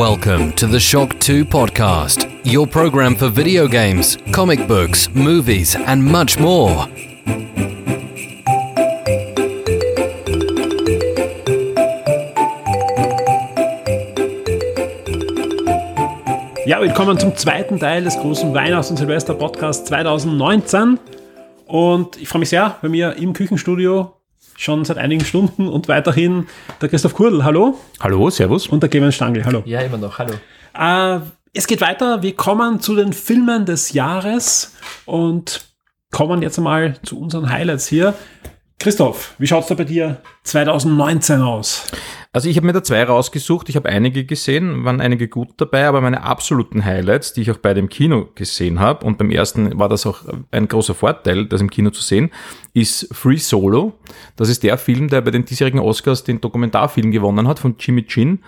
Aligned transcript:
Welcome 0.00 0.52
to 0.52 0.66
the 0.66 0.80
Shock 0.80 1.20
2 1.20 1.44
podcast, 1.44 2.26
your 2.42 2.66
program 2.66 3.14
for 3.14 3.28
video 3.28 3.68
games, 3.68 4.16
comic 4.32 4.66
books, 4.66 5.10
movies, 5.14 5.76
and 5.76 6.02
much 6.02 6.38
more. 6.38 6.88
Ja, 16.64 16.80
willkommen 16.80 17.18
zum 17.18 17.36
zweiten 17.36 17.78
Teil 17.78 18.02
des 18.02 18.16
großen 18.16 18.54
Weihnachts- 18.54 18.90
und 18.90 18.96
Silvester-Podcasts 18.96 19.84
2019. 19.84 20.98
Und 21.66 22.16
ich 22.16 22.26
freue 22.26 22.40
mich 22.40 22.48
sehr, 22.48 22.78
bei 22.80 22.88
mir 22.88 23.16
im 23.16 23.34
Küchenstudio 23.34 24.14
schon 24.60 24.84
seit 24.84 24.98
einigen 24.98 25.24
Stunden 25.24 25.68
und 25.68 25.88
weiterhin 25.88 26.46
der 26.82 26.90
Christoph 26.90 27.14
Kurdl. 27.14 27.44
Hallo. 27.44 27.78
Hallo, 27.98 28.28
servus. 28.28 28.68
Und 28.68 28.82
der 28.82 28.90
Clemens 28.90 29.14
Stangl. 29.14 29.44
Hallo. 29.44 29.62
Ja, 29.64 29.80
immer 29.80 29.96
noch. 29.96 30.18
Hallo. 30.18 30.34
Äh, 30.78 31.20
es 31.54 31.66
geht 31.66 31.80
weiter. 31.80 32.22
Wir 32.22 32.36
kommen 32.36 32.80
zu 32.80 32.94
den 32.94 33.14
Filmen 33.14 33.64
des 33.64 33.92
Jahres 33.92 34.76
und 35.06 35.66
kommen 36.10 36.42
jetzt 36.42 36.58
einmal 36.58 37.00
zu 37.02 37.18
unseren 37.18 37.50
Highlights 37.50 37.88
hier. 37.88 38.14
Christoph, 38.78 39.34
wie 39.38 39.46
schaut 39.46 39.62
es 39.62 39.68
da 39.68 39.74
bei 39.74 39.84
dir 39.84 40.20
2019 40.44 41.40
aus? 41.40 41.86
Also 42.32 42.48
ich 42.48 42.56
habe 42.56 42.66
mir 42.66 42.72
da 42.72 42.82
zwei 42.84 43.02
rausgesucht. 43.02 43.68
Ich 43.68 43.76
habe 43.76 43.88
einige 43.88 44.24
gesehen, 44.24 44.84
waren 44.84 45.00
einige 45.00 45.26
gut 45.26 45.54
dabei, 45.56 45.86
aber 45.86 46.00
meine 46.00 46.22
absoluten 46.22 46.84
Highlights, 46.84 47.32
die 47.32 47.42
ich 47.42 47.50
auch 47.50 47.56
bei 47.56 47.74
dem 47.74 47.88
Kino 47.88 48.28
gesehen 48.36 48.78
habe, 48.78 49.04
und 49.04 49.18
beim 49.18 49.32
ersten 49.32 49.76
war 49.80 49.88
das 49.88 50.06
auch 50.06 50.22
ein 50.52 50.68
großer 50.68 50.94
Vorteil, 50.94 51.46
das 51.46 51.60
im 51.60 51.70
Kino 51.70 51.90
zu 51.90 52.02
sehen, 52.02 52.30
ist 52.72 53.12
Free 53.12 53.36
Solo. 53.36 53.98
Das 54.36 54.48
ist 54.48 54.62
der 54.62 54.78
Film, 54.78 55.08
der 55.08 55.22
bei 55.22 55.32
den 55.32 55.44
diesjährigen 55.44 55.80
Oscars 55.80 56.22
den 56.22 56.40
Dokumentarfilm 56.40 57.10
gewonnen 57.10 57.48
hat, 57.48 57.58
von 57.58 57.74
Jimmy 57.80 58.04
Chin. 58.04 58.38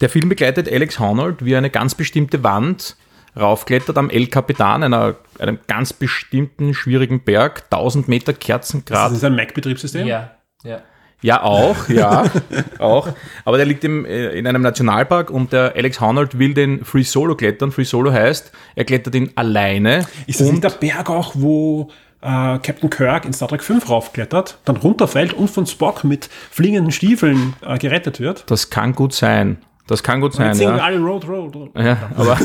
Der 0.00 0.08
Film 0.08 0.28
begleitet 0.28 0.70
Alex 0.70 0.98
Honnold, 0.98 1.44
wie 1.44 1.52
er 1.52 1.58
eine 1.58 1.70
ganz 1.70 1.94
bestimmte 1.94 2.42
Wand 2.42 2.96
raufklettert 3.36 3.96
am 3.96 4.10
El 4.10 4.26
Capitan, 4.26 4.82
einer, 4.82 5.14
einem 5.38 5.60
ganz 5.68 5.92
bestimmten 5.92 6.74
schwierigen 6.74 7.22
Berg, 7.22 7.64
1000 7.70 8.08
Meter 8.08 8.32
Kerzengrad. 8.32 9.10
Das 9.10 9.18
ist 9.18 9.24
ein 9.24 9.36
Mac-Betriebssystem? 9.36 10.08
Ja, 10.08 10.32
ja. 10.64 10.82
Ja, 11.22 11.42
auch, 11.42 11.88
ja, 11.88 12.24
auch. 12.78 13.08
Aber 13.44 13.56
der 13.56 13.66
liegt 13.66 13.84
im, 13.84 14.04
äh, 14.04 14.30
in 14.30 14.46
einem 14.46 14.62
Nationalpark 14.62 15.30
und 15.30 15.52
der 15.52 15.74
Alex 15.76 16.00
Honnold 16.00 16.38
will 16.38 16.52
den 16.52 16.84
Free 16.84 17.04
Solo 17.04 17.36
klettern. 17.36 17.72
Free 17.72 17.84
Solo 17.84 18.12
heißt, 18.12 18.52
er 18.74 18.84
klettert 18.84 19.14
ihn 19.14 19.30
alleine. 19.36 20.04
Ist 20.26 20.40
das 20.40 20.50
nicht 20.50 20.64
der 20.64 20.70
Berg 20.70 21.08
auch, 21.08 21.32
wo 21.34 21.90
äh, 22.20 22.58
Captain 22.58 22.90
Kirk 22.90 23.24
in 23.24 23.32
Star 23.32 23.48
Trek 23.48 23.62
5 23.62 23.88
raufklettert, 23.88 24.58
dann 24.64 24.76
runterfällt 24.76 25.32
und 25.32 25.48
von 25.48 25.66
Spock 25.66 26.04
mit 26.04 26.28
fliegenden 26.50 26.92
Stiefeln 26.92 27.54
äh, 27.64 27.78
gerettet 27.78 28.20
wird? 28.20 28.44
das 28.50 28.70
kann 28.70 28.94
gut 28.94 29.14
sein. 29.14 29.58
Das 29.88 30.04
kann 30.04 30.20
gut 30.20 30.32
sein, 30.32 30.56
ja. 30.58 30.76
alle 30.76 30.98
Road, 30.98 31.26
Road, 31.26 31.54
Road. 31.56 31.70
ja 31.76 31.98
aber, 32.16 32.38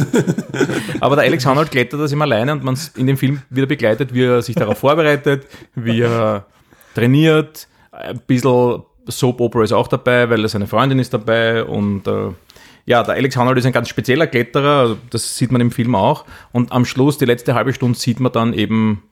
aber 1.00 1.16
der 1.16 1.26
Alex 1.26 1.46
Honnold 1.46 1.70
klettert 1.70 2.02
das 2.02 2.12
immer 2.12 2.26
alleine 2.26 2.52
und 2.52 2.64
man 2.64 2.78
in 2.96 3.06
dem 3.06 3.16
Film 3.16 3.42
wird 3.52 3.66
er 3.66 3.68
begleitet, 3.68 4.14
wie 4.14 4.24
er 4.24 4.42
sich 4.42 4.56
darauf 4.56 4.80
vorbereitet, 4.80 5.46
wie 5.76 6.02
er 6.02 6.46
trainiert, 6.96 7.68
ein 7.98 8.22
bisschen 8.26 8.84
Soap 9.10 9.40
Opera 9.42 9.64
ist 9.64 9.74
auch 9.74 9.88
dabei, 9.88 10.30
weil 10.30 10.48
seine 10.48 10.68
Freundin 10.68 11.00
ist 11.00 11.14
dabei 11.14 11.64
und 11.64 12.08
äh, 12.08 12.32
ja, 12.86 13.04
der 13.04 13.16
Alex 13.16 13.36
Honnold 13.38 13.58
ist 13.58 13.66
ein 13.66 13.74
ganz 13.74 13.90
spezieller 13.90 14.28
Kletterer, 14.28 14.80
also 14.80 14.98
das 15.10 15.38
sieht 15.38 15.52
man 15.52 15.62
im 15.62 15.72
Film 15.72 15.96
auch 15.96 16.26
und 16.52 16.72
am 16.72 16.86
Schluss, 16.86 17.18
die 17.18 17.26
letzte 17.26 17.54
halbe 17.54 17.74
Stunde, 17.74 17.98
sieht 17.98 18.20
man 18.20 18.32
dann 18.32 18.54
eben 18.54 19.04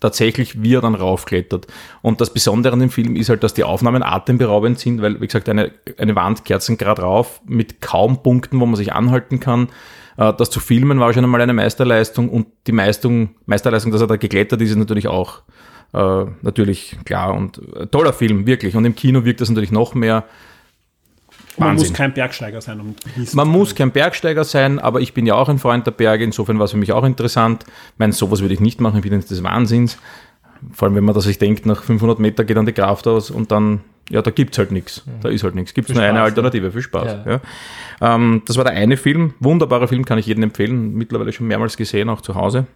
tatsächlich, 0.00 0.62
wie 0.62 0.74
er 0.74 0.80
dann 0.80 0.94
raufklettert. 0.94 1.66
Und 2.02 2.20
das 2.20 2.32
Besondere 2.32 2.72
an 2.72 2.80
dem 2.80 2.90
Film 2.90 3.16
ist 3.16 3.28
halt, 3.28 3.44
dass 3.44 3.54
die 3.54 3.64
Aufnahmen 3.64 4.02
atemberaubend 4.02 4.78
sind, 4.78 5.02
weil, 5.02 5.20
wie 5.20 5.26
gesagt, 5.26 5.48
eine, 5.48 5.72
eine 5.98 6.16
Wand 6.16 6.44
kerzengrad 6.44 7.00
rauf 7.00 7.42
mit 7.44 7.80
kaum 7.80 8.22
Punkten, 8.22 8.58
wo 8.60 8.66
man 8.66 8.76
sich 8.76 8.94
anhalten 8.94 9.40
kann. 9.40 9.68
Äh, 10.16 10.32
Das 10.32 10.50
zu 10.50 10.58
filmen 10.58 11.00
war 11.00 11.12
schon 11.12 11.24
einmal 11.24 11.42
eine 11.42 11.52
Meisterleistung 11.52 12.30
und 12.30 12.46
die 12.66 12.72
Meistung, 12.72 13.34
Meisterleistung, 13.44 13.92
dass 13.92 14.00
er 14.00 14.06
da 14.06 14.16
geklettert 14.16 14.60
ist, 14.62 14.70
ist 14.70 14.76
natürlich 14.76 15.06
auch 15.06 15.42
äh, 15.92 16.24
natürlich 16.42 16.96
klar 17.04 17.34
und 17.34 17.60
äh, 17.74 17.86
toller 17.86 18.12
Film, 18.12 18.46
wirklich. 18.46 18.76
Und 18.76 18.84
im 18.84 18.94
Kino 18.94 19.24
wirkt 19.24 19.40
das 19.40 19.48
natürlich 19.48 19.72
noch 19.72 19.94
mehr. 19.94 20.24
Man 21.56 21.74
muss 21.74 21.82
Wahnsinn. 21.82 21.96
kein 21.96 22.14
Bergsteiger 22.14 22.60
sein, 22.60 22.80
um 22.80 22.94
Man 23.32 23.48
muss 23.48 23.74
kein 23.74 23.90
Bergsteiger 23.90 24.44
sein, 24.44 24.78
aber 24.78 25.00
ich 25.00 25.14
bin 25.14 25.26
ja 25.26 25.34
auch 25.34 25.48
ein 25.48 25.58
Freund 25.58 25.86
der 25.86 25.90
Berge, 25.90 26.24
insofern 26.24 26.58
war 26.58 26.64
es 26.64 26.70
für 26.70 26.76
mich 26.76 26.92
auch 26.92 27.04
interessant. 27.04 27.64
Ich 27.66 27.98
meine, 27.98 28.12
sowas 28.12 28.40
würde 28.40 28.54
ich 28.54 28.60
nicht 28.60 28.80
machen, 28.80 28.96
ich 28.96 29.02
bin 29.02 29.12
jetzt 29.12 29.30
des 29.30 29.42
Wahnsinns. 29.42 29.98
Vor 30.72 30.86
allem, 30.86 30.94
wenn 30.94 31.04
man 31.04 31.14
das 31.14 31.24
sich 31.24 31.38
denkt, 31.38 31.66
nach 31.66 31.82
500 31.82 32.18
Meter 32.18 32.44
geht 32.44 32.56
dann 32.56 32.66
die 32.66 32.72
Kraft 32.72 33.06
aus 33.06 33.30
und 33.30 33.50
dann, 33.50 33.80
ja, 34.10 34.22
da 34.22 34.30
gibt's 34.30 34.58
halt 34.58 34.72
nichts. 34.72 35.04
Da 35.22 35.28
ist 35.28 35.42
halt 35.42 35.54
nichts. 35.54 35.74
Gibt 35.74 35.88
es 35.88 35.94
nur 35.94 36.04
eine 36.04 36.18
Spaß, 36.18 36.28
Alternative, 36.28 36.70
für 36.70 36.82
Spaß. 36.82 37.16
Ja. 37.24 37.40
Ja. 38.00 38.14
Ähm, 38.14 38.42
das 38.46 38.56
war 38.56 38.64
der 38.64 38.74
eine 38.74 38.96
Film, 38.96 39.34
wunderbarer 39.40 39.88
Film, 39.88 40.04
kann 40.04 40.18
ich 40.18 40.26
jedem 40.26 40.42
empfehlen, 40.42 40.94
mittlerweile 40.94 41.32
schon 41.32 41.46
mehrmals 41.46 41.76
gesehen, 41.76 42.10
auch 42.10 42.20
zu 42.20 42.34
Hause. 42.34 42.66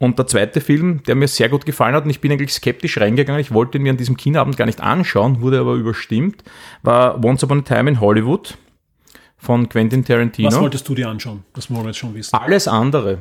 Und 0.00 0.18
der 0.18 0.26
zweite 0.26 0.62
Film, 0.62 1.02
der 1.02 1.14
mir 1.14 1.28
sehr 1.28 1.50
gut 1.50 1.66
gefallen 1.66 1.94
hat, 1.94 2.04
und 2.04 2.10
ich 2.10 2.22
bin 2.22 2.32
eigentlich 2.32 2.54
skeptisch 2.54 2.98
reingegangen, 2.98 3.38
ich 3.38 3.52
wollte 3.52 3.76
ihn 3.76 3.82
mir 3.82 3.90
an 3.90 3.98
diesem 3.98 4.16
Kinoabend 4.16 4.56
gar 4.56 4.64
nicht 4.64 4.80
anschauen, 4.80 5.42
wurde 5.42 5.60
aber 5.60 5.74
überstimmt, 5.74 6.42
war 6.82 7.22
Once 7.22 7.44
Upon 7.44 7.58
a 7.58 7.62
Time 7.62 7.90
in 7.90 8.00
Hollywood 8.00 8.56
von 9.36 9.68
Quentin 9.68 10.02
Tarantino. 10.02 10.48
Was 10.48 10.58
wolltest 10.58 10.88
du 10.88 10.94
dir 10.94 11.06
anschauen? 11.06 11.44
Das 11.52 11.70
wollen 11.70 11.82
wir 11.82 11.88
jetzt 11.88 11.98
schon 11.98 12.14
wissen. 12.14 12.34
Alles 12.34 12.66
andere. 12.66 13.18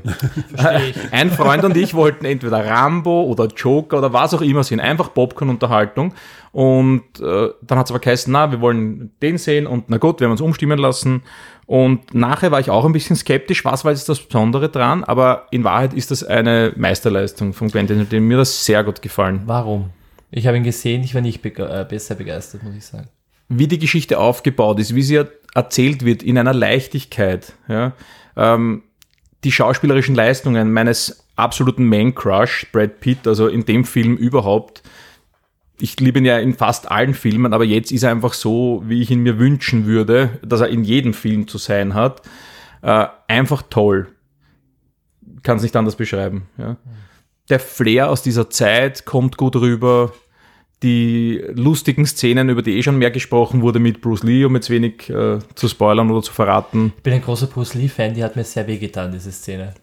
Ein 1.12 1.32
Freund 1.32 1.66
und 1.66 1.76
ich 1.76 1.94
wollten 1.94 2.24
entweder 2.24 2.66
Rambo 2.66 3.24
oder 3.24 3.48
Joker 3.48 3.98
oder 3.98 4.14
was 4.14 4.34
auch 4.34 4.42
immer 4.42 4.64
sehen, 4.64 4.80
einfach 4.80 5.14
Popcorn-Unterhaltung. 5.14 6.14
Und 6.54 7.04
äh, 7.20 7.50
dann 7.62 7.78
hat 7.78 7.88
es 7.88 7.92
aber 7.92 8.00
geheißen, 8.00 8.32
na, 8.32 8.52
wir 8.52 8.62
wollen 8.62 9.12
den 9.22 9.38
sehen 9.38 9.68
und 9.68 9.90
na 9.90 9.98
gut, 9.98 10.22
wir 10.22 10.28
haben 10.28 10.32
uns 10.32 10.42
umstimmen 10.42 10.80
lassen. 10.80 11.24
Und 11.70 12.16
nachher 12.16 12.50
war 12.50 12.60
ich 12.60 12.72
auch 12.72 12.84
ein 12.84 12.94
bisschen 12.94 13.16
skeptisch, 13.16 13.64
was 13.64 13.86
war 13.86 13.92
jetzt 13.92 14.10
das 14.10 14.20
Besondere 14.20 14.70
dran, 14.70 15.04
aber 15.04 15.46
in 15.52 15.64
Wahrheit 15.64 15.94
ist 15.94 16.10
das 16.10 16.24
eine 16.24 16.74
Meisterleistung 16.76 17.54
von 17.54 17.70
Quentin, 17.70 17.98
Tarantino. 17.98 18.24
mir 18.24 18.38
das 18.38 18.66
sehr 18.66 18.84
gut 18.84 19.04
gefallen. 19.04 19.44
Warum? 19.46 19.92
Ich 20.32 20.48
habe 20.48 20.58
ihn 20.58 20.64
gesehen, 20.64 21.04
ich 21.04 21.14
war 21.14 21.22
nicht 21.22 21.44
bege 21.44 21.70
äh, 21.70 21.86
besser 21.88 22.16
begeistert, 22.16 22.64
muss 22.64 22.74
ich 22.76 22.84
sagen. 22.84 23.08
wie 23.50 23.68
die 23.68 23.78
Geschichte 23.78 24.18
aufgebaut 24.18 24.80
ist, 24.80 24.96
wie 24.96 25.04
sie 25.04 25.22
erzählt 25.54 26.04
wird 26.04 26.24
in 26.24 26.40
einer 26.40 26.56
Leichtigkeit. 26.56 27.54
Ja? 27.68 27.94
Ähm, 28.36 28.82
die 29.44 29.52
schauspielerischen 29.52 30.16
Leistungen 30.16 30.74
meines 30.74 31.24
absoluten 31.36 31.86
Man-Crush, 31.86 32.66
Brad 32.72 33.00
Pitt, 33.00 33.28
also 33.28 33.48
in 33.48 33.66
dem 33.66 33.86
Film 33.86 34.18
überhaupt. 34.18 34.82
Ich 35.82 36.00
liebe 36.00 36.20
ihn 36.20 36.26
ja 36.26 36.38
in 36.40 36.54
fast 36.54 36.92
allen 36.92 37.14
Filmen, 37.14 37.54
aber 37.54 37.64
jetzt 37.64 37.92
ist 37.92 38.04
er 38.04 38.12
einfach 38.12 38.34
so, 38.34 38.84
wie 38.86 39.02
ich 39.02 39.12
ihn 39.12 39.22
mir 39.22 39.40
wünschen 39.40 39.86
würde, 39.86 40.40
dass 40.46 40.62
er 40.62 40.68
in 40.68 40.84
jedem 40.84 41.14
Film 41.14 41.48
zu 41.48 41.58
sein 41.58 41.94
hat. 41.94 42.22
Äh, 42.82 43.08
einfach 43.28 43.64
toll. 43.70 44.08
Kann 45.44 45.58
es 45.58 45.64
nicht 45.64 45.76
anders 45.76 45.96
beschreiben. 45.96 46.48
Ja? 46.58 46.78
Der 47.50 47.60
Flair 47.60 48.10
aus 48.10 48.22
dieser 48.22 48.50
Zeit 48.50 49.06
kommt 49.06 49.38
gut 49.38 49.56
rüber 49.56 50.12
die 50.84 51.44
lustigen 51.54 52.06
Szenen, 52.06 52.50
über 52.50 52.62
die 52.62 52.78
eh 52.78 52.84
schon 52.84 52.98
mehr 52.98 53.12
gesprochen 53.12 53.62
wurde 53.62 53.80
mit 53.80 54.02
Bruce 54.02 54.24
Lee, 54.24 54.46
um 54.46 54.56
jetzt 54.56 54.70
wenig 54.70 55.10
äh, 55.10 55.40
zu 55.56 55.68
spoilern 55.68 56.10
oder 56.10 56.22
zu 56.22 56.32
verraten. 56.32 56.94
Ich 56.98 57.04
bin 57.04 57.14
ein 57.14 57.22
großer 57.22 57.48
Bruce 57.48 57.74
Lee-Fan, 57.74 58.14
die 58.14 58.24
hat 58.24 58.36
mir 58.36 58.44
sehr 58.44 58.66
wehgetan, 58.68 59.12
diese 59.12 59.32
Szene. 59.32 59.74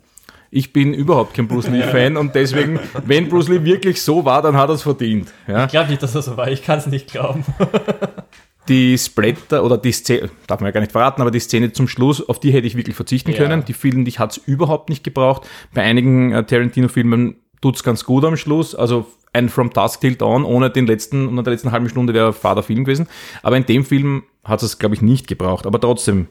Ich 0.51 0.73
bin 0.73 0.95
überhaupt 0.95 1.35
kein 1.35 1.49
Bruce 1.49 1.69
Lee-Fan 1.69 2.17
und 2.17 2.35
deswegen, 2.35 2.79
wenn 3.05 3.29
Bruce 3.29 3.49
Lee 3.49 3.65
wirklich 3.65 4.01
so 4.01 4.25
war, 4.25 4.43
dann 4.43 4.57
hat 4.57 4.69
er 4.71 4.75
es 4.75 4.83
verdient. 4.83 5.33
Ja? 5.49 5.65
Ich 5.65 5.71
glaube 5.71 5.91
nicht, 5.91 6.03
dass 6.03 6.13
das 6.13 6.27
so 6.27 6.37
war, 6.37 6.49
ich 6.51 6.63
kann 6.63 6.79
es 6.79 6.87
nicht 6.87 7.11
glauben. 7.11 7.45
Die 8.69 8.99
Splatter 8.99 9.63
oder 9.63 9.79
die 9.79 9.93
Szene, 9.93 10.29
darf 10.49 10.59
man 10.61 10.67
ja 10.67 10.73
gar 10.73 10.81
nicht 10.81 10.91
verraten, 10.91 11.21
aber 11.23 11.31
die 11.31 11.39
Szene 11.39 11.71
zum 11.71 11.87
Schluss, 11.87 12.29
auf 12.29 12.41
die 12.41 12.51
hätte 12.51 12.67
ich 12.67 12.77
wirklich 12.77 12.97
verzichten 12.97 13.31
Ja. 13.31 13.37
können. 13.37 13.65
Die 13.65 13.73
vielen, 13.73 14.05
die 14.05 14.11
hat 14.13 14.33
es 14.33 14.39
überhaupt 14.39 14.89
nicht 14.89 15.05
gebraucht. 15.05 15.47
Bei 15.73 15.83
einigen 15.83 16.33
äh, 16.33 16.45
Tarantino-Filmen 16.45 17.37
tut's 17.61 17.85
ganz 17.85 18.05
gut 18.05 18.25
am 18.25 18.37
Schluss. 18.37 18.75
Also 18.75 19.07
ein 19.33 19.51
From 19.51 19.71
Dusk 19.71 20.01
Till 20.01 20.17
Dawn 20.17 20.45
ohne 20.45 20.71
den 20.71 20.89
letzten, 20.89 21.29
ohne 21.29 21.45
der 21.45 21.53
letzten 21.53 21.71
halben 21.71 21.89
Stunde 21.89 22.13
wäre 22.13 22.33
fader 22.33 22.65
Film 22.65 22.85
gewesen. 22.85 23.07
Aber 23.45 23.57
in 23.57 23.67
dem 23.67 23.85
Film 23.85 24.25
hat 24.43 24.61
es, 24.65 24.81
glaube 24.81 24.97
ich, 24.97 25.03
nicht 25.03 25.29
gebraucht. 25.29 25.65
Aber 25.67 25.81
trotzdem, 25.81 26.27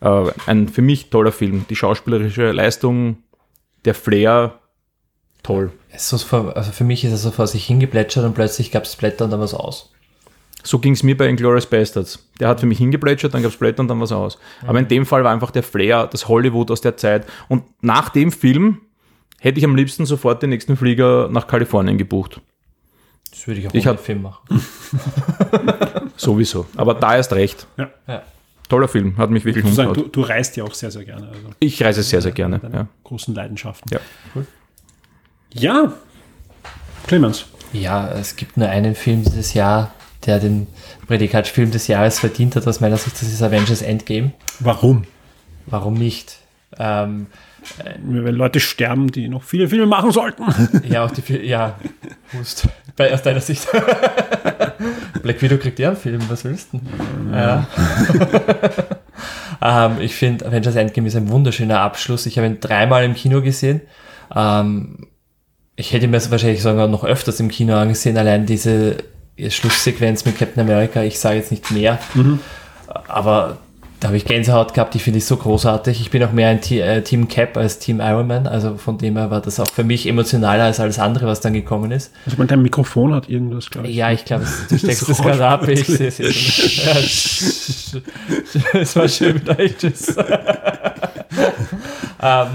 äh, 0.00 0.26
ein 0.46 0.68
für 0.68 0.82
mich 0.82 1.10
toller 1.10 1.32
Film. 1.32 1.64
Die 1.68 1.74
schauspielerische 1.74 2.52
Leistung, 2.52 3.16
der 3.84 3.94
Flair, 3.94 4.58
toll. 5.42 5.72
Es 5.90 6.12
also 6.12 6.72
für 6.72 6.84
mich 6.84 7.04
ist 7.04 7.12
es 7.12 7.22
so 7.22 7.30
vor 7.30 7.46
sich 7.46 7.64
hingeplätschert 7.66 8.24
und 8.24 8.34
plötzlich 8.34 8.70
gab 8.70 8.84
es 8.84 8.96
Blätter 8.96 9.24
und 9.24 9.30
dann 9.30 9.40
war 9.40 9.44
es 9.44 9.54
aus. 9.54 9.90
So 10.64 10.78
ging 10.78 10.92
es 10.92 11.02
mir 11.02 11.16
bei 11.16 11.26
Inglourious 11.28 11.66
Bastards. 11.66 12.28
Der 12.38 12.48
hat 12.48 12.60
für 12.60 12.66
mich 12.66 12.78
hingeplätschert, 12.78 13.34
dann 13.34 13.42
gab's 13.42 13.56
Blätter 13.56 13.80
und 13.80 13.88
dann 13.88 13.98
war's 14.00 14.12
aus. 14.12 14.38
Aber 14.64 14.78
in 14.78 14.86
dem 14.88 15.04
Fall 15.04 15.24
war 15.24 15.32
einfach 15.32 15.50
der 15.50 15.64
Flair, 15.64 16.06
das 16.06 16.28
Hollywood 16.28 16.70
aus 16.70 16.80
der 16.80 16.96
Zeit. 16.96 17.26
Und 17.48 17.64
nach 17.82 18.10
dem 18.10 18.30
Film 18.30 18.80
hätte 19.40 19.58
ich 19.58 19.64
am 19.64 19.74
liebsten 19.74 20.06
sofort 20.06 20.40
den 20.42 20.50
nächsten 20.50 20.76
Flieger 20.76 21.28
nach 21.30 21.48
Kalifornien 21.48 21.98
gebucht. 21.98 22.40
Das 23.32 23.46
würde 23.48 23.60
ich 23.60 23.66
auch 23.68 23.74
Ich 23.74 23.86
ohne 23.86 23.96
hab- 23.96 24.04
Film 24.04 24.22
machen. 24.22 24.46
Sowieso. 26.16 26.66
Aber 26.76 26.94
da 26.94 27.16
erst 27.16 27.32
recht. 27.32 27.66
Ja. 27.76 27.90
Ja. 28.06 28.22
Toller 28.72 28.88
Film, 28.88 29.18
hat 29.18 29.28
mich 29.28 29.44
wirklich 29.44 29.66
umgehauen. 29.66 29.92
du, 29.92 30.08
du 30.08 30.22
reist 30.22 30.56
ja 30.56 30.64
auch 30.64 30.72
sehr, 30.72 30.90
sehr 30.90 31.04
gerne. 31.04 31.28
Also 31.28 31.40
Ich 31.58 31.82
reise 31.82 32.02
sehr, 32.02 32.22
sehr 32.22 32.32
gerne. 32.32 32.58
Ja. 32.72 32.86
großen 33.04 33.34
Leidenschaften. 33.34 33.90
Ja. 33.92 34.00
Ja, 35.52 35.92
Clemens. 37.06 37.44
Ja, 37.74 38.10
es 38.12 38.34
gibt 38.34 38.56
nur 38.56 38.70
einen 38.70 38.94
Film 38.94 39.24
dieses 39.24 39.52
Jahr, 39.52 39.92
der 40.24 40.38
den 40.38 40.68
Prädikat 41.06 41.48
Film 41.48 41.70
des 41.70 41.86
Jahres 41.86 42.18
verdient 42.18 42.56
hat, 42.56 42.66
aus 42.66 42.80
meiner 42.80 42.96
Sicht, 42.96 43.14
das 43.20 43.28
ist 43.28 43.42
Avengers 43.42 43.82
Endgame. 43.82 44.32
Warum? 44.60 45.04
Warum 45.66 45.92
nicht? 45.92 46.38
Ähm, 46.78 47.26
Wenn 48.02 48.34
Leute 48.34 48.58
sterben, 48.58 49.12
die 49.12 49.28
noch 49.28 49.42
viele 49.42 49.68
Filme 49.68 49.84
machen 49.84 50.12
sollten. 50.12 50.44
ja, 50.88 51.04
auch 51.04 51.10
die, 51.10 51.36
ja, 51.46 51.78
Hust. 52.32 52.68
Bei, 52.96 53.12
aus 53.12 53.22
deiner 53.22 53.40
Sicht. 53.40 53.66
Black 55.22 55.40
Widow 55.40 55.56
kriegt 55.58 55.78
ja 55.78 55.88
einen 55.88 55.96
Film, 55.96 56.20
was 56.28 56.44
willst 56.44 56.72
du? 56.72 56.78
denn? 56.78 57.32
Ja. 57.32 57.66
ähm, 59.86 60.00
ich 60.00 60.14
finde, 60.14 60.46
Avengers 60.46 60.76
Endgame 60.76 61.08
ist 61.08 61.16
ein 61.16 61.30
wunderschöner 61.30 61.80
Abschluss. 61.80 62.26
Ich 62.26 62.36
habe 62.38 62.46
ihn 62.48 62.60
dreimal 62.60 63.04
im 63.04 63.14
Kino 63.14 63.40
gesehen. 63.40 63.80
Ähm, 64.34 65.06
ich 65.76 65.92
hätte 65.92 66.08
mir 66.08 66.16
es 66.18 66.30
wahrscheinlich 66.30 66.62
sogar 66.62 66.88
noch 66.88 67.04
öfters 67.04 67.40
im 67.40 67.48
Kino 67.48 67.74
angesehen, 67.74 68.16
allein 68.18 68.46
diese 68.46 68.96
Schlusssequenz 69.48 70.24
mit 70.24 70.38
Captain 70.38 70.62
America. 70.62 71.02
Ich 71.02 71.18
sage 71.18 71.36
jetzt 71.36 71.50
nicht 71.50 71.70
mehr, 71.70 71.98
aber 73.08 73.58
da 74.02 74.08
habe 74.08 74.16
ich 74.16 74.24
Gänsehaut 74.24 74.74
gehabt, 74.74 74.94
die 74.94 74.98
finde 74.98 75.18
ich 75.18 75.26
so 75.26 75.36
großartig. 75.36 76.00
Ich 76.00 76.10
bin 76.10 76.24
auch 76.24 76.32
mehr 76.32 76.48
ein 76.48 76.60
Te 76.60 76.80
äh, 76.80 77.02
Team 77.02 77.28
Cap 77.28 77.56
als 77.56 77.78
Team 77.78 78.00
Iron 78.00 78.26
Man, 78.26 78.48
also 78.48 78.76
von 78.76 78.98
dem 78.98 79.16
her 79.16 79.30
war 79.30 79.40
das 79.40 79.60
auch 79.60 79.68
für 79.68 79.84
mich 79.84 80.08
emotionaler 80.08 80.64
als 80.64 80.80
alles 80.80 80.98
andere, 80.98 81.28
was 81.28 81.40
dann 81.40 81.52
gekommen 81.52 81.92
ist. 81.92 82.10
Also 82.26 82.36
man, 82.36 82.48
dein 82.48 82.62
Mikrofon 82.62 83.14
hat 83.14 83.28
irgendwas, 83.28 83.70
glaube 83.70 83.86
ich. 83.86 83.94
Ja, 83.94 84.10
ich 84.10 84.24
glaube, 84.24 84.44
du 84.68 84.76
steckst 84.76 85.08
das 85.08 85.22
gerade 85.22 85.46
ab. 85.46 85.68
Ich 85.68 85.86
sehe 85.86 86.08
es 86.08 86.18
jetzt. 86.18 87.94
Es 88.72 88.96
war 88.96 89.06
schön 89.06 89.34
mit 89.34 89.48
euch. 89.56 89.76
Tschüss. 89.76 90.16
ähm, 90.16 90.26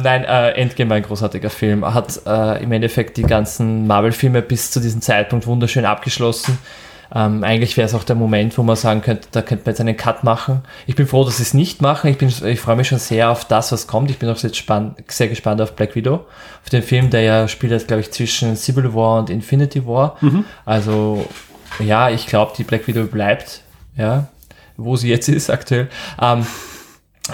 nein, 0.04 0.26
äh, 0.26 0.50
Endgame 0.50 0.90
war 0.90 0.98
ein 0.98 1.04
großartiger 1.04 1.50
Film. 1.50 1.94
Hat 1.94 2.20
äh, 2.26 2.62
im 2.62 2.74
Endeffekt 2.74 3.16
die 3.16 3.24
ganzen 3.24 3.88
Marvel-Filme 3.88 4.42
bis 4.42 4.72
zu 4.72 4.82
diesem 4.82 5.02
Zeitpunkt 5.02 5.48
wunderschön 5.48 5.86
abgeschlossen. 5.86 6.58
Ähm, 7.14 7.44
eigentlich 7.44 7.78
wäre 7.78 7.88
es 7.88 7.94
auch 7.94 8.04
der 8.04 8.16
Moment, 8.16 8.58
wo 8.58 8.64
man 8.64 8.76
sagen 8.76 9.02
könnte, 9.02 9.28
da 9.32 9.42
könnte 9.42 9.66
man 9.66 9.72
jetzt 9.72 9.82
einen 9.82 9.98
Cut 9.98 10.24
machen. 10.24 10.62
Ich 10.86 10.96
bin 10.96 11.08
froh, 11.08 11.24
dass 11.24 11.38
sie 11.38 11.44
es 11.44 11.54
nicht 11.54 11.82
machen. 11.82 12.10
Ich, 12.10 12.18
bin, 12.18 12.28
ich 12.28 12.60
freue 12.60 12.76
mich 12.76 12.88
schon 12.88 13.00
sehr 13.00 13.30
auf 13.30 13.46
das, 13.46 13.72
was 13.72 13.88
kommt. 13.88 14.12
Ich 14.12 14.20
bin 14.20 14.30
auch 14.30 14.38
jetzt 14.38 14.64
sehr 15.08 15.28
gespannt 15.28 15.62
auf 15.62 15.76
Black 15.76 15.96
Widow. 15.96 16.26
Auf 16.64 16.70
den 16.72 16.84
Film, 16.84 17.10
der 17.10 17.22
ja 17.22 17.48
spielt 17.48 17.72
jetzt, 17.72 17.88
glaube 17.88 18.02
ich, 18.02 18.12
zwischen 18.12 18.56
Civil 18.56 18.94
War 18.94 19.20
und 19.20 19.30
Infinity 19.30 19.86
War. 19.86 20.18
Also, 20.66 21.26
ja, 21.80 22.10
ich 22.10 22.28
glaube, 22.28 22.54
die 22.58 22.64
Black 22.64 22.88
Widow 22.88 23.06
bleibt. 23.06 23.62
Ja, 23.96 24.28
wo 24.76 24.96
sie 24.96 25.10
jetzt 25.10 25.28
ist 25.28 25.50
aktuell. 25.50 25.90
Ähm, 26.22 26.46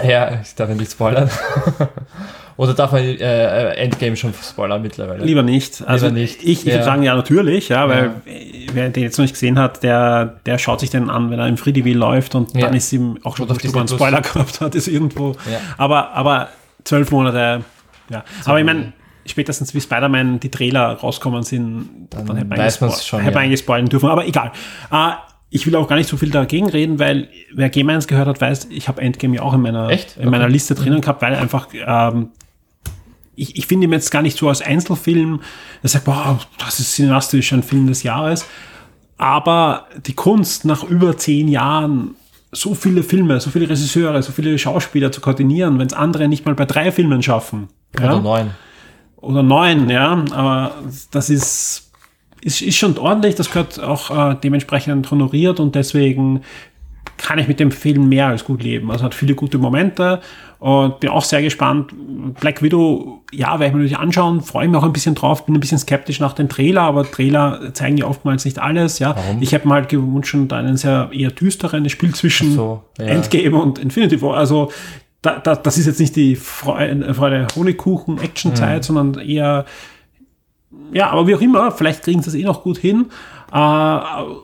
ja, 0.02 0.40
ich 0.40 0.54
darf 0.54 0.68
ja 0.68 0.74
nicht 0.74 0.92
spoilern. 0.92 1.30
Oder 2.56 2.74
darf 2.74 2.92
man 2.92 3.02
äh, 3.02 3.70
Endgame 3.74 4.16
schon 4.16 4.32
spoilern 4.34 4.80
mittlerweile? 4.82 5.24
Lieber 5.24 5.42
nicht. 5.42 5.82
Also 5.86 6.06
Lieber 6.06 6.18
nicht. 6.20 6.42
Ich, 6.42 6.48
ich 6.60 6.64
Ja. 6.64 6.72
würde 6.74 6.84
sagen, 6.84 7.02
ja, 7.02 7.16
natürlich, 7.16 7.68
ja, 7.68 7.88
weil 7.88 8.04
Ja. 8.26 8.32
äh, 8.32 8.66
wer 8.72 8.88
den 8.90 9.02
jetzt 9.02 9.18
noch 9.18 9.24
nicht 9.24 9.32
gesehen 9.34 9.58
hat, 9.58 9.82
der, 9.82 10.36
der 10.46 10.58
schaut 10.58 10.80
sich 10.80 10.90
den 10.90 11.10
an, 11.10 11.30
wenn 11.30 11.38
er 11.40 11.48
im 11.48 11.56
Free 11.56 11.72
TV 11.72 11.98
läuft 11.98 12.34
und 12.34 12.54
Ja. 12.54 12.66
dann 12.66 12.74
ist 12.74 12.92
ihm 12.92 13.18
auch 13.24 13.36
schon 13.36 13.48
er 13.48 13.76
einen 13.76 13.88
Spoiler 13.88 14.20
gehabt 14.20 14.60
hat, 14.60 14.74
ist 14.74 14.86
irgendwo. 14.88 15.34
Aber, 15.78 16.12
aber 16.12 16.48
zwölf 16.84 17.10
Monate, 17.10 17.64
ja. 18.10 18.24
Aber 18.44 18.58
ich 18.60 18.64
meine, 18.64 18.92
spätestens 19.26 19.74
wie 19.74 19.80
Spider-Man 19.80 20.38
die 20.40 20.50
Trailer 20.50 20.92
rauskommen 20.92 21.42
sind, 21.42 22.08
dann, 22.10 22.20
hätte 22.36 22.46
man, 22.46 22.60
eigentlich, 22.60 23.12
ja. 23.12 23.40
eigentlich 23.40 23.60
spoilern 23.60 23.86
dürfen. 23.86 24.08
Aber 24.10 24.26
egal. 24.26 24.52
Äh, 24.92 25.12
ich 25.50 25.66
will 25.66 25.76
auch 25.76 25.86
gar 25.86 25.94
nicht 25.96 26.08
so 26.08 26.16
viel 26.16 26.30
dagegen 26.30 26.68
reden, 26.68 26.98
weil 26.98 27.28
wer 27.54 27.68
Game 27.68 27.88
1 27.88 28.08
gehört 28.08 28.26
hat, 28.26 28.40
weiß, 28.40 28.66
ich 28.70 28.88
habe 28.88 29.00
Endgame 29.00 29.36
ja 29.36 29.42
auch 29.42 29.54
in 29.54 29.60
meiner, 29.60 29.88
Echt? 29.88 30.16
in 30.16 30.28
meiner 30.28 30.44
Okay. 30.44 30.52
Liste 30.52 30.74
drinnen 30.74 31.00
gehabt, 31.00 31.22
weil 31.22 31.34
einfach 31.36 31.68
ähm, 31.72 32.30
ich, 33.36 33.56
ich 33.56 33.66
finde 33.66 33.86
ihn 33.86 33.92
jetzt 33.92 34.10
gar 34.10 34.22
nicht 34.22 34.38
so 34.38 34.48
als 34.48 34.62
Einzelfilm, 34.62 35.40
der 35.82 35.90
sagt, 35.90 36.04
boah, 36.04 36.38
das 36.58 36.80
ist 36.80 36.94
cineastisch 36.94 37.52
ein 37.52 37.62
Film 37.62 37.86
des 37.86 38.02
Jahres. 38.02 38.46
Aber 39.16 39.86
die 40.06 40.14
Kunst 40.14 40.64
nach 40.64 40.84
über 40.84 41.16
zehn 41.16 41.48
Jahren 41.48 42.16
so 42.52 42.74
viele 42.74 43.02
Filme, 43.02 43.40
so 43.40 43.50
viele 43.50 43.68
Regisseure, 43.68 44.22
so 44.22 44.32
viele 44.32 44.58
Schauspieler 44.58 45.10
zu 45.12 45.20
koordinieren, 45.20 45.78
wenn 45.78 45.86
es 45.86 45.92
andere 45.92 46.28
nicht 46.28 46.44
mal 46.46 46.54
bei 46.54 46.64
drei 46.64 46.92
Filmen 46.92 47.22
schaffen. 47.22 47.68
Oder 47.96 48.04
Ja? 48.04 48.20
neun. 48.20 48.50
Oder 49.16 49.42
neun, 49.42 49.88
ja. 49.90 50.24
Aber 50.32 50.74
das 51.10 51.30
ist, 51.30 51.90
ist, 52.42 52.62
ist 52.62 52.76
schon 52.76 52.96
ordentlich, 52.98 53.34
das 53.34 53.48
gehört 53.50 53.80
auch 53.80 54.10
äh, 54.32 54.36
dementsprechend 54.42 55.10
honoriert 55.10 55.60
und 55.60 55.74
deswegen 55.74 56.42
kann 57.16 57.38
ich 57.38 57.48
mit 57.48 57.60
dem 57.60 57.70
Film 57.70 58.08
mehr 58.08 58.26
als 58.28 58.44
gut 58.44 58.62
leben. 58.62 58.90
Also 58.90 59.04
hat 59.04 59.14
viele 59.14 59.34
gute 59.34 59.58
Momente 59.58 60.20
und 60.64 60.98
bin 61.00 61.10
auch 61.10 61.24
sehr 61.24 61.42
gespannt. 61.42 61.92
Black 62.40 62.62
Widow, 62.62 63.22
ja, 63.30 63.48
werde 63.60 63.66
ich 63.66 63.72
mir 63.72 63.80
natürlich 63.80 63.98
anschauen, 63.98 64.40
freue 64.40 64.66
mich 64.66 64.78
auch 64.78 64.82
ein 64.82 64.94
bisschen 64.94 65.14
drauf, 65.14 65.44
bin 65.44 65.54
ein 65.54 65.60
bisschen 65.60 65.76
skeptisch 65.76 66.20
nach 66.20 66.32
den 66.32 66.48
Trailer, 66.48 66.80
aber 66.80 67.04
Trailer 67.04 67.74
zeigen 67.74 67.98
ja 67.98 68.06
oftmals 68.06 68.46
nicht 68.46 68.58
alles, 68.58 68.98
ja. 68.98 69.14
Warum? 69.14 69.42
Ich 69.42 69.52
habe 69.52 69.68
mir 69.68 69.74
halt 69.74 69.90
gewünscht, 69.90 70.34
einen 70.54 70.78
sehr 70.78 71.10
eher 71.12 71.30
düsteren, 71.30 71.86
Spiel 71.90 72.14
zwischen 72.14 72.54
so, 72.54 72.82
ja. 72.98 73.04
Endgame 73.04 73.56
und 73.56 73.78
Infinity 73.78 74.22
War, 74.22 74.38
also 74.38 74.72
da, 75.20 75.38
da, 75.38 75.54
das 75.54 75.76
ist 75.76 75.84
jetzt 75.84 76.00
nicht 76.00 76.16
die 76.16 76.34
Freude, 76.34 77.12
Freude 77.12 77.46
Honigkuchen 77.54 78.18
Action-Zeit, 78.22 78.78
Mhm. 78.78 78.82
sondern 78.94 79.18
eher 79.28 79.66
ja, 80.92 81.10
aber 81.10 81.26
wie 81.26 81.34
auch 81.34 81.40
immer, 81.42 81.72
vielleicht 81.72 82.02
kriegen 82.04 82.22
sie 82.22 82.26
das 82.30 82.34
eh 82.34 82.42
noch 82.42 82.62
gut 82.62 82.78
hin. 82.78 83.06
Äh, 83.52 83.98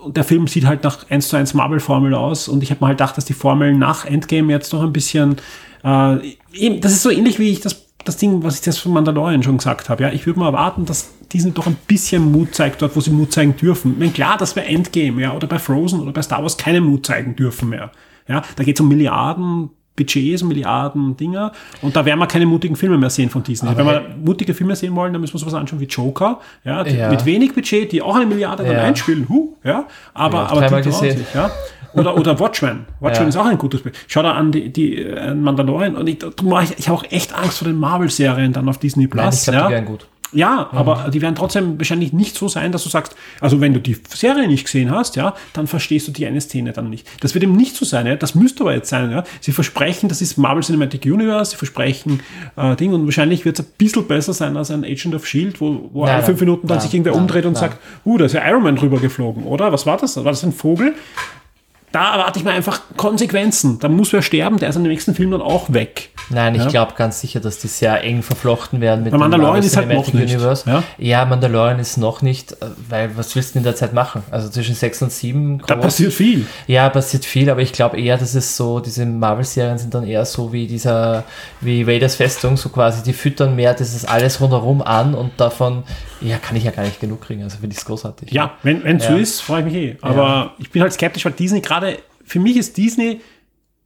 und 0.05 0.17
der 0.17 0.25
Film 0.25 0.47
sieht 0.49 0.67
halt 0.67 0.85
nach 0.85 1.09
1 1.09 1.29
zu 1.29 1.37
1 1.37 1.55
Marvel-Formel 1.55 2.15
aus 2.15 2.47
und 2.47 2.63
ich 2.63 2.71
habe 2.71 2.85
mir 2.85 2.89
halt 2.89 2.99
gedacht, 2.99 3.17
dass 3.17 3.25
die 3.25 3.33
Formel 3.33 3.75
nach 3.75 4.05
Endgame 4.05 4.53
jetzt 4.53 4.73
noch 4.73 4.83
ein 4.83 4.93
bisschen, 4.93 5.37
äh, 5.85 6.17
eben, 6.53 6.81
das 6.81 6.93
ist 6.93 7.03
so 7.03 7.11
ähnlich 7.11 7.39
wie 7.39 7.51
ich 7.51 7.61
das, 7.61 7.87
das 8.05 8.17
Ding, 8.17 8.43
was 8.43 8.57
ich 8.57 8.61
das 8.63 8.79
von 8.79 8.93
Mandalorian 8.93 9.43
schon 9.43 9.59
gesagt 9.59 9.89
habe. 9.89 10.03
Ja, 10.05 10.11
ich 10.11 10.27
würde 10.27 10.41
mal 10.41 10.47
erwarten, 10.47 10.85
dass 10.87 11.11
Disney 11.33 11.53
doch 11.53 11.67
ein 11.67 11.77
bisschen 11.87 12.33
Mut 12.33 12.55
zeigt 12.55 12.81
dort, 12.83 12.97
wo 12.97 13.01
sie 13.01 13.11
Mut 13.11 13.33
zeigen 13.33 13.57
dürfen. 13.57 13.93
Ich 13.93 13.99
meine, 13.99 14.13
klar, 14.13 14.37
dass 14.39 14.55
bei 14.55 14.63
Endgame, 14.63 15.21
ja, 15.23 15.33
oder 15.35 15.47
bei 15.47 15.59
Frozen 15.59 16.01
oder 16.01 16.13
bei 16.13 16.23
Star 16.23 16.43
Wars 16.43 16.57
keine 16.57 16.81
Mut 16.81 17.07
zeigen 17.07 17.37
dürfen 17.37 17.69
mehr. 17.69 17.91
Ja, 18.29 18.43
da 18.57 18.65
geht 18.65 18.77
es 18.77 18.81
um 18.81 18.89
Milliarden 18.89 19.71
Budgets, 19.97 20.43
Milliarden 20.43 21.17
Dinger. 21.17 21.53
Und 21.83 21.95
da 21.95 22.05
werden 22.07 22.19
wir 22.19 22.27
keine 22.27 22.47
mutigen 22.47 22.75
Filme 22.75 22.97
mehr 22.97 23.11
sehen 23.11 23.29
von 23.29 23.43
Disney. 23.43 23.69
Wenn 23.77 23.85
wir 23.87 24.03
mutige 24.25 24.55
Filme 24.55 24.75
sehen 24.75 24.95
wollen, 24.97 25.13
dann 25.13 25.21
müssen 25.21 25.35
wir 25.35 25.41
sowas 25.41 25.53
anschauen 25.55 25.79
wie 25.81 25.85
Joker, 25.85 26.41
ja, 26.65 26.87
Ja. 26.87 27.11
mit 27.11 27.25
wenig 27.27 27.53
Budget, 27.55 27.93
die 27.93 28.01
auch 28.01 28.17
eine 28.17 28.25
Milliarde 28.25 28.65
dann 28.65 28.73
Ja. 28.77 28.83
einspielen, 28.85 29.29
huh, 29.29 29.57
ja, 29.63 29.87
aber, 30.15 30.39
Ja, 30.39 30.47
aber 30.47 30.61
die 30.63 30.67
trauen 30.69 30.83
gesehen. 30.85 31.19
sich, 31.19 31.35
ja. 31.35 31.51
Oder, 31.95 32.17
oder 32.17 32.39
Watchmen. 32.39 32.87
Watchmen 33.01 33.25
Ja. 33.25 33.29
ist 33.29 33.37
auch 33.37 33.47
ein 33.47 33.59
gutes 33.59 33.83
Bild. 33.83 33.97
Schau 34.07 34.23
da 34.23 34.33
an 34.33 34.53
die, 34.53 34.71
die 34.73 34.97
äh, 34.97 35.35
Mandalorian 35.35 35.97
und 35.97 36.09
ich, 36.09 36.19
ich, 36.23 36.79
ich 36.79 36.89
habe 36.89 36.99
auch 36.99 37.05
echt 37.11 37.35
Angst 37.35 37.59
vor 37.59 37.69
den 37.69 37.77
Marvel-Serien 37.77 38.53
dann 38.53 38.69
auf 38.69 38.79
Disney 38.79 39.07
Plus. 39.07 39.25
Nein, 39.25 39.33
ich 39.35 39.45
glaube, 39.45 39.59
ja. 39.59 39.67
die 39.67 39.73
wären 39.75 39.85
gut. 39.85 40.07
Ja, 40.33 40.69
aber 40.73 41.11
die 41.13 41.21
werden 41.23 41.35
trotzdem 41.35 41.79
wahrscheinlich 41.79 42.13
nicht 42.13 42.37
so 42.37 42.47
sein, 42.47 42.71
dass 42.71 42.85
du 42.85 42.89
sagst, 42.89 43.17
also 43.41 43.61
wenn 43.61 43.75
du 43.75 43.81
die 43.81 43.97
Serie 44.09 44.47
nicht 44.47 44.65
gesehen 44.65 44.91
hast, 44.91 45.17
ja, 45.17 45.35
dann 45.53 45.67
verstehst 45.67 46.07
du 46.07 46.13
die 46.13 46.27
eine 46.27 46.41
Szene 46.41 46.73
dann 46.73 46.89
nicht. 46.89 47.07
Das 47.21 47.35
wird 47.35 47.43
eben 47.43 47.57
nicht 47.57 47.75
so 47.75 47.85
sein, 47.85 48.07
ja. 48.07 48.15
Das 48.17 48.35
müsste 48.35 48.63
aber 48.63 48.75
jetzt 48.75 48.89
sein, 48.89 49.11
ja. 49.11 49.25
Sie 49.41 49.53
versprechen, 49.53 50.09
das 50.09 50.23
ist 50.23 50.37
Marvel 50.37 50.63
Cinematic 50.63 51.05
Universe, 51.05 51.53
sie 51.53 51.57
versprechen 51.57 52.21
äh, 52.57 52.77
Ding 52.77 52.93
und 52.93 53.07
wahrscheinlich 53.07 53.45
wird 53.45 53.59
es 53.59 53.67
ein 53.67 53.73
bisschen 53.77 54.07
besser 54.07 54.33
sein 54.33 54.57
als 54.57 54.71
ein 54.71 54.85
Agent 54.85 55.15
of 55.15 55.27
Shield, 55.27 55.61
wo, 55.61 55.91
wo 55.93 56.05
Nein, 56.05 56.17
alle 56.17 56.25
fünf 56.25 56.41
Minuten 56.41 56.69
dann 56.69 56.77
nein, 56.77 56.83
sich 56.83 56.95
irgendwer 56.95 57.13
nein, 57.13 57.23
umdreht 57.23 57.47
und 57.47 57.57
sagt, 57.57 57.79
uh, 58.05 58.17
da 58.17 58.27
ist 58.27 58.33
ja 58.33 58.49
Iron 58.49 58.63
Man 58.63 58.77
drüber 58.77 59.01
geflogen, 59.01 59.45
oder? 59.45 59.73
Was 59.73 59.85
war 59.87 59.97
das? 59.97 60.17
War 60.17 60.25
das 60.25 60.45
ein 60.45 60.53
Vogel? 60.53 60.95
Da 61.93 62.15
erwarte 62.15 62.39
ich 62.39 62.45
mir 62.45 62.53
einfach 62.53 62.81
Konsequenzen. 62.97 63.79
Da 63.81 63.89
muss 63.89 64.13
wer 64.13 64.23
sterben, 64.23 64.59
der 64.59 64.69
ist 64.69 64.77
im 64.77 64.83
nächsten 64.83 65.15
Film 65.15 65.33
dann 65.33 65.43
auch 65.43 65.73
weg. 65.73 66.11
Nein, 66.29 66.55
ich 66.55 66.63
Ja. 66.63 66.69
glaube 66.69 66.93
ganz 66.97 67.21
sicher, 67.21 67.41
dass 67.41 67.59
die 67.59 67.67
sehr 67.67 68.05
eng 68.05 68.23
verflochten 68.23 68.81
werden 68.81 69.03
mit 69.03 69.13
dem 69.13 69.19
Mandalorian 69.19 69.55
Marvel 69.55 69.67
ist 69.67 69.77
halt 69.77 69.89
noch 69.89 70.13
nicht, 70.13 70.33
Universe. 70.33 70.71
ja. 70.71 70.85
Ja? 70.99 71.25
Mandalorian 71.25 71.81
ist 71.81 71.97
noch 71.97 72.23
nicht, 72.23 72.53
äh, 72.53 72.57
weil 72.89 73.17
was 73.17 73.35
willst 73.35 73.55
du 73.55 73.59
in 73.59 73.65
der 73.65 73.75
Zeit 73.75 73.93
machen? 73.93 74.23
Also 74.31 74.49
zwischen 74.49 74.77
6 74.77 75.03
und 75.03 75.11
7 75.13 75.61
Da 75.67 75.75
passiert 75.75 76.13
viel. 76.13 76.47
Ja, 76.69 76.89
passiert 76.91 77.25
viel, 77.25 77.51
aber 77.51 77.61
ich 77.63 77.73
glaube 77.73 78.01
eher, 78.01 78.17
dass 78.17 78.35
es 78.35 78.57
so, 78.57 78.79
diese 78.79 79.05
Marvel-Serien 79.05 79.79
sind 79.79 79.93
dann 79.93 80.05
eher 80.07 80.25
so 80.25 80.53
wie 80.53 80.69
dieser, 80.69 81.25
wie 81.61 81.87
Vaders 81.89 82.15
Festung, 82.15 82.57
so 82.57 82.69
quasi, 82.69 83.03
die 83.03 83.13
füttern 83.13 83.57
mehr 83.57 83.75
dieses 83.75 84.05
alles 84.05 84.41
rundherum 84.41 84.81
an 84.83 85.15
und 85.17 85.33
davon, 85.41 85.83
ja, 86.21 86.37
kann 86.39 86.55
ich 86.57 86.63
ja 86.65 86.71
gar 86.71 86.85
nicht 86.85 87.01
genug 87.01 87.23
kriegen, 87.23 87.43
also 87.43 87.57
finde 87.59 87.73
ich 87.73 87.79
es 87.79 87.85
großartig. 87.85 88.31
Ja, 88.31 88.53
wenn 88.63 88.85
es 88.87 89.07
so 89.07 89.13
Ja. 89.15 89.19
ist, 89.19 89.41
freue 89.41 89.61
ich 89.61 89.65
mich 89.65 89.75
eh. 89.75 89.97
Aber 90.03 90.53
ich 90.59 90.71
bin 90.71 90.83
halt 90.83 90.93
skeptisch, 90.93 91.25
weil 91.25 91.33
Disney 91.33 91.61
gerade, 91.61 91.80
für 92.25 92.39
mich 92.41 92.57
ist 92.57 92.77
Disney 92.77 93.21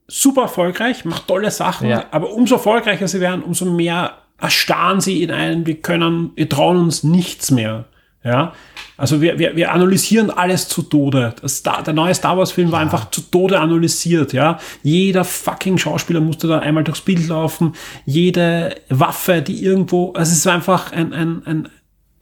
super 0.07 0.43
erfolgreich, 0.43 1.05
macht 1.05 1.27
tolle 1.27 1.51
Sachen, 1.51 1.89
Ja. 1.89 2.05
aber 2.11 2.31
umso 2.31 2.55
erfolgreicher 2.55 3.07
sie 3.07 3.19
werden, 3.21 3.43
umso 3.43 3.65
mehr 3.65 4.17
erstarren 4.39 5.01
sie 5.01 5.23
in 5.23 5.31
einen, 5.31 5.65
wir 5.65 5.81
können, 5.81 6.31
wir 6.35 6.47
trauen 6.49 6.77
uns 6.77 7.03
nichts 7.03 7.51
mehr. 7.51 7.85
Ja, 8.23 8.53
also 8.97 9.21
wir, 9.21 9.37
wir, 9.37 9.55
wir 9.55 9.71
analysieren 9.71 10.31
alles 10.31 10.67
zu 10.67 10.81
Tode. 10.81 11.35
Das 11.41 11.57
Star, 11.57 11.83
der 11.83 11.93
neue 11.93 12.15
Star 12.15 12.35
Wars 12.37 12.51
Film 12.51 12.71
war 12.71 12.79
einfach 12.79 13.11
zu 13.11 13.21
Tode 13.21 13.59
analysiert, 13.59 14.33
ja. 14.33 14.57
Jeder 14.81 15.23
fucking 15.23 15.77
Schauspieler 15.77 16.21
musste 16.21 16.47
da 16.47 16.57
einmal 16.57 16.83
durchs 16.83 17.01
Bild 17.01 17.27
laufen. 17.27 17.73
Jede 18.05 18.75
Waffe, 18.89 19.43
die 19.43 19.63
irgendwo, 19.63 20.11
also 20.13 20.31
es 20.31 20.43
war 20.47 20.53
einfach 20.55 20.91
ein, 20.91 21.13
ein, 21.13 21.45
ein, 21.45 21.69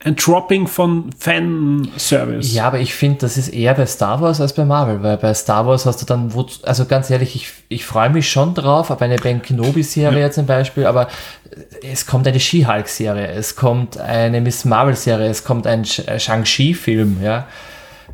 ein 0.05 0.15
Dropping 0.15 0.67
von 0.67 1.11
Fanservice. 1.17 2.53
Ja, 2.53 2.67
aber 2.67 2.79
ich 2.79 2.93
finde, 2.93 3.19
das 3.19 3.37
ist 3.37 3.49
eher 3.49 3.73
bei 3.73 3.85
Star 3.85 4.19
Wars 4.21 4.41
als 4.41 4.53
bei 4.53 4.65
Marvel, 4.65 5.01
weil 5.01 5.17
bei 5.17 5.33
Star 5.33 5.65
Wars 5.65 5.85
hast 5.85 6.01
du 6.01 6.05
dann, 6.05 6.31
also 6.63 6.85
ganz 6.85 7.09
ehrlich, 7.09 7.35
ich, 7.35 7.51
ich 7.69 7.85
freue 7.85 8.09
mich 8.09 8.29
schon 8.29 8.53
drauf, 8.53 8.89
auf 8.89 9.01
eine 9.01 9.15
Ben 9.15 9.41
Kenobi-Serie 9.41 10.29
zum 10.31 10.45
Beispiel, 10.45 10.85
aber 10.85 11.07
es 11.81 12.05
kommt 12.05 12.27
eine 12.27 12.39
She-Hulk-Serie, 12.39 13.27
es 13.27 13.55
kommt 13.55 13.97
eine 13.97 14.41
Miss 14.41 14.65
Marvel-Serie, 14.65 15.29
es 15.29 15.43
kommt 15.43 15.67
ein 15.67 15.83
äh, 15.83 16.19
Shang-Chi-Film, 16.19 17.19
ja. 17.23 17.47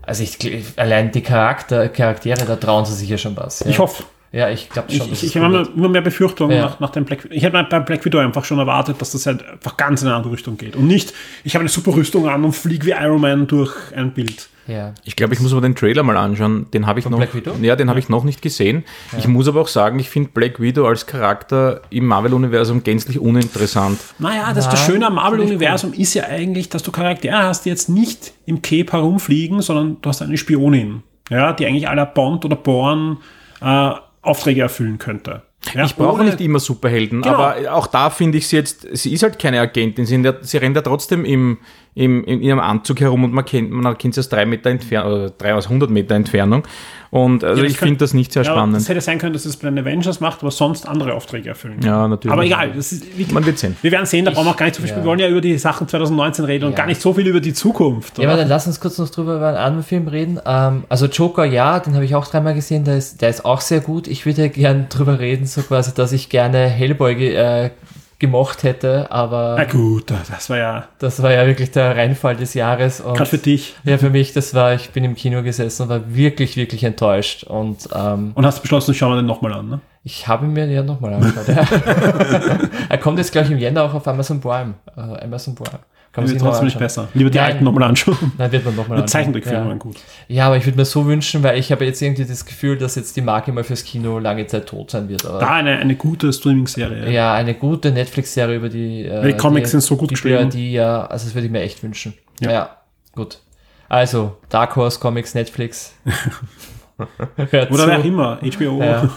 Also 0.03 0.24
ich, 0.24 0.38
allein 0.75 1.12
die 1.12 1.22
Charakter, 1.22 1.89
Charaktere, 1.89 2.46
da 2.46 2.55
trauen 2.55 2.86
sie 2.86 2.93
sich 2.93 3.10
ja 3.10 3.17
schon 3.17 3.36
was. 3.38 3.62
Ja. 3.62 3.67
Ich 3.67 3.79
hoffe. 3.79 4.03
Ja, 4.31 4.50
ich 4.50 4.69
glaube 4.69 4.91
schon. 4.91 5.12
Ich, 5.12 5.24
ich, 5.24 5.38
habe 5.38 5.67
immer 5.75 5.89
mehr 5.89 6.01
Befürchtungen 6.01 6.55
Ja. 6.55 6.65
nach, 6.65 6.79
nach 6.79 6.91
dem 6.91 7.05
Black 7.05 7.27
Ich 7.31 7.43
hätte 7.43 7.65
bei 7.69 7.79
Black 7.79 8.05
Widow 8.05 8.19
einfach 8.19 8.45
schon 8.45 8.59
erwartet, 8.59 9.01
dass 9.01 9.12
das 9.12 9.25
halt 9.25 9.43
einfach 9.48 9.75
ganz 9.75 10.01
in 10.01 10.07
eine 10.07 10.17
andere 10.17 10.33
Richtung 10.33 10.57
geht. 10.57 10.75
Und 10.75 10.88
nicht, 10.88 11.13
ich 11.43 11.55
habe 11.55 11.62
eine 11.62 11.69
super 11.69 11.95
Rüstung 11.95 12.27
an 12.27 12.43
und 12.43 12.53
fliege 12.53 12.86
wie 12.86 12.91
Iron 12.91 13.21
Man 13.21 13.48
durch 13.48 13.74
ein 13.95 14.13
Bild. 14.13 14.50
Ja. 14.67 14.93
Ich 15.03 15.15
glaube, 15.15 15.33
ich 15.33 15.39
muss 15.39 15.51
aber 15.51 15.62
den 15.62 15.74
Trailer 15.74 16.03
mal 16.03 16.15
anschauen. 16.15 16.67
Den 16.71 16.86
habe 16.86 17.00
ich 17.00 17.09
noch. 17.09 17.17
Black 17.17 17.33
Widow? 17.33 17.53
Ja, 17.59 17.75
den 17.75 17.89
habe 17.89 17.98
ich 17.98 18.07
noch 18.07 18.24
nicht 18.24 18.43
gesehen. 18.43 18.83
Ich 19.17 19.27
muss 19.27 19.48
aber 19.48 19.62
auch 19.62 19.67
sagen, 19.67 19.98
ich 19.98 20.09
finde 20.12 20.29
Black 20.31 20.59
Widow 20.59 20.86
als 20.86 21.07
Charakter 21.07 21.81
im 21.89 22.05
Marvel-Universum 22.05 22.83
gänzlich 22.83 23.19
uninteressant. 23.19 24.00
Naja, 24.19 24.53
das, 24.53 24.69
das 24.69 24.75
Nein, 24.75 24.86
Schöne 24.86 25.07
am 25.07 25.15
Marvel-Universum 25.15 25.93
ist 25.93 26.13
ja 26.13 26.25
eigentlich, 26.25 26.69
dass 26.69 26.83
du 26.83 26.91
Charaktere 26.91 27.38
hast, 27.38 27.65
die 27.65 27.69
jetzt 27.69 27.89
nicht 27.89 28.33
im 28.45 28.62
Cape 28.62 28.91
herumfliegen, 28.91 29.62
sondern 29.63 29.98
du 30.03 30.09
hast 30.09 30.21
eine 30.21 30.38
Spionin, 30.38 31.01
ja, 31.31 31.51
die 31.53 31.65
eigentlich 31.65 31.89
aller 31.89 32.05
Bond 32.05 32.45
oder 32.45 32.55
Born 32.55 33.17
äh, 33.62 33.91
Aufträge 34.29 34.62
erfüllen 34.62 34.98
könnte. 34.98 35.43
Ja, 35.74 35.83
Ich 35.83 35.95
brauche 35.95 36.24
nicht 36.24 36.39
immer 36.39 36.59
Superhelden, 36.59 37.21
Genau. 37.21 37.36
aber 37.36 37.74
auch 37.74 37.88
da 37.88 38.09
finde 38.09 38.38
ich 38.38 38.48
sie 38.48 38.55
jetzt, 38.55 38.88
sie 38.93 39.12
ist 39.13 39.24
halt 39.24 39.39
keine 39.39 39.59
Agentin, 39.59 40.05
sie, 40.05 40.24
sie 40.41 40.57
rennt 40.57 40.75
ja 40.77 40.81
trotzdem 40.81 41.25
im, 41.25 41.57
im, 42.00 42.24
in 42.24 42.41
ihrem 42.41 42.60
Anzug 42.60 43.01
herum 43.01 43.25
und 43.25 43.34
man 43.34 43.44
kennt, 43.44 43.72
man 43.72 43.98
kennt 43.98 44.13
sie 44.13 44.22
aus 44.22 44.29
drei 44.29 44.46
Meter 44.46 44.70
Entfernung, 44.70 45.12
oder 45.13 45.29
drei 45.32 45.53
aus 45.53 45.65
100 45.65 45.89
Meter 45.89 46.15
Entfernung. 46.15 46.63
Und 47.12 47.44
also 47.44 47.62
Ja, 47.62 47.68
ich 47.68 47.77
finde 47.77 47.98
das 47.98 48.13
nicht 48.13 48.32
sehr 48.32 48.44
Ja, 48.44 48.51
spannend. 48.51 48.75
Das 48.77 48.88
hätte 48.88 49.01
sein 49.01 49.18
können, 49.18 49.34
dass 49.34 49.44
es 49.46 49.58
bei 49.58 49.68
den 49.70 49.79
Avengers 49.79 50.20
macht, 50.22 50.41
aber 50.41 50.51
sonst 50.51 50.88
andere 50.88 51.13
Aufträge 51.13 51.50
erfüllen. 51.50 51.79
Ja, 51.84 52.08
natürlich. 52.08 52.32
Aber 52.32 52.46
egal, 52.46 52.72
das 52.74 52.91
ist, 52.94 53.18
wie, 53.18 53.25
Man 53.34 53.46
wird 53.46 53.58
sehen. 53.58 53.75
wir 53.82 53.91
werden 53.91 54.06
sehen, 54.06 54.24
da 54.25 54.32
brauchen 54.32 54.46
wir 54.46 54.51
auch 54.51 54.58
gar 54.58 54.68
nicht 54.68 54.75
so 54.75 54.82
viel. 54.84 54.91
ja. 54.91 54.98
Wir 54.98 55.03
wollen 55.03 55.20
ja 55.20 55.27
über 55.27 55.41
die 55.41 55.58
Sachen 55.58 55.88
2019 55.88 56.46
reden 56.46 56.65
und 56.65 56.72
Ja. 56.72 56.77
gar 56.77 56.86
nicht 56.86 57.01
so 57.01 57.13
viel 57.13 57.27
über 57.27 57.41
die 57.41 57.53
Zukunft. 57.53 58.18
Ja, 58.18 58.24
oder? 58.25 58.32
aber 58.34 58.41
dann 58.41 58.50
lass 58.50 58.65
uns 58.68 58.79
kurz 58.79 58.98
noch 58.98 59.10
drüber 59.10 59.36
über 59.38 59.48
einen 59.50 59.58
anderen 59.58 59.84
Film 59.84 60.08
reden. 60.08 60.39
Ähm, 60.46 60.84
also 60.88 61.08
Joker, 61.08 61.44
ja, 61.46 61.79
den 61.79 61.96
habe 61.96 62.06
ich 62.06 62.15
auch 62.15 62.27
dreimal 62.27 62.53
gesehen, 62.53 62.86
der 62.86 62.96
ist, 62.98 63.22
der 63.22 63.29
ist 63.29 63.44
auch 63.44 63.60
sehr 63.62 63.82
gut. 63.82 64.08
Ich 64.08 64.25
würde 64.25 64.48
gern 64.50 64.88
drüber 64.89 65.20
reden, 65.20 65.46
so 65.48 65.62
quasi, 65.63 65.94
dass 65.94 66.12
ich 66.13 66.29
gerne 66.29 66.60
Hellboy 66.68 67.13
äh, 67.36 67.72
gemocht 68.19 68.63
hätte, 68.63 69.11
aber 69.11 69.55
Na 69.57 69.63
gut, 69.63 70.11
das 70.29 70.49
war 70.49 70.57
ja 70.57 70.88
das 70.99 71.21
war 71.23 71.31
ja 71.31 71.47
wirklich 71.47 71.71
der 71.71 71.95
Reinfall 71.95 72.35
des 72.35 72.53
Jahres. 72.53 73.01
Und 73.01 73.15
gerade 73.15 73.29
für 73.29 73.38
dich. 73.38 73.75
ja, 73.85 73.97
für 73.97 74.09
mich, 74.09 74.33
das 74.33 74.53
war, 74.53 74.73
ich 74.73 74.89
bin 74.91 75.03
im 75.03 75.15
Kino 75.15 75.41
gesessen 75.41 75.83
und 75.83 75.89
war 75.89 76.13
wirklich, 76.13 76.57
wirklich 76.57 76.83
enttäuscht. 76.83 77.43
Und 77.45 77.89
ähm, 77.95 78.31
Und 78.35 78.45
hast 78.45 78.61
beschlossen, 78.61 78.93
schauen 78.93 79.13
wir 79.13 79.17
den 79.17 79.25
nochmal 79.25 79.53
an. 79.53 79.69
Ne? 79.69 79.79
ich 80.03 80.27
habe 80.27 80.45
ihn 80.45 80.53
mir 80.53 80.65
ja 80.67 80.81
nochmal 80.83 81.13
angeschaut. 81.13 81.47
ja. 81.47 81.65
er 82.89 82.97
kommt 82.97 83.17
jetzt, 83.19 83.31
glaube 83.31 83.47
ich, 83.47 83.51
im 83.51 83.59
Jänner 83.59 83.83
auch 83.83 83.93
auf 83.93 84.07
Amazon 84.07 84.39
Prime. 84.39 84.73
Äh, 84.95 85.23
Amazon 85.23 85.55
Prime. 85.55 85.79
Kann 86.19 86.29
Wird 86.29 86.41
trotzdem 86.41 86.65
nicht 86.65 86.75
anschauen. 86.75 87.05
besser. 87.05 87.07
Lieber 87.13 87.29
die 87.29 87.38
Nein. 87.38 87.51
alten 87.53 87.63
nochmal 87.63 87.83
anschauen. 87.83 88.31
Nein, 88.38 88.51
wird 88.51 88.65
man 88.65 88.75
nochmal 88.75 88.99
Die 88.99 89.05
Zeichentrickfilme 89.05 89.59
ja. 89.59 89.67
waren 89.67 89.79
gut. 89.79 89.97
ja, 90.27 90.45
aber 90.47 90.57
ich 90.57 90.65
würde 90.65 90.77
mir 90.77 90.85
so 90.85 91.05
wünschen, 91.05 91.43
weil 91.43 91.57
ich 91.57 91.71
habe 91.71 91.85
jetzt 91.85 92.01
irgendwie 92.01 92.25
das 92.25 92.45
Gefühl, 92.45 92.77
dass 92.77 92.95
jetzt 92.95 93.15
die 93.15 93.21
Marke 93.21 93.51
mal 93.51 93.63
fürs 93.63 93.83
Kino 93.83 94.19
lange 94.19 94.45
Zeit 94.47 94.67
tot 94.67 94.91
sein 94.91 95.09
wird. 95.09 95.25
Aber 95.25 95.39
Da 95.39 95.51
eine, 95.55 95.77
eine 95.77 95.95
gute 95.95 96.31
Streaming-Serie. 96.31 97.11
ja, 97.11 97.33
eine 97.33 97.53
gute 97.53 97.91
Netflix-Serie 97.91 98.55
über 98.57 98.69
die. 98.69 99.05
Äh, 99.05 99.25
die 99.27 99.33
Comics 99.38 99.71
sind 99.71 99.81
so 99.81 99.95
gut 99.97 100.09
die 100.09 100.15
geschrieben. 100.15 100.49
Die, 100.49 100.71
ja, 100.73 101.05
also 101.05 101.25
das 101.25 101.33
würde 101.35 101.45
ich 101.47 101.51
mir 101.51 101.61
echt 101.61 101.81
wünschen. 101.83 102.13
Ja. 102.39 102.51
Ja, 102.51 102.69
gut. 103.15 103.39
Also, 103.88 104.38
Dark 104.49 104.75
Horse 104.75 104.99
Comics, 104.99 105.33
Netflix. 105.33 105.93
Oder 106.97 107.67
zu. 107.69 107.88
wer 107.88 107.99
auch 107.99 108.03
immer, 108.03 108.38
HBO. 108.41 108.81
Ja. 108.83 109.09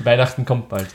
Weihnachten 0.00 0.44
kommt 0.44 0.68
bald. 0.68 0.88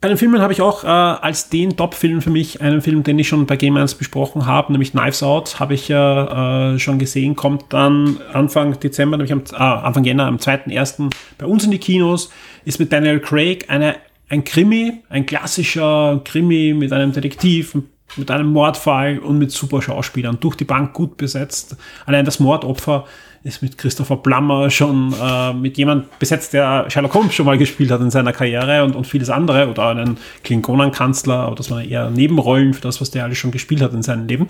Bei 0.00 0.08
den 0.08 0.16
Filmen 0.16 0.40
habe 0.40 0.54
ich 0.54 0.62
auch 0.62 0.82
äh, 0.82 0.86
als 0.86 1.50
den 1.50 1.76
Top-Film 1.76 2.22
für 2.22 2.30
mich 2.30 2.62
einen 2.62 2.80
Film, 2.80 3.02
den 3.02 3.18
ich 3.18 3.28
schon 3.28 3.44
bei 3.44 3.56
Game 3.56 3.76
1 3.76 3.96
besprochen 3.96 4.46
habe, 4.46 4.72
nämlich 4.72 4.92
Knives 4.92 5.22
Out, 5.22 5.60
habe 5.60 5.74
ich 5.74 5.88
ja 5.88 6.72
äh, 6.72 6.78
schon 6.78 6.98
gesehen, 6.98 7.36
kommt 7.36 7.66
dann 7.68 8.18
Anfang 8.32 8.80
Dezember, 8.80 9.18
nämlich 9.18 9.32
am, 9.32 9.42
ah, 9.52 9.80
Anfang 9.80 10.04
Jänner, 10.04 10.24
am 10.24 10.36
2.1. 10.36 11.10
bei 11.36 11.44
uns 11.44 11.64
in 11.64 11.70
die 11.70 11.78
Kinos, 11.78 12.30
ist 12.64 12.80
mit 12.80 12.90
Daniel 12.90 13.20
Craig 13.20 13.66
eine, 13.68 13.96
ein 14.30 14.42
Krimi, 14.44 15.02
ein 15.10 15.26
klassischer 15.26 16.22
Krimi 16.24 16.72
mit 16.72 16.94
einem 16.94 17.12
Detektiv, 17.12 17.76
mit 18.16 18.30
einem 18.30 18.50
Mordfall 18.52 19.18
und 19.18 19.38
mit 19.38 19.50
super 19.50 19.82
Schauspielern, 19.82 20.38
durch 20.40 20.56
die 20.56 20.64
Bank 20.64 20.94
gut 20.94 21.18
besetzt. 21.18 21.76
Allein 22.06 22.24
das 22.24 22.40
Mordopfer 22.40 23.04
ist 23.42 23.62
mit 23.62 23.78
Christopher 23.78 24.16
Plummer 24.16 24.70
schon 24.70 25.14
äh, 25.20 25.52
mit 25.54 25.78
jemand 25.78 26.18
besetzt, 26.18 26.52
der 26.52 26.90
Sherlock 26.90 27.14
Holmes 27.14 27.34
schon 27.34 27.46
mal 27.46 27.56
gespielt 27.56 27.90
hat 27.90 28.00
in 28.00 28.10
seiner 28.10 28.32
Karriere 28.32 28.84
und, 28.84 28.94
und 28.94 29.06
vieles 29.06 29.30
andere 29.30 29.68
oder 29.68 29.88
einen 29.88 30.18
Klingonenkanzler, 30.44 31.36
aber 31.36 31.54
das 31.54 31.70
waren 31.70 31.88
eher 31.88 32.10
Nebenrollen 32.10 32.74
für 32.74 32.82
das, 32.82 33.00
was 33.00 33.10
der 33.10 33.24
alles 33.24 33.38
schon 33.38 33.50
gespielt 33.50 33.80
hat 33.80 33.94
in 33.94 34.02
seinem 34.02 34.26
Leben. 34.26 34.48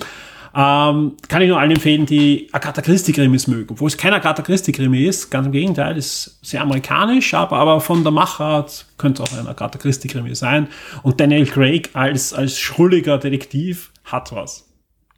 Ähm, 0.52 1.12
kann 1.28 1.42
ich 1.42 1.48
nur 1.48 1.60
allen 1.60 1.70
empfehlen, 1.70 2.06
die 2.06 2.48
Agatha 2.50 2.82
Christie-Krimis 2.82 3.46
mögen. 3.46 3.68
Obwohl 3.70 3.86
es 3.86 3.96
kein 3.96 4.12
Agatha 4.12 4.42
Christie-Krimi 4.42 5.04
ist, 5.04 5.30
ganz 5.30 5.46
im 5.46 5.52
Gegenteil, 5.52 5.96
ist 5.96 6.38
sehr 6.42 6.62
amerikanisch, 6.62 7.34
aber, 7.34 7.56
aber 7.56 7.80
von 7.80 8.02
der 8.02 8.10
Machart 8.10 8.86
könnte 8.98 9.22
es 9.22 9.30
auch 9.30 9.38
ein 9.38 9.46
Agatha 9.46 9.78
Christie-Krimi 9.78 10.34
sein. 10.34 10.66
Und 11.04 11.20
Daniel 11.20 11.46
Craig 11.46 11.90
als, 11.92 12.32
als 12.34 12.58
schrulliger 12.58 13.18
Detektiv 13.18 13.92
hat 14.04 14.32
was. 14.32 14.69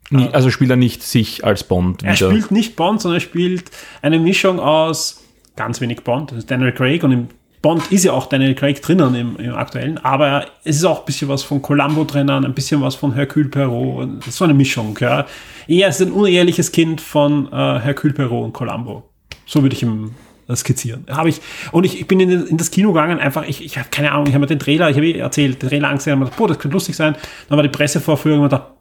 Nie, 0.09 0.27
also 0.31 0.49
spielt 0.49 0.69
er 0.69 0.75
nicht 0.75 1.01
sich 1.01 1.43
als 1.43 1.63
Bond 1.63 2.03
Er 2.03 2.15
spielt 2.15 2.51
nicht 2.51 2.75
Bond, 2.75 3.01
sondern 3.01 3.17
er 3.17 3.21
spielt 3.21 3.71
eine 4.01 4.19
Mischung 4.19 4.59
aus 4.59 5.23
ganz 5.55 5.81
wenig 5.81 6.01
Bond, 6.03 6.31
das 6.31 6.39
ist 6.39 6.51
Daniel 6.51 6.71
Craig 6.71 7.03
und 7.03 7.11
im 7.11 7.27
Bond 7.61 7.91
ist 7.91 8.03
ja 8.03 8.11
auch 8.11 8.25
Daniel 8.25 8.55
Craig 8.55 8.81
drinnen 8.81 9.15
im, 9.15 9.37
im 9.37 9.55
aktuellen, 9.55 9.97
aber 9.99 10.45
es 10.65 10.75
ist 10.75 10.83
auch 10.83 10.99
ein 10.99 11.05
bisschen 11.05 11.29
was 11.29 11.43
von 11.43 11.61
Columbo 11.61 12.03
drinnen, 12.03 12.43
ein 12.43 12.53
bisschen 12.53 12.81
was 12.81 12.95
von 12.95 13.13
Hercule 13.13 13.47
Perot, 13.47 14.09
das 14.19 14.27
ist 14.27 14.37
so 14.37 14.43
eine 14.43 14.53
Mischung, 14.53 14.97
ja. 14.99 15.25
Er 15.67 15.87
ist 15.87 16.01
ein 16.01 16.11
uneheliches 16.11 16.73
Kind 16.73 16.99
von 16.99 17.47
äh, 17.53 17.79
Hercule 17.79 18.13
Perot 18.13 18.43
und 18.43 18.53
Columbo. 18.53 19.09
So 19.45 19.61
würde 19.61 19.75
ich 19.75 19.83
ihm 19.83 20.11
skizzieren. 20.53 21.05
Habe 21.09 21.29
ich, 21.29 21.39
und 21.71 21.85
ich, 21.85 22.01
ich 22.01 22.07
bin 22.07 22.19
in, 22.19 22.47
in 22.47 22.57
das 22.57 22.69
Kino 22.69 22.91
gegangen, 22.91 23.19
einfach, 23.19 23.47
ich, 23.47 23.63
ich 23.63 23.77
habe 23.77 23.87
keine 23.89 24.11
Ahnung, 24.11 24.27
ich 24.27 24.33
habe 24.33 24.41
mir 24.41 24.47
den 24.47 24.59
Trailer, 24.59 24.89
ich 24.89 24.97
habe 24.97 25.07
eh 25.07 25.17
erzählt, 25.17 25.61
den 25.61 25.69
Trailer 25.69 25.87
angesehen, 25.87 26.13
und 26.13 26.19
mir 26.19 26.25
gedacht, 26.25 26.37
boah, 26.37 26.47
das 26.49 26.59
könnte 26.59 26.75
lustig 26.75 26.97
sein. 26.97 27.15
Dann 27.47 27.57
war 27.57 27.63
die 27.63 27.69
Pressevorführung 27.69 28.39
und 28.39 28.49
gedacht, 28.49 28.72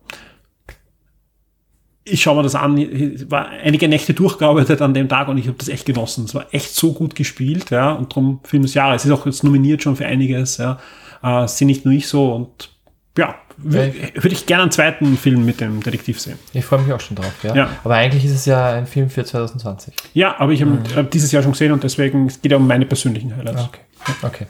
ich 2.05 2.23
schaue 2.23 2.37
mir 2.37 2.43
das 2.43 2.55
an, 2.55 2.77
ich 2.77 3.31
war 3.31 3.49
einige 3.49 3.89
Nächte 3.89 4.15
durchgearbeitet 4.15 4.83
an 4.83 4.95
dem 4.95 5.09
Tag 5.09 5.29
und 5.29 5.39
ich 5.39 5.47
habe 5.47 5.57
das 5.59 5.69
echt 5.69 5.87
genossen. 5.87 6.25
Es 6.25 6.35
war 6.35 6.47
echt 6.53 6.75
so 6.75 6.93
gut 6.93 7.15
gespielt, 7.15 7.71
ja, 7.71 7.93
und 7.93 8.13
darum 8.13 8.41
Film 8.45 8.63
des 8.63 8.75
Jahres. 8.75 9.03
Es 9.03 9.07
ist 9.07 9.13
auch 9.13 9.27
jetzt 9.27 9.45
nominiert 9.45 9.83
schon 9.83 9.97
für 9.97 10.07
einiges, 10.07 10.57
ja. 10.57 10.79
Äh, 11.23 11.47
sind 11.47 11.69
nicht 11.69 11.85
nur 11.85 11.95
ich 11.95 12.09
so 12.09 12.33
und 12.33 12.71
ja, 13.17 13.37
würde 13.59 13.95
würd 14.15 14.33
ich 14.33 14.47
gerne 14.47 14.63
einen 14.63 14.73
zweiten 14.73 15.17
Film 15.17 15.45
mit 15.45 15.61
dem 15.61 15.83
Detektiv 15.83 16.19
sehen. 16.19 16.39
Ich 16.55 16.65
freue 16.65 16.81
mich 16.81 16.93
auch 16.93 17.01
schon 17.01 17.17
drauf, 17.17 17.35
ja. 17.43 17.55
Ja. 17.55 17.71
Aber 17.85 17.95
eigentlich 17.95 18.25
ist 18.25 18.33
es 18.33 18.47
ja 18.47 18.73
ein 18.73 18.87
Film 18.87 19.11
für 19.11 19.25
2020. 19.25 19.95
Ja, 20.15 20.41
aber 20.41 20.53
ich 20.53 20.63
habe 20.63 20.73
ihn 20.73 20.99
äh, 20.99 21.05
dieses 21.05 21.31
Jahr 21.31 21.43
schon 21.43 21.53
gesehen 21.53 21.73
und 21.73 21.85
deswegen 21.85 22.27
es 22.27 22.41
geht 22.41 22.51
ja 22.51 22.57
um 22.57 22.67
meine 22.67 22.87
persönlichen 22.87 23.37
Highlights. 23.37 23.65
Okay. 23.65 23.81
Okay. 24.23 24.47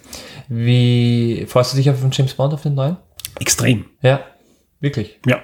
Wie 0.49 1.45
freust 1.47 1.73
du 1.73 1.77
dich 1.77 1.91
auf 1.91 2.01
den 2.01 2.11
James 2.13 2.33
Bond, 2.33 2.55
auf 2.55 2.63
den 2.63 2.75
neuen? 2.75 2.97
Extrem. 3.39 3.85
Ja. 4.01 4.21
Wirklich? 4.81 5.19
Ja, 5.27 5.43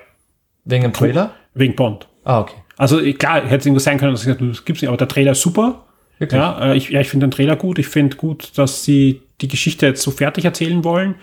Wegen 0.69 0.83
dem 0.83 0.93
Trailer? 0.93 1.35
Wegen 1.59 1.75
Bond. 1.75 2.09
Ah, 2.25 2.41
okay. 2.41 2.57
Also 2.77 2.99
klar, 3.15 3.43
hätte 3.43 3.57
es 3.57 3.67
irgendwas 3.67 3.85
sein 3.85 3.99
können, 3.99 4.13
dass 4.13 4.27
ich 4.27 4.37
das 4.37 4.65
gibt's 4.65 4.83
nicht, 4.83 4.89
aber 4.89 4.97
der 4.97 5.09
Trailer 5.09 5.33
ist 5.33 5.43
super. 5.43 5.85
Wirklich? 6.19 6.41
Ja, 6.41 6.73
äh, 6.73 6.77
ich, 6.77 6.91
ja, 6.91 7.01
ich 7.01 7.09
finde 7.09 7.27
den 7.27 7.31
Trailer 7.31 7.57
gut. 7.57 7.79
Ich 7.79 7.89
finde 7.89 8.17
gut, 8.17 8.57
dass 8.57 8.85
sie 8.85 9.23
die 9.41 9.49
Geschichte 9.49 9.87
jetzt 9.87 10.03
so 10.03 10.11
fertig 10.11 10.45
erzählen 10.45 10.83
wollen. 10.85 11.15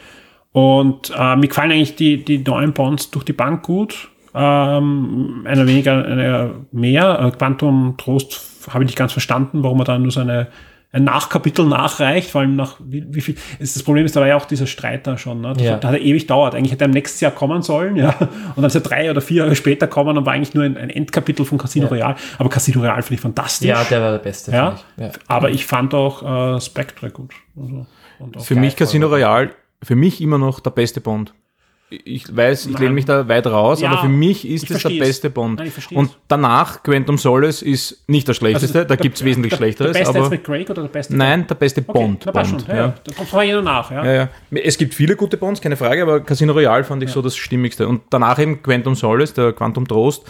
Und 0.52 1.12
äh, 1.18 1.36
mir 1.36 1.48
gefallen 1.48 1.72
eigentlich 1.72 1.96
die, 1.96 2.24
die 2.24 2.38
neuen 2.38 2.74
Bonds 2.74 3.12
durch 3.12 3.26
die 3.26 3.34
Bank 3.34 3.64
gut. 3.64 4.10
Ähm, 4.34 5.46
einer 5.46 5.68
weniger, 5.68 6.06
einer 6.06 6.52
mehr. 6.72 7.20
Äh, 7.20 7.38
Quantum 7.38 7.96
Trost 7.98 8.70
habe 8.70 8.84
ich 8.84 8.88
nicht 8.88 8.98
ganz 8.98 9.12
verstanden, 9.12 9.64
warum 9.64 9.80
er 9.80 9.86
da 9.86 9.98
nur 9.98 10.12
so 10.12 10.22
ein 10.92 11.04
Nachkapitel 11.04 11.66
nachreicht, 11.66 12.32
vor 12.32 12.42
allem 12.42 12.56
nach 12.56 12.78
wie, 12.80 13.06
wie 13.10 13.20
viel. 13.22 13.36
Ist, 13.60 13.76
das 13.76 13.84
Problem 13.84 14.06
ist, 14.06 14.16
da 14.16 14.22
war 14.22 14.28
ja 14.28 14.38
auch 14.38 14.46
dieser 14.46 14.66
Streit 14.68 15.06
da 15.08 15.18
schon. 15.18 15.42
Ne? 15.42 15.54
Das, 15.54 15.62
Ja. 15.62 15.78
Da 15.78 15.90
hat 15.90 15.96
er 15.96 16.02
ewig 16.02 16.26
dauert. 16.28 16.56
Eigentlich 16.56 16.72
hätte 16.72 16.86
er 16.86 16.88
im 16.88 16.92
nächsten 16.92 17.24
Jahr 17.24 17.34
kommen 17.34 17.62
sollen, 17.62 17.98
ja. 17.98 18.16
Und 18.20 18.58
dann 18.58 18.66
ist 18.66 18.76
er 18.76 18.82
drei 18.82 19.12
oder 19.12 19.20
vier 19.20 19.44
Jahre 19.44 19.56
später 19.56 19.88
kommen 19.88 20.18
und 20.18 20.26
war 20.26 20.34
eigentlich 20.34 20.54
nur 20.54 20.64
ein, 20.64 20.78
ein 20.78 20.90
Endkapitel 20.90 21.46
von 21.46 21.58
Casino 21.58 21.86
Ja. 21.88 21.92
Royale. 21.92 22.16
Aber 22.38 22.50
Casino 22.50 22.80
Royale 22.80 23.02
finde 23.02 23.16
ich 23.16 23.22
fantastisch. 23.22 23.68
Ja, 23.68 23.84
der 23.84 24.02
war 24.02 24.12
der 24.12 24.20
Beste. 24.20 24.52
Ja, 24.52 24.72
finde 24.96 25.10
ich. 25.10 25.16
ja. 25.16 25.22
aber 25.28 25.50
ich 25.50 25.66
fand 25.66 25.94
auch 25.94 26.56
äh, 26.56 26.62
Spectre 26.62 27.10
gut. 27.10 27.34
Also, 27.60 27.86
und 28.20 28.38
auch 28.38 28.46
Für 28.46 28.54
Geil, 28.56 28.64
mich 28.64 28.76
Casino. 28.78 29.08
Royale, 29.08 29.52
für 29.84 29.96
mich 29.96 30.22
immer 30.22 30.38
noch 30.38 30.62
der 30.62 30.70
beste 30.72 31.02
Bond. 31.02 31.34
Ich 31.90 32.36
weiß, 32.36 32.66
ich 32.66 32.74
Nein. 32.74 32.82
lehne 32.82 32.94
mich 32.96 33.06
da 33.06 33.28
weit 33.28 33.46
raus, 33.46 33.80
Ja, 33.80 33.92
aber 33.92 34.02
für 34.02 34.08
mich 34.08 34.48
ist 34.48 34.70
es 34.72 34.82
der 34.82 34.90
beste 34.90 35.30
Bond. 35.30 35.60
Nein. 35.60 35.72
Und 35.94 36.18
danach, 36.28 36.82
Quantum 36.82 37.20
Solace 37.20 37.62
ist 37.62 38.04
nicht 38.08 38.28
das 38.28 38.38
schlechteste, 38.38 38.80
Also, 38.80 38.88
da 38.88 38.96
gibt 38.96 39.18
es 39.18 39.24
wesentlich 39.24 39.52
der, 39.52 39.58
schlechteres, 39.58 39.92
Der 39.94 40.00
beste 40.00 40.10
aber 40.10 40.20
jetzt 40.26 40.32
mit 40.32 40.44
Craig 40.44 40.70
oder 40.70 40.82
der 40.82 40.90
beste? 40.90 41.16
nein, 41.16 41.46
der 41.46 41.54
beste 41.56 41.82
okay, 41.82 41.92
Bond. 41.94 42.26
Bond 42.26 42.48
schon. 42.48 42.64
Ja, 42.68 42.76
ja. 42.76 42.94
Da 43.04 43.14
kommt 43.14 43.30
vorher 43.30 43.48
jeder 43.48 43.62
nach. 43.62 43.92
Ja. 43.92 44.04
Ja, 44.04 44.14
ja. 44.14 44.30
Es 44.52 44.80
gibt 44.80 44.96
viele 44.96 45.16
gute 45.16 45.38
Bonds, 45.38 45.62
keine 45.62 45.78
Frage, 45.78 46.02
aber 46.02 46.22
Casino 46.22 46.54
Royale 46.54 46.84
fand 46.84 47.04
ich 47.04 47.12
so 47.12 47.22
das 47.22 47.36
Stimmigste. 47.36 47.88
Und 47.88 48.02
danach 48.10 48.40
eben 48.40 48.64
Quantum 48.64 48.96
Solace, 48.96 49.34
der 49.36 49.54
Quantum 49.54 49.88
Trost. 49.88 50.24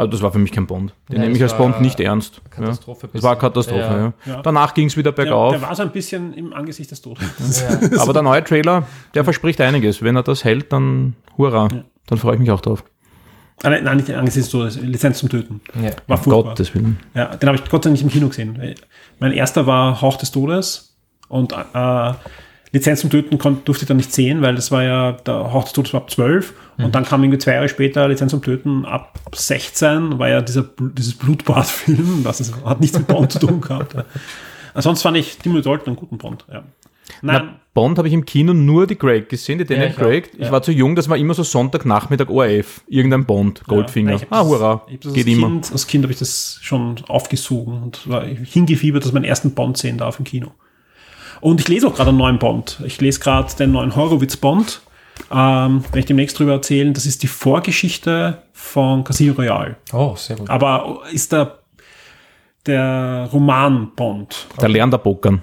Also 0.00 0.12
das 0.12 0.22
war 0.22 0.32
für 0.32 0.38
mich 0.38 0.50
kein 0.50 0.66
Bond. 0.66 0.94
Den 1.10 1.16
Nein, 1.18 1.26
nehme 1.26 1.36
ich 1.36 1.42
als 1.42 1.54
Bond 1.54 1.82
nicht 1.82 2.00
ernst. 2.00 2.40
Katastrophe 2.50 3.06
Ja. 3.08 3.10
Das 3.12 3.22
war. 3.22 3.36
Katastrophe, 3.36 3.80
Ja. 3.82 3.98
ja. 3.98 4.12
Ja. 4.36 4.40
Danach 4.42 4.72
ging 4.72 4.86
es 4.86 4.96
wieder 4.96 5.12
Der, 5.12 5.24
bergauf. 5.24 5.52
der 5.52 5.60
war 5.60 5.74
so 5.74 5.82
ein 5.82 5.90
bisschen 5.90 6.32
im 6.32 6.54
Angesicht 6.54 6.90
des 6.90 7.02
Todes. 7.02 7.22
Ja. 7.60 7.98
aber 8.00 8.14
der 8.14 8.22
neue 8.22 8.42
Trailer, 8.42 8.84
der 9.12 9.24
verspricht 9.24 9.60
einiges. 9.60 10.00
Wenn 10.00 10.16
er 10.16 10.22
das 10.22 10.42
hält, 10.42 10.72
dann 10.72 11.16
hurra. 11.36 11.68
Dann 12.06 12.16
freue 12.18 12.36
ich 12.36 12.40
mich 12.40 12.50
auch 12.50 12.62
drauf. 12.62 12.82
Ah, 13.62 13.68
nein, 13.68 13.84
nein, 13.84 13.98
nicht 13.98 14.10
angesichts 14.10 14.48
des 14.48 14.52
Todes, 14.52 14.80
Lizenz 14.80 15.18
zum 15.18 15.28
Töten. 15.28 15.60
Ja. 15.82 15.90
War 16.06 16.16
furchtbar. 16.16 16.44
Gottes 16.44 16.74
Willen. 16.74 16.98
Ja, 17.12 17.36
den 17.36 17.46
habe 17.50 17.58
ich 17.58 17.68
Gott 17.68 17.84
sei 17.84 17.90
Dank 17.90 17.92
nicht 17.92 18.02
im 18.04 18.08
Kino 18.08 18.28
gesehen. 18.28 18.58
Mein 19.18 19.32
erster 19.32 19.66
war 19.66 20.00
Hauch 20.00 20.16
des 20.16 20.30
Todes 20.30 20.96
und 21.28 21.52
äh, 21.52 22.12
Lizenz 22.72 23.00
zum 23.00 23.10
Töten 23.10 23.36
durfte 23.38 23.82
ich 23.82 23.88
dann 23.88 23.96
nicht 23.96 24.12
sehen, 24.12 24.42
weil 24.42 24.54
das 24.54 24.70
war 24.70 24.84
ja, 24.84 25.12
der 25.12 25.52
Hauch 25.52 25.64
des 25.64 25.72
Todes 25.72 25.92
war 25.92 26.02
ab 26.02 26.10
12 26.10 26.52
und 26.78 26.94
dann 26.94 27.04
kam 27.04 27.22
irgendwie 27.22 27.38
zwei 27.38 27.54
Jahre 27.54 27.68
später 27.68 28.08
Lizenz 28.08 28.30
zum 28.30 28.42
Töten 28.42 28.84
ab 28.84 29.18
16, 29.34 30.18
war 30.18 30.28
ja 30.28 30.40
dieser, 30.40 30.64
dieses 30.78 31.14
Blutbadfilm, 31.14 32.20
das 32.24 32.40
ist, 32.40 32.54
hat 32.64 32.80
nichts 32.80 32.96
mit 32.96 33.08
Bond 33.08 33.32
zu 33.32 33.40
tun 33.40 33.60
gehabt. 33.60 33.94
Ja. 33.94 34.04
Ansonsten 34.74 35.02
fand 35.02 35.16
ich 35.16 35.38
Timothy 35.38 35.62
Dalton 35.62 35.86
einen 35.88 35.96
guten 35.96 36.18
Bond. 36.18 36.44
Ja. 36.48 36.62
Nein, 37.22 37.42
Na, 37.44 37.60
Bond 37.74 37.98
habe 37.98 38.08
ich 38.08 38.14
im 38.14 38.24
Kino 38.24 38.52
nur 38.52 38.86
die 38.86 38.96
Craig 38.96 39.28
gesehen, 39.28 39.58
die 39.58 39.64
Daniel 39.64 39.88
ich 39.88 39.94
auch, 39.94 39.98
Craig. 39.98 40.30
Ich 40.38 40.50
war 40.50 40.62
zu 40.62 40.72
jung, 40.72 40.94
das 40.94 41.08
war 41.08 41.16
immer 41.16 41.34
so 41.34 41.42
Sonntagnachmittag 41.42 42.28
ORF. 42.28 42.82
Irgendein 42.88 43.24
Bond, 43.24 43.64
Goldfinger. 43.64 44.12
Ja, 44.12 44.26
ah, 44.30 44.44
hurra. 44.44 44.86
Geht 44.88 45.06
als 45.06 45.16
immer. 45.16 45.48
Kind, 45.48 45.72
als 45.72 45.86
Kind 45.86 46.04
habe 46.04 46.12
ich 46.12 46.18
das 46.18 46.58
schon 46.62 46.96
aufgesogen 47.08 47.82
und 47.82 48.08
war 48.08 48.24
hingefiebert, 48.24 49.02
dass 49.02 49.08
ich 49.10 49.14
meinen 49.14 49.24
ersten 49.24 49.52
Bond 49.52 49.76
sehen 49.76 49.98
darf 49.98 50.18
im 50.18 50.24
Kino. 50.24 50.52
Und 51.40 51.60
ich 51.60 51.68
lese 51.68 51.86
auch 51.86 51.94
gerade 51.94 52.10
einen 52.10 52.18
neuen 52.18 52.38
Bond. 52.38 52.80
Ich 52.84 53.00
lese 53.00 53.20
gerade 53.20 53.54
den 53.56 53.72
neuen 53.72 53.96
Horowitz-Bond. 53.96 54.82
Ähm, 55.30 55.84
werde 55.84 55.98
ich 55.98 56.06
demnächst 56.06 56.38
drüber 56.38 56.52
erzählen. 56.52 56.92
Das 56.92 57.06
ist 57.06 57.22
die 57.22 57.28
Vorgeschichte 57.28 58.42
von 58.52 59.04
Casino 59.04 59.34
Royale. 59.34 59.76
Oh, 59.92 60.14
sehr 60.16 60.36
gut. 60.36 60.48
Aber 60.48 61.02
ist 61.12 61.32
der, 61.32 61.58
der 62.66 63.28
Roman 63.32 63.92
Bond. 63.94 64.46
Da 64.58 64.66
lernt 64.66 64.94
er 64.94 64.98
Pokern. 64.98 65.42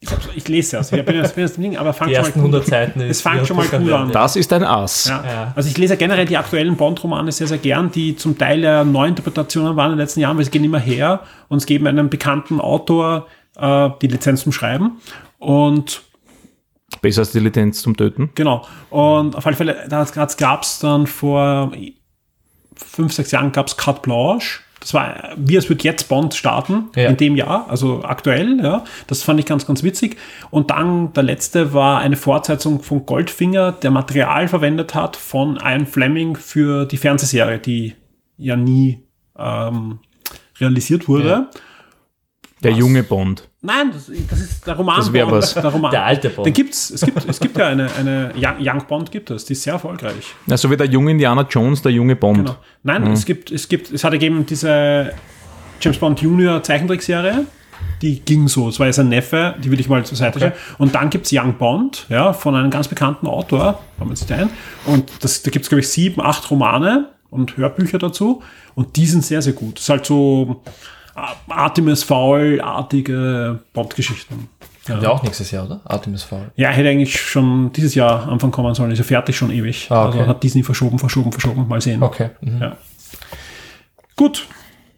Ich, 0.00 0.10
ich 0.36 0.48
lese 0.48 0.76
es. 0.78 0.92
Ich 0.92 1.04
bin 1.04 1.16
jetzt, 1.16 1.34
bin 1.34 1.44
jetzt 1.44 1.56
im 1.56 1.62
Ding, 1.62 1.76
aber 1.78 1.94
fang 1.94 2.08
Die 2.08 2.14
schon 2.14 2.22
mal 2.22 2.26
ersten 2.26 2.40
gut 2.40 2.50
100 2.50 2.66
Seiten 2.66 3.00
Es 3.00 3.22
fängt 3.22 3.46
schon 3.46 3.56
mal 3.56 3.66
cool 3.72 3.92
an. 3.94 4.12
Das 4.12 4.36
ist 4.36 4.52
ein 4.52 4.62
Ass. 4.62 5.06
Ja. 5.08 5.24
Ja. 5.24 5.52
Also 5.56 5.68
ich 5.70 5.78
lese 5.78 5.94
ja 5.94 5.98
generell 5.98 6.26
die 6.26 6.36
aktuellen 6.36 6.76
Bond-Romane 6.76 7.32
sehr, 7.32 7.46
sehr 7.46 7.58
gern, 7.58 7.90
die 7.90 8.14
zum 8.14 8.36
Teil 8.36 8.60
ja 8.62 8.84
Neuinterpretationen 8.84 9.76
waren 9.76 9.92
in 9.92 9.96
den 9.96 10.00
letzten 10.00 10.20
Jahren, 10.20 10.36
weil 10.36 10.44
sie 10.44 10.50
gehen 10.50 10.64
immer 10.64 10.78
her 10.80 11.20
und 11.48 11.58
es 11.58 11.66
geben 11.66 11.86
einem 11.86 12.10
bekannten 12.10 12.60
Autor 12.60 13.26
äh, 13.56 13.90
die 14.02 14.06
Lizenz 14.08 14.42
zum 14.42 14.52
Schreiben. 14.52 15.00
Und 15.38 16.02
Besser 17.02 17.22
als 17.22 17.32
die 17.32 17.40
Lizenz 17.40 17.82
zum 17.82 17.96
Töten. 17.96 18.30
genau. 18.34 18.64
Und 18.90 19.36
auf 19.36 19.46
alle 19.46 19.56
Fälle, 19.56 19.86
da 19.88 20.04
gab 20.38 20.62
es 20.62 20.78
dann 20.78 21.06
vor 21.06 21.72
fünf, 22.76 23.12
sechs 23.12 23.30
Jahren 23.30 23.52
gab 23.52 23.66
es 23.66 23.76
Carte 23.76 24.00
Blanche. 24.02 24.60
Das 24.80 24.92
war, 24.92 25.30
wie 25.36 25.56
es 25.56 25.68
wird 25.70 25.82
jetzt 25.82 26.08
Bond 26.10 26.34
starten, 26.34 26.90
Ja. 26.94 27.08
in 27.08 27.16
dem 27.16 27.36
Jahr, 27.36 27.66
also 27.70 28.04
aktuell, 28.04 28.60
ja. 28.62 28.84
Das 29.06 29.22
fand 29.22 29.40
ich 29.40 29.46
ganz, 29.46 29.66
ganz 29.66 29.82
witzig. 29.82 30.18
Und 30.50 30.70
dann 30.70 31.12
der 31.14 31.22
letzte 31.22 31.72
war 31.72 32.00
eine 32.00 32.16
Fortsetzung 32.16 32.82
von 32.82 33.06
Goldfinger, 33.06 33.72
der 33.72 33.90
Material 33.90 34.46
verwendet 34.46 34.94
hat 34.94 35.16
von 35.16 35.56
Ian 35.56 35.86
Fleming 35.86 36.36
für 36.36 36.84
die 36.84 36.98
Fernsehserie, 36.98 37.58
die 37.58 37.94
ja 38.36 38.56
nie 38.56 39.02
ähm, 39.38 40.00
realisiert 40.60 41.08
wurde. 41.08 41.28
Ja. 41.28 41.50
Der 42.62 42.72
Was? 42.72 42.78
junge 42.78 43.02
Bond. 43.02 43.48
Nein, 43.62 43.90
das, 43.92 44.10
das 44.30 44.40
ist 44.40 44.66
der 44.66 44.74
Roman. 44.74 44.96
Das 44.96 45.12
wär 45.12 45.24
Bond, 45.24 45.36
was. 45.36 45.54
Der, 45.54 45.64
Roman. 45.64 45.90
Der 45.90 46.04
alte 46.04 46.30
Bond. 46.30 46.46
Den 46.46 46.52
gibt's. 46.52 46.90
Es 46.90 47.00
gibt, 47.00 47.28
es 47.28 47.40
gibt 47.40 47.56
ja 47.56 47.68
eine, 47.68 47.88
eine 47.98 48.32
Young, 48.36 48.56
Young 48.60 48.86
Bond 48.86 49.10
gibt 49.10 49.30
es, 49.30 49.44
die 49.44 49.54
ist 49.54 49.62
sehr 49.62 49.74
erfolgreich. 49.74 50.34
Ja, 50.46 50.56
so 50.56 50.70
wie 50.70 50.76
der 50.76 50.86
junge 50.86 51.10
Indiana 51.10 51.46
Jones, 51.48 51.82
der 51.82 51.92
junge 51.92 52.16
Bond. 52.16 52.38
Genau. 52.38 52.56
Nein, 52.82 53.06
es 53.12 53.24
gibt, 53.24 53.50
es 53.50 53.68
gibt, 53.68 53.92
es 53.92 54.04
hat 54.04 54.12
gegeben 54.12 54.46
diese 54.46 55.12
James 55.80 55.98
Bond 55.98 56.20
Junior 56.20 56.62
Zeichentrickserie. 56.62 57.46
Die 58.00 58.20
ging 58.20 58.48
so. 58.48 58.68
Es 58.68 58.78
war 58.78 58.86
jetzt 58.86 58.98
ein 58.98 59.08
Neffe, 59.08 59.54
die 59.62 59.70
will 59.70 59.80
ich 59.80 59.88
mal 59.88 60.04
zur 60.04 60.16
Seite 60.16 60.38
stellen. 60.38 60.52
Und 60.78 60.94
dann 60.94 61.10
gibt's 61.10 61.30
Young 61.32 61.54
Bond, 61.54 62.06
ja, 62.08 62.32
von 62.32 62.54
einem 62.54 62.70
ganz 62.70 62.88
bekannten 62.88 63.26
Autor, 63.26 63.80
haben 63.98 64.08
wir 64.08 64.14
jetzt 64.14 64.30
ein. 64.30 64.50
Und 64.86 65.10
das, 65.20 65.42
da 65.42 65.50
gibt's 65.50 65.68
glaube 65.68 65.80
ich, 65.80 65.88
sieben, 65.88 66.20
acht 66.20 66.50
Romane 66.50 67.10
und 67.30 67.56
Hörbücher 67.56 67.98
dazu. 67.98 68.42
Und 68.74 68.96
die 68.96 69.06
sind 69.06 69.24
sehr, 69.24 69.42
sehr 69.42 69.52
gut. 69.54 69.76
Das 69.76 69.84
ist 69.84 69.88
halt 69.88 70.06
so 70.06 70.62
Artemis 71.48 72.02
Fowl-artige 72.02 73.60
Bond-Geschichten. 73.72 74.48
Ja, 74.86 75.08
auch 75.08 75.22
nächstes 75.22 75.50
Jahr, 75.50 75.64
oder? 75.64 75.80
Artemis 75.84 76.24
Fowl. 76.24 76.50
Ja, 76.56 76.68
hätte 76.68 76.88
eigentlich 76.90 77.18
schon 77.18 77.72
dieses 77.72 77.94
Jahr 77.94 78.28
Anfang 78.28 78.50
kommen 78.50 78.74
sollen. 78.74 78.90
Ist 78.90 78.98
ja 78.98 79.04
fertig 79.04 79.36
schon 79.36 79.50
ewig. 79.50 79.90
Ah, 79.90 80.08
okay. 80.08 80.18
Also 80.18 80.28
hat 80.28 80.42
Disney 80.42 80.62
verschoben, 80.62 80.98
verschoben, 80.98 81.32
verschoben. 81.32 81.66
Mal 81.66 81.80
sehen. 81.80 82.02
Okay. 82.02 82.30
Mhm. 82.42 82.60
Ja. 82.60 82.76
Gut. 84.16 84.46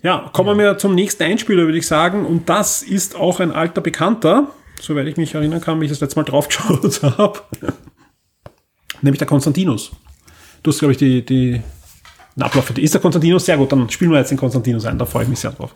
Ja, 0.03 0.29
kommen 0.33 0.59
wir 0.59 0.79
zum 0.79 0.95
nächsten 0.95 1.23
Einspieler, 1.23 1.65
würde 1.65 1.79
ich 1.79 1.87
sagen. 1.87 2.27
Und 2.27 2.49
das 2.49 2.83
ist 2.83 3.17
auch 3.17 3.39
ein 3.41 3.53
alter 3.53 3.81
Bekannter, 3.81 4.49
soweit 4.81 5.07
ich 5.07 5.17
mich 5.17 5.35
erinnern 5.35 5.61
kann, 5.61 5.81
wie 5.81 5.85
ich 5.85 5.91
das 5.91 6.01
letzte 6.01 6.19
Mal 6.19 6.25
drauf 6.25 6.49
geschaut 6.49 7.03
habe. 7.19 7.41
Nämlich 9.03 9.19
der 9.19 9.27
Konstantinus. 9.29 9.93
Du 10.63 10.71
hast, 10.71 10.81
glaube 10.81 10.93
ich, 10.93 10.99
die, 10.99 11.25
die 11.25 11.63
den 12.35 12.43
Ablauf 12.43 12.67
für 12.67 12.75
die. 12.75 12.83
Ist 12.83 12.93
der 12.93 13.01
Konstantinus? 13.01 13.47
Sehr 13.47 13.57
gut, 13.57 13.73
dann 13.73 13.89
spielen 13.89 14.11
wir 14.11 14.19
jetzt 14.19 14.31
den 14.31 14.39
Konstantinus 14.39 14.85
ein. 14.85 14.99
Da 14.99 15.07
freue 15.07 15.23
ich 15.23 15.29
mich 15.29 15.39
sehr 15.39 15.53
drauf. 15.53 15.75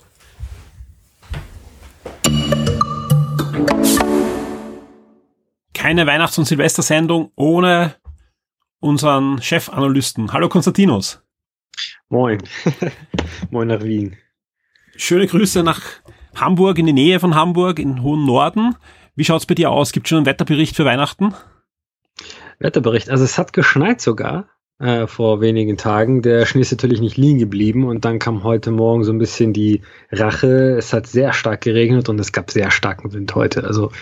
Keine 5.80 6.06
Weihnachts- 6.06 6.36
und 6.36 6.44
Silvestersendung 6.44 7.32
ohne 7.36 7.94
unseren 8.80 9.40
Chefanalysten. 9.40 10.30
Hallo 10.30 10.50
Konstantinus. 10.50 11.22
Moin. 12.10 12.42
Moin 13.50 13.68
nach 13.68 13.82
Wien. 13.82 14.18
Schöne 14.94 15.26
Grüße 15.26 15.62
nach 15.62 15.80
Hamburg, 16.36 16.78
in 16.78 16.84
die 16.84 16.92
Nähe 16.92 17.18
von 17.18 17.34
Hamburg, 17.34 17.78
in 17.78 18.02
hohen 18.02 18.26
Norden. 18.26 18.76
Wie 19.16 19.24
schaut's 19.24 19.46
bei 19.46 19.54
dir 19.54 19.70
aus? 19.70 19.92
Gibt 19.92 20.06
schon 20.06 20.18
einen 20.18 20.26
Wetterbericht 20.26 20.76
für 20.76 20.84
Weihnachten? 20.84 21.34
Wetterbericht. 22.58 23.08
Also 23.08 23.24
es 23.24 23.38
hat 23.38 23.54
geschneit 23.54 24.02
sogar 24.02 24.50
äh, 24.80 25.06
vor 25.06 25.40
wenigen 25.40 25.76
Tagen. 25.76 26.22
Der 26.22 26.46
Schnee 26.46 26.62
ist 26.62 26.72
natürlich 26.72 27.00
nicht 27.00 27.16
liegen 27.16 27.38
geblieben 27.38 27.84
und 27.84 28.04
dann 28.04 28.18
kam 28.18 28.42
heute 28.44 28.70
Morgen 28.70 29.04
so 29.04 29.12
ein 29.12 29.18
bisschen 29.18 29.52
die 29.52 29.82
Rache. 30.10 30.76
Es 30.78 30.92
hat 30.92 31.06
sehr 31.06 31.32
stark 31.32 31.60
geregnet 31.60 32.08
und 32.08 32.18
es 32.18 32.32
gab 32.32 32.50
sehr 32.50 32.70
starken 32.70 33.12
Wind 33.12 33.34
heute. 33.34 33.64
Also 33.64 33.92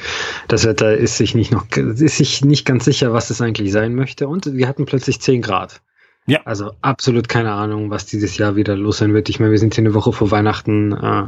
das 0.47 0.65
Wetter 0.65 0.97
ist 0.97 1.17
sich 1.17 1.35
nicht 1.35 1.51
noch 1.53 1.67
ist 1.77 2.17
sich 2.17 2.45
nicht 2.45 2.65
ganz 2.65 2.85
sicher, 2.85 3.13
was 3.13 3.31
es 3.31 3.41
eigentlich 3.41 3.73
sein 3.73 3.95
möchte. 3.95 4.29
Und 4.29 4.55
wir 4.55 4.69
hatten 4.69 4.87
plötzlich 4.87 5.21
10 5.21 5.43
Grad. 5.43 5.81
Ja. 6.27 6.41
Also 6.45 6.73
absolut 6.81 7.29
keine 7.29 7.53
Ahnung, 7.53 7.91
was 7.91 8.07
dieses 8.07 8.37
Jahr 8.39 8.55
wieder 8.55 8.77
los 8.77 8.99
sein 8.99 9.15
wird. 9.15 9.29
Ich 9.29 9.41
meine, 9.41 9.51
wir 9.51 9.59
sind 9.59 9.75
hier 9.75 9.83
eine 9.83 9.95
Woche 9.95 10.13
vor 10.13 10.31
Weihnachten. 10.31 10.93
Äh, 10.93 11.25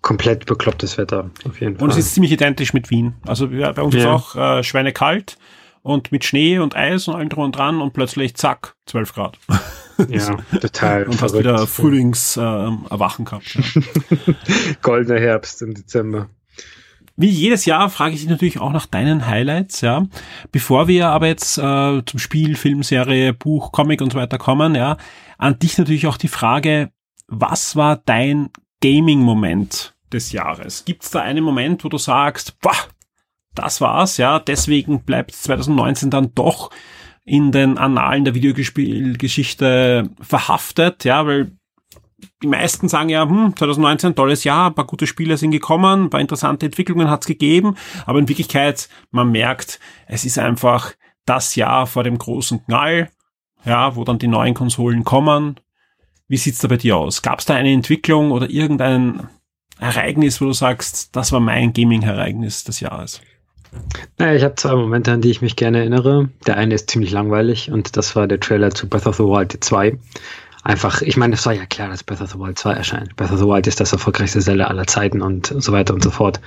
komplett 0.00 0.46
beklopptes 0.46 0.98
Wetter, 0.98 1.30
auf 1.48 1.60
jeden 1.60 1.76
Fall. 1.76 1.84
Und 1.84 1.90
es 1.90 1.96
ist 1.98 2.14
ziemlich 2.14 2.32
identisch 2.32 2.72
mit 2.74 2.90
Wien. 2.90 3.14
Also 3.24 3.48
bei 3.48 3.70
uns 3.82 3.94
ist 3.94 4.02
Ja. 4.02 4.12
auch 4.14 4.34
äh, 4.34 4.62
schweinekalt 4.64 5.36
und 5.82 6.12
mit 6.12 6.24
Schnee 6.24 6.58
und 6.58 6.76
Eis 6.76 7.08
und 7.08 7.14
allem 7.14 7.28
drum 7.28 7.44
und 7.44 7.56
dran 7.56 7.80
und 7.80 7.92
plötzlich 7.92 8.34
zack, 8.34 8.74
12 8.86 9.14
Grad. 9.14 9.38
ja, 10.08 10.36
total. 10.60 11.04
Und 11.04 11.20
hast 11.20 11.32
verrückt. 11.32 11.38
wieder 11.38 11.66
Frühlingserwachen 11.66 12.86
äh, 12.86 12.90
Erwachen 12.90 13.24
gehabt. 13.24 13.54
Ja. 13.54 14.34
Goldener 14.82 15.20
Herbst 15.20 15.62
im 15.62 15.74
Dezember. 15.74 16.28
Wie 17.16 17.28
jedes 17.28 17.66
Jahr 17.66 17.90
frage 17.90 18.14
ich 18.14 18.20
dich 18.20 18.30
natürlich 18.30 18.58
auch 18.58 18.72
nach 18.72 18.86
deinen 18.86 19.26
Highlights, 19.26 19.82
ja. 19.82 20.06
Bevor 20.50 20.88
wir 20.88 21.08
aber 21.08 21.26
jetzt 21.26 21.58
äh, 21.58 22.02
zum 22.06 22.18
Spiel, 22.18 22.56
Filmserie, 22.56 23.34
Buch, 23.34 23.70
Comic 23.70 24.00
und 24.00 24.12
so 24.12 24.18
weiter 24.18 24.38
kommen, 24.38 24.74
ja, 24.74 24.96
an 25.36 25.58
dich 25.58 25.76
natürlich 25.76 26.06
auch 26.06 26.16
die 26.16 26.28
Frage, 26.28 26.90
was 27.28 27.76
war 27.76 27.96
dein 27.96 28.48
Gaming-Moment 28.80 29.94
des 30.10 30.32
Jahres? 30.32 30.84
Gibt 30.84 31.02
es 31.04 31.10
da 31.10 31.20
einen 31.20 31.44
Moment, 31.44 31.84
wo 31.84 31.88
du 31.88 31.98
sagst, 31.98 32.58
boah, 32.60 32.76
das 33.54 33.80
war's, 33.80 34.16
ja, 34.16 34.38
deswegen 34.38 35.02
bleibt 35.04 35.32
2019 35.32 36.10
dann 36.10 36.34
doch 36.34 36.70
in 37.24 37.52
den 37.52 37.78
Annalen 37.78 38.24
der 38.24 38.34
Videospielgeschichte 38.34 40.10
verhaftet, 40.20 41.04
ja, 41.04 41.26
weil 41.26 41.52
die 42.42 42.48
meisten 42.48 42.88
sagen 42.88 43.08
ja, 43.08 43.28
hm, 43.28 43.56
2019 43.56 44.14
tolles 44.14 44.44
Jahr, 44.44 44.70
ein 44.70 44.74
paar 44.74 44.86
gute 44.86 45.06
Spiele 45.06 45.36
sind 45.36 45.50
gekommen, 45.50 46.04
ein 46.04 46.10
paar 46.10 46.20
interessante 46.20 46.66
Entwicklungen 46.66 47.10
hat's 47.10 47.26
gegeben, 47.26 47.76
aber 48.06 48.18
in 48.18 48.28
Wirklichkeit, 48.28 48.88
man 49.10 49.30
merkt, 49.30 49.80
es 50.06 50.24
ist 50.24 50.38
einfach 50.38 50.92
das 51.24 51.54
Jahr 51.54 51.86
vor 51.86 52.04
dem 52.04 52.18
großen 52.18 52.64
Knall, 52.64 53.10
ja, 53.64 53.94
wo 53.94 54.04
dann 54.04 54.18
die 54.18 54.28
neuen 54.28 54.54
Konsolen 54.54 55.04
kommen. 55.04 55.60
Wie 56.28 56.36
sieht's 56.36 56.58
da 56.58 56.68
bei 56.68 56.76
dir 56.76 56.96
aus? 56.96 57.22
Gab's 57.22 57.44
da 57.44 57.54
eine 57.54 57.72
Entwicklung 57.72 58.30
oder 58.32 58.50
irgendein 58.50 59.28
Ereignis, 59.78 60.40
wo 60.40 60.46
du 60.46 60.52
sagst, 60.52 61.14
das 61.14 61.32
war 61.32 61.40
mein 61.40 61.72
Gaming-Ereignis 61.72 62.64
des 62.64 62.80
Jahres? 62.80 63.20
Naja, 64.18 64.34
ich 64.34 64.44
habe 64.44 64.54
zwei 64.54 64.74
Momente, 64.74 65.12
an 65.12 65.20
die 65.20 65.30
ich 65.30 65.42
mich 65.42 65.56
gerne 65.56 65.78
erinnere. 65.78 66.28
Der 66.46 66.56
eine 66.56 66.74
ist 66.74 66.90
ziemlich 66.90 67.10
langweilig 67.10 67.70
und 67.70 67.96
das 67.96 68.14
war 68.14 68.26
der 68.26 68.40
Trailer 68.40 68.70
zu 68.70 68.88
Breath 68.88 69.06
of 69.06 69.16
the 69.16 69.24
Wild 69.24 69.56
2. 69.58 69.98
Einfach, 70.64 71.02
ich 71.02 71.16
meine, 71.16 71.34
es 71.34 71.44
war 71.44 71.52
ja 71.52 71.66
klar, 71.66 71.88
dass 71.88 72.04
Breath 72.04 72.20
of 72.20 72.30
the 72.30 72.38
Wild 72.38 72.56
2 72.56 72.72
erscheint. 72.72 73.16
Breath 73.16 73.32
of 73.32 73.40
the 73.40 73.46
Wild 73.46 73.66
ist 73.66 73.80
das 73.80 73.92
erfolgreichste 73.92 74.38
Zelda 74.38 74.66
aller 74.66 74.86
Zeiten 74.86 75.20
und 75.20 75.52
so 75.58 75.72
weiter 75.72 75.92
und 75.92 76.04
so 76.04 76.10
fort. 76.10 76.40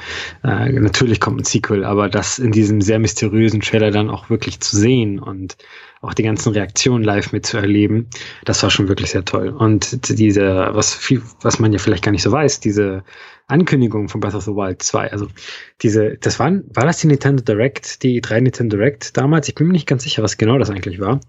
Äh, 0.43 0.71
natürlich 0.71 1.19
kommt 1.19 1.41
ein 1.41 1.43
Sequel, 1.43 1.83
aber 1.83 2.07
das 2.07 2.39
in 2.39 2.53
diesem 2.53 2.79
sehr 2.79 2.99
mysteriösen 2.99 3.59
Trailer 3.59 3.91
dann 3.91 4.09
auch 4.09 4.29
wirklich 4.29 4.61
zu 4.61 4.77
sehen 4.77 5.19
und 5.19 5.57
auch 6.05 6.13
die 6.13 6.23
ganzen 6.23 6.53
Reaktionen 6.53 7.03
live 7.03 7.31
mitzuerleben, 7.31 8.07
das 8.45 8.61
war 8.63 8.69
schon 8.69 8.87
wirklich 8.87 9.11
sehr 9.11 9.25
toll. 9.25 9.49
Und 9.49 10.09
diese, 10.09 10.69
was 10.71 10.93
viel, 10.93 11.21
was 11.41 11.59
man 11.59 11.73
ja 11.73 11.79
vielleicht 11.79 12.03
gar 12.03 12.11
nicht 12.11 12.23
so 12.23 12.31
weiß, 12.31 12.59
diese 12.59 13.03
Ankündigung 13.47 14.09
von 14.09 14.21
Breath 14.21 14.33
of 14.33 14.43
the 14.43 14.51
Wild 14.51 14.81
2, 14.81 15.11
also 15.11 15.27
diese, 15.81 16.17
das 16.17 16.39
waren, 16.39 16.63
war 16.73 16.85
das 16.85 16.99
die 16.99 17.07
Nintendo 17.07 17.43
Direct, 17.43 18.01
die 18.03 18.21
drei 18.21 18.39
Nintendo 18.39 18.77
Direct 18.77 19.17
damals? 19.17 19.47
Ich 19.47 19.55
bin 19.55 19.67
mir 19.67 19.73
nicht 19.73 19.87
ganz 19.87 20.03
sicher, 20.03 20.23
was 20.23 20.37
genau 20.37 20.57
das 20.57 20.69
eigentlich 20.69 20.99
war. 20.99 21.19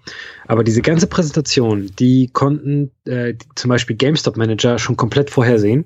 Aber 0.47 0.65
diese 0.65 0.83
ganze 0.83 1.07
Präsentation, 1.07 1.91
die 1.99 2.29
konnten 2.33 2.91
äh, 3.05 3.35
zum 3.55 3.69
Beispiel 3.69 3.97
GameStop 3.97 4.37
Manager 4.37 4.79
schon 4.79 4.97
komplett 4.97 5.31
vorhersehen 5.31 5.85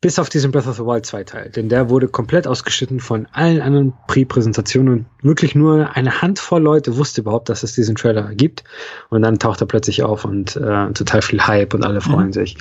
bis 0.00 0.18
auf 0.18 0.30
diesen 0.30 0.50
Breath 0.50 0.66
of 0.66 0.76
the 0.76 0.82
Wild 0.82 1.04
2 1.04 1.24
Teil. 1.24 1.50
Denn 1.50 1.68
der 1.68 1.90
wurde 1.90 2.08
komplett 2.08 2.46
ausgeschnitten 2.46 3.00
von 3.00 3.26
allen 3.32 3.60
anderen 3.60 3.92
Pre-Präsentationen 4.06 4.94
und 4.94 5.06
wirklich 5.22 5.54
nur 5.54 5.94
eine 5.94 6.22
Handvoll 6.22 6.62
Leute 6.62 6.96
wusste 6.96 7.20
überhaupt, 7.20 7.50
dass 7.50 7.62
es 7.62 7.74
diesen 7.74 7.96
Trailer 7.96 8.34
gibt. 8.34 8.64
Und 9.10 9.22
dann 9.22 9.38
taucht 9.38 9.60
er 9.60 9.66
plötzlich 9.66 10.02
auf 10.02 10.24
und 10.24 10.56
äh, 10.56 10.92
total 10.92 11.20
viel 11.20 11.46
Hype 11.46 11.74
und 11.74 11.84
alle 11.84 12.00
freuen 12.00 12.28
mhm. 12.28 12.32
sich. 12.32 12.56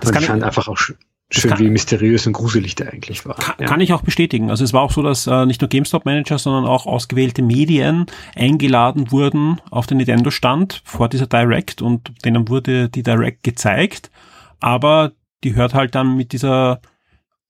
Das 0.00 0.10
und 0.10 0.18
ich 0.18 0.26
fand 0.26 0.42
einfach 0.42 0.66
auch 0.66 0.76
sch 0.76 0.94
schön, 1.30 1.50
kann, 1.50 1.60
wie 1.60 1.70
mysteriös 1.70 2.26
und 2.26 2.32
gruselig 2.32 2.74
der 2.74 2.92
eigentlich 2.92 3.24
war. 3.24 3.36
Kann, 3.36 3.54
ja. 3.60 3.66
kann 3.66 3.80
ich 3.80 3.92
auch 3.92 4.02
bestätigen. 4.02 4.50
Also 4.50 4.64
es 4.64 4.72
war 4.72 4.82
auch 4.82 4.90
so, 4.90 5.00
dass 5.00 5.28
äh, 5.28 5.46
nicht 5.46 5.60
nur 5.60 5.68
GameStop-Manager, 5.68 6.38
sondern 6.38 6.64
auch 6.64 6.86
ausgewählte 6.86 7.42
Medien 7.42 8.06
eingeladen 8.34 9.12
wurden 9.12 9.60
auf 9.70 9.86
den 9.86 9.98
Nintendo-Stand 9.98 10.82
vor 10.84 11.08
dieser 11.08 11.28
Direct 11.28 11.82
und 11.82 12.10
denen 12.24 12.48
wurde 12.48 12.88
die 12.88 13.04
Direct 13.04 13.44
gezeigt. 13.44 14.10
Aber 14.58 15.12
die 15.44 15.54
hört 15.54 15.74
halt 15.74 15.94
dann 15.94 16.16
mit 16.16 16.32
dieser 16.32 16.80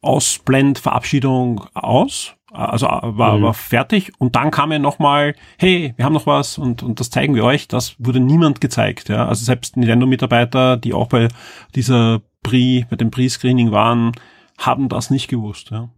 Ausblendverabschiedung 0.02 1.66
aus. 1.74 2.34
Also 2.52 2.86
äh, 2.86 3.00
war, 3.02 3.38
mhm. 3.38 3.42
war 3.42 3.54
fertig 3.54 4.12
und 4.18 4.34
dann 4.34 4.50
kam 4.50 4.72
ja 4.72 4.78
nochmal, 4.78 5.34
hey, 5.58 5.94
wir 5.96 6.04
haben 6.04 6.14
noch 6.14 6.26
was 6.26 6.58
und, 6.58 6.82
und 6.82 6.98
das 6.98 7.10
zeigen 7.10 7.34
wir 7.34 7.44
euch. 7.44 7.68
Das 7.68 7.94
wurde 7.98 8.20
niemand 8.20 8.60
gezeigt. 8.60 9.08
Ja? 9.08 9.26
Also 9.26 9.44
selbst 9.44 9.76
Nintendo-Mitarbeiter, 9.76 10.76
die 10.76 10.92
auch 10.92 11.08
bei 11.08 11.28
dieser 11.74 12.22
Pre, 12.42 12.86
bei 12.90 12.96
dem 12.96 13.10
Pre-Screening 13.10 13.70
waren, 13.70 14.12
haben 14.58 14.88
das 14.88 15.10
nicht 15.10 15.28
gewusst. 15.28 15.70
Ja? 15.70 15.90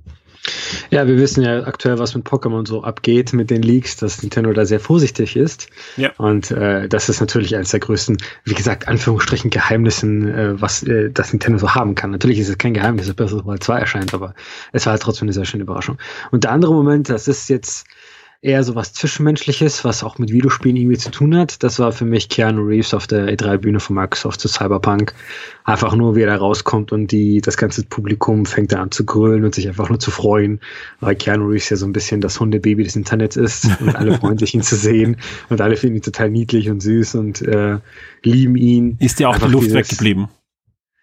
Ja, 0.91 1.07
wir 1.07 1.17
wissen 1.19 1.43
ja 1.43 1.65
aktuell, 1.65 1.99
was 1.99 2.15
mit 2.15 2.27
Pokémon 2.27 2.67
so 2.67 2.83
abgeht 2.83 3.33
mit 3.33 3.51
den 3.51 3.63
Leaks, 3.63 3.97
dass 3.97 4.23
Nintendo 4.23 4.53
da 4.53 4.67
sehr 4.67 4.81
vorsichtig 4.81 5.37
ist. 5.37 5.69
Ja. 5.97 6.11
Und 6.19 6.51
äh, 6.51 6.89
das 6.89 7.09
ist 7.09 7.21
natürlich 7.21 7.55
eines 7.55 7.71
der 7.71 7.81
größten, 7.81 8.19
wie 8.45 8.55
gesagt, 8.55 8.89
Anführungsstrichen 8.89 9.51
Geheimnissen, 9.51 10.29
äh, 10.29 10.61
was 10.61 10.83
äh, 10.83 11.11
das 11.11 11.33
Nintendo 11.33 11.59
so 11.59 11.75
haben 11.75 11.95
kann. 11.95 12.11
Natürlich 12.11 12.41
ist 12.41 12.49
es 12.49 12.59
kein 12.59 12.75
Geheimnis, 12.75 13.07
dass 13.07 13.15
Breath 13.15 13.33
of 13.33 13.43
the 13.43 13.47
Wild 13.47 13.63
2 13.63 13.79
erscheint, 13.79 14.15
aber 14.15 14.35
es 14.73 14.85
war 14.87 14.93
halt 14.93 15.03
trotzdem 15.03 15.27
eine 15.27 15.33
sehr 15.33 15.45
schöne 15.45 15.63
Überraschung. 15.63 15.99
Und 16.33 16.45
der 16.45 16.51
andere 16.51 16.73
Moment, 16.73 17.09
das 17.09 17.29
ist 17.29 17.49
jetzt 17.49 17.87
eher 18.43 18.65
so 18.65 18.75
was 18.75 18.93
Zwischenmenschliches, 18.93 19.85
was 19.85 20.03
auch 20.03 20.19
mit 20.19 20.33
Videospielen 20.33 20.77
irgendwie 20.77 20.99
zu 20.99 21.13
tun 21.13 21.37
hat. 21.37 21.63
Das 21.63 21.79
war 21.79 21.93
für 21.93 22.05
mich 22.05 22.29
Keanu 22.29 22.63
Reeves 22.63 22.93
auf 22.93 23.07
der 23.07 23.29
E3-Bühne 23.29 23.79
von 23.79 23.95
Microsoft 23.95 24.41
zu 24.41 24.49
Cyberpunk. 24.49 25.15
Einfach 25.63 25.95
nur, 25.95 26.17
wie 26.17 26.23
er 26.23 26.27
da 26.27 26.37
rauskommt 26.37 26.91
und 26.91 27.13
die, 27.13 27.41
das 27.41 27.57
ganze 27.57 27.85
Publikum 27.85 28.45
fängt 28.45 28.73
da 28.73 28.83
an 28.83 28.91
zu 28.91 29.07
grölen 29.07 29.45
und 29.45 29.55
sich 29.55 29.69
einfach 29.69 29.89
nur 29.89 30.01
zu 30.01 30.11
freuen, 30.11 30.61
weil 30.99 31.15
Keanu 31.15 31.47
Reeves 31.47 31.71
ja 31.71 31.77
so 31.77 31.87
ein 31.87 31.93
bisschen 31.93 32.21
das 32.21 32.41
Hundebaby 32.41 32.83
des 32.83 32.97
Internets 32.97 33.37
ist 33.37 33.69
und 33.81 33.95
alle 33.95 34.19
freuen 34.19 34.39
sich, 34.39 34.55
ihn 34.55 34.63
zu 34.63 34.75
sehen 34.75 35.19
und 35.49 35.61
alle 35.61 35.77
finden 35.77 35.97
ihn 35.97 36.03
total 36.03 36.29
niedlich 36.29 36.69
und 36.69 36.81
süß 36.81 37.15
und 37.15 37.43
äh, 37.43 37.79
lieben 38.25 38.57
ihn. 38.57 38.97
Ist 38.99 39.21
dir 39.21 39.29
auch 39.29 39.35
einfach 39.35 39.47
die 39.47 39.53
Luft 39.53 39.67
dieses, 39.67 39.79
weggeblieben? 39.79 40.29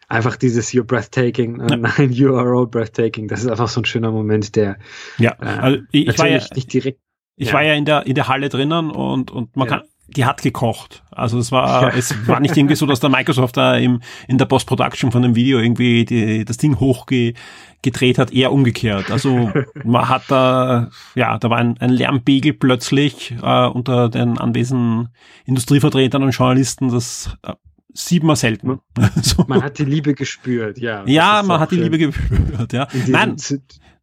einfach 0.10 0.36
dieses 0.36 0.74
You're 0.74 0.84
breathtaking, 0.84 1.62
ja. 1.70 1.78
nein, 1.78 2.12
you 2.12 2.36
are 2.36 2.50
all 2.50 2.68
breathtaking. 2.68 3.30
Das 3.30 3.42
ist 3.42 3.48
einfach 3.48 3.70
so 3.70 3.80
ein 3.80 3.86
schöner 3.86 4.12
Moment, 4.12 4.58
der 4.58 4.78
ja, 5.20 5.38
äh, 5.40 5.46
also 5.46 5.78
ich, 5.92 6.08
ich 6.08 6.18
war 6.18 6.28
ja 6.28 6.42
nicht 6.54 6.74
direkt 6.74 7.00
ich 7.40 7.48
ja. 7.48 7.54
war 7.54 7.64
ja 7.64 7.74
in 7.74 7.86
der, 7.86 8.06
in 8.06 8.16
der 8.16 8.28
Halle 8.28 8.50
drinnen 8.50 8.92
und, 8.92 9.32
und 9.32 9.56
man 9.56 9.68
ja. 9.68 9.78
kann, 9.78 9.88
die 10.08 10.26
hat 10.26 10.42
gekocht. 10.42 11.04
Also 11.10 11.40
es 11.40 11.54
war, 11.54 11.84
ja. 11.84 11.98
es 11.98 12.28
war 12.28 12.42
nicht 12.42 12.58
irgendwie 12.58 12.76
so, 12.76 12.86
dass 12.86 13.00
der 13.00 13.10
Microsoft 13.10 13.56
da 13.56 13.78
im, 13.78 14.02
in 14.28 14.38
der 14.38 14.46
Post-Production 14.46 15.14
von 15.14 15.22
dem 15.22 15.36
Video 15.36 15.60
irgendwie 15.60 16.04
die, 16.04 16.44
das 16.44 16.58
Ding 16.58 16.82
hochgedreht 16.82 18.18
hat, 18.18 18.34
eher 18.34 18.52
umgekehrt. 18.52 19.10
Also 19.10 19.52
man 19.86 20.10
hat 20.10 20.24
da, 20.28 20.90
ja, 21.16 21.38
da 21.38 21.50
war 21.50 21.60
ein, 21.60 21.78
ein 21.80 21.92
Lärmpegel 21.92 22.52
plötzlich 22.52 23.34
äh, 23.42 23.68
unter 23.68 24.10
den 24.10 24.38
anwesenden 24.38 25.10
Industrievertretern 25.46 26.22
und 26.22 26.32
Journalisten, 26.32 26.90
das 26.90 27.38
äh, 27.44 27.54
sieht 27.94 28.24
man 28.24 28.36
selten. 28.36 28.80
so. 29.22 29.46
Man 29.48 29.64
hat 29.64 29.80
die 29.80 29.86
Liebe 29.86 30.14
gespürt, 30.14 30.78
ja. 30.78 31.04
Ja, 31.06 31.42
man 31.42 31.62
hat 31.62 31.72
die 31.72 31.78
Liebe 31.78 31.98
gespürt, 31.98 32.74
ja. 32.74 32.90
Nein, 33.08 33.38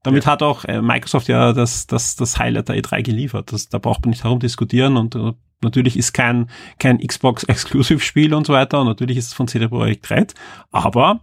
damit 0.07 0.25
ja. 0.25 0.33
hat 0.33 0.42
auch 0.42 0.64
äh, 0.64 0.81
Microsoft 0.81 1.29
ja 1.29 1.53
das, 1.53 1.87
das, 1.87 2.14
das 2.14 2.38
Highlight 2.38 2.69
der 2.69 2.77
E3 2.77 3.03
geliefert. 3.03 3.53
Das, 3.53 3.69
da 3.69 3.79
braucht 3.79 4.05
man 4.05 4.11
nicht 4.11 4.23
herum 4.23 4.38
diskutieren 4.38 4.97
und 4.97 5.16
uh, 5.16 5.33
natürlich 5.62 5.97
ist 5.97 6.12
kein, 6.12 6.49
kein 6.79 6.99
Xbox-Exclusive-Spiel 6.99 8.33
und 8.35 8.47
so 8.47 8.53
weiter 8.53 8.81
und 8.81 8.87
natürlich 8.87 9.16
ist 9.16 9.27
es 9.27 9.33
von 9.35 9.49
CD 9.49 9.66
Projekt 9.69 10.09
Red, 10.11 10.35
aber 10.71 11.21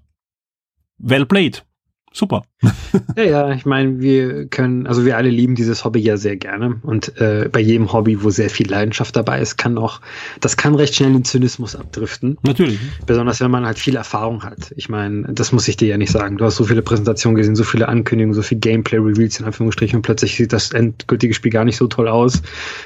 well 0.97 1.25
played 1.25 1.65
super. 2.13 2.43
ja, 3.17 3.23
ja, 3.23 3.51
ich 3.51 3.65
meine, 3.65 3.99
wir 3.99 4.47
können, 4.47 4.87
also 4.87 5.05
wir 5.05 5.17
alle 5.17 5.29
lieben 5.29 5.55
dieses 5.55 5.83
Hobby 5.83 5.99
ja 5.99 6.15
sehr 6.15 6.37
gerne 6.37 6.79
und 6.83 7.19
äh, 7.19 7.49
bei 7.51 7.59
jedem 7.59 7.91
Hobby, 7.91 8.23
wo 8.23 8.29
sehr 8.29 8.49
viel 8.49 8.69
Leidenschaft 8.69 9.15
dabei 9.15 9.41
ist, 9.41 9.57
kann 9.57 9.77
auch, 9.77 9.99
das 10.39 10.55
kann 10.55 10.75
recht 10.75 10.95
schnell 10.95 11.13
in 11.13 11.25
Zynismus 11.25 11.75
abdriften. 11.75 12.37
Natürlich. 12.43 12.79
Besonders 13.05 13.41
wenn 13.41 13.51
man 13.51 13.65
halt 13.65 13.79
viel 13.79 13.95
Erfahrung 13.95 14.43
hat. 14.43 14.73
Ich 14.75 14.87
meine, 14.87 15.33
das 15.33 15.51
muss 15.51 15.67
ich 15.67 15.75
dir 15.75 15.87
ja 15.89 15.97
nicht 15.97 16.11
sagen. 16.11 16.37
Du 16.37 16.45
hast 16.45 16.55
so 16.55 16.63
viele 16.63 16.81
Präsentationen 16.81 17.35
gesehen, 17.35 17.55
so 17.55 17.63
viele 17.63 17.89
Ankündigungen, 17.89 18.33
so 18.33 18.43
viel 18.43 18.59
Gameplay-Reveals 18.59 19.39
in 19.39 19.45
Anführungsstrichen 19.45 19.97
und 19.97 20.03
plötzlich 20.03 20.37
sieht 20.37 20.53
das 20.53 20.71
endgültige 20.71 21.33
Spiel 21.33 21.51
gar 21.51 21.65
nicht 21.65 21.77
so 21.77 21.87
toll 21.87 22.07
aus. 22.07 22.41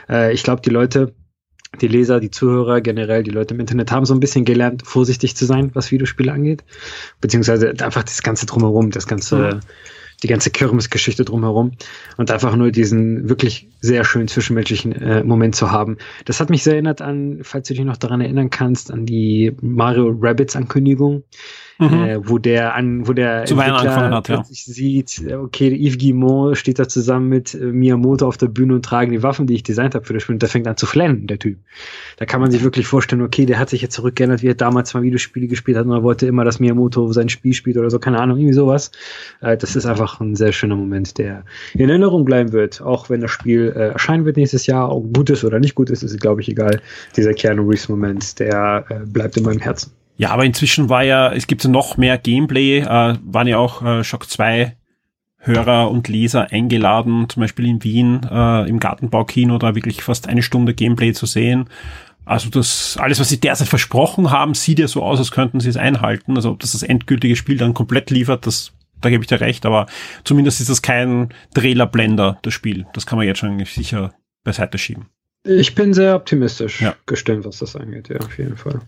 Äh, 0.10 0.34
ich 0.34 0.44
glaube, 0.44 0.62
die 0.62 0.70
Leute, 0.70 1.14
die 1.82 1.88
Leser, 1.88 2.20
die 2.20 2.32
Zuhörer, 2.32 2.82
generell 2.82 3.24
die 3.24 3.32
Leute 3.32 3.54
im 3.54 3.60
Internet 3.60 3.92
haben 3.92 4.06
so 4.06 4.14
ein 4.14 4.20
bisschen 4.20 4.46
gelernt, 4.46 4.84
vorsichtig 4.86 5.36
zu 5.36 5.46
sein, 5.46 5.72
was 5.74 5.92
Videospiele 5.92 6.32
angeht. 6.32 6.64
Beziehungsweise 7.22 7.70
einfach 7.70 8.04
das 8.04 8.24
Ganze 8.24 8.46
drumherum, 8.46 8.92
das 8.92 9.08
ganze, 9.08 9.38
mhm. 9.38 9.60
die 10.24 10.28
ganze 10.28 10.50
Kirmesgeschichte 10.50 11.26
drumherum. 11.26 11.72
Und 12.18 12.32
einfach 12.32 12.56
nur 12.56 12.72
diesen 12.72 13.30
wirklich 13.30 13.70
sehr 13.82 14.04
schönen 14.04 14.28
zwischenmenschlichen 14.28 14.92
äh, 14.94 15.24
Moment 15.24 15.56
zu 15.56 15.72
haben. 15.72 15.98
Das 16.26 16.40
hat 16.40 16.50
mich 16.50 16.64
sehr 16.64 16.74
erinnert 16.74 17.02
an, 17.02 17.40
falls 17.44 17.68
du 17.68 17.74
dich 17.74 17.84
noch 17.84 17.98
daran 17.98 18.22
erinnern 18.22 18.50
kannst, 18.50 18.92
an 18.92 19.06
die 19.06 19.56
Mario 19.62 20.16
Rabbits 20.20 20.56
Ankündigung 20.56 21.24
mhm. 21.80 22.04
äh, 22.04 22.30
wo 22.30 22.38
der 22.38 22.76
an, 22.76 23.08
wo 23.08 23.14
der 23.14 23.46
Zu 23.46 23.56
Entwickler 23.56 24.12
hat, 24.12 24.30
ja. 24.30 24.44
sieht, 24.48 25.22
okay, 25.34 25.70
Yves 25.70 25.98
Guillemot 25.98 26.58
steht 26.58 26.80
da 26.80 26.88
zusammen 26.88 27.30
mit 27.30 27.54
äh, 27.54 27.58
Miyamoto 27.58 28.28
auf 28.28 28.38
der 28.38 28.48
Bühne 28.48 28.76
und 28.76 28.86
tragen 28.86 29.12
die 29.12 29.24
Waffen, 29.24 29.48
die 29.48 29.56
ich 29.56 29.64
designt 29.64 29.96
habe 29.96 30.06
für 30.06 30.14
das 30.14 30.24
Spiel 30.24 30.36
und 30.36 30.42
der 30.42 30.50
fängt 30.50 30.68
an 30.68 30.78
zu 30.78 30.86
flennen, 30.86 31.28
der 31.28 31.40
Typ. 31.40 31.58
Da 32.18 32.26
kann 32.26 32.42
man 32.42 32.52
sich 32.52 32.64
wirklich 32.64 32.88
vorstellen, 32.88 33.22
okay, 33.22 33.46
der 33.46 33.60
hat 33.60 33.70
sich 33.70 33.82
jetzt 33.82 33.96
zurückgeändert, 33.96 34.42
wie 34.42 34.48
er 34.48 34.56
damals 34.56 34.94
mal 34.94 35.04
Videospiele 35.04 35.48
gespielt 35.48 35.78
hat 35.78 35.86
und 35.86 35.92
er 35.92 36.04
wollte 36.04 36.28
immer, 36.28 36.44
dass 36.44 36.60
Miyamoto 36.60 37.12
sein 37.12 37.30
Spiel 37.30 37.54
spielt 37.54 37.78
oder 37.78 37.90
so, 37.90 38.00
keine 38.00 38.20
Ahnung, 38.20 38.38
irgendwie 38.38 38.54
sowas. 38.54 38.92
Äh, 39.42 39.58
das 39.58 39.76
ist 39.76 39.86
einfach 39.86 40.20
ein 40.20 40.36
sehr 40.36 40.52
schöner 40.52 40.76
Moment, 40.76 41.18
der 41.18 41.44
in 41.74 41.90
Erinnerung 41.90 42.26
bleiben 42.26 42.52
wird, 42.52 42.82
auch 42.82 43.10
wenn 43.10 43.22
das 43.22 43.32
Spiel 43.32 43.74
äh, 43.76 43.90
erscheinen 43.90 44.26
wird 44.26 44.38
nächstes 44.38 44.66
Jahr, 44.66 44.96
ob 44.96 45.14
gut 45.16 45.30
ist 45.30 45.44
oder 45.44 45.60
nicht 45.60 45.76
gut 45.76 45.90
ist, 45.90 46.04
ist 46.04 46.20
glaube 46.20 46.42
ich 46.42 46.50
egal. 46.50 46.82
Dieser 47.16 47.34
Keanu 47.34 47.68
Reeves 47.68 47.90
Moment, 47.90 48.40
der 48.40 48.86
äh, 48.90 49.06
bleibt 49.06 49.38
in 49.38 49.44
meinem 49.44 49.60
Herzen. 49.60 49.92
Ja, 50.18 50.32
aber 50.32 50.46
inzwischen 50.46 50.90
war 50.90 51.04
ja, 51.04 51.32
es 51.32 51.48
gibt 51.48 51.64
ja 51.64 51.70
noch 51.70 51.98
mehr 51.98 52.18
Gameplay, 52.18 52.80
äh, 52.80 53.18
waren 53.22 53.48
ja 53.48 53.58
auch 53.58 53.84
äh, 53.84 54.04
Shock 54.04 54.30
2 54.30 54.76
Hörer 55.40 55.90
und 55.92 56.08
Leser 56.08 56.52
eingeladen, 56.52 57.30
zum 57.30 57.42
Beispiel 57.42 57.68
in 57.68 57.84
Wien 57.84 58.22
äh, 58.30 58.68
im 58.68 58.80
Gartenbaukino, 58.80 59.58
da 59.58 59.76
wirklich 59.76 60.02
fast 60.02 60.28
eine 60.28 60.42
Stunde 60.42 60.74
Gameplay 60.74 61.14
zu 61.14 61.26
sehen. 61.26 61.70
Also 62.26 62.50
das, 62.50 62.98
alles, 63.00 63.20
was 63.20 63.30
sie 63.30 63.40
derzeit 63.40 63.70
versprochen 63.70 64.32
haben, 64.32 64.54
sieht 64.54 64.80
ja 64.80 64.88
so 64.88 65.04
aus, 65.04 65.20
als 65.20 65.32
könnten 65.32 65.62
sie 65.62 65.70
es 65.70 65.78
einhalten. 65.78 66.36
Also 66.36 66.52
ob 66.52 66.60
das 66.60 66.74
das 66.74 66.84
endgültige 66.84 67.38
Spiel 67.38 67.58
dann 67.58 67.74
komplett 67.74 68.10
liefert, 68.10 68.46
das, 68.46 68.74
da 69.00 69.10
gebe 69.10 69.24
ich 69.24 69.28
dir 69.28 69.40
recht, 69.40 69.66
aber 69.66 69.86
zumindest 70.26 70.60
ist 70.60 70.70
das 70.70 70.82
kein 70.82 71.30
Trailer-Blender, 71.54 72.40
das 72.42 72.54
Spiel. 72.54 72.86
Das 72.94 73.06
kann 73.06 73.18
man 73.18 73.26
jetzt 73.26 73.38
schon 73.40 73.64
sicher 73.64 74.14
beiseite 74.44 74.78
schieben. 74.78 75.06
Ich 75.46 75.76
bin 75.76 75.94
sehr 75.94 76.16
optimistisch 76.16 76.82
ja. 76.82 76.96
gestimmt, 77.06 77.46
was 77.46 77.60
das 77.60 77.78
angeht, 77.78 78.10
ja, 78.10 78.18
auf 78.18 78.38
jeden 78.38 78.58
Fall. 78.58 78.82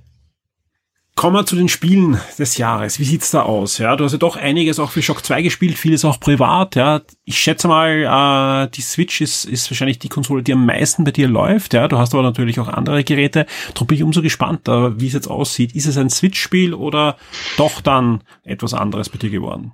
Kommen 1.19 1.35
wir 1.35 1.45
zu 1.45 1.57
den 1.57 1.67
Spielen 1.67 2.17
des 2.37 2.55
Jahres. 2.55 2.97
Wie 2.97 3.03
sieht's 3.03 3.29
da 3.29 3.41
aus? 3.41 3.77
Ja, 3.77 3.97
du 3.97 4.05
hast 4.05 4.13
ja 4.13 4.17
doch 4.17 4.37
einiges 4.37 4.79
auch 4.79 4.91
für 4.91 5.01
Shock 5.01 5.25
2 5.25 5.41
gespielt, 5.41 5.77
vieles 5.77 6.05
auch 6.05 6.17
privat. 6.17 6.77
Ja, 6.77 7.01
ich 7.25 7.37
schätze 7.37 7.67
mal, 7.67 8.63
äh, 8.65 8.71
die 8.73 8.81
Switch 8.81 9.19
ist, 9.19 9.43
ist 9.43 9.69
wahrscheinlich 9.69 9.99
die 9.99 10.07
Konsole, 10.07 10.43
die 10.43 10.53
am 10.53 10.65
meisten 10.65 11.03
bei 11.03 11.11
dir 11.11 11.27
läuft. 11.27 11.73
Ja, 11.73 11.89
du 11.89 11.97
hast 11.97 12.13
aber 12.13 12.23
natürlich 12.23 12.61
auch 12.61 12.69
andere 12.69 13.03
Geräte. 13.03 13.47
Darum 13.73 13.87
bin 13.87 13.97
ich 13.97 14.03
umso 14.03 14.21
gespannter, 14.21 14.97
wie 15.01 15.07
es 15.07 15.13
jetzt 15.13 15.27
aussieht. 15.27 15.75
Ist 15.75 15.87
es 15.87 15.97
ein 15.97 16.09
Switch-Spiel 16.09 16.73
oder 16.73 17.17
doch 17.57 17.81
dann 17.81 18.23
etwas 18.45 18.73
anderes 18.73 19.09
bei 19.09 19.17
dir 19.17 19.29
geworden? 19.29 19.73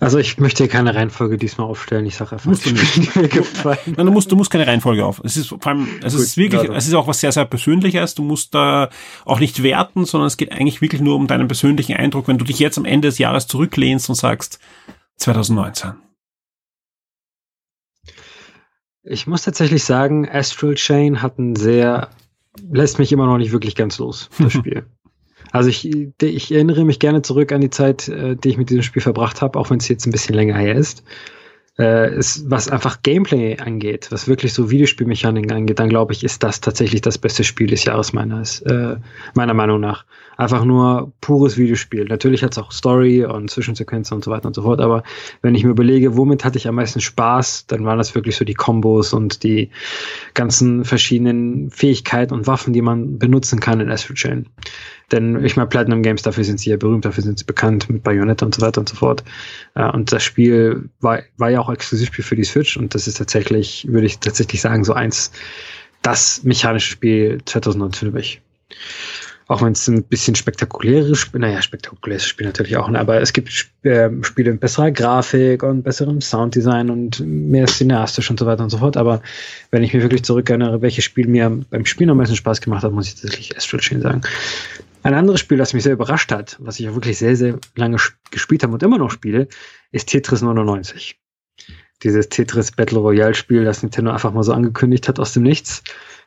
Also 0.00 0.18
ich 0.18 0.38
möchte 0.38 0.68
keine 0.68 0.94
Reihenfolge 0.94 1.38
diesmal 1.38 1.66
aufstellen. 1.66 2.04
Ich 2.04 2.16
sage 2.16 2.32
einfach, 2.32 2.46
musst 2.46 2.66
du 2.66 2.72
nicht. 2.72 3.16
mir 3.16 3.28
gefallen. 3.28 3.78
Nein, 3.96 4.06
du 4.06 4.12
musst, 4.12 4.30
du 4.30 4.36
musst 4.36 4.50
keine 4.50 4.66
Reihenfolge 4.66 5.04
auf. 5.04 5.20
Es 5.24 5.36
ist 5.36 5.48
vor 5.48 5.66
allem, 5.66 5.88
es 6.02 6.14
Gut, 6.14 6.22
ist 6.22 6.36
wirklich, 6.36 6.60
also. 6.60 6.72
es 6.74 6.88
ist 6.88 6.94
auch 6.94 7.06
was 7.06 7.20
sehr, 7.20 7.32
sehr 7.32 7.44
Persönliches. 7.44 8.14
Du 8.14 8.22
musst 8.22 8.54
da 8.54 8.90
auch 9.24 9.40
nicht 9.40 9.62
werten, 9.62 10.04
sondern 10.04 10.26
es 10.26 10.36
geht 10.36 10.52
eigentlich 10.52 10.80
wirklich 10.80 11.00
nur 11.00 11.16
um 11.16 11.26
deinen 11.26 11.48
persönlichen 11.48 11.96
Eindruck, 11.96 12.28
wenn 12.28 12.38
du 12.38 12.44
dich 12.44 12.58
jetzt 12.58 12.76
am 12.76 12.84
Ende 12.84 13.08
des 13.08 13.18
Jahres 13.18 13.46
zurücklehnst 13.46 14.08
und 14.08 14.16
sagst, 14.16 14.58
2019. 15.16 15.92
Ich 19.04 19.26
muss 19.26 19.42
tatsächlich 19.42 19.84
sagen, 19.84 20.28
Astral 20.28 20.74
Chain 20.74 21.20
hat 21.22 21.38
ein 21.38 21.56
sehr, 21.56 22.08
lässt 22.70 22.98
mich 22.98 23.12
immer 23.12 23.26
noch 23.26 23.38
nicht 23.38 23.52
wirklich 23.52 23.74
ganz 23.76 23.98
los, 23.98 24.30
das 24.38 24.52
Spiel. 24.54 24.86
Also 25.54 25.68
ich, 25.68 25.88
ich 26.20 26.52
erinnere 26.52 26.84
mich 26.84 26.98
gerne 26.98 27.22
zurück 27.22 27.52
an 27.52 27.60
die 27.60 27.70
Zeit, 27.70 28.08
äh, 28.08 28.34
die 28.34 28.48
ich 28.48 28.58
mit 28.58 28.70
diesem 28.70 28.82
Spiel 28.82 29.02
verbracht 29.02 29.40
habe, 29.40 29.56
auch 29.56 29.70
wenn 29.70 29.78
es 29.78 29.86
jetzt 29.86 30.04
ein 30.04 30.10
bisschen 30.10 30.34
länger 30.34 30.56
her 30.56 30.74
ist 30.74 31.04
äh, 31.78 32.16
ist, 32.16 32.48
was 32.48 32.68
einfach 32.68 33.02
Gameplay 33.02 33.58
angeht, 33.58 34.08
was 34.10 34.28
wirklich 34.28 34.52
so 34.52 34.70
Videospielmechaniken 34.70 35.50
angeht, 35.50 35.78
dann 35.78 35.88
glaube 35.88 36.12
ich, 36.12 36.22
ist 36.22 36.42
das 36.42 36.60
tatsächlich 36.60 37.00
das 37.00 37.18
beste 37.18 37.42
Spiel 37.42 37.66
des 37.66 37.84
Jahres 37.84 38.12
meines, 38.12 38.60
äh, 38.62 38.96
meiner 39.34 39.54
Meinung 39.54 39.80
nach. 39.80 40.04
Einfach 40.36 40.64
nur 40.64 41.12
pures 41.20 41.56
Videospiel. 41.56 42.04
Natürlich 42.06 42.42
hat 42.42 42.52
es 42.52 42.58
auch 42.58 42.72
Story 42.72 43.24
und 43.24 43.50
Zwischensequenzen 43.50 44.16
und 44.16 44.24
so 44.24 44.30
weiter 44.30 44.46
und 44.46 44.54
so 44.54 44.62
fort, 44.62 44.80
aber 44.80 45.02
wenn 45.42 45.54
ich 45.54 45.64
mir 45.64 45.70
überlege, 45.70 46.16
womit 46.16 46.44
hatte 46.44 46.58
ich 46.58 46.68
am 46.68 46.76
meisten 46.76 47.00
Spaß, 47.00 47.66
dann 47.66 47.84
waren 47.84 47.98
das 47.98 48.14
wirklich 48.14 48.36
so 48.36 48.44
die 48.44 48.54
Kombos 48.54 49.12
und 49.12 49.42
die 49.42 49.70
ganzen 50.34 50.84
verschiedenen 50.84 51.70
Fähigkeiten 51.70 52.34
und 52.34 52.46
Waffen, 52.46 52.72
die 52.72 52.82
man 52.82 53.18
benutzen 53.18 53.60
kann 53.60 53.80
in 53.80 53.90
Astral 53.90 54.16
Chain. 54.16 54.48
Denn 55.12 55.44
ich 55.44 55.56
meine, 55.56 55.68
Platinum 55.68 56.02
Games, 56.02 56.22
dafür 56.22 56.44
sind 56.44 56.60
sie 56.60 56.70
ja 56.70 56.76
berühmt, 56.76 57.04
dafür 57.04 57.22
sind 57.22 57.38
sie 57.38 57.44
bekannt 57.44 57.90
mit 57.90 58.02
Bayonetta 58.02 58.46
und 58.46 58.54
so 58.54 58.62
weiter 58.62 58.80
und 58.80 58.88
so 58.88 58.96
fort. 58.96 59.22
Äh, 59.74 59.90
und 59.90 60.12
das 60.12 60.22
Spiel 60.22 60.88
war, 61.00 61.22
war 61.36 61.50
ja 61.50 61.60
auch 61.60 61.70
Exklusivspiel 61.70 62.24
für 62.24 62.36
die 62.36 62.44
Switch 62.44 62.76
und 62.76 62.94
das 62.94 63.06
ist 63.06 63.18
tatsächlich, 63.18 63.86
würde 63.88 64.06
ich 64.06 64.18
tatsächlich 64.18 64.60
sagen, 64.60 64.84
so 64.84 64.94
eins, 64.94 65.32
das 66.02 66.42
mechanische 66.44 66.90
Spiel 66.90 67.40
2019 67.44 68.10
für 68.10 68.14
mich. 68.14 68.40
Auch 69.46 69.60
wenn 69.60 69.72
es 69.72 69.86
ein 69.88 70.02
bisschen 70.04 70.34
spektakuläres 70.34 71.18
Spiel, 71.18 71.40
naja, 71.40 71.60
spektakuläres 71.60 72.26
Spiel 72.26 72.46
natürlich 72.46 72.78
auch, 72.78 72.88
ne, 72.88 72.98
aber 72.98 73.20
es 73.20 73.34
gibt 73.34 73.50
äh, 73.82 74.08
Spiele 74.22 74.52
mit 74.52 74.60
besserer 74.60 74.90
Grafik 74.90 75.62
und 75.62 75.82
besserem 75.82 76.22
Sounddesign 76.22 76.88
und 76.88 77.20
mehr 77.20 77.66
cineastisch 77.66 78.30
und 78.30 78.40
so 78.40 78.46
weiter 78.46 78.62
und 78.62 78.70
so 78.70 78.78
fort. 78.78 78.96
Aber 78.96 79.20
wenn 79.70 79.82
ich 79.82 79.92
mir 79.92 80.00
wirklich 80.00 80.24
zurückerinnere, 80.24 80.80
welches 80.80 81.04
Spiel 81.04 81.26
mir 81.26 81.60
beim 81.68 81.84
Spielen 81.84 82.08
am 82.08 82.16
meisten 82.16 82.36
Spaß 82.36 82.62
gemacht 82.62 82.84
hat, 82.84 82.92
muss 82.92 83.08
ich 83.08 83.16
tatsächlich 83.16 83.54
Astral 83.54 83.80
Chain 83.80 84.00
sagen. 84.00 84.22
Ein 85.04 85.12
anderes 85.12 85.38
Spiel, 85.38 85.58
das 85.58 85.74
mich 85.74 85.82
sehr 85.82 85.92
überrascht 85.92 86.32
hat, 86.32 86.56
was 86.60 86.80
ich 86.80 86.88
auch 86.88 86.94
wirklich 86.94 87.18
sehr, 87.18 87.36
sehr 87.36 87.58
lange 87.76 87.98
gespielt 88.30 88.62
habe 88.62 88.72
und 88.72 88.82
immer 88.82 88.96
noch 88.96 89.10
spiele, 89.10 89.48
ist 89.92 90.08
Tetris 90.08 90.40
99. 90.40 91.20
Dieses 92.02 92.30
Tetris 92.30 92.72
Battle 92.72 93.00
Royale 93.00 93.34
Spiel, 93.34 93.66
das 93.66 93.82
Nintendo 93.82 94.12
einfach 94.12 94.32
mal 94.32 94.42
so 94.42 94.54
angekündigt 94.54 95.06
hat 95.06 95.20
aus 95.20 95.34
dem 95.34 95.42
Nichts. 95.42 95.82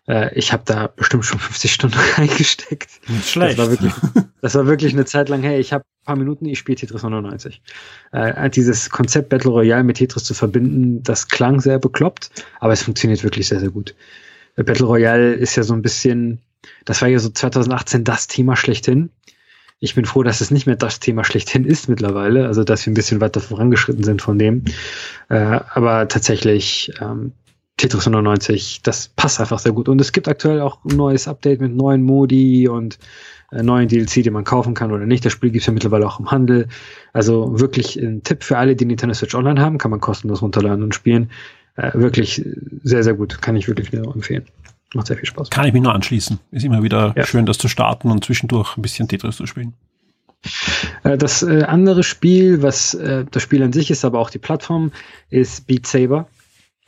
Äh, 0.07 0.31
ich 0.37 0.53
habe 0.53 0.61
da 0.63 0.85
bestimmt 0.85 1.25
schon 1.25 1.39
50 1.39 1.73
Stunden 1.73 1.97
reingesteckt. 2.17 3.01
Nicht 3.09 3.27
schlecht. 3.27 3.57
Das 3.57 3.65
war 3.65 3.71
wirklich, 3.71 3.93
das 4.41 4.53
war 4.53 4.67
wirklich 4.67 4.93
eine 4.93 5.05
Zeit 5.05 5.29
lang, 5.29 5.41
hey, 5.41 5.59
ich 5.59 5.73
habe 5.73 5.83
ein 5.83 6.05
paar 6.05 6.15
Minuten, 6.15 6.45
ich 6.45 6.59
spiele 6.59 6.75
Tetris 6.75 7.01
99. 7.01 7.63
Äh, 8.11 8.49
dieses 8.51 8.91
Konzept 8.91 9.29
Battle 9.29 9.49
Royale 9.49 9.83
mit 9.83 9.97
Tetris 9.97 10.23
zu 10.23 10.35
verbinden, 10.35 11.01
das 11.01 11.29
klang 11.29 11.61
sehr 11.61 11.79
bekloppt, 11.79 12.29
aber 12.59 12.73
es 12.73 12.83
funktioniert 12.83 13.23
wirklich 13.23 13.47
sehr, 13.47 13.59
sehr 13.59 13.71
gut. 13.71 13.95
Äh, 14.55 14.63
Battle 14.63 14.85
Royale 14.85 15.33
ist 15.33 15.55
ja 15.55 15.63
so 15.63 15.73
ein 15.73 15.81
bisschen 15.81 16.43
das 16.85 17.01
war 17.01 17.07
ja 17.07 17.19
so 17.19 17.29
2018 17.29 18.03
das 18.03 18.27
Thema 18.27 18.55
schlechthin. 18.55 19.09
Ich 19.79 19.93
bin 19.93 20.05
froh, 20.05 20.23
dass 20.23 20.41
es 20.41 20.49
nicht 20.49 20.65
mehr 20.65 20.75
das 20.75 20.99
Thema 20.99 21.23
schlechthin 21.23 21.63
ist 21.63 21.87
mittlerweile, 21.87 22.47
also 22.47 22.63
dass 22.63 22.85
wir 22.85 22.91
ein 22.91 22.95
bisschen 22.95 23.21
weiter 23.21 23.41
vorangeschritten 23.41 24.03
sind 24.03 24.21
von 24.21 24.39
dem. 24.39 24.65
Äh, 25.29 25.35
aber 25.35 26.07
tatsächlich, 26.07 26.91
ähm, 26.99 27.33
Tetris 27.77 28.07
99, 28.07 28.81
das 28.81 29.09
passt 29.09 29.39
einfach 29.39 29.59
sehr 29.59 29.71
gut. 29.71 29.87
Und 29.87 30.01
es 30.01 30.11
gibt 30.11 30.27
aktuell 30.27 30.61
auch 30.61 30.83
ein 30.83 30.97
neues 30.97 31.27
Update 31.27 31.61
mit 31.61 31.75
neuen 31.75 32.01
Modi 32.01 32.67
und 32.67 32.97
äh, 33.51 33.61
neuen 33.61 33.87
DLC, 33.87 34.23
die 34.23 34.31
man 34.31 34.43
kaufen 34.43 34.73
kann 34.73 34.91
oder 34.91 35.05
nicht. 35.05 35.23
Das 35.23 35.33
Spiel 35.33 35.51
gibt 35.51 35.61
es 35.61 35.67
ja 35.67 35.73
mittlerweile 35.73 36.07
auch 36.07 36.19
im 36.19 36.31
Handel. 36.31 36.67
Also 37.13 37.59
wirklich 37.59 37.95
ein 37.97 38.23
Tipp 38.23 38.43
für 38.43 38.57
alle, 38.57 38.75
die 38.75 38.85
Nintendo 38.85 39.13
Switch 39.13 39.35
Online 39.35 39.61
haben, 39.61 39.77
kann 39.77 39.91
man 39.91 40.01
kostenlos 40.01 40.41
runterladen 40.41 40.83
und 40.83 40.95
spielen. 40.95 41.29
Äh, 41.75 41.91
wirklich 41.93 42.43
sehr, 42.83 43.03
sehr 43.03 43.13
gut. 43.13 43.41
Kann 43.43 43.55
ich 43.55 43.67
wirklich 43.67 43.93
nur 43.93 44.13
empfehlen. 44.15 44.45
Macht 44.97 45.07
sehr 45.07 45.17
viel 45.17 45.27
Spaß. 45.27 45.51
Kann 45.51 45.65
ich 45.65 45.73
mich 45.73 45.83
nur 45.83 45.93
anschließen. 45.93 46.39
Ist 46.51 46.65
immer 46.65 46.81
wieder 46.81 47.13
ja. 47.15 47.23
schön, 47.23 47.45
das 47.45 47.59
zu 47.59 47.67
starten 47.67 48.09
und 48.09 48.25
zwischendurch 48.25 48.75
ein 48.77 48.81
bisschen 48.81 49.07
Tetris 49.07 49.37
zu 49.37 49.45
spielen. 49.45 49.73
Äh, 51.03 51.17
das 51.17 51.43
äh, 51.43 51.63
andere 51.63 52.01
Spiel, 52.01 52.63
was 52.63 52.95
äh, 52.95 53.25
das 53.29 53.43
Spiel 53.43 53.61
an 53.61 53.73
sich 53.73 53.91
ist, 53.91 54.03
aber 54.03 54.19
auch 54.19 54.31
die 54.31 54.39
Plattform, 54.39 54.91
ist 55.29 55.67
Beat 55.67 55.85
Saber. 55.85 56.27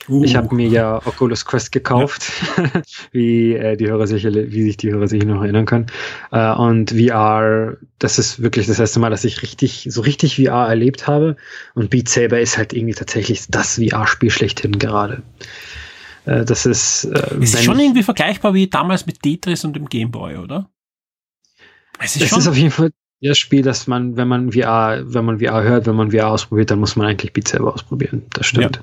Uh. 0.08 0.24
Ich 0.24 0.36
habe 0.36 0.56
mir 0.56 0.68
ja 0.68 1.06
Oculus 1.06 1.46
Quest 1.46 1.72
gekauft, 1.72 2.32
ja. 2.58 2.82
wie 3.12 3.54
äh, 3.54 3.78
die 3.78 3.88
Hörer 3.88 4.08
sicher, 4.08 4.34
wie 4.34 4.64
sich 4.64 4.78
die 4.78 4.92
Hörer 4.92 5.08
sich 5.08 5.24
noch 5.24 5.44
erinnern 5.44 5.66
können. 5.66 5.88
Äh, 6.32 6.52
und 6.54 6.92
VR, 6.92 7.78
das 8.00 8.18
ist 8.18 8.42
wirklich 8.42 8.66
das 8.66 8.80
erste 8.80 9.00
Mal, 9.00 9.12
dass 9.12 9.24
ich 9.24 9.44
richtig, 9.44 9.88
so 9.92 10.02
richtig 10.02 10.38
VR 10.38 10.68
erlebt 10.68 11.06
habe. 11.06 11.36
Und 11.76 11.92
Beat 11.92 12.10
Saber 12.10 12.40
ist 12.40 12.58
halt 12.58 12.74
irgendwie 12.74 12.96
tatsächlich 12.96 13.46
das 13.50 13.76
VR-Spiel 13.76 14.32
schlechthin 14.32 14.80
gerade. 14.80 15.22
Äh, 16.26 16.46
das 16.46 16.66
ist. 16.66 17.06
Äh, 17.06 17.38
ist 17.40 17.64
schon 17.64 17.80
irgendwie 17.80 18.04
vergleichbar 18.04 18.54
wie 18.54 18.68
damals 18.68 19.06
mit 19.06 19.22
Tetris 19.22 19.64
und 19.64 19.76
dem 19.76 19.88
Gameboy, 19.88 20.38
oder? 20.38 20.70
Es 22.00 22.16
ist, 22.16 22.24
es 22.24 22.38
ist 22.38 22.48
auf 22.48 22.56
jeden 22.56 22.72
Fall 22.72 22.92
das 23.22 23.38
Spiel, 23.38 23.62
dass 23.62 23.88
man, 23.88 24.16
wenn 24.16 24.28
man 24.28 24.52
VR, 24.52 25.02
wenn 25.04 25.26
man 25.26 25.40
VR 25.40 25.64
hört, 25.64 25.88
wenn 25.88 25.96
man 25.96 26.12
VR 26.12 26.30
ausprobiert, 26.30 26.72
dann 26.72 26.80
muss 26.80 26.96
man 26.96 27.08
eigentlich 27.08 27.34
Beat 27.34 27.48
selber 27.48 27.74
ausprobieren. 27.74 28.26
Das 28.34 28.48
stimmt. 28.48 28.78
Ja. 28.78 28.82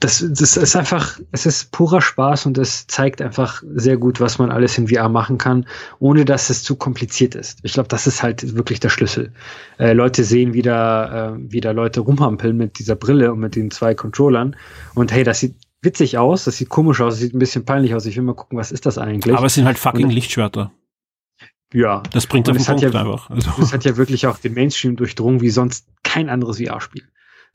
Das, 0.00 0.24
das 0.28 0.56
ist 0.58 0.76
einfach, 0.76 1.18
es 1.32 1.46
ist 1.46 1.70
purer 1.70 2.02
Spaß 2.02 2.44
und 2.46 2.58
es 2.58 2.86
zeigt 2.88 3.22
einfach 3.22 3.62
sehr 3.74 3.96
gut, 3.96 4.20
was 4.20 4.38
man 4.38 4.50
alles 4.50 4.76
in 4.76 4.88
VR 4.88 5.08
machen 5.08 5.38
kann, 5.38 5.66
ohne 5.98 6.26
dass 6.26 6.50
es 6.50 6.62
zu 6.62 6.76
kompliziert 6.76 7.34
ist. 7.34 7.60
Ich 7.62 7.72
glaube, 7.74 7.88
das 7.88 8.06
ist 8.06 8.22
halt 8.22 8.54
wirklich 8.54 8.80
der 8.80 8.90
Schlüssel. 8.90 9.32
Äh, 9.78 9.92
Leute 9.94 10.24
sehen 10.24 10.52
wieder, 10.52 11.36
äh, 11.36 11.52
wieder 11.52 11.72
Leute 11.72 12.00
rumhampeln 12.00 12.56
mit 12.56 12.78
dieser 12.78 12.96
Brille 12.96 13.32
und 13.32 13.38
mit 13.38 13.56
den 13.56 13.70
zwei 13.70 13.94
Controllern 13.94 14.56
und 14.94 15.10
hey, 15.10 15.24
das 15.24 15.40
sieht 15.40 15.54
witzig 15.84 16.18
aus, 16.18 16.44
das 16.44 16.56
sieht 16.56 16.68
komisch 16.68 17.00
aus, 17.00 17.14
das 17.14 17.20
sieht 17.20 17.34
ein 17.34 17.38
bisschen 17.38 17.64
peinlich 17.64 17.94
aus. 17.94 18.06
Ich 18.06 18.16
will 18.16 18.24
mal 18.24 18.34
gucken, 18.34 18.58
was 18.58 18.72
ist 18.72 18.86
das 18.86 18.98
eigentlich? 18.98 19.34
Aber 19.36 19.46
es 19.46 19.54
sind 19.54 19.64
halt 19.64 19.78
fucking 19.78 20.06
und, 20.06 20.12
Lichtschwerter. 20.12 20.72
Ja. 21.72 22.02
Das 22.12 22.26
bringt 22.26 22.48
auf 22.48 22.56
den 22.56 22.64
Punkt 22.64 22.82
ja, 22.82 22.88
einfach. 22.88 23.30
Also. 23.30 23.50
Das 23.58 23.72
hat 23.72 23.84
ja 23.84 23.96
wirklich 23.96 24.26
auch 24.26 24.38
den 24.38 24.54
Mainstream 24.54 24.96
durchdrungen 24.96 25.40
wie 25.40 25.50
sonst 25.50 25.88
kein 26.02 26.28
anderes 26.28 26.58
VR-Spiel. 26.58 27.02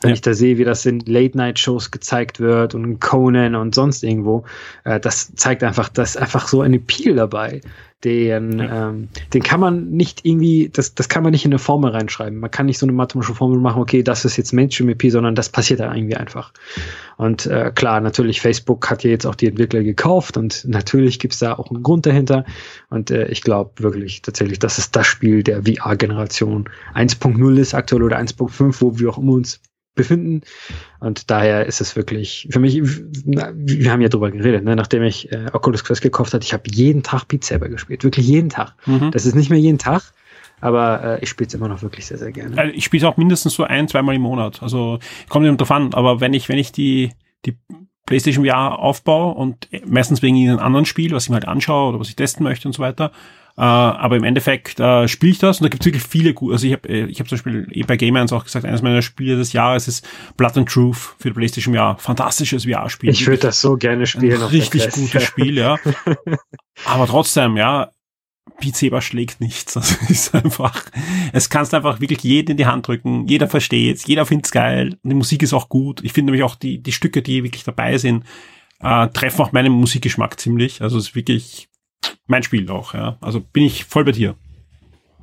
Wenn 0.01 0.09
ja. 0.09 0.13
ich 0.13 0.21
da 0.21 0.33
sehe, 0.33 0.57
wie 0.57 0.63
das 0.63 0.85
in 0.85 1.01
Late-Night-Shows 1.01 1.91
gezeigt 1.91 2.39
wird 2.39 2.73
und 2.73 2.99
Conan 2.99 3.55
und 3.55 3.75
sonst 3.75 4.03
irgendwo, 4.03 4.45
äh, 4.85 4.99
das 4.99 5.33
zeigt 5.35 5.63
einfach, 5.63 5.89
dass 5.89 6.15
einfach 6.15 6.47
so 6.47 6.62
eine 6.62 6.77
Appeal 6.77 7.15
dabei 7.15 7.62
den, 8.03 8.59
ja. 8.59 8.89
ähm, 8.89 9.09
den 9.33 9.43
kann 9.43 9.59
man 9.59 9.89
nicht 9.89 10.25
irgendwie, 10.25 10.69
das, 10.71 10.95
das 10.95 11.09
kann 11.09 11.21
man 11.21 11.31
nicht 11.31 11.43
in 11.43 11.51
eine 11.51 11.59
Formel 11.59 11.91
reinschreiben. 11.91 12.39
Man 12.39 12.49
kann 12.49 12.65
nicht 12.67 12.77
so 12.77 12.85
eine 12.85 12.93
mathematische 12.93 13.35
Formel 13.35 13.59
machen, 13.59 13.81
okay, 13.81 14.03
das 14.03 14.23
ist 14.23 14.38
jetzt 14.38 14.53
Mainstream-EP, 14.53 15.12
sondern 15.12 15.35
das 15.35 15.49
passiert 15.49 15.81
da 15.81 15.93
irgendwie 15.93 16.15
einfach. 16.15 16.53
Und 17.17 17.45
äh, 17.45 17.71
klar, 17.75 17.99
natürlich, 17.99 18.39
Facebook 18.39 18.89
hat 18.89 19.03
ja 19.03 19.09
jetzt 19.09 19.25
auch 19.25 19.35
die 19.35 19.47
Entwickler 19.47 19.83
gekauft 19.83 20.38
und 20.38 20.63
natürlich 20.65 21.19
gibt's 21.19 21.39
da 21.39 21.53
auch 21.57 21.71
einen 21.71 21.83
Grund 21.83 22.05
dahinter. 22.05 22.45
Und 22.89 23.12
äh, 23.12 23.27
ich 23.27 23.41
glaube 23.41 23.71
wirklich 23.77 24.21
tatsächlich, 24.21 24.59
dass 24.59 24.77
es 24.77 24.91
das 24.91 25.05
Spiel 25.05 25.43
der 25.43 25.63
VR-Generation 25.63 26.69
1.0 26.95 27.57
ist 27.57 27.73
aktuell 27.73 28.03
oder 28.03 28.17
1.5, 28.17 28.75
wo 28.79 28.97
wir 28.97 29.09
auch 29.09 29.17
immer 29.17 29.33
uns 29.33 29.59
befinden. 29.99 30.41
Und 30.99 31.29
daher 31.29 31.65
ist 31.65 31.81
es 31.81 31.95
wirklich, 31.95 32.47
für 32.49 32.59
mich, 32.59 32.81
wir 32.81 33.91
haben 33.91 34.01
ja 34.01 34.09
drüber 34.09 34.31
geredet, 34.31 34.63
ne? 34.63 34.75
nachdem 34.75 35.03
ich 35.03 35.31
äh, 35.31 35.47
Oculus 35.53 35.83
Quest 35.83 36.01
gekauft 36.01 36.33
habe, 36.33 36.43
ich 36.43 36.53
habe 36.53 36.63
jeden 36.65 37.03
Tag 37.03 37.27
Beat 37.27 37.43
Saber 37.43 37.69
gespielt, 37.69 38.03
wirklich 38.03 38.27
jeden 38.27 38.49
Tag. 38.49 38.73
Mhm. 38.85 39.12
Das 39.12 39.25
ist 39.25 39.35
nicht 39.35 39.49
mehr 39.49 39.59
jeden 39.59 39.77
Tag, 39.77 40.13
aber 40.62 41.03
äh, 41.03 41.19
ich 41.21 41.29
spiele 41.29 41.47
es 41.47 41.53
immer 41.53 41.67
noch 41.67 41.81
wirklich 41.81 42.05
sehr, 42.07 42.17
sehr 42.17 42.31
gerne. 42.31 42.55
Äh, 42.57 42.69
ich 42.71 42.85
spiele 42.85 43.05
es 43.05 43.12
auch 43.12 43.17
mindestens 43.17 43.53
so 43.53 43.63
ein, 43.63 43.88
zweimal 43.88 44.15
im 44.15 44.21
Monat. 44.21 44.63
Also 44.63 44.99
kommt 45.27 45.45
nicht 45.45 45.59
drauf 45.59 45.71
an, 45.71 45.93
aber 45.93 46.21
wenn 46.21 46.33
ich, 46.33 46.49
wenn 46.49 46.57
ich 46.57 46.71
die, 46.71 47.12
die 47.45 47.57
PlayStation 48.05 48.45
VR 48.45 48.79
aufbaue 48.79 49.35
und 49.35 49.67
meistens 49.85 50.21
wegen 50.21 50.38
einem 50.38 50.59
anderen 50.59 50.85
Spiel, 50.85 51.12
was 51.12 51.25
ich 51.25 51.29
mir 51.29 51.35
halt 51.35 51.47
anschaue 51.47 51.89
oder 51.89 51.99
was 51.99 52.09
ich 52.09 52.15
testen 52.15 52.43
möchte 52.43 52.67
und 52.67 52.73
so 52.73 52.81
weiter, 52.81 53.12
äh, 53.60 53.62
aber 53.62 54.15
im 54.15 54.24
Endeffekt 54.24 54.80
äh, 54.80 55.10
spiele 55.10 55.34
ich 55.34 55.39
das 55.39 55.60
und 55.60 55.65
da 55.65 55.69
gibt 55.69 55.84
es 55.84 55.86
wirklich 55.86 56.04
viele 56.04 56.34
gute. 56.34 56.54
Also 56.54 56.65
ich 56.65 56.72
habe 56.72 56.88
äh, 56.88 57.04
ich 57.08 57.19
hab 57.19 57.28
zum 57.28 57.38
Beispiel 57.38 57.67
eh 57.72 57.84
bei 57.84 57.98
Game 57.98 58.15
1 58.15 58.32
auch 58.32 58.45
gesagt, 58.45 58.63
eines 58.63 58.82
meiner 58.82 59.02
Spiele 59.02 59.36
des 59.36 59.52
Jahres 59.52 59.89
ist 59.89 60.08
Blood 60.38 60.58
and 60.58 60.69
Truth 60.69 61.15
für 61.19 61.28
die 61.28 61.34
PlayStation 61.34 61.76
VR. 61.76 61.98
Fantastisches 62.00 62.63
VR-Spiel. 62.63 63.10
Ich 63.10 63.28
würde 63.28 63.41
das 63.41 63.60
so 63.60 63.76
gerne 63.76 64.08
spielen. 64.08 64.41
Ein 64.41 64.48
richtig 64.48 64.89
gutes 64.91 65.24
Spiel, 65.24 65.58
ja. 65.58 65.78
aber 66.86 67.06
trotzdem, 67.06 67.58
ja, 67.58 67.91
Beat 68.62 68.78
Saber 68.78 69.02
schlägt 69.02 69.41
nichts. 69.41 69.74
Das 69.74 69.91
ist 70.10 70.34
einfach, 70.34 70.86
es 71.34 71.50
kannst 71.50 71.74
einfach 71.74 72.00
wirklich 72.00 72.24
jeden 72.24 72.52
in 72.52 72.58
die 72.58 72.65
Hand 72.65 72.88
drücken. 72.88 73.28
Jeder 73.28 73.50
versteht's, 73.50 74.08
jeder 74.08 74.26
findet's 74.26 74.52
geil. 74.52 74.98
Die 75.04 75.13
Musik 75.13 75.43
ist 75.43 75.54
auch 75.54 75.67
gut. 75.67 76.02
Ich 76.06 76.13
finde 76.13 76.32
nämlich 76.32 76.43
auch 76.43 76.56
die, 76.56 76.82
die 76.82 76.93
Stücke, 76.93 77.22
die 77.22 77.43
wirklich 77.43 77.65
dabei 77.65 77.98
sind, 77.98 78.24
äh, 78.80 79.10
treffen 79.10 79.41
auch 79.41 79.52
meinen 79.52 79.74
Musikgeschmack 79.74 80.39
ziemlich. 80.39 80.82
Also 80.82 80.98
es 80.98 81.10
ist 81.10 81.15
wirklich 81.15 81.68
mein 82.27 82.43
Spiel 82.43 82.69
auch, 82.69 82.93
ja. 82.93 83.17
Also 83.21 83.39
bin 83.39 83.63
ich 83.63 83.85
voll 83.85 84.05
bei 84.05 84.12
dir. 84.12 84.35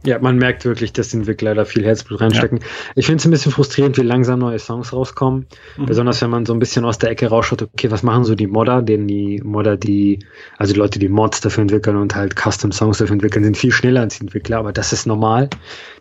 Ja, 0.07 0.21
man 0.21 0.37
merkt 0.37 0.65
wirklich, 0.65 0.93
dass 0.93 1.09
die 1.09 1.17
Entwickler 1.17 1.55
da 1.55 1.65
viel 1.65 1.85
Herzblut 1.85 2.21
reinstecken. 2.21 2.61
Ich 2.95 3.07
finde 3.07 3.21
es 3.21 3.25
ein 3.25 3.33
bisschen 3.33 3.51
frustrierend, 3.51 3.99
wie 3.99 4.03
langsam 4.03 4.39
neue 4.39 4.59
Songs 4.59 4.93
rauskommen. 4.93 5.47
Mhm. 5.77 5.87
Besonders 5.87 6.23
wenn 6.23 6.31
man 6.31 6.47
so 6.47 6.53
ein 6.53 6.61
bisschen 6.61 6.85
aus 6.85 6.99
der 6.99 7.11
Ecke 7.11 7.27
rausschaut, 7.27 7.63
okay, 7.63 7.91
was 7.91 8.03
machen 8.05 8.25
so 8.25 8.37
die 8.37 8.47
Modder? 8.47 8.83
Denn 8.83 9.09
die 9.09 9.41
Modder, 9.45 9.77
die, 9.77 10.21
also 10.59 10.73
die 10.73 10.79
Leute, 10.79 10.99
die 11.01 11.09
Mods 11.09 11.41
dafür 11.41 11.63
entwickeln 11.63 11.97
und 11.97 12.15
halt 12.15 12.37
Custom 12.37 12.71
Songs 12.71 12.99
dafür 12.99 13.15
entwickeln, 13.15 13.45
sind 13.45 13.57
viel 13.57 13.73
schneller 13.73 14.03
als 14.03 14.19
die 14.19 14.23
Entwickler, 14.23 14.59
aber 14.59 14.73
das 14.73 14.93
ist 14.93 15.07
normal. 15.07 15.51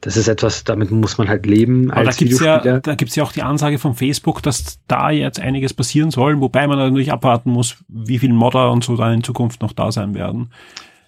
Das 0.01 0.17
ist 0.17 0.27
etwas, 0.27 0.63
damit 0.63 0.91
muss 0.91 1.17
man 1.17 1.27
halt 1.27 1.47
leben 1.47 1.89
Aber 1.89 2.01
da 2.01 2.07
als 2.07 2.17
gibt's 2.17 2.39
ja, 2.39 2.59
Videospieler. 2.59 2.79
da 2.81 2.95
gibt's 2.95 3.15
ja 3.15 3.23
auch 3.23 3.31
die 3.31 3.41
Ansage 3.41 3.79
von 3.79 3.95
Facebook, 3.95 4.43
dass 4.43 4.79
da 4.87 5.09
jetzt 5.09 5.39
einiges 5.39 5.73
passieren 5.73 6.11
soll, 6.11 6.39
wobei 6.39 6.67
man 6.67 6.77
natürlich 6.77 7.11
abwarten 7.11 7.49
muss, 7.49 7.77
wie 7.87 8.19
viel 8.19 8.33
Modder 8.33 8.71
und 8.71 8.83
so 8.83 8.95
dann 8.95 9.13
in 9.13 9.23
Zukunft 9.23 9.61
noch 9.61 9.73
da 9.73 9.91
sein 9.91 10.13
werden. 10.13 10.51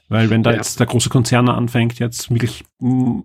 Weil 0.09 0.29
wenn 0.29 0.43
da 0.43 0.51
Ja. 0.51 0.57
jetzt 0.57 0.79
der 0.79 0.87
große 0.87 1.09
Konzern 1.09 1.49
anfängt, 1.49 1.99
jetzt 1.99 2.29
wirklich 2.31 2.63
mm, 2.79 3.19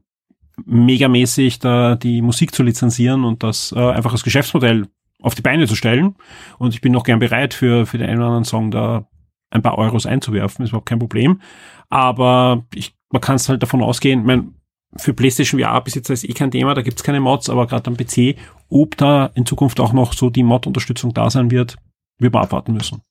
megamäßig 0.66 1.58
da 1.58 1.96
die 1.96 2.22
Musik 2.22 2.54
zu 2.54 2.62
lizenzieren 2.62 3.24
und 3.24 3.42
das 3.42 3.72
äh, 3.72 3.78
einfach 3.78 4.12
als 4.12 4.22
Geschäftsmodell 4.24 4.88
auf 5.20 5.34
die 5.34 5.42
Beine 5.42 5.66
zu 5.66 5.76
stellen. 5.76 6.16
Und 6.58 6.74
ich 6.74 6.80
bin 6.80 6.92
noch 6.92 7.04
gern 7.04 7.20
bereit, 7.20 7.54
für, 7.54 7.86
für 7.86 7.98
den 7.98 8.08
einen 8.08 8.18
oder 8.18 8.26
anderen 8.28 8.44
Song 8.44 8.70
da 8.70 9.06
ein 9.50 9.62
paar 9.62 9.78
Euros 9.78 10.06
einzuwerfen, 10.06 10.64
ist 10.64 10.70
überhaupt 10.70 10.88
kein 10.88 10.98
Problem. 10.98 11.40
Aber 11.88 12.64
ich, 12.74 12.94
man 13.10 13.20
kann 13.20 13.36
es 13.36 13.48
halt 13.48 13.62
davon 13.62 13.82
ausgehen, 13.82 14.20
ich 14.20 14.26
mein, 14.26 14.54
für 14.96 15.14
PlayStation 15.14 15.60
VR-Besitzer 15.60 16.12
ist 16.12 16.24
eh 16.24 16.32
kein 16.32 16.50
Thema, 16.50 16.74
da 16.74 16.82
gibt's 16.82 17.02
keine 17.02 17.20
Mods, 17.20 17.48
aber 17.48 17.66
gerade 17.66 17.86
am 17.90 17.96
PC, 17.96 18.36
ob 18.68 18.96
da 18.96 19.26
in 19.34 19.46
Zukunft 19.46 19.80
auch 19.80 19.92
noch 19.92 20.12
so 20.12 20.28
die 20.30 20.42
Mod-Unterstützung 20.42 21.14
da 21.14 21.30
sein 21.30 21.50
wird, 21.50 21.76
wird 22.18 22.32
man 22.32 22.42
abwarten 22.42 22.74
müssen. 22.74 23.02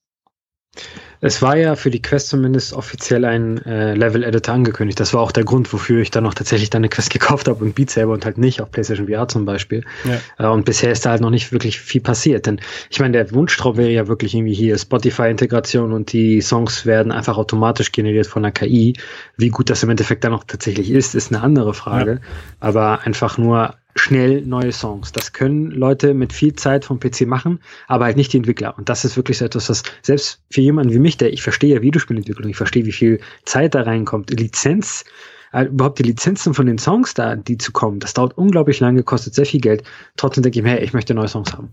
Es 1.24 1.40
war 1.40 1.56
ja 1.56 1.76
für 1.76 1.90
die 1.90 2.02
Quest 2.02 2.28
zumindest 2.28 2.72
offiziell 2.72 3.24
ein 3.24 3.64
äh, 3.64 3.94
Level-Editor 3.94 4.54
angekündigt. 4.54 4.98
Das 4.98 5.14
war 5.14 5.20
auch 5.20 5.30
der 5.30 5.44
Grund, 5.44 5.72
wofür 5.72 6.00
ich 6.00 6.10
dann 6.10 6.26
auch 6.26 6.34
tatsächlich 6.34 6.68
dann 6.68 6.80
eine 6.80 6.88
Quest 6.88 7.10
gekauft 7.10 7.46
habe 7.46 7.64
und 7.64 7.76
Beat 7.76 7.90
Saber 7.90 8.12
und 8.12 8.24
halt 8.24 8.38
nicht 8.38 8.60
auf 8.60 8.72
PlayStation 8.72 9.06
VR 9.06 9.28
zum 9.28 9.44
Beispiel. 9.44 9.84
Ja. 10.04 10.46
Äh, 10.46 10.50
und 10.50 10.64
bisher 10.64 10.90
ist 10.90 11.06
da 11.06 11.10
halt 11.10 11.20
noch 11.20 11.30
nicht 11.30 11.52
wirklich 11.52 11.78
viel 11.78 12.00
passiert. 12.00 12.46
Denn 12.46 12.60
ich 12.90 12.98
meine, 12.98 13.12
der 13.12 13.30
Wunschtraum 13.32 13.76
wäre 13.76 13.90
ja 13.90 14.08
wirklich 14.08 14.34
irgendwie 14.34 14.54
hier 14.54 14.76
Spotify-Integration 14.76 15.92
und 15.92 16.12
die 16.12 16.40
Songs 16.40 16.86
werden 16.86 17.12
einfach 17.12 17.36
automatisch 17.36 17.92
generiert 17.92 18.26
von 18.26 18.42
der 18.42 18.50
KI. 18.50 18.94
Wie 19.36 19.50
gut 19.50 19.70
das 19.70 19.84
im 19.84 19.90
Endeffekt 19.90 20.24
dann 20.24 20.32
auch 20.32 20.44
tatsächlich 20.44 20.90
ist, 20.90 21.14
ist 21.14 21.32
eine 21.32 21.42
andere 21.42 21.72
Frage. 21.72 22.20
Aber 22.58 23.02
einfach 23.02 23.38
nur 23.38 23.76
schnell 23.94 24.42
neue 24.42 24.72
Songs. 24.72 25.12
Das 25.12 25.32
können 25.32 25.70
Leute 25.70 26.14
mit 26.14 26.32
viel 26.32 26.54
Zeit 26.54 26.84
vom 26.84 26.98
PC 26.98 27.22
machen, 27.26 27.60
aber 27.88 28.06
halt 28.06 28.16
nicht 28.16 28.32
die 28.32 28.38
Entwickler. 28.38 28.76
Und 28.76 28.88
das 28.88 29.04
ist 29.04 29.16
wirklich 29.16 29.38
so 29.38 29.44
etwas, 29.44 29.68
was 29.68 29.82
selbst 30.02 30.40
für 30.50 30.60
jemanden 30.60 30.92
wie 30.92 30.98
mich, 30.98 31.16
der 31.16 31.32
ich 31.32 31.42
verstehe 31.42 31.74
ja 31.74 31.82
Videospielentwicklung, 31.82 32.50
ich 32.50 32.56
verstehe, 32.56 32.86
wie 32.86 32.92
viel 32.92 33.20
Zeit 33.44 33.74
da 33.74 33.82
reinkommt, 33.82 34.30
Lizenz, 34.30 35.04
äh, 35.52 35.64
überhaupt 35.64 35.98
die 35.98 36.04
Lizenzen 36.04 36.54
von 36.54 36.66
den 36.66 36.78
Songs 36.78 37.14
da, 37.14 37.36
die 37.36 37.58
zu 37.58 37.72
kommen, 37.72 38.00
das 38.00 38.14
dauert 38.14 38.36
unglaublich 38.38 38.80
lange, 38.80 39.02
kostet 39.02 39.34
sehr 39.34 39.46
viel 39.46 39.60
Geld. 39.60 39.84
Trotzdem 40.16 40.42
denke 40.42 40.58
ich 40.58 40.64
mir, 40.64 40.70
hey, 40.70 40.84
ich 40.84 40.94
möchte 40.94 41.14
neue 41.14 41.28
Songs 41.28 41.52
haben. 41.52 41.68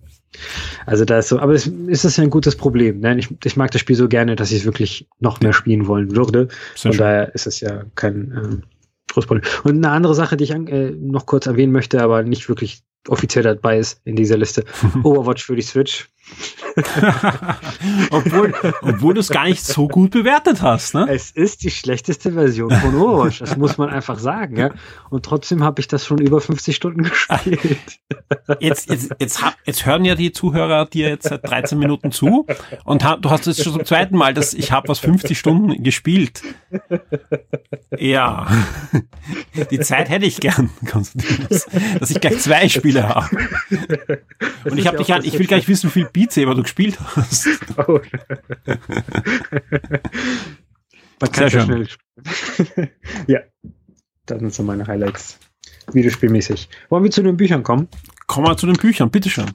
Also 0.86 1.05
da 1.05 1.19
ist 1.19 1.29
so, 1.29 1.39
aber 1.39 1.53
es 1.53 1.67
ist 1.67 2.05
das 2.05 2.17
ja 2.17 2.23
ein 2.23 2.29
gutes 2.29 2.55
Problem. 2.55 2.99
Ne? 2.99 3.17
Ich, 3.17 3.29
ich 3.43 3.55
mag 3.55 3.71
das 3.71 3.82
Spiel 3.82 3.95
so 3.95 4.08
gerne, 4.08 4.36
dass 4.36 4.51
ich 4.51 4.60
es 4.60 4.65
wirklich 4.65 5.08
noch 5.19 5.39
mehr 5.39 5.53
spielen 5.53 5.88
wollen 5.88 6.15
würde. 6.15 6.49
Sehr 6.75 6.91
Von 6.91 6.91
schön. 6.91 6.99
daher 6.99 7.36
ist 7.36 7.47
es 7.47 7.62
ja 7.62 7.84
kein 7.95 8.34
ähm, 8.36 8.63
Problem. 9.25 9.43
Und 9.63 9.77
eine 9.77 9.91
andere 9.91 10.15
Sache, 10.15 10.38
die 10.38 10.45
ich 10.45 10.53
an, 10.53 10.67
äh, 10.67 10.91
noch 10.91 11.25
kurz 11.25 11.45
erwähnen 11.45 11.71
möchte, 11.71 12.01
aber 12.01 12.23
nicht 12.23 12.49
wirklich 12.49 12.82
offiziell 13.08 13.43
dabei 13.43 13.79
ist 13.79 14.01
in 14.05 14.15
dieser 14.15 14.38
Liste. 14.38 14.65
Overwatch 15.03 15.45
für 15.45 15.55
die 15.55 15.62
Switch. 15.62 16.10
obwohl 18.11 18.53
obwohl 18.81 19.13
du 19.13 19.19
es 19.19 19.29
gar 19.29 19.45
nicht 19.45 19.65
so 19.65 19.87
gut 19.87 20.11
bewertet 20.11 20.61
hast, 20.61 20.93
ne? 20.93 21.07
Es 21.09 21.31
ist 21.31 21.63
die 21.63 21.71
schlechteste 21.71 22.31
Version 22.31 22.71
von 22.71 22.95
Overwatch, 22.95 23.39
das 23.39 23.57
muss 23.57 23.77
man 23.77 23.89
einfach 23.89 24.19
sagen, 24.19 24.57
ja. 24.57 24.71
Und 25.09 25.25
trotzdem 25.25 25.63
habe 25.63 25.81
ich 25.81 25.87
das 25.87 26.05
schon 26.05 26.19
über 26.19 26.41
50 26.41 26.75
Stunden 26.75 27.03
gespielt. 27.03 27.59
Jetzt, 28.59 28.89
jetzt, 28.89 29.11
jetzt, 29.19 29.43
hab, 29.43 29.55
jetzt 29.65 29.85
hören 29.85 30.05
ja 30.05 30.15
die 30.15 30.31
Zuhörer 30.31 30.85
dir 30.85 31.09
jetzt 31.09 31.29
seit 31.29 31.47
13 31.47 31.77
Minuten 31.77 32.11
zu 32.11 32.45
und 32.83 33.03
ha, 33.03 33.15
du 33.15 33.29
hast 33.29 33.45
jetzt 33.47 33.63
schon 33.63 33.73
zum 33.73 33.85
zweiten 33.85 34.17
Mal, 34.17 34.33
dass 34.33 34.53
ich 34.53 34.71
habe 34.71 34.87
was 34.87 34.99
50 34.99 35.37
Stunden 35.37 35.83
gespielt. 35.83 36.41
Ja, 37.97 38.47
die 39.71 39.79
Zeit 39.79 40.09
hätte 40.09 40.25
ich 40.25 40.39
gern, 40.39 40.69
Konstantinus, 40.89 41.67
dass 41.99 42.11
ich 42.11 42.19
gleich 42.21 42.39
zwei 42.39 42.69
Spiele 42.69 43.07
habe. 43.07 43.29
Und 44.65 44.77
ich 44.77 44.87
habe 44.87 44.97
dich 44.97 45.13
an, 45.13 45.23
ich 45.23 45.37
will 45.37 45.47
gar 45.47 45.57
nicht 45.57 45.67
wissen, 45.67 45.87
wie 45.87 45.93
viel 45.93 46.09
Beat 46.11 46.31
Saber 46.31 46.55
du 46.55 46.63
gespielt 46.69 46.99
hast. 47.15 47.47
Oh. 47.88 47.99
Man 51.21 51.32
kann 51.32 51.49
Sehr 51.49 51.62
schnell 51.62 51.88
spielen. 51.88 52.89
ja, 53.27 53.39
das 54.25 54.39
sind 54.39 54.53
so 54.53 54.63
meine 54.63 54.88
Highlights. 54.88 55.39
Videospielmäßig. 55.91 56.69
Wollen 56.89 57.03
wir 57.03 57.12
zu 57.12 57.23
den 57.23 57.36
Büchern 57.38 57.63
kommen? 57.63 57.88
Kommen 58.27 58.47
wir 58.47 58.58
zu 58.58 58.67
den 58.67 58.75
Büchern, 58.75 59.10
bitteschön. 59.10 59.51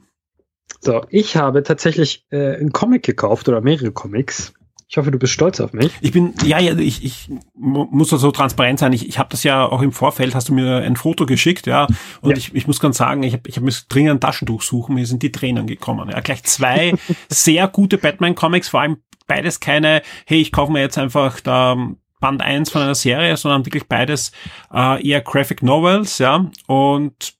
So, 0.81 1.05
ich 1.09 1.37
habe 1.37 1.63
tatsächlich 1.63 2.25
äh, 2.29 2.55
einen 2.57 2.71
Comic 2.71 3.03
gekauft 3.03 3.47
oder 3.47 3.61
mehrere 3.61 3.91
Comics. 3.91 4.53
Ich 4.95 4.97
hoffe, 4.97 5.11
du 5.11 5.19
bist 5.19 5.33
stolz 5.33 5.59
auf 5.59 5.73
mich. 5.73 5.91
Ich 5.99 6.13
bin, 6.13 6.33
ja, 6.45 6.57
ja, 6.57 6.73
ich, 6.77 7.03
ich 7.03 7.29
mu- 7.53 7.85
muss 7.91 8.11
da 8.11 8.17
so 8.17 8.31
transparent 8.31 8.79
sein. 8.79 8.93
Ich, 8.93 9.09
ich 9.09 9.19
habe 9.19 9.27
das 9.29 9.43
ja 9.43 9.65
auch 9.65 9.81
im 9.81 9.91
Vorfeld, 9.91 10.33
hast 10.33 10.47
du 10.47 10.53
mir 10.53 10.77
ein 10.77 10.95
Foto 10.95 11.25
geschickt, 11.25 11.67
ja. 11.67 11.85
Und 12.21 12.31
Ja. 12.31 12.37
ich, 12.37 12.55
ich 12.55 12.65
muss 12.65 12.79
ganz 12.79 12.95
sagen, 12.95 13.21
ich 13.23 13.33
habe 13.33 13.43
ich 13.49 13.57
hab 13.57 13.63
mir 13.65 13.73
dringend 13.89 14.11
ein 14.13 14.19
Taschentuch 14.21 14.61
suchen, 14.61 14.95
mir 14.95 15.05
sind 15.05 15.21
die 15.21 15.33
Tränen 15.33 15.67
gekommen. 15.67 16.07
Ja, 16.09 16.21
gleich 16.21 16.43
zwei 16.43 16.93
sehr 17.29 17.67
gute 17.67 17.97
Batman-Comics, 17.97 18.69
vor 18.69 18.79
allem 18.79 18.97
beides 19.27 19.59
keine, 19.59 20.01
hey, 20.25 20.39
ich 20.39 20.53
kaufe 20.53 20.71
mir 20.71 20.79
jetzt 20.79 20.97
einfach 20.97 21.41
da 21.41 21.75
Band 22.21 22.41
1 22.41 22.69
von 22.69 22.81
einer 22.81 22.95
Serie, 22.95 23.35
sondern 23.35 23.65
wirklich 23.65 23.89
beides 23.89 24.31
äh, 24.73 25.05
eher 25.05 25.19
Graphic 25.19 25.61
Novels, 25.61 26.19
ja. 26.19 26.49
Und 26.67 27.33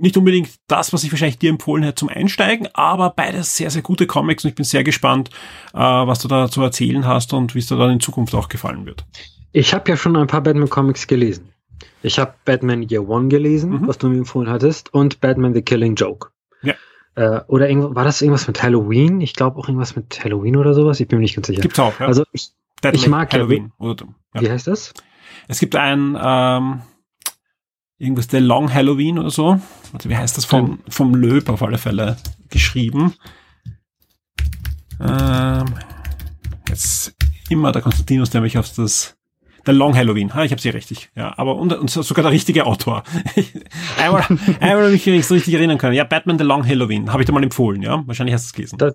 nicht 0.00 0.16
unbedingt 0.16 0.50
das, 0.68 0.92
was 0.92 1.04
ich 1.04 1.12
wahrscheinlich 1.12 1.38
dir 1.38 1.50
empfohlen 1.50 1.82
hätte 1.82 1.96
zum 1.96 2.08
Einsteigen, 2.08 2.68
aber 2.74 3.10
beides 3.10 3.56
sehr, 3.56 3.70
sehr 3.70 3.82
gute 3.82 4.06
Comics 4.06 4.44
und 4.44 4.50
ich 4.50 4.54
bin 4.56 4.64
sehr 4.64 4.84
gespannt, 4.84 5.30
äh, 5.74 5.78
was 5.78 6.20
du 6.20 6.28
da 6.28 6.48
zu 6.50 6.62
erzählen 6.62 7.06
hast 7.06 7.32
und 7.32 7.54
wie 7.54 7.58
es 7.60 7.66
dir 7.66 7.76
dann 7.76 7.90
in 7.90 8.00
Zukunft 8.00 8.34
auch 8.34 8.48
gefallen 8.48 8.86
wird. 8.86 9.04
Ich 9.52 9.74
habe 9.74 9.90
ja 9.90 9.96
schon 9.96 10.16
ein 10.16 10.26
paar 10.26 10.42
Batman-Comics 10.42 11.06
gelesen. 11.06 11.48
Ich 12.02 12.18
habe 12.18 12.34
Batman 12.44 12.82
Year 12.82 13.08
One 13.08 13.28
gelesen, 13.28 13.70
Mhm. 13.70 13.88
was 13.88 13.98
du 13.98 14.08
mir 14.08 14.18
empfohlen 14.18 14.48
hattest, 14.50 14.92
und 14.94 15.20
Batman 15.20 15.54
The 15.54 15.62
Killing 15.62 15.94
Joke. 15.96 16.28
Ja. 16.62 16.74
Äh, 17.16 17.40
oder 17.48 17.68
war 17.94 18.04
das 18.04 18.20
irgendwas 18.22 18.46
mit 18.46 18.62
Halloween? 18.62 19.20
Ich 19.20 19.34
glaube 19.34 19.58
auch 19.58 19.68
irgendwas 19.68 19.96
mit 19.96 20.22
Halloween 20.22 20.56
oder 20.56 20.74
sowas. 20.74 21.00
Ich 21.00 21.08
bin 21.08 21.18
mir 21.18 21.22
nicht 21.22 21.34
ganz 21.34 21.48
sicher. 21.48 21.60
Gibt's 21.62 21.78
auch, 21.80 21.98
ja. 21.98 22.06
Also, 22.06 22.22
ich, 22.32 22.50
ich 22.92 23.08
mag 23.08 23.32
ja- 23.32 23.38
Halloween. 23.40 23.72
Oder, 23.78 24.06
ja. 24.34 24.40
wie 24.42 24.50
heißt 24.50 24.66
das? 24.68 24.94
Es 25.48 25.58
gibt 25.58 25.74
ein 25.76 26.16
ähm, 26.20 26.82
irgendwas 27.98 28.28
der 28.28 28.40
Long 28.40 28.72
Halloween 28.72 29.18
oder 29.18 29.30
so. 29.30 29.60
Also 29.92 30.08
wie 30.08 30.16
heißt 30.16 30.36
das 30.36 30.44
vom, 30.44 30.80
vom 30.88 31.14
Löb 31.14 31.48
auf 31.48 31.62
alle 31.62 31.78
Fälle 31.78 32.16
geschrieben. 32.48 33.14
Ähm, 35.00 35.64
jetzt 36.68 37.14
immer 37.48 37.72
der 37.72 37.82
Konstantinus, 37.82 38.30
der 38.30 38.40
mich 38.40 38.58
auf 38.58 38.72
das 38.74 39.14
der 39.66 39.74
Long 39.74 39.94
Halloween, 39.94 40.32
ha, 40.34 40.44
ich 40.44 40.50
habe 40.52 40.62
sie 40.62 40.70
richtig, 40.70 41.10
ja, 41.14 41.34
aber 41.36 41.56
und, 41.56 41.72
und 41.74 41.90
sogar 41.90 42.22
der 42.22 42.32
richtige 42.32 42.64
Autor. 42.64 43.02
einmal, 43.98 44.24
einmal 44.60 44.90
mich 44.90 45.04
so 45.26 45.34
richtig 45.34 45.52
erinnern 45.52 45.76
können. 45.76 45.92
Ja, 45.94 46.04
Batman 46.04 46.38
The 46.38 46.44
Long 46.44 46.66
Halloween, 46.66 47.12
habe 47.12 47.22
ich 47.22 47.26
dir 47.26 47.32
mal 47.32 47.42
empfohlen, 47.42 47.82
ja? 47.82 48.02
Wahrscheinlich 48.06 48.32
hast 48.34 48.44
du 48.44 48.48
es 48.48 48.52
gelesen. 48.54 48.78
Das- 48.78 48.94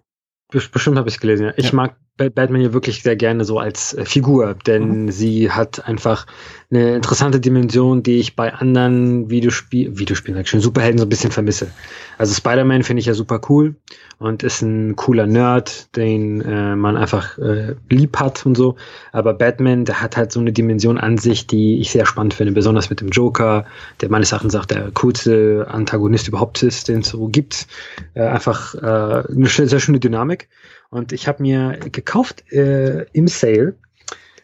Bes- 0.52 0.72
Bestimmt 0.72 0.98
habe 0.98 1.10
ich 1.10 1.16
es 1.16 1.22
gelesen, 1.22 1.48
ja. 1.48 1.54
Ich 1.58 1.66
Ja. 1.68 1.76
mag 1.76 1.96
Batman 2.18 2.62
ja 2.62 2.74
wirklich 2.74 3.02
sehr 3.02 3.16
gerne 3.16 3.44
so 3.44 3.58
als 3.58 3.96
äh, 3.96 4.06
Figur, 4.06 4.56
denn 4.68 5.12
sie 5.12 5.50
hat 5.50 5.88
einfach 5.88 6.28
eine 6.70 6.96
interessante 6.96 7.40
Dimension, 7.40 8.04
die 8.04 8.20
ich 8.20 8.36
bei 8.36 8.54
anderen 8.54 9.32
Videospiel 9.32 9.98
Videospielen, 9.98 10.36
sag 10.36 10.44
ich 10.44 10.50
schon, 10.50 10.60
Superhelden 10.60 11.00
so 11.00 11.06
ein 11.06 11.10
bisschen 11.10 11.32
vermisse. 11.32 11.72
Also 12.20 12.36
Spider-Man 12.36 12.84
finde 12.84 13.00
ich 13.00 13.08
ja 13.08 13.16
super 13.16 13.42
cool 13.50 13.76
und 14.20 14.44
ist 14.44 14.62
ein 14.62 14.96
cooler 14.96 15.26
Nerd, 15.26 15.96
den 15.96 16.42
äh, 16.42 16.76
man 16.76 16.98
einfach 16.98 17.38
äh, 17.40 17.76
lieb 17.90 18.20
hat 18.20 18.46
und 18.46 18.56
so. 18.56 18.76
Aber 19.12 19.34
Batman, 19.34 19.86
der 19.86 20.00
hat 20.00 20.16
halt 20.16 20.32
so 20.32 20.40
eine 20.40 20.52
Dimension 20.52 21.00
an 21.00 21.18
sich, 21.18 21.48
die 21.48 21.80
ich 21.80 21.92
sehr 21.92 22.06
spannend 22.06 22.36
finde, 22.36 22.54
besonders 22.54 22.92
mit 22.92 23.02
dem 23.02 23.10
Joker, 23.10 23.66
der 24.02 24.10
meines 24.10 24.32
Erachtens 24.32 24.56
auch 24.56 24.66
der 24.66 24.92
coolste 24.92 25.68
Antagonist 25.68 26.28
überhaupt 26.28 26.62
ist, 26.62 26.90
den 26.90 27.00
es 27.00 27.10
so 27.10 27.28
gibt. 27.28 27.66
Äh, 28.14 28.22
einfach 28.22 28.76
äh, 28.76 29.24
eine 29.32 29.48
sehr 29.48 29.80
schöne 29.80 30.00
Dynamik. 30.00 30.48
Und 30.94 31.12
ich 31.12 31.28
habe 31.28 31.42
mir 31.42 31.80
gekauft 31.92 32.52
äh, 32.52 33.04
im 33.14 33.28
Sale 33.28 33.76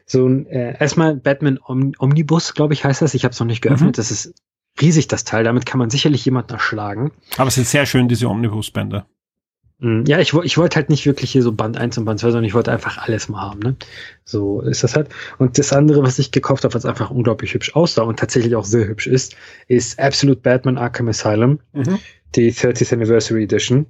so 0.05 0.27
ein 0.27 0.47
äh, 0.47 0.75
erstmal 0.79 1.15
Batman 1.15 1.59
Om 1.63 1.93
Omnibus, 1.99 2.55
glaube 2.55 2.73
ich, 2.73 2.83
heißt 2.83 3.01
das. 3.01 3.13
Ich 3.13 3.23
habe 3.23 3.33
es 3.33 3.39
noch 3.39 3.45
nicht 3.47 3.61
geöffnet. 3.61 3.89
Mhm. 3.89 3.93
Das 3.93 4.09
ist 4.09 4.33
riesig, 4.81 5.07
das 5.07 5.23
Teil. 5.23 5.43
Damit 5.43 5.65
kann 5.67 5.77
man 5.77 5.91
sicherlich 5.91 6.25
jemanden 6.25 6.53
erschlagen. 6.53 7.11
Aber 7.37 7.47
es 7.49 7.55
sind 7.55 7.67
sehr 7.67 7.85
schön, 7.85 8.07
diese 8.07 8.27
Omnibus-Bände. 8.27 9.05
Mm, 9.77 10.03
Ja, 10.07 10.17
ich, 10.19 10.33
ich 10.33 10.57
wollte 10.57 10.77
halt 10.77 10.89
nicht 10.89 11.05
wirklich 11.05 11.31
hier 11.31 11.43
so 11.43 11.51
Band 11.51 11.77
1 11.77 11.99
und 11.99 12.05
Band 12.05 12.19
2, 12.19 12.31
sondern 12.31 12.45
ich 12.45 12.55
wollte 12.55 12.71
einfach 12.71 12.97
alles 12.97 13.29
mal 13.29 13.41
haben. 13.41 13.59
Ne? 13.59 13.75
So 14.25 14.61
ist 14.61 14.83
das 14.83 14.95
halt. 14.95 15.09
Und 15.37 15.59
das 15.59 15.71
andere, 15.73 16.01
was 16.01 16.17
ich 16.17 16.31
gekauft 16.31 16.63
habe, 16.63 16.73
was 16.73 16.85
einfach 16.85 17.11
unglaublich 17.11 17.53
hübsch 17.53 17.75
aussah 17.75 18.01
und 18.01 18.17
tatsächlich 18.17 18.55
auch 18.55 18.65
sehr 18.65 18.87
hübsch 18.87 19.05
ist, 19.05 19.35
ist 19.67 19.99
Absolute 19.99 20.41
Batman 20.41 20.79
Arkham 20.79 21.07
Asylum, 21.09 21.59
die 22.35 22.51
30th 22.51 22.93
Anniversary 22.93 23.43
Edition 23.43 23.85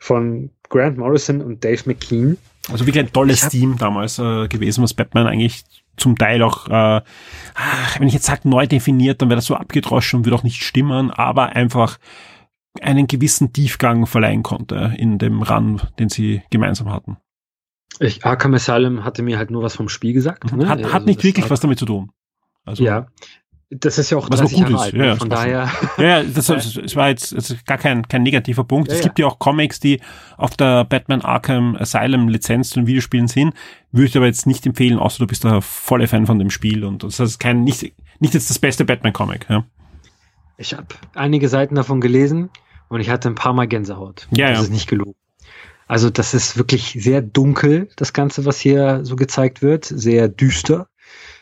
von 0.00 0.50
Grant 0.68 0.98
Morrison 0.98 1.42
und 1.42 1.62
Dave 1.62 1.82
McKean. 1.84 2.38
Also 2.72 2.86
wirklich 2.86 3.04
ein 3.04 3.12
tolles 3.12 3.48
Team 3.48 3.76
damals 3.78 4.18
äh, 4.18 4.48
gewesen, 4.48 4.82
was 4.82 4.94
Batman 4.94 5.26
eigentlich 5.26 5.62
zum 5.96 6.16
Teil 6.16 6.42
auch, 6.42 6.68
äh, 6.68 7.02
wenn 7.98 8.08
ich 8.08 8.14
jetzt 8.14 8.26
sage 8.26 8.48
neu 8.48 8.66
definiert, 8.66 9.20
dann 9.20 9.28
wäre 9.28 9.36
das 9.36 9.46
so 9.46 9.54
abgedroschen 9.54 10.18
und 10.18 10.26
würde 10.26 10.36
auch 10.36 10.42
nicht 10.42 10.62
stimmen, 10.62 11.10
aber 11.10 11.50
einfach 11.50 11.98
einen 12.80 13.06
gewissen 13.06 13.52
Tiefgang 13.52 14.06
verleihen 14.06 14.42
konnte 14.42 14.94
in 14.96 15.18
dem 15.18 15.42
Run, 15.42 15.82
den 15.98 16.08
sie 16.08 16.42
gemeinsam 16.50 16.90
hatten. 16.90 17.18
Ich, 17.98 18.24
Arkham 18.24 18.54
Asylum 18.54 19.04
hatte 19.04 19.22
mir 19.22 19.36
halt 19.36 19.50
nur 19.50 19.62
was 19.62 19.74
vom 19.74 19.88
Spiel 19.88 20.14
gesagt. 20.14 20.50
Ne? 20.56 20.68
Hat, 20.68 20.82
hat 20.82 20.94
also 20.94 21.06
nicht 21.06 21.22
wirklich 21.22 21.50
was 21.50 21.60
damit 21.60 21.78
zu 21.78 21.86
tun. 21.86 22.12
Also, 22.64 22.84
ja, 22.84 23.08
das 23.70 23.98
ist 23.98 24.10
ja 24.10 24.18
auch 24.18 24.28
was 24.28 24.40
30 24.40 24.58
gut 24.58 24.70
Jahre 24.70 24.82
alt, 24.82 24.94
ne? 24.94 25.06
ja, 25.06 25.16
von 25.16 25.30
daher. 25.30 25.70
Ja, 25.96 26.22
das, 26.24 26.46
das, 26.46 26.96
war 26.96 27.08
jetzt 27.08 27.32
das 27.36 27.50
ist 27.50 27.66
gar 27.66 27.78
kein, 27.78 28.06
kein 28.08 28.24
negativer 28.24 28.64
Punkt. 28.64 28.90
Ja, 28.90 28.96
es 28.96 29.02
gibt 29.02 29.18
ja. 29.18 29.26
ja 29.26 29.30
auch 29.30 29.38
Comics, 29.38 29.78
die 29.78 30.00
auf 30.36 30.56
der 30.56 30.84
Batman 30.84 31.22
Arkham 31.22 31.76
Asylum 31.76 32.28
Lizenz 32.28 32.70
zu 32.70 32.80
den 32.80 32.88
Videospielen 32.88 33.28
sind. 33.28 33.54
Würde 33.92 34.06
ich 34.06 34.16
aber 34.16 34.26
jetzt 34.26 34.46
nicht 34.46 34.66
empfehlen, 34.66 34.98
außer 34.98 35.20
du 35.20 35.26
bist 35.28 35.44
da 35.44 35.60
voller 35.60 36.08
Fan 36.08 36.26
von 36.26 36.38
dem 36.38 36.50
Spiel 36.50 36.84
und 36.84 37.04
das 37.04 37.20
ist 37.20 37.38
kein, 37.38 37.62
nicht, 37.62 37.94
nicht 38.18 38.34
jetzt 38.34 38.50
das 38.50 38.58
beste 38.58 38.84
Batman 38.84 39.12
Comic, 39.12 39.46
ja. 39.48 39.64
Ich 40.58 40.74
habe 40.74 40.88
einige 41.14 41.48
Seiten 41.48 41.76
davon 41.76 42.00
gelesen 42.00 42.50
und 42.88 43.00
ich 43.00 43.08
hatte 43.08 43.28
ein 43.28 43.34
paar 43.36 43.52
Mal 43.52 43.68
Gänsehaut. 43.68 44.26
Ja, 44.32 44.48
das 44.48 44.58
ja. 44.58 44.64
ist 44.64 44.72
nicht 44.72 44.88
gelogen. 44.88 45.14
Also 45.86 46.10
das 46.10 46.34
ist 46.34 46.56
wirklich 46.56 46.96
sehr 47.00 47.22
dunkel, 47.22 47.88
das 47.96 48.12
Ganze, 48.12 48.44
was 48.44 48.60
hier 48.60 49.04
so 49.04 49.16
gezeigt 49.16 49.62
wird, 49.62 49.84
sehr 49.84 50.28
düster 50.28 50.88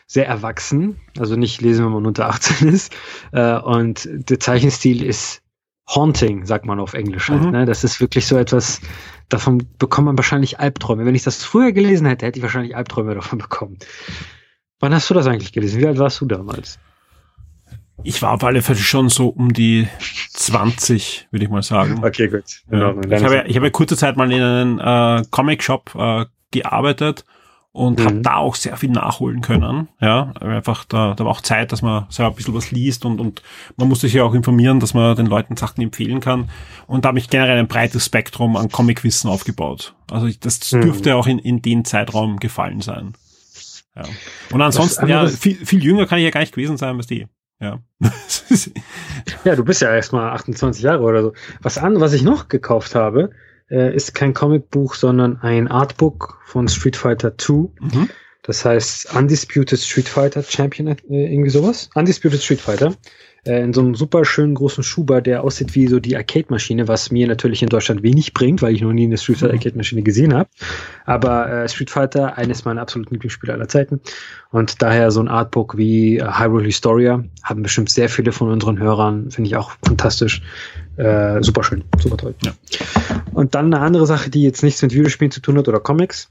sehr 0.09 0.27
erwachsen, 0.27 0.99
also 1.19 1.35
nicht 1.35 1.61
lesen, 1.61 1.85
wenn 1.85 1.91
man 1.91 2.07
unter 2.07 2.29
18 2.29 2.67
ist. 2.67 2.93
Äh, 3.31 3.59
und 3.59 4.09
der 4.11 4.39
Zeichenstil 4.39 5.03
ist 5.03 5.43
haunting, 5.87 6.47
sagt 6.47 6.65
man 6.65 6.79
auf 6.79 6.95
Englisch 6.95 7.29
halt. 7.29 7.43
Mhm. 7.43 7.51
Ne? 7.51 7.65
Das 7.65 7.83
ist 7.83 8.01
wirklich 8.01 8.25
so 8.25 8.35
etwas, 8.35 8.81
davon 9.29 9.67
bekommt 9.77 10.07
man 10.07 10.17
wahrscheinlich 10.17 10.59
Albträume. 10.59 11.05
Wenn 11.05 11.13
ich 11.13 11.21
das 11.21 11.43
früher 11.43 11.71
gelesen 11.73 12.07
hätte, 12.07 12.25
hätte 12.25 12.39
ich 12.39 12.43
wahrscheinlich 12.43 12.75
Albträume 12.75 13.13
davon 13.13 13.37
bekommen. 13.37 13.77
Wann 14.79 14.95
hast 14.95 15.09
du 15.11 15.13
das 15.13 15.27
eigentlich 15.27 15.53
gelesen? 15.53 15.79
Wie 15.79 15.85
alt 15.85 15.99
warst 15.99 16.19
du 16.21 16.25
damals? 16.25 16.79
Ich 18.03 18.19
war 18.23 18.31
auf 18.31 18.43
alle 18.43 18.63
Fälle 18.63 18.79
schon 18.79 19.09
so 19.09 19.27
um 19.27 19.53
die 19.53 19.87
20, 20.33 21.27
würde 21.29 21.45
ich 21.45 21.51
mal 21.51 21.61
sagen. 21.61 22.03
Okay, 22.03 22.29
gut. 22.29 22.63
Ja. 22.71 22.95
Ich 22.99 23.23
habe, 23.23 23.43
ich 23.45 23.55
habe 23.55 23.69
kurze 23.69 23.95
Zeit 23.95 24.17
mal 24.17 24.31
in 24.31 24.41
einem 24.41 24.79
äh, 24.79 25.23
Comic-Shop 25.29 25.93
äh, 25.95 26.25
gearbeitet 26.49 27.25
und 27.71 27.99
mhm. 27.99 28.05
habe 28.05 28.21
da 28.21 28.35
auch 28.35 28.55
sehr 28.55 28.77
viel 28.77 28.89
nachholen 28.89 29.41
können. 29.41 29.87
Ja, 30.01 30.33
einfach 30.39 30.85
da, 30.85 31.13
da 31.13 31.23
war 31.23 31.31
auch 31.31 31.41
Zeit, 31.41 31.71
dass 31.71 31.81
man 31.81 32.07
selber 32.09 32.31
ein 32.31 32.35
bisschen 32.35 32.55
was 32.55 32.71
liest 32.71 33.05
und, 33.05 33.21
und 33.21 33.43
man 33.77 33.87
muss 33.87 34.01
sich 34.01 34.13
ja 34.13 34.23
auch 34.23 34.33
informieren, 34.33 34.79
dass 34.79 34.93
man 34.93 35.15
den 35.15 35.27
Leuten 35.27 35.55
Sachen 35.55 35.81
empfehlen 35.81 36.19
kann. 36.19 36.49
Und 36.87 37.05
da 37.05 37.09
habe 37.09 37.19
ich 37.19 37.29
generell 37.29 37.59
ein 37.59 37.67
breites 37.67 38.05
Spektrum 38.05 38.55
an 38.57 38.69
Comicwissen 38.69 39.29
aufgebaut. 39.29 39.93
Also 40.09 40.25
ich, 40.25 40.39
das 40.39 40.71
mhm. 40.71 40.81
dürfte 40.81 41.15
auch 41.15 41.27
in, 41.27 41.37
in 41.37 41.61
den 41.61 41.85
Zeitraum 41.85 42.39
gefallen 42.39 42.81
sein. 42.81 43.13
Ja. 43.95 44.03
Und 44.51 44.61
ansonsten, 44.61 45.07
ja, 45.07 45.27
viel, 45.27 45.55
viel 45.65 45.83
jünger 45.83 46.07
kann 46.07 46.19
ich 46.19 46.23
ja 46.25 46.31
gar 46.31 46.39
nicht 46.39 46.53
gewesen 46.53 46.77
sein, 46.77 46.97
was 46.97 47.07
die. 47.07 47.27
Ja. 47.59 47.79
ja, 49.43 49.55
du 49.55 49.65
bist 49.65 49.81
ja 49.81 49.93
erstmal 49.93 50.29
28 50.31 50.81
Jahre 50.81 51.03
oder 51.03 51.21
so. 51.21 51.33
Was 51.61 51.77
an, 51.77 51.99
was 51.99 52.13
ich 52.13 52.21
noch 52.23 52.47
gekauft 52.47 52.95
habe, 52.95 53.31
äh, 53.69 53.95
ist 53.95 54.15
kein 54.15 54.33
Comicbuch, 54.33 54.95
sondern 54.95 55.37
ein 55.41 55.67
Artbook 55.67 56.39
von 56.45 56.67
Street 56.67 56.95
Fighter 56.95 57.37
2. 57.37 57.53
Mhm. 57.53 58.09
Das 58.43 58.65
heißt 58.65 59.15
Undisputed 59.15 59.79
Street 59.79 60.07
Fighter 60.07 60.43
Champion, 60.43 60.87
äh, 60.87 60.95
irgendwie 61.09 61.49
sowas. 61.49 61.89
Undisputed 61.95 62.41
Street 62.41 62.61
Fighter 62.61 62.93
äh, 63.45 63.61
in 63.61 63.73
so 63.73 63.81
einem 63.81 63.95
super 63.95 64.25
schönen 64.25 64.55
großen 64.55 64.83
Schuber, 64.83 65.21
der 65.21 65.43
aussieht 65.43 65.75
wie 65.75 65.87
so 65.87 65.99
die 65.99 66.15
Arcade-Maschine, 66.15 66.87
was 66.87 67.11
mir 67.11 67.27
natürlich 67.27 67.61
in 67.61 67.69
Deutschland 67.69 68.03
wenig 68.03 68.33
bringt, 68.33 68.61
weil 68.61 68.73
ich 68.73 68.81
noch 68.81 68.93
nie 68.93 69.05
eine 69.05 69.17
Street 69.17 69.37
Fighter 69.37 69.53
mhm. 69.53 69.59
Arcade-Maschine 69.59 70.03
gesehen 70.03 70.33
habe. 70.33 70.49
Aber 71.05 71.49
äh, 71.51 71.69
Street 71.69 71.89
Fighter, 71.89 72.37
eines 72.37 72.65
meiner 72.65 72.81
absoluten 72.81 73.13
Lieblingsspiele 73.13 73.53
aller 73.53 73.67
Zeiten. 73.67 74.01
Und 74.51 74.81
daher 74.81 75.11
so 75.11 75.19
ein 75.19 75.27
Artbook 75.27 75.77
wie 75.77 76.17
äh, 76.17 76.23
Hyrule 76.23 76.65
Historia 76.65 77.23
haben 77.43 77.63
bestimmt 77.63 77.89
sehr 77.89 78.09
viele 78.09 78.31
von 78.31 78.49
unseren 78.49 78.79
Hörern, 78.79 79.31
finde 79.31 79.49
ich 79.49 79.55
auch 79.55 79.71
fantastisch. 79.85 80.41
Äh, 80.97 81.41
super 81.41 81.63
schön, 81.63 81.83
super 81.99 82.17
toll. 82.17 82.35
Ja. 82.43 82.51
Und 83.39 83.55
dann 83.55 83.73
eine 83.73 83.81
andere 83.81 84.05
Sache, 84.05 84.29
die 84.29 84.43
jetzt 84.43 84.63
nichts 84.63 84.81
mit 84.81 84.93
Videospielen 84.93 85.31
zu 85.31 85.39
tun 85.39 85.57
hat 85.57 85.69
oder 85.69 85.79
Comics. 85.79 86.29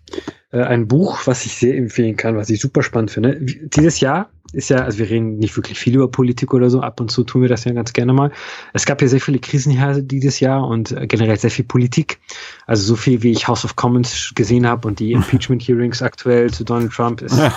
Äh, 0.50 0.61
ein 0.61 0.88
Buch, 0.88 1.26
was 1.26 1.46
ich 1.46 1.54
sehr 1.54 1.74
empfehlen 1.74 2.18
kann, 2.18 2.36
was 2.36 2.50
ich 2.50 2.61
super 2.61 2.82
spannend 2.82 3.12
finde. 3.12 3.38
Dieses 3.40 4.00
Jahr 4.00 4.28
ist 4.52 4.68
ja, 4.68 4.80
also 4.80 4.98
wir 4.98 5.09
reden 5.09 5.38
nicht 5.38 5.56
wirklich 5.56 5.78
viel 5.78 5.94
über 5.94 6.11
Politik 6.11 6.52
oder 6.52 6.68
so, 6.68 6.82
ab 6.82 7.00
und 7.00 7.11
zu 7.11 7.24
tun 7.24 7.40
wir 7.40 7.48
das 7.48 7.64
ja 7.64 7.72
ganz 7.72 7.94
gerne 7.94 8.12
mal. 8.12 8.30
Es 8.74 8.84
gab 8.84 9.00
ja 9.00 9.09
sehr 9.09 9.22
viele 9.22 9.38
Krisenherde 9.38 10.02
dieses 10.02 10.38
Jahr 10.40 10.68
und 10.68 10.92
äh, 10.92 11.06
generell 11.06 11.38
sehr 11.38 11.50
viel 11.50 11.64
Politik. 11.64 12.20
Also 12.66 12.82
so 12.82 12.94
viel, 12.94 13.22
wie 13.22 13.30
ich 13.30 13.48
House 13.48 13.64
of 13.64 13.74
Commons 13.74 14.32
gesehen 14.34 14.66
habe 14.66 14.86
und 14.86 14.98
die 14.98 15.12
Impeachment 15.18 15.62
Hearings 15.62 16.02
aktuell 16.02 16.52
zu 16.52 16.62
Donald 16.62 16.92
Trump 16.92 17.22
ist 17.22 17.38
ja. 17.38 17.54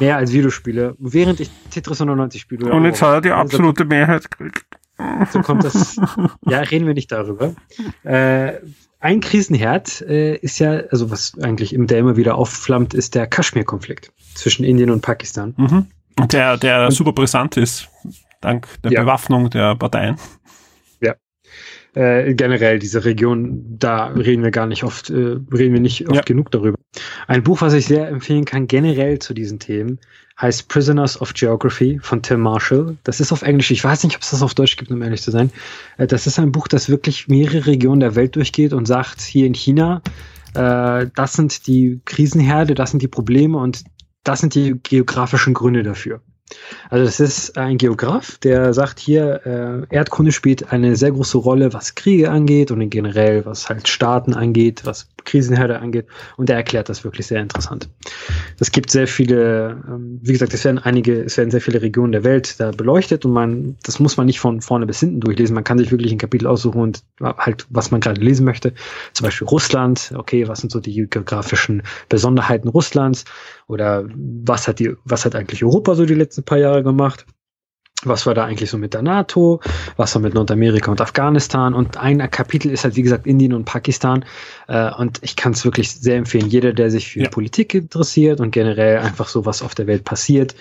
mehr 0.00 0.16
als 0.16 0.32
Videospiele. 0.32 0.96
Während 0.98 1.38
ich 1.38 1.48
Tetris 1.70 2.00
99 2.00 2.40
spiele. 2.40 2.72
Und 2.72 2.86
jetzt 2.86 3.00
hat 3.02 3.14
er 3.14 3.20
die 3.20 3.30
absolute 3.30 3.84
Mehrheit 3.84 4.28
gekriegt. 4.32 4.66
So 5.32 5.40
kommt 5.40 5.64
das. 5.64 5.96
ja, 6.46 6.60
reden 6.60 6.86
wir 6.86 6.94
nicht 6.94 7.10
darüber. 7.10 7.54
Äh, 8.04 8.54
ein 9.00 9.20
Krisenherd 9.20 10.00
äh, 10.02 10.36
ist 10.36 10.58
ja, 10.60 10.82
also 10.90 11.10
was 11.10 11.34
eigentlich 11.42 11.72
im 11.74 11.86
der 11.86 11.98
immer 11.98 12.16
wieder 12.16 12.36
aufflammt, 12.36 12.94
ist 12.94 13.14
der 13.14 13.26
Kaschmir-Konflikt 13.26 14.12
zwischen 14.34 14.64
Indien 14.64 14.90
und 14.90 15.02
Pakistan. 15.02 15.54
Mhm. 15.56 15.86
Der, 16.28 16.56
der 16.56 16.90
super 16.90 17.12
brisant 17.12 17.56
ist, 17.56 17.88
dank 18.40 18.68
der 18.82 18.92
ja. 18.92 19.02
Bewaffnung 19.02 19.50
der 19.50 19.74
Parteien. 19.74 20.16
Äh, 21.94 22.34
generell 22.34 22.80
diese 22.80 23.04
Region, 23.04 23.78
da 23.78 24.06
reden 24.06 24.42
wir 24.42 24.50
gar 24.50 24.66
nicht 24.66 24.82
oft, 24.82 25.10
äh, 25.10 25.36
reden 25.52 25.74
wir 25.74 25.80
nicht 25.80 26.08
oft 26.08 26.16
ja. 26.16 26.22
genug 26.22 26.50
darüber. 26.50 26.76
Ein 27.28 27.44
Buch, 27.44 27.60
was 27.60 27.72
ich 27.72 27.86
sehr 27.86 28.08
empfehlen 28.08 28.44
kann, 28.44 28.66
generell 28.66 29.20
zu 29.20 29.32
diesen 29.32 29.60
Themen, 29.60 30.00
heißt 30.40 30.68
Prisoners 30.68 31.20
of 31.20 31.34
Geography 31.34 32.00
von 32.02 32.20
Tim 32.20 32.40
Marshall. 32.40 32.96
Das 33.04 33.20
ist 33.20 33.30
auf 33.30 33.42
Englisch, 33.42 33.70
ich 33.70 33.84
weiß 33.84 34.02
nicht, 34.02 34.16
ob 34.16 34.22
es 34.22 34.30
das 34.30 34.42
auf 34.42 34.54
Deutsch 34.54 34.76
gibt, 34.76 34.90
um 34.90 35.02
ehrlich 35.02 35.22
zu 35.22 35.30
sein. 35.30 35.50
Äh, 35.96 36.08
das 36.08 36.26
ist 36.26 36.38
ein 36.38 36.50
Buch, 36.50 36.66
das 36.66 36.88
wirklich 36.88 37.28
mehrere 37.28 37.66
Regionen 37.66 38.00
der 38.00 38.16
Welt 38.16 38.34
durchgeht 38.34 38.72
und 38.72 38.86
sagt, 38.86 39.20
hier 39.20 39.46
in 39.46 39.54
China, 39.54 40.02
äh, 40.54 41.06
das 41.14 41.34
sind 41.34 41.66
die 41.68 42.00
Krisenherde, 42.04 42.74
das 42.74 42.90
sind 42.90 43.02
die 43.02 43.08
Probleme 43.08 43.58
und 43.58 43.84
das 44.24 44.40
sind 44.40 44.54
die 44.54 44.74
geografischen 44.82 45.54
Gründe 45.54 45.84
dafür. 45.84 46.22
Also 46.90 47.04
das 47.06 47.20
ist 47.20 47.56
ein 47.56 47.78
Geograf, 47.78 48.38
der 48.38 48.74
sagt 48.74 48.98
hier, 48.98 49.86
äh, 49.90 49.94
Erdkunde 49.94 50.30
spielt 50.30 50.72
eine 50.72 50.94
sehr 50.96 51.10
große 51.10 51.38
Rolle, 51.38 51.72
was 51.72 51.94
Kriege 51.94 52.30
angeht 52.30 52.70
und 52.70 52.88
generell, 52.90 53.46
was 53.46 53.68
halt 53.68 53.88
Staaten 53.88 54.34
angeht, 54.34 54.82
was 54.84 55.08
Krisenherde 55.24 55.80
angeht. 55.80 56.06
Und 56.36 56.50
er 56.50 56.56
erklärt 56.56 56.88
das 56.88 57.02
wirklich 57.02 57.26
sehr 57.26 57.40
interessant. 57.40 57.88
Es 58.60 58.70
gibt 58.70 58.90
sehr 58.90 59.06
viele, 59.06 59.82
ähm, 59.88 60.20
wie 60.22 60.32
gesagt, 60.32 60.52
es 60.52 60.64
werden 60.64 60.78
einige, 60.78 61.22
es 61.22 61.36
werden 61.36 61.50
sehr 61.50 61.62
viele 61.62 61.80
Regionen 61.80 62.12
der 62.12 62.24
Welt 62.24 62.60
da 62.60 62.70
beleuchtet 62.70 63.24
und 63.24 63.32
man, 63.32 63.76
das 63.82 63.98
muss 63.98 64.16
man 64.16 64.26
nicht 64.26 64.40
von 64.40 64.60
vorne 64.60 64.86
bis 64.86 65.00
hinten 65.00 65.20
durchlesen. 65.20 65.54
Man 65.54 65.64
kann 65.64 65.78
sich 65.78 65.90
wirklich 65.90 66.12
ein 66.12 66.18
Kapitel 66.18 66.46
aussuchen 66.46 66.80
und 66.80 67.02
halt, 67.20 67.66
was 67.70 67.90
man 67.90 68.00
gerade 68.00 68.20
lesen 68.20 68.44
möchte. 68.44 68.74
Zum 69.14 69.24
Beispiel 69.24 69.48
Russland, 69.48 70.12
okay, 70.16 70.46
was 70.46 70.60
sind 70.60 70.70
so 70.70 70.80
die 70.80 71.08
geografischen 71.08 71.82
Besonderheiten 72.08 72.68
Russlands? 72.68 73.24
Oder 73.66 74.04
was 74.14 74.68
hat 74.68 74.78
die, 74.78 74.94
was 75.04 75.24
hat 75.24 75.34
eigentlich 75.34 75.64
Europa 75.64 75.94
so 75.94 76.04
die 76.04 76.14
letzten 76.14 76.33
paar 76.42 76.58
Jahre 76.58 76.82
gemacht? 76.82 77.26
was 78.06 78.26
war 78.26 78.34
da 78.34 78.44
eigentlich 78.44 78.70
so 78.70 78.78
mit 78.78 78.94
der 78.94 79.02
NATO, 79.02 79.60
was 79.96 80.14
war 80.14 80.22
mit 80.22 80.34
Nordamerika 80.34 80.90
und 80.90 81.00
Afghanistan 81.00 81.74
und 81.74 81.96
ein 81.96 82.18
Kapitel 82.30 82.70
ist 82.70 82.84
halt 82.84 82.96
wie 82.96 83.02
gesagt 83.02 83.26
Indien 83.26 83.52
und 83.52 83.64
Pakistan 83.64 84.24
äh, 84.68 84.90
und 84.92 85.20
ich 85.22 85.36
kann 85.36 85.52
es 85.52 85.64
wirklich 85.64 85.90
sehr 85.92 86.16
empfehlen, 86.16 86.48
jeder, 86.48 86.72
der 86.72 86.90
sich 86.90 87.12
für 87.12 87.22
ja. 87.22 87.28
Politik 87.28 87.74
interessiert 87.74 88.40
und 88.40 88.50
generell 88.50 88.98
einfach 88.98 89.28
so 89.28 89.46
was 89.46 89.62
auf 89.62 89.74
der 89.74 89.86
Welt 89.86 90.04
passiert, 90.04 90.54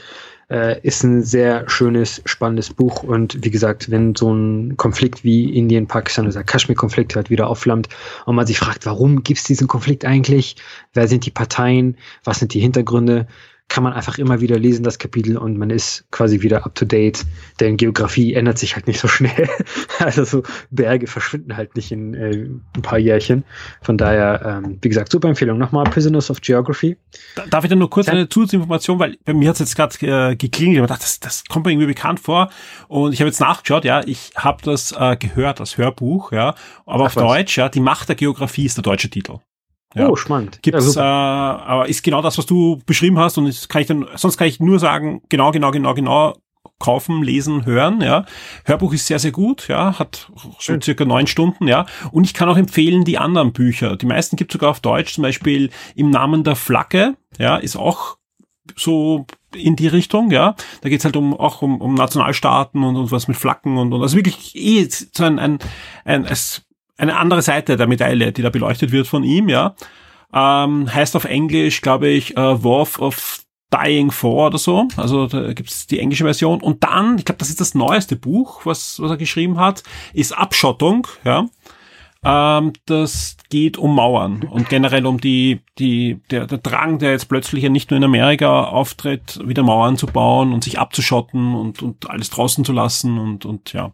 äh, 0.49 0.79
ist 0.81 1.03
ein 1.03 1.23
sehr 1.23 1.67
schönes, 1.69 2.21
spannendes 2.25 2.71
Buch. 2.73 3.03
Und 3.03 3.43
wie 3.43 3.49
gesagt, 3.49 3.89
wenn 3.89 4.15
so 4.15 4.31
ein 4.33 4.77
Konflikt 4.77 5.23
wie 5.23 5.57
Indien, 5.57 5.87
Pakistan 5.87 6.27
oder 6.27 6.43
Kaschmir-Konflikt 6.43 7.15
halt 7.15 7.29
wieder 7.29 7.47
aufflammt 7.47 7.89
und 8.25 8.35
man 8.35 8.45
sich 8.45 8.59
fragt, 8.59 8.85
warum 8.85 9.23
gibt 9.23 9.39
es 9.39 9.45
diesen 9.45 9.67
Konflikt 9.67 10.05
eigentlich? 10.05 10.57
Wer 10.93 11.07
sind 11.07 11.25
die 11.25 11.31
Parteien? 11.31 11.97
Was 12.23 12.39
sind 12.39 12.53
die 12.53 12.59
Hintergründe? 12.59 13.27
Kann 13.73 13.83
man 13.83 13.93
einfach 13.93 14.19
immer 14.19 14.39
wieder 14.39 14.59
lesen, 14.59 14.83
das 14.83 14.99
Kapitel, 14.99 15.35
und 15.35 15.57
man 15.57 15.71
ist 15.71 16.05
quasi 16.11 16.41
wieder 16.41 16.63
up 16.63 16.75
to 16.75 16.85
date. 16.85 17.25
Denn 17.59 17.75
Geografie 17.75 18.35
ändert 18.35 18.59
sich 18.59 18.75
halt 18.75 18.85
nicht 18.85 18.99
so 18.99 19.07
schnell. 19.07 19.49
also 19.99 20.23
so 20.25 20.43
Berge 20.69 21.07
verschwinden 21.07 21.57
halt 21.57 21.75
nicht 21.75 21.91
in 21.91 22.13
äh, 22.13 22.49
ein 22.75 22.81
paar 22.83 22.99
Jährchen. 22.99 23.43
Von 23.81 23.97
daher, 23.97 24.61
ähm, 24.63 24.77
wie 24.81 24.89
gesagt, 24.89 25.11
super 25.11 25.27
Empfehlung. 25.27 25.57
Nochmal 25.57 25.85
Prisoners 25.85 26.29
of 26.29 26.41
Geography. 26.41 26.97
Darf 27.49 27.63
ich 27.63 27.69
dann 27.71 27.79
nur 27.79 27.89
kurz 27.89 28.05
ja. 28.07 28.13
eine 28.13 28.29
Zusatzinformation, 28.29 28.99
weil 28.99 29.17
bei 29.25 29.33
mir 29.33 29.49
hat 29.49 29.55
es 29.55 29.61
jetzt 29.61 29.75
gerade 29.75 29.95
äh, 30.31 30.35
geklingelt. 30.35 30.75
Ich 30.75 30.81
habe 30.81 30.87
gedacht, 30.87 31.01
das, 31.01 31.19
das 31.19 31.43
kommt 31.45 31.65
mir 31.65 31.71
irgendwie 31.71 31.87
bekannt 31.87 32.19
vor. 32.19 32.51
Und 32.89 33.13
ich 33.13 33.21
habe 33.21 33.29
jetzt 33.29 33.39
nachgeschaut, 33.39 33.85
ja, 33.85 34.01
ich 34.05 34.33
habe 34.35 34.61
das 34.63 34.91
äh, 34.91 35.17
gehört, 35.17 35.59
das 35.59 35.79
Hörbuch, 35.79 36.31
ja. 36.31 36.53
Aber 36.85 37.05
Ach, 37.05 37.07
auf 37.07 37.15
was? 37.15 37.23
Deutsch, 37.23 37.57
ja, 37.57 37.69
die 37.69 37.79
Macht 37.79 38.07
der 38.07 38.15
Geografie 38.15 38.65
ist 38.65 38.77
der 38.77 38.83
deutsche 38.83 39.09
Titel. 39.09 39.39
Ja. 39.95 40.09
Oh, 40.09 40.15
spannend. 40.15 40.61
Gibt's, 40.61 40.95
ja, 40.95 41.55
äh, 41.55 41.61
aber 41.61 41.89
ist 41.89 42.03
genau 42.03 42.21
das, 42.21 42.37
was 42.37 42.45
du 42.45 42.79
beschrieben 42.85 43.19
hast 43.19 43.37
und 43.37 43.69
kann 43.69 43.81
ich 43.81 43.87
dann, 43.87 44.07
sonst 44.15 44.37
kann 44.37 44.47
ich 44.47 44.59
nur 44.59 44.79
sagen, 44.79 45.21
genau, 45.29 45.51
genau, 45.51 45.71
genau, 45.71 45.93
genau, 45.93 46.33
kaufen, 46.79 47.23
lesen, 47.23 47.65
hören, 47.65 48.01
ja. 48.01 48.25
Hörbuch 48.65 48.93
ist 48.93 49.07
sehr, 49.07 49.19
sehr 49.19 49.31
gut, 49.31 49.67
ja, 49.67 49.97
hat 49.99 50.31
so 50.59 50.79
circa 50.81 51.05
neun 51.05 51.27
Stunden, 51.27 51.67
ja. 51.67 51.85
Und 52.11 52.25
ich 52.25 52.33
kann 52.33 52.49
auch 52.49 52.57
empfehlen 52.57 53.05
die 53.05 53.17
anderen 53.17 53.53
Bücher. 53.53 53.95
Die 53.95 54.05
meisten 54.05 54.35
gibt 54.35 54.51
sogar 54.51 54.71
auf 54.71 54.79
Deutsch, 54.81 55.13
zum 55.13 55.21
Beispiel 55.21 55.69
Im 55.95 56.09
Namen 56.09 56.43
der 56.43 56.55
Flagge, 56.55 57.15
ja, 57.37 57.57
ist 57.57 57.77
auch 57.77 58.17
so 58.75 59.25
in 59.55 59.75
die 59.75 59.87
Richtung, 59.87 60.31
ja. 60.31 60.55
Da 60.81 60.89
geht's 60.89 61.05
halt 61.05 61.15
um 61.15 61.33
auch 61.33 61.61
um, 61.61 61.79
um 61.79 61.93
Nationalstaaten 61.93 62.83
und, 62.83 62.95
und 62.95 63.11
was 63.11 63.27
mit 63.27 63.37
Flaggen 63.37 63.77
und, 63.77 63.93
und 63.93 64.01
also 64.01 64.17
wirklich 64.17 64.55
eh 64.55 64.87
so 64.89 65.23
ein, 65.23 65.39
ein, 65.39 65.59
ein, 66.03 66.25
es, 66.25 66.63
eine 66.97 67.17
andere 67.17 67.41
Seite 67.41 67.77
der 67.77 67.87
Medaille, 67.87 68.31
die 68.31 68.41
da 68.41 68.49
beleuchtet 68.49 68.91
wird 68.91 69.07
von 69.07 69.23
ihm, 69.23 69.49
ja. 69.49 69.75
Ähm, 70.33 70.91
heißt 70.93 71.15
auf 71.15 71.25
Englisch, 71.25 71.81
glaube 71.81 72.07
ich, 72.07 72.37
uh, 72.37 72.63
War 72.63 72.87
of 72.99 73.43
Dying 73.73 74.11
For 74.11 74.47
oder 74.47 74.57
so. 74.57 74.87
Also 74.97 75.27
da 75.27 75.53
gibt's 75.53 75.87
die 75.87 75.99
englische 75.99 76.23
Version. 76.23 76.61
Und 76.61 76.83
dann, 76.83 77.17
ich 77.17 77.25
glaube, 77.25 77.39
das 77.39 77.49
ist 77.49 77.59
das 77.59 77.73
neueste 77.73 78.15
Buch, 78.15 78.65
was, 78.65 78.99
was 78.99 79.11
er 79.11 79.17
geschrieben 79.17 79.59
hat, 79.59 79.83
ist 80.13 80.31
Abschottung, 80.31 81.07
ja. 81.23 81.47
Ähm, 82.25 82.73
das 82.85 83.37
geht 83.49 83.77
um 83.77 83.95
Mauern 83.95 84.43
und 84.43 84.69
generell 84.69 85.05
um 85.05 85.19
die, 85.19 85.61
die, 85.77 86.21
der, 86.31 86.47
der 86.47 86.57
Drang, 86.57 86.99
der 86.99 87.11
jetzt 87.11 87.29
plötzlich 87.29 87.63
ja 87.63 87.69
nicht 87.69 87.91
nur 87.91 87.97
in 87.97 88.03
Amerika 88.03 88.63
auftritt, 88.63 89.39
wieder 89.45 89.63
Mauern 89.63 89.97
zu 89.97 90.07
bauen 90.07 90.53
und 90.53 90.63
sich 90.63 90.79
abzuschotten 90.79 91.53
und, 91.53 91.81
und 91.83 92.09
alles 92.09 92.29
draußen 92.29 92.63
zu 92.63 92.71
lassen 92.71 93.17
und, 93.17 93.45
und 93.45 93.73
ja. 93.73 93.91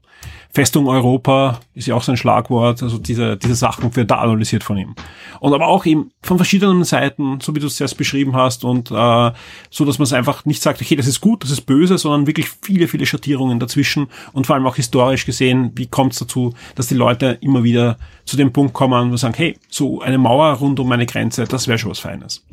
Festung 0.51 0.87
Europa 0.87 1.59
ist 1.75 1.87
ja 1.87 1.95
auch 1.95 2.03
sein 2.03 2.17
Schlagwort, 2.17 2.81
also 2.81 2.97
diese, 2.97 3.37
diese 3.37 3.55
Sachen 3.55 3.95
werden 3.95 4.07
da 4.07 4.17
analysiert 4.17 4.63
von 4.63 4.77
ihm. 4.77 4.95
Und 5.39 5.53
aber 5.53 5.67
auch 5.67 5.85
eben 5.85 6.11
von 6.21 6.37
verschiedenen 6.37 6.83
Seiten, 6.83 7.39
so 7.39 7.55
wie 7.55 7.59
du 7.59 7.67
es 7.67 7.79
erst 7.79 7.97
beschrieben 7.97 8.35
hast 8.35 8.63
und 8.63 8.91
äh, 8.91 9.31
so, 9.69 9.85
dass 9.85 9.99
man 9.99 10.03
es 10.03 10.13
einfach 10.13 10.45
nicht 10.45 10.61
sagt, 10.61 10.81
okay, 10.81 10.95
das 10.95 11.07
ist 11.07 11.21
gut, 11.21 11.43
das 11.43 11.51
ist 11.51 11.61
böse, 11.61 11.97
sondern 11.97 12.27
wirklich 12.27 12.49
viele, 12.61 12.87
viele 12.87 13.05
Schattierungen 13.05 13.59
dazwischen 13.59 14.07
und 14.33 14.47
vor 14.47 14.55
allem 14.55 14.65
auch 14.65 14.75
historisch 14.75 15.25
gesehen, 15.25 15.71
wie 15.75 15.87
kommt 15.87 16.13
es 16.13 16.19
dazu, 16.19 16.53
dass 16.75 16.87
die 16.87 16.95
Leute 16.95 17.37
immer 17.41 17.63
wieder 17.63 17.97
zu 18.29 18.37
dem 18.37 18.53
Punkt 18.53 18.73
kommen 18.73 19.09
und 19.11 19.17
sagen, 19.17 19.33
hey, 19.35 19.57
so 19.69 20.01
eine 20.01 20.17
Mauer 20.17 20.53
rund 20.53 20.79
um 20.79 20.87
meine 20.87 21.05
Grenze, 21.05 21.45
das 21.45 21.67
wäre 21.67 21.79
schon 21.79 21.91
was 21.91 21.99
Feines. 21.99 22.45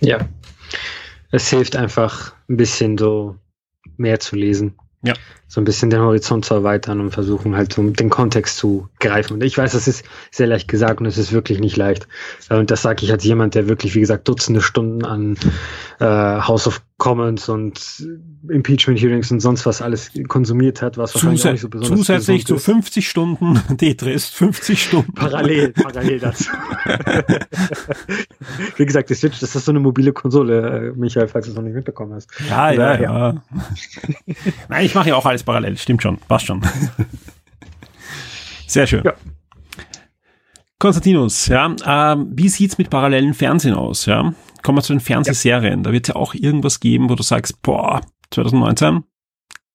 Ja. 0.00 0.18
Es 1.30 1.48
hilft 1.48 1.76
einfach 1.76 2.34
ein 2.48 2.56
bisschen 2.56 2.98
so 2.98 3.36
mehr 3.96 4.18
zu 4.18 4.34
lesen. 4.36 4.74
Ja. 5.04 5.14
So 5.48 5.60
ein 5.60 5.64
bisschen 5.64 5.90
den 5.90 6.00
Horizont 6.00 6.44
zu 6.44 6.54
erweitern 6.54 7.00
und 7.00 7.10
versuchen 7.10 7.56
halt 7.56 7.72
so 7.72 7.82
den 7.90 8.10
Kontext 8.10 8.56
zu 8.56 8.88
greifen. 9.00 9.34
Und 9.34 9.44
ich 9.44 9.56
weiß, 9.56 9.72
das 9.72 9.86
ist 9.88 10.04
sehr 10.30 10.46
leicht 10.46 10.68
gesagt 10.68 11.00
und 11.00 11.06
es 11.06 11.18
ist 11.18 11.32
wirklich 11.32 11.58
nicht 11.60 11.76
leicht. 11.76 12.08
Und 12.50 12.70
das 12.70 12.82
sage 12.82 13.04
ich 13.04 13.12
als 13.12 13.24
jemand, 13.24 13.54
der 13.54 13.68
wirklich, 13.68 13.94
wie 13.94 14.00
gesagt, 14.00 14.28
Dutzende 14.28 14.60
Stunden 14.60 15.04
an 15.04 15.36
äh, 16.00 16.04
House 16.04 16.66
of 16.66 16.82
Commons 17.02 17.48
und 17.48 18.06
Impeachment 18.48 19.00
Hearings 19.00 19.32
und 19.32 19.40
sonst 19.40 19.66
was 19.66 19.82
alles 19.82 20.12
konsumiert 20.28 20.82
hat, 20.82 20.96
was 20.96 21.12
wahrscheinlich 21.12 21.40
Zusä 21.40 21.48
auch 21.48 21.52
nicht 21.52 21.60
so 21.62 21.68
besonders 21.68 21.98
zusätzlich 21.98 22.46
zu 22.46 22.54
gesund 22.54 22.78
ist. 22.78 22.84
50 22.84 23.08
Stunden 23.08 23.60
Tetris, 23.76 24.26
50 24.26 24.80
Stunden. 24.80 25.12
Parallel, 25.12 25.72
parallel 25.72 26.20
dazu. 26.20 26.44
Wie 28.76 28.86
gesagt, 28.86 29.10
die 29.10 29.14
Switch, 29.14 29.40
das 29.40 29.52
ist 29.52 29.64
so 29.64 29.72
eine 29.72 29.80
mobile 29.80 30.12
Konsole, 30.12 30.92
äh, 30.92 30.96
Michael, 30.96 31.26
falls 31.26 31.46
du 31.46 31.50
es 31.50 31.56
noch 31.56 31.64
nicht 31.64 31.74
mitbekommen 31.74 32.14
hast. 32.14 32.30
Ja, 32.48 32.70
ja, 32.70 32.76
Daher. 32.76 33.10
ja. 33.10 33.42
Nein, 34.68 34.86
ich 34.86 34.94
mache 34.94 35.08
ja 35.08 35.16
auch 35.16 35.26
alles 35.26 35.42
parallel. 35.42 35.76
Stimmt 35.78 36.02
schon. 36.02 36.18
Passt 36.28 36.46
schon. 36.46 36.62
Sehr 38.68 38.86
schön. 38.86 39.02
Ja. 39.04 39.14
Konstantinus, 40.78 41.48
ja, 41.48 41.74
ähm, 41.84 42.30
wie 42.32 42.48
sieht's 42.48 42.78
mit 42.78 42.90
parallelen 42.90 43.34
Fernsehen 43.34 43.74
aus? 43.74 44.06
Ja, 44.06 44.34
kommen 44.62 44.78
wir 44.78 44.82
zu 44.82 44.92
den 44.92 45.00
Fernsehserien. 45.00 45.82
Da 45.82 45.92
wird 45.92 46.08
ja 46.08 46.16
auch 46.16 46.34
irgendwas 46.34 46.80
geben, 46.80 47.10
wo 47.10 47.14
du 47.14 47.22
sagst, 47.22 47.60
boah, 47.62 48.00
2019, 48.30 49.04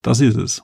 das 0.01 0.19
ist 0.19 0.37
es. 0.37 0.63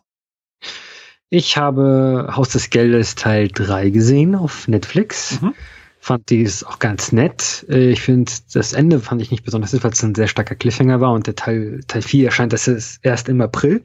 Ich 1.29 1.57
habe 1.57 2.31
Haus 2.35 2.49
des 2.49 2.69
Geldes 2.69 3.15
Teil 3.15 3.47
3 3.47 3.89
gesehen 3.89 4.35
auf 4.35 4.67
Netflix. 4.67 5.41
Mhm. 5.41 5.53
Fand 5.99 6.29
dies 6.29 6.63
auch 6.63 6.79
ganz 6.79 7.11
nett. 7.11 7.65
Äh, 7.69 7.91
Ich 7.91 8.01
finde, 8.01 8.31
das 8.53 8.73
Ende 8.73 8.99
fand 8.99 9.21
ich 9.21 9.31
nicht 9.31 9.43
besonders 9.43 9.73
nett, 9.73 9.83
weil 9.83 9.91
es 9.91 10.03
ein 10.03 10.15
sehr 10.15 10.27
starker 10.27 10.55
Cliffhanger 10.55 11.01
war 11.01 11.13
und 11.13 11.27
der 11.27 11.35
Teil, 11.35 11.79
Teil 11.87 12.01
4 12.01 12.25
erscheint 12.25 12.53
das 12.53 12.67
ist 12.67 12.99
erst 13.03 13.29
im 13.29 13.41
April. 13.41 13.83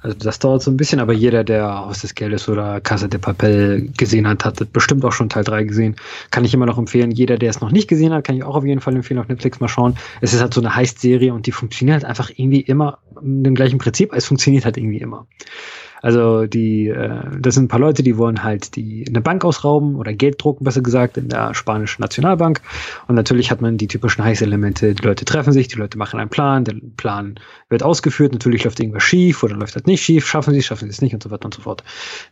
Also 0.00 0.16
das 0.16 0.38
dauert 0.38 0.62
so 0.62 0.70
ein 0.70 0.76
bisschen, 0.76 1.00
aber 1.00 1.12
jeder, 1.12 1.42
der 1.42 1.86
Haus 1.86 2.02
des 2.02 2.14
Geldes 2.14 2.48
oder 2.48 2.80
Casa 2.80 3.08
de 3.08 3.18
Papel 3.18 3.90
gesehen 3.96 4.28
hat, 4.28 4.44
hat 4.44 4.72
bestimmt 4.72 5.04
auch 5.04 5.12
schon 5.12 5.28
Teil 5.28 5.44
3 5.44 5.64
gesehen. 5.64 5.96
Kann 6.30 6.44
ich 6.44 6.54
immer 6.54 6.66
noch 6.66 6.78
empfehlen. 6.78 7.10
Jeder, 7.10 7.36
der 7.36 7.50
es 7.50 7.60
noch 7.60 7.72
nicht 7.72 7.88
gesehen 7.88 8.12
hat, 8.12 8.24
kann 8.24 8.36
ich 8.36 8.44
auch 8.44 8.54
auf 8.54 8.64
jeden 8.64 8.80
Fall 8.80 8.94
empfehlen, 8.94 9.18
auf 9.18 9.28
Netflix 9.28 9.58
mal 9.60 9.68
schauen. 9.68 9.96
Es 10.20 10.32
ist 10.32 10.40
halt 10.40 10.54
so 10.54 10.60
eine 10.60 10.74
Heist-Serie 10.74 11.34
und 11.34 11.46
die 11.46 11.52
funktioniert 11.52 11.94
halt 11.94 12.04
einfach 12.04 12.30
irgendwie 12.30 12.60
immer 12.60 12.98
mit 13.20 13.46
dem 13.46 13.54
gleichen 13.54 13.78
Prinzip. 13.78 14.12
Es 14.12 14.26
funktioniert 14.26 14.64
halt 14.64 14.76
irgendwie 14.76 14.98
immer. 14.98 15.26
Also 16.02 16.46
die, 16.46 16.88
äh, 16.88 17.20
das 17.38 17.54
sind 17.54 17.64
ein 17.64 17.68
paar 17.68 17.80
Leute, 17.80 18.02
die 18.02 18.16
wollen 18.16 18.42
halt 18.42 18.76
die 18.76 19.04
eine 19.08 19.20
Bank 19.20 19.44
ausrauben 19.44 19.96
oder 19.96 20.12
Geld 20.12 20.42
drucken, 20.42 20.64
besser 20.64 20.80
gesagt, 20.80 21.16
in 21.16 21.28
der 21.28 21.54
spanischen 21.54 22.02
Nationalbank. 22.02 22.60
Und 23.06 23.14
natürlich 23.14 23.50
hat 23.50 23.60
man 23.60 23.76
die 23.76 23.88
typischen 23.88 24.24
Heißelemente. 24.24 24.94
Die 24.94 25.04
Leute 25.04 25.24
treffen 25.24 25.52
sich, 25.52 25.68
die 25.68 25.76
Leute 25.76 25.98
machen 25.98 26.20
einen 26.20 26.30
Plan, 26.30 26.64
der 26.64 26.76
Plan 26.96 27.38
wird 27.68 27.82
ausgeführt. 27.82 28.32
Natürlich 28.32 28.64
läuft 28.64 28.80
irgendwas 28.80 29.02
schief 29.02 29.42
oder 29.42 29.56
läuft 29.56 29.74
halt 29.74 29.86
nicht 29.86 30.02
schief. 30.02 30.26
Schaffen 30.26 30.52
sie 30.52 30.60
es, 30.60 30.66
schaffen 30.66 30.86
sie 30.86 30.92
es 30.92 31.02
nicht 31.02 31.14
und 31.14 31.22
so 31.22 31.30
weiter 31.30 31.46
und 31.46 31.54
so 31.54 31.62
fort. 31.62 31.82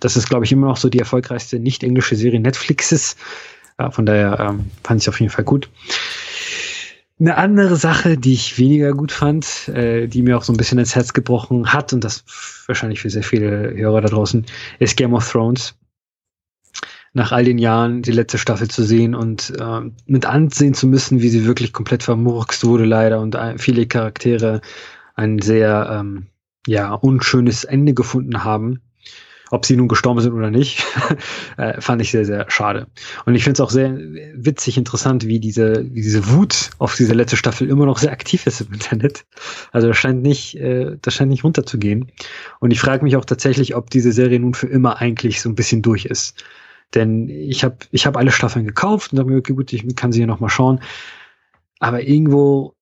Das 0.00 0.16
ist, 0.16 0.28
glaube 0.28 0.44
ich, 0.44 0.52
immer 0.52 0.66
noch 0.66 0.76
so 0.76 0.88
die 0.88 0.98
erfolgreichste 0.98 1.58
nicht-englische 1.58 2.16
Serie 2.16 2.40
Netflixes. 2.40 3.16
Ja, 3.78 3.90
von 3.90 4.06
daher 4.06 4.38
ähm, 4.40 4.70
fand 4.84 5.02
ich 5.02 5.08
auf 5.08 5.20
jeden 5.20 5.30
Fall 5.30 5.44
gut. 5.44 5.68
Eine 7.18 7.38
andere 7.38 7.76
Sache, 7.76 8.18
die 8.18 8.34
ich 8.34 8.58
weniger 8.58 8.92
gut 8.92 9.10
fand, 9.10 9.68
äh, 9.68 10.06
die 10.06 10.20
mir 10.20 10.36
auch 10.36 10.42
so 10.42 10.52
ein 10.52 10.58
bisschen 10.58 10.78
ins 10.78 10.94
Herz 10.94 11.14
gebrochen 11.14 11.72
hat, 11.72 11.94
und 11.94 12.04
das 12.04 12.24
wahrscheinlich 12.66 13.00
für 13.00 13.08
sehr 13.08 13.22
viele 13.22 13.74
Hörer 13.74 14.02
da 14.02 14.08
draußen, 14.08 14.44
ist 14.78 14.96
Game 14.98 15.14
of 15.14 15.30
Thrones. 15.30 15.74
Nach 17.14 17.32
all 17.32 17.44
den 17.44 17.56
Jahren 17.56 18.02
die 18.02 18.12
letzte 18.12 18.36
Staffel 18.36 18.68
zu 18.68 18.84
sehen 18.84 19.14
und 19.14 19.50
ähm, 19.58 19.94
mit 20.04 20.26
ansehen 20.26 20.74
zu 20.74 20.86
müssen, 20.86 21.22
wie 21.22 21.30
sie 21.30 21.46
wirklich 21.46 21.72
komplett 21.72 22.02
vermurkst 22.02 22.66
wurde, 22.66 22.84
leider, 22.84 23.20
und 23.20 23.34
äh, 23.34 23.56
viele 23.56 23.86
Charaktere 23.86 24.60
ein 25.14 25.38
sehr 25.38 25.88
ähm, 25.90 26.26
ja, 26.66 26.92
unschönes 26.92 27.64
Ende 27.64 27.94
gefunden 27.94 28.44
haben. 28.44 28.82
Ob 29.50 29.64
sie 29.64 29.76
nun 29.76 29.88
gestorben 29.88 30.20
sind 30.20 30.32
oder 30.32 30.50
nicht, 30.50 30.84
äh, 31.56 31.80
fand 31.80 32.02
ich 32.02 32.10
sehr, 32.10 32.24
sehr 32.24 32.50
schade. 32.50 32.88
Und 33.26 33.34
ich 33.34 33.44
finde 33.44 33.54
es 33.54 33.60
auch 33.60 33.70
sehr 33.70 33.96
witzig, 34.34 34.76
interessant, 34.76 35.26
wie 35.26 35.38
diese, 35.38 35.84
wie 35.92 36.02
diese 36.02 36.30
Wut 36.30 36.70
auf 36.78 36.96
diese 36.96 37.14
letzte 37.14 37.36
Staffel 37.36 37.68
immer 37.68 37.86
noch 37.86 37.98
sehr 37.98 38.12
aktiv 38.12 38.46
ist 38.46 38.60
im 38.60 38.72
Internet. 38.72 39.24
Also 39.72 39.88
das 39.88 39.96
scheint 39.96 40.22
nicht, 40.22 40.56
äh, 40.56 40.96
das 41.00 41.14
scheint 41.14 41.30
nicht 41.30 41.44
runterzugehen. 41.44 42.10
Und 42.60 42.72
ich 42.72 42.80
frage 42.80 43.04
mich 43.04 43.16
auch 43.16 43.24
tatsächlich, 43.24 43.76
ob 43.76 43.90
diese 43.90 44.12
Serie 44.12 44.40
nun 44.40 44.54
für 44.54 44.66
immer 44.66 45.00
eigentlich 45.00 45.40
so 45.40 45.48
ein 45.48 45.54
bisschen 45.54 45.82
durch 45.82 46.06
ist. 46.06 46.42
Denn 46.94 47.28
ich 47.28 47.64
habe 47.64 47.76
ich 47.90 48.06
hab 48.06 48.16
alle 48.16 48.30
Staffeln 48.30 48.66
gekauft 48.66 49.12
und 49.12 49.18
dachte 49.18 49.30
mir, 49.30 49.38
okay, 49.38 49.54
gut, 49.54 49.72
ich 49.72 49.96
kann 49.96 50.12
sie 50.12 50.20
hier 50.20 50.26
nochmal 50.26 50.50
schauen. 50.50 50.80
Aber 51.78 52.02
irgendwo 52.02 52.75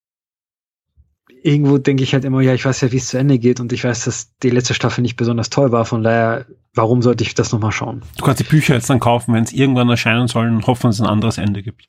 irgendwo 1.44 1.76
denke 1.76 2.02
ich 2.02 2.14
halt 2.14 2.24
immer, 2.24 2.40
ja, 2.40 2.54
ich 2.54 2.64
weiß 2.64 2.80
ja, 2.80 2.90
wie 2.90 2.96
es 2.96 3.08
zu 3.08 3.18
Ende 3.18 3.38
geht 3.38 3.60
und 3.60 3.70
ich 3.72 3.84
weiß, 3.84 4.04
dass 4.04 4.30
die 4.42 4.48
letzte 4.48 4.72
Staffel 4.72 5.02
nicht 5.02 5.16
besonders 5.16 5.50
toll 5.50 5.72
war. 5.72 5.84
Von 5.84 6.02
daher, 6.02 6.46
warum 6.72 7.02
sollte 7.02 7.22
ich 7.22 7.34
das 7.34 7.52
nochmal 7.52 7.70
schauen? 7.70 8.02
Du 8.16 8.24
kannst 8.24 8.40
die 8.40 8.44
Bücher 8.44 8.74
jetzt 8.74 8.88
dann 8.88 8.98
kaufen, 8.98 9.34
wenn 9.34 9.44
es 9.44 9.52
irgendwann 9.52 9.88
erscheinen 9.90 10.26
soll 10.26 10.48
und 10.48 10.66
hoffen, 10.66 10.86
dass 10.88 10.96
es 10.96 11.00
ein 11.02 11.06
anderes 11.06 11.36
Ende 11.36 11.62
gibt. 11.62 11.84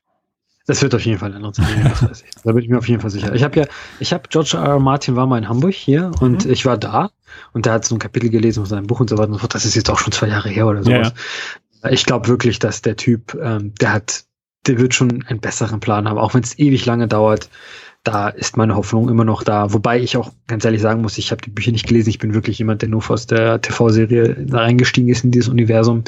Das 0.68 0.82
wird 0.82 0.94
auf 0.94 1.06
jeden 1.06 1.20
Fall 1.20 1.30
ein 1.30 1.38
anderes 1.38 1.60
Ende, 1.60 1.90
das 1.90 2.04
weiß 2.04 2.24
ich. 2.24 2.32
Da 2.44 2.52
bin 2.52 2.64
ich 2.64 2.70
mir 2.70 2.80
auf 2.80 2.90
jeden 2.90 3.00
Fall 3.00 3.12
sicher. 3.12 3.34
Ich 3.34 3.44
habe 3.44 3.58
ja, 3.62 3.66
ich 4.00 4.12
habe 4.12 4.24
George 4.30 4.58
R. 4.58 4.64
R. 4.64 4.80
Martin 4.80 5.16
war 5.16 5.26
mal 5.26 5.38
in 5.38 5.48
Hamburg 5.48 5.74
hier 5.74 6.12
und 6.20 6.46
Mhm. 6.46 6.52
ich 6.52 6.66
war 6.66 6.78
da 6.78 7.12
und 7.54 7.66
der 7.66 7.74
hat 7.74 7.86
so 7.86 7.96
ein 7.96 8.00
Kapitel 8.00 8.30
gelesen 8.30 8.62
aus 8.64 8.70
seinem 8.70 8.88
Buch 8.88 9.00
und 9.00 9.10
so 9.10 9.18
weiter 9.18 9.28
und 9.30 9.36
so 9.36 9.40
fort. 9.40 9.56
Das 9.56 9.64
ist 9.64 9.76
jetzt 9.76 9.90
auch 9.90 10.00
schon 10.00 10.12
zwei 10.12 10.28
Jahre 10.28 10.50
her 10.50 10.68
oder 10.68 10.82
Ja, 10.82 11.06
sowas. 11.06 11.14
Ich 11.92 12.06
glaube 12.06 12.28
wirklich, 12.28 12.60
dass 12.60 12.82
der 12.82 12.98
Typ, 12.98 13.38
ähm, 13.42 13.74
der 13.80 13.94
hat, 13.94 14.26
der 14.68 14.80
wird 14.80 14.96
schon 14.96 15.24
einen 15.28 15.40
besseren 15.40 15.80
Plan 15.80 16.10
haben, 16.10 16.18
auch 16.18 16.34
wenn 16.34 16.42
es 16.44 16.58
ewig 16.60 16.86
lange 16.86 17.08
dauert. 17.08 17.48
Da 18.06 18.30
ist 18.30 18.56
meine 18.56 18.76
Hoffnung 18.76 19.10
immer 19.10 19.26
noch 19.26 19.42
da. 19.42 19.74
Wobei 19.74 20.00
ich 20.00 20.16
auch 20.16 20.32
ganz 20.46 20.64
ehrlich 20.64 20.82
sagen 20.82 21.02
muss, 21.02 21.18
ich 21.18 21.32
habe 21.32 21.42
die 21.42 21.50
Bücher 21.50 21.72
nicht 21.72 21.88
gelesen. 21.88 22.10
Ich 22.10 22.20
bin 22.20 22.36
wirklich 22.36 22.60
jemand, 22.60 22.84
der 22.84 22.90
nur 22.90 23.04
aus 23.10 23.26
der 23.26 23.60
TV-Serie 23.62 24.46
reingestiegen 24.52 25.10
ist 25.10 25.24
in 25.24 25.32
dieses 25.32 25.50
Universum. 25.50 26.04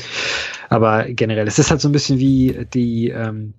Aber 0.69 1.05
generell, 1.05 1.47
es 1.47 1.59
ist 1.59 1.71
halt 1.71 1.81
so 1.81 1.89
ein 1.89 1.91
bisschen 1.93 2.19
wie 2.19 2.65
die, 2.73 3.09
ähm, 3.09 3.53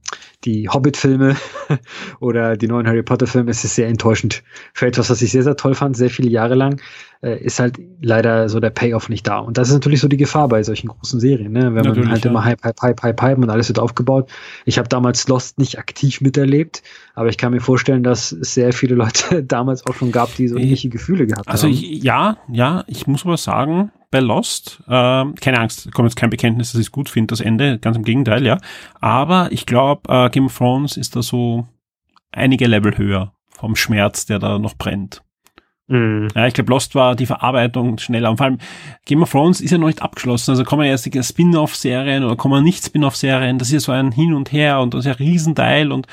die 0.44 0.68
Hobbit-Filme 0.68 1.36
oder 2.20 2.56
die 2.56 2.68
neuen 2.68 2.86
Harry 2.86 3.02
Potter-Filme. 3.02 3.50
Es 3.50 3.64
ist 3.64 3.74
sehr 3.74 3.88
enttäuschend 3.88 4.42
für 4.72 4.86
etwas, 4.86 5.10
was 5.10 5.22
ich 5.22 5.32
sehr, 5.32 5.42
sehr 5.42 5.56
toll 5.56 5.74
fand, 5.74 5.96
sehr 5.96 6.10
viele 6.10 6.28
Jahre 6.30 6.54
lang. 6.54 6.80
Äh, 7.20 7.42
ist 7.42 7.58
halt 7.58 7.80
leider 8.00 8.48
so 8.48 8.60
der 8.60 8.70
Payoff 8.70 9.08
nicht 9.08 9.26
da. 9.26 9.38
Und 9.38 9.58
das 9.58 9.68
ist 9.68 9.74
natürlich 9.74 10.00
so 10.00 10.06
die 10.06 10.16
Gefahr 10.16 10.46
bei 10.46 10.62
solchen 10.62 10.86
großen 10.86 11.18
Serien, 11.18 11.50
ne? 11.50 11.64
wenn 11.64 11.72
man 11.74 11.86
Natürlich, 11.86 12.10
halt 12.10 12.24
ja. 12.24 12.30
immer 12.30 12.44
Hype, 12.44 12.62
Hype, 12.62 12.80
Hype, 12.80 13.02
Hype, 13.02 13.20
Hype 13.20 13.38
und 13.38 13.50
alles 13.50 13.68
wird 13.68 13.80
aufgebaut. 13.80 14.30
Ich 14.66 14.78
habe 14.78 14.88
damals 14.88 15.26
Lost 15.26 15.58
nicht 15.58 15.78
aktiv 15.78 16.20
miterlebt, 16.20 16.82
aber 17.14 17.28
ich 17.28 17.36
kann 17.36 17.52
mir 17.52 17.60
vorstellen, 17.60 18.04
dass 18.04 18.30
es 18.30 18.54
sehr 18.54 18.72
viele 18.72 18.94
Leute 18.94 19.42
damals 19.42 19.84
auch 19.86 19.94
schon 19.94 20.12
gab, 20.12 20.32
die 20.36 20.46
so 20.46 20.56
ähnliche 20.56 20.90
Gefühle 20.90 21.26
gehabt 21.26 21.48
Also 21.48 21.64
haben. 21.66 21.72
ich, 21.74 22.04
ja, 22.04 22.36
ja, 22.52 22.84
ich 22.86 23.08
muss 23.08 23.24
aber 23.24 23.36
sagen, 23.36 23.90
bei 24.10 24.20
Lost, 24.20 24.82
ähm, 24.88 25.34
keine 25.36 25.60
Angst, 25.60 25.92
kommt 25.92 26.08
jetzt 26.08 26.16
kein 26.16 26.30
Bekenntnis, 26.30 26.72
dass 26.72 26.80
ich 26.80 26.86
es 26.86 26.92
gut 26.92 27.08
finde, 27.08 27.32
das 27.32 27.40
Ende, 27.40 27.78
ganz 27.78 27.96
im 27.96 28.04
Gegenteil, 28.04 28.46
ja. 28.46 28.58
Aber 29.00 29.48
ich 29.52 29.66
glaube, 29.66 30.02
äh, 30.12 30.30
Game 30.30 30.46
of 30.46 30.56
Thrones 30.56 30.96
ist 30.96 31.16
da 31.16 31.22
so 31.22 31.66
einige 32.32 32.66
Level 32.66 32.96
höher 32.96 33.32
vom 33.48 33.76
Schmerz, 33.76 34.26
der 34.26 34.38
da 34.38 34.58
noch 34.58 34.74
brennt. 34.74 35.22
Mhm. 35.88 36.28
Ja, 36.34 36.46
ich 36.46 36.54
glaube, 36.54 36.70
Lost 36.70 36.94
war 36.94 37.16
die 37.16 37.26
Verarbeitung 37.26 37.98
schneller. 37.98 38.30
Und 38.30 38.36
vor 38.36 38.46
allem 38.46 38.58
Game 39.06 39.22
of 39.22 39.30
Thrones 39.30 39.60
ist 39.60 39.70
ja 39.70 39.78
noch 39.78 39.86
nicht 39.86 40.02
abgeschlossen. 40.02 40.50
Also 40.52 40.64
kommen 40.64 40.84
ja 40.84 40.90
erst 40.90 41.06
die 41.06 41.22
Spin-off-Serien 41.22 42.24
oder 42.24 42.36
kommen 42.36 42.62
nicht 42.62 42.84
Spin-off-Serien. 42.84 43.58
Das 43.58 43.68
ist 43.68 43.72
ja 43.72 43.80
so 43.80 43.92
ein 43.92 44.12
Hin 44.12 44.34
und 44.34 44.52
Her 44.52 44.80
und 44.80 44.94
das 44.94 45.00
ist 45.00 45.06
ja 45.06 45.12
ein 45.12 45.18
Riesenteil 45.18 45.90
und 45.90 46.06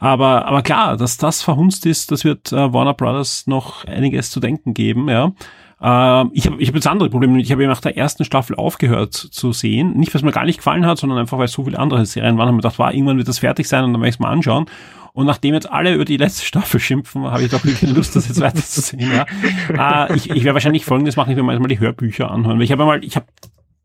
aber, 0.00 0.46
aber 0.46 0.62
klar, 0.62 0.96
dass 0.96 1.16
das 1.16 1.42
verhunzt 1.42 1.84
ist, 1.84 2.12
das 2.12 2.24
wird 2.24 2.52
äh, 2.52 2.72
Warner 2.72 2.94
Brothers 2.94 3.48
noch 3.48 3.84
einiges 3.84 4.30
zu 4.30 4.38
denken 4.38 4.72
geben, 4.72 5.08
ja. 5.08 5.32
Äh, 5.80 6.24
ich 6.32 6.46
habe 6.46 6.60
ich 6.60 6.68
hab 6.68 6.74
jetzt 6.74 6.86
andere 6.86 7.10
Probleme. 7.10 7.40
Ich 7.40 7.52
habe 7.52 7.66
nach 7.66 7.80
der 7.80 7.96
ersten 7.96 8.24
Staffel 8.24 8.56
aufgehört 8.56 9.14
zu 9.14 9.52
sehen. 9.52 9.96
Nicht, 9.96 10.12
weil 10.12 10.20
es 10.20 10.24
mir 10.24 10.32
gar 10.32 10.44
nicht 10.44 10.58
gefallen 10.58 10.86
hat, 10.86 10.98
sondern 10.98 11.18
einfach, 11.18 11.38
weil 11.38 11.48
so 11.48 11.64
viele 11.64 11.78
andere 11.78 12.04
Serien 12.06 12.38
waren. 12.38 12.48
Haben 12.48 12.56
mir 12.56 12.62
gedacht, 12.62 12.78
war, 12.78 12.92
irgendwann 12.92 13.18
wird 13.18 13.28
das 13.28 13.38
fertig 13.38 13.68
sein 13.68 13.84
und 13.84 13.92
dann 13.92 14.00
werde 14.00 14.10
ich 14.10 14.16
es 14.16 14.20
mal 14.20 14.30
anschauen. 14.30 14.66
Und 15.12 15.26
nachdem 15.26 15.54
jetzt 15.54 15.70
alle 15.70 15.94
über 15.94 16.04
die 16.04 16.16
letzte 16.16 16.44
Staffel 16.44 16.78
schimpfen, 16.80 17.24
habe 17.24 17.42
ich 17.42 17.50
doch 17.50 17.64
wirklich 17.64 17.90
Lust, 17.90 18.14
das 18.14 18.28
jetzt 18.28 18.40
weiterzusehen. 18.40 19.10
Ja. 19.12 20.06
Äh, 20.06 20.16
ich 20.16 20.30
ich 20.30 20.44
werde 20.44 20.54
wahrscheinlich 20.54 20.84
folgendes 20.84 21.16
machen, 21.16 21.30
ich 21.30 21.36
werde 21.36 21.58
mal 21.58 21.68
die 21.68 21.80
Hörbücher 21.80 22.30
anhören. 22.30 22.58
Weil 22.58 22.64
ich 22.64 22.72
habe 22.72 22.84
mal, 22.84 23.02
ich 23.04 23.16
habe, 23.16 23.26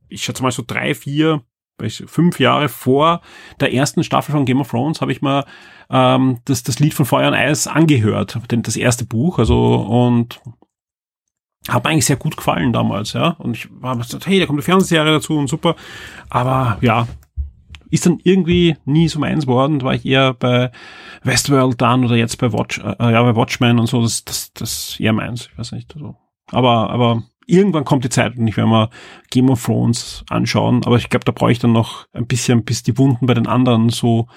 ich 0.10 0.24
schätze 0.24 0.44
mal 0.44 0.52
so 0.52 0.64
drei, 0.66 0.94
vier, 0.94 1.41
fünf 2.06 2.39
Jahre 2.39 2.70
vor 2.70 3.22
der 3.60 3.74
ersten 3.74 4.04
Staffel 4.04 4.32
von 4.32 4.46
Game 4.46 4.62
of 4.62 4.70
Thrones 4.70 5.02
habe 5.02 5.12
ich 5.12 5.22
mal 5.22 5.46
ähm, 5.89 6.39
das, 6.46 6.64
das 6.64 6.80
Lied 6.80 6.94
von 6.94 7.06
Feuer 7.06 7.28
und 7.28 7.34
Eis 7.34 7.68
angehört, 7.68 8.39
das 8.48 8.76
erste 8.76 9.06
Buch, 9.06 9.39
also 9.39 9.76
und 9.76 10.39
hat 11.70 11.84
mir 11.84 11.91
eigentlich 11.91 12.05
sehr 12.05 12.18
gut 12.18 12.36
gefallen 12.36 12.74
damals, 12.74 13.14
ja. 13.14 13.30
Und 13.39 13.57
ich 13.57 13.70
war 13.80 13.95
gesagt, 13.97 14.28
hey, 14.28 14.39
da 14.39 14.45
kommt 14.45 14.57
eine 14.57 14.64
Fernsehserie 14.64 15.11
dazu 15.11 15.38
und 15.38 15.47
super. 15.47 15.76
Aber 16.30 16.78
ja, 16.82 17.07
ist 17.89 18.05
dann 18.05 18.20
irgendwie 18.24 18.76
nie 18.86 19.07
so 19.07 19.20
meins 19.20 19.47
worden. 19.47 19.80
Da 19.80 19.86
war 19.86 19.93
ich 19.93 20.05
eher 20.05 20.34
bei 20.34 20.72
Westworld 21.24 21.80
dann 21.80 22.03
oder 22.03 22.16
jetzt 22.16 22.38
bei 22.38 22.51
Watch, 22.51 22.80
äh, 22.80 23.11
ja, 23.11 23.22
bei 23.22 23.36
Watchmen 23.36 23.80
und 23.80 23.88
so. 23.88 24.01
Das, 24.01 24.26
das, 24.26 24.51
das 24.53 24.99
eher 24.99 25.14
meins. 25.14 25.49
Ich 25.51 25.57
weiß 25.57 25.74
nicht. 25.74 25.95
Also. 25.95 26.16
Aber, 26.47 26.89
aber 26.89 27.24
irgendwann 27.45 27.86
kommt 27.86 28.03
die 28.03 28.09
Zeit 28.09 28.36
und 28.36 28.47
ich 28.47 28.57
werde 28.57 28.70
mal 28.70 28.89
Game 29.30 29.49
of 29.49 29.64
Thrones 29.64 30.26
anschauen. 30.30 30.84
Aber 30.86 30.97
ich 30.97 31.09
glaube, 31.09 31.26
da 31.26 31.32
brauche 31.32 31.51
ich 31.51 31.59
dann 31.59 31.72
noch 31.72 32.07
ein 32.14 32.26
bisschen, 32.26 32.66
bis 32.66 32.84
die 32.84 32.97
Wunden 32.97 33.28
bei 33.28 33.36
den 33.36 33.47
anderen 33.47 33.89
so 33.89 34.28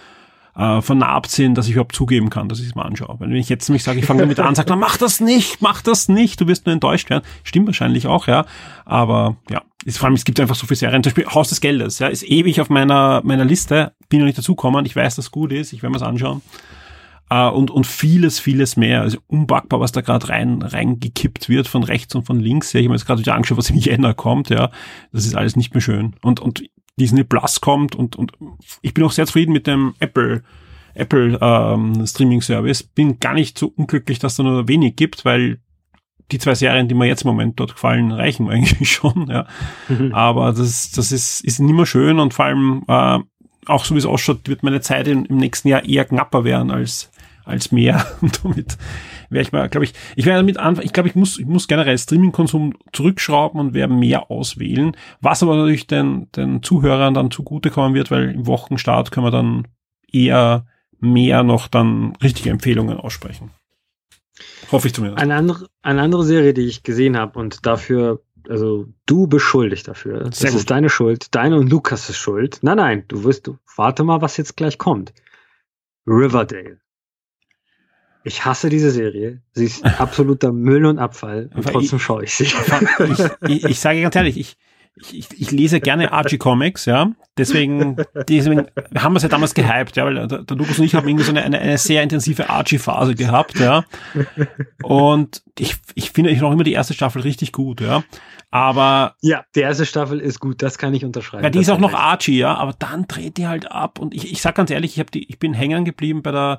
äh, 0.57 0.81
vernarbt 0.81 1.31
sind, 1.31 1.57
dass 1.57 1.67
ich 1.67 1.73
überhaupt 1.73 1.95
zugeben 1.95 2.31
kann, 2.31 2.49
dass 2.49 2.61
ich 2.61 2.67
es 2.67 2.75
mal 2.75 2.85
anschaue. 2.85 3.17
Wenn 3.19 3.33
ich 3.33 3.49
jetzt 3.49 3.69
nämlich 3.69 3.83
sage, 3.83 3.99
ich 3.99 4.07
fange 4.07 4.21
damit 4.21 4.41
an, 4.41 4.55
sage, 4.55 4.75
mach 4.77 4.97
das 4.97 5.21
nicht, 5.21 5.61
mach 5.61 5.83
das 5.83 6.09
nicht, 6.09 6.41
du 6.41 6.47
wirst 6.47 6.67
nur 6.67 6.73
enttäuscht 6.73 7.11
werden. 7.11 7.25
Stimmt 7.45 7.67
wahrscheinlich 7.67 8.07
auch, 8.07 8.27
ja. 8.27 8.47
Aber 8.85 9.37
ja, 9.51 9.63
ist, 9.85 9.99
vor 9.99 10.07
allem, 10.07 10.15
es 10.15 10.25
gibt 10.25 10.41
einfach 10.41 10.55
so 10.55 10.67
viele 10.67 10.77
Serien. 10.77 11.03
Zum 11.03 11.13
Beispiel 11.13 11.33
Haus 11.33 11.49
des 11.51 11.61
Geldes, 11.61 11.99
ja, 11.99 12.09
ist 12.09 12.23
ewig 12.23 12.61
auf 12.61 12.71
meiner, 12.71 13.21
meiner 13.25 13.45
Liste, 13.45 13.93
bin 14.09 14.21
noch 14.21 14.27
nicht 14.27 14.39
dazugekommen. 14.39 14.87
Ich 14.87 14.97
weiß, 14.97 15.17
dass 15.17 15.27
es 15.27 15.31
gut 15.31 15.53
ist, 15.53 15.73
ich 15.73 15.83
werde 15.83 15.93
mir 15.93 15.99
es 15.99 16.03
anschauen. 16.03 16.43
Uh, 17.29 17.49
und, 17.49 17.73
und 17.73 17.89
vieles, 17.89 18.39
vieles 18.39 18.77
mehr. 18.77 19.03
Also 19.03 19.19
unpackbar, 19.27 19.81
was 19.81 19.91
da 19.91 20.01
gerade 20.01 20.29
rein 20.29 20.63
reingekippt 20.63 21.49
wird 21.49 21.67
von 21.67 21.83
rechts 21.83 22.15
und 22.15 22.25
von 22.25 22.39
links. 22.39 22.73
Ja, 22.73 22.79
ich 22.79 22.87
habe 22.87 22.91
mir 22.91 22.97
jetzt 22.99 23.07
gerade 23.07 23.21
wieder 23.21 23.35
angeschaut, 23.35 23.59
was 23.59 23.69
im 23.69 23.77
Jänner 23.77 24.15
kommt. 24.15 24.49
Ja, 24.49 24.71
das 25.11 25.27
ist 25.27 25.35
alles 25.35 25.57
nicht 25.57 25.75
mehr 25.75 25.81
schön. 25.81 26.15
Und, 26.23 26.39
und 26.39 26.63
Disney 26.99 27.25
Plus 27.25 27.61
kommt 27.61 27.95
und, 27.95 28.17
und 28.17 28.33
ich 28.83 28.95
bin 28.95 29.05
auch 29.05 29.13
sehr 29.13 29.27
zufrieden 29.27 29.53
mit 29.53 29.67
dem 29.67 29.95
Apple 29.99 30.43
Apple 30.95 31.39
ähm, 31.41 32.07
Streaming 32.07 32.41
Service. 32.41 32.83
Bin 32.83 33.21
gar 33.21 33.35
nicht 33.35 33.59
so 33.59 33.73
unglücklich, 33.77 34.19
dass 34.19 34.37
da 34.37 34.43
nur 34.43 34.67
wenig 34.67 34.97
gibt, 34.97 35.25
weil 35.25 35.59
die 36.33 36.39
zwei 36.39 36.55
Serien, 36.55 36.89
die 36.89 36.95
mir 36.95 37.07
jetzt 37.07 37.23
im 37.23 37.29
Moment 37.29 37.61
dort 37.61 37.75
gefallen, 37.75 38.11
reichen 38.13 38.49
eigentlich 38.51 38.91
schon. 38.91 39.29
Ja. 39.29 39.47
Mhm. 39.89 40.15
Aber 40.15 40.53
das, 40.53 40.91
das 40.91 41.13
ist, 41.13 41.45
ist 41.45 41.61
nicht 41.61 41.75
mehr 41.75 41.87
schön 41.87 42.19
und 42.19 42.35
vor 42.35 42.47
allem 42.47 42.85
äh, 42.89 43.19
auch 43.67 43.85
so 43.85 43.95
wie 43.95 43.99
es 43.99 44.07
ausschaut, 44.07 44.49
wird 44.49 44.63
meine 44.63 44.81
Zeit 44.81 45.09
im, 45.09 45.25
im 45.27 45.37
nächsten 45.37 45.69
Jahr 45.69 45.85
eher 45.85 46.05
knapper 46.05 46.45
werden 46.45 46.71
als 46.71 47.11
als 47.47 47.73
mehr. 47.73 48.05
Und 48.21 48.45
damit 48.45 48.77
werde 49.31 49.43
ich 49.43 49.53
mal, 49.53 49.69
glaube 49.69 49.85
ich, 49.85 49.95
ich 50.15 50.27
werde 50.27 50.41
damit 50.41 50.59
anfangen, 50.59 50.87
ich 50.87 50.93
glaube, 50.93 51.09
ich 51.09 51.15
muss, 51.15 51.39
ich 51.39 51.47
muss 51.47 51.69
generell 51.69 51.97
Streaming-Konsum 51.99 52.75
zurückschrauben 52.93 53.61
und 53.61 53.75
werde 53.75 53.93
mehr 53.93 54.31
auswählen, 54.31 54.97
was 55.21 55.43
aber 55.43 55.57
natürlich 55.57 55.87
den, 55.87 56.31
den 56.33 56.63
Zuhörern 56.63 57.15
dann 57.15 57.31
zugutekommen 57.31 57.95
wird, 57.95 58.11
weil 58.11 58.31
im 58.31 58.47
Wochenstart 58.47 59.11
können 59.11 59.27
wir 59.27 59.31
dann 59.31 59.67
eher 60.13 60.67
mehr 61.01 61.43
noch 61.43 61.69
dann 61.69 62.15
richtige 62.23 62.51
Empfehlungen 62.51 62.97
aussprechen. 62.97 63.51
Hoffe 64.71 64.89
ich 64.89 64.95
zumindest. 64.95 65.23
Eine 65.23 65.35
andere, 65.35 65.69
eine 65.83 66.03
andere 66.03 66.25
Serie, 66.25 66.55
die 66.55 66.67
ich 66.67 66.83
gesehen 66.83 67.17
habe 67.17 67.39
und 67.39 67.67
dafür, 67.67 68.23
also 68.49 68.87
du 69.07 69.27
beschuldigt 69.27 69.89
dafür. 69.89 70.21
Sehr 70.21 70.31
das 70.31 70.51
gut. 70.51 70.61
ist 70.61 70.71
deine 70.71 70.91
Schuld, 70.91 71.35
deine 71.35 71.57
und 71.57 71.69
Lukas' 71.71 72.17
Schuld. 72.17 72.59
Nein, 72.63 72.77
nein, 72.77 73.05
du 73.09 73.25
wirst, 73.25 73.47
du, 73.47 73.59
warte 73.77 74.05
mal, 74.05 74.21
was 74.21 74.37
jetzt 74.37 74.57
gleich 74.57 74.79
kommt. 74.79 75.13
Riverdale. 76.07 76.79
Ich 78.27 78.45
hasse 78.45 78.69
diese 78.69 78.91
Serie. 78.91 79.41
Sie 79.53 79.67
ist 79.67 79.85
absoluter 80.01 80.51
Müll 80.51 80.85
und 80.85 80.99
Abfall 80.99 81.49
und 81.55 81.65
trotzdem 81.65 82.01
schaue 82.01 82.25
ich 82.25 82.35
sie. 82.35 82.45
Ich, 82.45 83.49
ich, 83.49 83.65
ich 83.65 83.81
sage 83.81 84.03
ganz 84.03 84.17
ehrlich, 84.17 84.37
ich, 84.37 84.57
ich, 85.13 85.29
ich 85.39 85.53
lese 85.53 85.79
gerne 85.79 86.11
Archie 86.11 86.37
Comics, 86.37 86.87
ja. 86.87 87.13
Deswegen, 87.39 87.97
deswegen 88.29 88.67
haben 88.97 89.13
wir 89.13 89.19
es 89.19 89.23
ja 89.23 89.29
damals 89.29 89.55
gehypt, 89.55 89.97
ja, 89.97 90.07
weil 90.07 90.27
der, 90.27 90.43
der 90.43 90.57
Lukas 90.57 90.81
und 90.81 90.87
ich 90.87 90.97
haben 90.97 91.07
irgendwie 91.07 91.25
so 91.25 91.31
eine, 91.31 91.45
eine, 91.45 91.61
eine 91.61 91.79
sehr 91.79 92.03
intensive 92.03 92.51
Archie-Phase 92.51 93.15
gehabt, 93.15 93.61
ja. 93.61 93.85
Und 94.83 95.45
ich, 95.57 95.77
ich 95.95 96.11
finde 96.11 96.31
ich 96.31 96.41
noch 96.41 96.51
immer 96.51 96.65
die 96.65 96.73
erste 96.73 96.95
Staffel 96.95 97.23
richtig 97.23 97.53
gut, 97.53 97.81
ja. 97.81 98.03
Aber. 98.51 99.15
Ja, 99.23 99.45
die 99.55 99.61
erste 99.61 99.87
Staffel 99.87 100.19
ist 100.19 100.41
gut, 100.41 100.63
das 100.63 100.79
kann 100.79 100.95
ich 100.95 101.05
unterschreiben. 101.05 101.45
Ja, 101.45 101.51
die 101.51 101.61
ist 101.61 101.71
auch 101.71 101.79
noch 101.79 101.95
Archie, 101.95 102.39
ja, 102.39 102.57
aber 102.57 102.75
dann 102.77 103.07
dreht 103.07 103.37
die 103.37 103.47
halt 103.47 103.71
ab. 103.71 104.01
Und 104.01 104.15
ich, 104.15 104.33
ich 104.33 104.43
sag 104.43 104.57
ganz 104.57 104.71
ehrlich, 104.73 104.95
ich, 104.95 105.01
hab 105.01 105.13
die, 105.13 105.31
ich 105.31 105.39
bin 105.39 105.55
hängen 105.55 105.85
geblieben 105.85 106.23
bei 106.23 106.33
der 106.33 106.59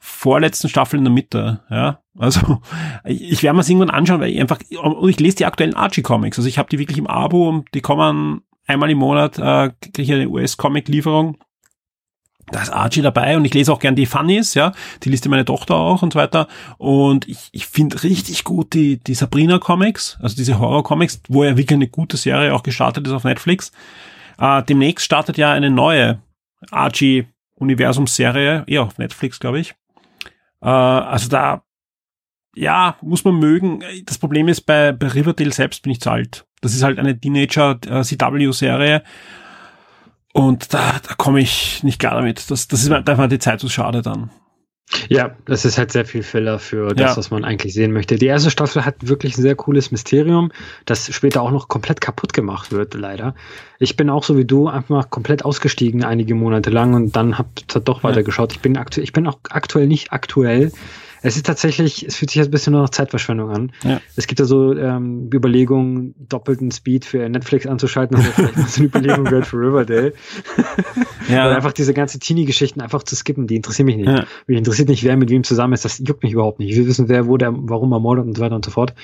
vorletzten 0.00 0.68
Staffel 0.68 0.98
in 0.98 1.04
der 1.04 1.12
Mitte, 1.12 1.60
ja. 1.70 2.00
Also 2.18 2.60
ich 3.04 3.42
werde 3.42 3.54
mir 3.54 3.60
das 3.60 3.68
irgendwann 3.68 3.90
anschauen, 3.90 4.20
weil 4.20 4.30
ich 4.30 4.40
einfach, 4.40 4.58
und 4.80 5.08
ich 5.08 5.20
lese 5.20 5.36
die 5.36 5.46
aktuellen 5.46 5.74
Archie-Comics. 5.74 6.38
Also 6.38 6.48
ich 6.48 6.58
habe 6.58 6.68
die 6.68 6.78
wirklich 6.78 6.98
im 6.98 7.06
Abo 7.06 7.48
und 7.48 7.68
die 7.74 7.82
kommen 7.82 8.42
einmal 8.66 8.90
im 8.90 8.98
Monat, 8.98 9.38
äh, 9.38 9.70
kriege 9.80 10.02
ich 10.02 10.12
eine 10.12 10.28
US-Comic-Lieferung. 10.28 11.36
Da 12.48 12.62
ist 12.62 12.70
Archie 12.70 13.02
dabei 13.02 13.36
und 13.36 13.44
ich 13.44 13.52
lese 13.54 13.72
auch 13.72 13.80
gern 13.80 13.96
die 13.96 14.06
Funnies, 14.06 14.54
ja. 14.54 14.72
Die 15.02 15.08
liest 15.08 15.28
meine 15.28 15.44
Tochter 15.44 15.74
auch 15.74 16.02
und 16.02 16.12
so 16.12 16.18
weiter. 16.18 16.46
Und 16.78 17.28
ich, 17.28 17.48
ich 17.50 17.66
finde 17.66 18.02
richtig 18.04 18.44
gut 18.44 18.72
die, 18.72 19.02
die 19.02 19.14
Sabrina-Comics, 19.14 20.18
also 20.22 20.36
diese 20.36 20.60
Horror-Comics, 20.60 21.22
wo 21.28 21.42
ja 21.42 21.56
wirklich 21.56 21.76
eine 21.76 21.88
gute 21.88 22.16
Serie 22.16 22.54
auch 22.54 22.62
gestartet 22.62 23.06
ist 23.06 23.12
auf 23.12 23.24
Netflix. 23.24 23.72
Äh, 24.38 24.62
demnächst 24.62 25.04
startet 25.04 25.38
ja 25.38 25.52
eine 25.52 25.70
neue 25.70 26.20
Archie 26.70 27.26
Universumsserie, 27.56 28.64
eher 28.66 28.82
auf 28.82 28.98
Netflix, 28.98 29.40
glaube 29.40 29.60
ich. 29.60 29.74
Äh, 30.62 30.68
also 30.68 31.28
da, 31.28 31.62
ja, 32.54 32.96
muss 33.02 33.24
man 33.24 33.38
mögen. 33.38 33.82
Das 34.04 34.18
Problem 34.18 34.48
ist, 34.48 34.62
bei, 34.62 34.92
bei 34.92 35.08
Riverdale 35.08 35.52
selbst 35.52 35.82
bin 35.82 35.92
ich 35.92 36.00
zu 36.00 36.10
alt. 36.10 36.46
Das 36.60 36.74
ist 36.74 36.82
halt 36.82 36.98
eine 36.98 37.18
Teenager-CW-Serie. 37.18 39.02
Und 40.32 40.74
da, 40.74 41.00
da 41.06 41.14
komme 41.14 41.40
ich 41.40 41.82
nicht 41.82 41.98
klar 41.98 42.14
damit. 42.14 42.50
Das, 42.50 42.68
das 42.68 42.82
ist 42.82 42.90
einfach 42.90 43.28
die 43.28 43.38
Zeit 43.38 43.60
zu 43.60 43.68
schade 43.68 44.02
dann. 44.02 44.30
Ja, 45.08 45.34
das 45.46 45.64
ist 45.64 45.78
halt 45.78 45.90
sehr 45.90 46.04
viel 46.04 46.22
Filler 46.22 46.58
für 46.58 46.94
das, 46.94 47.12
ja. 47.12 47.16
was 47.16 47.30
man 47.30 47.44
eigentlich 47.44 47.74
sehen 47.74 47.92
möchte. 47.92 48.16
Die 48.16 48.26
erste 48.26 48.50
Staffel 48.50 48.84
hat 48.84 48.94
wirklich 49.00 49.36
ein 49.36 49.42
sehr 49.42 49.56
cooles 49.56 49.90
Mysterium, 49.90 50.52
das 50.84 51.12
später 51.12 51.42
auch 51.42 51.50
noch 51.50 51.68
komplett 51.68 52.00
kaputt 52.00 52.32
gemacht 52.32 52.70
wird, 52.70 52.94
leider. 52.94 53.34
Ich 53.78 53.96
bin 53.96 54.10
auch 54.10 54.22
so 54.22 54.38
wie 54.38 54.44
du 54.44 54.68
einfach 54.68 55.10
komplett 55.10 55.44
ausgestiegen 55.44 56.04
einige 56.04 56.34
Monate 56.34 56.70
lang 56.70 56.94
und 56.94 57.16
dann 57.16 57.36
hab, 57.36 57.48
hab 57.74 57.84
doch 57.84 58.04
weitergeschaut. 58.04 58.52
Ich 58.52 58.60
bin 58.60 58.76
aktuell, 58.76 59.04
ich 59.04 59.12
bin 59.12 59.26
auch 59.26 59.38
aktuell 59.50 59.86
nicht 59.88 60.12
aktuell 60.12 60.70
es 61.26 61.36
ist 61.36 61.44
tatsächlich, 61.44 62.06
es 62.06 62.16
fühlt 62.16 62.30
sich 62.30 62.36
jetzt 62.36 62.48
ein 62.48 62.50
bisschen 62.52 62.72
nur 62.72 62.82
nach 62.82 62.90
Zeitverschwendung 62.90 63.50
an. 63.50 63.72
Ja. 63.82 64.00
Es 64.14 64.28
gibt 64.28 64.38
ja 64.38 64.44
so 64.44 64.72
ähm, 64.76 65.28
Überlegungen, 65.34 66.14
doppelten 66.28 66.70
Speed 66.70 67.04
für 67.04 67.28
Netflix 67.28 67.66
anzuschalten, 67.66 68.16
das 68.16 68.26
vielleicht 68.28 68.56
mal 68.56 68.68
so 68.68 68.80
eine 68.80 68.88
Überlegung 68.88 69.24
gehört 69.24 69.46
für 69.46 69.56
Riverdale. 69.56 70.12
ja. 71.28 71.46
Oder 71.46 71.56
einfach 71.56 71.72
diese 71.72 71.94
ganze 71.94 72.20
Teenie-Geschichten 72.20 72.80
einfach 72.80 73.02
zu 73.02 73.16
skippen, 73.16 73.48
die 73.48 73.56
interessieren 73.56 73.86
mich 73.86 73.96
nicht. 73.96 74.06
Ja. 74.06 74.24
Mich 74.46 74.58
interessiert 74.58 74.88
nicht, 74.88 75.02
wer 75.02 75.16
mit 75.16 75.30
wem 75.30 75.42
zusammen 75.42 75.72
ist, 75.72 75.84
das 75.84 76.00
juckt 76.06 76.22
mich 76.22 76.32
überhaupt 76.32 76.60
nicht. 76.60 76.70
Ich 76.70 76.76
will 76.76 76.86
wissen, 76.86 77.08
wer, 77.08 77.26
wo 77.26 77.36
der, 77.36 77.52
warum 77.52 77.90
ermordet 77.90 78.24
und 78.24 78.36
so 78.36 78.42
weiter 78.42 78.54
und 78.54 78.64
so 78.64 78.70
fort. 78.70 78.94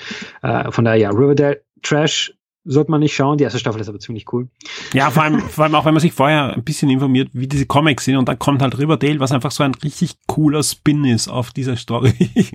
Äh, 0.41 0.71
von 0.71 0.85
daher, 0.85 0.99
ja, 0.99 1.09
Riverdale, 1.09 1.61
Trash, 1.81 2.33
sollte 2.65 2.91
man 2.91 3.01
nicht 3.01 3.15
schauen. 3.15 3.37
Die 3.37 3.43
erste 3.43 3.59
Staffel 3.59 3.81
ist 3.81 3.89
aber 3.89 3.99
ziemlich 3.99 4.31
cool. 4.31 4.49
Ja, 4.93 5.11
vor 5.11 5.23
allem, 5.23 5.39
vor 5.41 5.65
allem 5.65 5.75
auch, 5.75 5.85
wenn 5.85 5.93
man 5.93 6.01
sich 6.01 6.13
vorher 6.13 6.53
ein 6.53 6.63
bisschen 6.63 6.89
informiert, 6.89 7.29
wie 7.33 7.47
diese 7.47 7.65
Comics 7.65 8.05
sind 8.05 8.17
und 8.17 8.27
dann 8.29 8.39
kommt 8.39 8.61
halt 8.61 8.77
Riverdale, 8.77 9.19
was 9.19 9.31
einfach 9.31 9.51
so 9.51 9.63
ein 9.63 9.75
richtig 9.75 10.15
cooler 10.27 10.63
Spin 10.63 11.05
ist 11.05 11.27
auf 11.27 11.51
dieser 11.51 11.75
Story. 11.75 12.13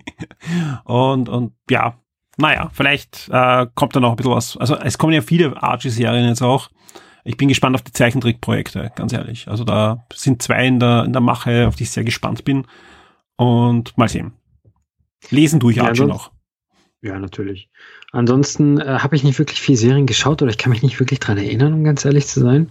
und, 0.85 1.29
und 1.29 1.53
ja, 1.71 1.99
naja, 2.39 2.71
vielleicht 2.73 3.29
äh, 3.31 3.67
kommt 3.75 3.97
da 3.97 4.01
noch 4.01 4.11
ein 4.11 4.17
bisschen 4.17 4.33
was. 4.33 4.57
Also 4.57 4.77
es 4.77 4.97
kommen 4.97 5.13
ja 5.13 5.21
viele 5.21 5.61
Archie-Serien 5.61 6.29
jetzt 6.29 6.43
auch. 6.43 6.71
Ich 7.25 7.37
bin 7.37 7.49
gespannt 7.49 7.75
auf 7.75 7.83
die 7.83 7.93
Zeichentrickprojekte, 7.93 8.93
ganz 8.95 9.13
ehrlich. 9.13 9.49
Also 9.49 9.65
da 9.65 10.07
sind 10.15 10.41
zwei 10.41 10.67
in 10.67 10.81
der, 10.81 11.05
in 11.05 11.13
der 11.13 11.21
Mache, 11.21 11.67
auf 11.67 11.77
die 11.77 11.83
ich 11.83 11.91
sehr 11.91 12.05
gespannt 12.05 12.45
bin. 12.45 12.67
Und 13.37 13.97
mal 13.99 14.09
sehen. 14.09 14.33
Lesen 15.31 15.61
tue 15.61 15.73
ich 15.73 15.79
ja, 15.79 15.85
Archie 15.85 16.05
noch. 16.05 16.33
Ja, 17.03 17.19
natürlich. 17.19 17.71
Ansonsten 18.11 18.81
äh, 18.81 18.85
habe 19.01 19.17
ich 19.17 19.23
nicht 19.25 19.39
wirklich 19.39 19.61
viel 19.61 19.77
Serien 19.77 20.07
geschaut 20.07 20.41
oder 20.41 20.51
ich 20.51 20.57
kann 20.57 20.71
mich 20.71 20.83
nicht 20.83 20.99
wirklich 20.99 21.21
dran 21.21 21.37
erinnern, 21.37 21.75
um 21.75 21.85
ganz 21.85 22.05
ehrlich 22.07 22.27
zu 22.27 22.41
sein. 22.41 22.71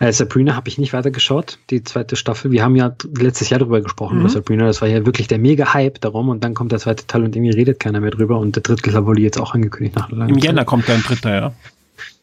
Äh, 0.00 0.12
Sabrina 0.12 0.56
habe 0.56 0.68
ich 0.68 0.76
nicht 0.76 0.92
weiter 0.92 1.12
geschaut, 1.12 1.58
die 1.70 1.84
zweite 1.84 2.16
Staffel. 2.16 2.50
Wir 2.50 2.64
haben 2.64 2.74
ja 2.74 2.92
letztes 3.16 3.48
Jahr 3.50 3.60
darüber 3.60 3.80
gesprochen, 3.80 4.14
Mhm. 4.16 4.20
über 4.22 4.28
Sabrina. 4.30 4.66
Das 4.66 4.80
war 4.82 4.88
ja 4.88 5.06
wirklich 5.06 5.28
der 5.28 5.38
mega 5.38 5.72
Hype 5.72 6.00
darum 6.00 6.28
und 6.30 6.42
dann 6.42 6.54
kommt 6.54 6.72
der 6.72 6.80
zweite 6.80 7.06
Teil 7.06 7.22
und 7.22 7.36
irgendwie 7.36 7.52
redet 7.52 7.78
keiner 7.78 8.00
mehr 8.00 8.10
drüber 8.10 8.38
und 8.40 8.56
der 8.56 8.62
dritte 8.64 8.90
Teil 8.90 9.06
wurde 9.06 9.20
jetzt 9.22 9.38
auch 9.38 9.54
angekündigt 9.54 9.94
nach 9.96 10.10
Im. 10.10 10.38
Jänner 10.38 10.64
kommt 10.64 10.90
ein 10.90 11.02
dritter, 11.02 11.34
ja. 11.34 11.52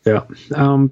Ja. 0.05 0.27
Ähm, 0.53 0.91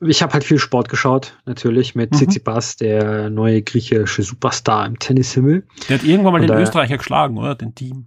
ich 0.00 0.22
habe 0.22 0.32
halt 0.32 0.44
viel 0.44 0.58
Sport 0.60 0.88
geschaut, 0.88 1.36
natürlich, 1.44 1.96
mit 1.96 2.12
Mhm. 2.12 2.16
Tsitsipas, 2.16 2.76
der 2.76 3.30
neue 3.30 3.62
griechische 3.62 4.22
Superstar 4.22 4.86
im 4.86 4.98
Tennishimmel. 5.00 5.64
Der 5.88 5.98
hat 5.98 6.04
irgendwann 6.04 6.34
mal 6.34 6.40
Und 6.40 6.48
den 6.48 6.56
da- 6.56 6.62
Österreicher 6.62 6.98
geschlagen, 6.98 7.36
oder? 7.38 7.54
Den 7.56 7.74
Team. 7.74 8.06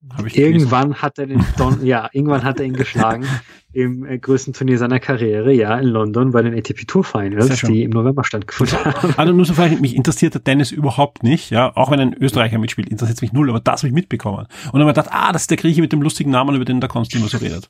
Gelesen. 0.00 0.38
Irgendwann 0.38 0.94
hat 0.94 1.18
er 1.18 1.26
den 1.26 1.44
Don, 1.56 1.84
ja, 1.84 2.08
irgendwann 2.12 2.44
hat 2.44 2.60
er 2.60 2.66
ihn 2.66 2.74
geschlagen 2.74 3.26
im 3.72 4.06
äh, 4.06 4.18
größten 4.18 4.52
Turnier 4.52 4.78
seiner 4.78 5.00
Karriere, 5.00 5.52
ja, 5.52 5.76
in 5.76 5.88
London 5.88 6.30
bei 6.30 6.40
den 6.42 6.54
ATP 6.56 6.86
Tour 6.86 7.02
Finals, 7.02 7.60
die 7.62 7.82
im 7.82 7.90
November 7.90 8.22
stattgefunden 8.22 8.78
haben. 8.84 9.14
Also 9.16 9.32
nur 9.32 9.44
so 9.44 9.54
vielleicht, 9.54 9.80
mich 9.80 9.96
interessiert 9.96 10.34
der 10.34 10.44
Tennis 10.44 10.70
überhaupt 10.70 11.24
nicht, 11.24 11.50
ja, 11.50 11.76
auch 11.76 11.90
wenn 11.90 12.00
ein 12.00 12.14
Österreicher 12.14 12.58
mitspielt, 12.58 12.88
interessiert 12.88 13.20
mich 13.22 13.32
null, 13.32 13.50
aber 13.50 13.60
das 13.60 13.80
habe 13.82 13.88
ich 13.88 13.94
mitbekommen. 13.94 14.46
Und 14.66 14.74
dann 14.74 14.82
habe 14.82 14.90
ich 14.90 14.96
gedacht, 14.96 15.10
ah, 15.12 15.32
das 15.32 15.42
ist 15.42 15.50
der 15.50 15.58
Grieche 15.58 15.80
mit 15.80 15.92
dem 15.92 16.00
lustigen 16.00 16.30
Namen, 16.30 16.54
über 16.54 16.64
den 16.64 16.80
der 16.80 16.88
Konsti 16.88 17.18
immer 17.18 17.28
so 17.28 17.38
redet. 17.38 17.68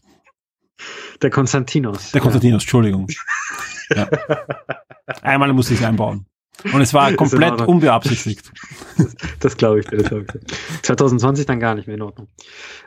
Der 1.22 1.30
Konstantinos. 1.30 2.12
Der 2.12 2.20
Konstantinos, 2.20 2.62
Entschuldigung. 2.62 3.08
Ja. 3.96 4.06
Einmal 5.22 5.50
muss 5.54 5.70
ich 5.70 5.80
es 5.80 5.82
einbauen. 5.86 6.26
Und 6.72 6.80
es 6.80 6.92
war 6.92 7.12
komplett 7.14 7.60
unbeabsichtigt. 7.62 8.50
Das 9.40 9.56
glaube 9.56 9.80
ich 9.80 9.86
dir, 9.86 9.98
das 9.98 10.08
glaube 10.08 10.24
ich 10.26 10.32
dir. 10.32 10.40
2020 10.82 11.46
dann 11.46 11.60
gar 11.60 11.74
nicht 11.74 11.86
mehr 11.86 11.96
in 11.96 12.02
Ordnung. 12.02 12.28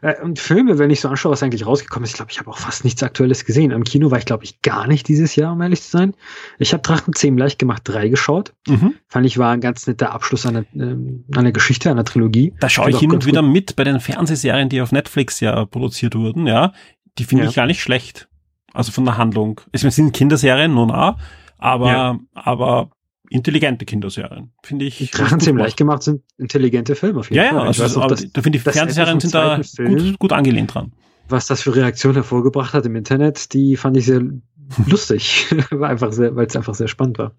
Äh, 0.02 0.22
und 0.22 0.40
Filme, 0.40 0.78
wenn 0.78 0.90
ich 0.90 1.00
so 1.02 1.08
anschaue, 1.08 1.32
was 1.32 1.42
eigentlich 1.42 1.66
rausgekommen 1.66 2.04
ist, 2.04 2.12
ich 2.12 2.16
glaube, 2.18 2.32
ich 2.32 2.40
habe 2.40 2.50
auch 2.50 2.58
fast 2.58 2.84
nichts 2.84 3.02
Aktuelles 3.02 3.46
gesehen. 3.46 3.72
Am 3.72 3.84
Kino 3.84 4.12
war 4.12 4.18
ich, 4.18 4.26
glaube 4.26 4.44
ich, 4.44 4.62
gar 4.62 4.88
nicht 4.88 5.08
dieses 5.08 5.36
Jahr, 5.36 5.54
um 5.54 5.62
ehrlich 5.62 5.82
zu 5.82 5.90
sein. 5.90 6.14
Ich 6.60 6.74
habe 6.74 6.84
Drachenzähmen 6.84 7.38
leicht 7.38 7.60
gemacht 7.60 7.84
3 7.86 8.10
geschaut. 8.10 8.54
Mhm. 8.68 8.96
Fand 9.08 9.26
ich 9.26 9.38
war 9.38 9.52
ein 9.52 9.62
ganz 9.62 9.88
netter 9.88 10.12
Abschluss 10.12 10.46
einer, 10.46 10.66
ähm, 10.76 11.26
einer 11.36 11.52
Geschichte, 11.52 11.90
einer 11.90 12.04
Trilogie. 12.04 12.54
Da 12.60 12.68
schaue 12.70 12.90
ich 12.90 13.00
hin 13.00 13.12
und 13.12 13.26
wieder 13.26 13.42
gut. 13.42 13.52
mit 13.52 13.76
bei 13.76 13.84
den 13.86 14.00
Fernsehserien, 14.00 14.70
die 14.70 14.82
auf 14.82 14.92
Netflix 14.92 15.40
ja 15.40 15.66
produziert 15.66 16.16
wurden, 16.16 16.46
ja. 16.48 16.74
Die 17.18 17.24
finde 17.24 17.44
Ja. 17.46 17.50
ich 17.50 17.56
gar 17.56 17.66
nicht 17.68 17.82
schlecht. 17.82 18.28
Also 18.74 18.92
von 18.92 19.04
der 19.06 19.18
Handlung. 19.18 19.60
Es 19.72 19.82
sind 19.82 20.14
Kinderserien, 20.14 20.74
nun 20.74 20.92
auch, 20.92 21.18
aber, 21.58 21.92
Ja. 21.92 22.20
aber 22.34 22.90
intelligente 23.32 23.86
Kinderserien. 23.86 24.52
Finde 24.64 24.86
ich. 24.86 25.10
Drachenzähmen 25.12 25.58
gut 25.58 25.66
leicht 25.66 25.78
gemacht 25.78 26.04
sind 26.04 26.22
intelligente 26.38 26.96
Filme 26.96 27.20
auf 27.20 27.30
jeden 27.30 27.38
Ja, 27.38 27.46
ja, 27.46 27.52
Fall. 27.52 27.72
Ich 27.72 27.82
also, 27.82 27.84
weiß 27.84 27.98
auch, 27.98 28.02
aber 28.04 28.16
dass, 28.16 28.32
da 28.32 28.42
finde 28.42 28.58
ich, 28.58 28.64
das 28.64 28.76
Fernsehserien 28.76 29.20
sind 29.20 29.34
da 29.34 29.62
Film- 29.64 29.98
gut, 29.98 30.20
gut 30.20 30.34
angelehnt 30.34 30.74
dran. 30.74 30.92
was 31.30 31.48
das 31.48 31.62
für 31.62 31.76
Reaktionen 31.76 32.16
hervorgebracht 32.16 32.74
hat 32.74 32.86
im 32.86 32.96
Internet, 32.96 33.54
die 33.54 33.78
fand 33.78 33.96
ich 33.98 34.06
sehr 34.06 34.22
lustig, 34.86 35.48
war 35.72 35.90
einfach 35.90 36.12
sehr, 36.14 36.36
weil 36.36 36.48
es 36.48 36.56
einfach 36.56 36.76
sehr 36.76 36.88
spannend 36.88 37.18
war. 37.18 37.34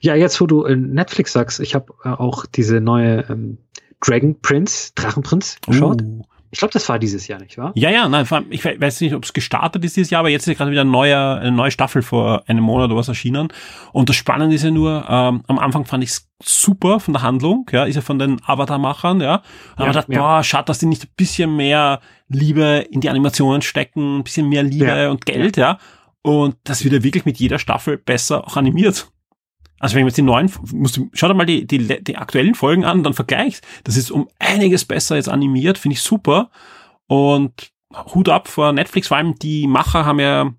Ja, 0.00 0.14
jetzt 0.16 0.40
wo 0.40 0.46
du 0.46 0.64
äh, 0.64 0.74
Netflix 0.76 1.32
sagst, 1.32 1.60
ich 1.60 1.74
habe 1.74 1.92
äh, 2.04 2.08
auch 2.08 2.46
diese 2.46 2.80
neue 2.80 3.24
ähm, 3.28 3.58
Dragon 4.00 4.40
Prince, 4.40 4.92
Drachenprinz 4.96 5.58
geschaut. 5.66 6.02
Uh. 6.02 6.22
Ich 6.54 6.58
glaube, 6.58 6.72
das 6.72 6.86
war 6.88 6.98
dieses 6.98 7.26
Jahr, 7.28 7.40
nicht 7.40 7.56
wahr? 7.56 7.72
Ja, 7.74 7.88
ja, 7.90 8.06
nein, 8.10 8.26
ich 8.50 8.62
we- 8.64 8.78
weiß 8.78 9.00
nicht, 9.00 9.14
ob 9.14 9.24
es 9.24 9.32
gestartet 9.32 9.82
ist 9.86 9.96
dieses 9.96 10.10
Jahr, 10.10 10.20
aber 10.20 10.28
jetzt 10.28 10.42
ist 10.42 10.48
ja 10.48 10.54
gerade 10.54 10.70
wieder 10.70 10.82
ein 10.82 10.90
neuer, 10.90 11.38
eine 11.40 11.50
neue 11.50 11.70
Staffel 11.70 12.02
vor 12.02 12.44
einem 12.46 12.62
Monat 12.62 12.90
oder 12.90 12.96
was 12.96 13.08
erschienen. 13.08 13.48
Und 13.92 14.10
das 14.10 14.16
Spannende 14.16 14.54
ist 14.54 14.62
ja 14.62 14.70
nur, 14.70 15.04
ähm, 15.08 15.42
am 15.48 15.58
Anfang 15.58 15.86
fand 15.86 16.04
ich 16.04 16.10
es 16.10 16.28
super 16.44 17.00
von 17.00 17.14
der 17.14 17.22
Handlung, 17.22 17.66
ja, 17.72 17.84
ist 17.84 17.96
ja 17.96 18.02
von 18.02 18.18
den 18.18 18.38
Avatar-Machern, 18.44 19.22
ja. 19.22 19.42
Aber 19.76 19.84
Ja, 19.84 19.90
ich 19.90 19.96
dachte, 19.96 20.12
ja. 20.12 20.20
boah, 20.20 20.44
schade, 20.44 20.66
dass 20.66 20.78
die 20.78 20.86
nicht 20.86 21.04
ein 21.04 21.10
bisschen 21.16 21.56
mehr 21.56 22.00
Liebe 22.28 22.86
in 22.90 23.00
die 23.00 23.08
Animationen 23.08 23.62
stecken, 23.62 24.18
ein 24.18 24.22
bisschen 24.24 24.48
mehr 24.48 24.62
Liebe 24.62 24.84
Ja. 24.86 25.10
und 25.10 25.24
Geld, 25.24 25.56
ja. 25.56 25.78
Und 26.20 26.56
das 26.64 26.84
wird 26.84 26.92
ja 26.92 27.02
wirklich 27.02 27.24
mit 27.24 27.38
jeder 27.38 27.58
Staffel 27.58 27.96
besser 27.96 28.46
auch 28.46 28.56
animiert. 28.58 29.10
Also 29.82 29.96
wenn 29.96 30.02
man 30.02 30.10
jetzt 30.10 30.16
die 30.16 30.22
neuen, 30.22 30.48
musst 30.72 30.96
du, 30.96 31.10
schau 31.12 31.26
dir 31.26 31.34
mal 31.34 31.44
die, 31.44 31.66
die, 31.66 32.04
die 32.04 32.16
aktuellen 32.16 32.54
Folgen 32.54 32.84
an, 32.84 33.02
dann 33.02 33.14
vergleichst. 33.14 33.66
Das 33.82 33.96
ist 33.96 34.12
um 34.12 34.28
einiges 34.38 34.84
besser 34.84 35.16
jetzt 35.16 35.28
animiert, 35.28 35.76
finde 35.76 35.94
ich 35.94 36.02
super. 36.02 36.50
Und 37.08 37.72
Hut 38.14 38.28
ab 38.28 38.46
vor 38.46 38.72
Netflix, 38.72 39.08
vor 39.08 39.16
allem 39.16 39.34
die 39.40 39.66
Macher 39.66 40.06
haben 40.06 40.20
ja 40.20 40.52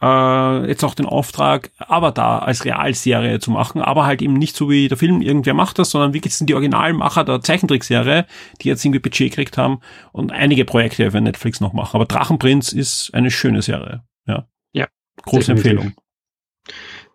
äh, 0.00 0.68
jetzt 0.68 0.82
auch 0.84 0.94
den 0.94 1.04
Auftrag, 1.04 1.70
Avatar 1.76 2.44
als 2.44 2.64
Realserie 2.64 3.40
zu 3.40 3.50
machen, 3.50 3.82
aber 3.82 4.06
halt 4.06 4.22
eben 4.22 4.32
nicht 4.32 4.56
so 4.56 4.70
wie 4.70 4.88
der 4.88 4.96
Film, 4.96 5.20
irgendwer 5.20 5.52
macht 5.52 5.78
das, 5.78 5.90
sondern 5.90 6.14
wirklich 6.14 6.34
sind 6.34 6.48
die 6.48 6.54
Originalmacher 6.54 7.24
der 7.24 7.42
Zeichentrickserie, 7.42 8.24
die 8.62 8.68
jetzt 8.68 8.82
irgendwie 8.82 9.00
Budget 9.00 9.32
gekriegt 9.32 9.58
haben 9.58 9.80
und 10.12 10.32
einige 10.32 10.64
Projekte 10.64 11.10
für 11.10 11.20
Netflix 11.20 11.60
noch 11.60 11.74
machen. 11.74 11.96
Aber 11.96 12.06
Drachenprinz 12.06 12.72
ist 12.72 13.12
eine 13.12 13.30
schöne 13.30 13.60
Serie. 13.60 14.02
Ja. 14.26 14.48
Ja, 14.72 14.86
Große 15.24 15.54
definitiv. 15.54 15.72
Empfehlung. 15.72 15.94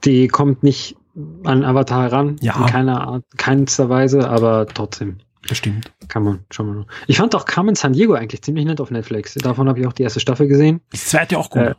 Die 0.03 0.27
kommt 0.27 0.61
nicht 0.61 0.95
an 1.43 1.63
Avatar 1.63 2.03
heran, 2.03 2.37
Ja. 2.41 2.57
in 2.59 2.65
keiner 2.65 3.07
Art, 3.07 3.23
keinster 3.37 3.89
Weise, 3.89 4.29
aber 4.29 4.67
trotzdem 4.67 5.17
Das 5.47 5.57
stimmt. 5.57 5.91
kann 6.07 6.23
man 6.23 6.45
schon 6.51 6.67
mal. 6.67 6.85
Ich 7.07 7.17
fand 7.17 7.33
auch 7.35 7.45
Carmen 7.45 7.75
San 7.75 7.93
Diego 7.93 8.13
eigentlich 8.13 8.41
ziemlich 8.41 8.65
nett 8.65 8.81
auf 8.81 8.91
Netflix. 8.91 9.33
Davon 9.35 9.69
habe 9.69 9.79
ich 9.79 9.87
auch 9.87 9.93
die 9.93 10.03
erste 10.03 10.19
Staffel 10.19 10.47
gesehen. 10.47 10.81
Das 10.91 11.05
zweite 11.05 11.37
auch 11.39 11.49
gut. 11.49 11.61
Äh, 11.61 11.75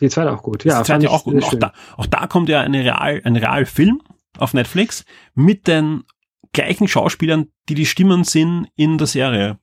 Die 0.00 0.08
zweite 0.08 0.32
auch 0.32 0.42
gut. 0.42 0.64
Ja, 0.64 0.74
fand 0.76 0.86
zweite 0.86 1.10
auch 1.10 1.24
gut. 1.24 1.42
Auch 1.42 1.54
da, 1.54 1.72
auch 1.96 2.06
da 2.06 2.26
kommt 2.28 2.48
ja 2.48 2.60
eine 2.60 2.80
Real, 2.84 3.20
ein 3.24 3.36
Realfilm 3.36 4.00
auf 4.38 4.54
Netflix 4.54 5.04
mit 5.34 5.66
den 5.66 6.04
gleichen 6.52 6.86
Schauspielern, 6.88 7.48
die 7.68 7.74
die 7.74 7.86
Stimmen 7.86 8.24
sind 8.24 8.68
in 8.76 8.96
der 8.98 9.06
Serie. 9.08 9.58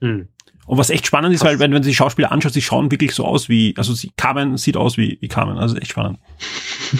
Hm. 0.00 0.28
Und 0.66 0.78
was 0.78 0.90
echt 0.90 1.06
spannend 1.06 1.34
ist, 1.34 1.44
weil 1.44 1.58
wenn, 1.58 1.72
wenn 1.72 1.82
du 1.82 1.88
die 1.88 1.94
Schauspieler 1.94 2.32
anschaust, 2.32 2.54
sie 2.54 2.62
schauen 2.62 2.90
wirklich 2.90 3.14
so 3.14 3.24
aus 3.24 3.48
wie, 3.48 3.74
also 3.76 3.92
sie, 3.92 4.12
Carmen 4.16 4.56
sieht 4.56 4.76
aus 4.76 4.96
wie, 4.96 5.18
wie 5.20 5.28
Carmen, 5.28 5.58
also 5.58 5.76
echt 5.76 5.90
spannend. 5.90 6.18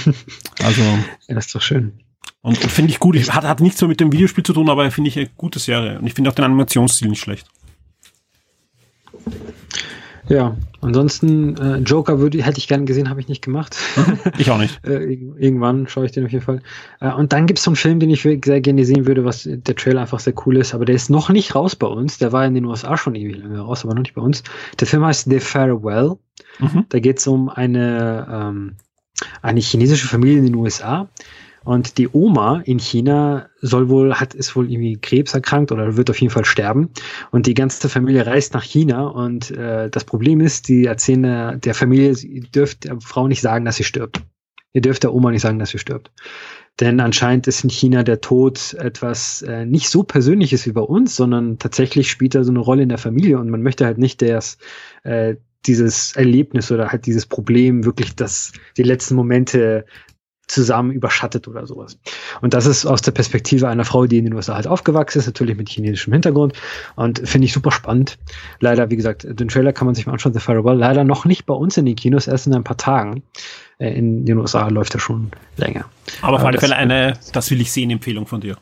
also, 0.62 0.82
Ja, 1.28 1.34
das 1.34 1.46
ist 1.46 1.54
doch 1.54 1.62
schön. 1.62 1.92
und, 2.42 2.62
und 2.62 2.70
finde 2.70 2.90
ich 2.92 3.00
gut. 3.00 3.16
Ich, 3.16 3.32
hat, 3.32 3.44
hat 3.44 3.60
nichts 3.60 3.80
so 3.80 3.88
mit 3.88 4.00
dem 4.00 4.12
Videospiel 4.12 4.44
zu 4.44 4.52
tun, 4.52 4.68
aber 4.68 4.90
finde 4.90 5.08
ich 5.08 5.18
eine 5.18 5.28
gute 5.36 5.58
Serie. 5.58 5.98
Und 5.98 6.06
ich 6.06 6.14
finde 6.14 6.30
auch 6.30 6.34
den 6.34 6.44
Animationsstil 6.44 7.08
nicht 7.08 7.20
schlecht. 7.20 7.46
Ja, 10.28 10.56
ansonsten 10.80 11.56
äh, 11.58 11.78
Joker 11.78 12.18
würde, 12.18 12.42
hätte 12.42 12.58
ich 12.58 12.66
gern 12.66 12.86
gesehen, 12.86 13.10
habe 13.10 13.20
ich 13.20 13.28
nicht 13.28 13.42
gemacht. 13.42 13.76
Ich 14.38 14.50
auch 14.50 14.58
nicht. 14.58 14.80
äh, 14.86 14.96
irg- 14.96 15.36
irgendwann 15.36 15.86
schaue 15.86 16.06
ich 16.06 16.12
den 16.12 16.24
auf 16.24 16.32
jeden 16.32 16.44
Fall. 16.44 16.62
Äh, 17.00 17.12
und 17.12 17.32
dann 17.32 17.46
gibt 17.46 17.58
es 17.58 17.64
so 17.64 17.70
einen 17.70 17.76
Film, 17.76 18.00
den 18.00 18.08
ich 18.10 18.22
sehr 18.22 18.36
gerne 18.38 18.84
sehen 18.84 19.06
würde, 19.06 19.24
was 19.24 19.46
der 19.46 19.76
Trailer 19.76 20.00
einfach 20.00 20.20
sehr 20.20 20.34
cool 20.46 20.56
ist, 20.56 20.74
aber 20.74 20.84
der 20.86 20.94
ist 20.94 21.10
noch 21.10 21.28
nicht 21.28 21.54
raus 21.54 21.76
bei 21.76 21.86
uns. 21.86 22.18
Der 22.18 22.32
war 22.32 22.46
in 22.46 22.54
den 22.54 22.64
USA 22.64 22.96
schon 22.96 23.14
ewig 23.14 23.36
lange 23.36 23.60
raus, 23.60 23.84
aber 23.84 23.94
noch 23.94 24.02
nicht 24.02 24.14
bei 24.14 24.22
uns. 24.22 24.42
Der 24.80 24.86
Film 24.86 25.04
heißt 25.04 25.28
The 25.28 25.40
Farewell. 25.40 26.16
Mhm. 26.58 26.86
Da 26.88 26.98
geht 27.00 27.18
es 27.18 27.26
um 27.26 27.48
eine, 27.50 28.26
ähm, 28.30 28.76
eine 29.42 29.60
chinesische 29.60 30.08
Familie 30.08 30.38
in 30.38 30.46
den 30.46 30.54
USA. 30.54 31.08
Und 31.64 31.96
die 31.98 32.08
Oma 32.08 32.62
in 32.64 32.78
China 32.78 33.48
soll 33.60 33.88
wohl, 33.88 34.14
hat, 34.14 34.34
ist 34.34 34.54
wohl 34.54 34.70
irgendwie 34.70 34.98
Krebs 34.98 35.32
erkrankt 35.32 35.72
oder 35.72 35.96
wird 35.96 36.10
auf 36.10 36.20
jeden 36.20 36.32
Fall 36.32 36.44
sterben. 36.44 36.90
Und 37.30 37.46
die 37.46 37.54
ganze 37.54 37.88
Familie 37.88 38.26
reist 38.26 38.54
nach 38.54 38.62
China. 38.62 39.06
Und 39.06 39.50
äh, 39.50 39.88
das 39.90 40.04
Problem 40.04 40.40
ist, 40.40 40.68
die 40.68 40.84
erzählen 40.84 41.22
der, 41.22 41.56
der 41.56 41.74
Familie, 41.74 42.12
ihr 42.12 42.42
dürft 42.42 42.84
der 42.84 43.00
Frau 43.00 43.28
nicht 43.28 43.40
sagen, 43.40 43.64
dass 43.64 43.76
sie 43.76 43.84
stirbt. 43.84 44.20
Ihr 44.74 44.82
dürft 44.82 45.04
der 45.04 45.14
Oma 45.14 45.30
nicht 45.30 45.42
sagen, 45.42 45.58
dass 45.58 45.70
sie 45.70 45.78
stirbt. 45.78 46.10
Denn 46.80 46.98
anscheinend 46.98 47.46
ist 47.46 47.62
in 47.62 47.70
China 47.70 48.02
der 48.02 48.20
Tod 48.20 48.74
etwas 48.74 49.42
äh, 49.42 49.64
nicht 49.64 49.88
so 49.88 50.02
Persönliches 50.02 50.66
wie 50.66 50.72
bei 50.72 50.80
uns, 50.80 51.14
sondern 51.14 51.58
tatsächlich 51.58 52.10
spielt 52.10 52.34
er 52.34 52.44
so 52.44 52.50
eine 52.50 52.58
Rolle 52.58 52.82
in 52.82 52.88
der 52.88 52.98
Familie 52.98 53.38
und 53.38 53.48
man 53.48 53.62
möchte 53.62 53.84
halt 53.84 53.98
nicht, 53.98 54.20
dass 54.22 54.58
äh, 55.04 55.36
dieses 55.66 56.16
Erlebnis 56.16 56.72
oder 56.72 56.88
halt 56.88 57.06
dieses 57.06 57.26
Problem 57.26 57.84
wirklich 57.84 58.16
das 58.16 58.52
die 58.76 58.82
letzten 58.82 59.14
Momente 59.14 59.86
zusammen 60.46 60.90
überschattet 60.90 61.48
oder 61.48 61.66
sowas. 61.66 61.98
Und 62.40 62.54
das 62.54 62.66
ist 62.66 62.86
aus 62.86 63.02
der 63.02 63.12
Perspektive 63.12 63.68
einer 63.68 63.84
Frau, 63.84 64.06
die 64.06 64.18
in 64.18 64.24
den 64.24 64.34
USA 64.34 64.54
halt 64.54 64.66
aufgewachsen 64.66 65.18
ist, 65.18 65.26
natürlich 65.26 65.56
mit 65.56 65.68
chinesischem 65.68 66.12
Hintergrund 66.12 66.54
und 66.96 67.26
finde 67.26 67.46
ich 67.46 67.52
super 67.52 67.70
spannend. 67.70 68.18
Leider, 68.60 68.90
wie 68.90 68.96
gesagt, 68.96 69.26
den 69.28 69.48
Trailer 69.48 69.72
kann 69.72 69.86
man 69.86 69.94
sich 69.94 70.06
mal 70.06 70.12
anschauen, 70.12 70.32
The 70.34 70.40
Farewell, 70.40 70.76
leider 70.76 71.04
noch 71.04 71.24
nicht 71.24 71.46
bei 71.46 71.54
uns 71.54 71.76
in 71.76 71.86
den 71.86 71.96
Kinos, 71.96 72.26
erst 72.26 72.46
in 72.46 72.54
ein 72.54 72.64
paar 72.64 72.76
Tagen. 72.76 73.22
Äh, 73.78 73.96
In 73.96 74.24
den 74.24 74.38
USA 74.38 74.68
läuft 74.68 74.94
er 74.94 75.00
schon 75.00 75.30
länger. 75.56 75.86
Aber 76.22 76.36
auf 76.36 76.44
alle 76.44 76.58
Fälle 76.58 76.76
eine, 76.76 77.14
das 77.32 77.50
will 77.50 77.60
ich 77.60 77.72
sehen, 77.72 77.90
Empfehlung 77.90 78.26
von 78.26 78.40
dir. 78.40 78.56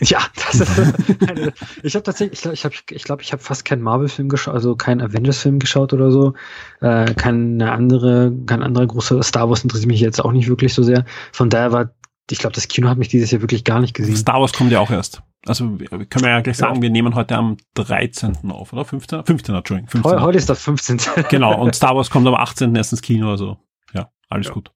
Ja, 0.00 0.18
das 0.34 0.54
ist 0.60 0.78
eine, 1.28 1.52
ich 1.82 1.94
habe 1.94 2.02
tatsächlich, 2.02 2.44
ich 2.44 2.60
glaube, 2.62 2.76
ich 2.90 3.04
glaub, 3.04 3.20
ich 3.22 3.32
hab 3.32 3.42
fast 3.42 3.64
keinen 3.64 3.82
Marvel-Film 3.82 4.28
geschaut, 4.28 4.54
also 4.54 4.74
keinen 4.76 5.00
Avengers-Film 5.02 5.58
geschaut 5.58 5.92
oder 5.92 6.10
so. 6.10 6.34
Äh, 6.80 7.12
keine 7.14 7.70
andere, 7.72 8.32
kein 8.46 8.62
anderer 8.62 8.86
großer 8.86 9.22
Star 9.22 9.48
Wars 9.50 9.62
interessiert 9.62 9.88
mich 9.88 10.00
jetzt 10.00 10.24
auch 10.24 10.32
nicht 10.32 10.48
wirklich 10.48 10.72
so 10.72 10.82
sehr. 10.82 11.04
Von 11.32 11.50
daher 11.50 11.72
war, 11.72 11.90
ich 12.30 12.38
glaube, 12.38 12.54
das 12.54 12.68
Kino 12.68 12.88
hat 12.88 12.96
mich 12.98 13.08
dieses 13.08 13.30
Jahr 13.30 13.42
wirklich 13.42 13.64
gar 13.64 13.80
nicht 13.80 13.92
gesehen. 13.94 14.16
Star 14.16 14.40
Wars 14.40 14.52
kommt 14.52 14.72
ja 14.72 14.80
auch 14.80 14.90
erst. 14.90 15.22
Also 15.46 15.64
können 15.64 16.08
wir 16.24 16.28
ja 16.30 16.40
gleich 16.40 16.56
sagen, 16.58 16.76
Ja. 16.76 16.82
wir 16.82 16.90
nehmen 16.90 17.14
heute 17.14 17.34
am 17.36 17.56
13. 17.74 18.50
auf, 18.50 18.72
oder? 18.72 18.84
15. 18.84 19.24
15. 19.24 19.54
Entschuldigung. 19.54 19.88
15. 19.90 20.12
Heu, 20.12 20.20
heute 20.20 20.38
ist 20.38 20.48
das 20.48 20.62
15. 20.62 21.00
Genau, 21.30 21.60
und 21.60 21.74
Star 21.74 21.96
Wars 21.96 22.10
kommt 22.10 22.26
am 22.26 22.34
18. 22.34 22.74
erst 22.74 22.92
ins 22.92 23.02
Kino, 23.02 23.30
also 23.30 23.58
ja, 23.94 24.10
alles 24.28 24.46
Ja. 24.48 24.52
gut. 24.52 24.70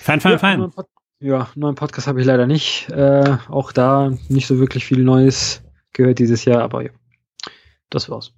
Fein, 0.00 0.20
fein, 0.20 0.32
ja, 0.32 0.38
fein. 0.38 0.70
Ja, 1.20 1.48
neuen 1.56 1.74
Podcast 1.74 2.06
habe 2.06 2.20
ich 2.20 2.26
leider 2.26 2.46
nicht. 2.46 2.88
Äh, 2.90 3.38
auch 3.48 3.72
da 3.72 4.12
nicht 4.28 4.46
so 4.46 4.58
wirklich 4.58 4.84
viel 4.84 5.02
Neues 5.02 5.62
gehört 5.92 6.20
dieses 6.20 6.44
Jahr, 6.44 6.62
aber 6.62 6.84
ja. 6.84 6.90
das 7.90 8.08
war's. 8.08 8.32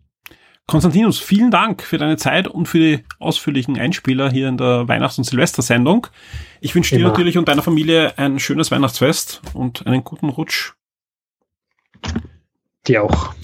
Konstantinus, 0.66 1.18
vielen 1.18 1.50
Dank 1.50 1.82
für 1.82 1.98
deine 1.98 2.16
Zeit 2.16 2.46
und 2.46 2.66
für 2.66 2.78
die 2.78 3.04
ausführlichen 3.18 3.76
Einspieler 3.78 4.30
hier 4.30 4.48
in 4.48 4.56
der 4.56 4.86
Weihnachts- 4.86 5.18
und 5.18 5.24
Silvestersendung. 5.24 6.06
Ich 6.60 6.74
wünsche 6.74 6.96
dir 6.96 7.04
natürlich 7.04 7.36
und 7.36 7.48
deiner 7.48 7.62
Familie 7.62 8.16
ein 8.16 8.38
schönes 8.38 8.70
Weihnachtsfest 8.70 9.42
und 9.52 9.86
einen 9.86 10.04
guten 10.04 10.28
Rutsch. 10.28 10.74
Dir 12.86 13.02
auch. 13.02 13.34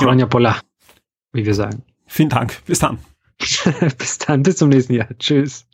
Ronja 0.00 0.26
Polla, 0.26 0.58
wie 1.32 1.46
wir 1.46 1.54
sagen. 1.54 1.84
Vielen 2.06 2.28
Dank. 2.28 2.60
Bis 2.66 2.80
dann. 2.80 2.98
bis 3.98 4.18
dann, 4.18 4.42
bis 4.42 4.56
zum 4.56 4.68
nächsten 4.68 4.94
Jahr. 4.94 5.08
Tschüss. 5.18 5.64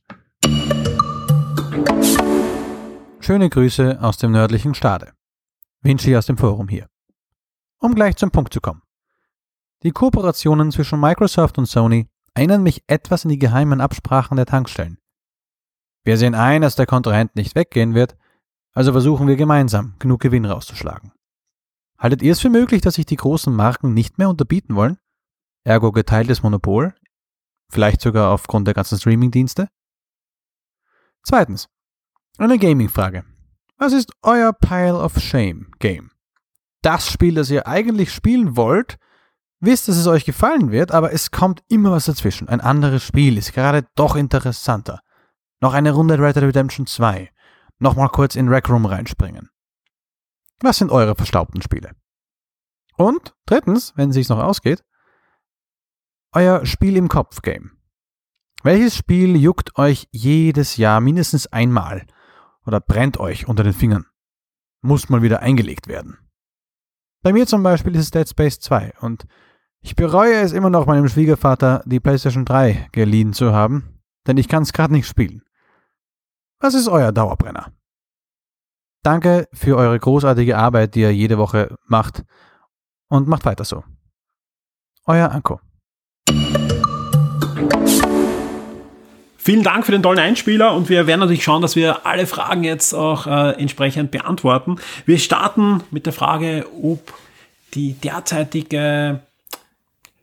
Schöne 3.30 3.48
Grüße 3.48 4.02
aus 4.02 4.16
dem 4.16 4.32
nördlichen 4.32 4.74
Stade. 4.74 5.12
Vinci 5.82 6.16
aus 6.16 6.26
dem 6.26 6.36
Forum 6.36 6.66
hier. 6.66 6.88
Um 7.78 7.94
gleich 7.94 8.16
zum 8.16 8.32
Punkt 8.32 8.52
zu 8.52 8.60
kommen. 8.60 8.82
Die 9.84 9.92
Kooperationen 9.92 10.72
zwischen 10.72 10.98
Microsoft 10.98 11.56
und 11.56 11.66
Sony 11.66 12.08
erinnern 12.34 12.64
mich 12.64 12.82
etwas 12.88 13.24
an 13.24 13.28
die 13.28 13.38
geheimen 13.38 13.80
Absprachen 13.80 14.36
der 14.36 14.46
Tankstellen. 14.46 14.98
Wir 16.02 16.16
sehen 16.16 16.34
ein, 16.34 16.62
dass 16.62 16.74
der 16.74 16.86
Kontrahent 16.86 17.36
nicht 17.36 17.54
weggehen 17.54 17.94
wird, 17.94 18.16
also 18.72 18.90
versuchen 18.90 19.28
wir 19.28 19.36
gemeinsam 19.36 19.94
genug 20.00 20.18
Gewinn 20.18 20.44
rauszuschlagen. 20.44 21.12
Haltet 21.98 22.22
ihr 22.22 22.32
es 22.32 22.40
für 22.40 22.50
möglich, 22.50 22.82
dass 22.82 22.96
sich 22.96 23.06
die 23.06 23.14
großen 23.14 23.54
Marken 23.54 23.94
nicht 23.94 24.18
mehr 24.18 24.28
unterbieten 24.28 24.74
wollen? 24.74 24.98
Ergo 25.62 25.92
geteiltes 25.92 26.42
Monopol? 26.42 26.96
Vielleicht 27.70 28.00
sogar 28.00 28.32
aufgrund 28.32 28.66
der 28.66 28.74
ganzen 28.74 28.98
Streaming-Dienste? 28.98 29.68
Zweitens. 31.22 31.68
Eine 32.38 32.58
Gaming-Frage. 32.58 33.24
Was 33.76 33.92
ist 33.92 34.12
euer 34.22 34.52
Pile 34.52 34.98
of 34.98 35.18
Shame 35.18 35.70
Game? 35.78 36.10
Das 36.82 37.10
Spiel, 37.10 37.34
das 37.34 37.50
ihr 37.50 37.66
eigentlich 37.66 38.12
spielen 38.12 38.56
wollt, 38.56 38.98
wisst, 39.60 39.88
dass 39.88 39.96
es 39.96 40.06
euch 40.06 40.24
gefallen 40.24 40.70
wird, 40.70 40.92
aber 40.92 41.12
es 41.12 41.30
kommt 41.30 41.62
immer 41.68 41.92
was 41.92 42.06
dazwischen. 42.06 42.48
Ein 42.48 42.60
anderes 42.60 43.04
Spiel 43.04 43.36
ist 43.36 43.52
gerade 43.52 43.86
doch 43.94 44.16
interessanter. 44.16 45.00
Noch 45.60 45.74
eine 45.74 45.92
Runde 45.92 46.18
Red 46.18 46.36
Dead 46.36 46.44
Redemption 46.44 46.86
2. 46.86 47.30
Nochmal 47.78 48.08
kurz 48.08 48.36
in 48.36 48.48
Rec 48.48 48.68
Room 48.68 48.86
reinspringen. 48.86 49.50
Was 50.60 50.78
sind 50.78 50.90
eure 50.90 51.14
verstaubten 51.14 51.62
Spiele? 51.62 51.92
Und 52.96 53.34
drittens, 53.46 53.94
wenn 53.96 54.10
es 54.10 54.14
sich 54.14 54.28
noch 54.28 54.38
ausgeht, 54.38 54.84
euer 56.32 56.64
Spiel 56.66 56.96
im 56.96 57.08
Kopf 57.08 57.42
Game. 57.42 57.78
Welches 58.62 58.96
Spiel 58.96 59.36
juckt 59.36 59.78
euch 59.78 60.06
jedes 60.10 60.76
Jahr 60.76 61.00
mindestens 61.00 61.46
einmal 61.46 62.06
oder 62.66 62.80
brennt 62.80 63.18
euch 63.18 63.48
unter 63.48 63.64
den 63.64 63.72
Fingern? 63.72 64.06
Muss 64.82 65.08
mal 65.08 65.22
wieder 65.22 65.40
eingelegt 65.40 65.88
werden. 65.88 66.18
Bei 67.22 67.32
mir 67.32 67.46
zum 67.46 67.62
Beispiel 67.62 67.94
ist 67.94 68.02
es 68.02 68.10
Dead 68.10 68.28
Space 68.28 68.60
2 68.60 68.94
und 69.00 69.26
ich 69.82 69.96
bereue 69.96 70.40
es 70.40 70.52
immer 70.52 70.70
noch 70.70 70.86
meinem 70.86 71.08
Schwiegervater 71.08 71.82
die 71.86 72.00
PlayStation 72.00 72.44
3 72.44 72.88
geliehen 72.92 73.32
zu 73.32 73.52
haben, 73.52 74.00
denn 74.26 74.36
ich 74.36 74.48
kann 74.48 74.62
es 74.62 74.72
gerade 74.72 74.92
nicht 74.92 75.06
spielen. 75.06 75.42
Was 76.60 76.74
ist 76.74 76.88
euer 76.88 77.12
Dauerbrenner? 77.12 77.72
Danke 79.02 79.48
für 79.52 79.76
eure 79.76 79.98
großartige 79.98 80.58
Arbeit, 80.58 80.94
die 80.94 81.00
ihr 81.00 81.14
jede 81.14 81.38
Woche 81.38 81.74
macht 81.86 82.24
und 83.08 83.28
macht 83.28 83.46
weiter 83.46 83.64
so. 83.64 83.82
Euer 85.06 85.30
Anko. 85.30 85.60
Vielen 89.42 89.62
Dank 89.62 89.86
für 89.86 89.92
den 89.92 90.02
tollen 90.02 90.18
Einspieler 90.18 90.74
und 90.74 90.90
wir 90.90 91.06
werden 91.06 91.20
natürlich 91.20 91.44
schauen, 91.44 91.62
dass 91.62 91.74
wir 91.74 92.04
alle 92.04 92.26
Fragen 92.26 92.62
jetzt 92.62 92.92
auch 92.92 93.26
äh, 93.26 93.52
entsprechend 93.52 94.10
beantworten. 94.10 94.76
Wir 95.06 95.18
starten 95.18 95.82
mit 95.90 96.04
der 96.04 96.12
Frage, 96.12 96.66
ob 96.82 97.14
die 97.72 97.94
derzeitige, 97.94 99.20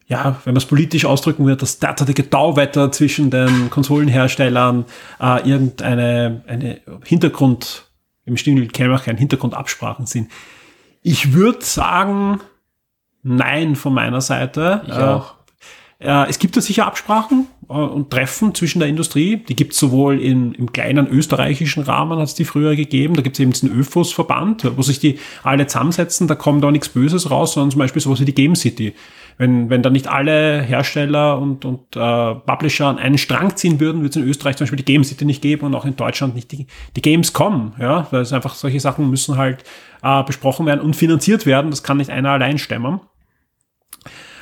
ja, 0.05 0.36
wenn 0.43 0.53
man 0.53 0.57
es 0.57 0.68
politisch 0.68 1.05
ausdrücken 1.05 1.47
wird, 1.47 1.63
das 1.63 1.80
derzeitige 1.80 2.30
Tauwetter 2.30 2.91
zwischen 2.91 3.32
den 3.32 3.72
Konsolenherstellern 3.72 4.86
äh, 5.20 5.49
irgendeine 5.49 6.43
eine 6.45 6.82
Hintergrund, 7.03 7.86
im 8.26 8.38
Stil 8.38 8.68
kein 8.68 9.18
Hintergrundabsprachen 9.18 10.05
sind. 10.05 10.30
Ich 11.01 11.34
würde 11.34 11.65
sagen, 11.65 12.39
nein 13.24 13.76
von 13.76 13.95
meiner 13.95 14.22
Seite. 14.22 14.84
Ich 14.86 14.93
auch. 14.93 15.34
Äh, 15.97 16.30
es 16.30 16.38
gibt 16.38 16.55
da 16.55 16.61
sicher 16.61 16.86
Absprachen 16.86 17.47
äh, 17.57 17.57
und 17.68 18.09
Treffen 18.09 18.55
zwischen 18.55 18.80
der 18.80 18.88
Industrie. 18.88 19.38
Die 19.38 19.55
gibt 19.55 19.74
es 19.74 19.80
sowohl 19.80 20.22
in, 20.22 20.53
im 20.53 20.72
kleinen 20.72 21.07
österreichischen 21.07 21.84
Rahmen, 21.84 22.18
hat 22.18 22.28
es 22.28 22.34
die 22.34 22.45
früher 22.45 22.76
gegeben. 22.76 23.15
Da 23.15 23.22
gibt 23.22 23.36
es 23.36 23.39
eben 23.41 23.51
diesen 23.51 23.72
ÖFOS-Verband, 23.72 24.72
wo 24.78 24.82
sich 24.82 24.99
die 24.99 25.20
alle 25.43 25.68
zusammensetzen. 25.68 26.28
Da 26.28 26.36
kommt 26.36 26.63
da 26.63 26.72
nichts 26.72 26.89
Böses 26.89 27.30
raus, 27.30 27.53
sondern 27.53 27.72
zum 27.72 27.80
Beispiel 27.80 28.01
sowas 28.01 28.22
wie 28.22 28.26
die 28.26 28.36
Game 28.36 28.55
City. 28.55 28.93
Wenn, 29.38 29.70
wenn 29.70 29.84
da 29.84 29.89
nicht 29.89 30.07
alle 30.07 30.61
Hersteller 30.61 31.38
und, 31.39 31.65
und 31.65 31.95
äh, 31.95 32.36
Publisher 32.36 32.88
an 32.88 32.97
einen 32.97 33.18
Strang 33.18 33.55
ziehen 33.55 33.80
würden, 33.80 34.01
würde 34.01 34.09
es 34.09 34.15
in 34.15 34.28
Österreich 34.28 34.55
zum 34.55 34.65
Beispiel 34.65 34.78
die 34.78 34.86
Game 34.86 35.03
City 35.03 35.26
nicht 35.26 35.41
geben 35.41 35.65
und 35.65 35.76
auch 35.76 35.86
in 35.86 35.95
Deutschland 35.95 36.36
nicht 36.36 36.51
die, 36.51 36.68
die 36.95 37.01
Games 37.01 37.34
kommen. 37.34 37.74
Ja? 37.80 38.07
Weil 38.11 38.22
es 38.22 38.34
einfach 38.34 38.55
solche 38.55 38.80
Sachen 38.80 39.09
müssen 39.09 39.38
halt 39.38 39.63
äh, 40.01 40.24
besprochen 40.24 40.65
werden 40.65 40.82
und 40.82 40.95
finanziert 40.95 41.45
werden. 41.45 41.70
Das 41.70 41.84
kann 41.84 41.97
nicht 41.97 42.09
einer 42.09 42.32
allein 42.32 42.57
stemmen. 42.57 43.01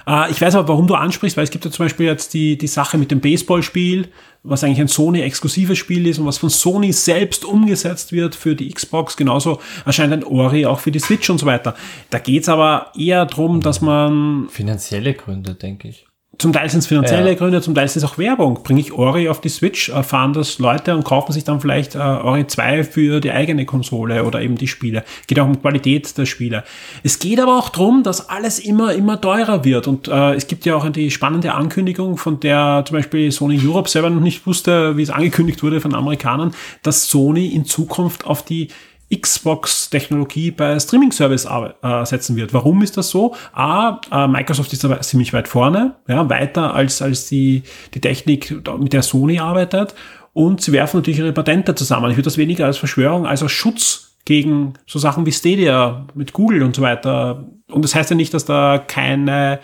Äh, 0.08 0.32
ich 0.32 0.42
weiß 0.42 0.56
aber, 0.56 0.68
warum 0.68 0.88
du 0.88 0.96
ansprichst, 0.96 1.38
weil 1.38 1.44
es 1.44 1.52
gibt 1.52 1.66
ja 1.66 1.72
zum 1.72 1.86
Beispiel 1.86 2.06
jetzt 2.06 2.34
die, 2.34 2.58
die 2.58 2.68
Sache 2.68 2.98
mit 2.98 3.12
dem 3.12 3.22
Baseballspiel, 3.22 4.10
was 4.44 4.64
eigentlich 4.64 4.82
ein 4.82 4.88
Sony-exklusives 4.88 5.78
Spiel 5.78 6.08
ist 6.08 6.20
und 6.20 6.26
was 6.26 6.38
von 6.38 6.50
Sony 6.50 6.94
selbst 6.94 7.46
umgesetzt 7.46 8.12
wird 8.12 8.36
für 8.36 8.56
die 8.56 8.72
Xbox. 8.72 9.18
Genauso 9.18 9.60
erscheint 9.86 10.14
ein 10.14 10.24
Ori 10.24 10.66
auch 10.66 10.80
für 10.80 10.92
die 10.92 11.00
Switch 11.00 11.30
und 11.30 11.40
so 11.40 11.46
weiter. 11.46 11.76
Da 12.10 12.20
geht's 12.20 12.50
aber 12.50 12.92
eher 12.98 13.26
drum, 13.26 13.62
dass 13.62 13.82
man 13.82 14.48
Finanzielle 14.50 15.14
Gründe, 15.14 15.56
denke 15.56 15.88
ich. 15.88 16.06
Zum 16.38 16.54
Teil 16.54 16.70
sind 16.70 16.80
es 16.80 16.88
finanzielle 16.88 17.30
Ja. 17.30 17.36
Gründe, 17.36 17.62
zum 17.62 17.76
Teil 17.76 17.86
ist 17.86 17.96
es 17.96 18.04
auch 18.04 18.18
Werbung. 18.18 18.62
Bringe 18.64 18.80
ich 18.80 18.94
Ori 18.94 19.30
auf 19.30 19.42
die 19.42 19.50
Switch, 19.50 19.90
erfahren 19.90 20.34
das 20.34 20.60
Leute 20.60 20.96
und 20.96 21.04
kaufen 21.04 21.32
sich 21.32 21.44
dann 21.44 21.62
vielleicht 21.62 21.96
äh, 21.96 22.00
Ori 22.00 22.48
2 22.48 22.84
für 22.84 23.20
die 23.20 23.32
eigene 23.32 23.66
Konsole 23.66 24.24
oder 24.24 24.42
eben 24.42 24.56
die 24.56 24.68
Spiele. 24.68 25.04
Geht 25.28 25.40
auch 25.40 25.46
um 25.46 25.62
Qualität 25.62 26.18
der 26.18 26.26
Spiele. 26.26 26.64
Es 27.04 27.20
geht 27.20 27.40
aber 27.40 27.58
auch 27.58 27.70
drum, 27.70 28.04
dass 28.04 28.30
alles 28.30 28.60
immer, 28.60 28.94
immer 28.94 29.20
teurer 29.20 29.64
wird. 29.64 29.88
Und 29.88 30.08
äh, 30.08 30.34
es 30.34 30.48
gibt 30.48 30.66
ja 30.66 30.76
auch 30.76 30.88
die 30.90 31.12
spannende 31.12 31.54
Ankündigung, 31.54 32.18
von 32.18 32.40
der 32.40 32.84
zum 32.86 32.98
Beispiel 32.98 33.32
Sony 33.32 33.60
Europe 33.66 33.90
selber 33.90 34.10
noch 34.10 34.22
nicht 34.22 34.46
wusste, 34.46 34.98
wie 34.98 35.04
es 35.04 35.10
angekündigt 35.10 35.64
wurde 35.64 35.80
von 35.82 35.96
Amerikanern, 35.96 36.54
dass 36.84 37.08
Sony 37.08 37.48
in 37.48 37.66
Zukunft 37.66 38.26
auf 38.26 38.44
die 38.44 38.70
Xbox-Technologie 39.14 40.52
bei 40.52 40.80
Streaming-Service 40.80 41.46
äh, 41.46 42.06
setzen 42.06 42.36
wird. 42.36 42.54
Warum 42.54 42.82
ist 42.82 42.98
das 42.98 43.10
so? 43.10 43.36
A, 43.54 44.00
äh, 44.12 44.28
Microsoft 44.28 44.74
ist 44.74 44.84
aber 44.84 45.00
ziemlich 45.02 45.34
weit 45.34 45.48
vorne, 45.48 45.96
ja, 46.08 46.30
weiter 46.30 46.74
als, 46.74 47.02
als 47.02 47.28
die, 47.28 47.64
die 47.94 48.02
Technik, 48.02 48.52
mit 48.80 48.94
der 48.94 49.04
Sony 49.04 49.40
arbeitet. 49.40 49.94
Und 50.34 50.62
sie 50.62 50.72
werfen 50.72 50.98
natürlich 50.98 51.20
ihre 51.20 51.34
Patente 51.34 51.76
zusammen. 51.76 52.12
Ich 52.12 52.18
würde 52.18 52.26
das 52.26 52.38
weniger 52.38 52.66
als 52.66 52.78
Verschwörung, 52.78 53.26
als 53.26 53.42
als 53.42 53.52
Schutz 53.52 54.16
gegen 54.26 54.74
so 54.86 55.00
Sachen 55.00 55.26
wie 55.26 55.32
Stadia 55.32 56.08
mit 56.14 56.34
Google 56.34 56.64
und 56.64 56.76
so 56.76 56.82
weiter. 56.82 57.46
Und 57.70 57.86
das 57.86 57.96
heißt 57.96 58.10
ja 58.10 58.16
nicht, 58.16 58.34
dass 58.34 58.46
da 58.46 58.80
keine 58.80 59.60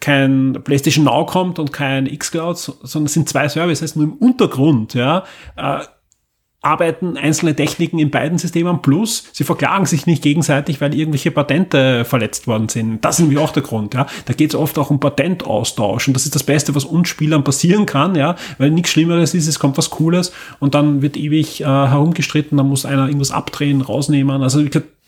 kein 0.00 0.58
PlayStation 0.64 1.04
Now 1.04 1.26
kommt 1.26 1.58
und 1.58 1.72
kein 1.72 2.06
xCloud, 2.06 2.56
sondern 2.56 3.06
es 3.06 3.12
sind 3.12 3.28
zwei 3.28 3.48
Services 3.48 3.94
nur 3.96 4.06
im 4.06 4.14
Untergrund, 4.14 4.94
ja. 4.94 5.24
Äh, 5.56 5.80
arbeiten 6.62 7.16
einzelne 7.16 7.56
Techniken 7.56 7.98
in 7.98 8.10
beiden 8.10 8.36
Systemen 8.36 8.82
plus 8.82 9.24
sie 9.32 9.44
verklagen 9.44 9.86
sich 9.86 10.06
nicht 10.06 10.22
gegenseitig, 10.22 10.80
weil 10.80 10.94
irgendwelche 10.94 11.30
Patente 11.30 12.04
verletzt 12.04 12.46
worden 12.46 12.68
sind. 12.68 13.02
Das 13.02 13.16
ist 13.16 13.20
nämlich 13.20 13.38
auch 13.38 13.52
der 13.52 13.62
Grund, 13.62 13.94
ja. 13.94 14.06
Da 14.26 14.34
geht 14.34 14.50
es 14.50 14.56
oft 14.56 14.78
auch 14.78 14.90
um 14.90 15.00
Patentaustausch 15.00 16.08
und 16.08 16.14
das 16.14 16.26
ist 16.26 16.34
das 16.34 16.42
Beste, 16.42 16.74
was 16.74 16.84
uns 16.84 17.08
Spielern 17.08 17.44
passieren 17.44 17.86
kann, 17.86 18.14
ja, 18.14 18.36
weil 18.58 18.70
nichts 18.70 18.90
Schlimmeres 18.90 19.32
ist, 19.32 19.46
es 19.46 19.58
kommt 19.58 19.78
was 19.78 19.90
Cooles 19.90 20.32
und 20.58 20.74
dann 20.74 21.00
wird 21.00 21.16
ewig 21.16 21.62
äh, 21.62 21.64
herumgestritten, 21.64 22.58
dann 22.58 22.68
muss 22.68 22.84
einer 22.84 23.06
irgendwas 23.06 23.30
abdrehen, 23.30 23.80
rausnehmen. 23.80 24.42
Also 24.42 24.62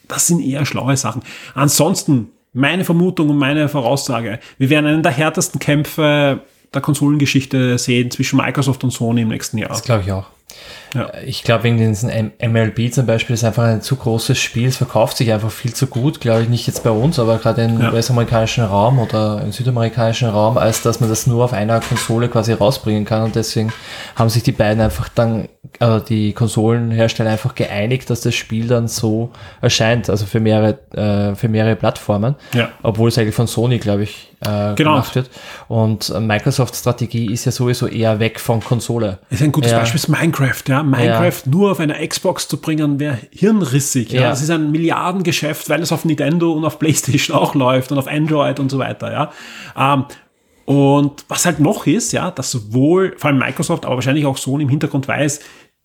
das 0.09 0.27
sind 0.27 0.41
eher 0.41 0.65
schlaue 0.65 0.97
Sachen. 0.97 1.23
Ansonsten, 1.55 2.31
meine 2.55 2.85
Vermutung 2.85 3.29
und 3.29 3.39
meine 3.39 3.69
Voraussage, 3.69 4.39
wir 4.59 4.71
werden 4.71 4.87
einen 4.87 5.03
der 5.03 5.13
härtesten 5.13 5.61
Kämpfe 5.61 6.41
der 6.73 6.81
Konsolengeschichte 6.81 7.77
sehen 7.79 8.11
zwischen 8.11 8.39
Microsoft 8.39 8.83
und 8.85 8.91
Sony 8.91 9.23
im 9.23 9.29
nächsten 9.29 9.59
Jahr. 9.59 9.69
Das 9.69 9.83
glaube 9.83 10.03
ich 10.03 10.13
auch. 10.13 10.27
Ja. 10.95 11.11
Ich 11.25 11.43
glaube, 11.43 11.65
wegen 11.65 11.79
diesem 11.79 12.11
M- 12.11 12.33
MLB 12.39 12.93
zum 12.93 13.07
Beispiel 13.07 13.33
ist 13.35 13.45
einfach 13.45 13.63
ein 13.65 13.81
zu 13.81 13.97
großes 13.97 14.39
Spiel. 14.39 14.69
Es 14.69 14.77
verkauft 14.77 15.17
sich 15.17 15.33
einfach 15.33 15.51
viel 15.51 15.73
zu 15.73 15.87
gut, 15.87 16.21
glaube 16.21 16.43
ich, 16.43 16.49
nicht 16.51 16.67
jetzt 16.67 16.85
bei 16.85 16.91
uns, 16.91 17.19
aber 17.19 17.39
gerade 17.39 17.63
im 17.63 17.81
Ja. 17.81 17.93
US-amerikanischen 17.93 18.65
Raum 18.65 18.99
oder 18.99 19.41
im 19.43 19.53
südamerikanischen 19.53 20.29
Raum, 20.29 20.59
als 20.59 20.83
dass 20.83 21.01
man 21.01 21.09
das 21.09 21.27
nur 21.27 21.45
auf 21.45 21.55
einer 21.55 21.81
Konsole 21.81 22.29
quasi 22.29 22.53
rausbringen 22.53 23.05
kann. 23.07 23.23
Und 23.23 23.37
deswegen 23.37 23.73
haben 24.17 24.29
sich 24.29 24.43
die 24.43 24.53
beiden 24.53 24.83
einfach 24.83 25.09
dann, 25.09 25.49
äh, 25.81 26.01
die 26.07 26.35
Konsolenhersteller 26.35 27.31
einfach 27.31 27.55
geeinigt, 27.55 28.11
dass 28.11 28.21
das 28.21 28.35
Spiel 28.35 28.67
dann 28.69 28.87
so 28.89 29.31
erscheint, 29.63 30.11
also 30.11 30.27
für 30.27 30.41
mehrere, 30.41 30.79
äh, 30.95 31.35
für 31.35 31.49
mehrere 31.49 31.77
Plattformen. 31.77 32.35
Ja. 32.53 32.69
Obwohl 32.83 33.09
es 33.09 33.17
eigentlich 33.17 33.35
von 33.35 33.47
Sony, 33.47 33.79
glaube 33.79 34.03
ich, 34.03 34.29
äh, 34.45 34.75
Genau. 34.75 34.93
gemacht 34.93 35.15
wird. 35.15 35.31
Und 35.69 36.11
äh, 36.11 36.21
Microsofts 36.21 36.81
Strategie 36.81 37.33
ist 37.33 37.45
ja 37.45 37.53
sowieso 37.53 37.87
eher 37.87 38.19
weg 38.21 38.39
von 38.41 38.61
Konsole. 38.61 39.19
ist 39.31 39.43
ein 39.43 39.53
gutes 39.53 39.73
Ja. 39.73 39.79
Beispiel 39.79 39.99
ist 39.99 40.09
Minecraft. 40.09 40.63
Ja. 40.69 40.83
Minecraft 40.83 41.43
nur 41.47 41.73
auf 41.73 41.81
einer 41.81 42.07
Xbox 42.07 42.49
zu 42.49 42.57
bringen, 42.59 42.99
wäre 43.01 43.19
hirnrissig. 43.31 44.13
Ja. 44.13 44.23
Ja. 44.23 44.31
Es 44.33 44.43
ist 44.43 44.51
ein 44.51 44.71
Milliardengeschäft, 44.71 45.69
weil 45.69 45.81
es 45.83 45.93
auf 45.93 46.05
Nintendo 46.05 46.53
und 46.53 46.65
auf 46.65 46.79
PlayStation 46.79 47.37
auch 47.39 47.55
läuft 47.55 47.93
und 47.93 47.99
auf 47.99 48.09
Android 48.09 48.61
und 48.61 48.71
so 48.71 48.79
weiter. 48.79 49.13
Ja. 49.13 49.95
Ähm, 49.95 50.05
und 50.65 51.25
was 51.29 51.45
halt 51.45 51.59
noch 51.59 51.87
ist, 51.87 52.13
ja, 52.13 52.31
dass 52.31 52.51
sowohl, 52.53 53.15
vor 53.19 53.31
allem 53.31 53.39
Microsoft, 53.41 53.85
aber 53.85 53.97
wahrscheinlich 53.97 54.27
auch 54.27 54.37
Sony 54.37 54.63
im 54.63 54.69
Hintergrund 54.69 55.09
weiß, 55.09 55.41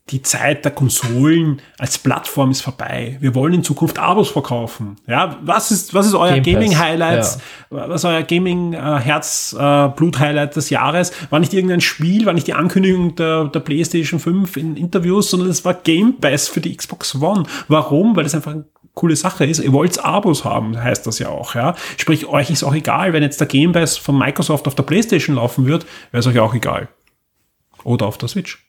die 0.10 0.22
Zeit 0.22 0.64
der 0.64 0.72
Konsolen 0.72 1.62
als 1.78 1.98
Plattform 1.98 2.52
ist 2.52 2.62
vorbei. 2.62 3.18
Wir 3.20 3.36
wollen 3.36 3.56
in 3.56 3.64
Zukunft 3.64 4.00
Abos 4.00 4.30
verkaufen. 4.30 4.96
Ja, 5.06 5.38
was 5.42 5.70
ist, 5.72 5.94
was 5.94 6.08
ist 6.08 6.14
euer 6.14 6.40
Gaming-Highlights? 6.40 7.40
Was 7.70 8.04
ist 8.04 8.06
euer 8.06 8.24
Gaming-Herz-Blut-Highlight 8.24 10.56
des 10.56 10.70
Jahres? 10.70 11.12
War 11.30 11.40
nicht 11.40 11.54
irgendein 11.54 11.82
Spiel, 11.82 12.26
war 12.26 12.32
nicht 12.34 12.48
die 12.48 12.54
Ankündigung 12.54 13.16
der, 13.16 13.44
der 13.46 13.60
PlayStation 13.60 14.22
5 14.22 14.56
in 14.56 14.78
Interviews, 14.78 15.30
sondern 15.30 15.50
es 15.50 15.66
war 15.66 15.74
Game 15.74 16.22
Pass 16.22 16.48
für 16.48 16.62
die 16.62 16.74
Xbox 16.76 17.16
One. 17.16 17.44
Warum? 17.68 18.16
Weil 18.16 18.26
es 18.26 18.34
einfach 18.34 18.54
eine 18.54 18.64
coole 18.94 19.18
Sache 19.18 19.46
ist. 19.46 19.60
Ihr 19.60 19.74
wollt 19.74 20.04
Abos 20.04 20.46
haben, 20.46 20.82
heißt 20.82 21.06
das 21.06 21.20
ja 21.20 21.28
auch. 21.30 21.54
Ja? 21.54 21.76
Sprich, 21.98 22.28
euch 22.28 22.50
ist 22.50 22.64
auch 22.64 22.74
egal, 22.74 23.12
wenn 23.12 23.24
jetzt 23.24 23.42
der 23.42 23.48
Game 23.48 23.74
Pass 23.74 23.98
von 23.98 24.18
Microsoft 24.18 24.68
auf 24.68 24.76
der 24.76 24.84
PlayStation 24.84 25.36
laufen 25.36 25.66
wird, 25.66 25.86
wäre 26.12 26.22
es 26.22 26.28
euch 26.28 26.40
auch 26.40 26.54
egal. 26.54 26.88
Oder 27.84 28.06
auf 28.06 28.18
der 28.18 28.30
Switch. 28.30 28.67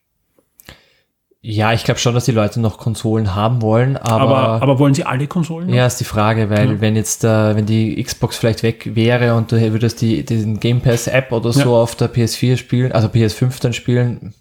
Ja, 1.40 1.72
ich 1.72 1.84
glaube 1.84 2.00
schon, 2.00 2.14
dass 2.14 2.24
die 2.24 2.32
Leute 2.32 2.60
noch 2.60 2.78
Konsolen 2.78 3.34
haben 3.36 3.62
wollen, 3.62 3.96
aber, 3.96 4.36
Aber, 4.36 4.62
aber 4.62 4.78
wollen 4.80 4.94
sie 4.94 5.04
alle 5.04 5.28
Konsolen? 5.28 5.68
ja, 5.72 5.86
ist 5.86 6.00
die 6.00 6.04
Frage, 6.04 6.50
weil 6.50 6.80
wenn 6.80 6.96
jetzt 6.96 7.22
äh, 7.22 7.54
wenn 7.54 7.64
die 7.64 8.02
Xbox 8.02 8.36
vielleicht 8.38 8.64
weg 8.64 8.90
wäre 8.96 9.34
und 9.36 9.52
du 9.52 9.72
würdest 9.72 10.00
die 10.00 10.24
diesen 10.24 10.58
Game 10.58 10.80
Pass 10.80 11.06
App 11.06 11.30
oder 11.30 11.52
so 11.52 11.60
Ja. 11.60 11.66
auf 11.82 11.94
der 11.94 12.12
PS4 12.12 12.56
spielen, 12.56 12.90
also 12.90 13.06
PS5 13.06 13.60
dann 13.62 13.72
spielen, 13.72 14.34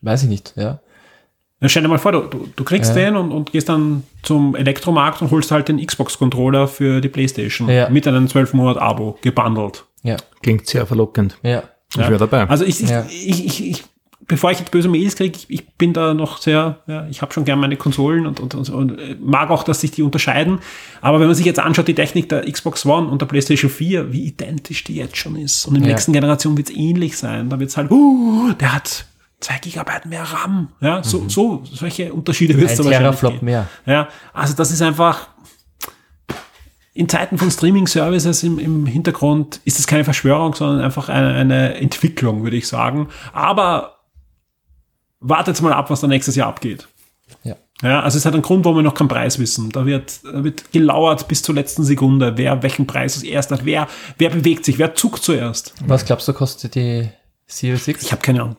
weiß 0.00 0.24
ich 0.24 0.28
nicht, 0.28 0.54
ja. 0.56 0.80
Ja, 1.60 1.68
stell 1.68 1.82
dir 1.82 1.88
mal 1.88 1.98
vor, 1.98 2.10
du, 2.12 2.20
du, 2.22 2.48
du 2.56 2.64
kriegst 2.64 2.96
Ja. 2.96 3.02
den 3.04 3.16
und, 3.16 3.30
und 3.32 3.52
gehst 3.52 3.68
dann 3.68 4.02
zum 4.22 4.56
Elektromarkt 4.56 5.22
und 5.22 5.30
holst 5.30 5.50
halt 5.52 5.68
den 5.68 5.84
Xbox-Controller 5.84 6.66
für 6.66 7.00
die 7.00 7.08
Playstation 7.10 7.68
Ja. 7.68 7.88
mit 7.90 8.08
einem 8.08 8.26
12-Monat-Abo 8.26 9.18
gebundelt. 9.22 9.84
Ja, 10.02 10.16
Klingt 10.42 10.66
sehr 10.66 10.84
verlockend. 10.86 11.38
ja. 11.42 11.62
Ich 11.92 11.98
wäre 11.98 12.18
dabei. 12.18 12.48
Also 12.48 12.64
ich, 12.64 12.82
ich, 12.82 12.88
Ja. 12.88 13.04
ich, 13.08 13.44
ich, 13.44 13.68
ich 13.70 13.84
bevor 14.30 14.52
ich 14.52 14.60
jetzt 14.60 14.70
böse 14.70 14.88
Mails 14.88 15.16
kriege, 15.16 15.36
ich, 15.36 15.50
ich 15.50 15.68
bin 15.74 15.92
da 15.92 16.14
noch 16.14 16.38
sehr, 16.38 16.78
ja, 16.86 17.06
ich 17.08 17.20
habe 17.20 17.32
schon 17.32 17.44
gern 17.44 17.58
meine 17.58 17.76
Konsolen 17.76 18.26
und, 18.26 18.38
und, 18.38 18.54
und, 18.54 18.70
und 18.70 18.98
äh, 18.98 19.16
mag 19.20 19.50
auch, 19.50 19.64
dass 19.64 19.80
sich 19.80 19.90
die 19.90 20.02
unterscheiden. 20.02 20.60
Aber 21.00 21.18
wenn 21.18 21.26
man 21.26 21.34
sich 21.34 21.44
jetzt 21.44 21.58
anschaut, 21.58 21.88
die 21.88 21.96
Technik 21.96 22.28
der 22.28 22.50
Xbox 22.50 22.86
One 22.86 23.08
und 23.08 23.20
der 23.20 23.26
PlayStation 23.26 23.68
4, 23.70 24.12
wie 24.12 24.24
identisch 24.24 24.84
die 24.84 24.94
jetzt 24.94 25.16
schon 25.16 25.34
ist. 25.34 25.66
Und 25.66 25.74
in 25.74 25.82
der 25.82 25.90
Ja. 25.90 25.96
nächsten 25.96 26.12
Generation 26.12 26.56
wird 26.56 26.70
es 26.70 26.76
ähnlich 26.76 27.18
sein. 27.18 27.50
Da 27.50 27.58
wird 27.58 27.70
es 27.70 27.76
halt, 27.76 27.90
uh, 27.90 28.52
der 28.52 28.72
hat 28.72 29.04
zwei 29.40 29.58
Gigabyte 29.58 30.06
mehr 30.06 30.22
RAM. 30.22 30.68
Ja, 30.80 31.02
so, 31.02 31.28
so 31.28 31.62
solche 31.64 32.12
Unterschiede 32.12 32.56
wird 32.56 32.70
es 32.70 32.76
da 32.76 32.84
wahrscheinlich 32.84 33.00
Teraflop 33.08 33.32
geben. 33.32 33.46
mehr. 33.46 33.66
Ja, 33.84 34.08
also 34.32 34.54
das 34.54 34.70
ist 34.70 34.80
einfach, 34.80 35.28
in 36.92 37.08
Zeiten 37.08 37.36
von 37.38 37.50
Streaming-Services 37.50 38.42
im, 38.44 38.58
im 38.58 38.86
Hintergrund 38.86 39.60
ist 39.64 39.78
es 39.78 39.86
keine 39.86 40.04
Verschwörung, 40.04 40.54
sondern 40.54 40.84
einfach 40.84 41.08
eine, 41.08 41.34
eine 41.34 41.74
Entwicklung, 41.74 42.42
würde 42.44 42.56
ich 42.56 42.68
sagen. 42.68 43.08
Aber 43.32 43.99
wartet 45.20 45.60
mal 45.62 45.72
ab, 45.72 45.90
was 45.90 46.00
da 46.00 46.06
nächstes 46.06 46.36
Jahr 46.36 46.48
abgeht. 46.48 46.88
Ja. 47.44 47.56
Ja, 47.82 48.00
also 48.00 48.18
es 48.18 48.26
hat 48.26 48.34
einen 48.34 48.42
Grund, 48.42 48.64
warum 48.64 48.78
wir 48.78 48.82
noch 48.82 48.94
keinen 48.94 49.08
Preis 49.08 49.38
wissen. 49.38 49.70
Da 49.70 49.86
wird, 49.86 50.20
da 50.24 50.44
wird 50.44 50.70
gelauert 50.72 51.28
bis 51.28 51.42
zur 51.42 51.54
letzten 51.54 51.82
Sekunde, 51.82 52.36
wer 52.36 52.62
welchen 52.62 52.86
Preis 52.86 53.14
als 53.14 53.22
erst 53.22 53.50
hat, 53.52 53.64
wer, 53.64 53.88
wer 54.18 54.30
bewegt 54.30 54.66
sich, 54.66 54.78
wer 54.78 54.94
zuckt 54.94 55.22
zuerst. 55.22 55.72
Was 55.86 56.04
glaubst 56.04 56.28
du, 56.28 56.34
kostet 56.34 56.74
die 56.74 57.08
Series 57.46 57.88
X? 57.88 58.02
Ich 58.02 58.12
habe 58.12 58.20
keine 58.20 58.42
Ahnung. 58.42 58.56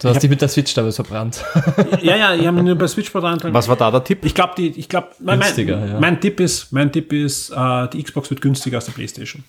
Du 0.00 0.08
hast 0.08 0.22
dich 0.22 0.30
mit 0.30 0.40
der 0.40 0.48
Switch 0.48 0.72
dabei 0.72 0.92
verbrannt. 0.92 1.44
Ja, 2.00 2.16
ja, 2.16 2.34
ich 2.34 2.46
habe 2.46 2.62
nur 2.62 2.74
bei 2.76 2.86
Switch 2.86 3.12
dran. 3.12 3.38
Was 3.52 3.68
war 3.68 3.76
da 3.76 3.90
der 3.90 4.02
Tipp? 4.02 4.24
Ich 4.24 4.34
glaube, 4.34 4.54
die, 4.56 4.68
ich 4.68 4.88
glaube, 4.88 5.08
mein, 5.18 5.40
mein, 5.40 5.68
ja. 5.68 6.00
mein 6.00 6.20
Tipp 6.20 6.40
ist, 6.40 6.72
mein 6.72 6.90
Tipp 6.90 7.12
ist, 7.12 7.50
äh, 7.50 7.88
die 7.88 8.02
Xbox 8.02 8.30
wird 8.30 8.40
günstiger 8.40 8.78
als 8.78 8.86
der 8.86 8.92
PlayStation. 8.92 9.44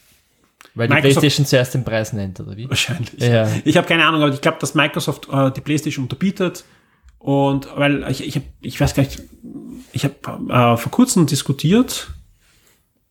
Weil 0.75 0.87
die 0.87 0.93
Microsoft- 0.93 1.19
PlayStation 1.19 1.45
zuerst 1.45 1.73
den 1.73 1.83
Preis 1.83 2.13
nennt, 2.13 2.39
oder 2.39 2.55
wie? 2.55 2.69
Wahrscheinlich. 2.69 3.11
Ja. 3.17 3.47
Ich 3.65 3.75
habe 3.77 3.87
keine 3.87 4.05
Ahnung, 4.05 4.21
aber 4.23 4.33
ich 4.33 4.41
glaube, 4.41 4.57
dass 4.59 4.73
Microsoft 4.73 5.27
äh, 5.31 5.51
die 5.51 5.61
PlayStation 5.61 6.03
unterbietet. 6.03 6.63
Und 7.19 7.67
weil 7.75 8.09
ich, 8.09 8.25
ich, 8.25 8.35
hab, 8.37 8.43
ich 8.61 8.79
weiß 8.79 8.95
gar 8.95 9.03
nicht, 9.03 9.21
ich 9.91 10.03
habe 10.05 10.15
äh, 10.49 10.77
vor 10.77 10.91
kurzem 10.91 11.27
diskutiert. 11.27 12.09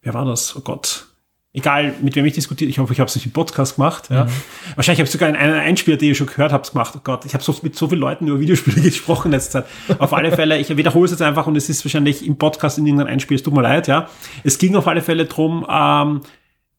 Wer 0.03 0.15
war 0.15 0.25
das? 0.25 0.57
Oh 0.57 0.61
Gott. 0.61 1.07
Egal, 1.53 1.95
mit 2.01 2.15
wem 2.15 2.25
ich 2.27 2.35
diskutiert. 2.35 2.71
Ich 2.71 2.79
hoffe, 2.79 2.93
ich 2.93 3.01
habe 3.01 3.09
es 3.09 3.17
nicht 3.17 3.27
im 3.27 3.33
Podcast 3.33 3.75
gemacht. 3.75 4.09
Ja. 4.09 4.29
Wahrscheinlich 4.77 5.01
habe 5.01 5.07
ich 5.07 5.11
sogar 5.11 5.29
in 5.29 5.35
einer 5.35 5.57
Einspieler, 5.57 5.97
die 5.97 6.07
ihr 6.07 6.15
schon 6.15 6.29
gehört 6.29 6.53
habt, 6.53 6.71
gemacht. 6.71 6.95
Oh 6.97 7.01
Gott, 7.03 7.25
ich 7.25 7.35
habe 7.35 7.43
so 7.43 7.55
mit 7.63 7.75
so 7.75 7.89
vielen 7.89 8.01
Leuten 8.01 8.29
über 8.29 8.39
Videospiele 8.39 8.81
gesprochen 8.83 9.27
in 9.29 9.33
letzter 9.33 9.65
Zeit. 9.89 10.01
Auf 10.01 10.13
alle 10.13 10.31
Fälle, 10.31 10.59
ich 10.59 10.77
wiederhole 10.77 11.07
es 11.07 11.11
jetzt 11.11 11.23
einfach 11.23 11.49
und 11.49 11.57
es 11.57 11.69
ist 11.69 11.85
wahrscheinlich 11.85 12.25
im 12.25 12.39
Podcast 12.39 12.79
in 12.79 12.87
irgendeinem 12.87 13.13
Einspiel. 13.13 13.35
Es 13.37 13.43
tut 13.43 13.53
mir 13.53 13.63
leid, 13.63 13.89
ja. 13.89 14.09
Es 14.45 14.59
ging 14.59 14.77
auf 14.77 14.87
alle 14.87 15.03
Fälle 15.03 15.27
drum, 15.27 15.67
ähm, 15.69 16.21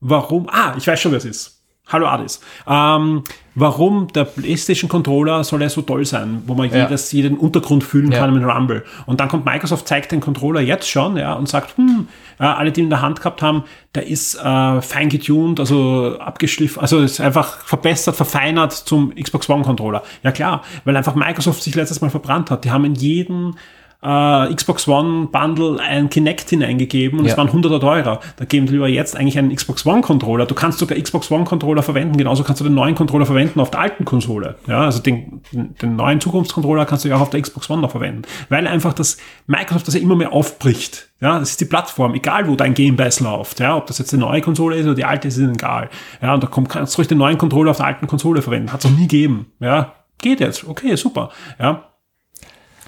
warum. 0.01 0.47
Ah, 0.51 0.73
ich 0.77 0.85
weiß 0.87 0.99
schon, 0.99 1.11
wer 1.11 1.17
es 1.19 1.25
ist. 1.25 1.57
Hallo 1.87 2.07
Adis. 2.07 2.39
Ähm, 2.67 3.23
warum 3.53 4.07
der 4.13 4.23
PlayStation 4.23 4.89
Controller 4.89 5.43
soll 5.43 5.61
er 5.61 5.69
so 5.69 5.81
toll 5.81 6.05
sein, 6.05 6.41
wo 6.47 6.53
man 6.53 6.69
Ja. 6.71 6.83
jedes, 6.83 7.11
jeden 7.11 7.37
Untergrund 7.37 7.83
fühlen 7.83 8.11
Ja. 8.13 8.19
kann 8.19 8.33
mit 8.33 8.45
Rumble. 8.45 8.85
Und 9.07 9.19
dann 9.19 9.27
kommt 9.27 9.43
Microsoft, 9.45 9.89
zeigt 9.89 10.11
den 10.13 10.21
Controller 10.21 10.61
jetzt 10.61 10.89
schon, 10.89 11.17
ja, 11.17 11.33
und 11.33 11.49
sagt, 11.49 11.77
hm, 11.77 12.07
äh, 12.39 12.43
alle, 12.43 12.71
die 12.71 12.79
ihn 12.79 12.85
in 12.85 12.89
der 12.91 13.01
Hand 13.01 13.19
gehabt 13.19 13.41
haben, 13.41 13.63
der 13.93 14.07
ist 14.07 14.35
äh, 14.35 14.81
fein 14.81 15.09
getuned, 15.09 15.59
also 15.59 16.17
abgeschliffen, 16.17 16.81
also 16.81 16.99
ist 16.99 17.19
einfach 17.19 17.59
verbessert, 17.65 18.15
verfeinert 18.15 18.71
zum 18.71 19.13
Xbox 19.13 19.49
One 19.49 19.63
Controller. 19.65 20.01
Ja 20.23 20.31
klar, 20.31 20.61
weil 20.85 20.95
einfach 20.95 21.15
Microsoft 21.15 21.61
sich 21.61 21.75
letztes 21.75 21.99
Mal 21.99 22.09
verbrannt 22.09 22.51
hat. 22.51 22.63
Die 22.63 22.71
haben 22.71 22.85
in 22.85 22.95
jeden 22.95 23.57
äh, 24.03 24.53
Xbox 24.55 24.87
One 24.87 25.27
Bundle 25.27 25.79
ein 25.79 26.09
Kinect 26.09 26.49
hineingegeben 26.49 27.19
und 27.19 27.25
Ja. 27.25 27.31
es 27.33 27.37
waren 27.37 27.47
100 27.47 27.79
teurer. 27.81 28.19
Da 28.37 28.45
geben 28.45 28.65
die 28.65 28.73
lieber 28.73 28.87
jetzt 28.87 29.15
eigentlich 29.15 29.37
einen 29.37 29.55
Xbox 29.55 29.85
One 29.85 30.01
Controller. 30.01 30.45
Du 30.45 30.55
kannst 30.55 30.79
sogar 30.79 30.97
Xbox 30.97 31.29
One 31.29 31.43
Controller 31.45 31.83
verwenden, 31.83 32.17
genauso 32.17 32.43
kannst 32.43 32.61
du 32.61 32.63
den 32.65 32.73
neuen 32.73 32.95
Controller 32.95 33.25
verwenden 33.25 33.59
auf 33.59 33.69
der 33.71 33.81
alten 33.81 34.03
Konsole. 34.05 34.55
Ja, 34.67 34.81
also 34.85 34.99
den, 35.01 35.41
den, 35.51 35.75
den 35.75 35.95
neuen 35.95 36.19
Zukunftscontroller 36.19 36.85
kannst 36.85 37.05
du 37.05 37.09
ja 37.09 37.15
auch 37.17 37.21
auf 37.21 37.29
der 37.29 37.41
Xbox 37.41 37.69
One 37.69 37.81
noch 37.81 37.91
verwenden. 37.91 38.23
Weil 38.49 38.65
einfach 38.67 38.93
das 38.93 39.17
Microsoft 39.47 39.87
das 39.87 39.93
ja 39.95 40.01
immer 40.01 40.15
mehr 40.15 40.33
aufbricht. 40.33 41.09
Ja, 41.21 41.37
das 41.37 41.51
ist 41.51 41.61
die 41.61 41.65
Plattform, 41.65 42.15
egal 42.15 42.47
wo 42.47 42.55
dein 42.55 42.73
Game 42.73 42.95
Pass 42.95 43.19
läuft. 43.19 43.59
Ja, 43.59 43.77
ob 43.77 43.85
das 43.85 43.99
jetzt 43.99 44.11
eine 44.13 44.21
neue 44.23 44.41
Konsole 44.41 44.77
ist 44.77 44.85
oder 44.85 44.95
die 44.95 45.05
alte, 45.05 45.27
ist 45.27 45.37
ihnen 45.37 45.53
egal. 45.53 45.89
Ja, 46.21 46.33
und 46.33 46.41
da 46.41 46.47
kommt, 46.47 46.69
kannst 46.69 46.95
du 46.95 46.97
ruhig 46.97 47.07
den 47.07 47.19
neuen 47.19 47.37
Controller 47.37 47.69
auf 47.69 47.77
der 47.77 47.85
alten 47.85 48.07
Konsole 48.07 48.41
verwenden. 48.41 48.73
Hat 48.73 48.83
es 48.83 48.89
noch 48.89 48.97
nie 48.97 49.07
gegeben. 49.07 49.45
Ja, 49.59 49.93
geht 50.17 50.39
jetzt. 50.39 50.67
Okay, 50.67 50.95
super. 50.95 51.29
Ja, 51.59 51.83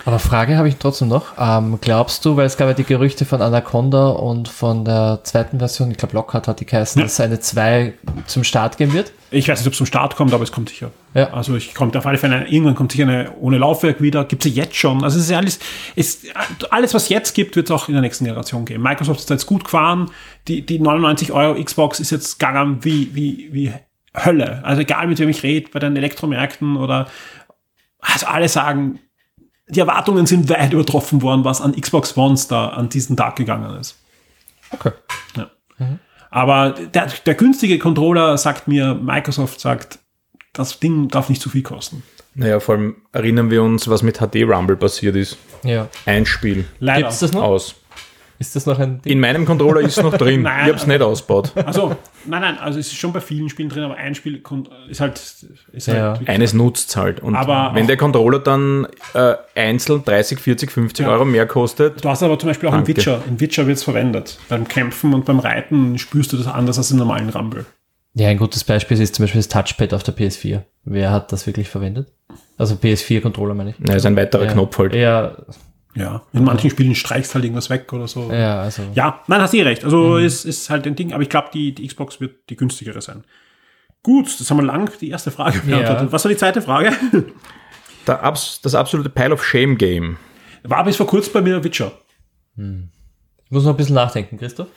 Aber 0.06 0.20
Frage 0.20 0.58
habe 0.58 0.68
ich 0.68 0.76
trotzdem 0.76 1.08
noch. 1.08 1.28
Ähm, 1.39 1.78
glaubst 1.80 2.26
du, 2.26 2.36
weil 2.36 2.45
es 2.45 2.58
gab 2.58 2.68
ja 2.68 2.74
die 2.74 2.84
Gerüchte 2.84 3.24
von 3.24 3.41
Anaconda 3.41 4.10
und 4.10 4.49
von 4.49 4.84
der 4.84 5.22
zweiten 5.24 5.60
Version, 5.60 5.89
ich 5.91 5.97
glaube 5.97 6.14
Lockhart 6.16 6.47
hat 6.49 6.60
die 6.60 6.66
geheißen, 6.66 6.99
Ja. 6.99 7.06
dass 7.06 7.14
es 7.14 7.20
eine 7.22 7.39
2 7.39 7.93
zum 8.28 8.43
Start 8.43 8.78
geben 8.78 8.91
wird? 8.93 9.14
Ich 9.32 9.47
weiß 9.47 9.60
nicht, 9.60 9.68
ob 9.68 9.72
es 9.72 9.78
zum 9.78 9.86
Start 9.86 10.16
kommt, 10.18 10.34
aber 10.34 10.43
es 10.43 10.51
kommt 10.51 10.70
sicher. 10.70 10.91
Ja. 11.14 11.32
Also 11.34 11.56
ich 11.56 11.74
kommt 11.74 11.95
auf 11.95 12.06
alle 12.06 12.18
Fälle, 12.18 12.45
irgendwann 12.47 12.76
kommt 12.76 12.91
sicher 12.91 13.04
eine 13.04 13.32
ohne 13.39 13.58
Laufwerk 13.58 14.01
wieder, 14.01 14.26
gibt 14.26 14.45
es 14.45 14.54
jetzt 14.54 14.76
schon. 14.76 15.04
Also 15.06 15.18
es 15.18 15.24
ist 15.26 15.32
ja 15.32 15.38
alles, 15.38 15.60
ist, 15.95 16.26
alles, 16.70 16.93
was 16.93 17.08
jetzt 17.08 17.34
gibt, 17.34 17.56
wird 17.56 17.70
es 17.70 17.72
auch 17.72 17.88
in 17.88 17.93
der 17.93 18.01
nächsten 18.01 18.26
Generation 18.26 18.66
geben. 18.66 18.84
Microsoft 18.84 19.22
ist 19.22 19.30
jetzt 19.30 19.45
gut 19.45 19.64
gefahren, 19.64 20.12
die, 20.49 20.66
die 20.66 20.80
99 20.80 21.32
Euro 21.32 21.64
Xbox 21.64 21.99
ist 22.01 22.12
jetzt 22.12 22.39
gegangen 22.39 22.80
wie, 22.84 23.10
wie, 23.16 23.49
wie 23.54 23.74
Hölle. 24.14 24.60
Also 24.66 24.82
egal 24.82 25.08
mit 25.08 25.18
wem 25.20 25.30
ich 25.30 25.43
rede, 25.43 25.70
bei 25.72 25.80
den 25.80 25.95
Elektromärkten 25.95 26.76
oder 26.76 27.08
also 28.01 28.28
alle 28.28 28.49
sagen, 28.49 28.99
die 29.74 29.80
Erwartungen 29.80 30.26
sind 30.26 30.49
weit 30.49 30.74
übertroffen 30.74 31.21
worden, 31.21 31.43
was 31.43 31.61
an 31.61 31.74
Xbox 31.80 32.15
Ones 32.17 32.47
da 32.47 32.67
an 32.69 32.89
diesen 32.89 33.17
Tag 33.17 33.36
gegangen 33.36 33.80
ist. 33.80 33.99
Okay. 34.71 34.91
Ja. 35.36 35.49
Aber 36.32 36.71
der, 36.71 37.07
der 37.26 37.36
günstige 37.36 37.78
Controller 37.78 38.38
sagt 38.38 38.67
mir, 38.67 38.95
Microsoft 38.95 39.59
sagt, 39.59 39.99
das 40.53 40.80
Ding 40.80 41.07
darf 41.09 41.30
nicht 41.30 41.41
zu 41.41 41.49
viel 41.49 41.61
kosten. 41.61 42.03
Naja, 42.36 42.59
vor 42.59 42.76
allem 42.76 42.95
erinnern 43.11 43.51
wir 43.51 43.61
uns, 43.61 43.88
was 43.88 44.01
mit 44.01 44.17
HD 44.17 44.43
Rumble 44.43 44.76
passiert 44.76 45.15
ist. 45.15 45.38
Ja. 45.63 45.88
Ein 46.05 46.26
Spiel 46.26 46.65
Leider. 46.80 47.01
Gibt 47.01 47.11
es 47.13 47.19
das 47.19 47.34
noch? 47.34 47.43
aus. 47.43 47.76
Ist 48.39 48.55
das 48.55 48.65
noch 48.65 48.79
ein 48.79 49.01
Ding? 49.01 49.13
In 49.13 49.19
meinem 49.19 49.45
Controller 49.45 49.81
ist 49.81 49.97
es 49.97 50.03
noch 50.03 50.17
drin. 50.17 50.41
Nein. 50.43 50.61
ich 50.63 50.67
habe 50.69 50.77
es 50.77 50.88
nicht 50.88 51.01
ausgebaut. 51.01 51.51
Also, 51.65 51.95
nein, 52.25 52.41
nein, 52.41 52.57
also 52.57 52.79
es 52.79 52.88
ist 52.88 52.95
schon 52.97 53.13
bei 53.13 53.21
vielen 53.21 53.47
Spielen 53.49 53.69
drin, 53.69 53.84
aber 53.84 53.95
ein 53.95 54.15
Spiel 54.15 54.41
ist 54.89 54.99
halt, 54.99 55.21
ist 55.71 55.88
Ja. 55.88 56.17
halt 56.17 56.27
Eines 56.27 56.53
nutzt 56.53 56.95
halt. 56.97 57.19
Und 57.21 57.36
Aber 57.36 57.71
wenn 57.75 57.88
der 57.88 57.95
Controller 57.97 58.39
dann 58.39 58.88
äh, 59.13 59.36
einzeln 59.55 60.03
30, 60.03 60.39
40, 60.39 60.71
50 60.71 61.05
Ja. 61.05 61.11
Euro 61.11 61.25
mehr 61.25 61.45
kostet, 61.45 62.03
Du 62.03 62.09
hast 62.09 62.23
aber 62.23 62.38
zum 62.39 62.49
Beispiel 62.49 62.69
auch 62.69 62.73
in 62.73 62.79
Danke. 62.79 62.97
Witcher. 62.97 63.21
In 63.27 63.39
Witcher 63.39 63.67
wird 63.67 63.77
es 63.77 63.84
verwendet. 63.84 64.38
Beim 64.49 64.67
Kämpfen 64.67 65.13
und 65.13 65.25
beim 65.25 65.39
Reiten 65.39 65.97
spürst 65.97 66.34
du 66.34 66.38
das 66.38 66.47
anders 66.47 66.77
als 66.77 66.91
im 66.91 66.97
normalen 66.97 67.29
Rumble. 67.29 67.65
Ja, 68.15 68.27
ein 68.27 68.38
gutes 68.38 68.63
Beispiel 68.63 68.99
ist 69.01 69.15
zum 69.15 69.23
Beispiel 69.23 69.39
das 69.39 69.47
Touchpad 69.47 69.93
auf 69.93 70.03
der 70.03 70.15
PS4. 70.15 70.61
Wer 70.86 71.11
hat 71.11 71.31
das 71.31 71.47
wirklich 71.47 71.69
verwendet? 71.69 72.11
Also 72.57 72.75
PS4-Controller 72.75 73.53
meine 73.55 73.71
ich. 73.71 73.75
na, 73.79 73.95
ist 73.95 74.05
ein 74.05 74.15
weiterer 74.15 74.45
ja. 74.45 74.51
Knopf 74.51 74.77
halt. 74.77 74.93
Ja. 74.93 75.36
Ja, 75.96 76.24
In 76.34 76.44
manchen 76.44 76.70
Spielen 76.70 76.96
streichst 76.96 77.36
halt 77.36 77.44
irgendwas 77.46 77.70
weg 77.70 77.91
oder 77.94 78.08
so. 78.08 78.32
ja, 78.32 78.62
also. 78.62 78.82
Ja, 78.96 79.22
nein, 79.28 79.41
hast 79.41 79.54
du 79.54 79.58
eh 79.58 79.64
recht. 79.64 79.84
Also 79.84 80.18
ist, 80.18 80.46
ist 80.46 80.70
halt 80.70 80.88
ein 80.88 80.96
Ding, 80.96 81.14
aber 81.14 81.22
ich 81.24 81.30
glaube, 81.30 81.50
die, 81.54 81.74
die 81.74 81.88
Xbox 81.88 82.20
wird 82.20 82.50
die 82.50 82.56
günstigere 82.56 83.02
sein. 83.02 83.24
Gut, 84.02 84.39
das 84.39 84.50
haben 84.50 84.58
wir 84.58 84.64
lang 84.64 84.91
die 85.00 85.10
erste 85.10 85.32
Frage 85.32 85.60
beantwortet. 85.60 86.12
Was 86.12 86.26
war 86.26 86.30
die 86.30 86.38
zweite 86.38 86.62
Frage? 86.62 86.91
Das 88.06 88.76
absolute 88.76 89.10
Pile 89.10 89.34
of 89.34 89.46
Shame 89.46 89.78
Game. 89.78 90.18
War 90.64 90.84
bis 90.84 90.98
vor 90.98 91.08
kurzem 91.08 91.34
bei 91.34 91.41
mir 91.41 91.64
Witcher. 91.64 91.91
Ich 92.58 92.64
muss 93.54 93.64
noch 93.64 93.72
ein 93.72 93.78
bisschen 93.78 93.95
nachdenken, 93.95 94.38
Christoph. 94.38 94.68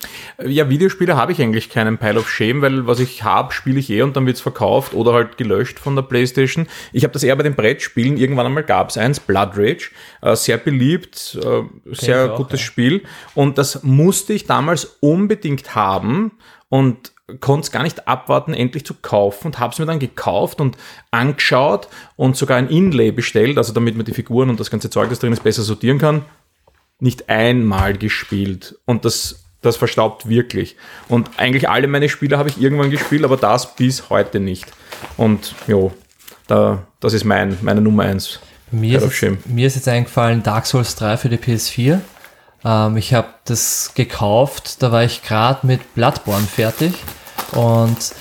Ja, 0.45 0.69
Videospiele 0.69 1.17
habe 1.17 1.33
ich 1.33 1.43
eigentlich 1.43 1.71
keinen 1.71 1.99
Pile 1.99 2.19
of 2.19 2.29
Shame, 2.29 2.63
weil 2.63 2.87
was 2.87 3.01
ich 3.01 3.25
habe, 3.25 3.53
spiele 3.53 3.81
ich 3.81 3.91
eh 3.91 4.03
und 4.03 4.17
dann 4.17 4.27
wird's 4.27 4.41
verkauft 4.41 4.95
oder 4.95 5.13
halt 5.13 5.37
gelöscht 5.37 5.79
von 5.79 5.97
der 5.97 6.03
Playstation. 6.03 6.67
Ich 6.93 7.03
habe 7.03 7.13
das 7.13 7.23
eher 7.25 7.35
bei 7.35 7.43
den 7.43 7.55
Brettspielen. 7.55 8.17
Irgendwann 8.17 8.47
einmal 8.47 8.63
gab's 8.63 8.97
eins, 8.97 9.19
Blood 9.19 9.53
Rage, 9.57 9.91
äh, 10.23 10.37
sehr 10.37 10.59
beliebt, 10.59 11.39
äh, 11.43 11.63
sehr 11.95 12.33
auch, 12.33 12.37
gutes 12.37 12.61
ja. 12.61 12.67
Spiel. 12.67 13.03
Und 13.35 13.59
das 13.59 13.83
musste 13.83 14.33
ich 14.33 14.47
damals 14.47 14.97
unbedingt 15.01 15.75
haben 15.75 16.33
und 16.69 17.13
konnte 17.41 17.65
es 17.67 17.73
gar 17.73 17.83
nicht 17.83 18.07
abwarten, 18.07 18.55
endlich 18.55 18.87
zu 18.87 18.95
kaufen 18.95 19.49
und 19.49 19.59
habe 19.59 19.73
es 19.73 19.79
mir 19.79 19.87
dann 19.87 19.99
gekauft 19.99 20.61
und 20.61 20.77
angeschaut 21.11 21.89
und 22.15 22.37
sogar 22.37 22.57
ein 22.57 22.69
Inlay 22.69 23.11
bestellt, 23.11 23.59
also 23.59 23.73
damit 23.73 23.97
man 23.97 24.07
die 24.07 24.15
Figuren 24.15 24.49
und 24.49 24.61
das 24.61 24.71
ganze 24.71 24.91
Zeug, 24.91 25.09
das 25.09 25.19
drin 25.19 25.33
ist, 25.33 25.43
besser 25.43 25.63
sortieren 25.63 25.99
kann. 25.99 26.25
Nicht 26.99 27.29
einmal 27.29 27.97
gespielt 27.97 28.79
und 28.87 29.05
das, 29.05 29.45
das 29.63 29.77
verstaubt 29.77 30.29
wirklich. 30.29 30.77
Und 31.09 31.31
eigentlich 31.37 31.69
alle 31.69 31.89
meine 31.89 32.09
Spiele 32.09 32.39
habe 32.39 32.49
ich 32.49 32.61
irgendwann 32.61 32.91
gespielt, 32.91 33.25
aber 33.25 33.37
das 33.37 33.77
bis 33.77 34.09
heute 34.09 34.41
nicht. 34.41 34.67
Und 35.17 35.55
jo, 35.67 35.93
da, 36.47 36.87
das 37.01 37.13
ist 37.13 37.25
mein, 37.25 37.59
meine 37.63 37.81
Nummer 37.81 38.05
eins. 38.05 38.41
Mir 38.71 39.01
ist, 39.01 39.21
jetzt, 39.21 39.47
mir 39.47 39.67
ist 39.67 39.77
jetzt 39.77 39.89
eingefallen 39.89 40.43
Dark 40.43 40.67
Souls 40.67 40.97
3 40.97 41.17
für 41.19 41.29
die 41.29 41.37
PS4. 41.37 42.01
Ähm, 42.65 42.97
ich 42.97 43.15
habe 43.15 43.29
das 43.45 43.93
gekauft, 43.95 44.83
da 44.83 44.91
war 44.91 45.05
ich 45.05 45.23
gerade 45.23 45.67
mit 45.67 45.95
Bloodborne 45.95 46.47
fertig 46.47 46.95
und, 47.53 48.13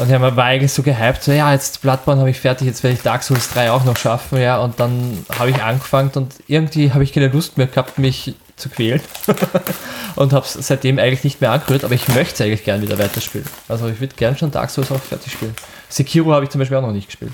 und 0.00 0.10
ja, 0.10 0.18
man 0.18 0.36
war 0.36 0.44
eigentlich 0.44 0.72
so 0.72 0.82
gehypt, 0.82 1.22
so 1.22 1.32
ja, 1.32 1.52
jetzt 1.52 1.82
Bloodborne 1.82 2.20
habe 2.20 2.30
ich 2.30 2.40
fertig, 2.40 2.66
jetzt 2.66 2.82
werde 2.82 2.94
ich 2.94 3.02
Dark 3.02 3.22
Souls 3.22 3.50
3 3.50 3.70
auch 3.70 3.84
noch 3.84 3.96
schaffen, 3.96 4.40
ja, 4.40 4.58
und 4.58 4.78
dann 4.78 5.24
habe 5.38 5.50
ich 5.50 5.62
angefangen 5.62 6.10
und 6.14 6.34
irgendwie 6.46 6.92
habe 6.92 7.04
ich 7.04 7.12
keine 7.12 7.28
Lust 7.28 7.56
mehr 7.56 7.66
gehabt, 7.66 7.98
mich 7.98 8.34
zu 8.56 8.68
quälen 8.68 9.00
und 10.16 10.32
habe 10.32 10.44
es 10.44 10.54
seitdem 10.54 10.98
eigentlich 10.98 11.24
nicht 11.24 11.40
mehr 11.40 11.52
angerührt, 11.52 11.84
aber 11.84 11.94
ich 11.94 12.08
möchte 12.08 12.34
es 12.34 12.40
eigentlich 12.40 12.64
gern 12.64 12.82
wieder 12.82 12.98
weiterspielen. 12.98 13.46
Also 13.68 13.88
ich 13.88 14.00
würde 14.00 14.14
gern 14.16 14.36
schon 14.36 14.50
Dark 14.50 14.70
Souls 14.70 14.90
auch 14.90 15.00
fertig 15.00 15.32
spielen. 15.32 15.54
Sekiro 15.88 16.32
habe 16.32 16.44
ich 16.44 16.50
zum 16.50 16.58
Beispiel 16.58 16.76
auch 16.78 16.82
noch 16.82 16.92
nicht 16.92 17.06
gespielt. 17.06 17.32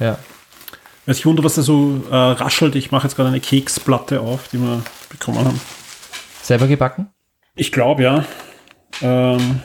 Ja. 0.00 0.18
Weil 1.04 1.14
ich 1.14 1.26
wundere, 1.26 1.44
was 1.44 1.56
da 1.56 1.62
so 1.62 2.02
äh, 2.10 2.14
raschelt. 2.14 2.74
Ich 2.76 2.90
mache 2.90 3.06
jetzt 3.06 3.16
gerade 3.16 3.28
eine 3.28 3.40
Keksplatte 3.40 4.20
auf, 4.20 4.48
die 4.48 4.58
wir 4.58 4.82
bekommen 5.08 5.38
haben. 5.44 5.60
Selber 6.42 6.66
gebacken? 6.66 7.10
Ich 7.54 7.72
glaube, 7.72 8.02
ja. 8.02 8.24
Ähm, 9.00 9.60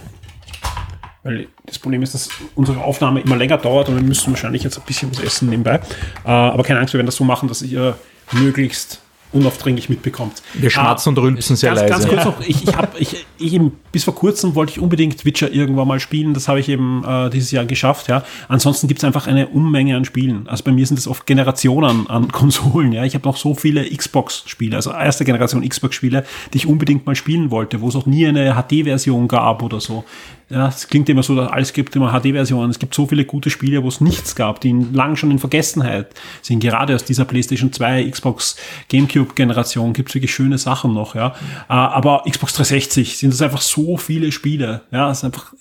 weil 1.24 1.48
das 1.68 1.78
Problem 1.78 2.02
ist, 2.02 2.14
dass 2.14 2.30
unsere 2.56 2.84
Aufnahme 2.84 3.20
immer 3.20 3.36
länger 3.36 3.58
dauert 3.58 3.90
und 3.90 3.96
wir 3.96 4.04
müssen 4.04 4.32
wahrscheinlich 4.32 4.64
jetzt 4.64 4.78
ein 4.78 4.86
bisschen 4.86 5.12
was 5.12 5.20
essen 5.20 5.50
nebenbei. 5.50 5.82
Äh, 6.26 6.30
aber 6.30 6.64
keine 6.64 6.80
Angst, 6.80 6.94
wir 6.94 6.98
werden 6.98 7.08
das 7.08 7.18
so 7.18 7.26
machen, 7.26 7.48
dass 7.48 7.62
ihr 7.62 7.98
möglichst 8.32 9.02
unaufdringlich 9.34 9.90
mitbekommt. 9.90 10.42
Wir 10.54 10.70
schmatzen 10.70 11.10
und 11.10 11.20
rülpsen 11.20 11.58
sehr 11.58 11.74
ganz, 11.74 11.82
leise. 11.82 11.92
Ganz 11.92 12.08
kurz 12.08 12.26
noch, 12.26 12.48
ich, 12.48 12.64
ich 12.64 12.76
habe, 12.78 12.98
ich, 12.98 13.26
ich 13.38 13.54
eben, 13.54 13.74
bis 13.92 14.06
vor 14.06 14.16
kurzem 14.16 14.56
wollte 14.56 14.72
ich 14.72 14.80
unbedingt 14.80 15.26
Witcher 15.26 15.52
irgendwann 15.52 15.88
mal 15.88 16.00
spielen, 16.00 16.34
das 16.34 16.48
habe 16.48 16.62
ich 16.62 16.70
eben 16.70 17.04
äh, 17.06 17.30
dieses 17.30 17.52
Jahr 17.52 17.66
geschafft, 17.66 18.08
ja. 18.08 18.24
Ansonsten 18.48 18.88
gibt 18.88 19.00
es 19.00 19.04
einfach 19.04 19.28
eine 19.28 19.48
Unmenge 19.48 19.98
an 19.98 20.06
Spielen. 20.06 20.48
Also 20.48 20.64
bei 20.64 20.72
mir 20.72 20.86
sind 20.86 20.98
es 20.98 21.08
oft 21.08 21.26
Generationen 21.26 22.10
an 22.10 22.28
Konsolen, 22.32 22.94
ja. 22.94 23.04
Ich 23.04 23.16
habe 23.16 23.28
noch 23.28 23.36
so 23.36 23.54
viele 23.54 23.86
Xbox-Spiele, 23.86 24.76
also 24.78 24.92
erste 24.92 25.26
Generation 25.26 25.68
Xbox-Spiele, 25.68 26.26
die 26.54 26.58
ich 26.58 26.68
unbedingt 26.68 27.06
mal 27.06 27.16
spielen 27.16 27.52
wollte, 27.52 27.82
wo 27.82 27.90
es 27.90 27.96
auch 27.98 28.06
nie 28.06 28.26
eine 28.26 28.56
HD-Version 28.56 29.28
gab 29.28 29.62
oder 29.62 29.82
so. 29.82 30.06
Ja, 30.50 30.70
es 30.70 30.88
klingt 30.88 31.10
immer 31.10 31.24
so, 31.24 31.36
dass 31.36 31.52
alles 31.52 31.74
gibt 31.74 31.96
immer 31.96 32.18
HD-Versionen. 32.18 32.70
Es 32.70 32.80
gibt 32.80 32.94
so 32.96 33.06
viele 33.06 33.26
gute 33.26 33.50
Spiele, 33.50 33.84
wo 33.84 33.90
es 33.90 34.00
nichts 34.00 34.34
gab, 34.36 34.62
die 34.62 34.72
lang 34.72 35.18
schon 35.18 35.30
in 35.32 35.40
Vergessenheit 35.40 36.14
sind. 36.42 36.62
Gerade 36.62 36.96
aus 36.96 37.04
dieser 37.04 37.26
PlayStation 37.26 37.74
2, 37.74 38.10
Xbox, 38.10 38.56
GameCube-Generation 38.88 39.92
gibt 39.92 40.10
es 40.10 40.16
wirklich 40.16 40.34
schöne 40.34 40.58
Sachen 40.58 40.94
noch. 40.94 41.16
Ja, 41.16 41.36
Äh, 41.70 41.74
aber 41.74 42.24
Xbox 42.30 42.54
360 42.54 43.18
sind 43.18 43.34
es 43.34 43.42
einfach 43.42 43.62
so 43.62 43.98
viele 43.98 44.32
Spiele. 44.32 44.84
Ja, 44.92 45.12
es 45.12 45.20
ist 45.20 45.24
einfach 45.26 45.54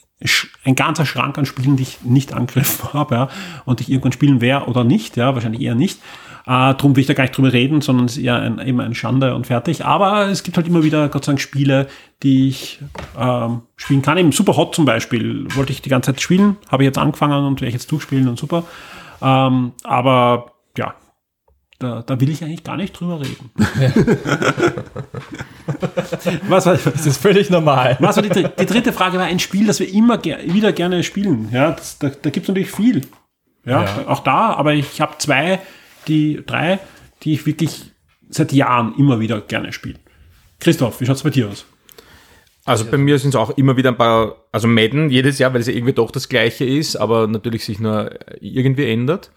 ein 0.64 0.74
ganzer 0.74 1.04
Schrank 1.04 1.36
an 1.36 1.46
Spielen, 1.46 1.76
die 1.76 1.82
ich 1.82 1.98
nicht 2.02 2.32
angegriffen 2.32 2.92
habe, 2.92 3.14
ja, 3.14 3.28
und 3.64 3.80
ich 3.80 3.90
irgendwann 3.90 4.12
spielen 4.12 4.40
werde 4.40 4.66
oder 4.66 4.84
nicht. 4.84 5.16
Ja, 5.16 5.34
wahrscheinlich 5.34 5.62
eher 5.62 5.74
nicht. 5.74 5.98
Äh, 6.46 6.74
drum 6.74 6.94
will 6.94 7.00
ich 7.00 7.06
da 7.08 7.14
gar 7.14 7.24
nicht 7.24 7.36
drüber 7.36 7.52
reden, 7.52 7.80
sondern 7.80 8.06
es 8.06 8.16
ist 8.16 8.22
eher 8.22 8.40
ein, 8.40 8.58
immer 8.60 8.84
eine 8.84 8.94
Schande 8.94 9.34
und 9.34 9.48
fertig. 9.48 9.84
Aber 9.84 10.28
es 10.28 10.44
gibt 10.44 10.56
halt 10.56 10.68
immer 10.68 10.84
wieder, 10.84 11.08
Gott 11.08 11.24
sei 11.24 11.32
Dank, 11.32 11.40
Spiele, 11.40 11.88
die 12.22 12.48
ich 12.48 12.78
ähm, 13.18 13.62
spielen 13.74 14.02
kann. 14.02 14.16
Eben 14.16 14.30
Super 14.32 14.56
Hot 14.56 14.74
zum 14.74 14.84
Beispiel 14.84 15.46
wollte 15.56 15.72
ich 15.72 15.82
die 15.82 15.88
ganze 15.88 16.12
Zeit 16.12 16.20
spielen, 16.20 16.56
habe 16.70 16.84
ich 16.84 16.86
jetzt 16.86 16.98
angefangen 16.98 17.44
und 17.44 17.60
werde 17.60 17.68
ich 17.68 17.74
jetzt 17.74 17.90
durchspielen 17.90 18.28
und 18.28 18.38
super. 18.38 18.62
Ähm, 19.20 19.72
aber 19.82 20.52
ja, 20.78 20.94
da, 21.80 22.02
da 22.02 22.20
will 22.20 22.30
ich 22.30 22.42
eigentlich 22.44 22.62
gar 22.64 22.76
nicht 22.76 22.98
drüber 22.98 23.20
reden. 23.20 23.50
was, 26.48 26.66
war, 26.66 26.76
Das 26.76 27.06
ist 27.06 27.20
völlig 27.20 27.50
normal. 27.50 27.96
was 28.00 28.16
war 28.16 28.22
die, 28.22 28.30
die 28.30 28.66
dritte 28.66 28.92
Frage? 28.92 29.18
War 29.18 29.26
ein 29.26 29.38
Spiel, 29.38 29.66
das 29.66 29.80
wir 29.80 29.92
immer 29.92 30.18
ger 30.18 30.38
wieder 30.44 30.72
gerne 30.72 31.02
spielen. 31.02 31.48
Ja, 31.52 31.72
das, 31.72 31.98
da 31.98 32.08
da 32.08 32.30
gibt 32.30 32.44
es 32.44 32.48
natürlich 32.48 32.70
viel. 32.70 33.02
Ja, 33.64 33.82
Ja. 33.82 33.88
auch 34.06 34.20
da, 34.20 34.52
aber 34.54 34.74
ich 34.74 35.00
habe 35.00 35.14
zwei, 35.18 35.60
die 36.08 36.42
drei, 36.46 36.78
die 37.22 37.32
ich 37.34 37.46
wirklich 37.46 37.92
seit 38.28 38.52
Jahren 38.52 38.94
immer 38.98 39.20
wieder 39.20 39.40
gerne 39.40 39.72
spiele. 39.72 39.98
Christoph, 40.60 41.00
wie 41.00 41.06
schaut's 41.06 41.22
bei 41.22 41.30
dir 41.30 41.48
aus? 41.48 41.66
Also 42.64 42.84
bei 42.84 42.98
mir 42.98 43.18
sind 43.20 43.30
es 43.30 43.36
auch 43.36 43.50
immer 43.56 43.76
wieder 43.76 43.90
ein 43.90 43.96
paar, 43.96 44.44
also 44.50 44.66
Madden 44.66 45.08
jedes 45.08 45.38
Jahr, 45.38 45.54
weil 45.54 45.60
es 45.60 45.68
ja 45.68 45.72
irgendwie 45.72 45.92
doch 45.92 46.10
das 46.10 46.28
gleiche 46.28 46.64
ist, 46.64 46.96
aber 46.96 47.28
natürlich 47.28 47.64
sich 47.64 47.78
nur 47.78 48.10
irgendwie 48.40 48.90
ändert. 48.90 49.30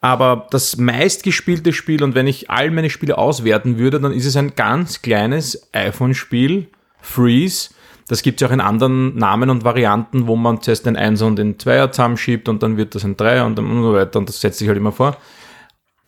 Aber 0.00 0.48
das 0.50 0.76
meistgespielte 0.76 1.72
Spiel, 1.72 2.02
und 2.02 2.14
wenn 2.14 2.26
ich 2.26 2.50
all 2.50 2.72
meine 2.72 2.90
Spiele 2.90 3.18
auswerten 3.18 3.78
würde, 3.78 4.00
dann 4.00 4.12
ist 4.12 4.26
es 4.26 4.36
ein 4.36 4.54
ganz 4.56 5.00
kleines 5.00 5.72
iPhone-Spiel, 5.72 6.66
Freeze. 7.00 7.70
Das 8.08 8.22
gibt 8.22 8.42
es 8.42 8.48
auch 8.48 8.52
in 8.52 8.60
anderen 8.60 9.16
Namen 9.16 9.48
und 9.48 9.64
Varianten, 9.64 10.26
wo 10.26 10.36
man 10.36 10.60
zuerst 10.60 10.86
den 10.86 10.96
Einser 10.96 11.26
und 11.26 11.36
den 11.36 11.58
Zweier 11.58 11.90
zusammenschiebt 11.92 12.48
und 12.48 12.62
dann 12.62 12.76
wird 12.76 12.94
das 12.94 13.04
ein 13.04 13.16
Dreier 13.16 13.46
und 13.46 13.56
dann 13.58 13.70
und 13.70 13.82
so 13.82 13.92
weiter. 13.92 14.18
Und 14.18 14.28
das 14.28 14.40
setzt 14.40 14.58
sich 14.58 14.68
halt 14.68 14.78
immer 14.78 14.92
vor. 14.92 15.16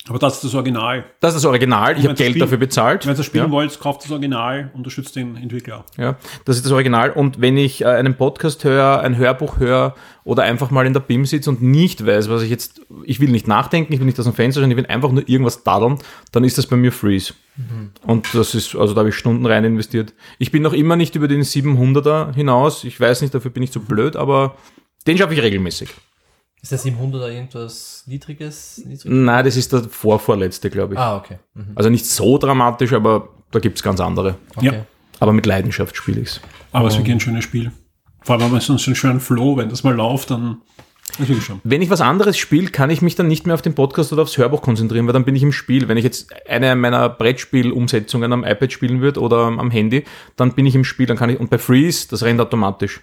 Aber 0.07 0.17
das 0.17 0.35
ist 0.35 0.45
das 0.45 0.55
Original. 0.55 1.03
Das 1.19 1.35
ist 1.35 1.43
das 1.43 1.45
Original. 1.45 1.95
Ich 1.99 2.05
habe 2.05 2.15
Geld 2.15 2.31
Spiel- 2.31 2.39
dafür 2.41 2.57
bezahlt. 2.57 3.05
Wenn 3.05 3.13
ihr 3.13 3.17
das 3.17 3.25
spielen 3.25 3.45
Ja. 3.45 3.51
wollt, 3.51 3.79
kauft 3.79 4.03
das 4.03 4.09
Original, 4.11 4.71
unterstützt 4.73 5.15
den 5.15 5.35
Entwickler. 5.35 5.85
Ja, 5.97 6.17
das 6.45 6.55
ist 6.55 6.65
das 6.65 6.71
Original. 6.71 7.11
Und 7.11 7.41
wenn 7.41 7.57
ich 7.57 7.81
äh, 7.81 7.85
einen 7.87 8.15
Podcast 8.15 8.63
höre, 8.63 9.01
ein 9.01 9.17
Hörbuch 9.17 9.59
höre 9.59 9.93
oder 10.23 10.43
einfach 10.43 10.71
mal 10.71 10.87
in 10.87 10.93
der 10.93 11.01
BIM 11.01 11.25
sitze 11.25 11.49
und 11.51 11.61
nicht 11.61 12.05
weiß, 12.07 12.27
was 12.29 12.41
ich 12.41 12.49
jetzt, 12.49 12.81
ich 13.03 13.19
will 13.19 13.29
nicht 13.29 13.47
nachdenken, 13.47 13.93
ich 13.93 13.99
will 13.99 14.05
nicht 14.07 14.17
aus 14.17 14.25
dem 14.25 14.33
Fenster 14.33 14.61
schauen, 14.61 14.71
ich 14.71 14.77
will 14.77 14.85
einfach 14.87 15.11
nur 15.11 15.27
irgendwas 15.29 15.63
daddeln, 15.63 15.99
dann 16.31 16.43
ist 16.43 16.57
das 16.57 16.65
bei 16.65 16.75
mir 16.77 16.91
Freeze. 16.91 17.33
Und 18.03 18.33
das 18.33 18.55
ist, 18.55 18.75
also 18.75 18.93
da 18.93 18.99
habe 18.99 19.09
ich 19.09 19.15
Stunden 19.15 19.45
rein 19.45 19.65
investiert. 19.65 20.13
Ich 20.39 20.49
bin 20.49 20.63
noch 20.63 20.73
immer 20.73 20.95
nicht 20.95 21.15
über 21.15 21.27
den 21.27 21.41
700er 21.43 22.33
hinaus. 22.33 22.83
Ich 22.85 22.99
weiß 22.99 23.21
nicht, 23.21 23.35
dafür 23.35 23.51
bin 23.51 23.63
ich 23.63 23.71
zu 23.71 23.81
blöd, 23.81 24.15
aber 24.15 24.55
den 25.05 25.17
schaffe 25.17 25.33
ich 25.33 25.41
regelmäßig. 25.41 25.89
Ist 26.61 26.71
der 26.71 26.79
700er 26.79 27.29
irgendwas 27.31 28.03
Niedriges? 28.05 28.79
Niedriges? 28.79 29.05
Nein, 29.05 29.45
das 29.45 29.55
ist 29.55 29.71
der 29.71 29.83
vorvorletzte, 29.83 30.69
glaube 30.69 30.95
ich. 30.95 30.99
Ah, 30.99 31.15
okay. 31.17 31.39
Mhm. 31.53 31.71
Also 31.75 31.89
nicht 31.89 32.05
so 32.05 32.37
dramatisch, 32.37 32.91
aber 32.93 33.29
da 33.51 33.59
gibt 33.59 33.77
es 33.77 33.83
ganz 33.83 33.99
andere. 33.99 34.35
okay. 34.55 34.65
Ja. 34.65 34.85
Aber 35.21 35.33
mit 35.33 35.45
Leidenschaft 35.45 35.95
spiele 35.97 36.21
ich's. 36.21 36.39
Aber 36.71 36.87
es 36.87 36.93
ist 36.93 36.99
wirklich 36.99 37.15
ein 37.15 37.19
schönes 37.19 37.43
Spiel. 37.43 37.71
Vor 38.21 38.35
allem 38.35 38.45
haben 38.45 38.53
wir 38.53 38.61
so 38.61 38.73
einen 38.73 38.95
schönen 38.95 39.19
Flow, 39.19 39.57
wenn 39.57 39.69
das 39.69 39.83
mal 39.83 39.93
läuft, 39.95 40.31
dann 40.31 40.61
ist 41.17 41.27
wirklich 41.27 41.43
schon. 41.43 41.59
Wenn 41.63 41.81
ich 41.81 41.89
was 41.89 41.99
anderes 42.01 42.37
spiele, 42.37 42.67
kann 42.69 42.89
ich 42.89 43.01
mich 43.01 43.15
dann 43.15 43.27
nicht 43.27 43.45
mehr 43.45 43.55
auf 43.55 43.61
den 43.61 43.75
Podcast 43.75 44.13
oder 44.13 44.21
aufs 44.21 44.37
Hörbuch 44.37 44.61
konzentrieren, 44.61 45.07
weil 45.07 45.13
dann 45.13 45.25
bin 45.25 45.35
ich 45.35 45.43
im 45.43 45.51
Spiel. 45.51 45.87
Wenn 45.87 45.97
ich 45.97 46.03
jetzt 46.03 46.29
eine 46.47 46.75
meiner 46.75 47.09
Brettspiel-Umsetzungen 47.09 48.31
am 48.31 48.43
iPad 48.43 48.71
spielen 48.71 49.01
würde 49.01 49.19
oder 49.19 49.37
am 49.45 49.71
Handy, 49.71 50.03
dann 50.35 50.53
bin 50.53 50.65
ich 50.65 50.75
im 50.75 50.83
Spiel, 50.85 51.05
dann 51.05 51.17
kann 51.17 51.29
ich, 51.29 51.39
und 51.39 51.49
bei 51.49 51.57
Freeze, 51.57 52.07
das 52.09 52.23
rennt 52.23 52.39
automatisch. 52.39 53.01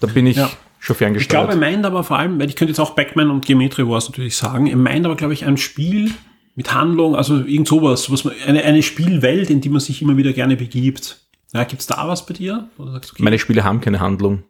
Da 0.00 0.08
bin 0.08 0.26
ich 0.26 0.36
Ja. 0.36 0.50
Schon 0.78 1.16
Ich 1.16 1.28
glaube, 1.28 1.52
er 1.52 1.58
meint 1.58 1.84
aber 1.84 2.04
vor 2.04 2.18
allem, 2.18 2.38
weil 2.38 2.48
ich 2.48 2.56
könnte 2.56 2.70
jetzt 2.70 2.80
auch 2.80 2.90
Backman 2.90 3.30
und 3.30 3.44
Geometry 3.44 3.88
Wars 3.88 4.08
natürlich 4.08 4.36
sagen, 4.36 4.66
er 4.66 4.76
meint 4.76 5.04
aber, 5.04 5.16
glaube 5.16 5.32
ich, 5.32 5.44
ein 5.44 5.56
Spiel 5.56 6.12
mit 6.54 6.72
Handlung, 6.74 7.14
also 7.14 7.44
irgend 7.44 7.68
sowas, 7.68 8.10
was 8.10 8.24
man, 8.24 8.34
eine, 8.46 8.62
eine 8.64 8.82
Spielwelt, 8.82 9.50
in 9.50 9.60
die 9.60 9.68
man 9.68 9.80
sich 9.80 10.00
immer 10.02 10.16
wieder 10.16 10.32
gerne 10.32 10.56
begibt. 10.56 11.20
Ja, 11.52 11.64
gibt's 11.64 11.86
da 11.86 12.08
was 12.08 12.26
bei 12.26 12.34
dir? 12.34 12.68
Sagst 12.78 13.12
okay. 13.12 13.22
Meine 13.22 13.38
Spiele 13.38 13.64
haben 13.64 13.80
keine 13.80 14.00
Handlung. 14.00 14.42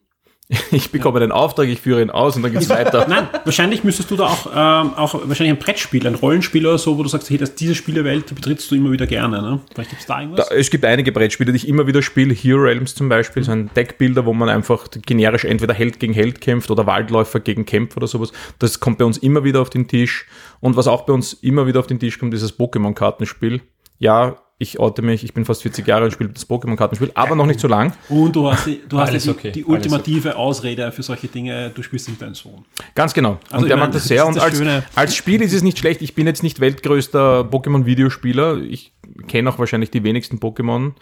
Ich 0.71 0.91
bekomme 0.93 1.21
einen 1.21 1.33
Auftrag, 1.33 1.69
ich 1.69 1.81
führe 1.81 2.03
ihn 2.03 2.11
aus 2.11 2.37
und 2.37 2.43
dann 2.43 2.53
geht's 2.53 2.69
weiter. 2.71 3.07
Nein, 3.09 3.29
wahrscheinlich 3.45 3.83
müsstest 3.83 4.11
du 4.11 4.17
da 4.17 4.27
auch, 4.27 4.47
ähm, 4.47 4.95
auch 4.95 5.15
wahrscheinlich 5.25 5.57
ein 5.57 5.59
Brettspiel, 5.59 6.07
ein 6.07 6.15
Rollenspiel 6.15 6.67
oder 6.67 6.79
so, 6.79 6.97
wo 6.99 7.03
du 7.03 7.09
sagst, 7.09 7.31
hey, 7.31 7.39
das, 7.39 7.55
diese 7.55 7.75
Spielewelt 7.75 8.33
betrittst 8.35 8.71
du 8.71 8.77
immer 8.77 8.93
wieder 8.93 9.07
gerne. 9.07 9.43
Ne? 9.43 9.61
Vielleicht 9.75 9.91
gibt's 9.91 10.07
da 10.07 10.15
Da, 10.15 10.21
irgendwas? 10.23 10.51
es 10.51 10.71
gibt 10.71 10.85
einige 10.85 11.11
Brettspiele, 11.13 11.53
die 11.53 11.57
ich 11.57 11.69
immer 11.69 11.87
wieder 11.87 12.03
spiele. 12.03 12.35
Hero 12.35 12.61
Realms 12.61 12.95
zum 12.95 13.09
Beispiel, 13.09 13.43
so 13.43 13.53
ein 13.53 13.71
Deckbilder, 13.75 14.25
wo 14.25 14.33
man 14.33 14.49
einfach 14.49 14.87
generisch 15.05 15.45
entweder 15.45 15.75
Held 15.75 15.99
gegen 15.99 16.13
Held 16.13 16.41
kämpft 16.41 16.71
oder 16.71 16.87
Waldläufer 16.87 17.41
gegen 17.41 17.65
Kämpfer 17.65 17.97
oder 17.99 18.07
sowas. 18.07 18.33
Das 18.59 18.79
kommt 18.79 18.99
bei 18.99 19.05
uns 19.05 19.19
immer 19.19 19.43
wieder 19.45 19.61
auf 19.63 19.71
den 19.71 19.89
Tisch. 19.89 20.27
Und 20.61 20.77
was 20.77 20.87
auch 20.87 21.03
bei 21.07 21.13
uns 21.13 21.33
immer 21.33 21.67
wieder 21.67 21.81
auf 21.81 21.87
den 21.87 21.99
Tisch 21.99 22.19
kommt, 22.19 22.35
ist 22.35 22.43
das 22.43 22.57
Pokémon-Kartenspiel. 22.59 23.63
Ja, 23.99 24.37
ich 24.59 24.79
orte 24.79 25.03
mich, 25.03 25.23
ich 25.23 25.35
bin 25.35 25.45
fast 25.45 25.63
40 25.63 25.87
Jahre 25.87 26.07
und 26.07 26.13
spiele 26.13 26.31
das 26.31 26.49
Pokémon-Kartenspiel, 26.49 27.11
aber 27.15 27.37
noch 27.37 27.45
nicht 27.45 27.61
so 27.61 27.69
lang. 27.69 27.93
Und 28.09 28.35
du 28.35 28.51
hast 28.51 28.67
die, 28.67 28.81
du 28.89 28.99
hast 28.99 29.13
die, 29.13 29.29
okay, 29.29 29.51
die 29.53 29.65
ultimative 29.65 30.37
Ausrede 30.37 30.91
für 30.93 31.03
solche 31.03 31.29
Dinge, 31.29 31.71
du 31.75 31.83
spielst 31.83 32.09
nicht 32.09 32.23
deinen 32.23 32.35
Sohn. 32.35 32.65
Ganz 32.95 33.13
genau. 33.13 33.39
Also 33.51 33.65
und 33.65 33.69
der 33.69 33.77
meine, 33.77 33.89
mag 33.89 33.93
das 33.93 34.03
das 34.03 34.09
sehr. 34.09 34.27
Und 34.27 34.37
das 34.37 34.45
als, 34.45 34.57
Schöne. 34.57 34.83
als 34.95 35.15
Spiel 35.15 35.43
ist 35.43 35.53
es 35.53 35.63
nicht 35.63 35.79
schlecht. 35.79 36.01
Ich 36.01 36.15
bin 36.15 36.27
jetzt 36.27 36.43
nicht 36.43 36.61
weltgrößter 36.61 37.43
Pokémon-Videospieler. 37.43 38.63
Ich 38.63 38.93
kenne 39.29 39.51
auch 39.51 39.59
wahrscheinlich 39.59 39.91
die 39.91 40.03
wenigsten 40.05 40.39
Pokémon. 40.39 40.93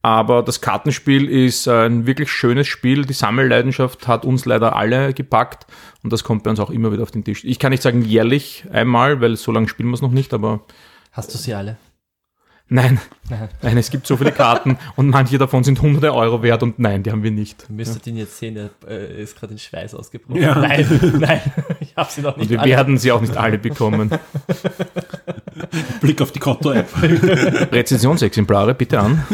Aber 0.00 0.42
das 0.42 0.62
Kartenspiel 0.62 1.28
ist 1.28 1.68
ein 1.68 2.06
wirklich 2.06 2.30
schönes 2.30 2.68
Spiel. 2.68 3.04
Die 3.04 3.12
Sammelleidenschaft 3.12 4.08
hat 4.08 4.24
uns 4.24 4.46
leider 4.46 4.76
alle 4.76 5.12
gepackt. 5.12 5.66
Und 6.02 6.12
das 6.12 6.24
kommt 6.24 6.42
bei 6.42 6.50
uns 6.50 6.60
auch 6.60 6.70
immer 6.70 6.90
wieder 6.90 7.02
auf 7.02 7.10
den 7.10 7.24
Tisch. 7.24 7.44
Ich 7.44 7.58
kann 7.58 7.70
nicht 7.70 7.82
sagen 7.82 8.02
jährlich 8.02 8.64
einmal, 8.72 9.20
weil 9.20 9.36
so 9.36 9.52
lange 9.52 9.68
spielen 9.68 9.90
wir 9.90 9.94
es 9.94 10.02
noch 10.02 10.10
nicht. 10.10 10.32
Aber 10.32 10.60
Hast 11.12 11.32
du 11.32 11.38
sie 11.38 11.54
alle? 11.54 11.76
Nein, 12.68 13.00
Nein. 13.30 13.48
nein, 13.62 13.78
es 13.78 13.90
gibt 13.90 14.06
so 14.06 14.16
viele 14.16 14.32
Karten. 14.32 14.78
und 14.96 15.08
manche 15.10 15.38
davon 15.38 15.64
sind 15.64 15.80
hunderte 15.80 16.14
Euro 16.14 16.42
wert. 16.42 16.62
Und 16.62 16.78
nein, 16.78 17.02
die 17.02 17.10
haben 17.12 17.22
wir 17.22 17.30
nicht. 17.30 17.68
Du 17.68 17.72
müsstet 17.72 18.06
ihn 18.06 18.16
jetzt 18.16 18.36
sehen, 18.38 18.56
er 18.56 18.70
äh, 18.88 19.22
ist 19.22 19.38
gerade 19.38 19.52
in 19.52 19.58
Schweiß 19.58 19.94
ausgebrochen. 19.94 20.40
Ja. 20.40 20.54
Nein, 20.58 20.86
nein, 21.20 21.40
ich 21.80 21.94
habe 21.96 22.10
sie 22.10 22.22
noch 22.22 22.34
Und 22.34 22.40
nicht 22.40 22.50
wir 22.50 22.60
alle. 22.60 22.70
werden 22.70 22.98
sie 22.98 23.12
auch 23.12 23.20
nicht 23.20 23.36
alle 23.36 23.58
bekommen. 23.58 24.10
Blick 26.00 26.20
auf 26.20 26.32
die 26.32 26.40
Konto-App. 26.40 26.88
Rezensionsexemplare 27.72 28.74
bitte 28.74 29.00
an. 29.00 29.24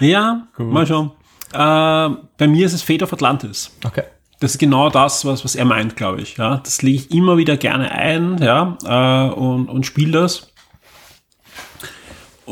ja, 0.00 0.46
mal 0.58 0.86
schauen. 0.86 1.12
Äh, 1.52 2.16
bei 2.38 2.48
mir 2.48 2.66
ist 2.66 2.72
es 2.72 2.82
Fate 2.82 3.02
of 3.02 3.12
Atlantis. 3.12 3.70
Okay. 3.84 4.04
Das 4.40 4.52
ist 4.52 4.58
genau 4.58 4.90
das, 4.90 5.24
was, 5.24 5.44
was 5.44 5.54
er 5.54 5.64
meint, 5.64 5.94
glaube 5.94 6.20
ich. 6.20 6.36
Ja, 6.36 6.56
das 6.56 6.82
lege 6.82 6.96
ich 6.96 7.10
immer 7.12 7.36
wieder 7.36 7.56
gerne 7.56 7.92
ein, 7.92 8.38
ja, 8.38 8.76
äh, 8.84 9.32
und, 9.32 9.68
und 9.68 9.86
spiele 9.86 10.12
das. 10.12 10.51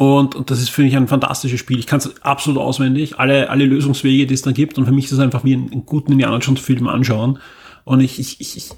Und, 0.01 0.35
und 0.35 0.51
das 0.51 0.63
ist 0.63 0.71
für 0.71 0.81
mich 0.81 0.97
ein 0.97 1.09
fantastisches 1.09 1.61
Spiel. 1.61 1.79
Ich 1.79 1.87
kann 1.87 1.99
es 1.99 2.23
absolut 2.23 2.59
auswendig, 2.59 3.19
alle, 3.19 3.51
alle 3.51 3.67
Lösungswege, 3.67 4.27
die 4.27 4.33
es 4.33 4.41
dann 4.41 4.55
gibt. 4.55 4.79
Und 4.79 4.87
für 4.87 4.93
mich 4.93 5.05
ist 5.05 5.13
es 5.13 5.19
einfach 5.19 5.45
wie 5.45 5.53
einen, 5.53 5.71
einen 5.71 5.85
guten 5.85 6.13
Indiana 6.13 6.39
Jones 6.39 6.63
Film 6.63 6.89
anschauen. 6.89 7.39
Und 7.85 8.01
ich, 8.01 8.19
ich, 8.19 8.41
ich, 8.41 8.57
ich 8.57 8.71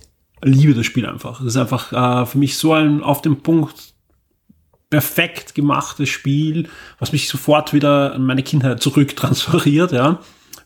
liebe 0.43 0.75
das 0.75 0.85
Spiel 0.85 1.07
einfach. 1.07 1.39
Das 1.39 1.55
ist 1.55 1.57
einfach 1.57 1.93
äh, 1.93 2.27
für 2.27 2.39
mich 2.39 2.59
so 2.59 2.73
ein 2.73 3.05
auf 3.05 3.23
den 3.23 3.41
Punkt 3.41 3.95
perfekt 4.91 5.55
gemachtes 5.55 6.09
Spiel, 6.09 6.69
was 6.99 7.13
mich 7.13 7.29
sofort 7.29 7.73
wieder 7.73 8.15
an 8.15 8.27
meine 8.27 8.43
Kindheit 8.43 8.83
zurücktransferiert, 8.83 9.93
ja. 9.93 10.19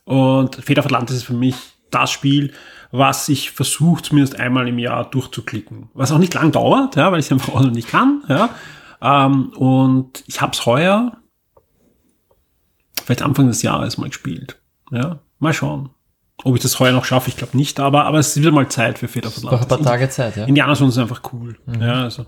Und 0.04 0.56
Feder 0.56 0.80
of 0.80 0.86
Atlantis 0.86 1.16
ist 1.16 1.24
für 1.24 1.34
mich 1.34 1.56
das 1.90 2.10
Spiel, 2.10 2.54
was 2.92 3.28
ich 3.28 3.50
versuche, 3.50 4.00
zumindest 4.00 4.40
einmal 4.40 4.66
im 4.68 4.78
Jahr 4.78 5.04
durchzuklicken. 5.10 5.90
Was 5.92 6.12
auch 6.12 6.18
nicht 6.18 6.32
lang 6.32 6.50
dauert, 6.50 6.96
ja, 6.96 7.12
weil 7.12 7.20
ich 7.20 7.26
es 7.26 7.32
einfach 7.32 7.52
auch 7.52 7.60
noch 7.60 7.72
nicht 7.72 7.88
kann, 7.88 8.24
ja. 8.30 8.48
Ähm, 9.00 9.50
und 9.56 10.24
ich 10.26 10.40
habe 10.40 10.52
es 10.52 10.66
heuer, 10.66 11.16
vielleicht 13.04 13.22
Anfang 13.22 13.46
des 13.48 13.62
Jahres 13.62 13.98
mal 13.98 14.08
gespielt. 14.08 14.60
Ja, 14.90 15.20
mal 15.38 15.52
schauen. 15.52 15.90
Ob 16.44 16.54
ich 16.54 16.62
das 16.62 16.78
heuer 16.80 16.92
noch 16.92 17.04
schaffe, 17.04 17.30
ich 17.30 17.36
glaube 17.36 17.56
nicht, 17.56 17.80
aber, 17.80 18.04
aber 18.04 18.18
es 18.18 18.28
ist 18.28 18.40
wieder 18.40 18.52
mal 18.52 18.68
Zeit 18.68 18.98
für 18.98 19.08
Feder 19.08 19.30
Noch 19.42 19.62
ein 19.62 19.68
paar 19.68 19.82
Tage 19.82 20.08
Zeit, 20.10 20.36
ja. 20.36 20.44
Indiana 20.44 20.74
Jones 20.74 20.96
ist 20.96 21.02
einfach 21.02 21.22
cool. 21.32 21.56
Ja, 21.80 22.02
also. 22.02 22.26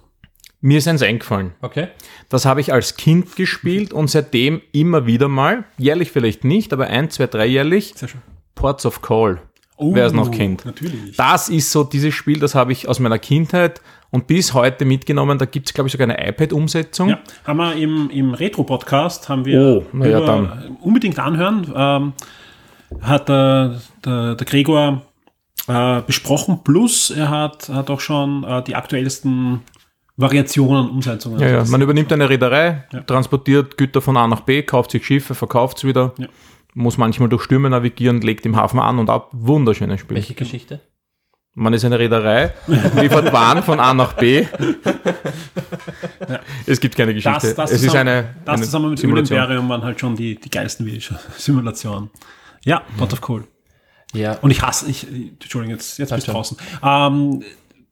Mir 0.61 0.78
ist 0.78 0.89
eins 0.89 1.03
eingefallen. 1.03 1.53
Okay. 1.61 1.89
Das 2.28 2.45
habe 2.45 2.61
ich 2.61 2.73
als 2.73 2.97
Kind 2.97 3.36
gespielt 3.36 3.93
und 3.93 4.11
seitdem 4.11 4.61
immer 4.73 5.07
wieder 5.07 5.28
mal, 5.28 5.65
jährlich 5.77 6.11
vielleicht 6.11 6.43
nicht, 6.43 6.73
aber 6.73 6.89
ein, 6.89 7.11
zwei, 7.11 7.27
drei 7.27 7.47
jährlich, 7.47 7.93
Sehr 7.95 8.09
schön. 8.09 8.23
Ports 8.55 8.85
of 8.85 9.03
Call. 9.03 9.40
Oh, 9.77 9.95
Wer 9.95 10.07
es 10.07 10.12
noch 10.12 10.32
kennt. 10.32 10.65
Natürlich. 10.65 11.16
Das 11.16 11.49
ist 11.49 11.70
so 11.70 11.85
dieses 11.85 12.12
Spiel, 12.12 12.40
das 12.40 12.57
habe 12.57 12.73
ich 12.73 12.89
aus 12.89 12.99
meiner 12.99 13.20
Kindheit 13.20 13.81
und 14.10 14.26
bis 14.26 14.55
heute 14.55 14.85
mitgenommen. 14.85 15.39
Da 15.39 15.44
gibt 15.44 15.68
es, 15.68 15.74
glaube 15.74 15.89
ich, 15.89 15.93
sogar 15.93 16.09
eine 16.09 16.28
iPad-Umsetzung. 16.28 17.10
Ja, 17.10 17.18
haben 17.47 17.56
wir 17.59 17.74
im, 17.74 18.10
im 18.10 18.35
Retro-Podcast, 18.35 19.28
haben 19.28 19.44
wir 19.44 19.60
Oh, 19.60 19.86
na 19.93 20.06
ja, 20.06 20.20
dann. 20.20 20.76
unbedingt 20.80 21.18
anhören, 21.18 21.72
ähm, 21.76 22.12
hat 23.02 23.28
der, 23.28 23.80
der, 24.05 24.35
der 24.35 24.47
Gregor 24.47 25.02
äh, 25.66 26.01
besprochen, 26.02 26.60
plus 26.64 27.10
er 27.10 27.28
hat, 27.28 27.68
hat 27.68 27.90
auch 27.90 28.01
schon 28.01 28.44
äh, 28.44 28.62
die 28.62 28.74
aktuellsten 28.74 29.60
Variationen, 30.16 30.89
Umsetzungen. 30.90 31.39
Ja, 31.40 31.48
ja. 31.48 31.59
Also 31.59 31.70
Man 31.72 31.80
übernimmt 31.82 32.12
eine 32.12 32.28
Reederei, 32.28 32.85
Ja. 32.93 33.02
transportiert 33.02 33.76
Güter 33.76 34.01
von 34.01 34.16
A 34.16 34.26
nach 34.26 34.40
B, 34.40 34.62
kauft 34.62 34.90
sich 34.90 35.06
Schiffe, 35.06 35.35
verkauft 35.35 35.78
es 35.78 35.85
wieder, 35.85 36.14
Ja. 36.18 36.26
muss 36.74 36.97
manchmal 36.98 37.28
durch 37.28 37.43
Stürme 37.43 37.70
navigieren, 37.70 38.20
legt 38.22 38.44
im 38.47 38.56
Hafen 38.56 38.80
an 38.80 38.98
und 38.98 39.10
ab. 39.10 39.28
Wunderschönes 39.32 40.01
Spiel. 40.01 40.16
Welche 40.16 40.35
Geschichte? 40.35 40.80
Man 41.55 41.73
ist 41.73 41.85
eine 41.85 41.99
Reederei, 41.99 42.55
liefert 42.66 43.33
Waren 43.33 43.62
von 43.65 43.81
A 43.81 43.93
nach 43.93 44.12
B. 44.12 44.47
Es 46.66 46.79
gibt 46.79 46.97
keine 46.97 47.15
Geschichte. 47.15 47.41
das, 47.41 47.55
das, 47.55 47.70
es 47.70 47.83
ist 47.83 47.87
zusammen, 47.87 48.09
eine, 48.09 48.35
das 48.45 48.55
eine 48.55 48.65
zusammen 48.65 48.91
mit 48.91 48.99
Simulation. 48.99 49.39
Imperium 49.39 49.69
waren 49.69 49.83
halt 49.83 49.99
schon 49.99 50.15
die, 50.15 50.39
die 50.39 50.51
geilsten 50.51 50.87
Simulationen. 51.37 52.11
Ja, 52.65 52.83
Pot 52.97 53.12
of 53.12 53.29
Cool. 53.29 53.45
Ja. 54.15 54.39
Und 54.39 54.51
ich 54.51 54.62
hasse, 54.62 54.89
ich, 54.89 55.07
Entschuldigung, 55.07 55.75
jetzt, 55.75 55.99
jetzt 55.99 56.15
bist 56.15 56.29
du 56.29 56.33
draußen. 56.33 56.57
Ähm, 56.83 57.43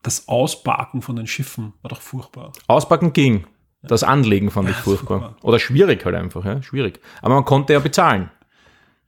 das 0.03 0.29
Ausparken 0.29 1.03
von 1.03 1.17
den 1.17 1.27
Schiffen 1.27 1.73
war 1.83 1.89
doch 1.89 2.01
furchtbar. 2.01 2.53
Auspacken 2.69 3.13
ging. 3.13 3.47
Das 3.83 4.03
Anlegen 4.03 4.51
fand 4.51 4.71
ich 4.71 4.77
furchtbar. 4.77 5.21
furchtbar. 5.21 5.45
Oder 5.45 5.59
schwierig 5.59 6.05
halt 6.05 6.15
einfach, 6.15 6.45
ja, 6.45 6.63
schwierig. 6.63 7.01
Aber 7.23 7.35
man 7.35 7.45
konnte 7.45 7.73
ja 7.73 7.79
bezahlen. 7.81 8.31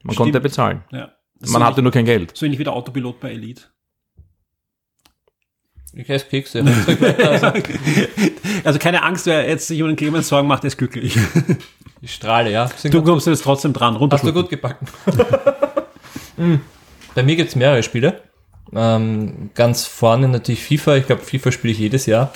Man 0.03 0.15
Stimmt. 0.15 0.17
konnte 0.17 0.39
ja 0.39 0.43
bezahlen. 0.43 0.85
Ja. 0.93 1.13
Ist 1.41 1.53
Man 1.53 1.63
so 1.63 1.67
hatte 1.67 1.83
nur 1.83 1.93
kein 1.93 2.05
Geld. 2.05 2.37
So 2.37 2.47
ähnlich 2.47 2.59
wie 2.59 2.65
der 2.65 2.73
Autopilot 2.73 3.21
bei 3.21 3.31
Elite. 3.31 3.65
Ich 5.95 6.09
esse 6.09 6.27
Kekse. 6.27 6.65
Also, 7.19 7.53
Also 8.65 8.79
keine 8.79 9.03
Angst, 9.03 9.27
wer 9.27 9.49
jetzt 9.49 9.69
sich 9.69 9.79
über 9.79 9.89
den 9.89 9.97
Clemens 9.97 10.29
Sorgen 10.29 10.49
macht, 10.49 10.65
ist 10.65 10.77
glücklich. 10.77 11.17
ich 12.01 12.15
strahle, 12.15 12.51
ja. 12.51 12.69
Sind 12.77 12.95
Du 12.95 13.03
kommst 13.03 13.27
jetzt 13.27 13.43
trotzdem 13.43 13.73
dran, 13.73 13.95
Hast 13.95 14.23
du 14.23 14.29
runter. 14.29 14.33
gut 14.33 14.51
gebacken. 14.51 14.87
Mm. 16.37 16.57
Bei 17.15 17.23
mir 17.23 17.37
gibt 17.37 17.49
es 17.51 17.57
mehrere 17.57 17.83
Spiele. 17.83 18.23
Ähm, 18.75 19.51
ganz 19.55 19.87
vorne 19.87 20.29
natürlich 20.29 20.63
FIFA. 20.63 20.97
Ich 20.97 21.07
glaube, 21.07 21.23
FIFA 21.23 21.53
spiele 21.53 21.73
ich 21.73 21.79
jedes 21.79 22.07
Jahr. 22.07 22.33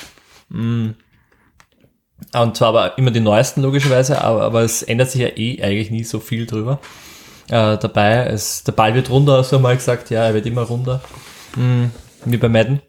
Mm. 0.48 0.90
Und 2.34 2.56
zwar 2.56 2.68
aber 2.68 2.98
immer 2.98 3.10
die 3.10 3.20
neuesten 3.20 3.62
logischerweise, 3.62 4.22
aber, 4.22 4.42
aber 4.42 4.62
es 4.62 4.82
ändert 4.82 5.10
sich 5.10 5.20
ja 5.20 5.28
eh 5.36 5.62
eigentlich 5.62 5.90
nie 5.90 6.04
so 6.04 6.20
viel 6.20 6.46
drüber. 6.46 6.78
Äh, 7.48 7.76
dabei, 7.78 8.26
es, 8.26 8.64
der 8.64 8.72
Ball 8.72 8.94
wird 8.94 9.10
runder, 9.10 9.38
hast 9.38 9.52
du 9.52 9.58
mal 9.58 9.76
gesagt, 9.76 10.10
ja, 10.10 10.24
er 10.24 10.34
wird 10.34 10.46
immer 10.46 10.62
runder. 10.62 11.02
Mm, 11.56 11.86
wie 12.24 12.36
bei 12.36 12.48
Madden. 12.48 12.80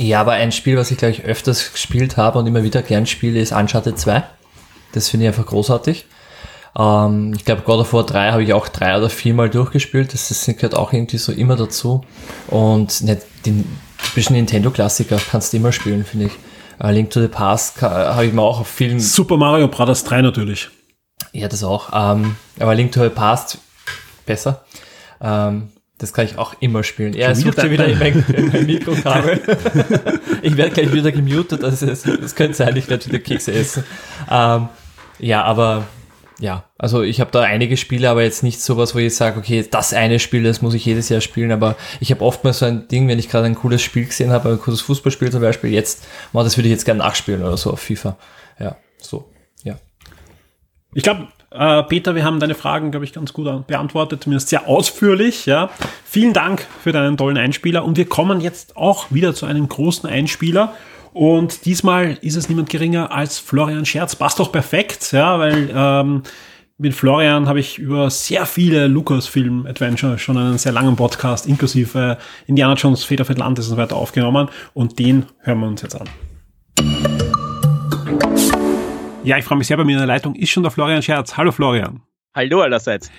Ja, 0.00 0.22
aber 0.22 0.32
ein 0.32 0.50
Spiel, 0.50 0.78
was 0.78 0.90
ich 0.90 0.96
glaube 0.96 1.12
ich 1.12 1.24
öfters 1.24 1.74
gespielt 1.74 2.16
habe 2.16 2.38
und 2.38 2.46
immer 2.46 2.62
wieder 2.62 2.80
gern 2.80 3.04
spiele, 3.04 3.38
ist 3.38 3.52
Uncharted 3.52 3.98
2. 3.98 4.22
Das 4.92 5.10
finde 5.10 5.26
ich 5.26 5.28
einfach 5.28 5.44
großartig. 5.44 6.06
Ähm, 6.74 7.34
ich 7.36 7.44
glaube, 7.44 7.60
God 7.62 7.80
of 7.80 7.92
War 7.92 8.06
3 8.06 8.32
habe 8.32 8.42
ich 8.42 8.54
auch 8.54 8.68
drei 8.68 8.96
oder 8.96 9.10
viermal 9.10 9.50
durchgespielt. 9.50 10.14
Das 10.14 10.46
gehört 10.46 10.74
auch 10.74 10.94
irgendwie 10.94 11.18
so 11.18 11.32
immer 11.32 11.54
dazu. 11.54 12.02
Und 12.46 13.02
nicht, 13.02 13.20
den 13.44 13.66
typischen 13.98 14.36
Nintendo-Klassiker 14.36 15.20
kannst 15.30 15.52
du 15.52 15.58
immer 15.58 15.70
spielen, 15.70 16.06
finde 16.06 16.26
ich. 16.26 16.32
Äh, 16.82 16.92
Link 16.92 17.10
to 17.10 17.20
the 17.20 17.28
Past 17.28 17.82
habe 17.82 18.24
ich 18.24 18.32
mir 18.32 18.40
auch 18.40 18.60
auf 18.60 18.68
vielen 18.68 19.00
Super 19.00 19.36
Mario 19.36 19.68
Bros. 19.68 20.02
3 20.04 20.22
natürlich. 20.22 20.70
ja, 21.34 21.46
das 21.46 21.62
auch. 21.62 21.90
Ähm, 21.92 22.36
aber 22.58 22.74
Link 22.74 22.92
to 22.92 23.02
the 23.02 23.10
Past 23.10 23.58
besser. 24.24 24.64
Ähm, 25.20 25.68
das 26.00 26.14
kann 26.14 26.24
ich 26.24 26.38
auch 26.38 26.54
immer 26.60 26.82
spielen. 26.82 27.12
Er 27.12 27.34
sucht 27.34 27.58
wieder 27.58 27.62
schon 27.62 27.70
wieder 27.70 27.94
mein, 27.94 28.24
in 28.34 28.48
mein 28.52 28.66
Mikrokabel. 28.66 29.40
ich 30.42 30.56
werde 30.56 30.72
gleich 30.72 30.92
wieder 30.92 31.12
gemutet. 31.12 31.62
Also 31.62 31.86
es, 31.86 32.06
es 32.06 32.34
könnte 32.34 32.54
sein, 32.54 32.74
ich 32.74 32.88
werde 32.88 33.04
wieder 33.06 33.18
Kekse 33.18 33.52
essen. 33.52 33.84
Ähm, 34.30 34.68
ja, 35.18 35.44
aber 35.44 35.86
ja, 36.38 36.64
also 36.78 37.02
ich 37.02 37.20
habe 37.20 37.30
da 37.30 37.42
einige 37.42 37.76
Spiele, 37.76 38.08
aber 38.08 38.22
jetzt 38.22 38.42
nicht 38.42 38.62
sowas, 38.62 38.94
wo 38.94 38.98
ich 38.98 39.14
sage, 39.14 39.38
okay, 39.38 39.62
das 39.70 39.92
eine 39.92 40.18
Spiel, 40.18 40.42
das 40.42 40.62
muss 40.62 40.72
ich 40.72 40.86
jedes 40.86 41.10
Jahr 41.10 41.20
spielen, 41.20 41.52
aber 41.52 41.76
ich 42.00 42.10
habe 42.10 42.24
oft 42.24 42.44
mal 42.44 42.54
so 42.54 42.64
ein 42.64 42.88
Ding, 42.88 43.06
wenn 43.06 43.18
ich 43.18 43.28
gerade 43.28 43.44
ein 43.44 43.54
cooles 43.54 43.82
Spiel 43.82 44.06
gesehen 44.06 44.30
habe, 44.30 44.48
ein 44.48 44.58
cooles 44.58 44.80
Fußballspiel 44.80 45.30
zum 45.30 45.42
Beispiel, 45.42 45.70
jetzt, 45.70 46.06
oh, 46.32 46.42
das 46.42 46.56
würde 46.56 46.68
ich 46.68 46.72
jetzt 46.72 46.86
gerne 46.86 47.00
nachspielen 47.00 47.42
oder 47.42 47.58
so 47.58 47.72
auf 47.72 47.80
FIFA. 47.80 48.16
Ja, 48.58 48.76
so, 48.96 49.30
ja. 49.64 49.76
Ich 50.94 51.02
glaube, 51.02 51.28
äh, 51.50 51.82
Peter, 51.84 52.14
wir 52.14 52.24
haben 52.24 52.40
deine 52.40 52.54
Fragen, 52.54 52.90
glaube 52.90 53.04
ich, 53.04 53.12
ganz 53.12 53.32
gut 53.32 53.46
an- 53.48 53.64
beantwortet, 53.66 54.24
zumindest 54.24 54.48
sehr 54.48 54.68
ausführlich. 54.68 55.46
Ja. 55.46 55.70
Vielen 56.04 56.32
Dank 56.32 56.66
für 56.82 56.92
deinen 56.92 57.16
tollen 57.16 57.36
Einspieler. 57.36 57.84
Und 57.84 57.96
wir 57.96 58.06
kommen 58.06 58.40
jetzt 58.40 58.76
auch 58.76 59.06
wieder 59.10 59.34
zu 59.34 59.46
einem 59.46 59.68
großen 59.68 60.08
Einspieler. 60.08 60.74
Und 61.12 61.64
diesmal 61.64 62.18
ist 62.20 62.36
es 62.36 62.48
niemand 62.48 62.70
geringer 62.70 63.10
als 63.10 63.38
Florian 63.38 63.84
Scherz. 63.84 64.14
Passt 64.14 64.38
doch 64.38 64.52
perfekt, 64.52 65.10
ja, 65.12 65.38
weil 65.40 65.68
ähm, 65.74 66.22
mit 66.78 66.94
Florian 66.94 67.48
habe 67.48 67.60
ich 67.60 67.78
über 67.78 68.08
sehr 68.10 68.46
viele 68.46 68.86
Lucasfilm-Adventure 68.86 70.18
schon 70.18 70.38
einen 70.38 70.56
sehr 70.56 70.72
langen 70.72 70.96
Podcast 70.96 71.46
inklusive 71.46 72.16
Indiana 72.46 72.74
Jones, 72.74 73.04
Fate 73.04 73.20
of 73.20 73.28
Atlantis 73.28 73.66
und 73.66 73.72
so 73.72 73.76
weiter 73.76 73.96
aufgenommen. 73.96 74.48
Und 74.72 74.98
den 74.98 75.26
hören 75.40 75.60
wir 75.60 75.66
uns 75.66 75.82
jetzt 75.82 76.00
an. 76.00 76.08
Ja, 79.22 79.36
ich 79.36 79.44
freue 79.44 79.58
mich 79.58 79.66
sehr, 79.66 79.76
bei 79.76 79.84
mir 79.84 79.92
in 79.92 79.98
der 79.98 80.06
Leitung 80.06 80.34
ist 80.34 80.50
schon 80.50 80.62
der 80.62 80.72
Florian 80.72 81.02
Scherz. 81.02 81.36
Hallo 81.36 81.52
Florian. 81.52 82.00
Hallo 82.34 82.62
allerseits. 82.62 83.10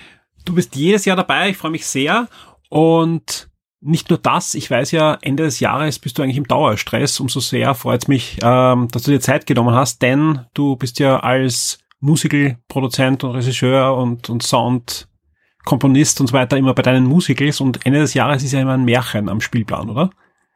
Du 0.46 0.56
bist 0.56 0.76
jedes 0.76 1.06
Jahr 1.06 1.16
dabei, 1.16 1.50
ich 1.50 1.58
freue 1.58 1.72
mich 1.72 1.86
sehr. 1.86 2.28
Und 2.70 3.50
nicht 3.82 4.10
nur 4.10 4.18
das, 4.18 4.56
ich 4.56 4.70
weiß 4.70 4.92
ja, 4.92 5.18
Ende 5.22 5.44
des 5.44 5.60
Jahres 5.60 6.00
bist 6.00 6.18
du 6.18 6.24
eigentlich 6.24 6.38
im 6.38 6.48
Dauerstress. 6.48 7.20
Umso 7.20 7.40
sehr 7.40 7.76
freut 7.76 8.04
es 8.04 8.08
mich, 8.08 8.38
ähm, 8.42 8.88
dass 8.92 9.04
du 9.04 9.12
dir 9.12 9.20
Zeit 9.20 9.46
genommen 9.46 9.76
hast, 9.76 10.02
denn 10.02 10.46
du 10.56 10.76
bist 10.76 10.98
ja 10.98 11.20
als 11.20 11.78
Musical-Produzent 12.00 13.24
und 13.24 13.32
Regisseur 13.32 13.96
und, 13.96 14.28
und 14.30 14.42
Sound-Komponist 14.42 16.20
und 16.20 16.28
so 16.28 16.34
weiter 16.34 16.58
immer 16.58 16.74
bei 16.74 16.82
deinen 16.82 17.06
Musicals 17.06 17.62
und 17.62 17.86
Ende 17.86 18.00
des 18.00 18.16
Jahres 18.16 18.44
ist 18.44 18.54
ja 18.54 18.62
immer 18.62 18.74
ein 18.74 18.86
Märchen 18.86 19.30
am 19.30 19.40
Spielplan, 19.40 19.90
oder? 19.90 20.10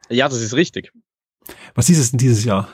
Ja, 0.08 0.28
das 0.28 0.40
ist 0.40 0.54
richtig. 0.54 0.92
Was 1.76 1.88
ist 1.88 1.98
es 1.98 2.10
denn 2.10 2.18
dieses 2.18 2.44
Jahr? 2.44 2.68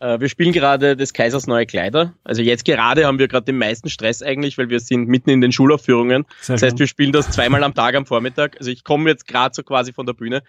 Äh, 0.00 0.18
wir 0.18 0.28
spielen 0.28 0.52
gerade 0.52 0.96
des 0.96 1.12
Kaisers 1.12 1.46
neue 1.46 1.66
Kleider. 1.66 2.14
Also 2.24 2.42
jetzt 2.42 2.64
gerade 2.64 3.06
haben 3.06 3.18
wir 3.18 3.28
gerade 3.28 3.44
den 3.44 3.58
meisten 3.58 3.88
Stress 3.88 4.22
eigentlich, 4.22 4.58
weil 4.58 4.70
wir 4.70 4.80
sind 4.80 5.08
mitten 5.08 5.30
in 5.30 5.40
den 5.40 5.52
Schulaufführungen. 5.52 6.24
Sehr 6.40 6.54
das 6.54 6.62
heißt, 6.62 6.78
wir 6.78 6.86
spielen 6.86 7.12
das 7.12 7.30
zweimal 7.30 7.62
am 7.62 7.74
Tag 7.74 7.94
am 7.94 8.06
Vormittag. 8.06 8.56
Also 8.58 8.70
ich 8.70 8.82
komme 8.82 9.10
jetzt 9.10 9.28
gerade 9.28 9.54
so 9.54 9.62
quasi 9.62 9.92
von 9.92 10.06
der 10.06 10.14
Bühne. 10.14 10.42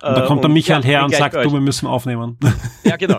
Und 0.00 0.16
da 0.16 0.26
kommt 0.26 0.44
der 0.44 0.50
Michael 0.50 0.82
ja, 0.82 0.86
her 0.86 1.04
und 1.04 1.14
sagt, 1.14 1.34
du, 1.34 1.52
wir 1.52 1.60
müssen 1.60 1.86
aufnehmen. 1.86 2.38
Ja, 2.84 2.96
genau. 2.96 3.18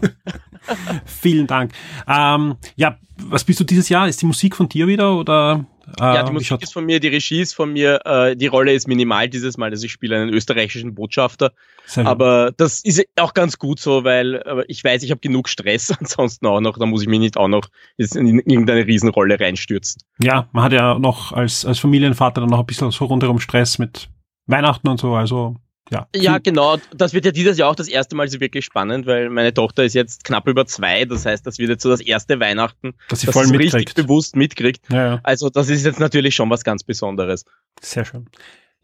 Vielen 1.06 1.48
Dank. 1.48 1.72
Ähm, 2.08 2.56
ja, 2.76 2.98
was 3.18 3.44
bist 3.44 3.60
du 3.60 3.64
dieses 3.64 3.90
Jahr? 3.90 4.08
Ist 4.08 4.22
die 4.22 4.26
Musik 4.26 4.56
von 4.56 4.70
dir 4.70 4.88
wieder 4.88 5.18
oder? 5.18 5.66
Ja, 6.00 6.24
die 6.24 6.30
wie 6.30 6.34
Musik 6.34 6.62
ist 6.62 6.74
von 6.74 6.86
mir, 6.86 7.00
die 7.00 7.10
Regie 7.10 7.42
ist 7.42 7.54
von 7.54 7.74
mir, 7.74 8.00
äh, 8.06 8.36
die 8.36 8.48
Rolle 8.48 8.74
ist 8.74 8.88
minimal 8.88 9.28
dieses 9.28 9.58
Mal, 9.58 9.72
also 9.72 9.86
ich 9.86 9.92
spiele 9.92 10.18
einen 10.18 10.34
österreichischen 10.34 10.96
Botschafter. 10.96 11.52
Sehr. 11.86 12.06
Aber 12.06 12.52
das 12.56 12.80
ist 12.84 13.06
auch 13.20 13.34
ganz 13.34 13.58
gut 13.58 13.80
so, 13.80 14.04
weil 14.04 14.36
äh, 14.36 14.64
ich 14.68 14.84
weiß, 14.84 15.04
ich 15.04 15.12
habe 15.12 15.20
genug 15.20 15.50
Stress 15.50 15.92
ansonsten 16.00 16.46
auch 16.48 16.62
noch, 16.62 16.78
da 16.78 16.86
muss 16.86 17.02
ich 17.02 17.08
mich 17.08 17.20
nicht 17.20 17.38
auch 17.38 17.48
noch 17.48 17.68
in 17.98 18.40
irgendeine 18.40 18.86
Riesenrolle 18.86 19.40
reinstürzen. 19.40 20.02
Ja, 20.22 20.48
man 20.52 20.64
hat 20.64 20.74
ja 20.74 20.98
noch 20.98 21.32
als, 21.34 21.66
als 21.66 21.80
Familienvater 21.80 22.42
dann 22.42 22.50
noch 22.50 22.60
ein 22.60 22.66
bisschen 22.66 22.92
so 22.92 23.06
rundherum 23.06 23.40
Stress 23.40 23.78
mit 23.78 24.10
Weihnachten 24.48 24.88
und 24.88 25.00
so, 25.00 25.16
also 25.16 25.58
ja. 25.92 26.08
Ja, 26.16 26.38
genau. 26.38 26.78
Das 26.96 27.14
wird 27.14 27.26
ja 27.26 27.32
dieses 27.32 27.58
Jahr 27.58 27.70
auch 27.70 27.76
das 27.76 27.88
erste 27.88 28.16
Mal 28.16 28.28
so 28.28 28.40
wirklich 28.40 28.66
spannend, 28.66 29.06
weil 29.06 29.30
meine 29.30 29.54
Tochter 29.54 29.84
ist 29.84 29.94
jetzt 29.94 30.24
knapp 30.24 30.48
über 30.48 30.66
zwei. 30.66 31.06
Das 31.06 31.26
heißt, 31.26 31.46
das 31.46 31.60
wird 31.60 31.70
jetzt 31.70 31.84
so 31.84 31.90
das 31.90 32.02
erste 32.02 32.40
Weihnachten, 32.40 32.94
dass 33.10 33.22
sie 33.22 33.28
voll 33.28 33.46
so 33.46 33.54
richtig 33.54 33.74
mitkriegt. 33.74 33.96
bewusst 33.96 34.36
mitkriegt. 34.36 34.82
Ja, 34.90 35.06
ja, 35.06 35.20
Also 35.24 35.50
das 35.50 35.70
ist 35.70 35.86
jetzt 35.86 36.00
natürlich 36.00 36.36
schon 36.36 36.50
was 36.50 36.64
ganz 36.64 36.84
Besonderes. 36.84 37.46
sehr 37.82 38.06
schön. 38.06 38.28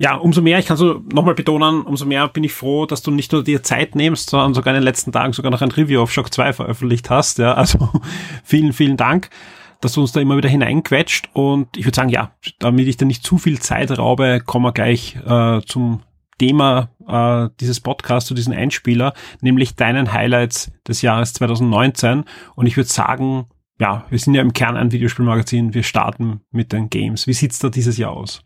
Ja, 0.02 0.16
umso 0.16 0.42
mehr, 0.42 0.60
ich 0.60 0.66
kann 0.66 0.78
so 0.78 1.02
nochmal 1.12 1.36
betonen, 1.36 1.82
umso 1.82 2.06
mehr 2.06 2.28
bin 2.30 2.46
ich 2.46 2.54
froh, 2.54 2.86
dass 2.86 3.02
du 3.02 3.12
nicht 3.12 3.34
nur 3.34 3.44
dir 3.44 3.64
Zeit 3.64 3.96
nimmst, 3.96 4.30
sondern 4.30 4.54
sogar 4.54 4.74
in 4.74 4.80
den 4.80 4.86
letzten 4.86 5.12
Tagen 5.12 5.34
sogar 5.34 5.52
noch 5.52 5.62
ein 5.62 5.72
Review 5.72 6.02
auf 6.02 6.12
Shock 6.14 6.34
2 6.34 6.54
veröffentlicht 6.54 7.10
hast. 7.10 7.38
Ja, 7.38 7.54
also 7.56 7.90
vielen, 8.46 8.72
vielen 8.72 8.96
Dank, 8.96 9.30
dass 9.82 9.94
du 9.94 10.02
uns 10.02 10.14
da 10.14 10.22
immer 10.22 10.38
wieder 10.38 10.48
hineinquetscht. 10.48 11.30
Und 11.34 11.76
ich 11.76 11.86
würde 11.86 11.98
sagen, 11.98 12.10
ja, 12.10 12.32
damit 12.60 12.88
ich 12.88 12.96
da 12.96 13.06
nicht 13.06 13.26
zu 13.26 13.38
viel 13.38 13.60
Zeit 13.60 13.98
raube, 13.98 14.42
kommen 14.46 14.64
wir 14.66 14.72
gleich 14.72 15.18
äh, 15.26 15.60
zum 15.66 16.02
Thema 16.40 16.90
äh, 17.08 17.54
dieses 17.60 17.80
Podcasts, 17.80 18.28
zu 18.28 18.34
diesem 18.34 18.54
Einspieler, 18.54 19.14
nämlich 19.42 19.76
deinen 19.76 20.12
Highlights 20.12 20.72
des 20.88 21.04
Jahres 21.04 21.34
2019. 21.34 22.24
Und 22.56 22.66
ich 22.66 22.76
würde 22.76 22.90
sagen, 22.90 23.46
ja, 23.80 24.06
wir 24.10 24.20
sind 24.20 24.34
ja 24.34 24.42
im 24.42 24.54
Kern 24.54 24.76
ein 24.76 24.92
Videospielmagazin, 24.92 25.74
wir 25.74 25.84
starten 25.84 26.42
mit 26.52 26.74
den 26.74 26.90
Games. 26.90 27.28
Wie 27.28 27.34
sieht's 27.34 27.60
da 27.60 27.70
dieses 27.70 27.98
Jahr 27.98 28.12
aus? 28.12 28.42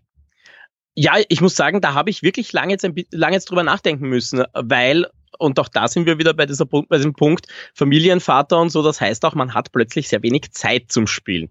Ja, 0.95 1.13
ich 1.27 1.41
muss 1.41 1.55
sagen, 1.55 1.81
da 1.81 1.93
habe 1.93 2.09
ich 2.09 2.21
wirklich 2.21 2.53
lange 2.53 2.73
jetzt, 2.73 2.87
lange 3.11 3.33
jetzt 3.33 3.49
drüber 3.49 3.63
nachdenken 3.63 4.09
müssen, 4.09 4.43
weil, 4.53 5.07
und 5.39 5.59
auch 5.59 5.69
da 5.69 5.87
sind 5.87 6.05
wir 6.05 6.19
wieder 6.19 6.35
bei, 6.35 6.45
dieser, 6.45 6.65
bei 6.65 6.97
diesem 6.97 7.13
Punkt, 7.13 7.47
Familienvater 7.73 8.59
und 8.59 8.69
so, 8.69 8.83
das 8.83 9.01
heißt 9.01 9.25
auch, 9.25 9.33
man 9.33 9.55
hat 9.55 9.71
plötzlich 9.71 10.07
sehr 10.07 10.21
wenig 10.21 10.51
Zeit 10.51 10.91
zum 10.91 11.07
Spielen. 11.07 11.49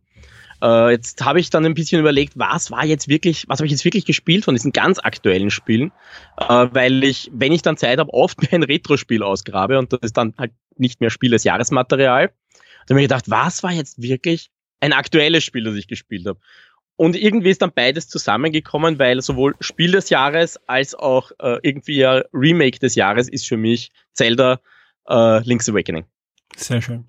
Äh, 0.62 0.92
jetzt 0.92 1.24
habe 1.24 1.40
ich 1.40 1.50
dann 1.50 1.66
ein 1.66 1.74
bisschen 1.74 2.00
überlegt, 2.00 2.38
was 2.38 2.70
war 2.70 2.84
jetzt 2.84 3.08
wirklich, 3.08 3.44
was 3.48 3.58
habe 3.58 3.66
ich 3.66 3.72
jetzt 3.72 3.84
wirklich 3.84 4.04
gespielt 4.04 4.44
von 4.44 4.54
diesen 4.54 4.72
ganz 4.72 5.00
aktuellen 5.00 5.50
Spielen, 5.50 5.90
äh, 6.38 6.68
weil 6.70 7.02
ich, 7.02 7.30
wenn 7.34 7.52
ich 7.52 7.62
dann 7.62 7.76
Zeit 7.76 7.98
habe, 7.98 8.14
oft 8.14 8.40
mir 8.42 8.52
ein 8.52 8.62
Retro-Spiel 8.62 9.22
ausgrabe 9.22 9.78
und 9.78 9.92
das 9.92 10.00
ist 10.02 10.16
dann 10.16 10.34
halt 10.38 10.52
nicht 10.76 11.00
mehr 11.00 11.10
Spiel 11.10 11.32
als 11.32 11.44
Jahresmaterial. 11.44 12.32
Da 12.86 12.94
habe 12.94 13.00
ich 13.00 13.08
gedacht, 13.08 13.28
was 13.28 13.62
war 13.62 13.72
jetzt 13.72 14.00
wirklich 14.00 14.50
ein 14.80 14.92
aktuelles 14.92 15.42
Spiel, 15.42 15.64
das 15.64 15.74
ich 15.74 15.88
gespielt 15.88 16.26
habe? 16.26 16.38
Und 16.96 17.16
irgendwie 17.16 17.50
ist 17.50 17.62
dann 17.62 17.72
beides 17.74 18.08
zusammengekommen, 18.08 18.98
weil 18.98 19.20
sowohl 19.22 19.56
Spiel 19.60 19.92
des 19.92 20.10
Jahres 20.10 20.60
als 20.68 20.94
auch 20.94 21.32
äh, 21.40 21.58
irgendwie 21.62 22.04
ein 22.06 22.22
Remake 22.32 22.78
des 22.78 22.94
Jahres 22.94 23.28
ist 23.28 23.48
für 23.48 23.56
mich 23.56 23.90
Zelda 24.12 24.60
äh, 25.08 25.42
Link's 25.42 25.68
Awakening. 25.68 26.04
Sehr 26.56 26.82
schön. 26.82 27.08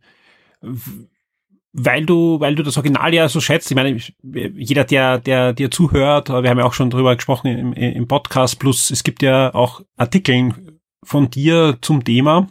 Weil 1.76 2.06
du, 2.06 2.40
weil 2.40 2.54
du 2.54 2.62
das 2.62 2.78
Original 2.78 3.14
ja 3.16 3.28
so 3.28 3.42
schätzt, 3.42 3.72
ich 3.72 3.76
meine, 3.76 4.00
jeder, 4.22 4.84
der, 4.84 5.18
der 5.18 5.54
dir 5.54 5.72
zuhört, 5.72 6.30
wir 6.30 6.48
haben 6.48 6.60
ja 6.60 6.66
auch 6.66 6.74
schon 6.74 6.92
drüber 6.92 7.16
gesprochen 7.16 7.48
im, 7.48 7.74
im 7.74 8.08
Podcast, 8.08 8.60
plus 8.60 8.92
es 8.92 9.04
gibt 9.04 9.24
ja 9.24 9.54
auch 9.56 9.82
Artikel 9.98 10.80
von 11.04 11.32
dir 11.32 11.80
zum 11.82 12.04
Thema. 12.04 12.48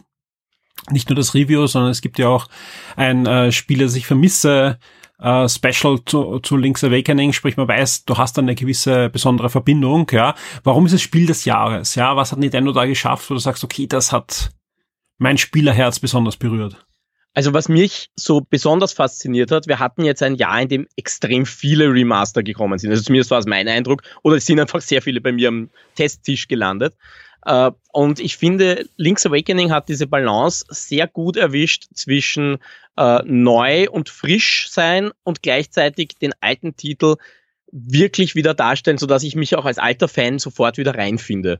Nicht 0.91 1.09
nur 1.09 1.15
das 1.15 1.33
Review, 1.33 1.67
sondern 1.67 1.91
es 1.91 2.01
gibt 2.01 2.19
ja 2.19 2.27
auch 2.27 2.47
ein 2.97 3.25
äh, 3.25 3.53
Spiel, 3.53 3.79
das 3.79 3.95
ich 3.95 4.05
vermisse, 4.05 4.77
äh, 5.19 5.47
Special 5.47 5.99
zu, 6.05 6.39
zu 6.39 6.57
Link's 6.57 6.83
Awakening, 6.83 7.31
sprich 7.31 7.55
man 7.55 7.67
weiß, 7.67 8.03
du 8.03 8.17
hast 8.17 8.37
dann 8.37 8.45
eine 8.45 8.55
gewisse 8.55 9.09
besondere 9.09 9.49
Verbindung, 9.49 10.05
ja. 10.11 10.35
Warum 10.63 10.85
ist 10.85 10.93
es 10.93 11.01
Spiel 11.01 11.25
des 11.25 11.45
Jahres? 11.45 11.95
Ja, 11.95 12.17
was 12.17 12.33
hat 12.33 12.39
Nintendo 12.39 12.73
da 12.73 12.85
geschafft, 12.85 13.29
wo 13.29 13.33
du 13.33 13.39
sagst, 13.39 13.63
okay, 13.63 13.87
das 13.87 14.11
hat 14.11 14.51
mein 15.17 15.37
Spielerherz 15.37 15.99
besonders 15.99 16.35
berührt? 16.35 16.85
Also 17.33 17.53
was 17.53 17.67
mich 17.67 18.11
so 18.15 18.41
besonders 18.41 18.93
fasziniert 18.93 19.51
hat, 19.51 19.67
wir 19.67 19.79
hatten 19.79 20.05
jetzt 20.05 20.21
ein 20.21 20.35
Jahr, 20.35 20.61
in 20.61 20.69
dem 20.69 20.87
extrem 20.95 21.45
viele 21.45 21.91
Remaster 21.91 22.43
gekommen 22.43 22.77
sind. 22.77 22.91
Also 22.91 23.03
zumindest 23.03 23.31
war 23.31 23.39
es 23.39 23.47
mein 23.47 23.67
Eindruck. 23.67 24.03
Oder 24.21 24.37
es 24.37 24.45
sind 24.45 24.59
einfach 24.59 24.81
sehr 24.81 25.01
viele 25.01 25.19
bei 25.19 25.31
mir 25.31 25.47
am 25.47 25.69
Testtisch 25.95 26.47
gelandet. 26.47 26.95
Äh, 27.45 27.71
Und 27.91 28.19
ich 28.19 28.37
finde, 28.37 28.87
Link's 28.97 29.25
Awakening 29.25 29.71
hat 29.71 29.89
diese 29.89 30.07
Balance 30.07 30.65
sehr 30.69 31.07
gut 31.07 31.35
erwischt 31.35 31.87
zwischen 31.93 32.59
äh, 32.97 33.21
neu 33.25 33.89
und 33.89 34.09
frisch 34.09 34.69
sein 34.69 35.11
und 35.23 35.41
gleichzeitig 35.41 36.15
den 36.21 36.33
alten 36.39 36.75
Titel 36.75 37.15
wirklich 37.71 38.35
wieder 38.35 38.53
darstellen, 38.53 38.99
sodass 38.99 39.23
ich 39.23 39.35
mich 39.35 39.55
auch 39.55 39.65
als 39.65 39.79
alter 39.79 40.07
Fan 40.07 40.37
sofort 40.37 40.77
wieder 40.77 40.95
reinfinde. 40.95 41.59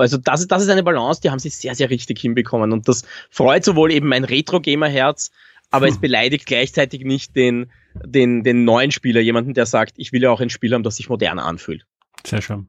Also 0.00 0.16
das 0.16 0.40
ist, 0.40 0.50
das 0.50 0.62
ist 0.62 0.68
eine 0.68 0.82
Balance, 0.82 1.20
die 1.20 1.30
haben 1.30 1.38
sie 1.38 1.50
sehr, 1.50 1.74
sehr 1.74 1.90
richtig 1.90 2.20
hinbekommen. 2.20 2.72
Und 2.72 2.88
das 2.88 3.04
freut 3.30 3.64
sowohl 3.64 3.92
eben 3.92 4.08
mein 4.08 4.24
Retro-Gamer-Herz, 4.24 5.30
aber 5.70 5.88
es 5.88 5.98
beleidigt 5.98 6.46
gleichzeitig 6.46 7.04
nicht 7.04 7.36
den, 7.36 7.70
den, 8.04 8.42
den 8.42 8.64
neuen 8.64 8.90
Spieler, 8.90 9.20
jemanden, 9.20 9.54
der 9.54 9.66
sagt, 9.66 9.94
ich 9.96 10.12
will 10.12 10.22
ja 10.22 10.30
auch 10.30 10.40
ein 10.40 10.50
Spiel 10.50 10.74
haben, 10.74 10.82
das 10.82 10.96
sich 10.96 11.08
modern 11.08 11.38
anfühlt. 11.38 11.86
Sehr 12.26 12.42
schön. 12.42 12.68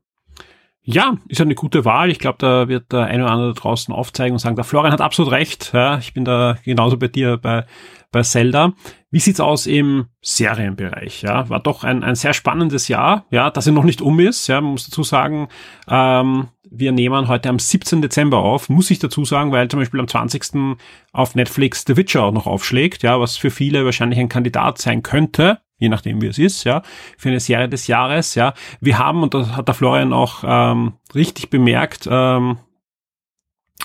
Ja, 0.84 1.18
ist 1.28 1.40
eine 1.40 1.54
gute 1.54 1.86
Wahl. 1.86 2.10
Ich 2.10 2.18
glaube, 2.18 2.40
da 2.40 2.68
wird 2.68 2.92
der 2.92 3.06
eine 3.06 3.24
oder 3.24 3.32
andere 3.32 3.54
draußen 3.54 3.94
aufzeigen 3.94 4.34
und 4.34 4.40
sagen, 4.40 4.56
der 4.56 4.66
Florian 4.66 4.92
hat 4.92 5.02
absolut 5.02 5.32
recht. 5.32 5.72
Ja, 5.74 6.00
ich 6.00 6.14
bin 6.14 6.26
da 6.26 6.58
genauso 6.64 6.98
bei 6.98 7.08
dir 7.08 7.38
bei, 7.38 7.66
bei 8.12 8.24
Zelda. 8.24 8.74
Wie 9.12 9.20
sieht's 9.20 9.40
aus 9.40 9.68
im 9.68 10.08
Serienbereich? 10.22 11.22
Ja, 11.22 11.50
war 11.50 11.60
doch 11.60 11.84
ein, 11.84 12.04
ein 12.04 12.16
sehr 12.16 12.34
spannendes 12.34 12.88
Jahr. 12.88 13.26
Ja, 13.30 13.52
dass 13.52 13.68
er 13.68 13.74
noch 13.74 13.84
nicht 13.84 14.02
um 14.02 14.20
ist. 14.20 14.48
Ja, 14.48 14.60
man 14.60 14.72
muss 14.72 14.86
dazu 14.90 15.04
sagen, 15.04 15.50
ähm, 15.88 16.48
wir 16.74 16.94
nehmen 16.94 17.28
heute 17.28 17.50
am 17.50 17.60
17. 17.60 18.02
Dezember 18.02 18.38
auf, 18.38 18.70
muss 18.70 18.90
ich 18.90 19.00
dazu 19.00 19.26
sagen, 19.26 19.52
weil 19.52 19.68
zum 19.68 19.80
Beispiel 19.82 20.00
am 20.00 20.08
20. 20.08 20.78
auf 21.12 21.36
Netflix 21.36 21.84
The 21.86 21.98
Witcher 21.98 22.24
auch 22.24 22.32
noch 22.32 22.48
aufschlägt, 22.48 23.04
ja, 23.04 23.20
was 23.20 23.36
für 23.36 23.52
viele 23.52 23.84
wahrscheinlich 23.84 24.20
ein 24.20 24.30
Kandidat 24.30 24.78
sein 24.78 25.04
könnte, 25.04 25.60
je 25.78 25.90
nachdem 25.90 26.22
wie 26.22 26.28
es 26.28 26.40
ist, 26.40 26.64
ja, 26.64 26.82
für 27.18 27.28
eine 27.28 27.42
Serie 27.42 27.68
des 27.68 27.88
Jahres, 27.88 28.36
ja. 28.36 28.54
Wir 28.80 28.98
haben, 28.98 29.22
und 29.22 29.34
das 29.34 29.56
hat 29.56 29.68
der 29.68 29.76
Florian 29.76 30.14
auch 30.14 30.44
ähm, 30.48 30.94
richtig 31.14 31.50
bemerkt, 31.50 32.08
ähm, 32.10 32.58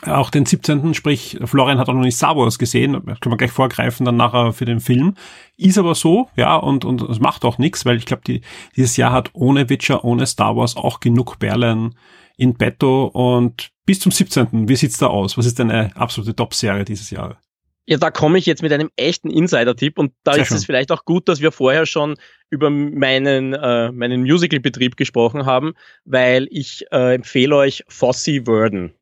auch 0.04 0.30
den 0.30 0.46
17., 0.46 0.94
sprich, 0.94 1.38
Florian 1.42 1.78
hat 1.78 1.88
auch 1.88 1.94
noch 1.94 2.02
nicht 2.02 2.16
Star 2.16 2.36
Wars 2.36 2.58
gesehen, 2.58 2.92
das 3.04 3.18
können 3.18 3.32
wir 3.32 3.38
gleich 3.38 3.50
vorgreifen 3.50 4.06
dann 4.06 4.16
nachher 4.16 4.52
für 4.52 4.66
den 4.66 4.78
Film. 4.78 5.14
Ist 5.56 5.78
aber 5.78 5.96
so, 5.96 6.28
ja, 6.36 6.54
und, 6.54 6.84
und 6.84 7.02
es 7.02 7.18
macht 7.18 7.44
auch 7.44 7.58
nichts, 7.58 7.84
weil 7.84 7.96
ich 7.96 8.06
glaube, 8.06 8.22
die, 8.24 8.42
dieses 8.76 8.96
Jahr 8.96 9.10
hat 9.10 9.30
ohne 9.32 9.68
Witcher, 9.70 10.04
ohne 10.04 10.26
Star 10.26 10.54
Wars 10.54 10.76
auch 10.76 11.00
genug 11.00 11.40
Perlen 11.40 11.94
in 12.36 12.56
petto 12.56 13.06
und 13.06 13.70
bis 13.84 14.00
zum 14.00 14.12
17. 14.12 14.68
Wie 14.68 14.76
sieht's 14.76 14.98
da 14.98 15.06
aus? 15.06 15.38
Was 15.38 15.46
ist 15.46 15.58
deine 15.58 15.94
absolute 15.96 16.34
Top-Serie 16.34 16.84
dieses 16.84 17.10
Jahr? 17.10 17.40
Ja, 17.88 17.98
da 17.98 18.10
komme 18.10 18.38
ich 18.38 18.46
jetzt 18.46 18.62
mit 18.62 18.72
einem 18.72 18.90
echten 18.96 19.30
Insider-Tipp 19.30 19.96
und 19.96 20.12
da 20.24 20.32
Sehr 20.32 20.42
ist 20.42 20.48
schön. 20.48 20.56
es 20.56 20.64
vielleicht 20.64 20.90
auch 20.90 21.04
gut, 21.04 21.28
dass 21.28 21.40
wir 21.40 21.52
vorher 21.52 21.86
schon 21.86 22.16
über 22.50 22.68
meinen, 22.68 23.54
äh, 23.54 23.92
meinen 23.92 24.22
Musical-Betrieb 24.22 24.96
gesprochen 24.96 25.46
haben, 25.46 25.74
weil 26.04 26.48
ich 26.50 26.84
äh, 26.90 27.14
empfehle 27.14 27.54
euch 27.54 27.84
Fossey 27.86 28.46
Worden. 28.46 28.92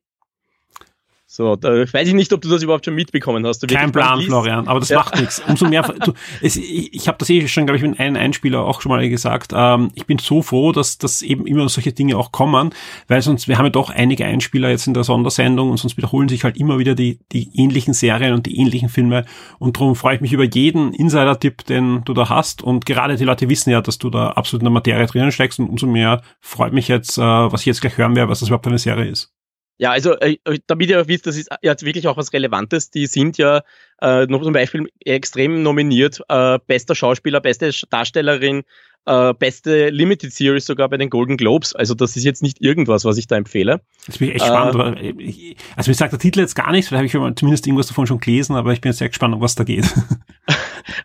So, 1.35 1.57
da 1.57 1.69
weiß 1.69 2.07
ich 2.07 2.13
nicht, 2.13 2.31
ob 2.31 2.39
du 2.39 2.47
das 2.47 2.63
überhaupt 2.63 2.85
schon 2.85 2.95
mitbekommen 2.95 3.45
hast. 3.45 3.59
Du 3.59 3.67
Kein 3.67 3.91
Plan, 3.91 4.21
Florian, 4.21 4.69
aber 4.69 4.79
das 4.79 4.87
Ja. 4.87 4.99
macht 4.99 5.19
nichts. 5.19 5.41
Umso 5.45 5.67
mehr, 5.67 5.81
du, 5.81 6.13
es, 6.41 6.55
ich, 6.55 6.93
ich 6.93 7.09
habe 7.09 7.17
das 7.17 7.29
eh 7.29 7.45
schon, 7.49 7.65
glaube 7.65 7.75
ich, 7.75 7.83
mit 7.83 7.99
einem 7.99 8.15
Einspieler 8.15 8.63
auch 8.63 8.79
schon 8.79 8.89
mal 8.89 9.09
gesagt. 9.09 9.51
Ähm, 9.53 9.91
ich 9.95 10.05
bin 10.05 10.17
so 10.17 10.41
froh, 10.41 10.71
dass, 10.71 10.97
dass 10.97 11.21
eben 11.21 11.45
immer 11.45 11.67
solche 11.67 11.91
Dinge 11.91 12.15
auch 12.15 12.31
kommen, 12.31 12.69
weil 13.09 13.21
sonst, 13.21 13.49
wir 13.49 13.57
haben 13.57 13.65
ja 13.65 13.69
doch 13.69 13.89
einige 13.89 14.23
Einspieler 14.23 14.69
jetzt 14.69 14.87
in 14.87 14.93
der 14.93 15.03
Sondersendung 15.03 15.71
und 15.71 15.77
sonst 15.77 15.97
wiederholen 15.97 16.29
sich 16.29 16.45
halt 16.45 16.55
immer 16.55 16.79
wieder 16.79 16.95
die, 16.95 17.19
die 17.33 17.49
ähnlichen 17.53 17.93
Serien 17.93 18.33
und 18.33 18.45
die 18.45 18.57
ähnlichen 18.57 18.87
Filme 18.87 19.25
und 19.59 19.75
darum 19.75 19.97
freue 19.97 20.15
ich 20.15 20.21
mich 20.21 20.31
über 20.31 20.45
jeden 20.45 20.93
Insider-Tipp, 20.93 21.65
den 21.65 22.01
du 22.05 22.13
da 22.13 22.29
hast 22.29 22.63
und 22.63 22.85
gerade 22.85 23.17
die 23.17 23.25
Leute 23.25 23.49
wissen 23.49 23.71
ja, 23.71 23.81
dass 23.81 23.97
du 23.97 24.09
da 24.09 24.29
absolut 24.29 24.61
in 24.61 24.67
der 24.67 24.71
Materie 24.71 25.05
drinnen 25.05 25.33
steckst 25.33 25.59
und 25.59 25.67
umso 25.67 25.85
mehr 25.85 26.21
freut 26.39 26.71
mich 26.71 26.87
jetzt, 26.87 27.17
äh, 27.17 27.21
was 27.21 27.59
ich 27.59 27.65
jetzt 27.67 27.81
gleich 27.81 27.97
hören 27.97 28.15
werde, 28.15 28.31
was 28.31 28.39
das 28.39 28.47
überhaupt 28.47 28.63
für 28.63 28.69
eine 28.69 28.79
Serie 28.79 29.09
ist. 29.09 29.34
Ja, 29.77 29.91
also 29.91 30.13
äh, 30.19 30.37
damit 30.67 30.89
ihr 30.89 31.01
auch 31.01 31.07
wisst, 31.07 31.27
das 31.27 31.35
ist 31.37 31.49
jetzt 31.61 31.83
wirklich 31.83 32.07
auch 32.07 32.15
was 32.17 32.31
Relevantes. 32.31 32.91
Die 32.91 33.07
sind 33.07 33.37
ja 33.37 33.61
äh, 34.01 34.25
noch 34.27 34.41
zum 34.43 34.53
Beispiel 34.53 34.87
extrem 35.03 35.63
nominiert. 35.63 36.21
Äh, 36.29 36.59
bester 36.65 36.95
Schauspieler, 36.95 37.41
beste 37.41 37.71
Darstellerin, 37.89 38.63
äh, 39.05 39.33
beste 39.33 39.89
Limited 39.89 40.31
Series 40.31 40.65
sogar 40.65 40.87
bei 40.87 40.95
den 40.97 41.09
Golden 41.09 41.35
Globes. 41.35 41.75
Also 41.75 41.93
das 41.93 42.15
ist 42.15 42.23
jetzt 42.23 42.41
nicht 42.41 42.61
irgendwas, 42.61 43.03
was 43.03 43.17
ich 43.17 43.27
da 43.27 43.35
empfehle. 43.35 43.81
Das 44.07 44.17
bin 44.17 44.29
ich 44.29 44.35
echt 44.35 44.45
spannend. 44.45 44.75
aber 44.75 44.97
ich- 45.01 45.57
Also 45.75 45.91
mir 45.91 45.95
sagt 45.95 46.13
der 46.13 46.19
Titel 46.19 46.39
jetzt 46.39 46.55
gar 46.55 46.71
nichts, 46.71 46.87
vielleicht 46.87 47.13
habe 47.13 47.27
ich 47.29 47.35
zumindest 47.35 47.67
irgendwas 47.67 47.87
davon 47.87 48.07
schon 48.07 48.19
gelesen, 48.21 48.55
aber 48.55 48.71
ich 48.71 48.79
bin 48.79 48.91
jetzt 48.91 48.99
sehr 48.99 49.09
gespannt, 49.09 49.35
um 49.35 49.41
was 49.41 49.55
da 49.55 49.63
geht. 49.65 49.85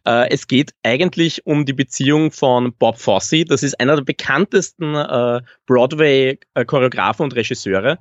Äh, 0.05 0.29
es 0.31 0.47
geht 0.47 0.73
eigentlich 0.83 1.47
um 1.47 1.65
die 1.65 1.73
Beziehung 1.73 2.33
von 2.33 2.75
Bob 2.75 2.99
Fosse. 2.99 3.45
Das 3.47 3.63
ist 3.63 3.81
einer 3.81 3.97
der 3.97 4.03
bekanntesten 4.05 4.95
äh, 4.95 5.41
Broadway-Choreografen 5.67 7.25
und 7.25 7.35
Regisseure, 7.35 7.99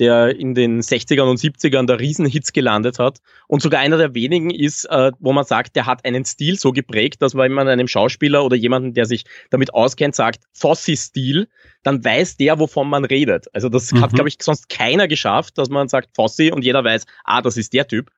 der 0.00 0.34
in 0.34 0.54
den 0.54 0.80
60ern 0.80 1.30
und 1.30 1.38
70ern 1.38 1.86
da 1.86 1.94
Riesenhits 1.94 2.52
gelandet 2.52 2.98
hat. 2.98 3.18
Und 3.46 3.62
sogar 3.62 3.80
einer 3.80 3.98
der 3.98 4.14
wenigen 4.14 4.50
ist, 4.50 4.86
äh, 4.86 5.12
wo 5.20 5.32
man 5.32 5.44
sagt, 5.44 5.76
der 5.76 5.86
hat 5.86 6.04
einen 6.04 6.24
Stil 6.24 6.58
so 6.58 6.72
geprägt, 6.72 7.22
dass 7.22 7.36
wenn 7.36 7.52
man 7.52 7.68
einem 7.68 7.86
Schauspieler 7.86 8.44
oder 8.44 8.56
jemanden, 8.56 8.94
der 8.94 9.04
sich 9.04 9.24
damit 9.50 9.72
auskennt, 9.74 10.16
sagt, 10.16 10.40
Fosse-Stil, 10.54 11.48
dann 11.82 12.04
weiß 12.04 12.38
der, 12.38 12.58
wovon 12.58 12.88
man 12.88 13.04
redet. 13.04 13.46
Also 13.54 13.68
das 13.68 13.92
hat, 13.92 14.10
Mhm. 14.12 14.14
glaube 14.16 14.28
ich, 14.28 14.36
sonst 14.40 14.68
keiner 14.68 15.06
geschafft, 15.06 15.58
dass 15.58 15.68
man 15.68 15.88
sagt 15.88 16.16
Fosse 16.16 16.52
und 16.52 16.64
jeder 16.64 16.82
weiß, 16.82 17.04
ah, 17.24 17.42
das 17.42 17.56
ist 17.56 17.72
der 17.72 17.86
Typ. 17.86 18.10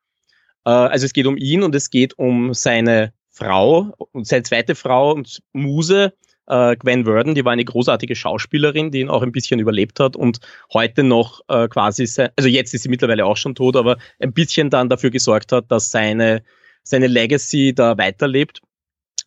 Äh, 0.64 0.70
also 0.70 1.04
es 1.04 1.12
geht 1.12 1.26
um 1.26 1.36
ihn 1.36 1.62
und 1.62 1.74
es 1.74 1.90
geht 1.90 2.18
um 2.18 2.54
seine 2.54 3.12
Frau 3.30 3.92
und 4.12 4.26
seine 4.26 4.42
zweite 4.44 4.74
Frau 4.74 5.12
und 5.12 5.42
Muse, 5.52 6.12
äh, 6.52 6.76
Gwen 6.76 7.04
Verdon, 7.04 7.34
die 7.34 7.44
war 7.44 7.52
eine 7.52 7.64
großartige 7.64 8.14
Schauspielerin, 8.14 8.90
die 8.90 9.00
ihn 9.00 9.08
auch 9.08 9.22
ein 9.22 9.32
bisschen 9.32 9.58
überlebt 9.58 9.98
hat 10.00 10.16
und 10.16 10.40
heute 10.72 11.02
noch 11.02 11.40
äh, 11.48 11.66
quasi, 11.68 12.06
also 12.36 12.48
jetzt 12.48 12.74
ist 12.74 12.82
sie 12.82 12.90
mittlerweile 12.90 13.24
auch 13.24 13.38
schon 13.38 13.54
tot, 13.54 13.74
aber 13.74 13.96
ein 14.20 14.34
bisschen 14.34 14.68
dann 14.68 14.90
dafür 14.90 15.10
gesorgt 15.10 15.50
hat, 15.52 15.70
dass 15.70 15.90
seine, 15.90 16.42
seine 16.82 17.06
Legacy 17.06 17.74
da 17.74 17.96
weiterlebt. 17.96 18.60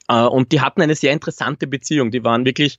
Äh, 0.07 0.21
und 0.21 0.51
die 0.51 0.61
hatten 0.61 0.83
eine 0.83 0.93
sehr 0.93 1.13
interessante 1.13 1.65
Beziehung. 1.65 2.11
Die 2.11 2.23
waren 2.23 2.45
wirklich, 2.45 2.77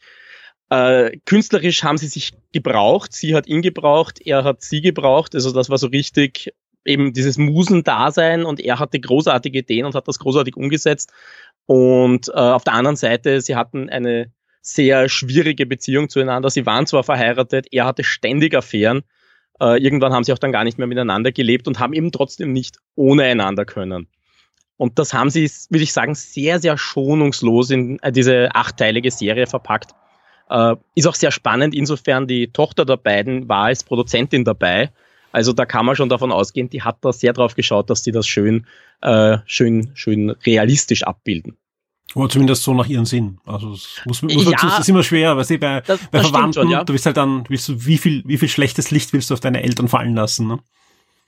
äh, 0.70 1.18
künstlerisch 1.24 1.82
haben 1.82 1.98
sie 1.98 2.08
sich 2.08 2.32
gebraucht. 2.52 3.12
Sie 3.14 3.34
hat 3.34 3.48
ihn 3.48 3.62
gebraucht, 3.62 4.20
er 4.24 4.44
hat 4.44 4.62
sie 4.62 4.80
gebraucht. 4.80 5.34
Also 5.34 5.50
das 5.52 5.70
war 5.70 5.78
so 5.78 5.88
richtig 5.88 6.52
eben 6.84 7.12
dieses 7.12 7.36
Musendasein 7.36 8.44
und 8.44 8.60
er 8.60 8.78
hatte 8.78 9.00
großartige 9.00 9.58
Ideen 9.58 9.86
und 9.86 9.96
hat 9.96 10.06
das 10.06 10.20
großartig 10.20 10.56
umgesetzt. 10.56 11.12
Und 11.66 12.28
äh, 12.28 12.32
auf 12.32 12.62
der 12.62 12.74
anderen 12.74 12.94
Seite, 12.94 13.40
sie 13.40 13.56
hatten 13.56 13.90
eine 13.90 14.30
sehr 14.66 15.08
schwierige 15.08 15.64
Beziehung 15.64 16.08
zueinander. 16.08 16.50
Sie 16.50 16.66
waren 16.66 16.86
zwar 16.86 17.04
verheiratet, 17.04 17.68
er 17.70 17.86
hatte 17.86 18.02
ständig 18.02 18.54
Affären. 18.54 19.02
Äh, 19.60 19.80
irgendwann 19.82 20.12
haben 20.12 20.24
sie 20.24 20.32
auch 20.32 20.38
dann 20.38 20.52
gar 20.52 20.64
nicht 20.64 20.76
mehr 20.76 20.88
miteinander 20.88 21.30
gelebt 21.30 21.68
und 21.68 21.78
haben 21.78 21.92
eben 21.92 22.10
trotzdem 22.10 22.52
nicht 22.52 22.78
ohne 22.96 23.22
einander 23.22 23.64
können. 23.64 24.08
Und 24.76 24.98
das 24.98 25.14
haben 25.14 25.30
sie, 25.30 25.48
würde 25.70 25.84
ich 25.84 25.92
sagen, 25.92 26.14
sehr, 26.16 26.58
sehr 26.58 26.76
schonungslos 26.76 27.70
in 27.70 28.00
äh, 28.00 28.10
diese 28.10 28.54
achtteilige 28.54 29.12
Serie 29.12 29.46
verpackt. 29.46 29.92
Äh, 30.50 30.74
ist 30.96 31.06
auch 31.06 31.14
sehr 31.14 31.30
spannend, 31.30 31.72
insofern 31.72 32.26
die 32.26 32.48
Tochter 32.48 32.84
der 32.84 32.96
beiden 32.96 33.48
war 33.48 33.66
als 33.66 33.84
Produzentin 33.84 34.44
dabei. 34.44 34.90
Also 35.30 35.52
da 35.52 35.64
kann 35.64 35.86
man 35.86 35.94
schon 35.94 36.08
davon 36.08 36.32
ausgehen, 36.32 36.70
die 36.70 36.82
hat 36.82 36.98
da 37.02 37.12
sehr 37.12 37.32
drauf 37.32 37.54
geschaut, 37.54 37.88
dass 37.88 38.02
die 38.02 38.12
das 38.12 38.26
schön, 38.26 38.66
äh, 39.00 39.38
schön, 39.46 39.92
schön 39.94 40.30
realistisch 40.30 41.04
abbilden. 41.04 41.56
Oder 42.14 42.28
zumindest 42.30 42.62
so 42.62 42.72
nach 42.72 42.86
ihren 42.86 43.04
Sinn. 43.04 43.38
Also 43.44 43.72
das 43.72 44.00
muss, 44.06 44.22
muss 44.22 44.34
man 44.44 44.52
Ja. 44.52 44.58
zu, 44.58 44.66
das 44.66 44.78
ist 44.80 44.88
immer 44.88 45.02
schwer, 45.02 45.36
weil 45.36 45.58
bei, 45.58 45.80
Das, 45.82 46.00
bei 46.10 46.18
das 46.18 46.28
Verwandten, 46.28 46.52
schon, 46.54 46.70
ja. 46.70 46.84
du 46.84 46.92
willst 46.92 47.04
halt 47.06 47.16
dann, 47.16 47.44
willst 47.48 47.68
du, 47.68 47.84
wie 47.84 47.98
viel, 47.98 48.22
wie 48.26 48.38
viel 48.38 48.48
schlechtes 48.48 48.90
Licht 48.90 49.12
willst 49.12 49.28
du 49.30 49.34
auf 49.34 49.40
deine 49.40 49.62
Eltern 49.62 49.88
fallen 49.88 50.14
lassen, 50.14 50.46
ne? 50.46 50.58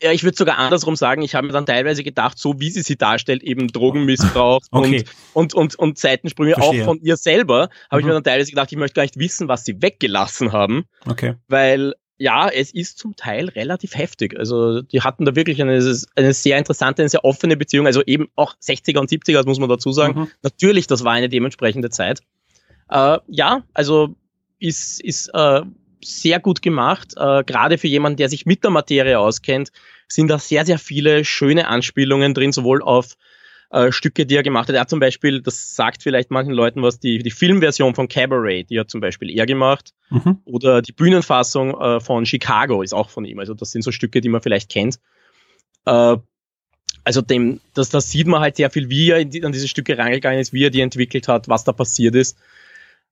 Ja, 0.00 0.12
ich 0.12 0.22
würde 0.22 0.36
sogar 0.36 0.58
andersrum 0.58 0.94
sagen, 0.94 1.22
ich 1.22 1.34
habe 1.34 1.48
mir 1.48 1.52
dann 1.52 1.66
teilweise 1.66 2.04
gedacht, 2.04 2.38
so 2.38 2.60
wie 2.60 2.70
sie 2.70 2.82
sie 2.82 2.94
darstellt, 2.96 3.42
eben 3.42 3.66
Drogenmissbrauch 3.66 4.60
Okay. 4.70 5.04
und, 5.34 5.54
und, 5.54 5.54
und, 5.54 5.74
und 5.76 5.98
Seitensprünge 5.98 6.54
Verstehe. 6.54 6.82
auch 6.82 6.84
von 6.84 7.00
ihr 7.00 7.16
selber, 7.16 7.68
habe 7.90 8.00
ich 8.00 8.04
Mhm. 8.04 8.10
mir 8.10 8.14
dann 8.14 8.22
teilweise 8.24 8.50
gedacht, 8.50 8.70
ich 8.70 8.78
möchte 8.78 8.94
gar 8.94 9.02
nicht 9.02 9.18
wissen, 9.18 9.48
was 9.48 9.64
sie 9.64 9.82
weggelassen 9.82 10.52
haben, 10.52 10.84
Okay. 11.04 11.34
weil 11.48 11.94
ja, 12.18 12.48
es 12.48 12.72
ist 12.74 12.98
zum 12.98 13.14
Teil 13.14 13.48
relativ 13.48 13.94
heftig. 13.94 14.36
Also 14.38 14.82
die 14.82 15.02
hatten 15.02 15.24
da 15.24 15.36
wirklich 15.36 15.62
eine, 15.62 15.74
eine 16.16 16.32
sehr 16.34 16.58
interessante, 16.58 17.02
eine 17.02 17.08
sehr 17.08 17.24
offene 17.24 17.56
Beziehung, 17.56 17.86
also 17.86 18.02
eben 18.04 18.28
auch 18.34 18.54
60er 18.56 18.98
und 18.98 19.08
70er, 19.08 19.34
das 19.34 19.46
muss 19.46 19.60
man 19.60 19.68
dazu 19.68 19.92
sagen. 19.92 20.20
Mhm. 20.20 20.28
Natürlich, 20.42 20.88
das 20.88 21.04
war 21.04 21.12
eine 21.12 21.28
dementsprechende 21.28 21.90
Zeit. 21.90 22.20
Äh, 22.90 23.18
ja, 23.28 23.62
also 23.72 24.16
ist, 24.58 25.00
ist 25.00 25.28
äh, 25.32 25.62
sehr 26.02 26.40
gut 26.40 26.60
gemacht. 26.60 27.14
Äh, 27.16 27.44
Gerade 27.44 27.78
für 27.78 27.88
jemanden, 27.88 28.16
der 28.16 28.28
sich 28.28 28.46
mit 28.46 28.64
der 28.64 28.70
Materie 28.70 29.18
auskennt, 29.18 29.70
sind 30.08 30.28
da 30.28 30.38
sehr, 30.38 30.66
sehr 30.66 30.78
viele 30.78 31.24
schöne 31.24 31.68
Anspielungen 31.68 32.34
drin, 32.34 32.52
sowohl 32.52 32.82
auf 32.82 33.16
äh, 33.70 33.92
Stücke, 33.92 34.26
die 34.26 34.36
er 34.36 34.42
gemacht 34.42 34.68
hat. 34.68 34.74
Er 34.74 34.82
hat 34.82 34.90
zum 34.90 35.00
Beispiel, 35.00 35.42
das 35.42 35.76
sagt 35.76 36.02
vielleicht 36.02 36.30
manchen 36.30 36.52
Leuten 36.52 36.82
was, 36.82 37.00
die, 37.00 37.18
die 37.18 37.30
Filmversion 37.30 37.94
von 37.94 38.08
Cabaret, 38.08 38.68
die 38.70 38.80
hat 38.80 38.90
zum 38.90 39.00
Beispiel 39.00 39.30
er 39.30 39.46
gemacht. 39.46 39.92
Mhm. 40.10 40.38
Oder 40.44 40.82
die 40.82 40.92
Bühnenfassung 40.92 41.78
äh, 41.78 42.00
von 42.00 42.24
Chicago 42.26 42.82
ist 42.82 42.94
auch 42.94 43.10
von 43.10 43.24
ihm. 43.24 43.38
Also 43.38 43.54
das 43.54 43.70
sind 43.70 43.82
so 43.82 43.92
Stücke, 43.92 44.20
die 44.20 44.28
man 44.28 44.42
vielleicht 44.42 44.70
kennt. 44.70 44.98
Äh, 45.84 46.16
also 47.04 47.22
dem, 47.22 47.60
das, 47.74 47.88
das 47.88 48.10
sieht 48.10 48.26
man 48.26 48.40
halt 48.40 48.56
sehr 48.56 48.70
viel, 48.70 48.90
wie 48.90 49.10
er 49.10 49.18
in 49.18 49.30
die, 49.30 49.44
an 49.44 49.52
diese 49.52 49.68
Stücke 49.68 49.96
rangegangen 49.96 50.40
ist, 50.40 50.52
wie 50.52 50.64
er 50.64 50.70
die 50.70 50.80
entwickelt 50.80 51.28
hat, 51.28 51.48
was 51.48 51.64
da 51.64 51.72
passiert 51.72 52.14
ist. 52.14 52.38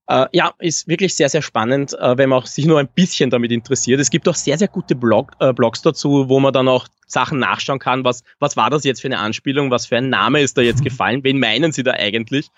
Äh, 0.09 0.27
ja, 0.33 0.55
ist 0.59 0.87
wirklich 0.87 1.15
sehr, 1.15 1.28
sehr 1.28 1.43
spannend, 1.43 1.93
äh, 1.99 2.16
wenn 2.16 2.28
man 2.28 2.41
auch 2.41 2.47
sich 2.47 2.65
nur 2.65 2.78
ein 2.78 2.89
bisschen 2.89 3.31
damit 3.31 3.51
interessiert. 3.51 4.01
Es 4.01 4.11
gibt 4.11 4.28
auch 4.28 4.37
sehr, 4.37 4.57
sehr 4.57 4.69
gute 4.69 4.95
Blog, 4.95 5.33
äh, 5.41 5.53
Blogs 5.53 5.83
dazu, 5.83 6.28
wo 6.28 6.39
man 6.39 6.53
dann 6.53 6.69
auch 6.69 6.87
Sachen 7.09 7.41
nachschauen 7.41 7.81
kann, 7.81 8.05
was, 8.05 8.23
was 8.39 8.57
war 8.57 8.70
das 8.70 8.85
jetzt 8.85 9.01
für 9.01 9.09
eine 9.09 9.19
Anspielung, 9.19 9.70
was 9.70 9.87
für 9.87 9.97
ein 9.97 10.09
Name 10.09 10.41
ist 10.41 10.57
da 10.57 10.62
jetzt 10.62 10.85
gefallen, 10.85 11.24
wen 11.24 11.41
meinen 11.41 11.73
sie 11.73 11.83
da 11.83 11.93
eigentlich? 11.93 12.51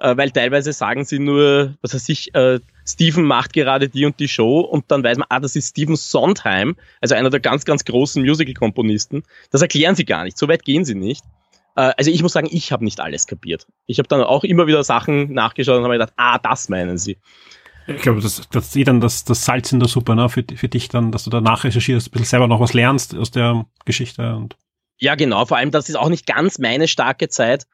Äh, 0.00 0.16
weil 0.16 0.30
teilweise 0.30 0.72
sagen 0.72 1.04
sie 1.04 1.18
nur, 1.18 1.74
was 1.82 1.94
weiß 1.94 2.08
ich, 2.08 2.34
äh, 2.34 2.60
Steven 2.86 3.24
macht 3.24 3.52
gerade 3.52 3.88
die 3.88 4.06
und 4.06 4.18
die 4.18 4.28
Show 4.28 4.60
und 4.60 4.90
dann 4.90 5.04
weiß 5.04 5.18
man, 5.18 5.26
ah, 5.28 5.40
das 5.40 5.56
ist 5.56 5.70
Steven 5.70 5.96
Sondheim, 5.96 6.76
also 7.00 7.14
einer 7.14 7.30
der 7.30 7.40
ganz, 7.40 7.64
ganz 7.64 7.84
großen 7.84 8.22
Musical-Komponisten. 8.22 9.24
Das 9.50 9.62
erklären 9.62 9.94
sie 9.94 10.04
gar 10.04 10.24
nicht, 10.24 10.38
so 10.38 10.48
weit 10.48 10.64
gehen 10.64 10.84
sie 10.84 10.94
nicht. 10.94 11.24
Äh, 11.76 11.92
also 11.96 12.10
ich 12.10 12.22
muss 12.22 12.32
sagen, 12.32 12.48
ich 12.50 12.72
habe 12.72 12.84
nicht 12.84 13.00
alles 13.00 13.26
kapiert. 13.26 13.66
Ich 13.86 13.98
habe 13.98 14.08
dann 14.08 14.22
auch 14.22 14.44
immer 14.44 14.66
wieder 14.66 14.84
Sachen 14.84 15.32
nachgeschaut 15.32 15.78
und 15.78 15.84
habe 15.84 15.94
gedacht, 15.94 16.12
ah, 16.16 16.38
das 16.38 16.68
meinen 16.68 16.98
sie. 16.98 17.18
Ich 17.86 18.00
glaube, 18.00 18.20
das, 18.22 18.40
das 18.50 18.66
ist 18.68 18.76
eh 18.76 18.84
dann 18.84 19.00
das, 19.00 19.24
das 19.24 19.44
Salz 19.44 19.70
in 19.72 19.78
der 19.78 19.88
Suppe, 19.88 20.14
ne, 20.14 20.28
für, 20.30 20.42
für 20.56 20.68
dich 20.68 20.88
dann, 20.88 21.12
dass 21.12 21.24
du 21.24 21.30
da 21.30 21.40
nachrecherchierst, 21.42 22.08
ein 22.08 22.10
bisschen 22.12 22.26
selber 22.26 22.48
noch 22.48 22.60
was 22.60 22.72
lernst 22.72 23.14
aus 23.14 23.30
der 23.30 23.66
Geschichte 23.84 24.36
und. 24.36 24.56
Ja, 24.98 25.16
genau. 25.16 25.44
Vor 25.44 25.56
allem, 25.58 25.70
das 25.70 25.88
ist 25.88 25.96
auch 25.96 26.08
nicht 26.08 26.26
ganz 26.26 26.58
meine 26.58 26.88
starke 26.88 27.28
Zeit. 27.28 27.64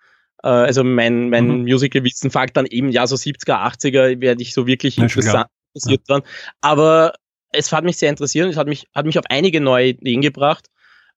Äh, 0.42 0.48
Also 0.48 0.82
mein, 0.82 1.28
mein 1.30 1.58
Mhm. 1.58 1.62
Musical-Wissen 1.62 2.30
fängt 2.30 2.56
dann 2.56 2.66
eben, 2.66 2.88
ja, 2.90 3.06
so 3.06 3.14
70er, 3.14 3.54
80er 3.54 4.20
werde 4.20 4.42
ich 4.42 4.52
so 4.52 4.66
wirklich 4.66 4.96
Ja, 4.96 5.04
interessant, 5.04 5.46
interessiert 5.74 6.08
dran. 6.08 6.22
Aber 6.60 7.12
es 7.52 7.70
hat 7.72 7.84
mich 7.84 7.96
sehr 7.98 8.10
interessiert 8.10 8.46
und 8.46 8.52
es 8.52 8.56
hat 8.56 8.66
mich, 8.66 8.86
hat 8.94 9.06
mich 9.06 9.18
auf 9.18 9.26
einige 9.28 9.60
neue 9.60 9.88
Ideen 9.90 10.22
gebracht. 10.22 10.66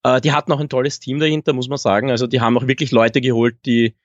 Äh, 0.04 0.22
Die 0.22 0.32
hatten 0.32 0.52
auch 0.52 0.60
ein 0.60 0.70
tolles 0.70 1.00
Team 1.00 1.20
dahinter, 1.20 1.54
muss 1.54 1.70
man 1.70 1.78
sagen. 1.78 2.12
Also 2.12 2.28
die 2.28 2.42
haben 2.42 2.58
auch 2.58 2.68
wirklich 2.68 2.92
Leute 2.92 3.22
geholt, 3.22 3.56
die, 3.66 3.96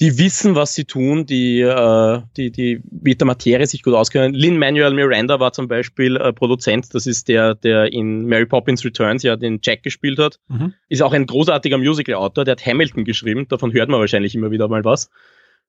die 0.00 0.16
wissen, 0.16 0.54
was 0.54 0.74
sie 0.74 0.84
tun, 0.84 1.26
die, 1.26 1.60
äh, 1.60 2.22
die, 2.36 2.52
die 2.52 2.80
mit 2.90 3.20
der 3.20 3.26
Materie 3.26 3.66
sich 3.66 3.82
gut 3.82 3.94
auskennen. 3.94 4.32
Lin-Manuel 4.32 4.94
Miranda 4.94 5.40
war 5.40 5.52
zum 5.52 5.66
Beispiel 5.66 6.16
äh, 6.16 6.32
Produzent. 6.32 6.94
Das 6.94 7.06
ist 7.06 7.26
der, 7.28 7.56
der 7.56 7.92
in 7.92 8.24
Mary 8.26 8.46
Poppins 8.46 8.84
Returns 8.84 9.24
ja 9.24 9.34
den 9.36 9.58
Jack 9.62 9.82
gespielt 9.82 10.18
hat 10.18 10.38
Mhm. 10.48 10.74
ist 10.88 11.02
auch 11.02 11.12
ein 11.12 11.26
großartiger 11.26 11.78
Musical-Autor, 11.78 12.44
der 12.44 12.52
hat 12.52 12.64
Hamilton 12.64 13.04
geschrieben, 13.04 13.48
davon 13.48 13.72
hört 13.72 13.88
man 13.88 13.98
wahrscheinlich 14.00 14.34
immer 14.36 14.50
wieder 14.52 14.68
mal 14.68 14.84
was. 14.84 15.10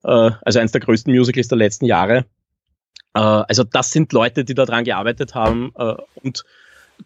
Äh, 0.04 0.30
also 0.42 0.60
eines 0.60 0.72
der 0.72 0.80
größten 0.80 1.12
Musicals 1.12 1.48
der 1.48 1.58
letzten 1.58 1.86
Jahre. 1.86 2.24
Äh, 3.14 3.18
also 3.18 3.64
das 3.64 3.90
sind 3.90 4.12
Leute, 4.12 4.44
die 4.44 4.54
daran 4.54 4.84
gearbeitet 4.84 5.34
haben 5.34 5.72
äh, 5.76 5.94
und 6.22 6.44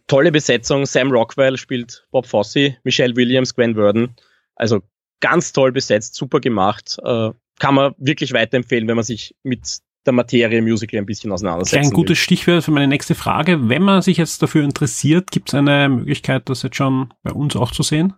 tolle 0.07 0.33
Besetzung. 0.33 0.87
Sam 0.87 1.11
Rockwell 1.11 1.57
spielt 1.57 2.07
Bob 2.11 2.27
Fosse, 2.27 2.77
Michelle 2.85 3.17
Williams, 3.17 3.55
Gwen 3.55 3.75
Verdon. 3.75 4.15
Also 4.57 4.83
ganz 5.21 5.53
toll 5.53 5.73
besetzt, 5.73 6.15
super 6.15 6.41
gemacht. 6.41 6.99
Äh, 7.05 7.31
kann 7.59 7.75
man 7.75 7.95
wirklich 7.99 8.33
weiterempfehlen, 8.33 8.89
wenn 8.89 8.97
man 8.97 9.05
sich 9.05 9.35
mit 9.43 9.79
der 10.07 10.13
Materie 10.13 10.61
Musical 10.61 10.99
ein 10.99 11.07
bisschen 11.07 11.33
auseinandersetzt. 11.33 11.83
Ein 11.83 11.91
gutes 11.91 12.19
Stichwort 12.19 12.65
für 12.65 12.71
meine 12.71 12.89
nächste 12.89 13.15
Frage. 13.15 13.69
Wenn 13.69 13.83
man 13.83 14.03
sich 14.03 14.19
jetzt 14.19 14.43
dafür 14.43 14.63
interessiert, 14.65 15.31
gibt 15.31 15.49
es 15.49 15.55
eine 15.55 15.89
Möglichkeit, 15.89 16.49
das 16.49 16.63
jetzt 16.63 16.77
schon 16.77 17.13
bei 17.23 17.33
uns 17.33 17.57
auch 17.57 17.73
zu 17.73 17.83
sehen? 17.83 18.13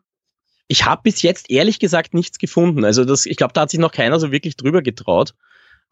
Ich 0.68 0.84
habe 0.84 1.02
bis 1.04 1.22
jetzt 1.22 1.48
ehrlich 1.48 1.78
gesagt 1.78 2.12
nichts 2.12 2.38
gefunden. 2.38 2.84
Also 2.84 3.04
das, 3.04 3.24
ich 3.24 3.36
glaube, 3.36 3.52
da 3.52 3.62
hat 3.62 3.70
sich 3.70 3.78
noch 3.78 3.92
keiner 3.92 4.18
so 4.18 4.32
wirklich 4.32 4.56
drüber 4.56 4.82
getraut. 4.82 5.34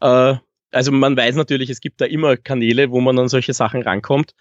Äh, 0.00 0.34
also 0.72 0.90
man 0.90 1.16
weiß 1.16 1.36
natürlich, 1.36 1.70
es 1.70 1.80
gibt 1.80 2.00
da 2.00 2.06
immer 2.06 2.36
Kanäle, 2.36 2.90
wo 2.90 3.00
man 3.00 3.18
an 3.18 3.28
solche 3.28 3.52
Sachen 3.52 3.82
rankommt. 3.82 4.34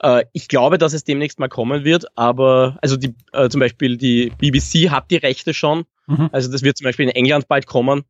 Äh, 0.00 0.24
ich 0.32 0.48
glaube, 0.48 0.78
dass 0.78 0.92
es 0.92 1.04
demnächst 1.04 1.38
mal 1.38 1.48
kommen 1.48 1.84
wird, 1.84 2.06
aber 2.16 2.78
also 2.82 2.96
die, 2.96 3.14
äh, 3.32 3.48
zum 3.48 3.60
Beispiel 3.60 3.96
die 3.96 4.32
BBC 4.38 4.90
hat 4.90 5.10
die 5.10 5.16
Rechte 5.16 5.54
schon. 5.54 5.84
Mhm. 6.06 6.28
Also 6.32 6.50
das 6.50 6.62
wird 6.62 6.76
zum 6.76 6.84
Beispiel 6.84 7.08
in 7.08 7.14
England 7.14 7.48
bald 7.48 7.66
kommen. 7.66 8.04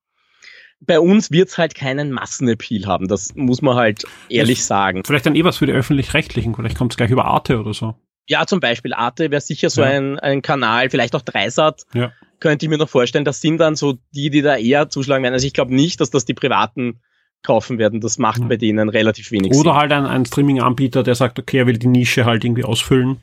Bei 0.81 1.01
uns 1.01 1.31
wird 1.31 1.49
es 1.49 1.57
halt 1.57 1.75
keinen 1.75 2.13
Massenappeal 2.13 2.85
haben. 2.87 3.09
Das 3.09 3.35
muss 3.35 3.63
man 3.63 3.77
halt 3.77 4.05
ehrlich 4.29 4.65
sagen. 4.65 5.05
Vielleicht 5.07 5.25
dann 5.25 5.35
eh 5.35 5.43
was 5.45 5.57
für 5.59 5.67
die 5.67 5.73
Öffentlich-Rechtlichen. 5.73 6.55
Vielleicht 6.55 6.77
kommt 6.77 6.93
es 6.93 6.97
gleich 6.99 7.11
über 7.11 7.25
Arte 7.25 7.59
oder 7.59 7.73
so. 7.73 7.95
Ja, 8.29 8.47
zum 8.47 8.61
Beispiel 8.61 8.93
Arte 8.93 9.31
wäre 9.31 9.41
sicher 9.41 9.71
so 9.71 9.81
Ja. 9.83 9.89
ein, 9.89 10.19
ein 10.19 10.43
Kanal, 10.43 10.91
vielleicht 10.91 11.15
auch 11.15 11.23
Dreisat. 11.23 11.83
Ja. 11.95 12.13
Könnte 12.41 12.67
ich 12.67 12.71
mir 12.71 12.77
noch 12.77 12.89
vorstellen, 12.91 13.25
das 13.25 13.41
sind 13.41 13.57
dann 13.59 13.77
so 13.77 13.97
die, 14.15 14.29
die 14.29 14.43
da 14.43 14.57
eher 14.57 14.91
zuschlagen 14.91 15.23
werden. 15.23 15.33
Also 15.33 15.47
ich 15.47 15.55
glaube 15.55 15.75
nicht, 15.75 16.01
dass 16.03 16.11
das 16.11 16.27
die 16.27 16.35
Privaten 16.35 17.01
kaufen 17.43 17.79
werden. 17.79 18.01
Das 18.01 18.19
macht 18.19 18.41
Mhm. 18.43 18.49
bei 18.49 18.57
denen 18.57 18.89
relativ 18.89 19.31
wenig 19.31 19.53
Oder 19.53 19.71
Sinn. 19.73 19.75
halt 19.75 19.93
ein, 19.93 20.07
ein 20.07 20.27
Streaming-Anbieter, 20.27 21.03
der 21.03 21.15
sagt, 21.15 21.39
okay, 21.39 21.59
er 21.59 21.67
will 21.67 21.79
die 21.79 21.87
Nische 21.87 22.25
halt 22.25 22.45
irgendwie 22.45 22.65
ausfüllen. 22.65 23.19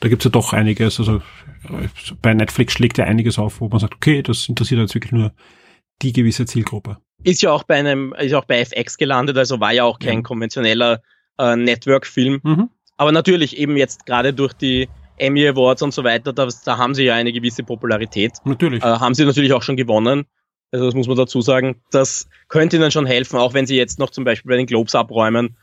Da 0.00 0.08
gibt's 0.08 0.24
ja 0.24 0.30
doch 0.30 0.52
einiges. 0.52 0.98
Also 0.98 1.16
äh, 1.16 1.88
bei 2.22 2.34
Netflix 2.34 2.72
schlägt 2.74 2.98
ja 2.98 3.04
einiges 3.04 3.38
auf, 3.38 3.60
wo 3.60 3.68
man 3.68 3.78
sagt, 3.80 3.94
okay, 3.94 4.22
das 4.22 4.48
interessiert 4.48 4.80
jetzt 4.80 4.94
wirklich 4.94 5.12
nur 5.12 5.32
die 6.02 6.12
gewisse 6.12 6.46
Zielgruppe. 6.46 6.98
Ist 7.24 7.42
ja 7.42 7.50
auch 7.50 7.64
bei 7.64 7.74
einem, 7.76 8.14
ist 8.18 8.32
auch 8.34 8.44
bei 8.44 8.60
FX 8.60 8.96
gelandet, 8.96 9.36
also 9.36 9.58
war 9.60 9.72
ja 9.72 9.82
auch 9.84 9.98
kein 9.98 10.18
Ja. 10.18 10.22
konventioneller 10.22 11.02
äh, 11.38 11.56
Network-Film. 11.56 12.40
Mhm. 12.42 12.70
Aber 12.96 13.12
natürlich 13.12 13.56
eben 13.58 13.76
jetzt 13.76 14.06
gerade 14.06 14.32
durch 14.32 14.52
die 14.52 14.88
Emmy 15.18 15.46
Awards 15.48 15.82
und 15.82 15.92
so 15.92 16.04
weiter, 16.04 16.32
da, 16.32 16.48
da 16.64 16.78
haben 16.78 16.94
sie 16.94 17.04
ja 17.04 17.14
eine 17.14 17.32
gewisse 17.32 17.64
Popularität. 17.64 18.32
Natürlich. 18.44 18.82
Äh, 18.82 18.86
haben 18.86 19.14
sie 19.14 19.24
natürlich 19.24 19.52
auch 19.52 19.62
schon 19.62 19.76
gewonnen. 19.76 20.26
Also 20.72 20.86
das 20.86 20.94
muss 20.94 21.06
man 21.08 21.16
dazu 21.16 21.40
sagen. 21.40 21.76
Das 21.90 22.28
könnte 22.48 22.76
ihnen 22.76 22.90
schon 22.90 23.06
helfen, 23.06 23.36
auch 23.38 23.54
wenn 23.54 23.66
sie 23.66 23.76
jetzt 23.76 23.98
noch 23.98 24.10
zum 24.10 24.24
Beispiel 24.24 24.50
bei 24.50 24.56
den 24.56 24.66
Globes 24.66 24.94
abräumen. 24.94 25.56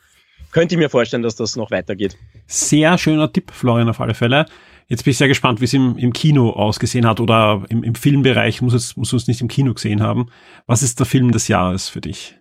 Könnte 0.51 0.75
ich 0.75 0.79
mir 0.79 0.89
vorstellen, 0.89 1.23
dass 1.23 1.35
das 1.35 1.55
noch 1.55 1.71
weitergeht. 1.71 2.17
Sehr 2.47 2.97
schöner 2.97 3.31
Tipp, 3.31 3.51
Florian, 3.51 3.89
auf 3.89 3.99
alle 3.99 4.13
Fälle. 4.13 4.45
Jetzt 4.87 5.03
bin 5.03 5.11
ich 5.11 5.17
sehr 5.17 5.27
gespannt, 5.27 5.61
wie 5.61 5.65
es 5.65 5.73
im, 5.73 5.97
im 5.97 6.13
Kino 6.13 6.51
ausgesehen 6.51 7.07
hat 7.07 7.19
oder 7.19 7.63
im, 7.69 7.83
im 7.83 7.95
Filmbereich, 7.95 8.61
muss 8.61 8.73
es, 8.73 8.95
muss 8.95 9.11
uns 9.13 9.27
nicht 9.27 9.41
im 9.41 9.47
Kino 9.47 9.73
gesehen 9.73 10.01
haben. 10.01 10.27
Was 10.67 10.83
ist 10.83 10.99
der 10.99 11.05
Film 11.07 11.31
des 11.31 11.47
Jahres 11.47 11.89
für 11.89 12.01
dich? 12.01 12.37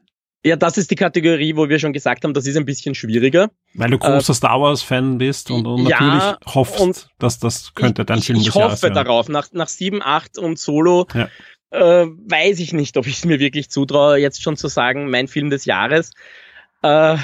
Ja, 0.47 0.57
das 0.57 0.77
ist 0.77 0.91
die 0.91 0.95
Kategorie, 0.95 1.57
wo 1.57 1.71
wir 1.71 1.79
schon 1.79 1.95
gesagt 1.95 2.23
haben, 2.23 2.35
das 2.35 2.47
ist 2.47 2.55
ein 2.59 2.67
bisschen 2.67 2.95
schwieriger. 2.95 3.51
Weil 3.73 3.89
du 3.91 3.99
großer 3.99 4.35
Star 4.35 4.61
Wars-Fan 4.61 5.17
bist 5.17 5.51
und, 5.51 5.67
und 5.67 5.87
Äh, 5.87 5.91
ja, 5.91 6.01
natürlich 6.01 6.55
hoffst, 6.55 7.09
dass 7.19 7.39
das 7.39 7.73
könnte 7.75 8.05
dein 8.05 8.19
ich, 8.19 8.27
Film 8.27 8.39
ich 8.39 8.45
des 8.45 8.55
hoffe 8.55 8.65
Jahres 8.67 8.83
werden. 8.83 8.95
darauf. 8.95 9.31
Nach, 9.31 9.49
nach 9.53 9.69
7, 9.69 10.03
8 10.03 10.37
und 10.37 10.59
Solo 10.59 11.07
Ja. 11.15 11.31
Äh, 11.75 12.07
weiß 12.07 12.61
ich 12.61 12.73
nicht, 12.73 12.97
ob 12.97 13.07
ich 13.07 13.19
es 13.19 13.25
mir 13.25 13.41
wirklich 13.41 13.69
zutraue, 13.69 14.19
jetzt 14.19 14.43
schon 14.43 14.57
zu 14.57 14.69
sagen, 14.69 15.11
mein 15.11 15.29
Film 15.29 15.51
des 15.51 15.65
Jahres. 15.65 16.13
Äh, 16.83 17.17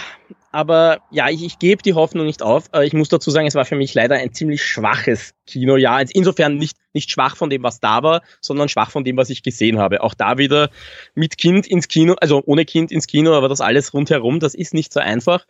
aber 0.52 1.02
ja, 1.12 1.28
ich, 1.28 1.44
ich 1.44 1.58
gebe 1.60 1.82
die 1.82 1.94
Hoffnung 1.94 2.26
nicht 2.26 2.42
auf. 2.42 2.64
Äh, 2.74 2.84
ich 2.86 2.92
muss 2.92 3.08
dazu 3.08 3.30
sagen, 3.30 3.46
es 3.46 3.54
war 3.54 3.64
für 3.64 3.76
mich 3.76 3.94
leider 3.94 4.16
ein 4.16 4.32
ziemlich 4.32 4.64
schwaches 4.64 5.34
Kinojahr. 5.46 6.04
Insofern 6.12 6.56
nicht, 6.56 6.76
nicht 6.92 7.10
schwach 7.10 7.36
von 7.36 7.50
dem, 7.50 7.62
was 7.62 7.78
da 7.78 8.02
war, 8.02 8.22
sondern 8.40 8.68
schwach 8.68 8.90
von 8.90 9.04
dem, 9.04 9.16
was 9.16 9.30
ich 9.30 9.44
gesehen 9.44 9.78
habe. 9.78 10.02
Auch 10.02 10.14
da 10.14 10.38
wieder 10.38 10.70
mit 11.14 11.38
Kind 11.38 11.68
ins 11.68 11.86
Kino, 11.86 12.16
also 12.20 12.42
ohne 12.44 12.64
Kind 12.64 12.90
ins 12.90 13.06
Kino, 13.06 13.34
aber 13.34 13.48
das 13.48 13.60
alles 13.60 13.94
rundherum, 13.94 14.40
das 14.40 14.54
ist 14.54 14.74
nicht 14.74 14.92
so 14.92 14.98
einfach. 14.98 15.46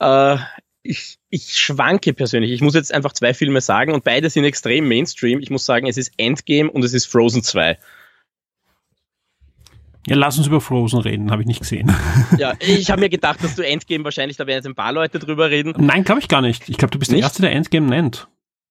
Äh, 0.00 0.38
ich, 0.82 1.18
ich 1.28 1.54
schwanke 1.54 2.14
persönlich. 2.14 2.52
Ich 2.52 2.62
muss 2.62 2.74
jetzt 2.74 2.94
einfach 2.94 3.12
zwei 3.12 3.34
Filme 3.34 3.60
sagen 3.60 3.92
und 3.92 4.04
beide 4.04 4.30
sind 4.30 4.44
extrem 4.44 4.88
Mainstream. 4.88 5.40
Ich 5.40 5.50
muss 5.50 5.66
sagen, 5.66 5.86
es 5.86 5.98
ist 5.98 6.12
Endgame 6.16 6.70
und 6.70 6.82
es 6.82 6.94
ist 6.94 7.04
Frozen 7.06 7.42
2. 7.42 7.76
Ja, 10.08 10.16
lass 10.16 10.38
uns 10.38 10.46
über 10.46 10.60
Frozen 10.60 11.00
reden, 11.00 11.30
habe 11.30 11.42
ich 11.42 11.48
nicht 11.48 11.60
gesehen. 11.60 11.92
Ja, 12.38 12.54
ich 12.60 12.90
habe 12.90 13.00
mir 13.00 13.08
gedacht, 13.08 13.42
dass 13.42 13.54
du 13.56 13.62
Endgame 13.66 14.04
wahrscheinlich, 14.04 14.36
da 14.36 14.46
werden 14.46 14.58
jetzt 14.58 14.66
ein 14.66 14.74
paar 14.74 14.92
Leute 14.92 15.18
drüber 15.18 15.50
reden. 15.50 15.74
Nein, 15.78 16.04
glaube 16.04 16.20
ich 16.20 16.28
gar 16.28 16.40
nicht. 16.40 16.68
Ich 16.68 16.76
glaube, 16.76 16.90
du 16.92 16.98
bist 16.98 17.10
der 17.10 17.16
Nicht? 17.16 17.24
Erste, 17.24 17.42
der 17.42 17.52
Endgame 17.52 17.86
nennt. 17.86 18.28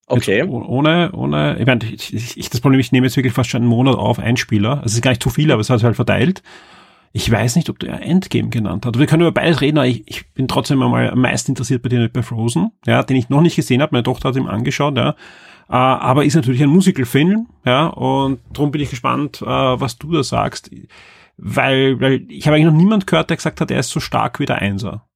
Okay. 0.08 0.38
Jetzt, 0.38 0.50
oh- 0.50 0.64
ohne, 0.68 1.12
ohne, 1.12 1.58
ich 1.60 1.66
meine, 1.66 1.84
ich, 1.86 2.38
ich, 2.38 2.50
das 2.50 2.62
Problem, 2.62 2.80
ich 2.80 2.92
nehme 2.92 3.08
jetzt 3.08 3.18
wirklich 3.18 3.34
fast 3.34 3.50
schon 3.50 3.62
einen 3.62 3.70
Monat 3.70 3.96
auf, 3.96 4.20
ein 4.20 4.38
Spieler. 4.38 4.82
Es 4.86 4.94
ist 4.94 5.02
gar 5.02 5.12
nicht 5.12 5.22
zu 5.24 5.30
viel, 5.30 5.52
aber 5.52 5.60
es 5.62 5.70
hat 5.70 5.80
sich 5.80 5.86
halt 5.86 5.96
verteilt. 5.98 6.44
Ich 7.14 7.30
weiß 7.30 7.56
nicht, 7.56 7.70
ob 7.70 7.80
der 7.80 8.02
Endgame 8.02 8.50
genannt 8.50 8.86
hat. 8.86 8.98
Wir 9.00 9.06
können 9.08 9.22
über 9.24 9.32
beides 9.32 9.60
reden, 9.62 9.78
aber 9.80 9.88
ich, 9.88 10.04
ich 10.08 10.32
bin 10.34 10.48
trotzdem 10.48 10.82
einmal 10.82 11.10
am 11.10 11.20
meisten 11.22 11.52
interessiert 11.52 11.82
bei 11.82 11.90
dir 11.90 12.10
bei 12.10 12.22
Frozen, 12.22 12.72
ja, 12.86 13.02
den 13.04 13.18
ich 13.18 13.30
noch 13.30 13.42
nicht 13.42 13.56
gesehen 13.56 13.82
habe. 13.82 13.94
Meine 13.94 14.04
Tochter 14.04 14.30
hat 14.30 14.36
ihn 14.36 14.48
angeschaut, 14.48 14.96
ja. 14.98 15.10
Äh, 15.70 15.74
aber 15.74 16.24
ist 16.24 16.36
natürlich 16.36 16.64
ein 16.64 16.70
Musical-Film, 16.70 17.48
ja, 17.66 17.88
und 17.88 18.40
darum 18.54 18.72
bin 18.72 18.82
ich 18.82 18.90
gespannt, 18.90 19.42
äh, 19.42 19.46
was 19.46 19.98
du 19.98 20.12
da 20.14 20.24
sagst. 20.24 20.70
Weil, 21.38 22.00
weil 22.02 22.26
ich 22.30 22.48
habe 22.48 22.56
eigentlich 22.56 22.72
noch 22.72 22.78
niemand 22.78 23.08
gehört, 23.08 23.30
der 23.30 23.38
gesagt 23.38 23.62
hat, 23.62 23.72
er 23.72 23.80
ist 23.80 23.90
so 23.90 24.00
stark 24.00 24.40
wie 24.40 24.46
der 24.46 24.58
Einser. 24.58 25.08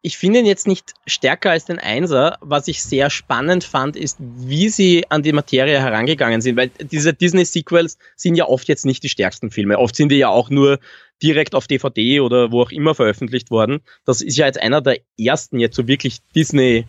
Ich 0.00 0.16
finde 0.16 0.38
ihn 0.40 0.46
jetzt 0.46 0.68
nicht 0.68 0.94
stärker 1.06 1.50
als 1.50 1.64
den 1.64 1.78
Einser. 1.78 2.38
Was 2.40 2.68
ich 2.68 2.82
sehr 2.82 3.10
spannend 3.10 3.64
fand, 3.64 3.96
ist, 3.96 4.16
wie 4.20 4.68
sie 4.68 5.04
an 5.10 5.22
die 5.22 5.32
Materie 5.32 5.80
herangegangen 5.80 6.40
sind, 6.40 6.56
weil 6.56 6.70
diese 6.78 7.12
Disney-Sequels 7.12 7.98
sind 8.16 8.36
ja 8.36 8.46
oft 8.46 8.68
jetzt 8.68 8.86
nicht 8.86 9.02
die 9.02 9.08
stärksten 9.08 9.50
Filme. 9.50 9.78
Oft 9.78 9.96
sind 9.96 10.10
die 10.10 10.16
ja 10.16 10.28
auch 10.28 10.50
nur 10.50 10.78
direkt 11.20 11.54
auf 11.56 11.66
DVD 11.66 12.20
oder 12.20 12.52
wo 12.52 12.62
auch 12.62 12.70
immer 12.70 12.94
veröffentlicht 12.94 13.50
worden. 13.50 13.80
Das 14.04 14.22
ist 14.22 14.36
ja 14.36 14.46
jetzt 14.46 14.60
einer 14.60 14.80
der 14.80 14.98
ersten 15.18 15.58
jetzt 15.58 15.74
so 15.74 15.88
wirklich 15.88 16.18
Disney 16.34 16.86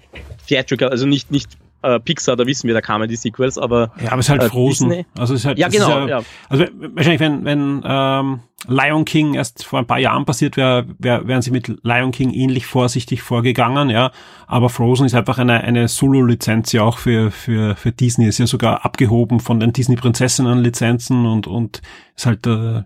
Theatrical, 0.47 0.89
also 0.89 1.07
nicht, 1.07 1.31
nicht 1.31 1.49
äh, 1.81 1.99
Pixar, 1.99 2.35
da 2.35 2.45
wissen 2.45 2.67
wir, 2.67 2.73
da 2.73 2.81
kamen 2.81 3.07
die 3.07 3.15
Sequels, 3.15 3.57
aber 3.57 3.91
Ja, 4.01 4.11
aber 4.11 4.19
es 4.19 4.25
ist 4.25 4.29
halt 4.29 4.43
Äh, 4.43 4.49
Frozen. 4.49 4.89
Disney? 4.89 5.05
Also 5.17 5.33
es 5.33 5.41
ist 5.41 5.45
halt, 5.45 5.57
ja 5.57 5.67
genau, 5.67 6.07
ja. 6.07 6.21
Also 6.49 6.65
wahrscheinlich, 6.93 7.19
wenn, 7.21 7.45
wenn 7.45 7.81
ähm, 7.85 8.39
Lion 8.67 9.05
King 9.05 9.35
erst 9.35 9.63
vor 9.63 9.79
ein 9.79 9.87
paar 9.87 9.99
Jahren 9.99 10.25
passiert 10.25 10.57
wäre, 10.57 10.85
wär, 10.97 11.27
wären 11.27 11.41
sie 11.41 11.51
mit 11.51 11.67
Lion 11.83 12.11
King 12.11 12.31
ähnlich 12.31 12.65
vorsichtig 12.65 13.21
vorgegangen, 13.21 13.89
ja. 13.89 14.11
Aber 14.47 14.69
Frozen 14.69 15.05
ist 15.05 15.15
einfach 15.15 15.37
eine, 15.37 15.61
eine 15.63 15.87
Solo-Lizenz 15.87 16.71
ja 16.73 16.83
auch 16.83 16.97
für, 16.97 17.31
für, 17.31 17.75
für 17.75 17.91
Disney. 17.91 18.27
Ist 18.27 18.39
ja 18.39 18.47
sogar 18.47 18.83
abgehoben 18.83 19.39
von 19.39 19.59
den 19.59 19.71
Disney-Prinzessinnen-Lizenzen 19.71 21.25
und, 21.25 21.47
und 21.47 21.81
ist 22.15 22.25
halt 22.25 22.45
äh, 22.47 22.83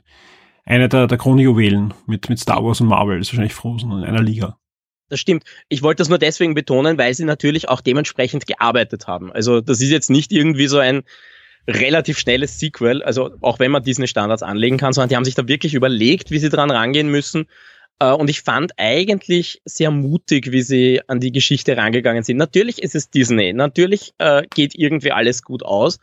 eine 0.65 0.89
der, 0.89 1.07
der 1.07 1.17
Kronjuwelen 1.17 1.93
mit, 2.05 2.29
mit 2.29 2.39
Star 2.39 2.63
Wars 2.63 2.79
und 2.79 2.87
Marvel. 2.87 3.19
Ist 3.19 3.31
wahrscheinlich 3.31 3.53
Frozen 3.55 3.91
in 3.91 4.03
einer 4.03 4.21
Liga. 4.21 4.57
Das 5.09 5.19
stimmt. 5.19 5.43
Ich 5.69 5.83
wollte 5.83 6.01
das 6.01 6.09
nur 6.09 6.17
deswegen 6.17 6.55
betonen, 6.55 6.97
weil 6.97 7.13
sie 7.13 7.25
natürlich 7.25 7.69
auch 7.69 7.81
dementsprechend 7.81 8.47
gearbeitet 8.47 9.07
haben. 9.07 9.31
Also 9.31 9.61
das 9.61 9.81
ist 9.81 9.91
jetzt 9.91 10.09
nicht 10.09 10.31
irgendwie 10.31 10.67
so 10.67 10.79
ein 10.79 11.03
relativ 11.67 12.17
schnelles 12.17 12.59
Sequel, 12.59 13.03
also 13.03 13.31
auch 13.41 13.59
wenn 13.59 13.71
man 13.71 13.83
Disney 13.83 14.07
Standards 14.07 14.43
anlegen 14.43 14.77
kann, 14.77 14.93
sondern 14.93 15.09
die 15.09 15.15
haben 15.15 15.25
sich 15.25 15.35
da 15.35 15.47
wirklich 15.47 15.73
überlegt, 15.73 16.31
wie 16.31 16.39
sie 16.39 16.49
dran 16.49 16.71
rangehen 16.71 17.09
müssen. 17.09 17.45
Äh, 17.99 18.11
Und 18.11 18.29
ich 18.29 18.41
fand 18.41 18.73
eigentlich 18.77 19.61
sehr 19.65 19.91
mutig, 19.91 20.51
wie 20.51 20.61
sie 20.61 21.01
an 21.07 21.19
die 21.19 21.31
Geschichte 21.31 21.77
rangegangen 21.77 22.23
sind. 22.23 22.37
Natürlich 22.37 22.81
ist 22.81 22.95
es 22.95 23.09
Disney, 23.09 23.53
natürlich 23.53 24.13
äh, 24.17 24.43
geht 24.53 24.75
irgendwie 24.75 25.11
alles 25.11 25.43
gut 25.43 25.63
aus. 25.63 25.99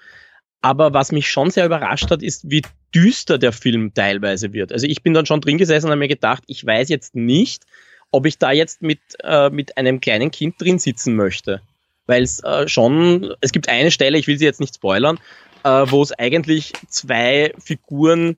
Aber 0.63 0.93
was 0.93 1.11
mich 1.11 1.31
schon 1.31 1.51
sehr 1.51 1.65
überrascht 1.67 2.11
hat, 2.11 2.23
ist, 2.23 2.51
wie 2.51 2.63
düster 2.95 3.39
der 3.39 3.53
Film 3.53 3.95
teilweise 3.95 4.53
wird. 4.53 4.73
Also 4.73 4.87
ich 4.87 5.03
bin 5.03 5.15
dann 5.15 5.25
schon 5.27 5.41
drin 5.41 5.59
gesessen 5.59 5.87
und 5.87 5.93
habe 5.93 6.01
mir 6.01 6.09
gedacht, 6.09 6.43
ich 6.47 6.65
weiß 6.65 6.91
jetzt 6.91 7.15
nicht, 7.15 7.65
ob 8.11 8.27
ich 8.27 8.39
da 8.39 8.53
jetzt 8.53 8.83
mit, 8.83 9.01
äh, 9.23 9.51
mit 9.51 9.77
einem 9.77 10.01
kleinen 10.01 10.31
Kind 10.31 10.61
drin 10.61 10.79
sitzen 10.79 11.17
möchte. 11.17 11.63
Weil 12.07 12.23
es 12.23 12.43
äh, 12.43 12.69
schon, 12.69 13.35
es 13.41 13.53
gibt 13.53 13.69
eine 13.69 13.91
Stelle, 13.91 14.19
ich 14.19 14.27
will 14.27 14.39
sie 14.39 14.45
jetzt 14.45 14.61
nicht 14.61 14.75
spoilern, 14.75 15.19
äh, 15.65 15.69
wo 15.87 16.03
es 16.03 16.13
eigentlich 16.13 16.73
zwei 16.89 17.53
Figuren 17.63 18.37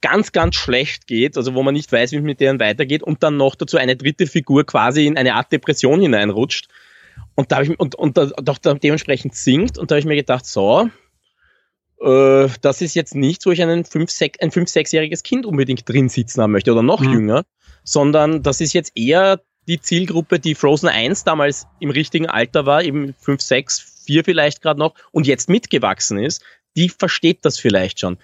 ganz, 0.00 0.32
ganz 0.32 0.54
schlecht 0.56 1.06
geht, 1.06 1.36
also 1.36 1.54
wo 1.54 1.62
man 1.62 1.74
nicht 1.74 1.90
weiß, 1.90 2.12
wie 2.12 2.16
es 2.16 2.22
mit 2.22 2.40
denen 2.40 2.60
weitergeht 2.60 3.02
und 3.02 3.22
dann 3.22 3.36
noch 3.36 3.54
dazu 3.54 3.76
eine 3.76 3.96
dritte 3.96 4.26
Figur 4.26 4.64
quasi 4.64 5.06
in 5.06 5.16
eine 5.16 5.34
Art 5.34 5.50
Depression 5.52 6.00
hineinrutscht 6.00 6.68
und 7.34 7.50
da 7.50 7.56
habe 7.56 7.66
ich 7.66 7.80
und, 7.80 7.94
und 7.94 8.16
da, 8.16 8.26
doch 8.26 8.58
dementsprechend 8.58 9.34
singt 9.34 9.78
und 9.78 9.90
da 9.90 9.94
habe 9.94 10.00
ich 10.00 10.06
mir 10.06 10.16
gedacht, 10.16 10.46
so, 10.46 10.88
äh, 12.00 12.48
das 12.60 12.80
ist 12.80 12.94
jetzt 12.94 13.14
nicht, 13.14 13.44
wo 13.46 13.50
ich 13.50 13.62
einen 13.62 13.84
fünf, 13.84 14.10
sech, 14.10 14.32
ein 14.40 14.50
5-, 14.50 14.72
6-jähriges 14.72 15.22
Kind 15.22 15.46
unbedingt 15.46 15.88
drin 15.88 16.08
sitzen 16.08 16.42
haben 16.42 16.52
möchte 16.52 16.72
oder 16.72 16.82
noch 16.82 17.00
Mhm. 17.00 17.12
jünger, 17.12 17.44
sondern 17.88 18.42
das 18.42 18.60
ist 18.60 18.74
jetzt 18.74 18.92
eher 18.94 19.40
die 19.66 19.80
Zielgruppe, 19.80 20.38
die 20.38 20.54
Frozen 20.54 20.88
1 20.88 21.24
damals 21.24 21.66
im 21.80 21.90
richtigen 21.90 22.26
Alter 22.26 22.66
war, 22.66 22.82
eben 22.82 23.14
5, 23.20 23.40
6, 23.40 24.02
4 24.06 24.24
vielleicht 24.24 24.62
gerade 24.62 24.78
noch 24.78 24.94
und 25.10 25.26
jetzt 25.26 25.48
mitgewachsen 25.48 26.18
ist, 26.18 26.42
die 26.76 26.88
versteht 26.88 27.44
das 27.44 27.58
vielleicht 27.58 28.00
schon. 28.00 28.18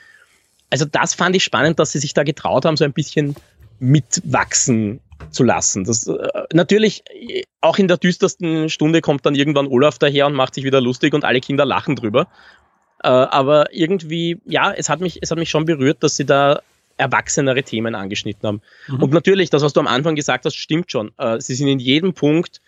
Also 0.71 0.85
das 0.85 1.15
fand 1.15 1.37
ich 1.37 1.45
spannend, 1.45 1.79
dass 1.79 1.93
sie 1.93 1.99
sich 1.99 2.15
da 2.15 2.25
getraut 2.25 2.65
haben, 2.65 2.77
so 2.77 2.85
ein 2.85 2.93
bisschen 2.93 3.37
mitwachsen 3.79 5.01
zu 5.31 5.45
lassen. 5.45 5.85
Das, 5.85 6.07
äh, 6.07 6.29
natürlich, 6.53 7.03
äh, 7.11 7.43
auch 7.61 7.79
in 7.79 7.89
der 7.89 7.97
düstersten 7.97 8.69
Stunde 8.69 9.01
kommt 9.01 9.25
dann 9.25 9.35
irgendwann 9.35 9.67
Olaf 9.67 9.99
daher 9.99 10.27
und 10.27 10.35
macht 10.35 10.55
sich 10.55 10.65
wieder 10.65 10.81
lustig 10.81 11.15
und 11.15 11.25
alle 11.25 11.41
Kinder 11.41 11.65
lachen 11.65 11.97
drüber. 11.97 12.27
Äh, 13.03 13.09
aber 13.09 13.73
irgendwie, 13.73 14.41
ja, 14.47 14.73
es 14.73 14.89
hat 14.89 15.01
mich, 15.01 15.19
es 15.23 15.31
hat 15.31 15.39
mich 15.39 15.51
schon 15.51 15.65
berührt, 15.65 16.03
dass 16.03 16.17
sie 16.17 16.27
da 16.27 16.61
erwachsenere 16.97 17.63
Themen 17.63 17.95
angeschnitten 17.95 18.47
haben. 18.47 18.63
Mhm. 18.89 19.03
Und 19.03 19.13
natürlich, 19.13 19.51
das, 19.51 19.63
was 19.63 19.73
du 19.73 19.81
am 19.81 19.87
Anfang 19.87 20.15
gesagt 20.15 20.45
hast, 20.45 20.57
stimmt 20.57 20.91
schon. 20.91 21.13
Äh, 21.19 21.41
sie 21.41 21.55
sind 21.55 21.69
in 21.69 21.79
jedem 21.79 22.15
Punkt 22.15 22.61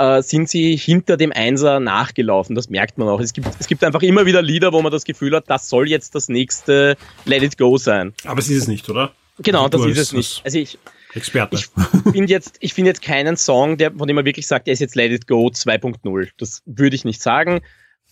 äh, 0.00 0.22
sind 0.22 0.48
sie 0.48 0.76
hinter 0.76 1.16
dem 1.16 1.30
Einser 1.30 1.78
nachgelaufen. 1.78 2.56
Das 2.56 2.70
merkt 2.70 2.96
man 2.96 3.08
auch. 3.08 3.20
Es 3.20 3.34
gibt, 3.34 3.48
es 3.58 3.66
gibt 3.66 3.84
einfach 3.84 4.02
immer 4.02 4.24
wieder 4.24 4.40
Lieder, 4.40 4.72
wo 4.72 4.80
man 4.80 4.90
das 4.90 5.04
Gefühl 5.04 5.36
hat, 5.36 5.44
das 5.48 5.68
soll 5.68 5.88
jetzt 5.88 6.14
das 6.14 6.28
nächste 6.28 6.96
Let 7.26 7.42
It 7.42 7.58
Go 7.58 7.76
sein. 7.76 8.14
Aber 8.24 8.38
es 8.38 8.48
ist 8.48 8.62
es 8.62 8.68
nicht, 8.68 8.88
oder? 8.88 9.12
Genau, 9.38 9.64
Also 9.64 9.78
das 9.78 9.86
ist 9.86 9.98
es 9.98 10.12
nicht. 10.12 10.40
Also 10.44 10.58
ich, 10.58 10.78
Experte. 11.14 11.56
ich 11.56 11.66
finde 12.12 12.30
jetzt, 12.30 12.56
ich 12.60 12.72
finde 12.72 12.90
jetzt 12.90 13.02
keinen 13.02 13.36
Song, 13.36 13.76
der, 13.76 13.92
von 13.92 14.06
dem 14.06 14.16
man 14.16 14.24
wirklich 14.24 14.46
sagt, 14.46 14.66
der 14.66 14.72
ist 14.74 14.80
jetzt 14.80 14.96
Let 14.96 15.12
It 15.12 15.26
Go 15.26 15.48
2.0. 15.48 16.28
Das 16.38 16.62
würde 16.64 16.96
ich 16.96 17.04
nicht 17.04 17.20
sagen. 17.20 17.60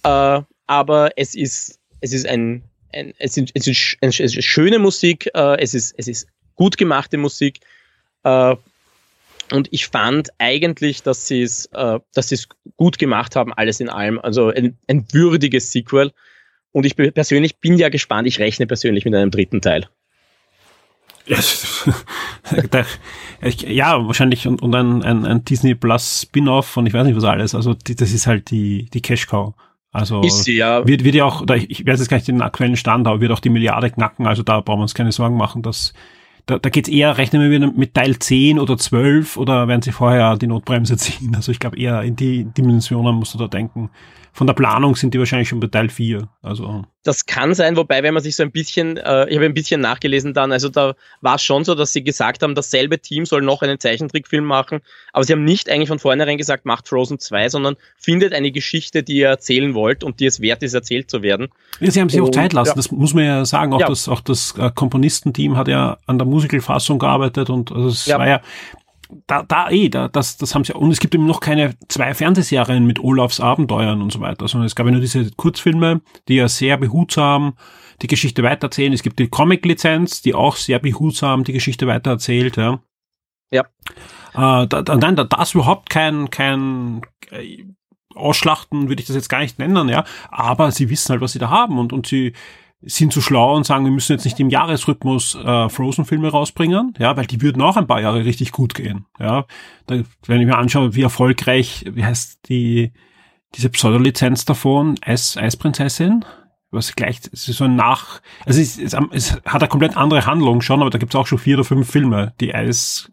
Äh, 0.03 0.43
aber 0.67 1.11
es 1.17 1.35
ist, 1.35 1.79
es 2.01 2.13
ist 2.13 2.27
ein, 2.27 2.65
ein 2.93 3.13
es 3.19 3.37
ist, 3.37 3.51
es 3.55 3.67
ist, 3.67 3.97
es 4.01 4.21
ist 4.21 4.45
schöne 4.45 4.79
Musik, 4.79 5.31
äh, 5.35 5.61
es 5.61 5.75
ist, 5.75 5.95
es 5.99 6.09
ist 6.09 6.29
gut 6.55 6.77
gemachte 6.77 7.19
Musik. 7.19 7.61
Äh, 8.25 8.57
Und 9.51 9.69
ich 9.71 9.87
fand 9.87 10.29
eigentlich, 10.39 11.03
dass 11.03 11.27
sie 11.27 11.43
es, 11.43 11.67
äh, 11.73 12.01
dass 12.15 12.49
gut 12.77 12.99
gemacht 12.99 13.37
haben, 13.37 13.53
alles 13.53 13.81
in 13.81 13.89
allem. 13.89 14.19
Also 14.19 14.49
ein, 14.49 14.77
ein 14.89 15.07
würdiges 15.13 15.73
Sequel. 15.73 16.13
Und 16.73 16.85
ich 16.85 16.97
persönlich 16.97 17.57
bin 17.57 17.79
ja 17.79 17.89
gespannt. 17.89 18.29
Ich 18.29 18.39
rechne 18.39 18.67
persönlich 18.67 19.05
mit 19.05 19.15
einem 19.15 19.31
dritten 19.31 19.61
Teil. 19.61 19.89
ja, 23.67 24.07
wahrscheinlich 24.07 24.47
und, 24.47 24.63
und 24.63 24.75
ein, 24.75 25.03
ein, 25.03 25.27
ein 25.27 25.45
Disney 25.45 25.75
Plus 25.75 26.23
Spin-off 26.23 26.77
und 26.77 26.87
ich 26.87 26.95
weiß 26.95 27.07
nicht 27.07 27.17
was 27.17 27.25
alles. 27.25 27.55
Also 27.55 27.75
die, 27.75 27.97
das 27.97 28.13
ist 28.13 28.27
halt 28.27 28.51
die, 28.51 28.89
die 28.93 29.03
Cash 29.03 29.27
Cow. 29.27 29.55
Also 29.91 30.21
ist 30.21 30.45
sie, 30.45 30.57
ja. 30.57 30.87
wird, 30.87 31.05
wird 31.05 31.15
ja 31.15 31.25
auch, 31.25 31.45
ich 31.49 31.87
weiß 31.87 31.99
jetzt 31.99 32.09
gar 32.09 32.19
nicht 32.19 32.29
den 32.29 32.43
aktuellen 32.43 32.77
Stand, 32.77 33.07
aber 33.07 33.21
wird 33.21 33.33
auch 33.33 33.41
die 33.41 33.49
Milliarde 33.49 33.91
knacken. 33.91 34.27
Also 34.27 34.43
da 34.43 34.61
brauchen 34.61 34.81
wir 34.81 34.83
uns 34.83 34.95
keine 34.95 35.13
Sorgen 35.13 35.37
machen, 35.37 35.63
dass 35.63 35.95
da, 36.47 36.59
da 36.59 36.71
geht's 36.71 36.89
eher, 36.89 37.19
rechnen 37.19 37.43
wir 37.43 37.51
wieder 37.51 37.71
mit 37.73 37.95
Teil 37.95 38.19
10 38.19 38.59
oder 38.59 38.77
12 38.77 39.37
oder 39.37 39.69
werden 39.69 39.83
sie 39.83 39.93
vorher 39.93 40.37
die 40.37 40.47
Notbremse 40.47 40.97
ziehen? 40.99 41.35
Also 41.35 41.53
ich 41.53 41.59
glaube 41.59 41.79
eher 41.79 42.03
in 42.03 42.17
die 42.17 42.45
Dimensionen 42.45 43.15
musst 43.15 43.35
du 43.35 43.39
da 43.39 43.49
denken 43.49 43.91
von 44.39 44.47
der 44.47 44.55
Planung 44.55 44.95
sind 44.95 45.15
die 45.15 45.19
wahrscheinlich 45.19 45.49
schon 45.49 45.59
bei 45.59 45.67
Teil 45.67 45.89
4. 45.89 46.29
Also. 46.43 46.85
Das 47.03 47.27
kann 47.27 47.55
sein, 47.55 47.77
wobei, 47.77 48.05
wenn 48.05 48.15
man 48.15 48.23
sich 48.23 48.37
so 48.37 48.45
ein 48.45 48.53
bisschen, 48.53 48.97
äh, 48.97 49.29
ich 49.29 49.35
habe 49.35 49.47
ein 49.47 49.53
bisschen 49.53 49.81
nachgelesen 49.81 50.33
dann, 50.33 50.53
also 50.53 50.69
da 50.69 50.95
war 51.21 51.35
es 51.35 51.43
schon 51.43 51.65
so, 51.65 51.75
dass 51.75 51.93
sie 51.93 52.05
gesagt 52.05 52.45
haben, 52.45 52.55
dasselbe 52.55 53.01
Team 53.01 53.27
soll 53.27 53.43
noch 53.43 53.63
einen 53.63 53.81
Zeichentrickfilm 53.81 54.45
machen, 54.45 54.79
aber 55.13 55.25
sie 55.25 55.33
haben 55.33 55.43
nicht 55.43 55.69
eigentlich 55.69 55.89
von 55.89 55.99
vornherein 55.99 56.39
gesagt, 56.39 56.67
macht 56.67 56.87
Frozen 56.87 57.19
2, 57.19 57.49
sondern 57.49 57.75
findet 57.97 58.33
eine 58.33 58.53
Geschichte, 58.53 59.03
die 59.03 59.17
ihr 59.17 59.29
erzählen 59.29 59.75
wollt 59.75 60.05
und 60.05 60.21
die 60.21 60.27
es 60.27 60.41
wert 60.41 60.63
ist, 60.63 60.75
erzählt 60.75 61.11
zu 61.11 61.23
werden. 61.23 61.49
Ja, 61.81 61.91
sie 61.91 62.01
haben 62.01 62.09
sich 62.09 62.21
und, 62.21 62.29
auch 62.29 62.31
Zeit 62.31 62.53
lassen, 62.53 62.71
ja. 62.71 62.75
das 62.77 62.93
muss 62.93 63.15
man 63.15 63.25
ja 63.25 63.45
sagen. 63.45 63.73
Auch 63.73 63.81
ja. 63.81 63.89
das, 63.89 64.09
auch 64.09 64.21
das 64.21 64.55
äh, 64.57 64.71
Komponistenteam 64.73 65.57
hat 65.57 65.67
ja 65.67 65.99
an 66.07 66.17
der 66.17 66.29
Musicalfassung 66.29 67.01
gearbeitet 67.01 67.51
und 67.51 67.73
also 67.73 67.89
es 67.89 68.07
ja. 68.07 68.19
war 68.19 68.29
ja 68.29 68.41
da, 69.27 69.43
da 69.43 69.71
eh, 69.71 69.89
da, 69.89 70.09
das, 70.09 70.37
das 70.37 70.55
haben 70.55 70.65
sie, 70.65 70.75
und 70.75 70.91
es 70.91 71.01
gibt 71.01 71.15
eben 71.15 71.27
noch 71.27 71.41
keine 71.41 71.75
zwei 71.89 72.15
Fernsehserien 72.15 72.87
mit 72.87 73.01
Olafs 73.01 73.41
Abenteuern 73.41 74.03
und 74.03 74.13
so 74.13 74.21
weiter, 74.21 74.49
sondern 74.49 74.67
es 74.67 74.75
gab 74.75 74.87
ja 74.87 74.93
nur 74.93 75.01
diese 75.01 75.31
Kurzfilme, 75.33 76.01
die 76.29 76.37
ja 76.37 76.49
sehr 76.49 76.77
behutsam 76.77 77.55
die 78.03 78.07
Geschichte 78.07 78.43
weitererzählen. 78.43 78.93
Es 78.93 79.03
gibt 79.03 79.19
die 79.19 79.29
Comic-Lizenz, 79.29 80.23
die 80.23 80.35
auch 80.35 80.57
sehr 80.57 80.79
behutsam 80.79 81.45
die 81.45 81.53
Geschichte 81.53 81.87
weitererzählt, 81.87 82.57
ja. 82.57 82.81
Ja. 83.51 83.63
Äh, 84.35 84.67
da, 84.67 84.83
da, 84.83 84.97
nein, 84.97 85.17
da, 85.17 85.25
das 85.25 85.55
überhaupt 85.55 85.91
kein, 85.91 86.31
kein, 86.31 87.01
äh, 87.31 87.65
Ausschlachten 88.15 88.89
würde 88.89 89.01
ich 89.01 89.07
das 89.07 89.17
jetzt 89.17 89.29
gar 89.29 89.41
nicht 89.41 89.59
nennen, 89.59 89.89
ja. 89.89 90.05
Aber 90.31 90.71
sie 90.71 90.91
wissen 90.91 91.11
halt, 91.11 91.21
was 91.21 91.33
sie 91.33 91.39
da 91.39 91.51
haben 91.51 91.79
und, 91.79 91.93
und 91.93 92.07
sie, 92.07 92.35
sind 92.83 93.13
zu 93.13 93.21
schlau 93.21 93.57
und 93.57 93.65
sagen, 93.65 93.85
wir 93.85 93.93
müssen 93.93 94.13
jetzt 94.13 94.25
nicht 94.25 94.39
im 94.39 94.51
Jahresrhythmus 94.51 95.35
äh, 95.35 95.69
Frozen-Filme 95.69 96.29
rausbringen, 96.29 96.95
ja, 96.99 97.17
weil 97.17 97.27
die 97.27 97.43
würden 97.43 97.61
auch 97.63 97.77
ein 97.77 97.87
paar 97.87 98.01
Jahre 98.01 98.25
richtig 98.25 98.53
gut 98.53 98.75
gehen. 98.75 99.07
Ja, 99.19 99.47
da, 99.87 100.03
wenn 100.27 100.41
ich 100.41 100.47
mir 100.47 100.59
anschaue, 100.59 100.95
wie 100.95 101.03
erfolgreich, 101.03 101.85
wie 101.91 102.05
heißt 102.05 102.49
die 102.49 102.93
diese 103.55 103.71
Pseudo-Lizenz 103.71 104.45
davon, 104.45 104.97
Eis, 105.01 105.37
Eisprinzessin, 105.37 106.25
was 106.71 106.95
gleich, 106.95 107.21
es 107.33 107.49
ist 107.49 107.57
so 107.57 107.65
ein 107.65 107.77
Nach, 107.77 108.21
also 108.45 108.61
es, 108.61 108.79
es, 108.79 108.95
es 109.13 109.33
hat 109.47 109.63
eine 109.63 109.69
komplett 109.69 109.97
andere 109.97 110.27
Handlung 110.27 110.61
schon, 110.61 110.81
aber 110.81 110.91
da 110.91 110.99
gibt's 110.99 111.15
auch 111.15 111.27
schon 111.27 111.39
vier 111.39 111.57
oder 111.57 111.65
fünf 111.65 111.91
Filme, 111.91 112.35
die 112.41 112.55
Eis 112.55 113.11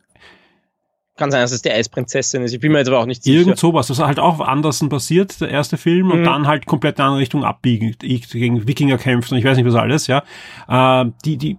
kann 1.16 1.32
sein, 1.32 1.42
dass 1.42 1.52
es 1.52 1.62
die 1.62 1.72
Eisprinzessin 1.72 2.44
ist. 2.44 2.54
Ich 2.54 2.60
bin 2.60 2.72
mir 2.72 2.80
jetzt 2.80 2.88
aber 2.88 3.00
auch 3.00 3.06
nicht 3.06 3.24
sicher. 3.24 3.40
Irgend 3.40 3.58
sowas. 3.58 3.88
Das 3.88 4.00
ist 4.00 4.06
halt 4.06 4.20
auch 4.20 4.40
anders 4.42 4.84
passiert, 4.90 5.40
der 5.40 5.50
erste 5.50 5.78
Film, 5.78 6.12
und 6.12 6.22
mhm. 6.22 6.26
dann 6.26 6.48
halt 6.48 6.66
komplett 6.66 6.98
in 6.98 7.02
eine 7.02 7.08
andere 7.08 7.22
Richtung 7.22 7.44
abbiegen, 7.44 7.96
gegen 8.00 8.68
Wikinger 8.68 8.98
kämpft 8.98 9.32
und 9.32 9.38
ich 9.38 9.46
weiß 9.46 9.58
nicht 9.58 9.66
was 9.66 9.76
alles, 9.76 10.08
ja. 10.08 10.24
Äh, 10.68 11.12
die, 11.24 11.38
die 11.38 11.58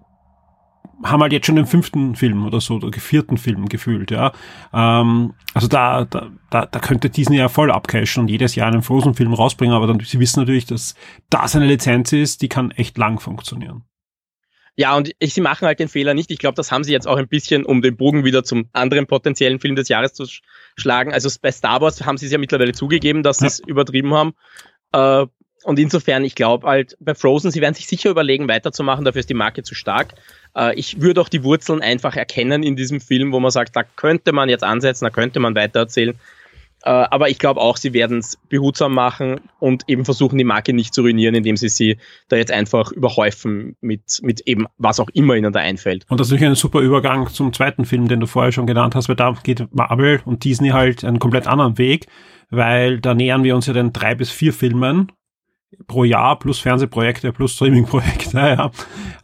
haben 1.02 1.20
halt 1.22 1.32
jetzt 1.32 1.46
schon 1.46 1.56
den 1.56 1.66
fünften 1.66 2.16
Film 2.16 2.46
oder 2.46 2.60
so, 2.60 2.74
oder 2.74 2.90
vierten 2.92 3.36
Film 3.36 3.68
gefühlt, 3.68 4.10
ja. 4.10 4.32
Ähm, 4.72 5.34
also 5.54 5.68
da, 5.68 6.04
da, 6.04 6.28
da, 6.50 6.66
da 6.66 6.78
könnte 6.78 7.10
Disney 7.10 7.38
ja 7.38 7.48
voll 7.48 7.70
abcashen 7.70 8.22
und 8.22 8.28
jedes 8.28 8.54
Jahr 8.54 8.68
einen 8.68 8.82
Frozen-Film 8.82 9.32
rausbringen, 9.32 9.74
aber 9.74 9.86
dann, 9.86 10.00
sie 10.00 10.20
wissen 10.20 10.40
natürlich, 10.40 10.66
dass 10.66 10.94
das 11.30 11.56
eine 11.56 11.66
Lizenz 11.66 12.12
ist, 12.12 12.42
die 12.42 12.48
kann 12.48 12.70
echt 12.72 12.98
lang 12.98 13.20
funktionieren. 13.20 13.84
Ja, 14.76 14.94
und 14.94 15.10
ich, 15.18 15.32
sie 15.32 15.40
machen 15.40 15.66
halt 15.66 15.80
den 15.80 15.88
Fehler 15.88 16.12
nicht. 16.12 16.30
Ich 16.30 16.38
glaube, 16.38 16.54
das 16.54 16.70
haben 16.70 16.84
sie 16.84 16.92
jetzt 16.92 17.08
auch 17.08 17.16
ein 17.16 17.28
bisschen, 17.28 17.64
um 17.64 17.80
den 17.80 17.96
Bogen 17.96 18.24
wieder 18.24 18.44
zum 18.44 18.68
anderen 18.74 19.06
potenziellen 19.06 19.58
Film 19.58 19.74
des 19.74 19.88
Jahres 19.88 20.12
zu 20.12 20.26
schlagen. 20.76 21.12
Also 21.12 21.30
bei 21.40 21.50
Star 21.50 21.80
Wars 21.80 22.04
haben 22.04 22.18
sie 22.18 22.26
es 22.26 22.32
ja 22.32 22.38
mittlerweile 22.38 22.72
zugegeben, 22.72 23.22
dass 23.22 23.38
sie 23.38 23.46
es 23.46 23.58
übertrieben 23.60 24.12
haben. 24.12 24.34
Äh, 24.92 25.26
und 25.64 25.78
insofern, 25.78 26.24
ich 26.24 26.34
glaube 26.34 26.66
halt, 26.66 26.96
bei 27.00 27.14
Frozen, 27.14 27.50
sie 27.50 27.60
werden 27.60 27.74
sich 27.74 27.88
sicher 27.88 28.10
überlegen, 28.10 28.48
weiterzumachen, 28.48 29.04
dafür 29.04 29.20
ist 29.20 29.30
die 29.30 29.34
Marke 29.34 29.62
zu 29.62 29.74
stark. 29.74 30.14
Äh, 30.54 30.74
ich 30.74 31.00
würde 31.00 31.22
auch 31.22 31.28
die 31.30 31.42
Wurzeln 31.42 31.80
einfach 31.80 32.14
erkennen 32.14 32.62
in 32.62 32.76
diesem 32.76 33.00
Film, 33.00 33.32
wo 33.32 33.40
man 33.40 33.50
sagt, 33.50 33.74
da 33.74 33.82
könnte 33.82 34.32
man 34.32 34.48
jetzt 34.50 34.62
ansetzen, 34.62 35.06
da 35.06 35.10
könnte 35.10 35.40
man 35.40 35.54
weitererzählen. 35.54 36.14
Äh, 36.82 36.90
aber 36.90 37.28
ich 37.28 37.38
glaube 37.38 37.60
auch, 37.60 37.76
sie 37.76 37.92
werden 37.92 38.18
es 38.18 38.38
behutsam 38.48 38.94
machen 38.94 39.40
und 39.58 39.84
eben 39.88 40.04
versuchen, 40.04 40.38
die 40.38 40.44
Marke 40.44 40.72
nicht 40.72 40.94
zu 40.94 41.02
ruinieren, 41.02 41.34
indem 41.34 41.56
sie 41.56 41.68
sie 41.68 41.98
da 42.28 42.36
jetzt 42.36 42.52
einfach 42.52 42.92
überhäufen 42.92 43.76
mit, 43.80 44.20
mit 44.22 44.42
eben 44.42 44.66
was 44.78 45.00
auch 45.00 45.08
immer 45.12 45.34
ihnen 45.34 45.52
da 45.52 45.60
einfällt. 45.60 46.04
Und 46.08 46.20
das 46.20 46.28
ist 46.28 46.32
natürlich 46.32 46.52
ein 46.52 46.54
super 46.54 46.80
Übergang 46.80 47.28
zum 47.28 47.52
zweiten 47.52 47.84
Film, 47.84 48.08
den 48.08 48.20
du 48.20 48.26
vorher 48.26 48.52
schon 48.52 48.66
genannt 48.66 48.94
hast, 48.94 49.08
weil 49.08 49.16
da 49.16 49.34
geht 49.42 49.66
Marvel 49.74 50.20
und 50.24 50.44
Disney 50.44 50.68
halt 50.68 51.04
einen 51.04 51.18
komplett 51.18 51.46
anderen 51.46 51.78
Weg, 51.78 52.06
weil 52.50 53.00
da 53.00 53.14
nähern 53.14 53.42
wir 53.42 53.56
uns 53.56 53.66
ja 53.66 53.72
den 53.72 53.92
drei 53.92 54.14
bis 54.14 54.30
vier 54.30 54.52
Filmen 54.52 55.10
pro 55.86 56.04
Jahr 56.04 56.38
plus 56.38 56.58
Fernsehprojekte 56.58 57.32
plus 57.32 57.54
Streamingprojekte 57.54 58.36
ja, 58.36 58.70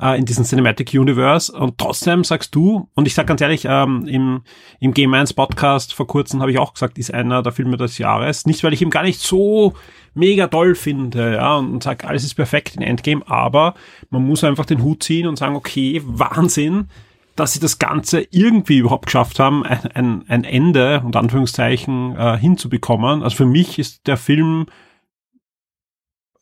äh, 0.01 0.19
in 0.19 0.25
diesem 0.25 0.45
Cinematic 0.45 0.93
Universe. 0.95 1.53
Und 1.53 1.79
trotzdem 1.79 2.25
sagst 2.25 2.55
du, 2.55 2.89
und 2.95 3.07
ich 3.07 3.15
sag 3.15 3.27
ganz 3.27 3.41
ehrlich, 3.41 3.67
ähm, 3.69 4.07
im, 4.07 4.43
im 4.81 4.95
Game 4.95 5.15
1 5.15 5.33
Podcast 5.35 5.95
vor 5.95 6.07
kurzem 6.07 6.41
habe 6.41 6.51
ich 6.51 6.59
auch 6.59 6.75
gesagt, 6.75 6.99
ist 6.99 7.13
einer 7.13 7.43
der 7.43 7.53
Filme 7.53 7.77
des 7.77 7.99
Jahres. 7.99 8.47
Nicht, 8.47 8.63
weil 8.65 8.73
ich 8.73 8.83
ihn 8.83 8.91
gar 8.91 9.03
nicht 9.03 9.21
so 9.21 9.75
mega 10.15 10.47
toll 10.47 10.75
finde, 10.75 11.35
ja, 11.35 11.57
und 11.57 11.83
sag, 11.83 12.05
alles 12.05 12.25
ist 12.25 12.35
perfekt 12.35 12.77
in 12.77 12.83
Endgame, 12.83 13.23
aber 13.27 13.75
man 14.11 14.27
muss 14.27 14.45
einfach 14.45 14.67
den 14.67 14.83
Hut 14.83 15.03
ziehen 15.03 15.27
und 15.27 15.37
sagen, 15.37 15.57
okay, 15.57 16.03
Wahnsinn, 16.05 16.89
dass 17.37 17.55
sie 17.55 17.61
das 17.61 17.79
Ganze 17.79 18.27
irgendwie 18.31 18.79
überhaupt 18.79 19.07
geschafft 19.07 19.39
haben, 19.39 19.65
ein, 19.65 19.87
ein, 19.95 20.25
ein 20.29 20.45
Ende, 20.45 21.03
unter 21.05 21.21
Anführungszeichen, 21.21 22.15
äh, 22.17 22.37
hinzubekommen. 22.37 23.23
Also 23.23 23.37
für 23.37 23.47
mich 23.47 23.79
ist 23.79 24.07
der 24.07 24.19
Film 24.19 24.67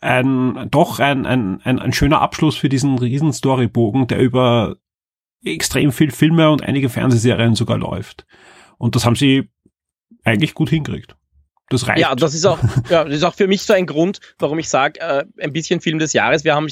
ein, 0.01 0.69
doch 0.71 0.99
ein, 0.99 1.27
ein, 1.27 1.61
ein, 1.63 1.79
ein 1.79 1.93
schöner 1.93 2.21
Abschluss 2.21 2.57
für 2.57 2.69
diesen 2.69 2.99
riesen 2.99 3.33
Storybogen, 3.33 4.07
der 4.07 4.19
über 4.19 4.77
extrem 5.45 5.93
viel 5.93 6.11
Filme 6.11 6.51
und 6.51 6.63
einige 6.63 6.89
Fernsehserien 6.89 7.55
sogar 7.55 7.79
läuft. 7.79 8.27
Und 8.79 8.97
das 8.97 9.05
haben 9.05 9.17
sie 9.17 9.51
eigentlich 10.25 10.55
gut 10.55 10.71
hingekriegt. 10.71 11.17
Das 11.69 11.87
reicht. 11.87 12.01
Ja, 12.01 12.15
das 12.17 12.35
ist 12.35 12.45
auch, 12.47 12.59
ja, 12.91 13.05
das 13.05 13.15
ist 13.15 13.23
auch 13.23 13.35
für 13.35 13.47
mich 13.47 13.63
so 13.63 13.73
ein 13.73 13.87
Grund, 13.87 14.21
warum 14.39 14.59
ich 14.59 14.69
sage, 14.69 15.01
äh, 15.01 15.25
ein 15.41 15.53
bisschen 15.53 15.81
Film 15.81 16.01
des 16.01 16.13
Jahres. 16.13 16.45
Wir 16.45 16.55
haben 16.55 16.67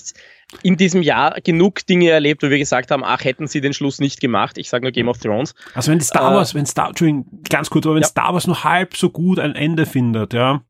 in 0.62 0.76
diesem 0.76 1.02
Jahr 1.02 1.40
genug 1.40 1.86
Dinge 1.86 2.10
erlebt, 2.10 2.42
wo 2.42 2.50
wir 2.50 2.58
gesagt 2.58 2.90
haben, 2.90 3.04
ach, 3.04 3.22
hätten 3.22 3.46
sie 3.46 3.60
den 3.60 3.74
Schluss 3.74 4.00
nicht 4.00 4.20
gemacht. 4.20 4.58
Ich 4.58 4.68
sage 4.68 4.82
nur 4.82 4.90
Game 4.90 5.08
of 5.08 5.18
Thrones. 5.18 5.54
Also 5.74 5.92
wenn 5.92 6.00
Star 6.00 6.32
äh, 6.32 6.34
Wars, 6.34 6.52
äh, 6.52 6.54
wenn 6.56 6.66
Star, 6.66 6.88
Entschuldigung, 6.88 7.42
ganz 7.48 7.70
kurz, 7.70 7.86
aber 7.86 7.94
wenn 7.94 8.02
ja. 8.02 8.08
Star 8.08 8.34
Wars 8.34 8.46
nur 8.48 8.64
halb 8.64 8.96
so 8.96 9.10
gut 9.10 9.38
ein 9.38 9.54
Ende 9.54 9.86
findet, 9.86 10.34
ja, 10.34 10.62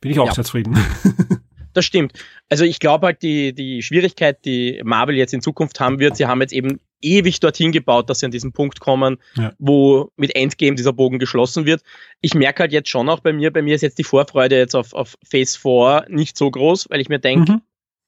bin 0.00 0.10
ich 0.10 0.18
auch 0.20 0.28
ja. 0.28 0.34
sehr 0.34 0.44
zufrieden. 0.44 0.78
das 1.78 1.84
stimmt. 1.84 2.12
Also 2.48 2.64
ich 2.64 2.80
glaube 2.80 3.06
halt, 3.06 3.22
die, 3.22 3.54
die 3.54 3.82
Schwierigkeit, 3.82 4.44
die 4.44 4.80
Marvel 4.84 5.16
jetzt 5.16 5.32
in 5.32 5.40
Zukunft 5.40 5.80
haben 5.80 5.98
wird, 5.98 6.16
sie 6.16 6.26
haben 6.26 6.40
jetzt 6.40 6.52
eben 6.52 6.80
ewig 7.00 7.40
dorthin 7.40 7.72
gebaut, 7.72 8.10
dass 8.10 8.18
sie 8.18 8.26
an 8.26 8.32
diesen 8.32 8.52
Punkt 8.52 8.80
kommen, 8.80 9.18
ja. 9.36 9.52
wo 9.58 10.10
mit 10.16 10.34
Endgame 10.34 10.74
dieser 10.74 10.92
Bogen 10.92 11.18
geschlossen 11.18 11.64
wird. 11.64 11.82
Ich 12.20 12.34
merke 12.34 12.64
halt 12.64 12.72
jetzt 12.72 12.88
schon 12.88 13.08
auch 13.08 13.20
bei 13.20 13.32
mir, 13.32 13.52
bei 13.52 13.62
mir 13.62 13.76
ist 13.76 13.82
jetzt 13.82 13.98
die 13.98 14.04
Vorfreude 14.04 14.56
jetzt 14.56 14.74
auf, 14.74 14.92
auf 14.92 15.16
Phase 15.22 15.58
4 15.58 16.06
nicht 16.08 16.36
so 16.36 16.50
groß, 16.50 16.90
weil 16.90 17.00
ich 17.00 17.08
mir 17.08 17.20
denke, 17.20 17.52
mhm. 17.52 17.62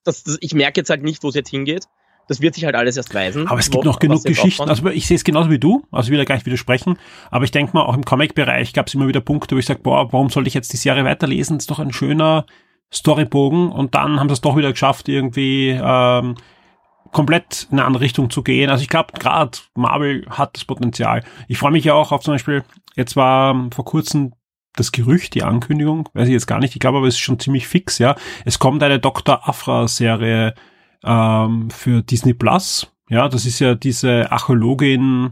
dass, 0.05 0.24
dass, 0.24 0.38
ich 0.40 0.52
merke 0.55 0.80
jetzt 0.80 0.90
halt 0.90 1.02
nicht, 1.02 1.22
wo 1.22 1.28
es 1.28 1.34
jetzt 1.34 1.51
hingeht. 1.51 1.84
Das 2.26 2.40
wird 2.40 2.55
sich 2.55 2.64
halt 2.64 2.76
alles 2.76 2.97
erst 2.97 3.12
weisen. 3.12 3.48
Aber 3.48 3.59
es 3.59 3.70
gibt 3.70 3.84
noch 3.84 3.98
genug 3.98 4.22
Geschichten. 4.22 4.68
Also 4.68 4.86
ich 4.88 5.06
sehe 5.06 5.16
es 5.16 5.24
genauso 5.24 5.51
wie 5.51 5.59
du, 5.59 5.84
also 5.90 6.06
ich 6.06 6.10
will 6.12 6.18
da 6.18 6.24
gar 6.24 6.36
nicht 6.36 6.47
widersprechen. 6.47 6.97
Aber 7.30 7.44
ich 7.44 7.51
denke 7.51 7.72
mal, 7.74 7.82
auch 7.82 7.94
im 7.94 8.05
Comic-Bereich 8.05 8.72
gab 8.72 8.86
es 8.86 8.94
immer 8.94 9.09
wieder 9.09 9.20
Punkte, 9.20 9.56
wo 9.56 9.59
ich 9.59 9.66
sage, 9.66 9.80
boah, 9.82 10.12
warum 10.12 10.30
soll 10.30 10.47
ich 10.47 10.55
jetzt 10.55 10.72
die 10.72 10.76
Serie 10.76 11.05
weiterlesen? 11.05 11.59
Das 11.59 11.64
ist 11.64 11.70
doch 11.70 11.80
ein 11.80 11.92
schöner 11.92 12.47
Storybogen 12.93 13.71
und 13.71 13.95
dann 13.95 14.19
haben 14.19 14.29
sie 14.29 14.35
es 14.35 14.41
doch 14.41 14.57
wieder 14.57 14.73
geschafft, 14.73 15.09
irgendwie 15.09 15.71
ähm, 15.71 16.35
komplett 17.12 17.69
in 17.71 17.79
eine 17.79 17.87
andere 17.87 18.03
Richtung 18.03 18.31
zu 18.31 18.43
gehen. 18.43 18.71
Also 18.71 18.83
ich 18.83 18.89
glaube, 18.89 19.12
gerade 19.19 19.59
Marvel 19.75 20.27
hat 20.29 20.57
das 20.57 20.65
Potenzial. 20.65 21.25
Ich 21.49 21.59
freue 21.59 21.73
mich 21.73 21.85
ja 21.85 21.95
auch 21.95 22.12
auf 22.12 22.23
zum 22.23 22.35
Beispiel, 22.35 22.65
jetzt 22.97 23.17
war 23.17 23.53
ähm, 23.53 23.73
vor 23.73 23.85
kurzem 23.85 24.33
das 24.75 24.93
Gerücht, 24.93 25.35
die 25.35 25.43
Ankündigung, 25.43 26.09
weiß 26.15 26.29
ich 26.29 26.33
jetzt 26.33 26.47
gar 26.47 26.61
nicht, 26.61 26.75
ich 26.75 26.81
glaube 26.81 26.99
aber 26.99 27.09
es 27.09 27.15
ist 27.15 27.21
schon 27.21 27.41
ziemlich 27.41 27.67
fix, 27.67 27.99
ja. 27.99 28.15
Es 28.45 28.59
kommt 28.59 28.83
eine 28.83 29.01
Dr. 29.01 29.49
Afra-Serie 29.49 30.55
ähm, 31.05 31.71
für 31.71 32.03
Disney 32.03 32.35
Plus. 32.35 32.89
Ja, 33.09 33.29
das 33.29 33.47
ist 33.47 33.59
ja 33.59 33.75
diese 33.75 34.31
Archäologin, 34.31 35.31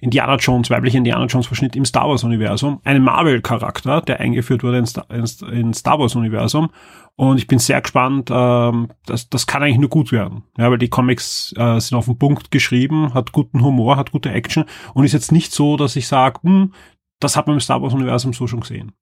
Indiana 0.00 0.36
Jones, 0.36 0.70
weiblicher 0.70 0.98
Indiana 0.98 1.26
Jones 1.26 1.46
Verschnitt 1.46 1.76
im 1.76 1.84
Star 1.84 2.08
Wars 2.08 2.24
Universum, 2.24 2.80
einen 2.84 3.02
Marvel 3.02 3.40
Charakter, 3.40 4.00
der 4.02 4.20
eingeführt 4.20 4.62
wurde 4.62 4.78
ins 4.78 4.90
Star, 4.90 5.10
ins 5.10 5.78
Star 5.78 5.98
Wars 5.98 6.14
Universum. 6.14 6.70
Und 7.16 7.38
ich 7.38 7.46
bin 7.46 7.58
sehr 7.58 7.80
gespannt, 7.80 8.28
ähm, 8.32 8.88
das, 9.06 9.30
das 9.30 9.46
kann 9.46 9.62
eigentlich 9.62 9.78
nur 9.78 9.88
gut 9.88 10.10
werden. 10.10 10.42
Ja, 10.58 10.70
weil 10.70 10.78
die 10.78 10.88
Comics 10.88 11.54
äh, 11.56 11.78
sind 11.78 11.96
auf 11.96 12.06
den 12.06 12.18
Punkt 12.18 12.50
geschrieben, 12.50 13.14
hat 13.14 13.32
guten 13.32 13.62
Humor, 13.62 13.96
hat 13.96 14.10
gute 14.10 14.30
Action 14.30 14.64
und 14.94 15.04
ist 15.04 15.12
jetzt 15.12 15.30
nicht 15.30 15.52
so, 15.52 15.76
dass 15.76 15.96
ich 15.96 16.08
sage, 16.08 16.40
hm, 16.42 16.72
das 17.20 17.36
hat 17.36 17.46
man 17.46 17.54
im 17.54 17.60
Star 17.60 17.80
Wars 17.80 17.94
Universum 17.94 18.32
so 18.32 18.46
schon 18.46 18.60
gesehen. 18.60 18.92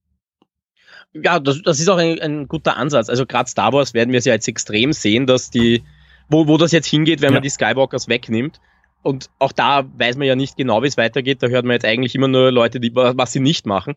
Ja, 1.14 1.40
das, 1.40 1.62
das 1.62 1.80
ist 1.80 1.88
auch 1.88 1.98
ein, 1.98 2.18
ein 2.20 2.48
guter 2.48 2.76
Ansatz. 2.76 3.08
Also 3.08 3.26
gerade 3.26 3.48
Star 3.48 3.72
Wars 3.72 3.94
werden 3.94 4.12
wir 4.12 4.18
es 4.18 4.24
ja 4.24 4.34
jetzt 4.34 4.48
extrem 4.48 4.92
sehen, 4.92 5.26
dass 5.26 5.50
die, 5.50 5.82
wo, 6.28 6.46
wo 6.48 6.56
das 6.56 6.72
jetzt 6.72 6.86
hingeht, 6.86 7.20
wenn 7.20 7.30
ja. 7.30 7.34
man 7.34 7.42
die 7.42 7.50
Skywalkers 7.50 8.08
wegnimmt. 8.08 8.60
Und 9.02 9.30
auch 9.38 9.52
da 9.52 9.84
weiß 9.96 10.16
man 10.16 10.26
ja 10.26 10.36
nicht 10.36 10.56
genau, 10.56 10.82
wie 10.82 10.86
es 10.86 10.96
weitergeht. 10.96 11.42
Da 11.42 11.48
hört 11.48 11.64
man 11.64 11.74
jetzt 11.74 11.84
eigentlich 11.84 12.14
immer 12.14 12.28
nur 12.28 12.52
Leute, 12.52 12.80
die 12.80 12.94
was 12.94 13.32
sie 13.32 13.40
nicht 13.40 13.66
machen. 13.66 13.94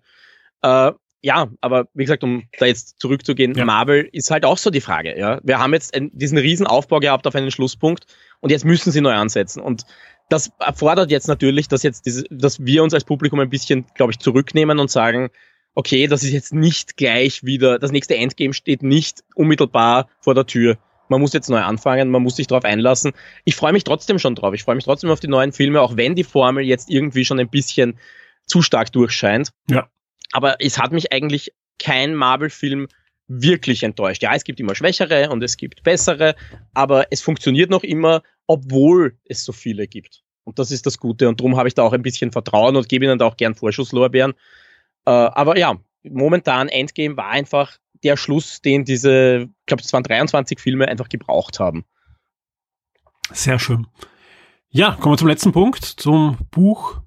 Äh, 0.62 0.92
ja, 1.22 1.48
aber 1.62 1.88
wie 1.96 2.04
gesagt, 2.04 2.24
um 2.24 2.44
da 2.60 2.68
jetzt 2.68 3.00
zurückzugehen, 3.00 3.56
ja. 3.56 3.66
Marvel 3.66 4.08
ist 4.12 4.30
halt 4.30 4.46
auch 4.46 4.60
so 4.60 4.70
die 4.70 4.82
Frage. 4.82 5.18
Ja, 5.18 5.40
wir 5.44 5.58
haben 5.58 5.74
jetzt 5.74 5.96
einen, 5.96 6.12
diesen 6.14 6.38
riesen 6.38 6.68
Aufbau 6.68 7.00
gehabt 7.00 7.26
auf 7.26 7.34
einen 7.34 7.50
Schlusspunkt 7.50 8.06
und 8.42 8.52
jetzt 8.52 8.64
müssen 8.64 8.92
sie 8.92 9.02
neu 9.02 9.14
ansetzen. 9.14 9.60
Und 9.60 9.86
das 10.30 10.52
erfordert 10.60 11.10
jetzt 11.10 11.28
natürlich, 11.28 11.68
dass 11.68 11.82
jetzt 11.82 12.06
diese, 12.06 12.26
dass 12.30 12.64
wir 12.64 12.84
uns 12.84 12.94
als 12.94 13.06
Publikum 13.06 13.40
ein 13.40 13.50
bisschen, 13.50 13.86
glaube 13.96 14.12
ich, 14.12 14.20
zurücknehmen 14.20 14.78
und 14.80 14.92
sagen, 14.92 15.30
okay, 15.74 16.08
das 16.08 16.24
ist 16.24 16.32
jetzt 16.32 16.54
nicht 16.54 16.96
gleich 16.96 17.44
wieder, 17.44 17.80
das 17.80 17.92
nächste 17.92 18.16
Endgame 18.16 18.54
steht 18.54 18.84
nicht 18.84 19.24
unmittelbar 19.36 20.08
vor 20.20 20.36
der 20.36 20.46
Tür 20.46 20.78
man 21.10 21.22
muss 21.22 21.34
jetzt 21.34 21.50
neu 21.50 21.60
anfangen, 21.60 22.10
man 22.10 22.24
muss 22.24 22.36
sich 22.36 22.48
darauf 22.48 22.66
einlassen. 22.66 23.14
Ich 23.44 23.56
freue 23.56 23.74
mich 23.74 23.84
trotzdem 23.84 24.20
schon 24.20 24.36
drauf. 24.36 24.54
Ich 24.54 24.64
freue 24.64 24.76
mich 24.76 24.86
trotzdem 24.86 25.10
auf 25.10 25.20
die 25.20 25.28
neuen 25.28 25.52
Filme, 25.52 25.82
auch 25.82 25.98
wenn 25.98 26.16
die 26.16 26.24
Formel 26.24 26.64
jetzt 26.64 26.90
irgendwie 26.90 27.26
schon 27.26 27.40
ein 27.40 27.50
bisschen 27.50 27.98
zu 28.46 28.62
stark 28.62 28.92
durchscheint. 28.92 29.52
Ja. 29.70 29.88
Aber 30.32 30.58
es 30.60 30.78
hat 30.78 30.92
mich 30.92 31.14
eigentlich 31.14 31.54
kein 31.80 32.16
Marvel-Film 32.16 32.88
wirklich 33.28 33.84
enttäuscht. 33.84 34.22
Ja, 34.22 34.34
es 34.36 34.44
gibt 34.44 34.60
immer 34.60 34.76
schwächere 34.76 35.30
und 35.30 35.44
es 35.44 35.58
gibt 35.58 35.84
bessere, 35.84 36.36
aber 36.74 37.08
es 37.10 37.22
funktioniert 37.22 37.70
noch 37.70 37.84
immer, 37.84 38.22
obwohl 38.48 39.18
es 39.26 39.44
so 39.44 39.52
viele 39.52 39.88
gibt. 39.88 40.22
Und 40.44 40.60
das 40.60 40.72
ist 40.72 40.86
das 40.86 41.00
Gute. 41.00 41.28
Und 41.28 41.40
darum 41.40 41.58
habe 41.58 41.68
ich 41.68 41.74
da 41.74 41.84
auch 41.84 41.94
ein 41.94 42.04
bisschen 42.04 42.32
Vertrauen 42.32 42.76
und 42.76 42.88
gebe 42.88 43.06
ihnen 43.06 43.18
da 43.18 43.26
auch 43.26 43.38
gern 43.38 43.56
Vorschusslorbeeren. 43.56 44.34
Äh, 45.06 45.10
aber 45.10 45.58
ja, 45.58 45.76
momentan 46.04 46.70
Endgame 46.70 47.18
war 47.18 47.30
einfach 47.30 47.78
der 48.06 48.18
Schluss, 48.18 48.62
den 48.62 48.86
diese, 48.86 49.50
ich 49.50 49.66
glaube, 49.66 49.84
es 49.84 49.92
waren 49.92 50.04
23 50.04 50.60
Filme 50.60 50.88
einfach 50.88 51.10
gebraucht 51.10 51.60
haben. 51.60 51.84
Sehr 53.32 53.60
schön. 53.60 53.88
Ja, 54.70 54.92
kommen 54.92 55.14
wir 55.14 55.18
zum 55.18 55.28
letzten 55.28 55.52
Punkt, 55.52 55.84
zum 55.84 56.38
Buch 56.52 57.02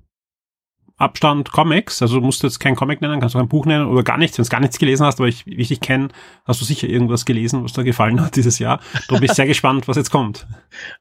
Abstand 0.98 1.52
Comics. 1.52 2.02
Also 2.02 2.16
du 2.16 2.26
musst 2.26 2.42
jetzt 2.42 2.58
kein 2.58 2.74
Comic 2.74 3.00
nennen, 3.00 3.20
kannst 3.20 3.36
du 3.36 3.38
ein 3.38 3.48
Buch 3.48 3.66
nennen 3.66 3.86
oder 3.86 4.02
gar 4.02 4.18
nichts, 4.18 4.36
wenn 4.36 4.44
du 4.44 4.50
gar 4.50 4.60
nichts 4.60 4.78
gelesen 4.78 5.06
hast, 5.06 5.20
aber 5.20 5.28
ich, 5.28 5.46
wie 5.46 5.60
ich 5.60 5.68
dich 5.68 5.80
kenne, 5.80 6.08
hast 6.44 6.60
du 6.60 6.64
sicher 6.64 6.88
irgendwas 6.88 7.24
gelesen, 7.24 7.62
was 7.62 7.72
dir 7.72 7.84
gefallen 7.84 8.20
hat 8.20 8.34
dieses 8.34 8.58
Jahr. 8.58 8.80
Du 9.06 9.18
bist 9.20 9.36
sehr 9.36 9.46
gespannt, 9.46 9.86
was 9.86 9.96
jetzt 9.96 10.10
kommt. 10.10 10.46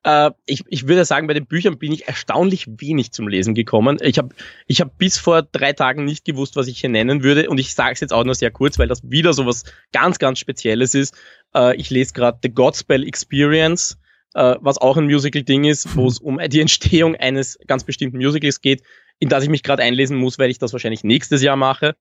Äh, 0.03 0.32
ich, 0.45 0.64
ich 0.68 0.88
würde 0.88 1.03
sagen, 1.03 1.26
bei 1.26 1.34
den 1.34 1.48
Büchern 1.48 1.80
bin 1.80 1.91
ich 1.91 2.07
erstaunlich 2.07 2.68
wenig 2.80 3.11
zum 3.11 3.28
Lesen 3.28 3.56
gekommen. 3.56 3.98
Ich 4.02 4.19
habe 4.19 4.30
ich 4.68 4.82
hab 4.82 4.98
bis 4.99 5.18
vor 5.18 5.41
drei 5.41 5.74
Tagen 5.74 6.06
nicht 6.06 6.26
gewusst, 6.26 6.56
was 6.56 6.68
ich 6.68 6.80
hier 6.80 6.90
nennen 6.91 7.24
würde 7.24 7.49
und 7.49 7.60
ich 7.60 7.74
sage 7.74 7.94
es 7.94 7.99
jetzt 7.99 8.14
auch 8.14 8.24
nur 8.24 8.36
sehr 8.36 8.52
kurz, 8.52 8.78
weil 8.78 8.88
das 8.88 9.02
wieder 9.10 9.34
so 9.34 9.48
was 9.48 9.64
ganz, 9.91 10.19
ganz 10.19 10.38
Spezielles 10.38 10.94
ist. 10.94 11.15
Äh, 11.56 11.76
ich 11.76 11.90
lese 11.90 12.14
gerade 12.14 12.38
The 12.44 12.53
Godspell 12.53 13.03
Experience 13.03 13.98
äh, 14.36 14.56
was 14.61 14.78
auch 14.78 14.98
ein 14.98 15.06
Musical-Ding 15.06 15.64
ist, 15.64 15.95
wo 15.95 16.07
es 16.07 16.19
um 16.19 16.38
die 16.38 16.61
Entstehung 16.61 17.15
eines 17.15 17.57
ganz 17.65 17.84
bestimmten 17.84 18.18
Musicals 18.18 18.61
geht 18.61 18.84
in 19.19 19.30
das 19.30 19.44
ich 19.44 19.49
mich 19.49 19.64
gerade 19.64 19.84
einlesen 19.84 20.18
muss, 20.18 20.39
weil 20.39 20.49
ich 20.49 20.60
das 20.60 20.73
wahrscheinlich 20.73 21.03
nächstes 21.03 21.41
Jahr 21.41 21.56
mache. 21.56 21.95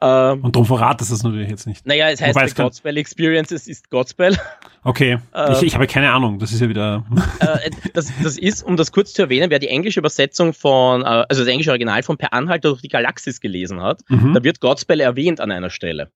Ähm, 0.00 0.42
und 0.42 0.56
darum 0.56 0.66
verratest 0.66 1.10
du 1.10 1.14
es 1.14 1.22
natürlich 1.22 1.48
jetzt 1.48 1.66
nicht. 1.66 1.86
Naja, 1.86 2.10
es 2.10 2.20
heißt 2.20 2.36
es 2.36 2.54
Godspell 2.56 2.96
Experience, 2.96 3.52
es 3.52 3.68
ist 3.68 3.90
Godspell. 3.90 4.36
Okay, 4.82 5.18
äh, 5.32 5.52
ich, 5.52 5.62
ich 5.62 5.74
habe 5.74 5.86
keine 5.86 6.12
Ahnung, 6.12 6.38
das 6.40 6.52
ist 6.52 6.60
ja 6.60 6.68
wieder... 6.68 7.06
äh, 7.38 7.70
das, 7.92 8.12
das 8.22 8.36
ist, 8.36 8.64
um 8.64 8.76
das 8.76 8.90
kurz 8.90 9.12
zu 9.12 9.22
erwähnen, 9.22 9.50
wer 9.50 9.60
die 9.60 9.68
englische 9.68 10.00
Übersetzung 10.00 10.52
von, 10.52 11.02
äh, 11.02 11.04
also 11.04 11.42
das 11.42 11.46
englische 11.46 11.70
Original 11.70 12.02
von 12.02 12.18
Per 12.18 12.32
Anhalter 12.32 12.70
durch 12.70 12.82
die 12.82 12.88
Galaxis 12.88 13.40
gelesen 13.40 13.80
hat, 13.80 14.00
mhm. 14.08 14.34
da 14.34 14.42
wird 14.42 14.60
Godspell 14.60 15.00
erwähnt 15.00 15.40
an 15.40 15.52
einer 15.52 15.70
Stelle. 15.70 16.10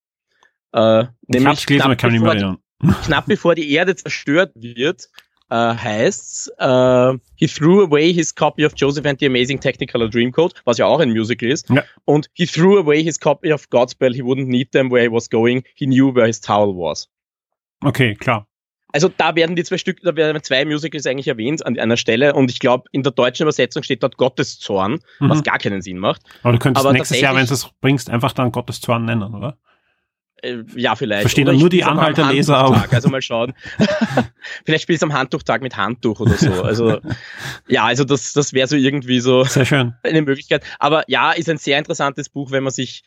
Äh, 0.73 1.05
nämlich 1.27 1.43
ich 1.43 1.47
hab's 1.47 1.67
gelesen, 1.67 1.85
aber 1.85 1.97
kann 1.97 2.11
mich 2.11 2.21
nicht 2.21 2.27
mehr 2.27 2.35
erinnern. 2.35 2.59
Knapp 3.05 3.27
bevor 3.27 3.55
die 3.55 3.73
Erde 3.73 3.97
zerstört 3.97 4.53
wird, 4.57 5.09
äh, 5.51 5.55
heißt 5.55 6.53
äh, 6.59 7.13
He 7.37 7.47
threw 7.47 7.83
away 7.83 8.13
his 8.13 8.35
copy 8.35 8.65
of 8.65 8.73
Joseph 8.77 9.07
and 9.07 9.19
the 9.21 9.27
Amazing 9.27 9.61
Technicolor 9.61 10.09
Dreamcoat, 10.09 10.55
was 10.65 10.79
ja 10.79 10.87
auch 10.87 11.01
ein 11.01 11.11
Musical 11.11 11.49
ist. 11.49 11.69
Ja. 11.71 11.85
Und 12.05 12.29
he 12.35 12.47
threw 12.47 12.79
away 12.79 13.03
his 13.03 13.19
copy 13.19 13.53
of 13.53 13.69
Godspell. 13.71 14.15
He 14.15 14.23
wouldn't 14.23 14.47
need 14.47 14.73
them 14.73 14.91
where 14.91 15.03
he 15.03 15.13
was 15.13 15.29
going. 15.29 15.63
He 15.75 15.87
knew 15.87 16.15
where 16.15 16.27
his 16.27 16.41
towel 16.41 16.75
was. 16.75 17.09
Okay, 17.85 18.15
klar. 18.15 18.47
Also 18.93 19.11
da 19.15 19.37
werden 19.37 19.55
die 19.55 19.65
zwei 19.65 19.77
Stück, 19.77 20.01
da 20.03 20.17
werden 20.17 20.43
zwei 20.43 20.65
Musicals 20.65 21.07
eigentlich 21.07 21.29
erwähnt 21.29 21.65
an 21.65 21.79
einer 21.79 21.99
Stelle 21.99 22.33
und 22.33 22.51
ich 22.51 22.59
glaube, 22.59 22.85
in 22.91 23.03
der 23.03 23.13
deutschen 23.13 23.43
Übersetzung 23.43 23.83
steht 23.83 24.03
dort 24.03 24.17
Gotteszorn, 24.17 25.01
mhm. 25.21 25.29
was 25.29 25.43
gar 25.43 25.59
keinen 25.59 25.83
Sinn 25.83 25.99
macht. 25.99 26.23
Aber 26.43 26.55
du 26.55 26.59
könntest 26.59 26.87
Aber 26.87 26.95
nächstes 26.95 27.21
Jahr, 27.21 27.37
wenn 27.37 27.45
du 27.45 27.53
es 27.53 27.69
bringst, 27.83 28.09
einfach 28.09 28.33
dann 28.33 28.51
Gotteszorn 28.51 29.05
nennen, 29.05 29.35
oder? 29.35 29.59
Äh, 30.43 30.65
ja, 30.77 30.95
vielleicht. 30.95 31.23
Verstehen 31.23 31.47
dann 31.47 31.59
nur 31.59 31.69
die 31.69 31.85
Anhalterleser. 31.85 32.89
Also 32.91 33.09
mal 33.09 33.23
schauen. 33.23 33.55
vielleicht 34.65 34.83
spielst 34.83 35.03
du 35.03 35.07
am 35.07 35.13
Handtuchtag 35.13 35.63
mit 35.63 35.77
Handtuch 35.77 36.21
oder 36.21 36.35
so. 36.35 36.63
Also 36.63 37.01
ja, 37.69 37.85
also 37.85 38.05
das, 38.05 38.33
das 38.33 38.53
wäre 38.53 38.69
so 38.69 38.77
irgendwie 38.77 39.21
so 39.21 39.45
sehr 39.45 39.65
schön. 39.65 39.95
eine 40.03 40.23
Möglichkeit. 40.23 40.63
Aber 40.79 41.05
ja, 41.09 41.33
ist 41.33 41.49
ein 41.49 41.59
sehr 41.59 41.79
interessantes 41.79 42.29
Buch, 42.29 42.51
wenn 42.51 42.63
man 42.63 42.73
sich 42.73 43.03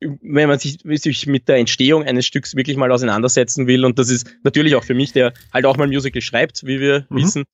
wenn 0.00 0.48
man 0.48 0.58
sich, 0.58 0.78
sich 0.84 1.26
mit 1.26 1.48
der 1.48 1.56
Entstehung 1.56 2.04
eines 2.04 2.26
Stücks 2.26 2.54
wirklich 2.54 2.76
mal 2.76 2.92
auseinandersetzen 2.92 3.66
will. 3.66 3.84
Und 3.86 3.98
das 3.98 4.10
ist 4.10 4.30
natürlich 4.42 4.74
auch 4.74 4.84
für 4.84 4.92
mich, 4.92 5.12
der 5.12 5.32
halt 5.54 5.64
auch 5.64 5.78
mal 5.78 5.86
Musical 5.86 6.20
schreibt, 6.20 6.66
wie 6.66 6.80
wir 6.80 7.06
mhm. 7.08 7.16
wissen. 7.16 7.44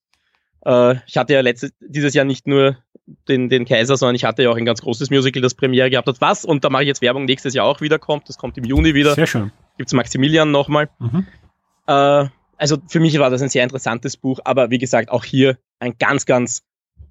Äh, 0.64 0.96
ich 1.06 1.16
hatte 1.16 1.34
ja 1.34 1.40
letztes, 1.40 1.72
dieses 1.80 2.14
Jahr 2.14 2.24
nicht 2.24 2.48
nur 2.48 2.78
den, 3.28 3.48
den 3.48 3.64
Kaiser, 3.64 3.96
sondern 3.96 4.14
ich 4.14 4.24
hatte 4.24 4.42
ja 4.42 4.50
auch 4.50 4.56
ein 4.56 4.64
ganz 4.64 4.82
großes 4.82 5.10
Musical, 5.10 5.42
das 5.42 5.54
Premiere 5.54 5.90
gehabt 5.90 6.08
hat. 6.08 6.20
Was? 6.20 6.44
Und 6.44 6.64
da 6.64 6.70
mache 6.70 6.82
ich 6.82 6.88
jetzt 6.88 7.02
Werbung, 7.02 7.24
nächstes 7.24 7.54
Jahr 7.54 7.66
auch 7.66 7.80
wieder 7.80 7.98
kommt. 7.98 8.28
Das 8.28 8.38
kommt 8.38 8.58
im 8.58 8.64
Juni 8.64 8.94
wieder. 8.94 9.14
Sehr 9.14 9.26
schön. 9.26 9.52
Gibt's 9.78 9.92
Maximilian 9.92 10.50
nochmal. 10.50 10.88
Mhm. 10.98 11.26
Äh, 11.86 12.26
also 12.56 12.78
für 12.88 13.00
mich 13.00 13.18
war 13.18 13.30
das 13.30 13.42
ein 13.42 13.48
sehr 13.48 13.64
interessantes 13.64 14.16
Buch, 14.16 14.40
aber 14.44 14.70
wie 14.70 14.78
gesagt, 14.78 15.10
auch 15.10 15.24
hier 15.24 15.58
ein 15.80 15.94
ganz, 15.98 16.26
ganz 16.26 16.62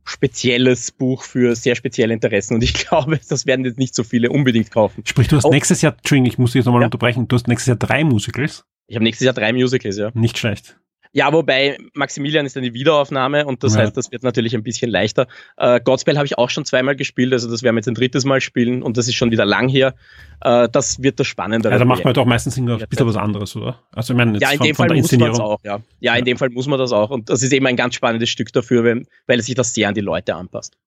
spezielles 0.03 0.91
Buch 0.91 1.23
für 1.23 1.56
sehr 1.56 1.76
spezielle 1.76 2.14
Interessen 2.14 2.56
und 2.56 2.64
ich 2.64 2.73
glaube, 2.88 3.19
das 3.28 3.45
werden 3.45 3.65
jetzt 3.65 3.78
nicht 3.78 3.94
so 3.94 4.03
viele 4.03 4.30
unbedingt 4.30 4.72
kaufen. 4.72 5.03
Sprich, 5.06 5.28
du 5.28 5.36
hast 5.36 5.45
oh. 5.45 5.52
nächstes 5.52 5.82
Jahr, 5.82 5.94
Entschuldigung, 5.98 6.28
ich 6.28 6.38
muss 6.38 6.52
dich 6.52 6.60
jetzt 6.60 6.65
nochmal 6.65 6.82
ja. 6.82 6.88
unterbrechen, 6.88 7.28
du 7.28 7.36
hast 7.36 7.48
nächstes 7.48 7.68
Jahr 7.68 7.78
drei 7.78 8.03
Musicals. 8.03 8.64
Ich 8.88 8.95
habe 8.95 9.03
nächstes 9.03 9.26
Jahr 9.26 9.34
drei 9.34 9.53
Musicals, 9.53 9.98
ja. 9.98 10.11
Nicht 10.14 10.38
schlecht. 10.38 10.78
Ja, 11.13 11.33
wobei 11.33 11.77
Maximilian 11.93 12.45
ist 12.45 12.55
eine 12.55 12.73
Wiederaufnahme 12.73 13.45
und 13.45 13.63
das 13.63 13.75
ja. 13.75 13.81
heißt, 13.81 13.97
das 13.97 14.11
wird 14.11 14.23
natürlich 14.23 14.55
ein 14.55 14.63
bisschen 14.63 14.89
leichter. 14.89 15.27
Äh, 15.57 15.81
Godspell 15.81 16.15
habe 16.15 16.25
ich 16.25 16.38
auch 16.38 16.49
schon 16.49 16.63
zweimal 16.63 16.95
gespielt, 16.95 17.33
also 17.33 17.49
das 17.49 17.63
werden 17.63 17.75
wir 17.75 17.79
jetzt 17.79 17.88
ein 17.88 17.95
drittes 17.95 18.23
Mal 18.23 18.39
spielen 18.39 18.81
und 18.81 18.97
das 18.97 19.07
ist 19.07 19.15
schon 19.15 19.29
wieder 19.29 19.45
lang 19.45 19.67
her. 19.67 19.93
Äh, 20.39 20.69
das 20.71 21.03
wird 21.03 21.19
das 21.19 21.27
Spannende. 21.27 21.69
Ja, 21.69 21.77
da 21.77 21.85
macht 21.85 21.99
man 21.99 22.07
halt 22.07 22.17
auch 22.17 22.25
meistens 22.25 22.57
ein 22.57 22.65
bisschen 22.65 23.07
was 23.07 23.17
anderes, 23.17 23.55
oder? 23.55 23.79
Also 23.91 24.13
ich 24.13 24.17
meine, 24.17 24.33
jetzt 24.33 24.41
ja, 24.41 24.51
in 24.51 24.57
von, 24.57 24.67
dem 24.67 24.75
Fall 24.75 24.88
muss 24.95 25.11
man 25.11 25.29
das 25.29 25.39
auch, 25.39 25.59
ja. 25.63 25.79
ja. 25.99 26.15
In 26.15 26.25
dem 26.25 26.38
Fall 26.38 26.49
muss 26.49 26.67
man 26.67 26.79
das 26.79 26.93
auch 26.93 27.09
und 27.09 27.29
das 27.29 27.43
ist 27.43 27.51
eben 27.51 27.67
ein 27.67 27.75
ganz 27.75 27.95
spannendes 27.95 28.29
Stück 28.29 28.53
dafür, 28.53 28.85
weil, 28.85 29.03
weil 29.27 29.41
sich 29.41 29.55
das 29.55 29.73
sehr 29.73 29.89
an 29.89 29.95
die 29.95 30.01
Leute 30.01 30.35
anpasst. 30.35 30.77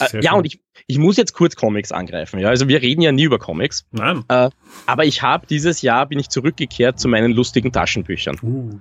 Äh, 0.00 0.22
ja, 0.22 0.34
und 0.34 0.46
ich, 0.46 0.60
ich 0.86 0.98
muss 0.98 1.16
jetzt 1.16 1.32
kurz 1.32 1.54
Comics 1.54 1.92
angreifen. 1.92 2.40
Ja, 2.40 2.48
also 2.48 2.68
wir 2.68 2.80
reden 2.80 3.02
ja 3.02 3.12
nie 3.12 3.24
über 3.24 3.38
Comics. 3.38 3.86
Nein. 3.90 4.24
Äh, 4.28 4.50
aber 4.86 5.04
ich 5.04 5.22
habe 5.22 5.46
dieses 5.46 5.82
Jahr 5.82 6.06
bin 6.06 6.18
ich 6.18 6.28
zurückgekehrt 6.28 6.98
zu 6.98 7.08
meinen 7.08 7.32
lustigen 7.32 7.72
Taschenbüchern. 7.72 8.38
Uh. 8.42 8.78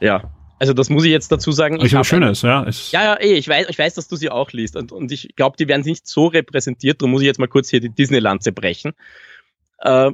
Ja, 0.00 0.30
also 0.58 0.72
das 0.72 0.88
muss 0.88 1.04
ich 1.04 1.10
jetzt 1.10 1.30
dazu 1.30 1.52
sagen. 1.52 1.84
Ich 1.84 1.92
was 1.92 2.06
Schönes, 2.06 2.42
ja. 2.42 2.64
Es 2.64 2.90
ja, 2.92 3.02
ja, 3.02 3.20
eh, 3.20 3.34
ich 3.34 3.48
weiß, 3.48 3.66
ich 3.68 3.78
weiß, 3.78 3.94
dass 3.94 4.08
du 4.08 4.16
sie 4.16 4.30
auch 4.30 4.52
liest 4.52 4.76
und, 4.76 4.92
und 4.92 5.12
ich 5.12 5.34
glaube, 5.36 5.56
die 5.58 5.68
werden 5.68 5.82
nicht 5.82 6.06
so 6.06 6.26
repräsentiert. 6.26 7.00
Darum 7.00 7.12
muss 7.12 7.22
ich 7.22 7.26
jetzt 7.26 7.38
mal 7.38 7.48
kurz 7.48 7.68
hier 7.68 7.80
die 7.80 7.90
Disney-Lanze 7.90 8.52
brechen, 8.52 8.92
äh, 9.80 10.10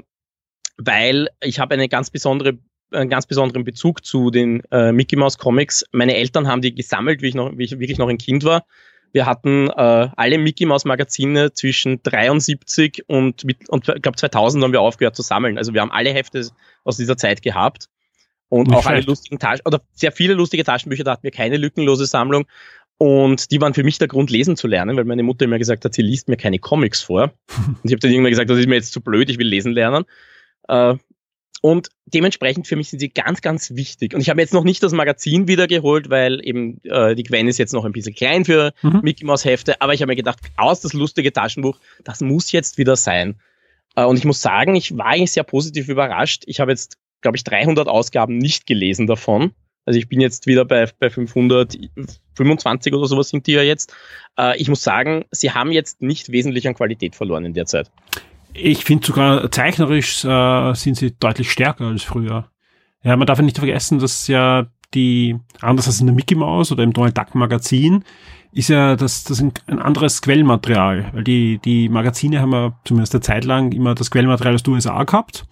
weil 0.78 1.28
ich 1.40 1.60
habe 1.60 1.74
eine 1.74 1.88
ganz 1.88 2.10
besondere 2.10 2.58
einen 2.90 3.08
ganz 3.08 3.26
besonderen 3.26 3.64
Bezug 3.64 4.04
zu 4.04 4.30
den 4.30 4.62
äh, 4.70 4.92
Mickey 4.92 5.16
Mouse 5.16 5.38
Comics. 5.38 5.86
Meine 5.92 6.14
Eltern 6.14 6.46
haben 6.46 6.60
die 6.60 6.74
gesammelt, 6.74 7.22
wie 7.22 7.28
ich 7.28 7.34
noch, 7.34 7.56
wie 7.56 7.64
ich 7.64 7.72
wirklich 7.72 7.96
noch 7.96 8.08
ein 8.08 8.18
Kind 8.18 8.44
war. 8.44 8.66
Wir 9.12 9.26
hatten 9.26 9.68
äh, 9.68 10.08
alle 10.16 10.38
Mickey 10.38 10.66
Mouse 10.66 10.84
Magazine 10.84 11.52
zwischen 11.52 12.02
73 12.02 13.04
und, 13.08 13.44
mit, 13.44 13.68
und 13.70 13.88
ich 13.88 14.02
glaube 14.02 14.16
2000 14.16 14.62
haben 14.62 14.72
wir 14.72 14.80
aufgehört 14.80 15.16
zu 15.16 15.22
sammeln. 15.22 15.58
Also 15.58 15.74
wir 15.74 15.80
haben 15.80 15.90
alle 15.90 16.10
Hefte 16.10 16.46
aus 16.84 16.96
dieser 16.96 17.16
Zeit 17.16 17.42
gehabt. 17.42 17.88
Und 18.52 18.68
Nicht 18.68 18.76
auch 18.76 18.82
schlecht. 18.82 18.96
alle 18.96 19.06
lustigen 19.06 19.38
Taschen, 19.38 19.62
oder 19.64 19.80
sehr 19.94 20.12
viele 20.12 20.34
lustige 20.34 20.62
Taschenbücher, 20.64 21.04
da 21.04 21.12
hatten 21.12 21.22
wir 21.22 21.30
keine 21.30 21.56
lückenlose 21.56 22.04
Sammlung. 22.06 22.44
Und 22.98 23.50
die 23.50 23.60
waren 23.60 23.72
für 23.74 23.82
mich 23.82 23.98
der 23.98 24.08
Grund, 24.08 24.30
lesen 24.30 24.56
zu 24.56 24.68
lernen, 24.68 24.96
weil 24.96 25.04
meine 25.04 25.22
Mutter 25.22 25.46
immer 25.46 25.58
gesagt 25.58 25.84
hat, 25.84 25.94
sie 25.94 26.02
liest 26.02 26.28
mir 26.28 26.36
keine 26.36 26.58
Comics 26.58 27.00
vor. 27.02 27.32
und 27.66 27.78
ich 27.84 27.92
habe 27.92 28.00
dann 28.00 28.10
irgendwann 28.10 28.30
gesagt, 28.30 28.50
das 28.50 28.58
ist 28.58 28.68
mir 28.68 28.74
jetzt 28.74 28.92
zu 28.92 29.00
blöd, 29.00 29.30
ich 29.30 29.38
will 29.38 29.46
lesen 29.48 29.72
lernen. 29.72 30.04
Äh, 30.68 30.94
Und 31.62 31.88
dementsprechend 32.06 32.66
für 32.68 32.76
mich 32.76 32.90
sind 32.90 32.98
sie 32.98 33.08
ganz, 33.08 33.40
ganz 33.40 33.70
wichtig. 33.74 34.14
Und 34.14 34.20
ich 34.20 34.28
habe 34.28 34.40
jetzt 34.42 34.52
noch 34.52 34.64
nicht 34.64 34.82
das 34.82 34.92
Magazin 34.92 35.48
wiedergeholt, 35.48 36.10
weil 36.10 36.46
eben 36.46 36.78
äh, 36.84 37.14
die 37.14 37.22
Gwen 37.22 37.48
ist 37.48 37.58
jetzt 37.58 37.72
noch 37.72 37.84
ein 37.86 37.92
bisschen 37.92 38.14
klein 38.14 38.44
für 38.44 38.72
Mhm. 38.82 39.00
Mickey 39.02 39.24
Mouse 39.24 39.44
Hefte. 39.46 39.80
Aber 39.80 39.94
ich 39.94 40.02
habe 40.02 40.10
mir 40.12 40.16
gedacht, 40.16 40.40
aus 40.56 40.82
das 40.82 40.92
lustige 40.92 41.32
Taschenbuch, 41.32 41.78
das 42.04 42.20
muss 42.20 42.52
jetzt 42.52 42.76
wieder 42.78 42.96
sein. 42.96 43.36
Äh, 43.96 44.04
und 44.04 44.18
ich 44.18 44.24
muss 44.26 44.42
sagen, 44.42 44.74
ich 44.74 44.96
war 44.96 45.06
eigentlich 45.06 45.32
sehr 45.32 45.44
positiv 45.44 45.88
überrascht. 45.88 46.42
Ich 46.46 46.60
habe 46.60 46.70
jetzt, 46.70 46.98
glaube 47.22 47.36
ich, 47.36 47.44
300 47.44 47.88
Ausgaben 47.88 48.38
nicht 48.38 48.66
gelesen 48.66 49.06
davon. 49.06 49.52
Also 49.84 49.98
ich 49.98 50.08
bin 50.08 50.20
jetzt 50.20 50.46
wieder 50.46 50.64
bei, 50.64 50.88
bei 50.98 51.10
525 51.10 52.92
oder 52.92 53.06
sowas 53.06 53.30
sind 53.30 53.46
die 53.46 53.52
ja 53.52 53.62
jetzt. 53.62 53.92
Äh, 54.38 54.56
ich 54.58 54.68
muss 54.68 54.82
sagen, 54.82 55.24
sie 55.30 55.50
haben 55.50 55.72
jetzt 55.72 56.02
nicht 56.02 56.30
wesentlich 56.30 56.68
an 56.68 56.74
Qualität 56.74 57.16
verloren 57.16 57.44
in 57.44 57.54
der 57.54 57.66
Zeit. 57.66 57.90
Ich 58.54 58.84
finde 58.84 59.06
sogar 59.06 59.50
zeichnerisch 59.50 60.24
äh, 60.24 60.74
sind 60.74 60.96
sie 60.96 61.14
deutlich 61.18 61.50
stärker 61.50 61.86
als 61.86 62.02
früher. 62.02 62.48
Ja, 63.02 63.16
man 63.16 63.26
darf 63.26 63.38
ja 63.38 63.44
nicht 63.44 63.58
vergessen, 63.58 63.98
dass 63.98 64.28
ja 64.28 64.66
die, 64.94 65.36
anders 65.60 65.86
als 65.86 66.00
in 66.00 66.06
der 66.06 66.14
Mickey 66.14 66.34
Mouse 66.34 66.70
oder 66.70 66.84
im 66.84 66.92
Donald 66.92 67.16
Duck 67.16 67.34
Magazin, 67.34 68.04
ist 68.52 68.68
ja 68.68 68.96
das, 68.96 69.24
das 69.24 69.40
ein, 69.40 69.52
ein 69.66 69.78
anderes 69.78 70.20
Quellmaterial. 70.22 71.10
Weil 71.12 71.24
die, 71.24 71.58
die 71.58 71.88
Magazine 71.88 72.40
haben 72.40 72.52
ja 72.52 72.78
zumindest 72.84 73.14
eine 73.14 73.22
Zeit 73.22 73.44
lang 73.44 73.72
immer 73.72 73.94
das 73.94 74.10
Quellmaterial 74.10 74.54
aus 74.54 74.62
den 74.62 74.74
USA 74.74 75.02
gehabt. 75.04 75.46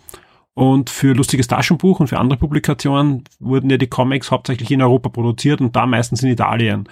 Und 0.55 0.90
für 0.90 1.14
lustiges 1.14 1.48
Taschenbuch 1.48 2.01
und 2.01 2.09
für 2.09 2.18
andere 2.18 2.39
Publikationen 2.39 3.24
wurden 3.39 3.70
ja 3.70 3.77
die 3.77 3.86
Comics 3.86 4.31
hauptsächlich 4.31 4.70
in 4.70 4.82
Europa 4.82 5.09
produziert 5.09 5.60
und 5.60 5.74
da 5.77 5.86
meistens 5.86 6.22
in 6.22 6.31
Italien. 6.31 6.89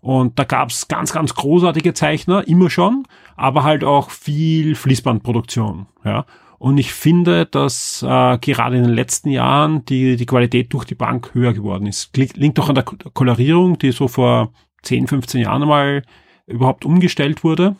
Und 0.00 0.38
da 0.38 0.44
gab's 0.44 0.88
ganz, 0.88 1.12
ganz 1.12 1.34
großartige 1.34 1.94
Zeichner, 1.94 2.46
immer 2.48 2.70
schon, 2.70 3.04
aber 3.36 3.62
halt 3.62 3.84
auch 3.84 4.10
viel 4.10 4.74
Fließbandproduktion. 4.74 5.86
Ja. 6.04 6.26
Und 6.58 6.78
ich 6.78 6.92
finde, 6.92 7.46
dass 7.46 8.02
äh, 8.02 8.38
gerade 8.38 8.76
in 8.76 8.84
den 8.84 8.94
letzten 8.94 9.30
Jahren 9.30 9.84
die, 9.84 10.16
die 10.16 10.26
Qualität 10.26 10.72
durch 10.72 10.84
die 10.84 10.94
Bank 10.94 11.30
höher 11.34 11.52
geworden 11.52 11.86
ist. 11.86 12.16
Liegt, 12.16 12.58
doch 12.58 12.68
an 12.68 12.74
der 12.74 12.84
Ko- 12.84 12.96
Kolorierung, 13.12 13.78
die 13.78 13.92
so 13.92 14.08
vor 14.08 14.52
10, 14.82 15.06
15 15.06 15.40
Jahren 15.42 15.66
mal 15.68 16.02
überhaupt 16.46 16.84
umgestellt 16.84 17.44
wurde. 17.44 17.76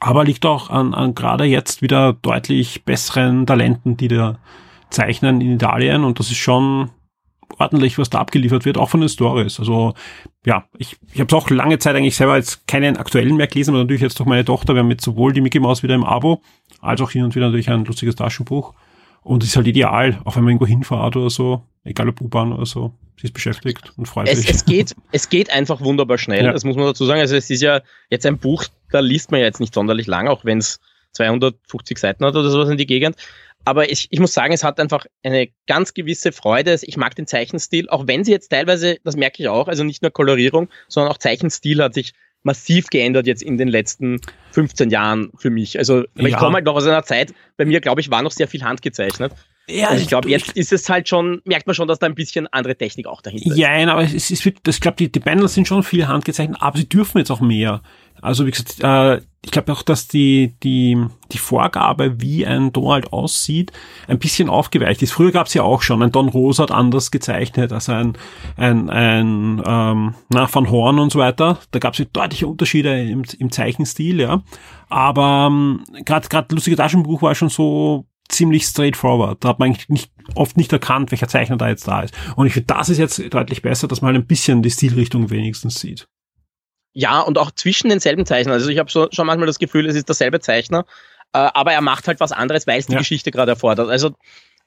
Aber 0.00 0.24
liegt 0.24 0.44
auch 0.46 0.70
an, 0.70 0.94
an 0.94 1.14
gerade 1.14 1.44
jetzt 1.44 1.82
wieder 1.82 2.12
deutlich 2.12 2.84
besseren 2.84 3.46
Talenten, 3.46 3.96
die 3.96 4.08
da 4.08 4.38
zeichnen 4.90 5.40
in 5.40 5.52
Italien. 5.52 6.04
Und 6.04 6.18
das 6.18 6.30
ist 6.30 6.38
schon 6.38 6.90
ordentlich, 7.58 7.98
was 7.98 8.10
da 8.10 8.18
abgeliefert 8.18 8.64
wird, 8.64 8.78
auch 8.78 8.90
von 8.90 9.00
den 9.00 9.08
Stories. 9.08 9.58
Also 9.58 9.94
ja, 10.44 10.64
ich, 10.76 10.96
ich 11.12 11.20
habe 11.20 11.28
es 11.28 11.34
auch 11.34 11.50
lange 11.50 11.78
Zeit 11.78 11.96
eigentlich 11.96 12.16
selber 12.16 12.36
jetzt 12.36 12.66
keinen 12.66 12.96
aktuellen 12.96 13.36
mehr 13.36 13.46
gelesen, 13.46 13.70
aber 13.70 13.78
natürlich 13.78 14.02
jetzt 14.02 14.18
durch 14.18 14.28
meine 14.28 14.44
Tochter, 14.44 14.74
wir 14.74 14.80
haben 14.82 14.90
jetzt 14.90 15.04
sowohl 15.04 15.32
die 15.32 15.40
Mickey 15.40 15.60
Mouse 15.60 15.82
wieder 15.82 15.94
im 15.94 16.04
Abo, 16.04 16.42
als 16.80 17.00
auch 17.00 17.10
hin 17.10 17.24
und 17.24 17.34
wieder 17.34 17.46
natürlich 17.46 17.70
ein 17.70 17.84
lustiges 17.84 18.16
Taschenbuch. 18.16 18.74
Und 19.26 19.42
es 19.42 19.48
ist 19.50 19.56
halt 19.56 19.66
ideal, 19.66 20.20
auch 20.24 20.36
wenn 20.36 20.44
man 20.44 20.52
irgendwo 20.52 20.66
hinfahrt 20.68 21.16
oder 21.16 21.30
so, 21.30 21.62
egal 21.84 22.08
ob 22.08 22.20
U-Bahn 22.20 22.52
oder 22.52 22.64
so, 22.64 22.92
sie 23.20 23.24
ist 23.26 23.32
beschäftigt 23.34 23.92
und 23.96 24.06
freut 24.06 24.28
Es, 24.28 24.42
sich. 24.42 24.50
es, 24.50 24.64
geht, 24.64 24.94
es 25.10 25.28
geht 25.28 25.50
einfach 25.50 25.80
wunderbar 25.80 26.16
schnell, 26.16 26.44
Ja. 26.44 26.52
das 26.52 26.62
muss 26.64 26.76
man 26.76 26.86
dazu 26.86 27.04
sagen. 27.06 27.20
Also 27.20 27.34
es 27.34 27.50
ist 27.50 27.60
ja 27.60 27.80
jetzt 28.08 28.24
ein 28.24 28.38
Buch, 28.38 28.64
da 28.92 29.00
liest 29.00 29.32
man 29.32 29.40
ja 29.40 29.46
jetzt 29.46 29.58
nicht 29.58 29.74
sonderlich 29.74 30.06
lang, 30.06 30.28
auch 30.28 30.44
wenn 30.44 30.58
es 30.58 30.78
250 31.12 31.98
Seiten 31.98 32.24
hat 32.24 32.36
oder 32.36 32.50
sowas 32.50 32.68
in 32.68 32.76
die 32.76 32.86
Gegend. 32.86 33.16
Aber 33.64 33.90
ich, 33.90 34.06
ich 34.10 34.20
muss 34.20 34.32
sagen, 34.32 34.52
es 34.54 34.62
hat 34.62 34.78
einfach 34.78 35.06
eine 35.24 35.48
ganz 35.66 35.92
gewisse 35.92 36.30
Freude. 36.30 36.78
Ich 36.82 36.96
mag 36.96 37.16
den 37.16 37.26
Zeichenstil, 37.26 37.88
auch 37.88 38.06
wenn 38.06 38.22
sie 38.22 38.30
jetzt 38.30 38.50
teilweise, 38.50 38.98
das 39.02 39.16
merke 39.16 39.42
ich 39.42 39.48
auch, 39.48 39.66
also 39.66 39.82
nicht 39.82 40.02
nur 40.02 40.12
Kolorierung, 40.12 40.68
sondern 40.86 41.10
auch 41.12 41.18
Zeichenstil 41.18 41.82
hat 41.82 41.94
sich 41.94 42.12
massiv 42.46 42.86
geändert 42.86 43.26
jetzt 43.26 43.42
in 43.42 43.58
den 43.58 43.66
letzten 43.68 44.20
15 44.52 44.88
Jahren 44.90 45.30
für 45.36 45.50
mich. 45.50 45.78
Also 45.78 46.04
aber 46.16 46.28
ich 46.28 46.32
Ja. 46.32 46.38
komme 46.38 46.54
halt 46.54 46.64
noch 46.64 46.76
aus 46.76 46.86
einer 46.86 47.02
Zeit, 47.02 47.34
bei 47.56 47.64
mir, 47.64 47.80
glaube 47.80 48.00
ich, 48.00 48.10
war 48.10 48.22
noch 48.22 48.30
sehr 48.30 48.46
viel 48.48 48.62
handgezeichnet. 48.62 49.32
Ja, 49.68 49.88
Also 49.88 50.02
ich 50.02 50.08
glaube, 50.08 50.30
jetzt 50.30 50.52
ist 50.52 50.72
es 50.72 50.88
halt 50.88 51.08
schon, 51.08 51.42
merkt 51.44 51.66
man 51.66 51.74
schon, 51.74 51.88
dass 51.88 51.98
da 51.98 52.06
ein 52.06 52.14
bisschen 52.14 52.46
andere 52.48 52.76
Technik 52.76 53.06
auch 53.06 53.20
dahinter 53.20 53.50
ist. 53.50 53.56
Ja, 53.56 53.70
nein, 53.70 53.88
aber 53.88 54.02
es 54.02 54.30
ist, 54.30 54.46
das, 54.62 54.76
ich 54.76 54.80
glaube, 54.80 54.96
die, 54.96 55.10
die 55.10 55.20
Panels 55.20 55.54
sind 55.54 55.66
schon 55.66 55.82
viel 55.82 56.06
handgezeichnet, 56.06 56.58
aber 56.60 56.78
sie 56.78 56.88
dürfen 56.88 57.18
jetzt 57.18 57.30
auch 57.30 57.40
mehr. 57.40 57.82
Also 58.22 58.46
wie 58.46 58.50
gesagt, 58.50 58.76
äh, 58.82 59.20
ich 59.44 59.50
glaube 59.50 59.72
auch, 59.72 59.82
dass 59.82 60.08
die, 60.08 60.54
die, 60.62 60.96
die 61.32 61.38
Vorgabe, 61.38 62.20
wie 62.20 62.46
ein 62.46 62.72
Donald 62.72 63.12
aussieht, 63.12 63.72
ein 64.08 64.18
bisschen 64.18 64.48
aufgeweicht 64.48 65.02
ist. 65.02 65.12
Früher 65.12 65.32
gab 65.32 65.46
es 65.46 65.54
ja 65.54 65.62
auch 65.62 65.82
schon, 65.82 66.02
ein 66.02 66.12
Don 66.12 66.28
Rosa 66.28 66.64
hat 66.64 66.70
anders 66.70 67.10
gezeichnet 67.10 67.72
als 67.72 67.88
ein, 67.88 68.16
ein, 68.56 68.88
ein 68.88 69.62
ähm, 69.64 70.14
na, 70.30 70.52
Van 70.52 70.70
Horn 70.70 70.98
und 70.98 71.12
so 71.12 71.18
weiter. 71.18 71.58
Da 71.70 71.78
gab 71.78 71.98
es 71.98 72.06
deutliche 72.12 72.46
Unterschiede 72.46 73.02
im, 73.02 73.22
im 73.38 73.52
Zeichenstil, 73.52 74.20
ja. 74.20 74.42
Aber 74.88 75.48
ähm, 75.50 75.84
gerade 76.04 76.28
gerade 76.28 76.54
lustige 76.54 76.76
Taschenbuch 76.76 77.22
war 77.22 77.34
schon 77.34 77.48
so 77.48 78.06
ziemlich 78.28 78.64
straightforward. 78.64 79.42
Da 79.44 79.50
hat 79.50 79.58
man 79.58 79.68
eigentlich 79.68 79.88
nicht, 79.88 80.10
oft 80.34 80.56
nicht 80.56 80.72
erkannt, 80.72 81.10
welcher 81.10 81.28
Zeichner 81.28 81.56
da 81.56 81.68
jetzt 81.68 81.86
da 81.86 82.02
ist. 82.02 82.14
Und 82.36 82.46
ich 82.46 82.52
finde, 82.52 82.74
das 82.74 82.88
ist 82.88 82.98
jetzt 82.98 83.22
deutlich 83.32 83.62
besser, 83.62 83.88
dass 83.88 84.00
man 84.02 84.14
halt 84.14 84.24
ein 84.24 84.26
bisschen 84.26 84.62
die 84.62 84.70
Stilrichtung 84.70 85.30
wenigstens 85.30 85.80
sieht. 85.80 86.08
Ja, 86.92 87.20
und 87.20 87.38
auch 87.38 87.50
zwischen 87.50 87.90
denselben 87.90 88.24
Zeichnern. 88.24 88.54
Also 88.54 88.70
ich 88.70 88.78
habe 88.78 88.90
so, 88.90 89.08
schon 89.12 89.26
manchmal 89.26 89.46
das 89.46 89.58
Gefühl, 89.58 89.86
es 89.86 89.94
ist 89.94 90.08
derselbe 90.08 90.40
Zeichner, 90.40 90.86
äh, 91.32 91.38
aber 91.52 91.72
er 91.72 91.82
macht 91.82 92.08
halt 92.08 92.20
was 92.20 92.32
anderes, 92.32 92.66
weil 92.66 92.78
es 92.78 92.86
die 92.86 92.94
Ja. 92.94 92.98
Geschichte 92.98 93.30
gerade 93.30 93.52
erfordert. 93.52 93.90
Also 93.90 94.14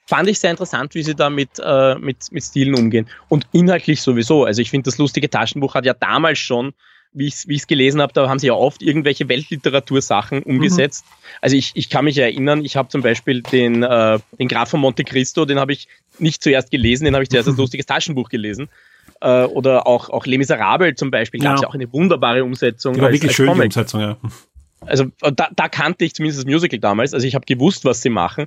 fand 0.06 0.28
ich 0.28 0.38
sehr 0.38 0.50
interessant, 0.50 0.94
wie 0.94 1.02
sie 1.02 1.14
da 1.14 1.28
mit, 1.30 1.50
äh, 1.62 1.96
mit, 1.96 2.30
mit 2.30 2.42
Stilen 2.44 2.74
umgehen. 2.74 3.08
Und 3.28 3.46
inhaltlich 3.52 4.00
sowieso. 4.00 4.44
Also 4.44 4.62
ich 4.62 4.70
finde, 4.70 4.90
das 4.90 4.98
lustige 4.98 5.28
Taschenbuch 5.28 5.74
hat 5.74 5.84
ja 5.84 5.94
damals 5.94 6.38
schon, 6.38 6.72
wie 7.12 7.26
ich 7.26 7.34
es 7.34 7.48
wie 7.48 7.54
ich's 7.56 7.66
gelesen 7.66 8.00
habe, 8.00 8.12
da 8.12 8.28
haben 8.28 8.38
sie 8.38 8.46
ja 8.48 8.52
oft 8.54 8.82
irgendwelche 8.82 9.28
Weltliteratursachen 9.28 10.42
umgesetzt. 10.42 11.04
Also 11.40 11.56
ich, 11.56 11.72
ich 11.74 11.90
kann 11.90 12.04
mich 12.04 12.18
erinnern, 12.18 12.64
ich 12.64 12.76
habe 12.76 12.88
zum 12.88 13.02
Beispiel 13.02 13.42
den, 13.42 13.82
äh, 13.82 14.18
den 14.38 14.48
Graf 14.48 14.70
von 14.70 14.80
Monte 14.80 15.04
Cristo, 15.04 15.44
den 15.44 15.58
habe 15.58 15.72
ich 15.72 15.88
nicht 16.18 16.42
zuerst 16.42 16.70
gelesen, 16.70 17.04
den 17.04 17.14
habe 17.14 17.22
ich 17.24 17.30
zuerst 17.30 17.48
als 17.48 17.56
lustiges 17.56 17.86
Taschenbuch 17.86 18.28
gelesen. 18.28 18.68
Äh, 19.20 19.44
oder 19.44 19.86
auch, 19.86 20.08
auch 20.10 20.24
Les 20.26 20.38
Miserables 20.38 20.96
zum 20.96 21.10
Beispiel, 21.10 21.40
gab 21.40 21.54
es 21.56 21.60
Ja. 21.60 21.66
ja 21.66 21.68
auch 21.70 21.74
eine 21.74 21.92
wunderbare 21.92 22.44
Umsetzung. 22.44 22.94
Die 22.94 23.00
war 23.00 23.08
als- 23.08 23.14
wirklich 23.16 23.30
als 23.30 23.36
schön, 23.36 23.46
die 23.46 23.52
Comic. 23.52 23.64
Umsetzung, 23.66 24.00
ja. 24.00 24.16
Also 24.86 25.04
äh, 25.22 25.32
da, 25.32 25.48
da 25.54 25.68
kannte 25.68 26.04
ich 26.04 26.14
zumindest 26.14 26.38
das 26.40 26.46
Musical 26.46 26.78
damals, 26.78 27.12
also 27.12 27.26
ich 27.26 27.34
habe 27.34 27.44
gewusst, 27.44 27.84
was 27.84 28.02
sie 28.02 28.08
machen. 28.10 28.46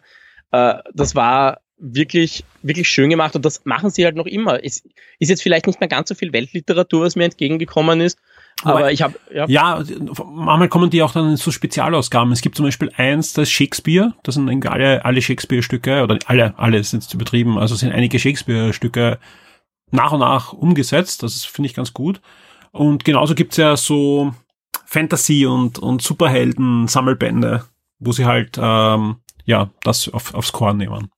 Äh, 0.52 0.76
das 0.94 1.16
war 1.16 1.60
wirklich, 1.78 2.44
wirklich 2.62 2.88
schön 2.88 3.10
gemacht 3.10 3.36
und 3.36 3.44
das 3.44 3.66
machen 3.66 3.90
sie 3.90 4.06
halt 4.06 4.16
noch 4.16 4.26
immer. 4.26 4.64
Es 4.64 4.84
ist 5.20 5.30
jetzt 5.30 5.44
vielleicht 5.44 5.68
nicht 5.68 5.80
mehr 5.80 5.90
ganz 5.90 6.08
so 6.10 6.16
viel 6.16 6.32
Weltliteratur, 6.32 7.02
was 7.02 7.16
mir 7.16 7.26
entgegengekommen 7.26 8.00
ist, 8.00 8.18
aber, 8.64 8.80
Aber- 8.80 8.92
ich 8.92 9.02
habe, 9.02 9.20
ja, 9.34 9.46
Ja, 9.48 9.84
manchmal 10.26 10.70
kommen 10.70 10.90
die 10.90 11.02
auch 11.04 11.12
dann 11.12 11.30
in 11.32 11.38
so 11.38 11.52
Spezialausgaben. 11.52 12.32
Es 12.32 12.42
gibt 12.42 12.56
zum 12.56 12.66
Beispiel 12.66 12.92
eins, 12.98 13.34
das 13.34 13.50
Shakespeare, 13.50 14.14
das 14.24 14.36
sind 14.36 14.48
irgendwie 14.48 14.70
alle, 14.70 15.04
alle 15.06 15.22
Shakespeare-Stücke, 15.22 16.04
oder 16.04 16.18
alle, 16.26 16.54
alle 16.58 16.84
sind 16.84 17.04
zu 17.04 17.18
übertrieben, 17.18 17.58
also 17.58 17.76
sind 17.76 17.92
einige 17.92 18.20
Shakespeare-Stücke 18.20 19.20
nach 19.92 20.12
und 20.12 20.20
nach 20.20 20.54
umgesetzt. 20.54 21.24
Das 21.24 21.46
finde 21.46 21.68
ich 21.68 21.76
ganz 21.76 21.94
gut. 21.94 22.22
Und 22.72 23.06
genauso 23.06 23.36
gibt's 23.36 23.58
ja 23.58 23.78
so 23.78 24.34
Fantasy- 24.86 25.46
und, 25.46 25.78
und 25.80 26.02
Superhelden-Sammelbände, 26.02 27.66
wo 28.00 28.12
sie 28.12 28.26
halt 28.26 28.58
ähm, 28.62 29.18
ja 29.46 29.70
das 29.84 30.10
auf, 30.10 30.34
aufs 30.34 30.52
Korn 30.52 30.78
nehmen. 30.78 31.10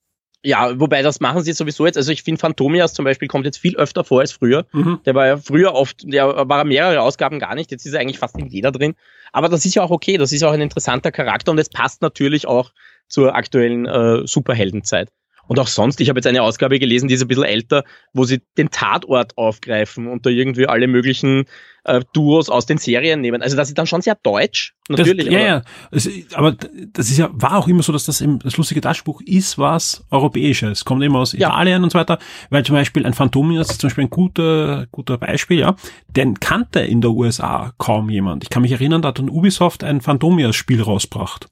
Ja, 0.45 0.79
wobei 0.79 1.01
das 1.01 1.19
machen 1.19 1.41
sie 1.41 1.53
sowieso 1.53 1.85
jetzt. 1.85 1.97
Also 1.97 2.11
ich 2.11 2.21
finde 2.21 2.39
Phantomias 2.39 2.93
zum 2.93 3.03
Beispiel 3.03 3.27
kommt 3.27 3.45
jetzt 3.45 3.57
viel 3.57 3.75
öfter 3.77 4.03
vor 4.03 4.21
als 4.21 4.31
früher. 4.31 4.65
Mhm. 4.73 4.99
Der 5.05 5.15
war 5.15 5.25
ja 5.25 5.37
früher 5.37 5.73
oft, 5.73 6.03
der 6.03 6.47
war 6.47 6.63
mehrere 6.63 7.01
Ausgaben 7.01 7.39
gar 7.39 7.55
nicht, 7.55 7.71
jetzt 7.71 7.85
ist 7.85 7.93
er 7.93 8.01
eigentlich 8.01 8.19
fast 8.19 8.37
in 8.37 8.47
jeder 8.47 8.71
drin. 8.71 8.93
Aber 9.31 9.49
das 9.49 9.65
ist 9.65 9.73
ja 9.73 9.81
auch 9.81 9.89
okay, 9.89 10.17
das 10.17 10.31
ist 10.31 10.43
auch 10.43 10.51
ein 10.51 10.61
interessanter 10.61 11.11
Charakter 11.11 11.51
und 11.51 11.57
es 11.57 11.69
passt 11.69 12.01
natürlich 12.03 12.47
auch 12.47 12.71
zur 13.07 13.35
aktuellen 13.35 13.85
äh, 13.87 14.27
Superheldenzeit. 14.27 15.09
Und 15.47 15.59
auch 15.59 15.67
sonst, 15.67 16.01
ich 16.01 16.09
habe 16.09 16.17
jetzt 16.17 16.27
eine 16.27 16.41
Ausgabe 16.41 16.79
gelesen, 16.79 17.07
die 17.07 17.13
ist 17.15 17.21
ein 17.21 17.27
bisschen 17.27 17.43
älter, 17.43 17.83
wo 18.13 18.23
sie 18.25 18.41
den 18.57 18.69
Tatort 18.71 19.37
aufgreifen 19.37 20.07
und 20.07 20.25
da 20.25 20.29
irgendwie 20.29 20.67
alle 20.67 20.87
möglichen 20.87 21.45
äh, 21.83 22.01
Duos 22.13 22.49
aus 22.49 22.65
den 22.65 22.79
Serien 22.79 23.21
nehmen. 23.21 23.43
Also 23.43 23.55
das 23.55 23.67
ist 23.69 23.77
dann 23.77 23.85
schon 23.85 24.01
sehr 24.01 24.15
deutsch, 24.23 24.73
natürlich. 24.89 25.25
Das, 25.25 25.33
ja, 25.33 25.39
aber- 25.39 25.47
ja. 25.47 25.61
Es, 25.91 26.09
aber 26.33 26.55
das 26.93 27.11
ist 27.11 27.17
ja, 27.19 27.29
war 27.33 27.57
auch 27.57 27.67
immer 27.67 27.83
so, 27.83 27.91
dass 27.93 28.05
das 28.05 28.21
im, 28.21 28.39
das 28.39 28.57
lustige 28.57 28.81
Taschenbuch 28.81 29.21
ist 29.23 29.59
was 29.59 30.03
Europäisches. 30.09 30.83
Kommt 30.83 31.03
immer 31.03 31.19
aus 31.19 31.33
Ja. 31.33 31.49
Italien 31.49 31.83
und 31.83 31.91
so 31.91 31.99
weiter. 31.99 32.17
Weil 32.49 32.65
zum 32.65 32.75
Beispiel 32.75 33.05
ein 33.05 33.13
Phantomias 33.13 33.69
ist 33.69 33.81
zum 33.81 33.89
Beispiel 33.89 34.05
ein 34.05 34.09
guter, 34.09 34.87
guter 34.91 35.19
Beispiel, 35.19 35.59
ja. 35.59 35.75
Den 36.07 36.39
kannte 36.39 36.79
in 36.79 37.01
der 37.01 37.11
USA 37.11 37.71
kaum 37.77 38.09
jemand. 38.09 38.43
Ich 38.43 38.49
kann 38.49 38.63
mich 38.63 38.71
erinnern, 38.71 39.03
da 39.03 39.09
hat 39.09 39.19
dann 39.19 39.29
Ubisoft 39.29 39.83
ein 39.83 40.01
Phantomias-Spiel 40.01 40.81
rausgebracht. 40.81 41.49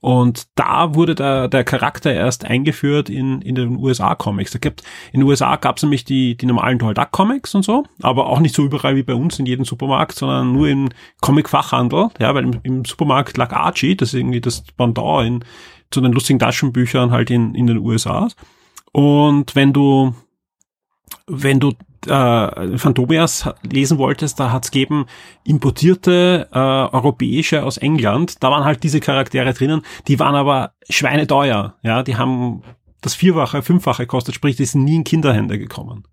Und 0.00 0.46
da 0.54 0.94
wurde 0.94 1.14
der, 1.14 1.48
der 1.48 1.62
Charakter 1.62 2.12
erst 2.12 2.46
eingeführt 2.46 3.10
in, 3.10 3.42
in 3.42 3.54
den 3.54 3.76
USA-Comics. 3.76 4.52
Da 4.52 4.58
gibt, 4.58 4.82
in 5.12 5.20
den 5.20 5.28
USA 5.28 5.56
gab 5.56 5.76
es 5.76 5.82
nämlich 5.82 6.04
die, 6.04 6.36
die 6.36 6.46
normalen 6.46 6.78
Donald 6.78 6.96
Duck 6.96 7.10
Comics 7.10 7.54
und 7.54 7.64
so, 7.64 7.84
aber 8.00 8.26
auch 8.26 8.40
nicht 8.40 8.54
so 8.54 8.64
überall 8.64 8.96
wie 8.96 9.02
bei 9.02 9.14
uns 9.14 9.38
in 9.38 9.44
jedem 9.44 9.66
Supermarkt, 9.66 10.14
sondern 10.16 10.52
nur 10.52 10.68
im 10.68 10.88
Comic-Fachhandel, 11.20 12.08
ja, 12.18 12.34
weil 12.34 12.44
im, 12.44 12.60
im 12.62 12.84
Supermarkt 12.86 13.36
lag 13.36 13.52
Archie, 13.52 13.94
das 13.94 14.14
ist 14.14 14.20
irgendwie 14.20 14.40
das 14.40 14.62
Pendant 14.62 15.26
in, 15.26 15.44
zu 15.90 16.00
den 16.00 16.12
lustigen 16.12 16.38
Taschenbüchern 16.38 17.10
halt 17.10 17.30
in, 17.30 17.54
in 17.54 17.66
den 17.66 17.78
USA. 17.78 18.28
Und 18.92 19.54
wenn 19.54 19.74
du, 19.74 20.14
wenn 21.26 21.60
du 21.60 21.74
äh, 22.06 22.78
Phantomias 22.78 23.48
lesen 23.62 23.98
wolltest, 23.98 24.40
da 24.40 24.52
hat's 24.52 24.70
gegeben 24.70 25.06
importierte 25.44 26.48
äh, 26.52 26.58
europäische 26.58 27.64
aus 27.64 27.76
England. 27.76 28.42
Da 28.42 28.50
waren 28.50 28.64
halt 28.64 28.82
diese 28.82 29.00
Charaktere 29.00 29.52
drinnen, 29.52 29.82
die 30.08 30.18
waren 30.18 30.34
aber 30.34 30.72
schweineteuer. 30.88 31.76
Ja, 31.82 32.02
die 32.02 32.16
haben 32.16 32.62
das 33.00 33.14
Vierfache, 33.14 33.62
Fünffache 33.62 34.06
kostet, 34.06 34.34
sprich, 34.34 34.56
die 34.56 34.64
sind 34.64 34.84
nie 34.84 34.96
in 34.96 35.04
Kinderhände 35.04 35.58
gekommen. 35.58 36.04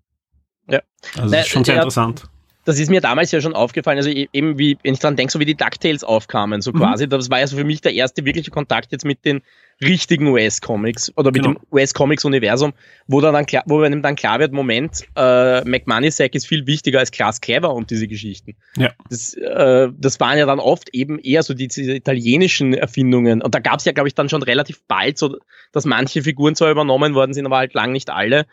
Ja. 0.68 0.80
Also 1.16 1.30
das 1.30 1.46
ist 1.46 1.48
schon 1.48 1.64
sehr 1.64 1.76
interessant. 1.76 2.28
Das 2.68 2.78
ist 2.78 2.90
mir 2.90 3.00
damals 3.00 3.32
ja 3.32 3.40
schon 3.40 3.54
aufgefallen, 3.54 3.96
also 3.96 4.10
e- 4.10 4.28
eben 4.34 4.58
wie, 4.58 4.76
wenn 4.82 4.92
ich 4.92 5.00
dran 5.00 5.16
denke, 5.16 5.32
so 5.32 5.40
wie 5.40 5.46
die 5.46 5.54
DuckTales 5.56 6.04
aufkamen, 6.04 6.60
so 6.60 6.70
Mhm. 6.72 6.76
quasi, 6.76 7.08
das 7.08 7.30
war 7.30 7.40
ja 7.40 7.46
so 7.46 7.56
für 7.56 7.64
mich 7.64 7.80
der 7.80 7.94
erste 7.94 8.26
wirkliche 8.26 8.50
Kontakt 8.50 8.92
jetzt 8.92 9.06
mit 9.06 9.24
den 9.24 9.40
richtigen 9.80 10.26
US-Comics 10.26 11.12
oder 11.16 11.30
mit 11.30 11.42
Genau. 11.42 11.54
dem 11.54 11.62
US-Comics-Universum, 11.72 12.72
wo 13.06 13.20
dann, 13.20 13.32
dann 13.32 13.46
klar, 13.46 13.62
wo 13.66 13.80
einem 13.80 14.02
dann 14.02 14.16
klar 14.16 14.38
wird, 14.40 14.52
Moment, 14.52 15.04
äh, 15.16 15.64
McMoneysack 15.64 16.34
ist 16.34 16.46
viel 16.46 16.66
wichtiger 16.66 16.98
als 16.98 17.10
Klaas 17.10 17.40
Clever 17.40 17.72
und 17.72 17.90
diese 17.90 18.06
Geschichten. 18.06 18.54
Ja. 18.76 18.90
Das, 19.08 19.34
äh, 19.34 19.88
das 19.96 20.20
waren 20.20 20.36
ja 20.36 20.44
dann 20.46 20.58
oft 20.58 20.88
eben 20.92 21.18
eher 21.20 21.42
so 21.42 21.54
die, 21.54 21.68
diese 21.68 21.94
italienischen 21.94 22.74
Erfindungen 22.74 23.40
und 23.40 23.54
da 23.54 23.60
gab 23.60 23.78
es 23.78 23.84
ja, 23.86 23.92
glaube 23.92 24.08
ich, 24.08 24.14
dann 24.14 24.28
schon 24.28 24.42
relativ 24.42 24.80
bald 24.88 25.16
so, 25.16 25.38
dass 25.72 25.84
manche 25.84 26.22
Figuren 26.22 26.54
zwar 26.54 26.70
übernommen 26.70 27.14
worden 27.14 27.32
sind, 27.32 27.46
aber 27.46 27.56
halt 27.58 27.72
lang 27.72 27.92
nicht 27.92 28.10
alle. 28.10 28.46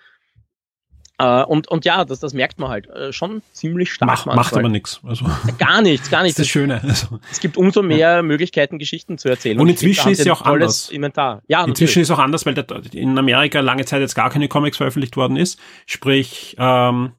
Äh, 1.18 1.44
und, 1.44 1.70
und 1.70 1.86
ja, 1.86 2.04
das, 2.04 2.20
das 2.20 2.34
merkt 2.34 2.60
man 2.60 2.70
halt 2.70 2.88
äh, 2.88 3.14
schon 3.14 3.42
ziemlich 3.54 3.94
stark. 3.94 4.26
Mach, 4.26 4.26
macht 4.26 4.54
aber 4.54 4.68
nichts. 4.68 5.00
Also, 5.04 5.26
Gar 5.58 5.82
nichts, 5.82 6.10
gar 6.10 6.20
das 6.20 6.24
nichts. 6.24 6.40
ist 6.40 6.46
das 6.46 6.48
Schöne. 6.50 6.82
Also, 6.84 7.20
Es 7.32 7.40
gibt 7.40 7.56
umso 7.56 7.82
mehr 7.82 8.22
Möglichkeiten, 8.22 8.80
Geschichten 8.80 9.18
zu 9.18 9.30
erzählen. 9.30 9.60
Und 9.60 9.70
inzwischen 9.70 10.12
ist 10.12 10.26
ein 10.26 10.32
auch 10.32 10.42
anders. 10.42 10.90
Inventar. 10.90 11.42
Ja, 11.48 11.64
Inzwischen 11.64 12.00
natürlich. 12.02 12.10
ist 12.10 12.12
auch 12.12 12.20
anders, 12.20 12.46
weil 12.46 12.54
der, 12.54 12.66
in 12.94 13.18
Amerika 13.18 13.62
lange 13.62 13.86
Zeit 13.86 14.02
jetzt 14.02 14.16
gar 14.16 14.30
keine 14.30 14.48
Comics 14.50 14.78
veröffentlicht 14.78 15.16
worden 15.16 15.38
ist. 15.38 15.60
Sprich, 15.86 16.56
ähm, 16.60 17.14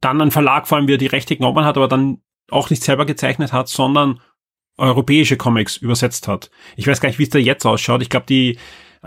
dann 0.00 0.20
ein 0.20 0.30
Verlag, 0.30 0.68
vor 0.68 0.76
allem 0.78 0.86
wie 0.86 0.94
er 0.94 0.98
die 0.98 1.06
Rechte 1.06 1.34
genommen 1.36 1.64
hat, 1.64 1.76
aber 1.76 1.88
dann 1.88 2.20
auch 2.50 2.70
nicht 2.70 2.82
selber 2.82 3.06
gezeichnet 3.06 3.52
hat, 3.52 3.68
sondern 3.68 4.20
europäische 4.76 5.36
Comics 5.36 5.76
übersetzt 5.76 6.28
hat. 6.28 6.50
Ich 6.76 6.86
weiß 6.86 7.00
gar 7.00 7.08
nicht, 7.08 7.18
wie 7.18 7.24
es 7.24 7.30
da 7.30 7.38
jetzt 7.38 7.66
ausschaut. 7.66 8.02
Ich 8.02 8.10
glaube, 8.10 8.26
die 8.26 8.58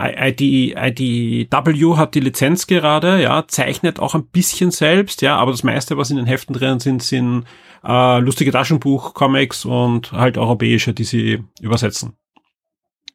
ID, 0.02 0.74
IDW 0.76 1.96
hat 1.96 2.14
die 2.14 2.20
Lizenz 2.20 2.66
gerade, 2.66 3.22
ja, 3.22 3.46
zeichnet 3.46 4.00
auch 4.00 4.14
ein 4.14 4.26
bisschen 4.26 4.70
selbst, 4.70 5.22
ja, 5.22 5.36
aber 5.36 5.50
das 5.50 5.62
meiste, 5.62 5.96
was 5.96 6.10
in 6.10 6.16
den 6.16 6.26
Heften 6.26 6.54
drin 6.54 6.80
sind, 6.80 7.02
sind 7.02 7.44
äh, 7.84 8.18
lustige 8.18 8.52
Taschenbuch-Comics 8.52 9.64
und 9.64 10.12
halt 10.12 10.38
europäische, 10.38 10.94
die 10.94 11.04
sie 11.04 11.44
übersetzen. 11.60 12.16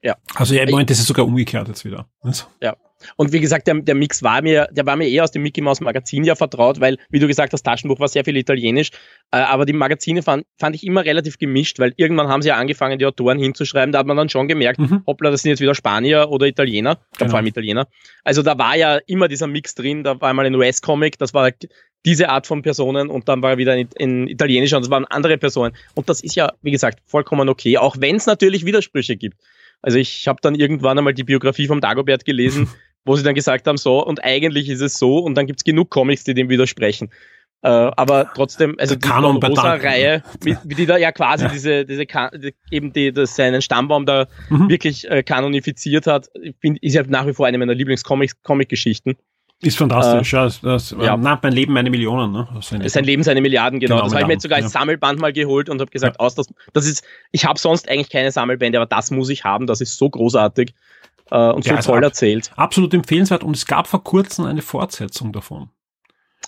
Ja. 0.02 0.16
Also 0.36 0.54
ja, 0.54 0.64
im 0.64 0.72
Moment 0.72 0.92
ist 0.92 1.00
es 1.00 1.08
sogar 1.08 1.26
umgekehrt 1.26 1.68
jetzt 1.68 1.84
wieder. 1.84 2.08
Also, 2.22 2.46
Und 3.16 3.32
wie 3.32 3.40
gesagt, 3.40 3.68
der, 3.68 3.76
der 3.76 3.96
Mix 3.96 4.24
war 4.24 4.42
mir, 4.42 4.68
der 4.72 4.86
war 4.86 4.96
mir 4.96 5.08
eher 5.08 5.24
aus 5.24 5.32
dem 5.32 5.44
Mickey 5.44 5.62
Mouse 5.62 5.82
Magazin 5.82 6.24
ja 6.24 6.36
vertraut, 6.36 6.80
weil, 6.80 6.98
wie 7.10 7.20
du 7.20 7.28
gesagt 7.28 7.54
hast, 7.54 7.64
Taschenbuch 7.64 8.00
war 8.00 8.08
sehr 8.08 8.24
viel 8.26 8.38
Italienisch, 8.38 8.90
äh, 9.32 9.38
aber 9.38 9.66
die 9.66 9.74
Magazine 9.74 10.24
fand, 10.24 10.46
fand 10.60 10.76
ich 10.76 10.84
immer 10.86 11.06
relativ 11.06 11.38
gemischt, 11.38 11.80
weil 11.80 11.94
irgendwann 11.98 12.28
haben 12.28 12.42
sie 12.42 12.48
ja 12.50 12.56
angefangen, 12.58 12.98
die 13.00 13.06
Autoren 13.06 13.40
hinzuschreiben, 13.40 13.92
da 13.92 14.00
hat 14.00 14.08
man 14.08 14.18
dann 14.18 14.30
schon 14.30 14.48
gemerkt, 14.48 14.80
Mhm. 14.80 15.04
hoppla, 15.06 15.30
das 15.32 15.42
sind 15.44 15.50
jetzt 15.52 15.60
wieder 15.62 15.76
Spanier 15.76 16.30
oder 16.30 16.48
Italiener, 16.48 16.92
ich 16.94 16.98
glaub, 16.98 17.18
Genau. 17.20 17.30
vor 17.32 17.38
allem 17.38 17.48
Italiener. 17.48 17.88
Also 18.24 18.42
da 18.42 18.58
war 18.58 18.76
ja 18.76 18.98
immer 19.08 19.28
dieser 19.28 19.48
Mix 19.48 19.76
drin, 19.76 20.04
da 20.04 20.20
war 20.20 20.30
einmal 20.30 20.46
ein 20.46 20.56
US-Comic, 20.56 21.18
das 21.20 21.34
war 21.34 21.52
diese 22.06 22.30
Art 22.30 22.48
von 22.48 22.62
Personen 22.62 23.10
und 23.10 23.28
dann 23.28 23.42
war 23.42 23.58
wieder 23.58 23.76
in, 23.76 23.90
in 23.98 24.28
Italienischer 24.28 24.78
und 24.78 24.84
das 24.86 24.90
waren 24.92 25.06
andere 25.06 25.38
Personen. 25.38 25.76
Und 25.94 26.10
das 26.10 26.22
ist 26.22 26.36
ja, 26.36 26.52
wie 26.62 26.72
gesagt, 26.72 27.00
vollkommen 27.06 27.50
okay, 27.50 27.78
auch 27.78 27.96
wenn 28.00 28.16
es 28.16 28.26
natürlich 28.28 28.66
Widersprüche 28.66 29.18
gibt. 29.18 29.38
Also 29.82 29.98
ich 30.00 30.28
habe 30.28 30.40
dann 30.42 30.56
irgendwann 30.56 30.98
einmal 30.98 31.14
die 31.14 31.24
Biografie 31.24 31.68
vom 31.68 31.82
Dagobert 31.82 32.24
gelesen, 32.26 32.68
wo 33.08 33.16
sie 33.16 33.24
dann 33.24 33.34
gesagt 33.34 33.66
haben, 33.68 33.78
so, 33.78 34.06
und 34.06 34.24
eigentlich 34.24 34.70
ist 34.70 34.82
es 34.82 35.00
so, 35.00 35.18
und 35.20 35.34
dann 35.36 35.48
gibt's 35.48 35.64
genug 35.64 35.90
Comics, 35.90 36.24
die 36.24 36.36
dem 36.36 36.50
widersprechen. 36.50 37.10
Äh, 37.64 37.70
aber 37.70 38.30
trotzdem, 38.36 38.76
also 38.78 38.96
Der 38.96 39.10
Kanon 39.10 39.40
bei 39.40 39.48
Duncan. 39.48 39.82
Reihe, 39.82 40.22
wie, 40.44 40.56
wie 40.64 40.76
die 40.76 40.86
da 40.86 40.96
ja 40.98 41.12
quasi 41.12 41.46
Ja. 41.46 41.50
diese, 41.50 41.86
diese 41.86 42.06
die, 42.06 42.54
eben 42.70 42.94
die, 42.94 43.12
das 43.12 43.36
seinen 43.36 43.64
Stammbaum 43.64 44.06
da 44.06 44.28
Mhm. 44.50 44.70
wirklich 44.70 45.10
äh, 45.10 45.24
kanonifiziert 45.24 46.06
hat, 46.06 46.28
find, 46.62 46.78
ist 46.84 46.94
ja 46.94 47.02
nach 47.08 47.26
wie 47.26 47.34
vor 47.34 47.48
eine 47.48 47.58
meiner 47.58 47.74
Lieblings-Comic-Geschichten. 47.74 49.16
ist 49.64 49.76
fantastisch. 49.78 50.34
ja, 50.34 50.44
das, 50.44 50.62
das, 50.62 50.92
ja. 51.02 51.16
Äh, 51.16 51.18
na, 51.20 51.40
mein 51.42 51.52
Leben, 51.54 51.74
meine 51.74 51.90
Millionen. 51.90 52.32
Ne? 52.32 52.48
Sind- 52.62 52.88
Sein 52.90 53.04
Leben, 53.06 53.24
seine 53.24 53.42
Milliarden, 53.42 53.80
genau. 53.80 53.96
Genau, 53.96 54.04
das 54.06 54.14
habe 54.14 54.22
ich 54.22 54.28
mir 54.28 54.34
jetzt 54.34 54.44
sogar 54.44 54.58
als 54.62 54.72
Sammelband 54.72 55.20
mal 55.20 55.34
geholt 55.34 55.68
und 55.70 55.82
habe 55.82 55.90
gesagt, 55.90 56.20
aus, 56.20 56.36
das, 56.36 56.54
das 56.74 56.86
ist, 56.86 57.04
ich 57.32 57.46
habe 57.46 57.58
sonst 57.60 57.90
eigentlich 57.90 58.10
keine 58.12 58.32
Sammelbände, 58.32 58.78
aber 58.80 58.86
das 58.86 59.10
muss 59.10 59.30
ich 59.30 59.44
haben, 59.46 59.66
das 59.66 59.82
ist 59.82 59.98
so 59.98 60.10
großartig 60.12 60.76
äh, 61.32 61.52
und 61.52 61.64
so 61.64 61.70
Ja, 61.70 61.78
also 61.78 61.94
erzählt. 61.94 62.52
Absolut 62.56 62.94
empfehlenswert 62.94 63.44
und 63.44 63.56
es 63.56 63.66
gab 63.66 63.88
vor 63.88 64.04
kurzem 64.04 64.46
eine 64.46 64.62
Fortsetzung 64.62 65.34
davon. 65.34 65.70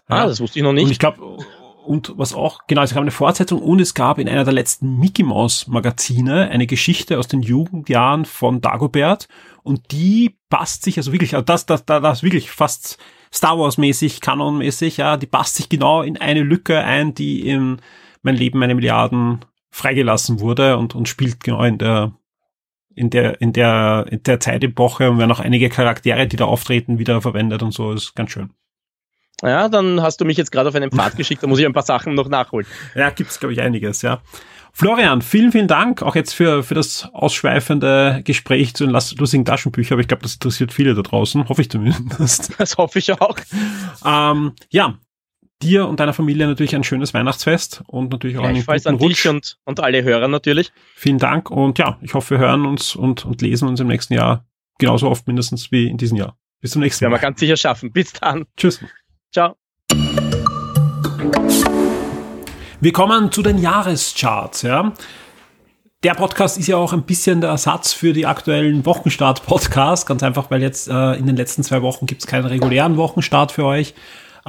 Ah, 0.07 0.25
das 0.25 0.39
wusste 0.39 0.59
ich 0.59 0.63
noch 0.63 0.69
Und 0.69 0.75
nicht. 0.75 0.91
ich 0.91 0.99
glaube, 0.99 1.37
und 1.85 2.13
was 2.17 2.33
auch, 2.33 2.61
genau, 2.67 2.83
es 2.83 2.93
gab 2.93 3.01
eine 3.01 3.11
Fortsetzung 3.11 3.61
und 3.61 3.79
es 3.79 3.93
gab 3.93 4.19
in 4.19 4.29
einer 4.29 4.43
der 4.43 4.53
letzten 4.53 4.99
Mickey 4.99 5.23
Mouse 5.23 5.67
Magazine 5.67 6.49
eine 6.49 6.67
Geschichte 6.67 7.17
aus 7.17 7.27
den 7.27 7.41
Jugendjahren 7.41 8.25
von 8.25 8.61
Dagobert 8.61 9.27
und 9.63 9.91
die 9.91 10.37
passt 10.49 10.83
sich, 10.83 10.97
also 10.97 11.11
wirklich, 11.11 11.35
also 11.35 11.45
das, 11.45 11.65
das, 11.65 11.85
das, 11.85 12.01
das 12.01 12.23
wirklich 12.23 12.51
fast 12.51 12.97
Star 13.33 13.57
Wars 13.59 13.77
mäßig, 13.77 14.21
Kanon 14.21 14.57
mäßig, 14.57 14.97
ja, 14.97 15.17
die 15.17 15.27
passt 15.27 15.55
sich 15.55 15.69
genau 15.69 16.01
in 16.01 16.17
eine 16.17 16.41
Lücke 16.41 16.79
ein, 16.83 17.13
die 17.13 17.47
in 17.47 17.81
mein 18.21 18.35
Leben, 18.35 18.59
meine 18.59 18.75
Milliarden 18.75 19.45
freigelassen 19.71 20.39
wurde 20.39 20.77
und, 20.77 20.95
und 20.95 21.07
spielt 21.07 21.43
genau 21.43 21.63
in 21.63 21.77
der, 21.77 22.11
in 22.95 23.09
der, 23.09 23.39
in 23.41 23.53
der, 23.53 24.05
in 24.09 24.23
der 24.23 24.39
Zeitepoche 24.39 25.09
und 25.09 25.17
werden 25.19 25.31
auch 25.31 25.39
einige 25.39 25.69
Charaktere, 25.69 26.27
die 26.27 26.35
da 26.35 26.45
auftreten, 26.45 26.99
wieder 26.99 27.21
verwendet 27.21 27.63
und 27.63 27.73
so, 27.73 27.91
ist 27.91 28.15
ganz 28.15 28.31
schön. 28.31 28.51
Ja, 29.41 29.69
dann 29.69 30.01
hast 30.01 30.19
du 30.19 30.25
mich 30.25 30.35
jetzt 30.37 30.51
gerade 30.51 30.67
auf 30.69 30.75
einen 30.75 30.91
Pfad 30.91 31.15
geschickt, 31.17 31.41
da 31.43 31.47
muss 31.47 31.59
ich 31.59 31.65
ein 31.65 31.73
paar 31.73 31.83
Sachen 31.83 32.13
noch 32.15 32.27
nachholen. 32.27 32.67
Ja, 32.95 33.09
gibt's 33.09 33.39
glaube 33.39 33.53
ich, 33.53 33.61
einiges, 33.61 34.01
ja. 34.01 34.21
Florian, 34.71 35.21
vielen, 35.21 35.51
vielen 35.51 35.67
Dank 35.67 36.03
auch 36.03 36.15
jetzt 36.15 36.33
für, 36.33 36.61
für 36.63 36.75
das 36.75 37.09
ausschweifende 37.13 38.21
Gespräch 38.23 38.75
zu 38.75 38.85
den 38.85 38.93
lus- 38.93 39.15
lustigen 39.17 39.43
Taschenbüchern, 39.45 39.95
aber 39.95 40.01
ich 40.01 40.07
glaube, 40.07 40.23
das 40.23 40.35
interessiert 40.35 40.71
viele 40.71 40.93
da 40.93 41.01
draußen, 41.01 41.49
hoffe 41.49 41.61
ich 41.61 41.69
zumindest. 41.71 42.53
Das 42.59 42.77
hoffe 42.77 42.99
ich 42.99 43.11
auch. 43.13 43.35
ähm, 44.05 44.53
ja, 44.69 44.99
dir 45.61 45.87
und 45.87 45.99
deiner 45.99 46.13
Familie 46.13 46.47
natürlich 46.47 46.75
ein 46.75 46.83
schönes 46.83 47.13
Weihnachtsfest 47.13 47.83
und 47.87 48.11
natürlich 48.11 48.37
auch 48.37 48.43
einen 48.43 48.65
guten 48.65 48.87
an 48.87 48.95
Rutsch. 48.95 49.23
dich 49.23 49.29
und, 49.29 49.57
und 49.65 49.79
alle 49.79 50.03
Hörer 50.03 50.27
natürlich. 50.27 50.71
Vielen 50.95 51.17
Dank 51.17 51.51
und 51.51 51.77
ja, 51.79 51.97
ich 52.01 52.13
hoffe, 52.13 52.31
wir 52.31 52.39
hören 52.39 52.65
uns 52.65 52.95
und, 52.95 53.25
und 53.25 53.41
lesen 53.41 53.67
uns 53.67 53.79
im 53.79 53.87
nächsten 53.87 54.13
Jahr 54.13 54.45
genauso 54.77 55.09
oft 55.09 55.27
mindestens 55.27 55.71
wie 55.71 55.87
in 55.87 55.97
diesem 55.97 56.17
Jahr. 56.17 56.37
Bis 56.61 56.71
zum 56.71 56.81
nächsten 56.81 57.01
Werden 57.01 57.11
wir 57.13 57.17
Mal. 57.17 57.21
ganz 57.21 57.39
sicher 57.39 57.57
schaffen. 57.57 57.91
Bis 57.91 58.13
dann. 58.13 58.45
Tschüss. 58.57 58.79
Ciao. 59.31 59.55
Wir 62.81 62.93
kommen 62.93 63.31
zu 63.31 63.41
den 63.41 63.57
Jahrescharts, 63.57 64.61
ja. 64.61 64.93
Der 66.03 66.13
Podcast 66.13 66.57
ist 66.57 66.67
ja 66.67 66.77
auch 66.77 66.93
ein 66.93 67.03
bisschen 67.03 67.41
der 67.41 67.49
Ersatz 67.49 67.91
für 67.91 68.13
die 68.13 68.25
aktuellen 68.25 68.85
Wochenstart-Podcasts. 68.85 70.05
Ganz 70.05 70.23
einfach, 70.23 70.49
weil 70.49 70.61
jetzt 70.61 70.87
äh, 70.87 71.13
in 71.15 71.25
den 71.25 71.35
letzten 71.35 71.61
zwei 71.61 71.81
Wochen 71.81 72.05
gibt 72.05 72.21
es 72.21 72.27
keinen 72.27 72.45
regulären 72.45 72.95
Wochenstart 72.95 73.51
für 73.51 73.65
euch, 73.65 73.93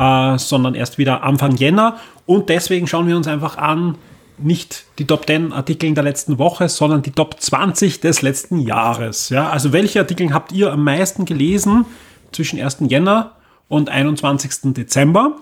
äh, 0.00 0.38
sondern 0.38 0.74
erst 0.74 0.98
wieder 0.98 1.22
Anfang 1.22 1.56
Jänner. 1.56 1.98
Und 2.24 2.48
deswegen 2.48 2.86
schauen 2.86 3.06
wir 3.06 3.16
uns 3.16 3.28
einfach 3.28 3.58
an, 3.58 3.98
nicht 4.38 4.84
die 4.98 5.06
Top 5.06 5.26
10 5.26 5.52
Artikel 5.52 5.86
in 5.86 5.94
der 5.94 6.04
letzten 6.04 6.38
Woche, 6.38 6.70
sondern 6.70 7.02
die 7.02 7.10
Top 7.10 7.38
20 7.38 8.00
des 8.00 8.22
letzten 8.22 8.58
Jahres. 8.60 9.28
Ja, 9.28 9.50
also 9.50 9.74
welche 9.74 10.00
Artikel 10.00 10.32
habt 10.32 10.52
ihr 10.52 10.72
am 10.72 10.82
meisten 10.82 11.26
gelesen 11.26 11.84
zwischen 12.32 12.58
1. 12.58 12.78
Jänner 12.88 13.32
und 13.68 13.90
21. 13.90 14.72
Dezember? 14.72 15.36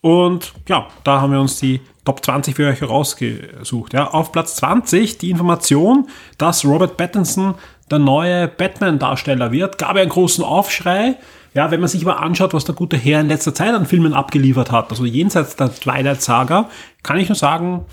Und 0.00 0.52
ja, 0.68 0.86
da 1.02 1.20
haben 1.20 1.32
wir 1.32 1.40
uns 1.40 1.58
die 1.58 1.80
Top 2.04 2.24
20 2.24 2.54
für 2.54 2.68
euch 2.68 2.80
herausgesucht. 2.80 3.92
Ja. 3.92 4.12
Auf 4.12 4.30
Platz 4.30 4.54
20 4.56 5.18
die 5.18 5.30
Information, 5.30 6.06
dass 6.38 6.64
Robert 6.64 6.96
Pattinson 6.96 7.56
der 7.90 7.98
neue 7.98 8.46
Batman-Darsteller 8.46 9.50
wird, 9.50 9.78
gab 9.78 9.96
einen 9.96 10.10
großen 10.10 10.44
Aufschrei. 10.44 11.16
Ja, 11.56 11.70
wenn 11.70 11.80
man 11.80 11.88
sich 11.88 12.02
aber 12.02 12.20
anschaut, 12.20 12.52
was 12.52 12.66
der 12.66 12.74
gute 12.74 12.98
Herr 12.98 13.18
in 13.18 13.28
letzter 13.28 13.54
Zeit 13.54 13.74
an 13.74 13.86
Filmen 13.86 14.12
abgeliefert 14.12 14.70
hat, 14.70 14.90
also 14.90 15.06
jenseits 15.06 15.56
der 15.56 15.74
Twilight-Saga, 15.74 16.68
kann 17.02 17.16
ich 17.16 17.30
nur 17.30 17.34
sagen, 17.34 17.86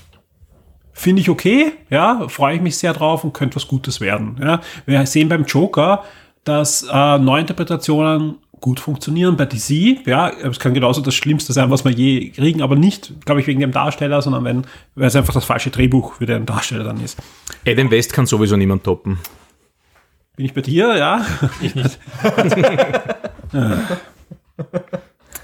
finde 0.92 1.22
ich 1.22 1.30
okay, 1.30 1.72
ja, 1.90 2.28
freue 2.28 2.58
ich 2.58 2.62
mich 2.62 2.78
sehr 2.78 2.92
drauf 2.92 3.24
und 3.24 3.34
könnte 3.34 3.56
was 3.56 3.70
Gutes 3.70 4.02
werden. 4.02 4.36
Ja. 4.44 4.60
Wir 4.86 5.06
sehen 5.06 5.30
beim 5.30 5.46
Joker, 5.46 6.04
dass 6.44 6.86
äh, 6.92 7.18
Neuinterpretationen 7.20 8.36
gut 8.60 8.82
funktionieren 8.82 9.38
bei 9.38 9.46
DC. 9.46 10.06
Ja, 10.06 10.30
es 10.30 10.60
kann 10.60 10.74
genauso 10.74 11.00
das 11.00 11.16
Schlimmste 11.16 11.54
sein, 11.54 11.72
was 11.72 11.86
wir 11.86 11.92
je 11.94 12.32
kriegen, 12.32 12.62
aber 12.62 12.76
nicht, 12.76 13.14
glaube 13.24 13.40
ich, 13.40 13.48
wegen 13.48 13.62
dem 13.62 13.72
Darsteller, 13.72 14.22
sondern 14.22 14.44
wenn, 14.44 14.68
weil 14.96 15.08
es 15.08 15.16
einfach 15.16 15.34
das 15.34 15.46
falsche 15.46 15.70
Drehbuch 15.70 16.16
für 16.16 16.26
den 16.26 16.46
Darsteller 16.46 16.84
dann 16.84 17.00
ist. 17.00 17.18
Adam 17.66 17.90
West 17.92 18.12
kann 18.12 18.26
sowieso 18.26 18.58
niemand 18.58 18.84
toppen. 18.84 19.20
Bin 20.36 20.48
ich 20.48 20.54
bei 20.54 20.62
dir, 20.62 20.98
ja? 20.98 21.26
Ich 21.62 21.76
nicht. 21.76 21.98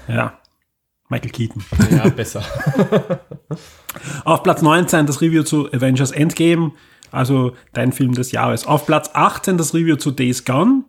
ja. 0.08 0.40
Michael 1.08 1.30
Keaton. 1.30 1.64
Ja, 1.90 2.08
besser. 2.08 2.42
Auf 4.24 4.42
Platz 4.42 4.62
19 4.62 5.06
das 5.06 5.20
Review 5.20 5.42
zu 5.42 5.66
Avengers 5.72 6.12
Endgame, 6.12 6.72
also 7.10 7.52
dein 7.72 7.92
Film 7.92 8.14
des 8.14 8.30
Jahres. 8.30 8.66
Auf 8.66 8.86
Platz 8.86 9.10
18 9.12 9.58
das 9.58 9.74
Review 9.74 9.96
zu 9.96 10.12
Days 10.12 10.44
Gone. 10.44 10.84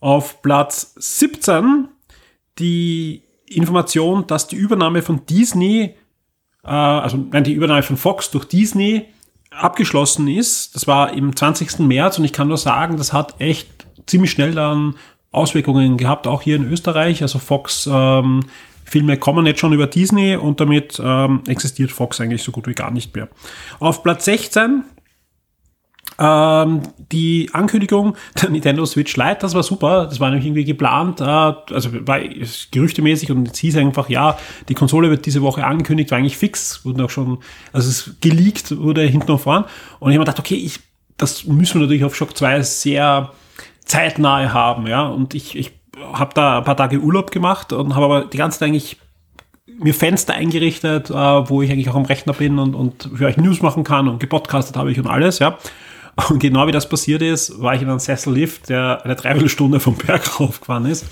Auf 0.00 0.42
Platz 0.42 0.94
17 0.96 1.88
die 2.58 3.22
Information, 3.46 4.26
dass 4.26 4.46
die 4.46 4.56
Übernahme 4.56 5.00
von 5.02 5.24
Disney, 5.26 5.94
äh, 6.64 6.68
also 6.68 7.16
nein, 7.16 7.44
die 7.44 7.52
Übernahme 7.52 7.82
von 7.82 7.96
Fox 7.96 8.30
durch 8.30 8.44
Disney 8.44 9.06
abgeschlossen 9.50 10.28
ist. 10.28 10.74
Das 10.74 10.86
war 10.86 11.12
im 11.12 11.34
20. 11.34 11.80
März 11.80 12.18
und 12.18 12.24
ich 12.24 12.32
kann 12.32 12.48
nur 12.48 12.58
sagen, 12.58 12.96
das 12.96 13.12
hat 13.12 13.40
echt 13.40 13.68
ziemlich 14.06 14.30
schnell 14.30 14.52
dann 14.52 14.96
Auswirkungen 15.32 15.96
gehabt, 15.96 16.26
auch 16.26 16.42
hier 16.42 16.56
in 16.56 16.70
Österreich. 16.70 17.22
Also 17.22 17.38
Fox 17.38 17.88
ähm, 17.90 18.44
Filme 18.84 19.16
kommen 19.16 19.46
jetzt 19.46 19.60
schon 19.60 19.72
über 19.72 19.86
Disney 19.86 20.36
und 20.36 20.60
damit 20.60 21.00
ähm, 21.02 21.42
existiert 21.46 21.90
Fox 21.90 22.20
eigentlich 22.20 22.42
so 22.42 22.52
gut 22.52 22.66
wie 22.66 22.74
gar 22.74 22.90
nicht 22.90 23.14
mehr. 23.16 23.28
Auf 23.80 24.02
Platz 24.02 24.26
16 24.26 24.84
ähm, 26.18 26.82
die 27.10 27.48
Ankündigung 27.52 28.16
der 28.42 28.50
Nintendo 28.50 28.84
Switch 28.84 29.16
Lite, 29.16 29.38
das 29.40 29.54
war 29.54 29.62
super. 29.62 30.06
Das 30.06 30.20
war 30.20 30.28
nämlich 30.28 30.46
irgendwie 30.46 30.64
geplant, 30.64 31.20
äh, 31.20 31.24
also 31.24 32.06
war 32.06 32.20
gerüchtemäßig 32.70 33.30
und 33.30 33.50
es 33.50 33.58
hieß 33.58 33.76
einfach, 33.76 34.08
ja, 34.08 34.36
die 34.68 34.74
Konsole 34.74 35.10
wird 35.10 35.26
diese 35.26 35.42
Woche 35.42 35.64
angekündigt, 35.64 36.10
war 36.10 36.18
eigentlich 36.18 36.36
fix, 36.36 36.84
wurde 36.84 37.04
auch 37.04 37.10
schon, 37.10 37.38
also 37.72 37.88
es 37.88 38.16
geleakt 38.20 38.76
wurde 38.76 39.02
hinten 39.02 39.30
und 39.32 39.38
vorn. 39.38 39.64
Und 40.00 40.10
ich 40.10 40.16
habe 40.16 40.18
mir 40.18 40.26
gedacht, 40.26 40.38
okay, 40.38 40.56
ich, 40.56 40.80
das 41.16 41.44
müssen 41.44 41.74
wir 41.74 41.82
natürlich 41.82 42.04
auf 42.04 42.14
Shock 42.14 42.36
2 42.36 42.62
sehr 42.62 43.32
zeitnahe 43.92 44.54
haben, 44.54 44.86
ja. 44.86 45.06
Und 45.06 45.34
ich, 45.34 45.56
ich 45.56 45.72
habe 46.12 46.32
da 46.34 46.58
ein 46.58 46.64
paar 46.64 46.76
Tage 46.76 46.98
Urlaub 46.98 47.30
gemacht 47.30 47.72
und 47.72 47.94
habe 47.94 48.06
aber 48.06 48.24
die 48.24 48.38
ganze 48.38 48.58
Zeit 48.58 48.68
eigentlich 48.68 48.96
mir 49.66 49.94
Fenster 49.94 50.34
eingerichtet, 50.34 51.10
äh, 51.10 51.14
wo 51.14 51.62
ich 51.62 51.70
eigentlich 51.70 51.90
auch 51.90 51.94
am 51.94 52.04
Rechner 52.04 52.32
bin 52.32 52.58
und, 52.58 52.74
und 52.74 53.10
für 53.14 53.26
euch 53.26 53.36
News 53.36 53.60
machen 53.60 53.84
kann 53.84 54.08
und 54.08 54.18
gepodcastet 54.18 54.76
habe 54.76 54.90
ich 54.90 54.98
und 54.98 55.06
alles, 55.06 55.38
ja. 55.38 55.58
Und 56.28 56.40
genau 56.40 56.66
wie 56.66 56.72
das 56.72 56.88
passiert 56.88 57.22
ist, 57.22 57.60
war 57.60 57.74
ich 57.74 57.82
in 57.82 57.88
einem 57.88 57.98
Sessellift, 57.98 58.68
der 58.68 59.04
eine 59.04 59.14
Dreiviertelstunde 59.14 59.80
vom 59.80 59.94
Berg 59.94 60.40
raufgefahren 60.40 60.86
ist. 60.86 61.06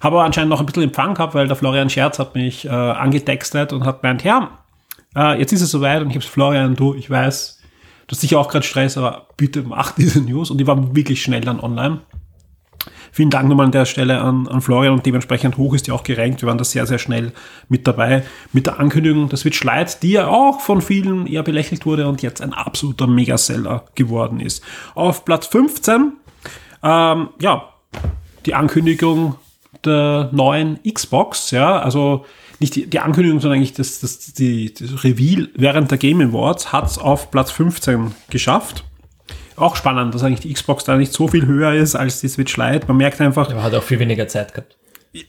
Habe 0.00 0.16
aber 0.16 0.24
anscheinend 0.24 0.50
noch 0.50 0.60
ein 0.60 0.66
bisschen 0.66 0.82
Empfang 0.82 1.14
gehabt, 1.14 1.34
weil 1.34 1.46
der 1.46 1.56
Florian 1.56 1.90
Scherz 1.90 2.18
hat 2.18 2.34
mich 2.34 2.64
äh, 2.64 2.70
angetextet 2.70 3.72
und 3.72 3.84
hat 3.84 4.02
gemeint, 4.02 4.24
ja, 4.24 4.58
äh, 5.16 5.38
jetzt 5.38 5.52
ist 5.52 5.62
es 5.62 5.70
soweit 5.70 6.02
und 6.02 6.10
ich 6.10 6.16
habe 6.16 6.24
Florian, 6.24 6.74
du, 6.74 6.94
ich 6.94 7.08
weiß, 7.08 7.60
du 8.06 8.12
hast 8.12 8.20
sicher 8.20 8.38
auch 8.38 8.48
gerade 8.48 8.64
Stress, 8.64 8.96
aber 8.96 9.28
bitte 9.36 9.62
mach 9.62 9.92
diese 9.92 10.20
News. 10.20 10.50
Und 10.50 10.58
die 10.58 10.66
waren 10.66 10.96
wirklich 10.96 11.22
schnell 11.22 11.42
dann 11.42 11.60
online. 11.60 12.00
Vielen 13.14 13.28
Dank 13.28 13.46
nochmal 13.46 13.66
an 13.66 13.72
der 13.72 13.84
Stelle 13.84 14.22
an, 14.22 14.48
an 14.48 14.62
Florian 14.62 14.94
und 14.94 15.04
dementsprechend 15.04 15.58
hoch 15.58 15.74
ist 15.74 15.86
die 15.86 15.92
auch 15.92 16.02
gerankt. 16.02 16.40
Wir 16.40 16.48
waren 16.48 16.56
da 16.56 16.64
sehr, 16.64 16.86
sehr 16.86 16.98
schnell 16.98 17.32
mit 17.68 17.86
dabei. 17.86 18.22
Mit 18.54 18.64
der 18.64 18.80
Ankündigung 18.80 19.28
der 19.28 19.36
Switch 19.36 19.62
Lite, 19.62 19.98
die 20.00 20.12
ja 20.12 20.28
auch 20.28 20.60
von 20.60 20.80
vielen 20.80 21.26
eher 21.26 21.42
belächelt 21.42 21.84
wurde 21.84 22.08
und 22.08 22.22
jetzt 22.22 22.40
ein 22.40 22.54
absoluter 22.54 23.06
Megaseller 23.06 23.84
geworden 23.94 24.40
ist. 24.40 24.64
Auf 24.94 25.26
Platz 25.26 25.46
15, 25.48 26.14
ähm, 26.82 27.28
ja, 27.38 27.68
die 28.46 28.54
Ankündigung 28.54 29.34
der 29.84 30.30
neuen 30.32 30.78
Xbox, 30.82 31.50
ja, 31.50 31.80
also 31.80 32.24
nicht 32.60 32.76
die, 32.76 32.86
die 32.88 33.00
Ankündigung, 33.00 33.40
sondern 33.40 33.58
eigentlich 33.58 33.74
das, 33.74 34.00
das, 34.00 34.32
die, 34.32 34.72
das 34.72 35.04
Reveal 35.04 35.50
während 35.54 35.90
der 35.90 35.98
Game 35.98 36.22
Awards 36.22 36.72
hat 36.72 36.86
es 36.86 36.96
auf 36.96 37.30
Platz 37.30 37.50
15 37.50 38.14
geschafft 38.30 38.84
auch 39.62 39.76
spannend, 39.76 40.14
dass 40.14 40.22
eigentlich 40.22 40.40
die 40.40 40.52
Xbox 40.52 40.84
da 40.84 40.96
nicht 40.96 41.12
so 41.12 41.28
viel 41.28 41.46
höher 41.46 41.72
ist 41.72 41.94
als 41.94 42.20
die 42.20 42.28
Switch 42.28 42.56
Lite. 42.56 42.86
Man 42.88 42.96
merkt 42.96 43.20
einfach. 43.20 43.50
Aber 43.50 43.62
hat 43.62 43.74
auch 43.74 43.82
viel 43.82 43.98
weniger 43.98 44.28
Zeit 44.28 44.54
gehabt. 44.54 44.76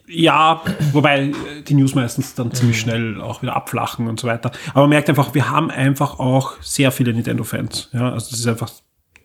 Ja, 0.07 0.61
wobei 0.93 1.34
die 1.68 1.73
News 1.73 1.93
meistens 1.93 2.35
dann 2.35 2.53
ziemlich 2.53 2.80
schnell 2.80 3.19
auch 3.19 3.41
wieder 3.41 3.55
abflachen 3.55 4.07
und 4.07 4.18
so 4.19 4.27
weiter. 4.27 4.51
Aber 4.72 4.81
man 4.81 4.91
merkt 4.91 5.10
einfach, 5.10 5.34
wir 5.34 5.49
haben 5.49 5.69
einfach 5.69 6.19
auch 6.19 6.53
sehr 6.61 6.91
viele 6.91 7.14
Nintendo-Fans. 7.14 7.89
Ja, 7.91 8.14
also 8.14 8.30
das 8.30 8.39
ist 8.39 8.47
einfach, 8.47 8.69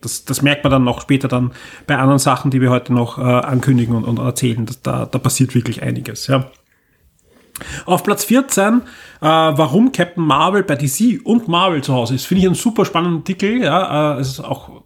das, 0.01 0.25
das 0.25 0.43
merkt 0.43 0.65
man 0.65 0.73
dann 0.73 0.83
noch 0.83 1.01
später 1.01 1.29
dann 1.29 1.53
bei 1.87 1.97
anderen 1.97 2.19
Sachen, 2.19 2.51
die 2.51 2.61
wir 2.61 2.71
heute 2.71 2.93
noch 2.93 3.19
äh, 3.19 3.23
ankündigen 3.23 3.95
und, 3.95 4.05
und 4.05 4.19
erzählen. 4.19 4.67
Dass 4.67 4.83
da, 4.83 5.07
da 5.07 5.19
passiert 5.19 5.55
wirklich 5.55 5.83
einiges. 5.83 6.27
Ja. 6.27 6.51
Auf 7.87 8.03
Platz 8.03 8.25
14, 8.25 8.83
äh, 9.21 9.27
warum 9.27 9.93
Captain 9.93 10.25
Marvel 10.25 10.65
bei 10.65 10.75
DC 10.75 11.21
und 11.25 11.47
Marvel 11.47 11.83
zu 11.83 11.95
Hause 11.95 12.17
ist, 12.17 12.27
finde 12.27 12.41
ich 12.41 12.47
einen 12.47 12.57
super 12.57 12.85
spannenden 12.85 13.21
Artikel. 13.21 13.63
Ja, 13.63 14.17
äh, 14.17 14.21
es 14.21 14.29
ist 14.29 14.41
auch 14.41 14.83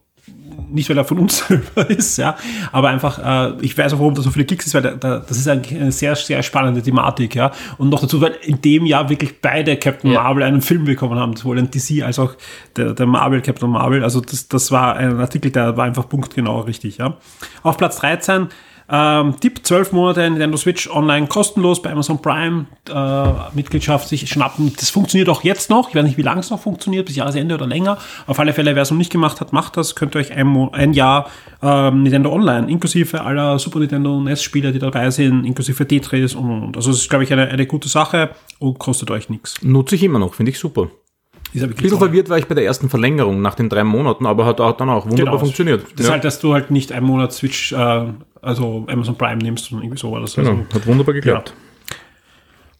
nicht 0.70 0.88
weil 0.88 0.98
er 0.98 1.04
von 1.04 1.18
uns 1.18 1.38
selber 1.48 1.88
ist, 1.88 2.16
ja, 2.16 2.36
aber 2.72 2.88
einfach, 2.88 3.18
äh, 3.18 3.56
ich 3.60 3.76
weiß 3.76 3.94
auch, 3.94 3.98
warum 3.98 4.14
da 4.14 4.22
so 4.22 4.30
viele 4.30 4.44
Klicks 4.44 4.66
ist, 4.66 4.74
weil 4.74 4.82
da, 4.82 4.92
da, 4.92 5.18
das 5.18 5.36
ist 5.36 5.48
eigentlich 5.48 5.80
eine 5.80 5.92
sehr, 5.92 6.14
sehr 6.16 6.42
spannende 6.42 6.82
Thematik, 6.82 7.34
ja. 7.34 7.52
Und 7.78 7.90
noch 7.90 8.00
dazu, 8.00 8.20
weil 8.20 8.36
in 8.42 8.60
dem 8.60 8.86
Jahr 8.86 9.08
wirklich 9.08 9.40
beide 9.40 9.76
Captain 9.76 10.12
ja. 10.12 10.22
Marvel 10.22 10.42
einen 10.42 10.62
Film 10.62 10.84
bekommen 10.84 11.18
haben, 11.18 11.36
sowohl 11.36 11.58
ein 11.58 11.70
DC 11.70 12.02
als 12.02 12.18
auch 12.18 12.34
der, 12.76 12.94
der 12.94 13.06
Marvel, 13.06 13.40
Captain 13.42 13.70
Marvel. 13.70 14.04
Also 14.04 14.20
das, 14.20 14.48
das 14.48 14.70
war 14.70 14.96
ein 14.96 15.18
Artikel, 15.18 15.50
der 15.50 15.76
war 15.76 15.84
einfach 15.84 16.08
punktgenau 16.08 16.60
richtig, 16.60 16.98
ja. 16.98 17.16
Auf 17.62 17.76
Platz 17.76 17.96
13 17.96 18.48
ähm, 18.94 19.40
Tipp, 19.40 19.60
12 19.62 19.92
Monate 19.92 20.20
Nintendo 20.28 20.58
Switch 20.58 20.86
online 20.90 21.26
kostenlos 21.26 21.80
bei 21.80 21.90
Amazon 21.90 22.20
Prime 22.20 22.66
äh, 22.92 23.54
Mitgliedschaft 23.54 24.06
sich 24.06 24.28
schnappen. 24.28 24.74
Das 24.78 24.90
funktioniert 24.90 25.30
auch 25.30 25.42
jetzt 25.42 25.70
noch. 25.70 25.88
Ich 25.88 25.94
weiß 25.94 26.04
nicht, 26.04 26.18
wie 26.18 26.22
lange 26.22 26.40
es 26.40 26.50
noch 26.50 26.60
funktioniert, 26.60 27.06
bis 27.06 27.16
Jahresende 27.16 27.54
oder 27.54 27.66
länger. 27.66 27.96
Auf 28.26 28.38
alle 28.38 28.52
Fälle, 28.52 28.74
wer 28.74 28.82
es 28.82 28.90
noch 28.90 28.98
nicht 28.98 29.10
gemacht 29.10 29.40
hat, 29.40 29.54
macht 29.54 29.78
das. 29.78 29.94
Könnt 29.94 30.14
ihr 30.14 30.18
euch 30.18 30.32
ein, 30.32 30.68
ein 30.72 30.92
Jahr 30.92 31.30
ähm, 31.62 32.02
Nintendo 32.02 32.30
Online, 32.30 32.70
inklusive 32.70 33.22
aller 33.22 33.58
Super 33.58 33.78
Nintendo 33.78 34.20
NES-Spiele, 34.20 34.72
die 34.72 34.78
dabei 34.78 35.10
sind, 35.10 35.46
inklusive 35.46 35.88
Tetris 35.88 36.34
und, 36.34 36.50
und. 36.50 36.76
Also 36.76 36.90
es 36.90 36.98
ist, 36.98 37.08
glaube 37.08 37.24
ich, 37.24 37.32
eine, 37.32 37.48
eine 37.48 37.66
gute 37.66 37.88
Sache 37.88 38.30
und 38.58 38.78
kostet 38.78 39.10
euch 39.10 39.30
nichts. 39.30 39.54
Nutze 39.62 39.94
ich 39.94 40.02
immer 40.02 40.18
noch, 40.18 40.34
finde 40.34 40.50
ich 40.50 40.58
super. 40.58 40.88
Ein 41.54 41.70
bisschen 41.70 41.98
verwirrt 41.98 42.30
war 42.30 42.38
ich 42.38 42.46
bei 42.46 42.54
der 42.54 42.64
ersten 42.64 42.88
Verlängerung 42.88 43.42
nach 43.42 43.54
den 43.54 43.68
drei 43.68 43.84
Monaten, 43.84 44.26
aber 44.26 44.46
hat 44.46 44.60
auch 44.60 44.76
dann 44.76 44.88
auch 44.88 45.04
wunderbar 45.04 45.34
genau. 45.34 45.38
funktioniert. 45.38 45.84
Das 45.96 46.06
ja. 46.06 46.12
halt, 46.12 46.24
dass 46.24 46.40
du 46.40 46.54
halt 46.54 46.70
nicht 46.70 46.92
einen 46.92 47.06
Monat 47.06 47.32
Switch, 47.32 47.72
äh, 47.72 48.06
also 48.42 48.84
Amazon 48.88 49.16
Prime 49.16 49.36
nimmst 49.42 49.72
und 49.72 49.78
irgendwie 49.78 49.98
so 49.98 50.12
war 50.12 50.20
das. 50.20 50.34
Genau, 50.34 50.50
also, 50.50 50.64
hat 50.74 50.86
wunderbar 50.86 51.14
geklappt. 51.14 51.54
Ja. 51.54 51.96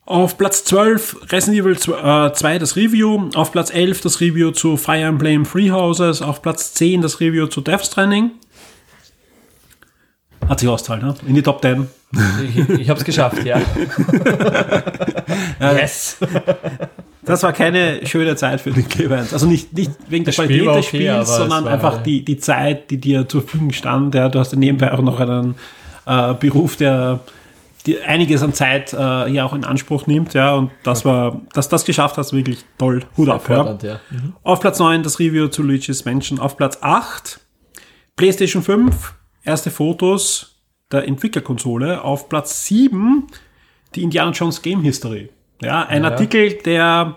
Auf 0.05 0.37
Platz 0.37 0.65
12 0.65 1.33
Resident 1.33 1.61
Evil 1.61 1.79
2 1.79 2.55
äh, 2.55 2.59
das 2.59 2.77
Review, 2.77 3.31
auf 3.35 3.53
Platz 3.53 3.73
11 3.73 4.01
das 4.01 4.21
Review 4.21 4.51
zu 4.51 4.77
Fire 4.77 5.01
Emblem 5.01 5.47
Free 5.47 5.71
Houses, 5.71 6.21
auf 6.21 6.43
Platz 6.43 6.75
10 6.75 7.01
das 7.01 7.21
Review 7.21 7.47
zu 7.47 7.61
Death 7.61 7.87
Stranding. 7.87 8.33
Hat 10.49 10.59
sich 10.59 10.69
ausgezahlt, 10.69 11.03
ne? 11.03 11.15
In 11.27 11.37
die 11.37 11.43
Top 11.43 11.63
10. 11.63 11.87
Ich, 12.43 12.69
ich 12.81 12.91
habe 12.91 12.99
es 12.99 13.05
geschafft, 13.05 13.45
ja. 13.45 13.61
yes. 15.61 16.19
Das 17.25 17.43
war 17.43 17.53
keine 17.53 18.05
schöne 18.07 18.35
Zeit 18.35 18.61
für 18.61 18.73
den 18.73 18.89
Clemens. 18.89 19.33
Also 19.33 19.47
nicht, 19.47 19.73
nicht 19.73 19.93
wegen 20.09 20.25
der 20.25 20.35
Qualität 20.35 20.75
des 20.75 20.87
Spiels, 20.87 21.37
sondern 21.37 21.69
einfach 21.69 22.03
die, 22.03 22.25
die 22.25 22.37
Zeit, 22.37 22.91
die 22.91 22.99
dir 22.99 23.29
zur 23.29 23.43
Verfügung 23.43 23.73
stand. 23.73 24.15
Ja, 24.15 24.29
du 24.29 24.41
hast 24.41 24.53
ja 24.53 24.59
nebenbei 24.59 24.93
auch 24.93 25.03
noch 25.03 25.21
einen 25.21 25.55
äh, 26.07 26.35
Beruf, 26.35 26.77
der 26.77 27.21
die 27.87 28.01
einiges 28.01 28.43
an 28.43 28.53
Zeit 28.53 28.93
äh, 28.93 29.25
hier 29.27 29.45
auch 29.45 29.55
in 29.55 29.65
Anspruch 29.65 30.07
nimmt, 30.07 30.35
ja, 30.35 30.55
und 30.55 30.71
das 30.85 31.05
war, 31.05 31.41
dass 31.53 31.69
das 31.69 31.85
geschafft 31.85 32.17
hast, 32.17 32.33
wirklich 32.33 32.65
toll. 32.79 33.05
Hut 33.17 33.29
ab, 33.29 33.49
ja. 33.49 33.77
ja. 33.83 34.01
Mhm. 34.11 34.35
Auf 34.43 34.61
Platz 34.61 34.79
9 34.79 35.03
das 35.03 35.19
Review 35.19 35.49
zu 35.49 35.63
Luigi's 35.63 36.05
Mansion. 36.05 36.39
Auf 36.39 36.57
Platz 36.57 36.79
8 36.81 37.41
PlayStation 38.17 38.63
5, 38.63 39.15
erste 39.43 39.71
Fotos 39.71 40.61
der 40.93 41.09
Entwicklerkonsole. 41.09 42.03
Auf 42.03 42.29
Platz 42.29 42.67
7 42.67 43.27
die 43.95 44.03
Indiana 44.03 44.31
Jones 44.31 44.63
Game 44.63 44.83
History. 44.83 45.31
Ja, 45.63 45.87
ein 45.87 46.03
ja. 46.03 46.11
Artikel, 46.11 46.59
der 46.65 47.17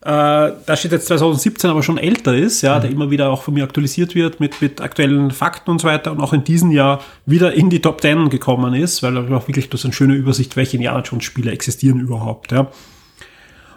äh, 0.00 0.52
da 0.64 0.76
steht 0.76 0.92
jetzt 0.92 1.08
2017, 1.08 1.70
aber 1.70 1.82
schon 1.82 1.98
älter 1.98 2.34
ist, 2.34 2.62
ja, 2.62 2.78
mhm. 2.78 2.82
der 2.82 2.90
immer 2.90 3.10
wieder 3.10 3.30
auch 3.30 3.42
von 3.42 3.54
mir 3.54 3.64
aktualisiert 3.64 4.14
wird 4.14 4.38
mit, 4.38 4.62
mit 4.62 4.80
aktuellen 4.80 5.32
Fakten 5.32 5.70
und 5.70 5.80
so 5.80 5.88
weiter 5.88 6.12
und 6.12 6.20
auch 6.20 6.32
in 6.32 6.44
diesem 6.44 6.70
Jahr 6.70 7.00
wieder 7.26 7.52
in 7.52 7.68
die 7.68 7.82
Top 7.82 8.00
10 8.00 8.30
gekommen 8.30 8.74
ist, 8.74 9.02
weil 9.02 9.16
er 9.16 9.24
auch 9.36 9.48
wirklich 9.48 9.68
das 9.70 9.84
eine 9.84 9.92
schöne 9.92 10.14
Übersicht, 10.14 10.56
welche 10.56 10.76
Indiana 10.76 11.00
Jones 11.00 11.24
Spiele 11.24 11.50
existieren 11.50 11.98
überhaupt. 11.98 12.52
Ja. 12.52 12.68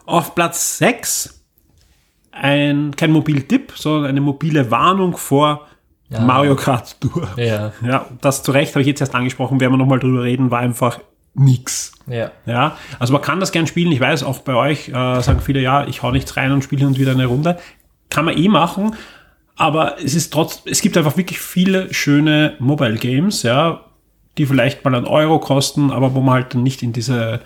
Auf 0.05 0.35
Platz 0.35 0.77
6 0.77 1.41
ein, 2.31 2.95
kein 2.95 3.11
Mobiltipp, 3.11 3.73
sondern 3.75 4.05
eine 4.05 4.21
mobile 4.21 4.69
Warnung 4.69 5.17
vor 5.17 5.67
ja. 6.09 6.19
Mario 6.21 6.55
Kart 6.55 7.01
Tour. 7.01 7.29
Ja. 7.35 7.73
ja, 7.85 8.05
das 8.21 8.43
zu 8.43 8.51
Recht 8.51 8.73
habe 8.73 8.81
ich 8.81 8.88
jetzt 8.88 9.01
erst 9.01 9.15
angesprochen, 9.15 9.59
werden 9.59 9.73
wir 9.73 9.77
nochmal 9.77 9.99
drüber 9.99 10.23
reden, 10.23 10.51
war 10.51 10.59
einfach 10.59 10.99
nix. 11.34 11.94
Ja. 12.08 12.32
ja. 12.45 12.78
Also 12.99 13.14
man 13.14 13.22
kann 13.22 13.40
das 13.40 13.52
gern 13.52 13.68
spielen. 13.68 13.91
Ich 13.91 13.99
weiß, 13.99 14.24
auch 14.24 14.40
bei 14.40 14.56
euch 14.56 14.90
äh, 14.90 15.22
sagen 15.22 15.41
viele, 15.41 15.62
ja, 15.62 15.88
ich 15.88 16.02
hau 16.02 16.12
nichts 16.12 16.36
rein 16.38 16.52
und 16.52 16.64
spiele 16.64 16.86
und 16.86 16.99
wieder 16.99 17.12
eine 17.12 17.26
Runde. 17.26 17.58
Kann 18.10 18.26
man 18.26 18.38
eh 18.38 18.48
machen. 18.48 18.95
Aber 19.56 19.98
es 19.99 20.16
ist 20.16 20.34
trotz, 20.34 20.64
es 20.66 20.82
gibt 20.82 20.98
einfach 20.98 21.18
wirklich 21.18 21.40
viele 21.40 21.94
schöne 21.94 22.56
Mobile 22.60 22.95
Games, 22.95 23.44
ja, 23.44 23.86
die 24.38 24.45
vielleicht 24.45 24.84
mal 24.84 24.95
einen 24.95 25.06
Euro 25.06 25.40
kosten, 25.40 25.91
aber 25.91 26.16
wo 26.16 26.22
man 26.22 26.36
halt 26.36 26.53
dann 26.53 26.64
nicht 26.64 26.82
in 26.82 26.94
diese 26.94 27.41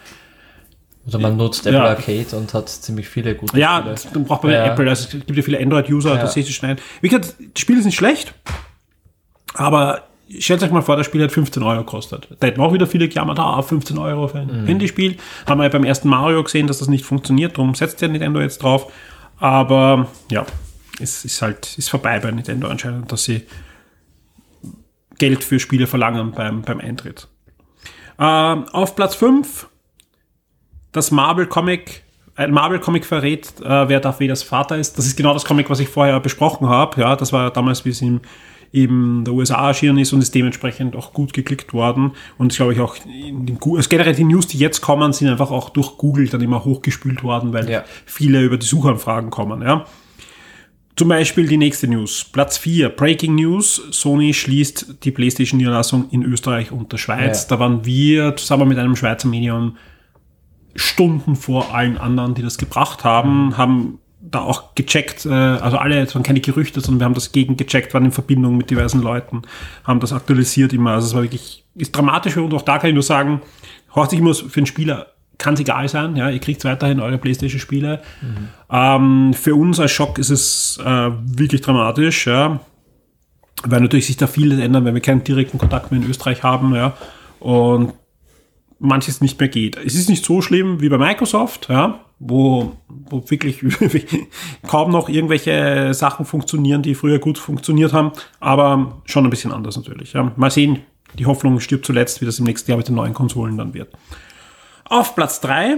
also 1.05 1.19
man 1.19 1.37
nutzt 1.37 1.67
Apple 1.67 1.79
ja. 1.79 1.85
Arcade 1.85 2.35
und 2.35 2.53
hat 2.53 2.67
ziemlich 2.67 3.07
viele 3.07 3.35
gute 3.35 3.59
ja, 3.59 3.77
Spiele. 3.77 3.95
Ja, 3.95 4.01
dann 4.13 4.23
braucht 4.25 4.43
man 4.43 4.53
ja. 4.53 4.65
Apple. 4.65 4.89
Also 4.89 5.05
es 5.05 5.25
gibt 5.25 5.37
ja 5.37 5.43
viele 5.43 5.59
Android-User, 5.59 6.15
ja. 6.15 6.31
ihr 6.35 6.45
schnell. 6.45 6.77
Wie 7.01 7.09
gesagt, 7.09 7.35
das 7.53 7.61
Spiel 7.61 7.77
ist 7.77 7.85
nicht 7.85 7.95
schlecht, 7.95 8.33
aber 9.53 10.07
stellt 10.39 10.63
euch 10.63 10.71
mal 10.71 10.81
vor, 10.81 10.95
das 10.95 11.05
Spiel 11.05 11.23
hat 11.23 11.31
15 11.31 11.61
Euro 11.63 11.79
gekostet. 11.79 12.27
Da 12.39 12.47
hätten 12.47 12.61
auch 12.61 12.73
wieder 12.73 12.87
viele 12.87 13.07
gejammert, 13.07 13.39
ah, 13.39 13.61
15 13.61 13.97
Euro 13.97 14.27
für 14.27 14.39
ein 14.39 14.63
mhm. 14.63 14.67
Handyspiel. 14.67 15.17
Haben 15.45 15.59
wir 15.59 15.65
ja 15.65 15.69
beim 15.69 15.83
ersten 15.83 16.09
Mario 16.09 16.43
gesehen, 16.43 16.67
dass 16.67 16.79
das 16.79 16.87
nicht 16.87 17.05
funktioniert, 17.05 17.57
darum 17.57 17.75
setzt 17.75 18.01
der 18.01 18.09
Nintendo 18.09 18.41
jetzt 18.41 18.63
drauf. 18.63 18.91
Aber 19.37 20.07
ja, 20.31 20.45
es 20.99 21.25
ist 21.25 21.41
halt, 21.41 21.77
ist 21.77 21.89
vorbei 21.89 22.19
bei 22.19 22.31
Nintendo 22.31 22.67
anscheinend, 22.67 23.11
dass 23.11 23.23
sie 23.25 23.43
Geld 25.17 25.43
für 25.43 25.59
Spiele 25.59 25.87
verlangen 25.87 26.31
beim, 26.31 26.61
beim 26.61 26.79
Eintritt. 26.79 27.27
Ähm, 28.19 28.65
auf 28.71 28.95
Platz 28.95 29.15
5 29.15 29.67
das 30.91 31.11
Marvel 31.11 31.45
Comic, 31.45 32.03
ein 32.35 32.51
Marvel 32.51 32.79
Comic 32.79 33.05
verrät, 33.05 33.59
äh, 33.61 33.89
wer 33.89 33.99
Darth 33.99 34.21
Vaders 34.21 34.43
Vater 34.43 34.77
ist. 34.77 34.97
Das 34.97 35.05
ist 35.05 35.17
genau 35.17 35.33
das 35.33 35.45
Comic, 35.45 35.69
was 35.69 35.79
ich 35.79 35.89
vorher 35.89 36.19
besprochen 36.19 36.69
habe. 36.69 37.01
Ja, 37.01 37.15
das 37.15 37.33
war 37.33 37.51
damals, 37.51 37.83
wie 37.85 37.89
es 37.89 38.01
im 38.01 38.21
eben 38.75 39.23
der 39.25 39.33
USA 39.33 39.67
erschienen 39.69 39.97
ist 39.97 40.13
und 40.13 40.21
ist 40.21 40.35
dementsprechend 40.35 40.95
auch 40.95 41.13
gut 41.13 41.33
geklickt 41.33 41.73
worden. 41.73 42.11
Und 42.37 42.51
ich 42.51 42.57
glaube 42.57 42.73
ich 42.73 42.79
auch, 42.79 42.95
in 43.05 43.45
den, 43.45 43.57
also 43.63 43.89
generell 43.89 44.13
die 44.13 44.23
News, 44.25 44.47
die 44.47 44.57
jetzt 44.57 44.81
kommen, 44.81 45.13
sind 45.13 45.29
einfach 45.29 45.51
auch 45.51 45.69
durch 45.69 45.97
Google 45.97 46.27
dann 46.27 46.41
immer 46.41 46.63
hochgespült 46.65 47.23
worden, 47.23 47.53
weil 47.53 47.69
Ja. 47.69 47.83
viele 48.05 48.41
über 48.43 48.57
die 48.57 48.65
Suchanfragen 48.65 49.29
kommen. 49.29 49.61
Ja. 49.61 49.85
Zum 50.97 51.09
Beispiel 51.09 51.47
die 51.47 51.57
nächste 51.57 51.87
News. 51.87 52.23
Platz 52.23 52.57
4, 52.57 52.87
Breaking 52.89 53.35
News. 53.35 53.81
Sony 53.91 54.33
schließt 54.33 55.03
die 55.03 55.11
PlayStation-Niederlassung 55.11 56.09
in 56.11 56.23
Österreich 56.23 56.71
und 56.71 56.91
der 56.93 56.97
Schweiz. 56.97 57.43
Ja. 57.43 57.55
Da 57.55 57.59
waren 57.59 57.85
wir 57.85 58.35
zusammen 58.37 58.67
mit 58.69 58.77
einem 58.77 58.95
Schweizer 58.95 59.27
Medium 59.27 59.75
Stunden 60.75 61.35
vor 61.35 61.73
allen 61.73 61.97
anderen, 61.97 62.33
die 62.33 62.41
das 62.41 62.57
gebracht 62.57 63.03
haben, 63.03 63.57
haben 63.57 63.99
da 64.31 64.39
auch 64.39 64.75
gecheckt, 64.75 65.25
äh, 65.25 65.29
also 65.29 65.77
alle, 65.77 65.99
es 65.99 66.15
waren 66.15 66.23
keine 66.23 66.41
Gerüchte, 66.41 66.81
sondern 66.81 67.01
wir 67.01 67.05
haben 67.05 67.13
das 67.13 67.31
gegen 67.31 67.57
gecheckt, 67.57 67.93
waren 67.93 68.05
in 68.05 68.11
Verbindung 68.11 68.57
mit 68.57 68.69
diversen 68.69 69.01
Leuten, 69.01 69.43
haben 69.83 69.99
das 69.99 70.13
aktualisiert 70.13 70.73
immer. 70.73 70.91
Also 70.91 71.07
es 71.07 71.13
war 71.13 71.23
wirklich, 71.23 71.65
ist 71.75 71.95
dramatisch 71.95 72.37
und 72.37 72.53
auch 72.53 72.61
da 72.61 72.79
kann 72.79 72.89
ich 72.89 72.93
nur 72.93 73.03
sagen, 73.03 73.41
Horst, 73.93 74.13
ich 74.13 74.21
muss 74.21 74.41
für 74.41 74.61
den 74.61 74.65
Spieler 74.65 75.07
kann 75.37 75.55
es 75.55 75.59
egal 75.59 75.89
sein, 75.89 76.15
ja, 76.15 76.29
ihr 76.29 76.39
kriegt 76.39 76.63
weiterhin 76.63 76.99
eure 76.99 77.17
Playstation-Spiele. 77.17 78.01
Ähm, 78.69 79.33
für 79.33 79.55
uns 79.55 79.79
als 79.79 79.91
Schock 79.91 80.17
ist 80.17 80.29
es 80.29 80.79
äh, 80.83 81.11
wirklich 81.23 81.61
dramatisch, 81.61 82.27
ja, 82.27 82.61
weil 83.63 83.81
natürlich 83.81 84.07
sich 84.07 84.17
da 84.17 84.27
vieles 84.27 84.59
ändern, 84.59 84.85
wenn 84.85 84.93
wir 84.93 85.01
keinen 85.01 85.23
direkten 85.23 85.57
Kontakt 85.57 85.91
mehr 85.91 86.01
in 86.01 86.09
Österreich 86.09 86.43
haben, 86.43 86.73
ja, 86.73 86.95
und 87.39 87.93
manches 88.79 89.21
nicht 89.21 89.39
mehr 89.39 89.49
geht. 89.49 89.77
Es 89.77 89.95
ist 89.95 90.09
nicht 90.09 90.23
so 90.23 90.41
schlimm 90.41 90.81
wie 90.81 90.89
bei 90.89 90.97
Microsoft, 90.97 91.67
ja, 91.69 91.99
wo, 92.19 92.73
wo 92.87 93.23
wirklich 93.29 93.59
kaum 94.67 94.91
noch 94.91 95.09
irgendwelche 95.09 95.93
Sachen 95.93 96.25
funktionieren, 96.25 96.81
die 96.81 96.95
früher 96.95 97.19
gut 97.19 97.37
funktioniert 97.37 97.93
haben, 97.93 98.11
aber 98.39 99.01
schon 99.05 99.25
ein 99.25 99.29
bisschen 99.29 99.51
anders 99.51 99.75
natürlich. 99.75 100.13
Ja. 100.13 100.31
Mal 100.35 100.51
sehen, 100.51 100.79
die 101.17 101.25
Hoffnung 101.25 101.59
stirbt 101.59 101.85
zuletzt, 101.85 102.21
wie 102.21 102.25
das 102.25 102.39
im 102.39 102.45
nächsten 102.45 102.71
Jahr 102.71 102.77
mit 102.77 102.87
den 102.87 102.95
neuen 102.95 103.13
Konsolen 103.13 103.57
dann 103.57 103.73
wird. 103.73 103.89
Auf 104.85 105.15
Platz 105.15 105.41
3 105.41 105.77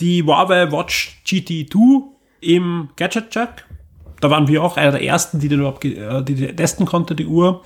die 0.00 0.22
Huawei 0.22 0.70
Watch 0.70 1.20
GT2 1.26 2.02
im 2.40 2.88
Gadget 2.96 3.30
Check. 3.30 3.66
Da 4.20 4.30
waren 4.30 4.48
wir 4.48 4.62
auch 4.62 4.76
einer 4.76 4.92
der 4.92 5.02
ersten, 5.02 5.40
die 5.40 5.48
den 5.48 5.60
überhaupt 5.60 5.84
äh, 5.84 6.22
die 6.22 6.54
testen 6.54 6.86
konnte, 6.86 7.14
die 7.14 7.26
Uhr. 7.26 7.62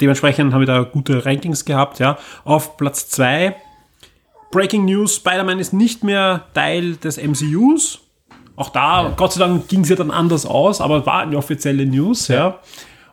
Dementsprechend 0.00 0.52
haben 0.52 0.60
wir 0.60 0.66
da 0.66 0.82
gute 0.82 1.24
Rankings 1.24 1.64
gehabt, 1.64 1.98
ja. 1.98 2.18
Auf 2.44 2.76
Platz 2.76 3.08
2 3.10 3.56
Breaking 4.50 4.86
News, 4.86 5.16
Spider-Man 5.16 5.58
ist 5.58 5.72
nicht 5.72 6.04
mehr 6.04 6.44
Teil 6.54 6.96
des 6.96 7.18
MCUs. 7.18 8.00
Auch 8.56 8.70
da, 8.70 9.12
Gott 9.16 9.32
sei 9.32 9.40
Dank, 9.40 9.68
ging 9.68 9.82
es 9.82 9.88
ja 9.88 9.96
dann 9.96 10.10
anders 10.10 10.46
aus, 10.46 10.80
aber 10.80 11.04
war 11.06 11.20
eine 11.20 11.36
offizielle 11.36 11.86
News, 11.86 12.28
ja. 12.28 12.58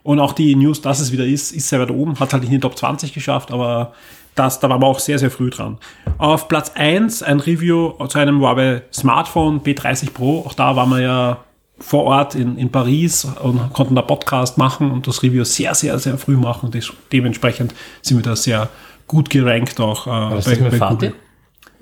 Und 0.01 0.19
auch 0.19 0.33
die 0.33 0.55
News, 0.55 0.81
dass 0.81 0.99
es 0.99 1.11
wieder 1.11 1.25
ist, 1.25 1.51
ist 1.51 1.67
sehr 1.69 1.79
weit 1.79 1.91
oben, 1.91 2.19
hat 2.19 2.31
halt 2.31 2.43
nicht 2.43 2.51
in 2.51 2.57
die 2.57 2.61
Top 2.61 2.77
20 2.77 3.13
geschafft, 3.13 3.51
aber 3.51 3.93
das, 4.35 4.59
da 4.59 4.69
waren 4.69 4.81
wir 4.81 4.87
auch 4.87 4.99
sehr, 4.99 5.19
sehr 5.19 5.31
früh 5.31 5.49
dran. 5.49 5.77
Auf 6.17 6.47
Platz 6.47 6.71
1 6.75 7.23
ein 7.23 7.39
Review 7.39 7.93
zu 8.07 8.17
einem 8.17 8.39
Huawei 8.41 8.83
Smartphone 8.93 9.61
B30 9.61 10.11
Pro. 10.11 10.43
Auch 10.45 10.53
da 10.53 10.75
waren 10.75 10.89
wir 10.89 11.01
ja 11.01 11.37
vor 11.79 12.03
Ort 12.03 12.35
in, 12.35 12.57
in 12.57 12.69
Paris 12.71 13.25
und 13.25 13.73
konnten 13.73 13.95
da 13.95 14.01
Podcast 14.01 14.57
machen 14.57 14.91
und 14.91 15.07
das 15.07 15.23
Review 15.23 15.43
sehr, 15.43 15.73
sehr, 15.75 15.97
sehr 15.99 16.17
früh 16.17 16.37
machen. 16.37 16.71
Des, 16.71 16.91
dementsprechend 17.11 17.73
sind 18.01 18.17
wir 18.17 18.23
da 18.23 18.35
sehr 18.35 18.69
gut 19.07 19.29
gerankt 19.29 19.79
auch 19.79 20.07
äh, 20.07 20.37
ist 20.39 20.47
das 20.47 20.59
mit 20.59 20.75
Fatih? 20.75 21.11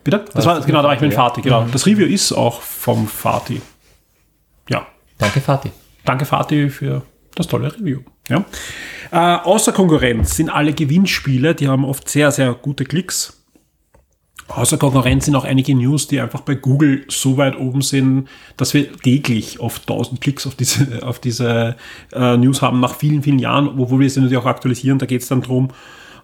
Bitte? 0.03 0.19
Das 0.19 0.33
das 0.33 0.45
war, 0.45 0.61
genau, 0.61 0.81
da 0.81 0.87
war 0.87 0.95
ich 0.95 1.01
mit 1.01 1.13
ja? 1.13 1.17
Fatih, 1.17 1.41
genau. 1.41 1.65
Das 1.71 1.85
Review 1.85 2.05
ist 2.05 2.31
auch 2.33 2.61
vom 2.61 3.07
Fatih. 3.07 3.61
Ja. 4.69 4.85
Danke, 5.17 5.39
Fatih. 5.39 5.71
Danke, 6.03 6.25
Fatih, 6.25 6.69
für 6.69 7.03
das 7.35 7.47
tolle 7.47 7.73
Review. 7.73 7.99
Ja. 8.29 8.45
Äh, 9.11 9.17
außer 9.43 9.71
Konkurrenz 9.71 10.35
sind 10.35 10.49
alle 10.49 10.73
Gewinnspiele, 10.73 11.55
die 11.55 11.67
haben 11.67 11.85
oft 11.85 12.09
sehr, 12.09 12.31
sehr 12.31 12.53
gute 12.53 12.85
Klicks. 12.85 13.39
Außer 14.49 14.77
Konkurrenz 14.77 15.25
sind 15.25 15.35
auch 15.35 15.45
einige 15.45 15.73
News, 15.73 16.07
die 16.07 16.19
einfach 16.19 16.41
bei 16.41 16.55
Google 16.55 17.05
so 17.07 17.37
weit 17.37 17.57
oben 17.57 17.81
sind, 17.81 18.27
dass 18.57 18.73
wir 18.73 18.91
täglich 18.91 19.59
oft 19.59 19.83
1000 19.89 20.19
Klicks 20.19 20.45
auf 20.45 20.55
diese, 20.55 21.01
auf 21.03 21.19
diese 21.19 21.77
äh, 22.11 22.37
News 22.37 22.61
haben, 22.61 22.79
nach 22.79 22.95
vielen, 22.95 23.23
vielen 23.23 23.39
Jahren, 23.39 23.67
obwohl 23.79 24.01
wir 24.01 24.09
sie 24.09 24.19
natürlich 24.19 24.41
auch 24.41 24.45
aktualisieren. 24.45 24.99
Da 24.99 25.05
geht 25.05 25.21
es 25.21 25.29
dann 25.29 25.41
drum, 25.41 25.69
ähm, 25.69 25.71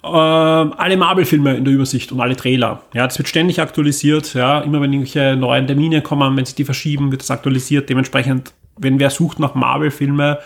alle 0.01 0.97
Marvel-Filme 0.97 1.55
in 1.57 1.65
der 1.65 1.73
Übersicht 1.73 2.11
und 2.11 2.21
alle 2.21 2.35
Trailer. 2.35 2.83
Ja, 2.93 3.05
das 3.05 3.17
wird 3.17 3.27
ständig 3.27 3.61
aktualisiert. 3.61 4.33
Ja, 4.33 4.59
immer 4.61 4.81
wenn 4.81 4.93
irgendwelche 4.93 5.35
neuen 5.35 5.67
Termine 5.67 6.01
kommen, 6.01 6.37
wenn 6.37 6.45
sich 6.45 6.55
die 6.55 6.65
verschieben, 6.65 7.11
wird 7.11 7.21
das 7.21 7.31
aktualisiert. 7.31 7.89
Dementsprechend, 7.89 8.53
wenn 8.77 8.99
wer 8.99 9.09
sucht 9.09 9.39
nach 9.39 9.55
Marvel-Filme 9.55 10.39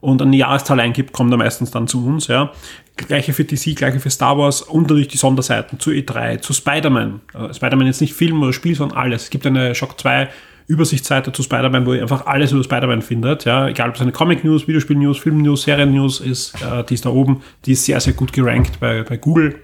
und 0.00 0.20
eine 0.20 0.36
Jahreszahl 0.36 0.78
eingibt, 0.80 1.12
kommt 1.12 1.32
er 1.32 1.38
meistens 1.38 1.70
dann 1.70 1.88
zu 1.88 2.04
uns. 2.04 2.26
Ja, 2.26 2.52
gleiche 2.96 3.32
für 3.32 3.44
DC, 3.44 3.74
gleiche 3.74 3.98
für 3.98 4.10
Star 4.10 4.36
Wars 4.36 4.62
und 4.62 4.82
natürlich 4.82 5.08
die 5.08 5.16
Sonderseiten 5.16 5.80
zu 5.80 5.90
E3, 5.90 6.40
zu 6.40 6.52
Spider-Man. 6.52 7.20
Äh, 7.34 7.54
Spider-Man 7.54 7.86
jetzt 7.86 8.00
nicht 8.00 8.14
Film 8.14 8.42
oder 8.42 8.52
Spiel, 8.52 8.74
sondern 8.74 8.98
alles. 8.98 9.24
Es 9.24 9.30
gibt 9.30 9.46
eine 9.46 9.74
Shock 9.74 9.98
2 9.98 10.28
Übersichtsseite 10.68 11.32
zu 11.32 11.42
Spider-Man, 11.42 11.86
wo 11.86 11.94
ihr 11.94 12.02
einfach 12.02 12.26
alles 12.26 12.52
über 12.52 12.62
Spider-Man 12.62 13.02
findet. 13.02 13.46
Ja, 13.46 13.68
egal 13.68 13.88
ob 13.88 13.96
es 13.96 14.02
eine 14.02 14.12
Comic-News, 14.12 14.68
Videospiel-News, 14.68 15.18
Film-News, 15.18 15.62
Serien-News 15.62 16.20
ist, 16.20 16.54
äh, 16.62 16.84
die 16.84 16.94
ist 16.94 17.06
da 17.06 17.10
oben. 17.10 17.42
Die 17.64 17.72
ist 17.72 17.86
sehr, 17.86 17.98
sehr 18.00 18.12
gut 18.12 18.32
gerankt 18.32 18.78
bei, 18.78 19.02
bei 19.02 19.16
Google. 19.16 19.56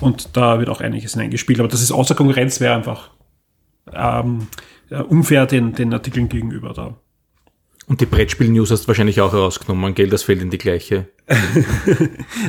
Und 0.00 0.36
da 0.36 0.58
wird 0.58 0.70
auch 0.70 0.80
einiges 0.80 1.12
hineingespielt. 1.12 1.60
Aber 1.60 1.68
das 1.68 1.82
ist 1.82 1.92
außer 1.92 2.14
Konkurrenz, 2.14 2.58
wäre 2.58 2.74
einfach 2.74 3.10
ähm, 3.92 4.48
äh, 4.90 5.02
unfair 5.02 5.46
den, 5.46 5.74
den 5.74 5.92
Artikeln 5.92 6.28
gegenüber 6.28 6.72
da. 6.72 6.96
Und 7.86 8.00
die 8.00 8.06
Brettspiel-News 8.06 8.70
hast 8.70 8.84
du 8.84 8.88
wahrscheinlich 8.88 9.20
auch 9.20 9.32
herausgenommen, 9.32 9.94
gell? 9.94 10.08
Das 10.08 10.22
fällt 10.22 10.40
in 10.40 10.50
die 10.50 10.58
gleiche. 10.58 11.06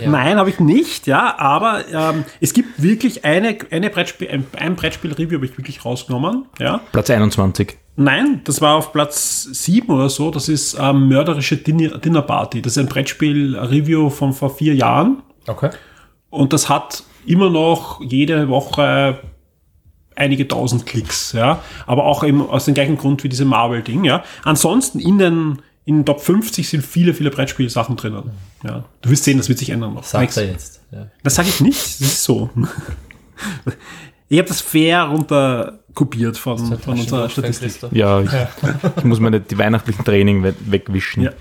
Ja. 0.02 0.10
Nein, 0.10 0.38
habe 0.38 0.50
ich 0.50 0.60
nicht, 0.60 1.08
ja, 1.08 1.38
aber 1.40 1.84
ähm, 1.92 2.26
es 2.42 2.54
gibt 2.54 2.82
wirklich 2.82 3.24
eine, 3.24 3.58
eine 3.72 3.90
Brettspiel, 3.90 4.30
ein, 4.30 4.46
ein 4.58 4.76
Brettspiel-Review 4.76 5.38
habe 5.38 5.46
ich 5.46 5.58
wirklich 5.58 5.86
rausgenommen, 5.86 6.46
ja. 6.60 6.82
Platz 6.92 7.10
21. 7.10 7.78
Nein, 7.96 8.42
das 8.44 8.60
war 8.60 8.76
auf 8.76 8.92
Platz 8.92 9.44
7 9.44 9.90
oder 9.90 10.10
so, 10.10 10.30
das 10.32 10.50
ist 10.50 10.78
ähm, 10.80 11.08
Mörderische 11.08 11.56
Dinner, 11.56 11.98
Dinner 11.98 12.22
Party. 12.22 12.62
Das 12.62 12.74
ist 12.74 12.78
ein 12.80 12.88
Brettspiel-Review 12.88 14.10
von 14.10 14.34
vor 14.34 14.50
vier 14.54 14.76
Jahren 14.76 15.22
Okay. 15.48 15.70
und 16.30 16.52
das 16.52 16.68
hat 16.68 17.04
immer 17.26 17.50
noch 17.50 18.02
jede 18.02 18.50
Woche 18.50 19.20
einige 20.18 20.48
tausend 20.48 20.86
Klicks, 20.86 21.32
ja, 21.34 21.62
aber 21.88 22.06
auch 22.06 22.24
eben 22.24 22.48
aus 22.50 22.66
dem 22.66 22.74
gleichen 22.74 22.98
Grund 22.98 23.24
wie 23.24 23.30
diese 23.30 23.46
Marvel-Ding, 23.46 24.04
ja. 24.04 24.24
Ansonsten 24.44 25.00
in 25.00 25.18
den, 25.18 25.62
in 25.86 25.98
den 26.00 26.06
Top 26.06 26.20
50 26.22 26.68
sind 26.68 26.84
viele, 26.84 27.14
viele 27.14 27.30
Brettspielsachen 27.30 27.96
drinnen, 27.96 28.32
ja. 28.64 28.86
Du 29.02 29.10
wirst 29.10 29.24
sehen, 29.24 29.38
das 29.38 29.48
wird 29.50 29.60
sich 29.60 29.70
ändern 29.70 29.94
noch. 29.94 30.04
Sagt 30.04 30.36
er 30.38 30.46
jetzt. 30.48 30.82
Ja. 30.92 31.08
Das 31.24 31.36
sage 31.36 31.50
ich 31.50 31.62
nicht, 31.62 31.80
das 31.80 32.02
ist 32.02 32.24
so. 32.24 32.50
Ich 34.28 34.40
habe 34.40 34.48
das 34.48 34.60
fair 34.60 35.04
runter 35.04 35.80
kopiert 35.94 36.36
von, 36.38 36.58
von 36.80 37.00
unserer 37.00 37.30
Statistik. 37.30 37.74
Ja, 37.92 38.22
ich, 38.22 38.30
ich 38.98 39.04
muss 39.04 39.20
meine 39.20 39.40
die 39.40 39.56
weihnachtlichen 39.58 40.04
Training 40.04 40.42
we- 40.44 40.56
wegwischen. 40.66 41.22
Ja. 41.24 41.32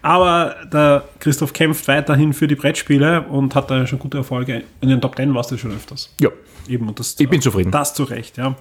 Aber 0.00 0.54
der 0.72 1.02
Christoph 1.18 1.52
kämpft 1.52 1.88
weiterhin 1.88 2.32
für 2.32 2.46
die 2.46 2.54
Brettspiele 2.54 3.22
und 3.22 3.54
hat 3.56 3.68
da 3.70 3.84
schon 3.86 3.98
gute 3.98 4.18
Erfolge. 4.18 4.62
In 4.80 4.90
den 4.90 5.00
Top 5.00 5.16
10 5.16 5.34
warst 5.34 5.50
du 5.50 5.56
schon 5.58 5.72
öfters. 5.72 6.14
ja. 6.20 6.28
Eben, 6.66 6.88
und 6.88 6.98
das, 6.98 7.14
Ich 7.18 7.28
bin 7.28 7.42
zufrieden. 7.42 7.70
Das 7.70 7.92
zu 7.92 8.04
Recht, 8.04 8.38
ja. 8.38 8.54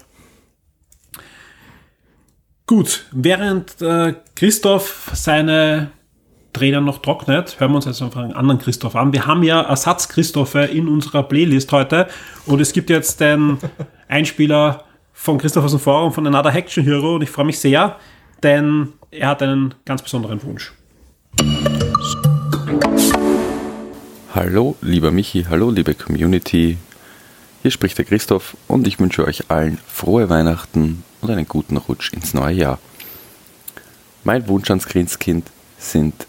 Gut, 2.65 3.03
während 3.11 3.81
äh, 3.81 4.13
Christoph 4.35 5.11
seine 5.13 5.91
Tränen 6.53 6.85
noch 6.85 6.99
trocknet, 6.99 7.59
hören 7.59 7.71
wir 7.71 7.75
uns 7.75 7.85
jetzt 7.85 8.01
einfach 8.01 8.21
einen 8.21 8.31
anderen 8.31 8.57
Christoph 8.57 8.95
an. 8.95 9.11
Wir 9.11 9.25
haben 9.27 9.43
ja 9.43 9.61
Ersatz-Christophe 9.63 10.61
in 10.61 10.87
unserer 10.87 11.23
Playlist 11.23 11.73
heute 11.73 12.07
und 12.45 12.61
es 12.61 12.71
gibt 12.71 12.89
jetzt 12.89 13.19
den 13.19 13.57
Einspieler 14.07 14.85
von 15.11 15.39
Christoph 15.39 15.65
aus 15.65 15.71
dem 15.71 15.81
Forum 15.81 16.13
von 16.13 16.25
Another 16.25 16.55
Action 16.55 16.85
Hero 16.85 17.15
und 17.15 17.23
ich 17.23 17.29
freue 17.29 17.45
mich 17.45 17.59
sehr, 17.59 17.97
denn 18.43 18.93
er 19.11 19.27
hat 19.27 19.43
einen 19.43 19.75
ganz 19.83 20.01
besonderen 20.01 20.41
Wunsch. 20.43 20.71
Hallo, 24.33 24.77
lieber 24.81 25.11
Michi, 25.11 25.47
hallo, 25.49 25.69
liebe 25.69 25.95
Community. 25.95 26.77
Hier 27.61 27.71
spricht 27.71 27.97
der 27.97 28.05
Christoph 28.05 28.55
und 28.69 28.87
ich 28.87 29.01
wünsche 29.01 29.25
euch 29.25 29.51
allen 29.51 29.79
frohe 29.85 30.29
Weihnachten 30.29 31.03
und 31.23 31.31
einen 31.31 31.47
guten 31.47 31.77
Rutsch 31.77 32.11
ins 32.13 32.33
neue 32.33 32.55
Jahr. 32.55 32.79
Mein 34.23 34.47
Wunsch 34.47 34.69
ans 34.69 34.85
Christkind 34.85 35.49
sind 35.77 36.27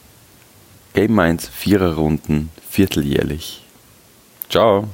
Game 0.95 1.15
Minds 1.15 1.49
Viererrunden 1.49 2.51
vierteljährlich. 2.69 3.63
Ciao. 4.49 4.89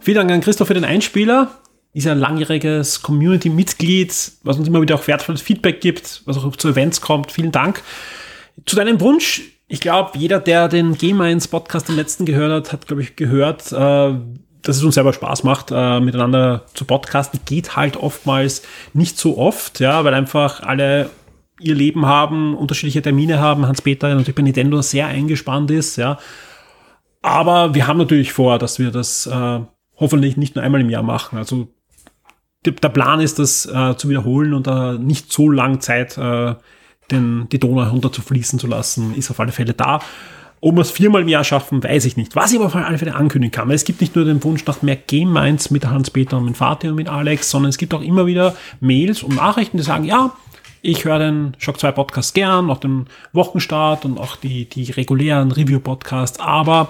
Vielen 0.00 0.16
Dank 0.16 0.30
an 0.30 0.40
Christoph 0.40 0.68
für 0.68 0.74
den 0.74 0.84
Einspieler. 0.84 1.58
Ist 1.92 2.06
ein 2.06 2.18
langjähriges 2.18 3.02
Community-Mitglied, 3.02 4.32
was 4.42 4.58
uns 4.58 4.68
immer 4.68 4.80
wieder 4.80 4.94
auch 4.94 5.06
wertvolles 5.06 5.42
Feedback 5.42 5.80
gibt, 5.80 6.22
was 6.24 6.38
auch 6.38 6.56
zu 6.56 6.68
Events 6.68 7.00
kommt. 7.00 7.32
Vielen 7.32 7.52
Dank. 7.52 7.82
Zu 8.66 8.76
deinem 8.76 9.00
Wunsch. 9.00 9.42
Ich 9.66 9.80
glaube, 9.80 10.16
jeder, 10.16 10.40
der 10.40 10.68
den 10.68 10.96
Game 10.96 11.20
1 11.20 11.48
Podcast 11.48 11.88
im 11.88 11.96
letzten 11.96 12.24
gehört 12.24 12.52
hat, 12.52 12.72
hat, 12.72 12.86
glaube 12.86 13.02
ich, 13.02 13.16
gehört, 13.16 13.70
äh, 13.72 14.14
dass 14.62 14.76
es 14.76 14.84
uns 14.84 14.94
selber 14.94 15.12
Spaß 15.12 15.44
macht, 15.44 15.70
äh, 15.70 16.00
miteinander 16.00 16.62
zu 16.74 16.84
podcasten. 16.84 17.40
Geht 17.44 17.76
halt 17.76 17.96
oftmals 17.96 18.62
nicht 18.92 19.18
so 19.18 19.38
oft, 19.38 19.80
ja, 19.80 20.04
weil 20.04 20.14
einfach 20.14 20.62
alle 20.62 21.10
ihr 21.60 21.74
Leben 21.74 22.06
haben, 22.06 22.56
unterschiedliche 22.56 23.02
Termine 23.02 23.40
haben. 23.40 23.66
Hans-Peter 23.66 24.08
natürlich 24.08 24.34
bei 24.34 24.42
Nintendo 24.42 24.80
sehr 24.82 25.06
eingespannt 25.06 25.70
ist, 25.70 25.96
ja. 25.96 26.18
Aber 27.22 27.74
wir 27.74 27.86
haben 27.86 27.98
natürlich 27.98 28.32
vor, 28.32 28.58
dass 28.58 28.78
wir 28.78 28.90
das 28.90 29.26
äh, 29.26 29.60
hoffentlich 29.96 30.36
nicht 30.36 30.54
nur 30.54 30.64
einmal 30.64 30.80
im 30.80 30.90
Jahr 30.90 31.02
machen. 31.02 31.38
Also 31.38 31.68
der 32.64 32.72
Plan 32.72 33.20
ist, 33.20 33.38
das 33.38 33.66
äh, 33.66 33.96
zu 33.96 34.08
wiederholen 34.08 34.52
und 34.52 34.66
äh, 34.66 34.98
nicht 34.98 35.32
so 35.32 35.48
lang 35.50 35.80
Zeit 35.80 36.18
äh, 36.18 36.54
den, 37.10 37.48
die 37.50 37.58
Donau 37.58 37.88
runterzufließen 37.88 38.58
zu 38.58 38.66
lassen, 38.66 39.14
ist 39.14 39.30
auf 39.30 39.40
alle 39.40 39.52
Fälle 39.52 39.74
da. 39.74 40.00
Ob 40.60 40.74
wir 40.74 40.80
es 40.80 40.90
viermal 40.90 41.22
im 41.22 41.28
Jahr 41.28 41.44
schaffen, 41.44 41.82
weiß 41.82 42.04
ich 42.04 42.16
nicht. 42.16 42.34
Was 42.34 42.50
ich 42.50 42.58
aber 42.58 42.66
auf 42.66 42.74
alle 42.74 42.98
Fälle 42.98 43.14
ankündigen 43.14 43.52
kann, 43.52 43.68
weil 43.68 43.76
es 43.76 43.84
gibt 43.84 44.00
nicht 44.00 44.16
nur 44.16 44.24
den 44.24 44.42
Wunsch 44.42 44.64
nach 44.66 44.82
mehr 44.82 44.96
Game 44.96 45.32
Minds 45.32 45.70
mit 45.70 45.86
Hans-Peter 45.86 46.38
und 46.38 46.46
mit 46.46 46.56
Fatih 46.56 46.88
und 46.88 46.96
mit 46.96 47.08
Alex, 47.08 47.50
sondern 47.50 47.70
es 47.70 47.78
gibt 47.78 47.94
auch 47.94 48.02
immer 48.02 48.26
wieder 48.26 48.56
Mails 48.80 49.22
und 49.22 49.36
Nachrichten, 49.36 49.76
die 49.76 49.82
sagen, 49.84 50.04
ja, 50.04 50.32
ich 50.82 51.04
höre 51.04 51.18
den 51.18 51.54
Shock 51.58 51.78
2 51.78 51.92
Podcast 51.92 52.34
gern, 52.34 52.70
auch 52.70 52.78
den 52.78 53.06
Wochenstart 53.32 54.04
und 54.04 54.18
auch 54.18 54.36
die, 54.36 54.68
die 54.68 54.90
regulären 54.90 55.52
Review-Podcasts, 55.52 56.40
aber 56.40 56.88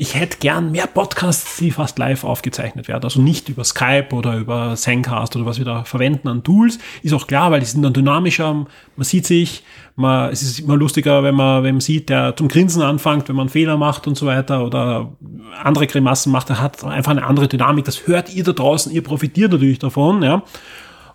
ich 0.00 0.14
hätte 0.14 0.38
gern 0.38 0.70
mehr 0.70 0.86
Podcasts, 0.86 1.56
die 1.56 1.72
fast 1.72 1.98
live 1.98 2.22
aufgezeichnet 2.22 2.86
werden. 2.86 3.02
Also 3.02 3.20
nicht 3.20 3.48
über 3.48 3.64
Skype 3.64 4.10
oder 4.12 4.36
über 4.36 4.76
Zencast 4.76 5.34
oder 5.34 5.44
was 5.44 5.58
wir 5.58 5.64
da 5.64 5.82
verwenden 5.82 6.28
an 6.28 6.44
Tools. 6.44 6.78
Ist 7.02 7.12
auch 7.12 7.26
klar, 7.26 7.50
weil 7.50 7.58
die 7.58 7.66
sind 7.66 7.82
dann 7.82 7.92
dynamischer. 7.92 8.54
Man 8.54 8.68
sieht 9.04 9.26
sich. 9.26 9.64
Man, 9.96 10.30
es 10.30 10.42
ist 10.42 10.60
immer 10.60 10.76
lustiger, 10.76 11.24
wenn 11.24 11.34
man, 11.34 11.64
wenn 11.64 11.74
man 11.74 11.80
sieht, 11.80 12.10
der 12.10 12.36
zum 12.36 12.46
Grinsen 12.46 12.80
anfängt, 12.80 13.28
wenn 13.28 13.34
man 13.34 13.48
Fehler 13.48 13.76
macht 13.76 14.06
und 14.06 14.16
so 14.16 14.24
weiter 14.24 14.64
oder 14.64 15.16
andere 15.60 15.88
Grimassen 15.88 16.30
macht. 16.30 16.48
Er 16.50 16.60
hat 16.60 16.84
einfach 16.84 17.10
eine 17.10 17.26
andere 17.26 17.48
Dynamik. 17.48 17.84
Das 17.84 18.06
hört 18.06 18.32
ihr 18.32 18.44
da 18.44 18.52
draußen. 18.52 18.92
Ihr 18.92 19.02
profitiert 19.02 19.50
natürlich 19.50 19.80
davon, 19.80 20.22
ja. 20.22 20.44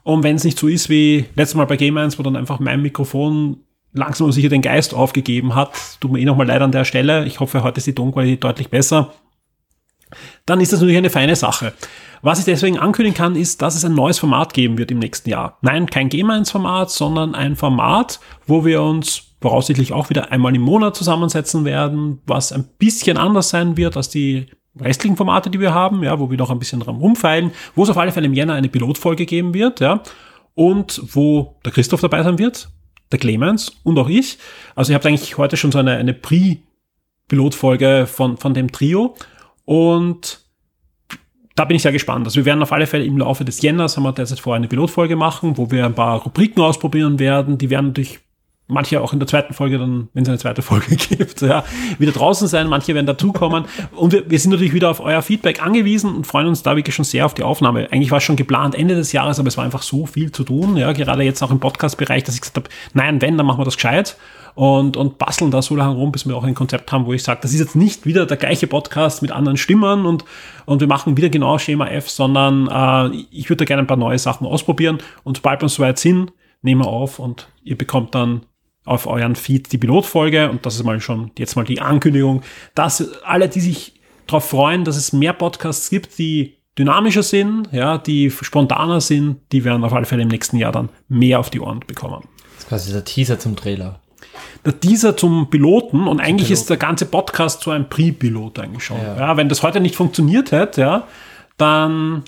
Und 0.03 0.23
wenn 0.23 0.35
es 0.35 0.43
nicht 0.43 0.59
so 0.59 0.67
ist 0.67 0.89
wie 0.89 1.23
letztes 1.35 1.55
Mal 1.55 1.67
bei 1.67 1.77
Game 1.77 1.97
1, 1.97 2.19
wo 2.19 2.23
dann 2.23 2.35
einfach 2.35 2.59
mein 2.59 2.81
Mikrofon 2.81 3.61
langsam 3.93 4.25
und 4.25 4.33
sicher 4.33 4.49
den 4.49 4.61
Geist 4.61 4.93
aufgegeben 4.93 5.55
hat, 5.55 5.71
tut 5.99 6.11
mir 6.11 6.19
eh 6.19 6.25
nochmal 6.25 6.47
leid 6.47 6.61
an 6.61 6.71
der 6.71 6.85
Stelle. 6.85 7.25
Ich 7.25 7.39
hoffe, 7.39 7.63
heute 7.63 7.77
ist 7.77 7.87
die 7.87 7.95
Tonqualität 7.95 8.43
deutlich 8.43 8.69
besser. 8.69 9.13
Dann 10.45 10.61
ist 10.61 10.71
das 10.71 10.79
natürlich 10.79 10.97
eine 10.97 11.09
feine 11.09 11.35
Sache. 11.35 11.73
Was 12.21 12.39
ich 12.39 12.45
deswegen 12.45 12.77
ankündigen 12.77 13.17
kann, 13.17 13.35
ist, 13.35 13.61
dass 13.61 13.75
es 13.75 13.83
ein 13.83 13.95
neues 13.95 14.19
Format 14.19 14.53
geben 14.53 14.77
wird 14.77 14.91
im 14.91 14.99
nächsten 14.99 15.29
Jahr. 15.29 15.57
Nein, 15.61 15.87
kein 15.87 16.09
Game-1-Format, 16.09 16.89
sondern 16.89 17.35
ein 17.35 17.55
Format, 17.55 18.19
wo 18.47 18.63
wir 18.63 18.81
uns 18.81 19.23
voraussichtlich 19.41 19.91
auch 19.91 20.09
wieder 20.09 20.31
einmal 20.31 20.55
im 20.55 20.61
Monat 20.61 20.95
zusammensetzen 20.95 21.65
werden, 21.65 22.21
was 22.25 22.53
ein 22.53 22.65
bisschen 22.77 23.17
anders 23.17 23.49
sein 23.49 23.75
wird 23.75 23.97
als 23.97 24.09
die 24.09 24.45
restlichen 24.79 25.17
Formate, 25.17 25.49
die 25.49 25.59
wir 25.59 25.73
haben, 25.73 26.01
ja, 26.01 26.17
wo 26.17 26.31
wir 26.31 26.37
noch 26.37 26.49
ein 26.49 26.59
bisschen 26.59 26.79
dran 26.79 26.95
rumfeilen, 26.95 27.51
wo 27.75 27.83
es 27.83 27.89
auf 27.89 27.97
alle 27.97 28.13
Fälle 28.13 28.27
im 28.27 28.33
Jänner 28.33 28.53
eine 28.53 28.69
Pilotfolge 28.69 29.25
geben 29.25 29.53
wird, 29.53 29.81
ja, 29.81 30.01
und 30.55 31.01
wo 31.13 31.59
der 31.65 31.73
Christoph 31.73 32.01
dabei 32.01 32.23
sein 32.23 32.39
wird, 32.39 32.69
der 33.13 33.19
Clemens 33.19 33.71
und 33.83 33.97
auch 33.97 34.09
ich. 34.09 34.37
Also 34.75 34.91
ihr 34.91 34.95
habt 34.95 35.05
eigentlich 35.05 35.37
heute 35.37 35.55
schon 35.55 35.71
so 35.71 35.79
eine, 35.79 35.95
eine 35.95 36.13
Pre-Pilotfolge 36.13 38.07
von, 38.07 38.37
von 38.37 38.53
dem 38.53 38.71
Trio 38.71 39.15
und 39.65 40.39
da 41.55 41.65
bin 41.65 41.75
ich 41.75 41.83
sehr 41.83 41.91
gespannt. 41.91 42.25
Also 42.25 42.37
wir 42.37 42.45
werden 42.45 42.63
auf 42.63 42.71
alle 42.71 42.87
Fälle 42.87 43.05
im 43.05 43.17
Laufe 43.17 43.45
des 43.45 43.61
Jänners, 43.61 43.95
haben 43.95 44.03
wir 44.03 44.11
derzeit 44.11 44.39
vor, 44.39 44.55
eine 44.55 44.67
Pilotfolge 44.67 45.15
machen, 45.15 45.57
wo 45.57 45.69
wir 45.69 45.85
ein 45.85 45.93
paar 45.93 46.21
Rubriken 46.21 46.61
ausprobieren 46.61 47.19
werden. 47.19 47.57
Die 47.57 47.69
werden 47.69 47.87
natürlich 47.87 48.19
manche 48.67 49.01
auch 49.01 49.13
in 49.13 49.19
der 49.19 49.27
zweiten 49.27 49.53
Folge 49.53 49.77
dann, 49.77 50.09
wenn 50.13 50.23
es 50.23 50.29
eine 50.29 50.37
zweite 50.37 50.61
Folge 50.61 50.95
gibt, 50.95 51.41
ja, 51.41 51.63
wieder 51.99 52.11
draußen 52.11 52.47
sein, 52.47 52.67
manche 52.67 52.95
werden 52.95 53.05
dazukommen. 53.05 53.65
Und 53.95 54.13
wir, 54.13 54.29
wir 54.29 54.39
sind 54.39 54.51
natürlich 54.51 54.73
wieder 54.73 54.89
auf 54.89 54.99
euer 54.99 55.21
Feedback 55.21 55.61
angewiesen 55.61 56.15
und 56.15 56.27
freuen 56.27 56.47
uns 56.47 56.63
da 56.63 56.75
wirklich 56.75 56.95
schon 56.95 57.05
sehr 57.05 57.25
auf 57.25 57.33
die 57.33 57.43
Aufnahme. 57.43 57.91
Eigentlich 57.91 58.11
war 58.11 58.17
es 58.19 58.23
schon 58.23 58.35
geplant 58.35 58.75
Ende 58.75 58.95
des 58.95 59.11
Jahres, 59.11 59.39
aber 59.39 59.47
es 59.47 59.57
war 59.57 59.65
einfach 59.65 59.83
so 59.83 60.05
viel 60.05 60.31
zu 60.31 60.43
tun, 60.43 60.77
ja, 60.77 60.91
gerade 60.93 61.23
jetzt 61.23 61.41
auch 61.41 61.51
im 61.51 61.59
Podcast-Bereich, 61.59 62.23
dass 62.23 62.35
ich 62.35 62.41
gesagt 62.41 62.57
habe, 62.57 62.69
nein, 62.93 63.21
wenn, 63.21 63.37
dann 63.37 63.45
machen 63.45 63.59
wir 63.59 63.65
das 63.65 63.75
gescheit 63.75 64.17
und, 64.55 64.97
und 64.97 65.17
basteln 65.17 65.51
da 65.51 65.61
so 65.61 65.75
lange 65.75 65.95
rum, 65.95 66.11
bis 66.11 66.27
wir 66.27 66.35
auch 66.35 66.43
ein 66.43 66.53
Konzept 66.53 66.91
haben, 66.91 67.05
wo 67.05 67.13
ich 67.13 67.23
sage, 67.23 67.39
das 67.41 67.53
ist 67.53 67.59
jetzt 67.59 67.75
nicht 67.75 68.05
wieder 68.05 68.25
der 68.25 68.37
gleiche 68.37 68.67
Podcast 68.67 69.21
mit 69.21 69.31
anderen 69.31 69.57
Stimmen 69.57 70.05
und, 70.05 70.25
und 70.65 70.79
wir 70.79 70.87
machen 70.87 71.17
wieder 71.17 71.29
genau 71.29 71.57
Schema 71.57 71.87
F, 71.87 72.09
sondern 72.09 72.67
äh, 72.67 73.15
ich 73.31 73.49
würde 73.49 73.63
da 73.63 73.65
gerne 73.65 73.83
ein 73.83 73.87
paar 73.87 73.97
neue 73.97 74.19
Sachen 74.19 74.45
ausprobieren 74.45 74.99
und 75.23 75.37
sobald 75.37 75.61
wir 75.61 75.69
soweit 75.69 75.99
sind, 75.99 76.31
nehmen 76.61 76.81
wir 76.81 76.87
auf 76.87 77.19
und 77.19 77.47
ihr 77.63 77.77
bekommt 77.77 78.15
dann 78.15 78.45
auf 78.85 79.07
euren 79.07 79.35
Feed 79.35 79.71
die 79.71 79.77
Pilotfolge 79.77 80.49
und 80.49 80.65
das 80.65 80.75
ist 80.75 80.83
mal 80.83 80.99
schon 80.99 81.31
jetzt 81.37 81.55
mal 81.55 81.63
die 81.63 81.81
Ankündigung, 81.81 82.41
dass 82.75 83.21
alle, 83.23 83.47
die 83.49 83.61
sich 83.61 84.01
darauf 84.27 84.49
freuen, 84.49 84.83
dass 84.83 84.97
es 84.97 85.13
mehr 85.13 85.33
Podcasts 85.33 85.89
gibt, 85.89 86.17
die 86.17 86.57
dynamischer 86.77 87.23
sind, 87.23 87.69
ja, 87.71 87.97
die 87.97 88.31
spontaner 88.31 88.99
sind, 88.99 89.39
die 89.51 89.63
werden 89.63 89.83
auf 89.83 89.93
alle 89.93 90.05
Fälle 90.05 90.23
im 90.23 90.27
nächsten 90.27 90.57
Jahr 90.57 90.71
dann 90.71 90.89
mehr 91.07 91.39
auf 91.39 91.49
die 91.49 91.59
Ohren 91.59 91.81
bekommen. 91.81 92.27
Das 92.55 92.63
ist 92.63 92.69
quasi 92.69 92.91
der 92.91 93.05
Teaser 93.05 93.39
zum 93.39 93.55
Trailer. 93.55 93.99
Der 94.65 94.79
Teaser 94.79 95.15
zum 95.15 95.49
Piloten 95.49 96.07
und 96.07 96.19
eigentlich 96.19 96.47
Pilot. 96.47 96.61
ist 96.61 96.69
der 96.69 96.77
ganze 96.77 97.05
Podcast 97.05 97.61
so 97.61 97.71
ein 97.71 97.89
Pre-Pilot 97.89 98.59
eigentlich 98.59 98.83
schon. 98.83 98.97
Ja. 98.97 99.17
ja. 99.17 99.37
wenn 99.37 99.49
das 99.49 99.61
heute 99.61 99.79
nicht 99.79 99.95
funktioniert 99.95 100.51
hätte, 100.51 100.81
ja, 100.81 101.07
dann 101.57 102.23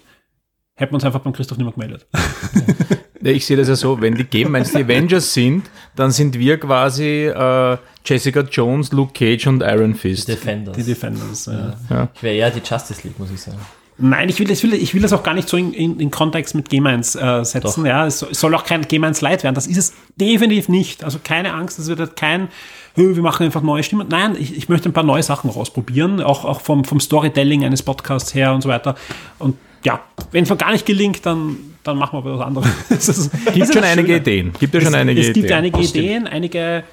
hätten 0.76 0.91
wir 0.91 0.95
uns 0.95 1.06
einfach 1.06 1.22
beim 1.22 1.34
Christoph 1.34 1.57
nicht 1.57 1.65
mehr 1.65 1.73
gemeldet. 1.73 2.07
Ja. 2.14 2.19
Ich 3.31 3.45
sehe 3.45 3.57
das 3.57 3.68
ja 3.68 3.76
so, 3.76 3.99
wenn 4.02 4.15
die 4.15 4.23
Game 4.23 4.52
Minds 4.52 4.72
die 4.72 4.84
Avengers 4.84 5.34
sind, 5.34 5.69
dann 5.95 6.11
sind 6.11 6.38
wir 6.38 6.60
quasi 6.60 7.26
äh, 7.27 7.77
Jessica 8.06 8.41
Jones, 8.41 8.91
Luke 8.91 9.14
Cage 9.14 9.47
und 9.47 9.61
Iron 9.61 9.95
Fist. 9.95 10.27
Die 10.27 10.34
Defenders. 10.34 10.77
Die 10.77 10.84
Defenders, 10.84 11.45
ja. 11.47 11.73
ja. 11.89 12.10
Ich 12.14 12.23
wäre 12.23 12.35
eher 12.35 12.52
die 12.52 12.60
Justice 12.60 13.02
League, 13.03 13.18
muss 13.18 13.31
ich 13.31 13.41
sagen. 13.41 13.57
Nein, 13.97 14.27
ich 14.27 14.38
will, 14.39 14.47
das, 14.47 14.61
will, 14.61 14.73
ich 14.73 14.93
will 14.93 15.02
das 15.02 15.14
auch 15.14 15.23
gar 15.23 15.34
nicht 15.34 15.47
so 15.47 15.56
in, 15.56 15.73
in, 15.73 15.99
in 16.02 16.11
Kontext 16.11 16.53
mit 16.53 16.69
Game 16.69 16.85
1 16.85 17.15
äh, 17.15 17.45
setzen. 17.45 17.84
Doch. 17.84 17.85
Ja, 17.85 18.06
es 18.06 18.19
soll 18.19 18.53
auch 18.53 18.65
kein 18.65 18.81
Game 18.81 19.06
1 19.06 19.22
Light 19.22 19.43
werden. 19.43 19.56
Das 19.56 19.68
ist 19.68 19.77
es 19.77 19.93
definitiv 20.18 20.68
nicht. 20.68 21.03
Also 21.03 21.19
keine 21.23 21.53
Angst, 21.53 21.80
es 21.80 21.88
wird 21.88 21.99
halt 21.99 22.18
kein, 22.18 22.49
wir 22.95 23.22
machen 23.22 23.45
einfach 23.45 23.61
neue 23.61 23.84
Stimmen. 23.84 24.07
Nein, 24.10 24.35
ich, 24.38 24.57
ich 24.57 24.68
möchte 24.68 24.89
ein 24.89 24.93
paar 24.93 25.03
neue 25.03 25.23
Sachen 25.23 25.49
ausprobieren, 25.49 26.22
auch, 26.22 26.43
auch 26.43 26.60
vom, 26.60 26.84
vom 26.84 26.99
Storytelling 26.99 27.64
eines 27.64 27.84
Podcasts 27.84 28.35
her 28.35 28.53
und 28.53 28.61
so 28.61 28.69
weiter. 28.69 28.95
Und 29.39 29.56
ja, 29.86 30.03
wenn 30.32 30.44
es 30.44 30.49
mir 30.49 30.57
gar 30.57 30.72
nicht 30.72 30.86
gelingt, 30.86 31.26
dann, 31.26 31.57
dann 31.84 31.98
machen 31.98 32.24
wir 32.24 32.38
was 32.38 32.45
anderes. 32.45 32.70
es 32.90 33.30
gibt 33.53 33.74
schon 33.74 33.84
einige 33.84 34.07
Schöne. 34.07 34.18
Ideen. 34.20 34.53
Gibt 34.60 34.74
ja 34.74 34.82
schon 34.82 34.90
es, 34.90 34.95
einige 34.95 35.22
es 35.22 35.30
Ideen. 35.30 35.45
Es 35.45 35.49
gibt 35.49 35.57
einige 35.57 35.80
Ideen, 35.80 36.28
einige 36.28 36.84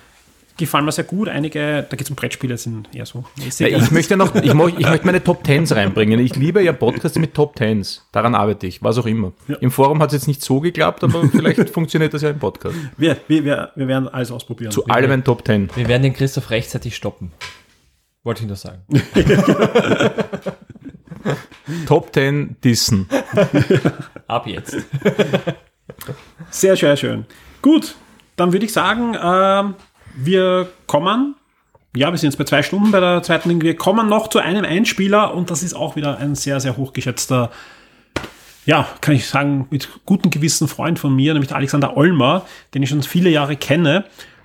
gefallen 0.56 0.84
mir 0.84 0.92
sehr 0.92 1.04
gut. 1.04 1.28
Einige, 1.28 1.86
da 1.88 1.96
geht 1.96 2.02
es 2.02 2.10
um 2.10 2.16
Brettspiele, 2.16 2.56
sind 2.56 2.88
eher 2.94 3.06
so. 3.06 3.24
Ja, 3.58 3.68
ich 3.68 3.90
möchte 3.90 4.16
noch, 4.16 4.34
ich, 4.34 4.54
mo, 4.54 4.68
ich 4.68 4.86
möchte 4.86 5.06
meine 5.06 5.24
Top 5.24 5.42
Tens 5.44 5.74
reinbringen. 5.74 6.20
Ich 6.20 6.36
liebe 6.36 6.62
ja 6.62 6.72
Podcasts 6.72 7.18
mit 7.18 7.34
Top 7.34 7.56
Tens. 7.56 8.06
Daran 8.12 8.34
arbeite 8.34 8.66
ich, 8.66 8.82
was 8.82 8.98
auch 8.98 9.06
immer. 9.06 9.32
Ja. 9.48 9.56
Im 9.56 9.70
Forum 9.70 10.00
hat 10.00 10.10
es 10.10 10.14
jetzt 10.14 10.28
nicht 10.28 10.42
so 10.42 10.60
geklappt, 10.60 11.02
aber 11.04 11.26
vielleicht 11.32 11.70
funktioniert 11.70 12.12
das 12.14 12.22
ja 12.22 12.30
im 12.30 12.38
Podcast. 12.38 12.76
Wir, 12.96 13.16
wir, 13.28 13.44
wir, 13.44 13.70
wir 13.74 13.88
werden 13.88 14.08
alles 14.08 14.30
ausprobieren. 14.30 14.70
Zu 14.70 14.86
allem 14.86 15.10
ein 15.10 15.24
Top 15.24 15.44
Ten. 15.44 15.70
Wir 15.74 15.88
werden 15.88 16.02
den 16.02 16.12
Christoph 16.12 16.50
rechtzeitig 16.50 16.94
stoppen. 16.94 17.32
Wollte 18.24 18.42
ich 18.42 18.46
nur 18.46 18.56
sagen. 18.56 18.82
Top 21.86 22.12
10 22.12 22.56
Dissen. 22.62 23.08
Ab 24.26 24.46
jetzt. 24.46 24.76
Sehr, 26.50 26.76
sehr 26.76 26.96
schön. 26.96 27.24
Gut, 27.60 27.94
dann 28.36 28.52
würde 28.52 28.66
ich 28.66 28.72
sagen, 28.72 29.14
äh, 29.14 29.74
wir 30.16 30.68
kommen. 30.86 31.36
Ja, 31.94 32.10
wir 32.10 32.18
sind 32.18 32.30
jetzt 32.30 32.38
bei 32.38 32.44
zwei 32.44 32.62
Stunden 32.62 32.90
bei 32.90 33.00
der 33.00 33.22
zweiten 33.22 33.50
Liga. 33.50 33.64
Wir 33.64 33.76
kommen 33.76 34.08
noch 34.08 34.28
zu 34.28 34.38
einem 34.38 34.64
Einspieler 34.64 35.34
und 35.34 35.50
das 35.50 35.62
ist 35.62 35.74
auch 35.74 35.96
wieder 35.96 36.18
ein 36.18 36.34
sehr, 36.34 36.58
sehr 36.58 36.76
hochgeschätzter, 36.76 37.50
ja, 38.64 38.88
kann 39.00 39.14
ich 39.14 39.26
sagen, 39.26 39.66
mit 39.70 39.88
gutem 40.06 40.30
Gewissen 40.30 40.68
Freund 40.68 40.98
von 40.98 41.14
mir, 41.14 41.34
nämlich 41.34 41.48
der 41.48 41.58
Alexander 41.58 41.96
Olmer, 41.96 42.46
den 42.74 42.82
ich 42.82 42.88
schon 42.88 43.02
viele 43.02 43.28
Jahre 43.28 43.56
kenne, 43.56 44.04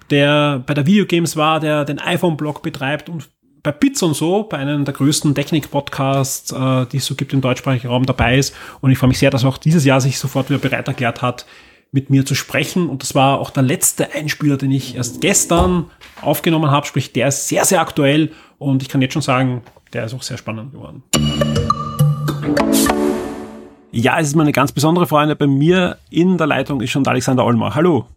der 0.10 0.60
bei 0.66 0.74
der 0.74 0.86
Videogames 0.86 1.38
war, 1.38 1.60
der 1.60 1.86
den 1.86 2.00
iPhone-Blog 2.00 2.64
betreibt 2.64 3.10
und 3.10 3.30
bei 3.68 3.74
Bits 3.74 4.02
und 4.02 4.14
so, 4.14 4.44
bei 4.44 4.60
einem 4.60 4.86
der 4.86 4.94
größten 4.94 5.36
Technik-Podcasts, 5.36 6.54
äh, 6.54 6.86
die 6.86 6.98
es 6.98 7.06
so 7.06 7.16
gibt 7.16 7.34
im 7.34 7.42
deutschsprachigen 7.42 7.90
Raum, 7.90 8.06
dabei 8.06 8.38
ist. 8.38 8.56
Und 8.80 8.92
ich 8.92 8.98
freue 8.98 9.10
mich 9.10 9.20
sehr, 9.20 9.30
dass 9.30 9.44
er 9.44 9.50
auch 9.50 9.58
dieses 9.58 9.84
Jahr 9.84 10.00
sich 10.00 10.20
sofort 10.20 10.50
wieder 10.50 10.58
bereit 10.58 10.88
erklärt 10.88 11.22
hat, 11.22 11.46
mit 11.92 12.10
mir 12.10 12.26
zu 12.26 12.34
sprechen. 12.34 12.88
Und 12.88 13.04
das 13.04 13.14
war 13.14 13.42
auch 13.42 13.50
der 13.50 13.64
letzte 13.64 14.14
Einspieler, 14.14 14.56
den 14.56 14.72
ich 14.72 14.96
erst 14.96 15.20
gestern 15.20 15.92
aufgenommen 16.22 16.72
habe. 16.72 16.88
Sprich, 16.88 17.12
der 17.12 17.28
ist 17.28 17.50
sehr, 17.50 17.66
sehr 17.66 17.82
aktuell 17.82 18.32
und 18.58 18.84
ich 18.84 18.88
kann 18.88 19.02
jetzt 19.02 19.12
schon 19.12 19.22
sagen, 19.22 19.62
der 19.92 20.06
ist 20.06 20.14
auch 20.14 20.24
sehr 20.24 20.38
spannend 20.38 20.72
geworden. 20.72 21.04
Ja, 23.92 24.18
es 24.18 24.28
ist 24.28 24.36
meine 24.38 24.54
ganz 24.54 24.72
besondere 24.72 25.08
Freunde. 25.08 25.36
Bei 25.36 25.48
mir 25.48 25.98
in 26.10 26.38
der 26.38 26.48
Leitung 26.48 26.80
ist 26.80 26.92
schon 26.92 27.04
der 27.04 27.12
Alexander 27.12 27.44
Olmer. 27.44 27.76
Hallo. 27.76 28.08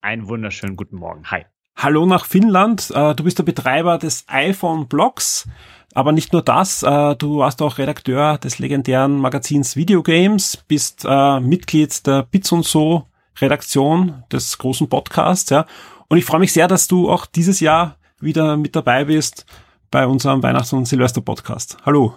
Einen 0.00 0.26
wunderschönen 0.26 0.74
guten 0.74 0.96
Morgen. 0.96 1.30
Hi. 1.30 1.44
Hallo 1.76 2.06
nach 2.06 2.24
Finnland. 2.24 2.90
Äh, 2.94 3.14
du 3.14 3.24
bist 3.24 3.38
der 3.38 3.44
Betreiber 3.44 3.98
des 3.98 4.24
iPhone-Blogs. 4.28 5.48
Aber 5.94 6.10
nicht 6.10 6.32
nur 6.32 6.42
das, 6.42 6.82
äh, 6.82 7.14
du 7.14 7.38
warst 7.38 7.62
auch 7.62 7.78
Redakteur 7.78 8.36
des 8.38 8.58
legendären 8.58 9.18
Magazins 9.18 9.76
Videogames, 9.76 10.56
bist 10.56 11.04
äh, 11.08 11.40
Mitglied 11.40 12.04
der 12.06 12.24
Bits 12.24 12.50
und 12.50 12.64
so 12.64 13.06
Redaktion 13.40 14.24
des 14.30 14.58
großen 14.58 14.88
Podcasts, 14.88 15.50
ja. 15.50 15.66
Und 16.08 16.18
ich 16.18 16.24
freue 16.24 16.40
mich 16.40 16.52
sehr, 16.52 16.66
dass 16.66 16.88
du 16.88 17.08
auch 17.10 17.26
dieses 17.26 17.60
Jahr 17.60 17.96
wieder 18.20 18.56
mit 18.56 18.74
dabei 18.74 19.04
bist 19.04 19.46
bei 19.90 20.06
unserem 20.06 20.42
Weihnachts- 20.42 20.72
und 20.72 20.86
Silvester-Podcast. 20.86 21.78
Hallo. 21.86 22.14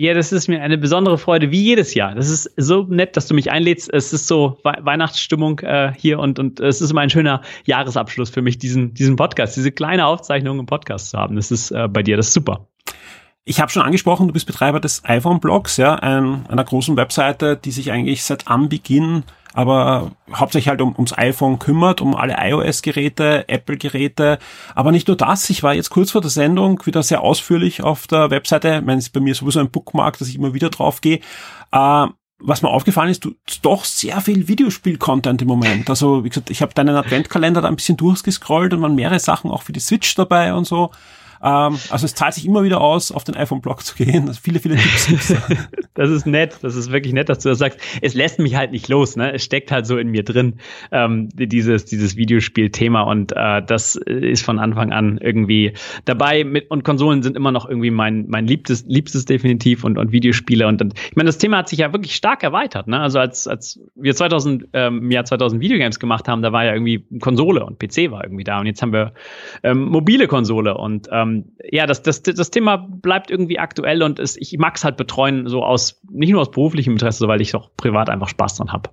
Ja, 0.00 0.14
das 0.14 0.32
ist 0.32 0.48
mir 0.48 0.62
eine 0.62 0.78
besondere 0.78 1.18
Freude, 1.18 1.50
wie 1.50 1.62
jedes 1.62 1.92
Jahr. 1.92 2.14
Das 2.14 2.30
ist 2.30 2.50
so 2.56 2.84
nett, 2.84 3.18
dass 3.18 3.26
du 3.26 3.34
mich 3.34 3.50
einlädst. 3.50 3.92
Es 3.92 4.14
ist 4.14 4.28
so 4.28 4.56
We 4.64 4.78
Weihnachtsstimmung 4.80 5.58
äh, 5.58 5.92
hier 5.94 6.18
und, 6.18 6.38
und 6.38 6.58
es 6.58 6.80
ist 6.80 6.90
immer 6.90 7.02
ein 7.02 7.10
schöner 7.10 7.42
Jahresabschluss 7.66 8.30
für 8.30 8.40
mich, 8.40 8.56
diesen, 8.56 8.94
diesen 8.94 9.16
Podcast, 9.16 9.58
diese 9.58 9.72
kleine 9.72 10.06
Aufzeichnung 10.06 10.58
im 10.58 10.64
Podcast 10.64 11.10
zu 11.10 11.18
haben. 11.18 11.36
Das 11.36 11.50
ist 11.50 11.70
äh, 11.70 11.86
bei 11.86 12.02
dir, 12.02 12.16
das 12.16 12.28
ist 12.28 12.32
super. 12.32 12.66
Ich 13.44 13.60
habe 13.60 13.70
schon 13.70 13.82
angesprochen, 13.82 14.26
du 14.26 14.32
bist 14.32 14.46
Betreiber 14.46 14.80
des 14.80 15.04
iPhone-Blogs, 15.04 15.76
ja, 15.76 15.96
ein, 15.96 16.46
einer 16.48 16.64
großen 16.64 16.96
Webseite, 16.96 17.58
die 17.62 17.70
sich 17.70 17.92
eigentlich 17.92 18.24
seit 18.24 18.48
Anbeginn 18.48 19.24
aber 19.52 20.12
hauptsächlich 20.32 20.68
halt 20.68 20.80
um, 20.80 20.94
ums 20.94 21.16
iPhone 21.16 21.58
kümmert, 21.58 22.00
um 22.00 22.14
alle 22.14 22.36
iOS-Geräte, 22.38 23.48
Apple-Geräte. 23.48 24.38
Aber 24.74 24.92
nicht 24.92 25.08
nur 25.08 25.16
das, 25.16 25.50
ich 25.50 25.62
war 25.62 25.74
jetzt 25.74 25.90
kurz 25.90 26.12
vor 26.12 26.20
der 26.20 26.30
Sendung 26.30 26.84
wieder 26.86 27.02
sehr 27.02 27.22
ausführlich 27.22 27.82
auf 27.82 28.06
der 28.06 28.30
Webseite. 28.30 28.76
Ich 28.76 28.84
meine, 28.84 28.98
es 28.98 29.06
ist 29.06 29.12
bei 29.12 29.20
mir 29.20 29.34
sowieso 29.34 29.60
ein 29.60 29.70
Bookmark, 29.70 30.18
dass 30.18 30.28
ich 30.28 30.36
immer 30.36 30.54
wieder 30.54 30.70
drauf 30.70 31.00
gehe. 31.00 31.20
Äh, 31.72 32.06
was 32.42 32.62
mir 32.62 32.70
aufgefallen 32.70 33.10
ist, 33.10 33.24
du 33.24 33.34
doch 33.62 33.84
sehr 33.84 34.20
viel 34.20 34.48
Videospiel-Content 34.48 35.42
im 35.42 35.48
Moment. 35.48 35.90
Also, 35.90 36.24
wie 36.24 36.30
gesagt, 36.30 36.50
ich 36.50 36.62
habe 36.62 36.72
deinen 36.72 36.96
Adventkalender 36.96 37.60
da 37.60 37.68
ein 37.68 37.76
bisschen 37.76 37.98
durchgescrollt 37.98 38.72
und 38.72 38.80
waren 38.80 38.94
mehrere 38.94 39.20
Sachen 39.20 39.50
auch 39.50 39.62
für 39.62 39.72
die 39.72 39.80
Switch 39.80 40.14
dabei 40.14 40.54
und 40.54 40.66
so. 40.66 40.90
Ähm, 41.42 41.78
also 41.88 42.04
es 42.04 42.14
zahlt 42.14 42.34
sich 42.34 42.46
immer 42.46 42.62
wieder 42.62 42.80
aus, 42.80 43.12
auf 43.12 43.24
den 43.24 43.34
iPhone-Blog 43.34 43.82
zu 43.82 43.94
gehen. 43.96 44.28
Also 44.28 44.40
viele, 44.42 44.60
viele 44.60 44.76
Tipps. 44.76 45.34
das 45.94 46.10
ist 46.10 46.26
nett. 46.26 46.58
Das 46.62 46.76
ist 46.76 46.92
wirklich 46.92 47.14
nett, 47.14 47.28
dass 47.28 47.38
du 47.38 47.48
das 47.48 47.58
sagst. 47.58 47.80
Es 48.02 48.14
lässt 48.14 48.38
mich 48.38 48.56
halt 48.56 48.72
nicht 48.72 48.88
los. 48.88 49.16
Ne? 49.16 49.32
Es 49.32 49.44
steckt 49.44 49.72
halt 49.72 49.86
so 49.86 49.96
in 49.96 50.08
mir 50.08 50.22
drin, 50.22 50.56
ähm, 50.92 51.28
dieses, 51.32 51.86
dieses 51.86 52.16
Videospiel-Thema. 52.16 53.02
Und 53.02 53.32
äh, 53.32 53.62
das 53.62 53.96
ist 53.96 54.44
von 54.44 54.58
Anfang 54.58 54.92
an 54.92 55.18
irgendwie 55.18 55.72
dabei. 56.04 56.44
Mit, 56.44 56.70
und 56.70 56.84
Konsolen 56.84 57.22
sind 57.22 57.36
immer 57.36 57.52
noch 57.52 57.68
irgendwie 57.68 57.90
mein, 57.90 58.26
mein 58.28 58.46
liebstes, 58.46 58.84
liebstes 58.86 59.24
definitiv 59.24 59.84
und, 59.84 59.96
und 59.96 60.12
Videospiele. 60.12 60.66
Und, 60.66 60.82
und 60.82 60.94
ich 60.98 61.16
meine, 61.16 61.28
das 61.28 61.38
Thema 61.38 61.58
hat 61.58 61.68
sich 61.68 61.78
ja 61.78 61.92
wirklich 61.92 62.14
stark 62.14 62.42
erweitert. 62.42 62.86
Ne? 62.86 63.00
Also 63.00 63.18
als, 63.18 63.48
als 63.48 63.80
wir 63.94 64.14
2000, 64.14 64.68
ähm, 64.74 64.98
im 64.98 65.10
Jahr 65.10 65.24
2000 65.24 65.62
Videogames 65.62 65.98
gemacht 65.98 66.28
haben, 66.28 66.42
da 66.42 66.52
war 66.52 66.64
ja 66.64 66.74
irgendwie 66.74 67.06
Konsole 67.20 67.64
und 67.64 67.78
PC 67.78 68.10
war 68.10 68.24
irgendwie 68.24 68.44
da. 68.44 68.60
Und 68.60 68.66
jetzt 68.66 68.82
haben 68.82 68.92
wir 68.92 69.14
ähm, 69.62 69.84
mobile 69.84 70.26
Konsole 70.26 70.76
und 70.76 71.08
ähm, 71.10 71.29
ähm, 71.30 71.52
ja, 71.62 71.86
das, 71.86 72.02
das, 72.02 72.22
das 72.22 72.50
Thema 72.50 72.76
bleibt 72.76 73.30
irgendwie 73.30 73.58
aktuell 73.58 74.02
und 74.02 74.18
es, 74.18 74.36
ich 74.36 74.56
mag 74.58 74.76
es 74.76 74.84
halt 74.84 74.96
betreuen, 74.96 75.48
so 75.48 75.62
aus, 75.62 76.00
nicht 76.10 76.30
nur 76.30 76.40
aus 76.40 76.50
beruflichem 76.50 76.94
Interesse, 76.94 77.28
weil 77.28 77.40
ich 77.40 77.54
auch 77.54 77.70
privat 77.76 78.10
einfach 78.10 78.28
Spaß 78.28 78.56
dran 78.56 78.72
habe. 78.72 78.90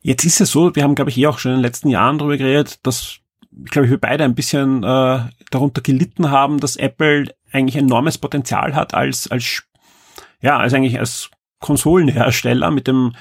Jetzt 0.00 0.24
ist 0.24 0.40
es 0.40 0.50
so, 0.50 0.74
wir 0.74 0.82
haben, 0.82 0.94
glaube 0.94 1.10
ich, 1.10 1.18
eh 1.18 1.26
auch 1.26 1.38
schon 1.38 1.52
in 1.52 1.58
den 1.58 1.64
letzten 1.64 1.88
Jahren 1.88 2.18
darüber 2.18 2.36
geredet, 2.36 2.86
dass, 2.86 3.20
glaube 3.70 3.86
ich, 3.86 3.90
wir 3.90 4.00
beide 4.00 4.24
ein 4.24 4.34
bisschen 4.34 4.82
äh, 4.82 5.20
darunter 5.50 5.80
gelitten 5.80 6.30
haben, 6.30 6.60
dass 6.60 6.76
Apple 6.76 7.34
eigentlich 7.52 7.76
enormes 7.76 8.18
Potenzial 8.18 8.74
hat 8.74 8.92
als, 8.92 9.30
als 9.30 9.64
ja, 10.44 10.58
als 10.58 10.74
eigentlich 10.74 10.98
als 11.00 11.30
Konsolenhersteller 11.60 12.70
mit 12.70 12.86
dem 12.86 13.14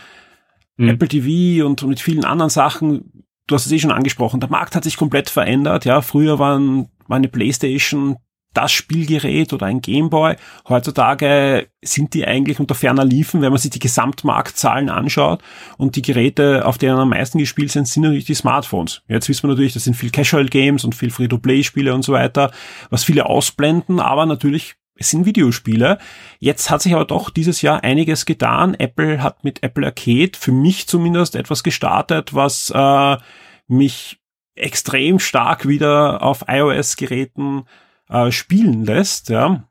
mhm. 0.75 0.89
Apple 0.89 1.07
TV 1.07 1.65
und 1.65 1.81
mit 1.83 2.01
vielen 2.01 2.25
anderen 2.25 2.49
Sachen. 2.49 3.25
Du 3.47 3.55
hast 3.55 3.65
es 3.65 3.71
eh 3.71 3.79
schon 3.79 3.91
angesprochen, 3.91 4.41
der 4.41 4.49
Markt 4.49 4.75
hat 4.75 4.83
sich 4.83 4.97
komplett 4.97 5.29
verändert. 5.29 5.85
Ja, 5.85 6.01
früher 6.01 6.37
waren, 6.37 6.89
war 7.07 7.17
eine 7.17 7.29
Playstation 7.29 8.17
das 8.53 8.71
Spielgerät 8.71 9.53
oder 9.53 9.65
ein 9.65 9.81
Gameboy. 9.81 10.35
Heutzutage 10.67 11.67
sind 11.83 12.13
die 12.13 12.25
eigentlich 12.25 12.59
unter 12.59 12.75
ferner 12.75 13.05
Liefen, 13.05 13.41
wenn 13.41 13.51
man 13.51 13.59
sich 13.59 13.71
die 13.71 13.79
Gesamtmarktzahlen 13.79 14.89
anschaut. 14.89 15.41
Und 15.77 15.95
die 15.95 16.01
Geräte, 16.01 16.65
auf 16.65 16.77
denen 16.77 16.97
am 16.97 17.09
meisten 17.09 17.37
gespielt 17.37 17.71
sind, 17.71 17.87
sind 17.87 18.03
natürlich 18.03 18.25
die 18.25 18.35
Smartphones. 18.35 19.01
Jetzt 19.07 19.29
wissen 19.29 19.43
wir 19.43 19.49
natürlich, 19.49 19.73
das 19.73 19.83
sind 19.83 19.95
viel 19.95 20.11
Casual 20.11 20.47
Games 20.47 20.83
und 20.83 20.95
viel 20.95 21.11
Free-to-Play-Spiele 21.11 21.93
und 21.93 22.03
so 22.03 22.13
weiter, 22.13 22.51
was 22.89 23.03
viele 23.03 23.25
ausblenden, 23.25 23.99
aber 23.99 24.25
natürlich 24.25 24.75
es 24.95 25.09
sind 25.09 25.25
Videospiele. 25.25 25.97
Jetzt 26.39 26.69
hat 26.69 26.81
sich 26.81 26.93
aber 26.93 27.05
doch 27.05 27.29
dieses 27.29 27.61
Jahr 27.61 27.83
einiges 27.83 28.25
getan. 28.25 28.75
Apple 28.75 29.23
hat 29.23 29.43
mit 29.43 29.63
Apple 29.63 29.85
Arcade 29.85 30.31
für 30.37 30.51
mich 30.51 30.87
zumindest 30.87 31.35
etwas 31.35 31.63
gestartet, 31.63 32.33
was 32.35 32.71
äh, 32.73 33.17
mich 33.67 34.19
extrem 34.55 35.19
stark 35.19 35.67
wieder 35.67 36.21
auf 36.21 36.45
iOS-Geräten 36.47 37.63
äh, 38.13 38.31
spielen 38.31 38.85
lässt, 38.85 39.29
ja. 39.29 39.67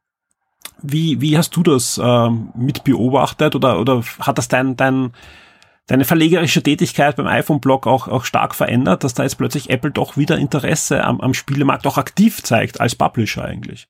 Wie, 0.83 1.21
wie 1.21 1.39
hast 1.39 1.55
du 1.57 1.63
das 1.63 1.97
äh, 1.97 2.31
mit 2.57 2.83
beobachtet 2.85 3.55
oder, 3.55 3.79
oder 3.79 4.03
hat 4.19 4.37
das 4.37 4.49
dein, 4.49 4.77
dein, 4.77 5.13
deine 5.87 6.05
verlegerische 6.05 6.63
Tätigkeit 6.63 7.17
beim 7.17 7.29
iPhone-Blog 7.29 7.87
auch, 7.87 8.09
auch 8.09 8.25
stark 8.25 8.55
verändert, 8.55 9.05
dass 9.05 9.15
da 9.15 9.23
jetzt 9.23 9.39
plötzlich 9.39 9.71
Apple 9.71 9.93
doch 9.93 10.17
wieder 10.17 10.39
Interesse 10.39 11.05
am, 11.05 11.21
am 11.21 11.35
Spielemarkt 11.35 11.87
auch 11.87 11.99
aktiv 11.99 12.43
zeigt 12.43 12.81
als 12.81 12.97
Publisher 12.97 13.45
eigentlich? 13.45 13.87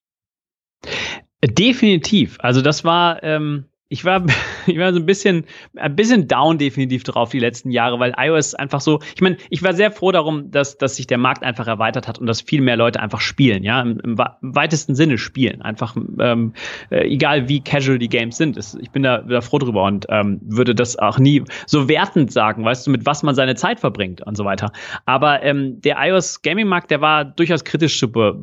Definitiv. 1.42 2.36
Also 2.40 2.60
das 2.60 2.84
war, 2.84 3.22
ähm, 3.22 3.64
ich 3.92 4.06
war, 4.06 4.24
ich 4.66 4.78
war 4.78 4.92
so 4.92 4.98
ein 4.98 5.06
bisschen, 5.06 5.44
ein 5.76 5.94
bisschen 5.94 6.26
down 6.26 6.56
definitiv 6.58 7.04
drauf 7.04 7.30
die 7.30 7.38
letzten 7.38 7.70
Jahre, 7.70 8.00
weil 8.00 8.14
iOS 8.16 8.54
einfach 8.54 8.80
so, 8.80 9.00
ich 9.14 9.20
meine, 9.20 9.36
ich 9.50 9.62
war 9.62 9.74
sehr 9.74 9.92
froh 9.92 10.12
darum, 10.12 10.50
dass, 10.50 10.78
dass 10.78 10.96
sich 10.96 11.06
der 11.06 11.18
Markt 11.18 11.42
einfach 11.42 11.66
erweitert 11.66 12.08
hat 12.08 12.18
und 12.18 12.26
dass 12.26 12.40
viel 12.40 12.62
mehr 12.62 12.76
Leute 12.76 13.00
einfach 13.00 13.20
spielen, 13.20 13.62
ja, 13.62 13.82
im, 13.82 14.00
im 14.00 14.18
weitesten 14.40 14.94
Sinne 14.94 15.18
spielen, 15.18 15.60
einfach, 15.60 15.94
ähm, 16.18 16.54
äh, 16.90 17.06
egal 17.06 17.48
wie 17.48 17.60
casual 17.60 17.98
die 17.98 18.08
Games 18.08 18.38
sind. 18.38 18.56
Ich 18.80 18.90
bin 18.90 19.02
da, 19.02 19.18
da 19.18 19.42
froh 19.42 19.58
drüber 19.58 19.84
und 19.84 20.06
ähm, 20.08 20.40
würde 20.42 20.74
das 20.74 20.98
auch 20.98 21.18
nie 21.18 21.44
so 21.66 21.88
wertend 21.88 22.32
sagen, 22.32 22.64
weißt 22.64 22.86
du, 22.86 22.90
mit 22.90 23.04
was 23.04 23.22
man 23.22 23.34
seine 23.34 23.56
Zeit 23.56 23.78
verbringt 23.78 24.22
und 24.26 24.36
so 24.36 24.44
weiter. 24.46 24.72
Aber 25.04 25.42
ähm, 25.42 25.82
der 25.82 25.96
iOS 25.98 26.40
Gaming 26.40 26.66
Markt, 26.66 26.90
der 26.90 27.02
war 27.02 27.26
durchaus 27.26 27.64
kritisch 27.64 27.98
zu 27.98 28.10
be 28.10 28.42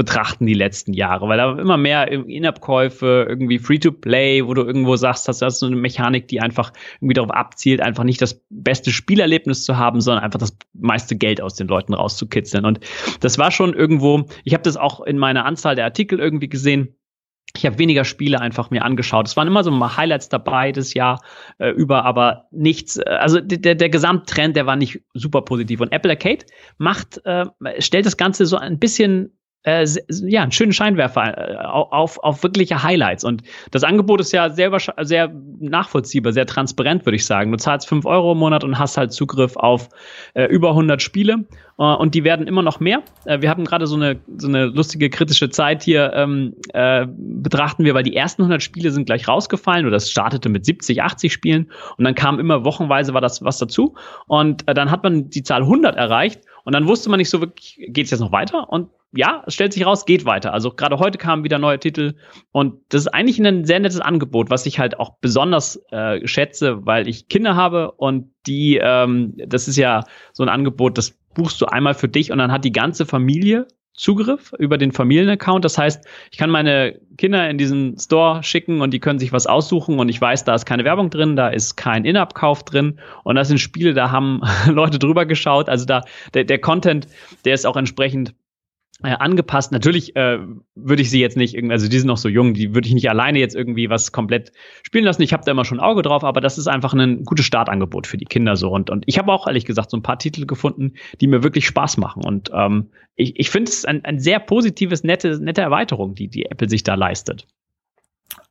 betrachten 0.00 0.46
die 0.46 0.54
letzten 0.54 0.94
Jahre, 0.94 1.28
weil 1.28 1.36
da 1.36 1.58
immer 1.58 1.76
mehr 1.76 2.10
In-App-Käufe, 2.10 3.26
irgendwie 3.28 3.58
Free-to-Play, 3.58 4.46
wo 4.46 4.54
du 4.54 4.62
irgendwo 4.62 4.96
sagst, 4.96 5.28
hast, 5.28 5.42
ist 5.42 5.58
so 5.58 5.66
eine 5.66 5.76
Mechanik, 5.76 6.26
die 6.26 6.40
einfach 6.40 6.72
irgendwie 7.02 7.12
darauf 7.12 7.30
abzielt, 7.30 7.82
einfach 7.82 8.04
nicht 8.04 8.22
das 8.22 8.42
beste 8.48 8.92
Spielerlebnis 8.92 9.62
zu 9.62 9.76
haben, 9.76 10.00
sondern 10.00 10.24
einfach 10.24 10.40
das 10.40 10.56
meiste 10.72 11.16
Geld 11.16 11.42
aus 11.42 11.54
den 11.54 11.68
Leuten 11.68 11.92
rauszukitzeln. 11.92 12.64
Und 12.64 12.80
das 13.20 13.36
war 13.36 13.50
schon 13.50 13.74
irgendwo, 13.74 14.24
ich 14.44 14.54
habe 14.54 14.62
das 14.62 14.78
auch 14.78 15.02
in 15.02 15.18
meiner 15.18 15.44
Anzahl 15.44 15.74
der 15.74 15.84
Artikel 15.84 16.18
irgendwie 16.18 16.48
gesehen, 16.48 16.96
ich 17.54 17.66
habe 17.66 17.78
weniger 17.78 18.04
Spiele 18.04 18.40
einfach 18.40 18.70
mir 18.70 18.84
angeschaut. 18.84 19.26
Es 19.26 19.36
waren 19.36 19.48
immer 19.48 19.64
so 19.64 19.70
mal 19.70 19.98
Highlights 19.98 20.30
dabei 20.30 20.72
das 20.72 20.94
Jahr 20.94 21.20
äh, 21.58 21.70
über, 21.70 22.04
aber 22.06 22.46
nichts. 22.52 22.96
Äh, 22.96 23.02
also 23.10 23.40
der, 23.40 23.74
der 23.74 23.90
Gesamttrend, 23.90 24.56
der 24.56 24.66
war 24.66 24.76
nicht 24.76 25.02
super 25.12 25.42
positiv. 25.42 25.80
Und 25.80 25.92
Apple 25.92 26.12
Arcade 26.12 26.46
macht, 26.78 27.20
äh, 27.26 27.44
stellt 27.80 28.06
das 28.06 28.16
Ganze 28.16 28.46
so 28.46 28.56
ein 28.56 28.78
bisschen 28.78 29.36
äh, 29.62 29.86
ja, 30.08 30.42
einen 30.42 30.52
schönen 30.52 30.72
Scheinwerfer 30.72 31.36
äh, 31.36 31.56
auf, 31.56 32.18
auf 32.18 32.42
wirkliche 32.42 32.82
Highlights. 32.82 33.24
Und 33.24 33.42
das 33.70 33.84
Angebot 33.84 34.20
ist 34.20 34.32
ja 34.32 34.48
sehr, 34.48 34.70
sehr 35.02 35.30
nachvollziehbar, 35.60 36.32
sehr 36.32 36.46
transparent, 36.46 37.04
würde 37.04 37.16
ich 37.16 37.26
sagen. 37.26 37.52
Du 37.52 37.58
zahlst 37.58 37.86
fünf 37.86 38.06
Euro 38.06 38.32
im 38.32 38.38
Monat 38.38 38.64
und 38.64 38.78
hast 38.78 38.96
halt 38.96 39.12
Zugriff 39.12 39.56
auf 39.56 39.88
äh, 40.34 40.44
über 40.44 40.70
100 40.70 41.02
Spiele. 41.02 41.44
Äh, 41.78 41.82
und 41.82 42.14
die 42.14 42.24
werden 42.24 42.46
immer 42.46 42.62
noch 42.62 42.80
mehr. 42.80 43.02
Äh, 43.26 43.42
wir 43.42 43.50
haben 43.50 43.64
gerade 43.64 43.86
so 43.86 43.96
eine, 43.96 44.18
so 44.38 44.48
eine 44.48 44.66
lustige 44.66 45.10
kritische 45.10 45.50
Zeit 45.50 45.82
hier, 45.82 46.12
ähm, 46.14 46.54
äh, 46.72 47.06
betrachten 47.08 47.84
wir, 47.84 47.92
weil 47.94 48.02
die 48.02 48.16
ersten 48.16 48.42
100 48.42 48.62
Spiele 48.62 48.90
sind 48.90 49.04
gleich 49.04 49.28
rausgefallen 49.28 49.84
oder 49.84 49.96
das 49.96 50.10
startete 50.10 50.48
mit 50.48 50.64
70, 50.64 51.02
80 51.02 51.32
Spielen. 51.32 51.70
Und 51.98 52.04
dann 52.04 52.14
kam 52.14 52.40
immer 52.40 52.64
wochenweise 52.64 53.12
war 53.12 53.20
das 53.20 53.44
was 53.44 53.58
dazu. 53.58 53.94
Und 54.26 54.64
dann 54.66 54.90
hat 54.90 55.02
man 55.02 55.28
die 55.28 55.42
Zahl 55.42 55.62
100 55.62 55.96
erreicht. 55.96 56.40
Und 56.64 56.74
dann 56.74 56.86
wusste 56.86 57.10
man 57.10 57.18
nicht 57.18 57.30
so 57.30 57.40
wirklich, 57.40 57.80
geht 57.88 58.04
es 58.04 58.10
jetzt 58.10 58.20
noch 58.20 58.32
weiter? 58.32 58.68
Und 58.70 58.90
ja, 59.12 59.42
es 59.46 59.54
stellt 59.54 59.72
sich 59.72 59.84
raus, 59.84 60.06
geht 60.06 60.24
weiter. 60.24 60.52
Also 60.52 60.70
gerade 60.70 60.98
heute 60.98 61.18
kamen 61.18 61.42
wieder 61.42 61.58
neue 61.58 61.80
Titel 61.80 62.14
und 62.52 62.74
das 62.90 63.02
ist 63.02 63.08
eigentlich 63.08 63.40
ein 63.40 63.64
sehr 63.64 63.80
nettes 63.80 64.00
Angebot, 64.00 64.50
was 64.50 64.66
ich 64.66 64.78
halt 64.78 64.98
auch 65.00 65.16
besonders 65.20 65.82
äh, 65.90 66.26
schätze, 66.26 66.86
weil 66.86 67.08
ich 67.08 67.28
Kinder 67.28 67.56
habe 67.56 67.90
und 67.92 68.30
die, 68.46 68.78
ähm, 68.80 69.34
das 69.36 69.66
ist 69.66 69.76
ja 69.76 70.04
so 70.32 70.44
ein 70.44 70.48
Angebot, 70.48 70.96
das 70.96 71.18
buchst 71.34 71.60
du 71.60 71.66
einmal 71.66 71.94
für 71.94 72.08
dich 72.08 72.30
und 72.30 72.38
dann 72.38 72.52
hat 72.52 72.64
die 72.64 72.72
ganze 72.72 73.04
Familie 73.04 73.66
Zugriff 74.00 74.54
über 74.58 74.78
den 74.78 74.92
Familienaccount. 74.92 75.62
Das 75.62 75.76
heißt, 75.76 76.06
ich 76.30 76.38
kann 76.38 76.48
meine 76.48 76.98
Kinder 77.18 77.50
in 77.50 77.58
diesen 77.58 77.98
Store 77.98 78.42
schicken 78.42 78.80
und 78.80 78.94
die 78.94 78.98
können 78.98 79.18
sich 79.18 79.30
was 79.30 79.46
aussuchen 79.46 79.98
und 79.98 80.08
ich 80.08 80.18
weiß, 80.18 80.44
da 80.44 80.54
ist 80.54 80.64
keine 80.64 80.84
Werbung 80.84 81.10
drin, 81.10 81.36
da 81.36 81.48
ist 81.48 81.76
kein 81.76 82.06
In-App-Kauf 82.06 82.64
drin 82.64 82.98
und 83.24 83.36
das 83.36 83.48
sind 83.48 83.58
Spiele, 83.58 83.92
da 83.92 84.10
haben 84.10 84.40
Leute 84.66 84.98
drüber 84.98 85.26
geschaut. 85.26 85.68
Also 85.68 85.84
da, 85.84 86.02
der, 86.32 86.44
der 86.44 86.58
Content, 86.58 87.08
der 87.44 87.52
ist 87.52 87.66
auch 87.66 87.76
entsprechend 87.76 88.34
äh, 89.02 89.12
angepasst. 89.12 89.72
Natürlich 89.72 90.16
äh, 90.16 90.38
würde 90.74 91.02
ich 91.02 91.10
sie 91.10 91.20
jetzt 91.20 91.36
nicht, 91.36 91.54
irgendwie, 91.54 91.72
also 91.72 91.88
die 91.88 91.98
sind 91.98 92.06
noch 92.06 92.16
so 92.16 92.28
jung, 92.28 92.54
die 92.54 92.74
würde 92.74 92.86
ich 92.86 92.94
nicht 92.94 93.08
alleine 93.08 93.38
jetzt 93.38 93.54
irgendwie 93.54 93.88
was 93.90 94.12
komplett 94.12 94.52
spielen 94.82 95.04
lassen. 95.04 95.22
Ich 95.22 95.32
habe 95.32 95.44
da 95.44 95.52
immer 95.52 95.64
schon 95.64 95.78
ein 95.78 95.84
Auge 95.84 96.02
drauf, 96.02 96.24
aber 96.24 96.40
das 96.40 96.58
ist 96.58 96.68
einfach 96.68 96.92
ein 96.92 97.24
gutes 97.24 97.46
Startangebot 97.46 98.06
für 98.06 98.18
die 98.18 98.24
Kinder 98.24 98.56
so. 98.56 98.70
Und, 98.70 98.90
und 98.90 99.04
ich 99.06 99.18
habe 99.18 99.32
auch 99.32 99.46
ehrlich 99.46 99.64
gesagt 99.64 99.90
so 99.90 99.96
ein 99.96 100.02
paar 100.02 100.18
Titel 100.18 100.46
gefunden, 100.46 100.94
die 101.20 101.26
mir 101.26 101.42
wirklich 101.42 101.66
Spaß 101.66 101.96
machen. 101.96 102.24
Und 102.24 102.50
ähm, 102.52 102.90
ich, 103.16 103.38
ich 103.38 103.50
finde 103.50 103.70
es 103.70 103.84
ein, 103.84 104.04
ein 104.04 104.18
sehr 104.18 104.40
positives, 104.40 105.04
nette, 105.04 105.42
nette 105.42 105.62
Erweiterung, 105.62 106.14
die, 106.14 106.28
die 106.28 106.46
Apple 106.46 106.68
sich 106.68 106.82
da 106.82 106.94
leistet. 106.94 107.46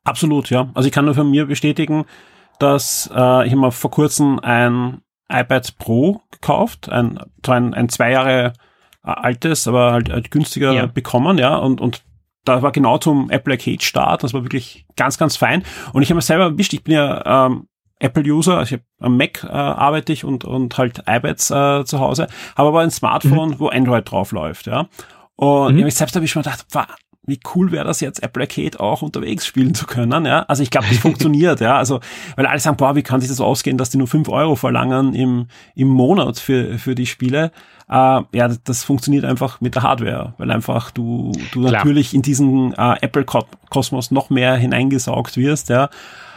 Absolut, 0.04 0.50
ja. 0.50 0.70
Also 0.74 0.86
ich 0.86 0.92
kann 0.92 1.04
nur 1.04 1.14
von 1.14 1.30
mir 1.30 1.46
bestätigen, 1.46 2.04
dass 2.58 3.10
äh, 3.14 3.46
ich 3.46 3.54
habe 3.54 3.70
vor 3.72 3.90
kurzem 3.90 4.38
ein 4.40 5.02
iPad 5.28 5.78
Pro 5.78 6.22
gekauft, 6.30 6.88
ein, 6.88 7.20
ein, 7.46 7.74
ein 7.74 7.88
zwei 7.88 8.10
Jahre 8.10 8.52
altes, 9.02 9.66
aber 9.66 9.92
halt, 9.92 10.10
halt 10.10 10.30
günstiger 10.30 10.72
ja. 10.72 10.86
bekommen, 10.86 11.38
ja, 11.38 11.56
und, 11.56 11.80
und 11.80 12.02
da 12.44 12.62
war 12.62 12.72
genau 12.72 12.98
zum 12.98 13.30
Apple 13.30 13.54
Arcade 13.54 13.82
Start, 13.82 14.22
das 14.22 14.34
war 14.34 14.42
wirklich 14.44 14.86
ganz, 14.96 15.18
ganz 15.18 15.36
fein. 15.36 15.62
Und 15.92 16.02
ich 16.02 16.10
habe 16.10 16.16
mir 16.16 16.22
selber 16.22 16.44
erwischt, 16.44 16.72
ich 16.72 16.84
bin 16.84 16.94
ja 16.94 17.46
ähm, 17.46 17.66
Apple-User, 17.98 18.58
also 18.58 18.74
ich 18.74 18.80
hab, 18.80 19.06
am 19.06 19.16
Mac 19.16 19.44
äh, 19.44 19.48
arbeite 19.48 20.12
ich 20.12 20.24
und, 20.24 20.44
und 20.44 20.76
halt 20.78 21.02
iPads 21.06 21.50
äh, 21.50 21.84
zu 21.84 22.00
Hause, 22.00 22.28
habe 22.56 22.68
aber 22.68 22.80
ein 22.80 22.90
Smartphone, 22.90 23.50
mhm. 23.50 23.58
wo 23.58 23.68
Android 23.68 24.10
drauf 24.10 24.32
läuft, 24.32 24.66
ja. 24.66 24.88
Und 25.36 25.76
mhm. 25.76 25.86
ich 25.86 25.94
selbst 25.94 26.14
habe 26.16 26.24
ich 26.24 26.30
schon 26.30 26.42
gedacht, 26.42 26.66
wie 27.26 27.38
cool 27.54 27.70
wäre 27.70 27.84
das 27.84 28.00
jetzt, 28.00 28.22
Apple 28.22 28.42
Arcade 28.42 28.80
auch 28.80 29.02
unterwegs 29.02 29.46
spielen 29.46 29.74
zu 29.74 29.86
können, 29.86 30.24
ja. 30.24 30.42
Also 30.42 30.62
ich 30.62 30.70
glaube, 30.70 30.86
das 30.88 30.98
funktioniert, 31.00 31.60
ja. 31.60 31.76
Also, 31.76 32.00
weil 32.36 32.46
alle 32.46 32.58
sagen, 32.60 32.76
boah, 32.76 32.96
wie 32.96 33.02
kann 33.02 33.20
sich 33.20 33.28
das 33.28 33.40
ausgehen, 33.40 33.78
dass 33.78 33.90
die 33.90 33.98
nur 33.98 34.08
fünf 34.08 34.28
Euro 34.28 34.56
verlangen 34.56 35.14
im, 35.14 35.46
im 35.74 35.88
Monat 35.88 36.38
für, 36.38 36.78
für 36.78 36.94
die 36.94 37.06
Spiele. 37.06 37.52
Äh, 37.88 38.22
ja, 38.32 38.48
das 38.64 38.84
funktioniert 38.84 39.24
einfach 39.24 39.60
mit 39.60 39.74
der 39.74 39.82
Hardware, 39.82 40.34
weil 40.38 40.50
einfach 40.50 40.90
du, 40.90 41.32
du 41.52 41.60
natürlich 41.60 42.14
in 42.14 42.22
diesen 42.22 42.72
äh, 42.72 42.96
Apple-Kosmos 43.00 44.10
noch 44.10 44.30
mehr 44.30 44.56
hineingesaugt 44.56 45.36
wirst, 45.36 45.68
ja. 45.68 45.90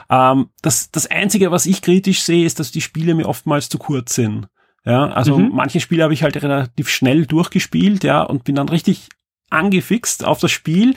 Ähm, 0.10 0.50
das, 0.62 0.92
das 0.92 1.10
Einzige, 1.10 1.52
was 1.52 1.66
ich 1.66 1.82
kritisch 1.82 2.24
sehe, 2.24 2.46
ist, 2.46 2.60
dass 2.60 2.72
die 2.72 2.82
Spiele 2.82 3.16
mir 3.16 3.28
oftmals 3.28 3.70
zu 3.70 3.78
kurz 3.78 4.16
sind. 4.16 4.48
Ja, 4.86 5.08
also 5.08 5.38
mhm. 5.38 5.52
manche 5.54 5.80
Spiele 5.80 6.04
habe 6.04 6.14
ich 6.14 6.24
halt 6.24 6.42
relativ 6.44 6.90
schnell 6.90 7.26
durchgespielt, 7.26 8.04
ja, 8.04 8.22
und 8.22 8.44
bin 8.44 8.56
dann 8.56 8.68
richtig 8.68 9.08
angefixt 9.54 10.26
auf 10.26 10.40
das 10.40 10.52
Spiel 10.52 10.96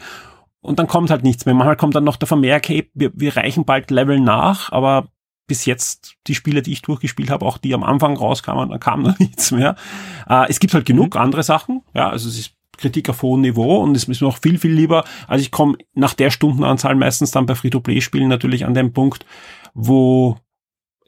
und 0.60 0.78
dann 0.78 0.86
kommt 0.86 1.10
halt 1.10 1.22
nichts 1.22 1.46
mehr. 1.46 1.54
Manchmal 1.54 1.76
kommt 1.76 1.94
dann 1.94 2.04
noch 2.04 2.16
der 2.16 2.26
Vermerk, 2.26 2.68
hey, 2.68 2.90
wir, 2.94 3.12
wir 3.14 3.36
reichen 3.36 3.64
bald 3.64 3.90
Level 3.90 4.20
nach, 4.20 4.72
aber 4.72 5.08
bis 5.46 5.64
jetzt 5.64 6.16
die 6.26 6.34
Spiele, 6.34 6.62
die 6.62 6.72
ich 6.72 6.82
durchgespielt 6.82 7.30
habe, 7.30 7.46
auch 7.46 7.58
die 7.58 7.72
am 7.72 7.84
Anfang 7.84 8.16
rauskamen, 8.16 8.70
dann 8.70 8.80
kam 8.80 9.04
da 9.04 9.14
nichts 9.18 9.52
mehr. 9.52 9.76
Äh, 10.28 10.48
es 10.48 10.58
gibt 10.60 10.74
halt 10.74 10.86
genug 10.86 11.14
mhm. 11.14 11.20
andere 11.20 11.42
Sachen, 11.42 11.82
ja, 11.94 12.08
also 12.10 12.28
es 12.28 12.38
ist 12.38 12.52
Kritik 12.76 13.08
auf 13.08 13.22
hohem 13.22 13.40
Niveau 13.40 13.78
und 13.78 13.96
es 13.96 14.04
ist 14.04 14.20
mir 14.20 14.28
auch 14.28 14.38
viel, 14.38 14.58
viel 14.58 14.72
lieber. 14.72 15.04
Also 15.28 15.40
ich 15.40 15.50
komme 15.50 15.78
nach 15.94 16.12
der 16.12 16.30
Stundenanzahl 16.30 16.94
meistens 16.94 17.30
dann 17.30 17.46
bei 17.46 17.54
Free-to-Play-Spielen 17.54 18.28
natürlich 18.28 18.66
an 18.66 18.74
den 18.74 18.92
Punkt, 18.92 19.24
wo 19.72 20.36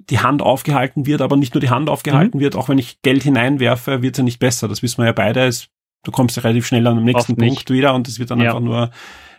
die 0.08 0.20
Hand 0.20 0.40
aufgehalten 0.40 1.04
wird, 1.04 1.20
aber 1.20 1.36
nicht 1.36 1.54
nur 1.54 1.60
die 1.60 1.70
Hand 1.70 1.90
aufgehalten 1.90 2.38
mhm. 2.38 2.42
wird, 2.42 2.56
auch 2.56 2.68
wenn 2.68 2.78
ich 2.78 3.02
Geld 3.02 3.22
hineinwerfe, 3.22 4.02
wird 4.02 4.14
es 4.14 4.18
ja 4.18 4.24
nicht 4.24 4.38
besser. 4.38 4.68
Das 4.68 4.82
wissen 4.82 4.98
wir 4.98 5.06
ja 5.06 5.12
beide. 5.12 5.44
Es, 5.44 5.68
du 6.08 6.12
kommst 6.12 6.36
ja 6.36 6.42
relativ 6.42 6.66
schnell 6.66 6.86
an 6.86 6.96
dem 6.96 7.04
nächsten 7.04 7.32
Oft 7.32 7.38
Punkt 7.38 7.40
nicht. 7.40 7.70
wieder 7.70 7.94
und 7.94 8.08
es 8.08 8.18
wird 8.18 8.30
dann 8.30 8.40
ja. 8.40 8.46
einfach 8.46 8.60
nur, 8.60 8.90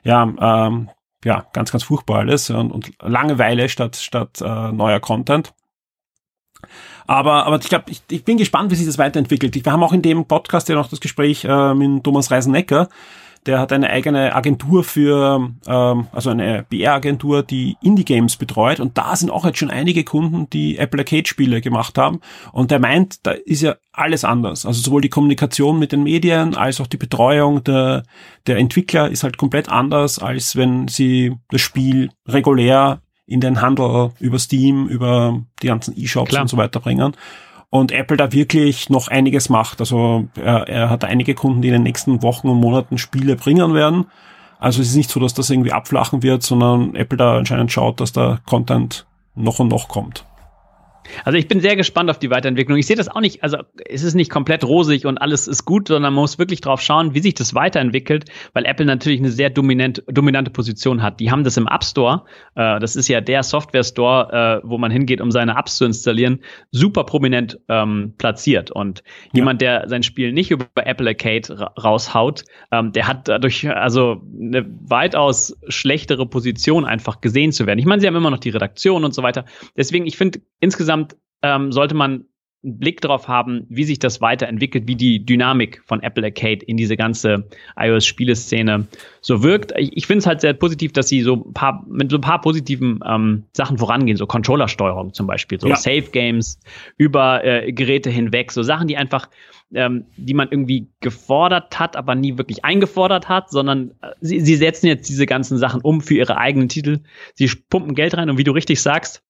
ja, 0.04 0.22
ähm, 0.68 0.90
ja, 1.26 1.48
ganz, 1.52 1.72
ganz 1.72 1.84
furchtbar 1.84 2.20
alles 2.20 2.52
und, 2.52 2.72
und 2.72 2.92
Langeweile 3.02 3.70
statt, 3.70 3.96
statt 3.96 4.40
äh, 4.40 4.72
neuer 4.72 5.00
Content. 5.00 5.52
Aber, 7.08 7.48
aber 7.48 7.58
ich 7.58 7.70
glaube, 7.70 7.86
ich, 7.90 8.04
ich 8.12 8.24
bin 8.24 8.38
gespannt, 8.38 8.70
wie 8.70 8.76
sich 8.76 8.86
das 8.86 9.00
weiterentwickelt. 9.00 9.56
Wir 9.56 9.72
haben 9.72 9.82
auch 9.82 9.94
in 9.94 10.04
dem 10.04 10.26
Podcast 10.26 10.70
ja 10.70 10.76
noch 10.76 10.90
das 10.90 11.00
Gespräch 11.00 11.44
äh, 11.44 11.74
mit 11.74 12.04
Thomas 12.04 12.30
Reisenecker. 12.30 12.88
Der 13.46 13.60
hat 13.60 13.72
eine 13.72 13.90
eigene 13.90 14.36
Agentur 14.36 14.84
für, 14.84 15.50
ähm, 15.68 16.08
also 16.12 16.30
eine 16.30 16.66
BR-Agentur, 16.70 17.44
die 17.44 17.78
Indie-Games 17.82 18.38
betreut. 18.38 18.80
Und 18.80 18.98
da 18.98 19.16
sind 19.16 19.32
auch 19.32 19.46
jetzt 19.46 19.60
schon 19.60 19.70
einige 19.70 20.04
Kunden, 20.04 20.50
die 20.50 20.78
Apple 20.78 21.00
Arcade-Spiele 21.00 21.62
gemacht 21.62 21.98
haben. 21.98 22.20
Und 22.52 22.72
der 22.72 22.80
meint, 22.80 23.26
da 23.26 23.32
ist 23.32 23.62
ja 23.62 23.76
alles 23.94 24.24
anders. 24.24 24.66
Also 24.66 24.82
sowohl 24.82 25.02
die 25.02 25.10
Kommunikation 25.10 25.80
mit 25.80 25.92
den 25.92 26.04
Medien 26.04 26.56
als 26.56 26.82
auch 26.82 26.88
die 26.88 26.98
Betreuung 26.98 27.64
der, 27.64 28.04
der 28.48 28.58
Entwickler 28.58 29.10
ist 29.10 29.24
halt 29.24 29.38
komplett 29.38 29.70
anders, 29.70 30.20
als 30.20 30.56
wenn 30.56 30.88
sie 30.88 31.36
das 31.50 31.62
Spiel 31.62 32.12
regulär 32.28 33.02
in 33.30 33.42
den 33.42 33.62
Handel 33.62 34.12
über 34.20 34.40
Steam, 34.40 34.88
über 34.88 35.42
die 35.62 35.68
ganzen 35.68 35.98
E-Shops 35.98 36.36
und 36.36 36.50
so 36.50 36.58
weiter 36.58 36.80
bringen. 36.80 37.14
Und 37.72 37.92
Apple 37.92 38.18
da 38.18 38.32
wirklich 38.32 38.90
noch 38.90 39.10
einiges 39.10 39.50
macht. 39.50 39.80
Also 39.80 40.28
er, 40.36 40.68
er 40.68 40.90
hat 40.90 41.04
einige 41.04 41.36
Kunden, 41.36 41.62
die 41.62 41.68
in 41.68 41.76
den 41.76 41.84
nächsten 41.84 42.24
Wochen 42.24 42.50
und 42.50 42.60
Monaten 42.60 42.98
Spiele 42.98 43.36
bringen 43.36 43.74
werden. 43.74 44.08
Also 44.60 44.82
es 44.82 44.90
ist 44.90 44.96
nicht 44.96 45.10
so, 45.10 45.20
dass 45.20 45.34
das 45.34 45.50
irgendwie 45.50 45.72
abflachen 45.72 46.24
wird, 46.24 46.44
sondern 46.44 46.96
Apple 46.96 47.18
da 47.18 47.38
anscheinend 47.38 47.72
schaut, 47.72 48.02
dass 48.02 48.12
da 48.12 48.40
Content 48.46 49.06
noch 49.36 49.60
und 49.60 49.70
noch 49.70 49.88
kommt. 49.88 50.26
Also 51.26 51.38
ich 51.38 51.48
bin 51.48 51.60
sehr 51.60 51.76
gespannt 51.76 52.10
auf 52.10 52.20
die 52.20 52.30
Weiterentwicklung. 52.30 52.78
Ich 52.78 52.88
sehe 52.88 52.96
das 52.96 53.08
auch 53.08 53.22
nicht, 53.22 53.44
also 53.44 53.58
es 53.88 54.04
ist 54.04 54.16
nicht 54.16 54.30
komplett 54.30 54.64
rosig 54.64 55.06
und 55.06 55.18
alles 55.18 55.48
ist 55.48 55.66
gut, 55.66 55.88
sondern 55.88 56.14
man 56.14 56.22
muss 56.22 56.40
wirklich 56.40 56.62
drauf 56.62 56.82
schauen, 56.82 57.14
wie 57.14 57.20
sich 57.20 57.34
das 57.34 57.54
weiterentwickelt, 57.56 58.26
weil 58.54 58.66
Apple 58.66 58.86
natürlich 58.86 59.20
eine 59.20 59.32
sehr 59.32 59.50
dominant, 59.50 60.04
dominante 60.08 60.52
Position 60.52 61.02
hat. 61.02 61.20
Die 61.20 61.32
haben 61.32 61.44
das 61.44 61.58
im 61.58 61.68
App 61.68 61.84
Store, 61.84 62.26
äh, 62.56 62.80
das 62.80 62.96
ist 62.96 63.08
ja 63.08 63.22
der 63.22 63.44
Software 63.44 63.84
Store, 63.84 64.62
äh, 64.64 64.68
wo 64.68 64.78
man 64.78 64.92
hingeht, 64.92 65.22
um 65.22 65.32
seine 65.32 65.58
Apps 65.58 65.78
zu 65.78 65.86
installieren, 65.86 66.40
super 66.72 67.04
prominent 67.04 67.60
ähm, 67.68 68.14
platziert. 68.18 68.72
Und 68.72 69.00
ja. 69.00 69.40
jemand, 69.40 69.62
der 69.62 69.88
sein 69.88 70.04
Spiel 70.04 70.32
nicht 70.32 70.52
über 70.52 70.66
Apple 70.76 71.08
Arcade 71.08 71.60
ra 71.60 71.74
raushaut, 71.80 72.44
ähm, 72.72 72.92
der 72.92 73.08
hat 73.08 73.28
dadurch 73.28 73.68
also 73.70 74.22
eine 74.40 74.66
weitaus 74.82 75.58
schlechtere 75.68 76.26
Position 76.26 76.86
einfach 76.86 77.22
gesehen 77.22 77.52
zu 77.52 77.66
werden. 77.66 77.80
Ich 77.80 77.86
meine, 77.86 78.02
sie 78.02 78.08
haben 78.08 78.16
immer 78.16 78.32
noch 78.32 78.40
die 78.40 78.50
Redaktion 78.50 79.06
und 79.06 79.14
so 79.14 79.24
weiter. 79.24 79.46
Deswegen, 79.78 80.06
ich 80.06 80.18
finde 80.18 80.40
insgesamt 80.60 80.99
insgesamt 81.00 81.18
ähm, 81.42 81.72
sollte 81.72 81.96
man 81.96 82.26
einen 82.62 82.78
Blick 82.78 83.00
darauf 83.00 83.30
haben, 83.30 83.66
wie 83.70 83.86
sich 83.86 84.00
das 84.00 84.20
weiterentwickelt, 84.20 84.86
wie 84.86 84.96
die 84.96 85.26
Dynamik 85.26 85.82
von 85.86 86.04
Apple 86.04 86.26
Arcade 86.26 86.66
in 86.66 86.76
diese 86.76 86.98
ganze 86.98 87.48
iOS-Spieleszene 87.78 88.86
so 89.22 89.44
wirkt. 89.44 89.72
Ich, 89.78 89.96
ich 89.96 90.08
finde 90.08 90.20
es 90.20 90.28
halt 90.28 90.42
sehr 90.42 90.52
positiv, 90.52 90.92
dass 90.92 91.08
sie 91.08 91.22
so 91.22 91.36
ein 91.36 91.54
paar, 91.54 91.86
mit 91.88 92.12
so 92.12 92.18
ein 92.18 92.22
paar 92.22 92.42
positiven 92.42 93.00
ähm, 93.08 93.46
Sachen 93.54 93.78
vorangehen, 93.78 94.18
so 94.18 94.28
Controllersteuerung 94.28 95.14
zum 95.14 95.26
Beispiel, 95.26 95.58
so 95.58 95.70
ja. 95.70 95.78
Safe 95.78 96.10
Games 96.12 96.60
über 96.98 97.46
äh, 97.46 97.72
Geräte 97.72 98.10
hinweg, 98.10 98.52
so 98.52 98.62
Sachen, 98.62 98.90
die 98.90 98.98
einfach, 98.98 99.30
ähm, 99.74 100.08
die 100.18 100.34
man 100.34 100.50
irgendwie 100.52 100.90
gefordert 101.00 101.80
hat, 101.80 101.96
aber 101.96 102.14
nie 102.14 102.38
wirklich 102.38 102.66
eingefordert 102.66 103.30
hat, 103.30 103.50
sondern 103.52 103.92
äh, 104.02 104.12
sie, 104.20 104.42
sie 104.42 104.58
setzen 104.58 104.88
jetzt 104.88 105.08
diese 105.08 105.26
ganzen 105.26 105.58
Sachen 105.58 105.80
um 105.80 106.02
für 106.02 106.16
ihre 106.16 106.36
eigenen 106.36 106.68
Titel. 106.68 107.00
Sie 107.36 107.50
pumpen 107.70 107.96
Geld 107.96 108.18
rein 108.18 108.30
und 108.30 108.38
wie 108.38 108.44
du 108.44 108.52
richtig 108.52 108.82
sagst, 108.82 109.24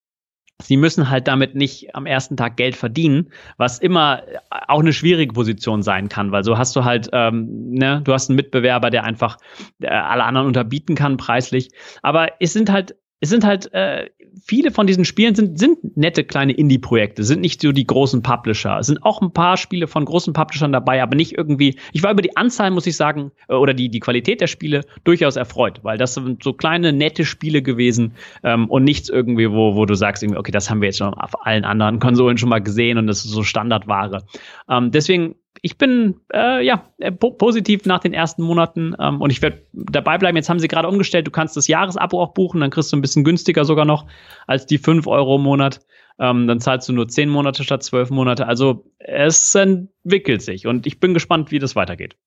Sie 0.61 0.75
müssen 0.77 1.09
halt 1.09 1.27
damit 1.27 1.55
nicht 1.55 1.95
am 1.95 2.05
ersten 2.05 2.35
Tag 2.35 2.57
Geld 2.57 2.75
verdienen, 2.75 3.31
was 3.57 3.79
immer 3.79 4.23
auch 4.67 4.81
eine 4.81 4.91
schwierige 4.91 5.33
Position 5.33 5.81
sein 5.81 6.09
kann, 6.09 6.31
weil 6.31 6.43
so 6.43 6.57
hast 6.57 6.75
du 6.75 6.83
halt, 6.83 7.09
ähm, 7.13 7.71
ne, 7.71 8.01
du 8.03 8.13
hast 8.13 8.29
einen 8.29 8.35
Mitbewerber, 8.35 8.89
der 8.89 9.05
einfach 9.05 9.37
äh, 9.81 9.87
alle 9.87 10.25
anderen 10.25 10.47
unterbieten 10.47 10.95
kann 10.95 11.17
preislich. 11.17 11.69
Aber 12.01 12.27
es 12.39 12.53
sind 12.53 12.71
halt 12.71 12.95
es 13.21 13.29
sind 13.29 13.43
halt, 13.43 13.73
äh, 13.73 14.09
viele 14.43 14.71
von 14.71 14.87
diesen 14.87 15.05
Spielen 15.05 15.35
sind, 15.35 15.59
sind 15.59 15.97
nette 15.97 16.23
kleine 16.23 16.53
Indie-Projekte, 16.53 17.23
sind 17.23 17.41
nicht 17.41 17.61
so 17.61 17.71
die 17.71 17.85
großen 17.85 18.21
Publisher. 18.21 18.79
Es 18.79 18.87
sind 18.87 19.03
auch 19.03 19.21
ein 19.21 19.31
paar 19.31 19.57
Spiele 19.57 19.87
von 19.87 20.05
großen 20.05 20.33
Publishern 20.33 20.71
dabei, 20.71 21.01
aber 21.01 21.15
nicht 21.15 21.37
irgendwie, 21.37 21.77
ich 21.93 22.03
war 22.03 22.11
über 22.11 22.21
die 22.21 22.35
Anzahl, 22.37 22.71
muss 22.71 22.87
ich 22.87 22.95
sagen, 22.95 23.31
äh, 23.47 23.53
oder 23.53 23.73
die, 23.73 23.89
die 23.89 23.99
Qualität 23.99 24.41
der 24.41 24.47
Spiele 24.47 24.85
durchaus 25.03 25.35
erfreut, 25.35 25.79
weil 25.83 25.97
das 25.97 26.13
sind 26.13 26.43
so 26.43 26.53
kleine, 26.53 26.93
nette 26.93 27.25
Spiele 27.25 27.61
gewesen 27.61 28.13
ähm, 28.43 28.69
und 28.69 28.83
nichts 28.83 29.09
irgendwie, 29.09 29.51
wo, 29.51 29.75
wo 29.75 29.85
du 29.85 29.95
sagst, 29.95 30.23
okay, 30.23 30.51
das 30.51 30.69
haben 30.69 30.81
wir 30.81 30.87
jetzt 30.87 30.97
schon 30.97 31.13
auf 31.13 31.45
allen 31.45 31.65
anderen 31.65 31.99
Konsolen 31.99 32.37
schon 32.37 32.49
mal 32.49 32.61
gesehen 32.61 32.97
und 32.97 33.07
das 33.07 33.25
ist 33.25 33.31
so 33.31 33.43
Standardware. 33.43 34.23
Ähm, 34.69 34.91
deswegen 34.91 35.35
ich 35.61 35.77
bin 35.77 36.19
äh, 36.33 36.65
ja 36.65 36.83
äh, 36.97 37.11
po 37.11 37.31
positiv 37.31 37.85
nach 37.85 37.99
den 37.99 38.13
ersten 38.13 38.43
Monaten 38.43 38.95
ähm, 38.99 39.21
und 39.21 39.29
ich 39.29 39.41
werde 39.41 39.61
dabei 39.73 40.17
bleiben. 40.17 40.37
Jetzt 40.37 40.49
haben 40.49 40.59
sie 40.59 40.67
gerade 40.67 40.87
umgestellt, 40.87 41.27
du 41.27 41.31
kannst 41.31 41.57
das 41.57 41.67
Jahresabo 41.67 42.21
auch 42.21 42.33
buchen, 42.33 42.61
dann 42.61 42.69
kriegst 42.69 42.91
du 42.91 42.97
ein 42.97 43.01
bisschen 43.01 43.23
günstiger 43.23 43.65
sogar 43.65 43.85
noch 43.85 44.05
als 44.47 44.65
die 44.65 44.77
5 44.77 45.07
Euro 45.07 45.35
im 45.35 45.43
Monat. 45.43 45.81
Ähm, 46.19 46.47
dann 46.47 46.59
zahlst 46.59 46.89
du 46.89 46.93
nur 46.93 47.07
10 47.07 47.29
Monate 47.29 47.63
statt 47.63 47.83
12 47.83 48.09
Monate. 48.09 48.47
Also 48.47 48.85
es 48.99 49.55
entwickelt 49.55 50.41
sich 50.41 50.67
und 50.67 50.85
ich 50.85 50.99
bin 50.99 51.13
gespannt, 51.13 51.51
wie 51.51 51.59
das 51.59 51.75
weitergeht. 51.75 52.17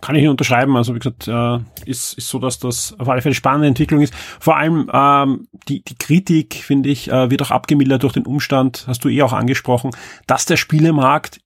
Kann 0.00 0.16
ich 0.16 0.26
unterschreiben. 0.26 0.76
Also 0.76 0.96
wie 0.96 0.98
gesagt, 0.98 1.28
äh, 1.28 1.58
ist, 1.88 2.18
ist 2.18 2.28
so, 2.28 2.40
dass 2.40 2.58
das 2.58 2.98
auf 2.98 3.08
alle 3.08 3.22
Fälle 3.22 3.36
spannende 3.36 3.68
Entwicklung 3.68 4.00
ist. 4.00 4.12
Vor 4.40 4.56
allem 4.56 4.90
ähm, 4.92 5.46
die, 5.68 5.84
die 5.84 5.94
Kritik, 5.94 6.54
finde 6.54 6.88
ich, 6.88 7.08
äh, 7.08 7.30
wird 7.30 7.40
auch 7.40 7.52
abgemildert 7.52 8.02
durch 8.02 8.14
den 8.14 8.26
Umstand, 8.26 8.84
hast 8.88 9.04
du 9.04 9.08
eh 9.08 9.22
auch 9.22 9.32
angesprochen, 9.32 9.92
dass 10.26 10.44
der 10.44 10.56
Spielemarkt 10.56 11.41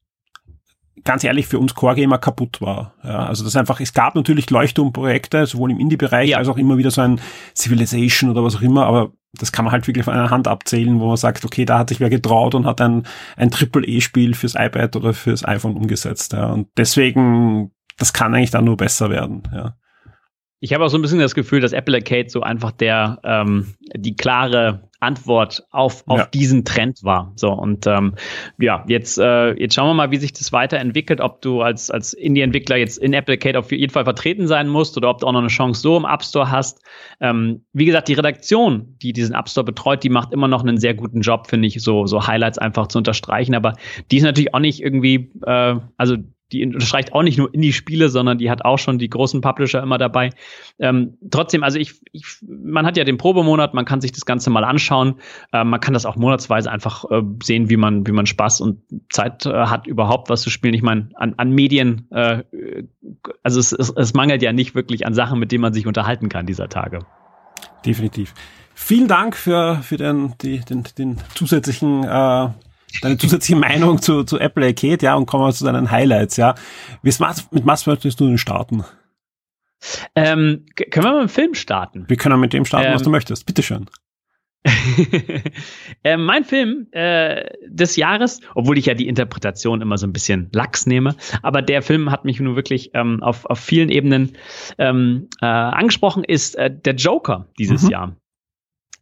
ganz 1.05 1.24
ehrlich 1.24 1.47
für 1.47 1.59
uns 1.59 1.74
Core-Gamer 1.74 2.18
kaputt 2.18 2.60
war. 2.60 2.94
Ja, 3.05 3.27
also 3.27 3.44
das 3.44 3.56
einfach, 3.56 3.81
es 3.81 3.93
gab 3.93 4.14
natürlich 4.14 4.51
Leuchtturmprojekte, 4.51 5.47
sowohl 5.47 5.70
im 5.70 5.78
Indie-Bereich 5.78 6.31
ja. 6.31 6.39
als 6.39 6.48
auch 6.48 6.56
immer 6.56 6.78
wieder 6.78 6.90
so 6.90 7.01
ein 7.01 7.20
Civilization 7.55 8.31
oder 8.31 8.43
was 8.43 8.56
auch 8.56 8.62
immer, 8.62 8.86
aber 8.86 9.12
das 9.39 9.52
kann 9.52 9.64
man 9.64 9.73
halt 9.73 9.86
wirklich 9.86 10.05
von 10.05 10.14
einer 10.14 10.31
Hand 10.31 10.48
abzählen, 10.48 10.98
wo 11.01 11.09
man 11.09 11.16
sagt, 11.16 11.44
okay, 11.44 11.64
da 11.64 11.78
hat 11.78 11.90
sich 11.90 12.01
wer 12.01 12.10
getraut 12.10 12.55
und 12.55 12.66
hat 12.66 12.81
ein, 12.81 13.06
ein 13.36 13.51
Triple-E-Spiel 13.51 14.35
fürs 14.35 14.55
iPad 14.55 14.97
oder 14.97 15.12
fürs 15.12 15.44
iPhone 15.44 15.77
umgesetzt. 15.77 16.32
Ja. 16.32 16.47
Und 16.47 16.68
deswegen, 16.77 17.73
das 17.98 18.12
kann 18.12 18.35
eigentlich 18.35 18.51
dann 18.51 18.64
nur 18.64 18.77
besser 18.77 19.10
werden. 19.10 19.43
Ja. 19.52 19.77
Ich 20.59 20.73
habe 20.73 20.85
auch 20.85 20.89
so 20.89 20.97
ein 20.97 21.02
bisschen 21.02 21.18
das 21.18 21.35
Gefühl, 21.35 21.60
dass 21.60 21.73
Apple 21.73 21.97
Arcade 21.97 22.31
so 22.31 22.40
einfach 22.40 22.73
der 22.73 23.18
ähm, 23.24 23.74
die 23.94 24.16
klare 24.16 24.85
Antwort 25.01 25.64
auf, 25.70 26.05
auf 26.06 26.18
ja. 26.18 26.27
diesen 26.27 26.64
Trend 26.64 27.02
war. 27.02 27.32
So 27.36 27.52
und 27.52 27.86
ähm, 27.86 28.14
ja, 28.59 28.85
jetzt 28.89 29.18
äh, 29.18 29.52
jetzt 29.52 29.74
schauen 29.74 29.89
wir 29.89 29.94
mal, 29.94 30.10
wie 30.10 30.16
sich 30.16 30.32
das 30.32 30.52
weiterentwickelt. 30.52 31.20
Ob 31.20 31.43
du 31.43 31.62
als 31.62 31.90
als 31.90 32.12
Indie-Entwickler 32.12 32.77
jetzt 32.77 32.98
in 32.98 33.12
Apple 33.12 33.35
Arcade 33.35 33.59
auf 33.59 33.73
jeden 33.73 33.93
Fall 33.93 34.05
vertreten 34.05 34.47
sein 34.47 34.68
musst 34.68 34.97
oder 34.97 35.10
ob 35.10 35.18
du 35.18 35.27
auch 35.27 35.32
noch 35.32 35.40
eine 35.40 35.48
Chance 35.48 35.81
so 35.81 35.97
im 35.97 36.05
App 36.05 36.23
Store 36.23 36.51
hast. 36.51 36.82
Ähm, 37.20 37.64
wie 37.73 37.85
gesagt, 37.85 38.09
die 38.09 38.14
Redaktion, 38.14 38.97
die 39.02 39.12
diesen 39.12 39.35
App 39.35 39.48
Store 39.48 39.64
betreut, 39.64 40.02
die 40.02 40.10
macht 40.10 40.32
immer 40.32 40.48
noch 40.48 40.62
einen 40.62 40.78
sehr 40.78 40.94
guten 40.94 41.20
Job, 41.20 41.47
finde 41.47 41.68
ich, 41.68 41.82
so 41.82 42.06
so 42.06 42.27
Highlights 42.27 42.59
einfach 42.59 42.89
zu 42.89 42.98
unterstreichen. 42.98 43.55
Aber 43.55 43.74
die 44.10 44.18
ist 44.18 44.24
natürlich 44.24 44.55
auch 44.55 44.60
nicht 44.60 44.82
irgendwie, 44.82 45.32
äh, 45.44 45.77
also 45.97 46.16
die 46.52 46.64
unterstreicht 46.64 47.12
auch 47.12 47.23
nicht 47.23 47.39
nur 47.39 47.52
Indie-Spiele, 47.52 48.09
sondern 48.09 48.39
die 48.39 48.51
hat 48.51 48.64
auch 48.64 48.78
schon 48.78 48.98
die 48.98 49.10
großen 49.10 49.40
Publisher 49.40 49.82
immer 49.82 49.98
dabei. 49.98 50.31
Ähm, 50.78 51.18
trotzdem, 51.31 51.64
also 51.64 51.78
ich, 51.78 51.94
ich, 52.12 52.24
man 52.47 52.86
hat 52.86 52.97
ja 52.97 53.05
den 53.05 53.18
Probemonat, 53.18 53.74
man 53.74 53.85
kann 53.85 54.01
sich 54.01 54.12
das 54.12 54.27
Ganze 54.27 54.51
mal 54.51 54.64
anschauen. 54.64 55.16
Äh, 55.52 55.64
man 55.64 55.81
kann 55.81 55.94
das 55.94 56.06
auch 56.06 56.16
monatsweise 56.16 56.70
einfach 56.70 57.05
äh, 57.10 57.23
sehen, 57.43 57.68
wie 57.68 57.77
man, 57.77 58.06
wie 58.06 58.12
man 58.12 58.27
Spaß 58.27 58.60
und 58.60 58.82
Zeit 59.10 59.44
äh, 59.47 59.51
hat, 59.52 59.86
überhaupt 59.86 60.31
was 60.31 60.43
zu 60.43 60.51
spielen. 60.51 60.74
Ich 60.74 60.82
meine, 60.82 61.09
an, 61.14 61.35
an 61.36 61.51
Medien, 61.51 62.06
äh, 62.10 62.44
also 63.43 63.59
es, 63.59 63.73
es, 63.73 63.90
es 63.90 64.14
mangelt 64.14 64.43
ja 64.43 64.52
nicht 64.52 64.74
wirklich 64.74 65.05
an 65.06 65.14
Sachen, 65.14 65.40
mit 65.40 65.51
denen 65.51 65.62
man 65.62 65.73
sich 65.73 65.86
unterhalten 65.86 66.28
kann 66.28 66.47
dieser 66.47 66.68
Tage. 66.68 67.01
Definitiv. 67.85 68.35
Vielen 68.74 69.09
Dank 69.09 69.36
für, 69.36 69.77
für 69.82 69.97
den, 69.97 70.35
die, 70.43 70.60
den, 70.60 70.85
den 70.98 71.16
zusätzlichen 71.35 72.05
äh, 72.05 72.48
deine 73.02 73.18
zusätzliche 73.18 73.58
Meinung 73.58 74.00
zu, 74.00 74.24
zu 74.24 74.38
Apple 74.38 74.66
Arcade, 74.66 75.04
ja, 75.04 75.14
und 75.14 75.26
kommen 75.26 75.44
wir 75.44 75.52
zu 75.52 75.64
deinen 75.64 75.90
Highlights, 75.90 76.36
ja. 76.36 76.54
Mit 77.02 77.18
was 77.20 77.86
möchtest 77.86 78.20
du 78.20 78.26
denn 78.26 78.38
starten? 78.38 78.84
Ähm, 80.14 80.66
können 80.90 81.04
wir 81.06 81.20
mit 81.20 81.22
dem 81.22 81.28
Film 81.28 81.54
starten? 81.54 82.04
Wir 82.08 82.16
können 82.16 82.40
mit 82.40 82.52
dem 82.52 82.64
starten, 82.64 82.88
ähm, 82.88 82.94
was 82.94 83.02
du 83.02 83.10
möchtest. 83.10 83.46
Bitteschön. 83.46 83.86
äh, 86.02 86.16
mein 86.16 86.44
Film 86.44 86.88
äh, 86.90 87.44
des 87.66 87.94
Jahres, 87.96 88.40
obwohl 88.54 88.78
ich 88.78 88.86
ja 88.86 88.94
die 88.94 89.06
Interpretation 89.06 89.80
immer 89.80 89.96
so 89.96 90.06
ein 90.06 90.12
bisschen 90.12 90.48
lax 90.52 90.86
nehme, 90.86 91.14
aber 91.42 91.62
der 91.62 91.82
Film 91.82 92.10
hat 92.10 92.24
mich 92.24 92.40
nun 92.40 92.56
wirklich 92.56 92.90
ähm, 92.94 93.22
auf, 93.22 93.44
auf 93.46 93.60
vielen 93.60 93.90
Ebenen 93.90 94.32
ähm, 94.78 95.28
äh, 95.40 95.46
angesprochen, 95.46 96.24
ist 96.24 96.56
äh, 96.56 96.70
der 96.70 96.94
Joker 96.94 97.46
dieses 97.58 97.84
mhm. 97.84 97.90
Jahr. 97.90 98.16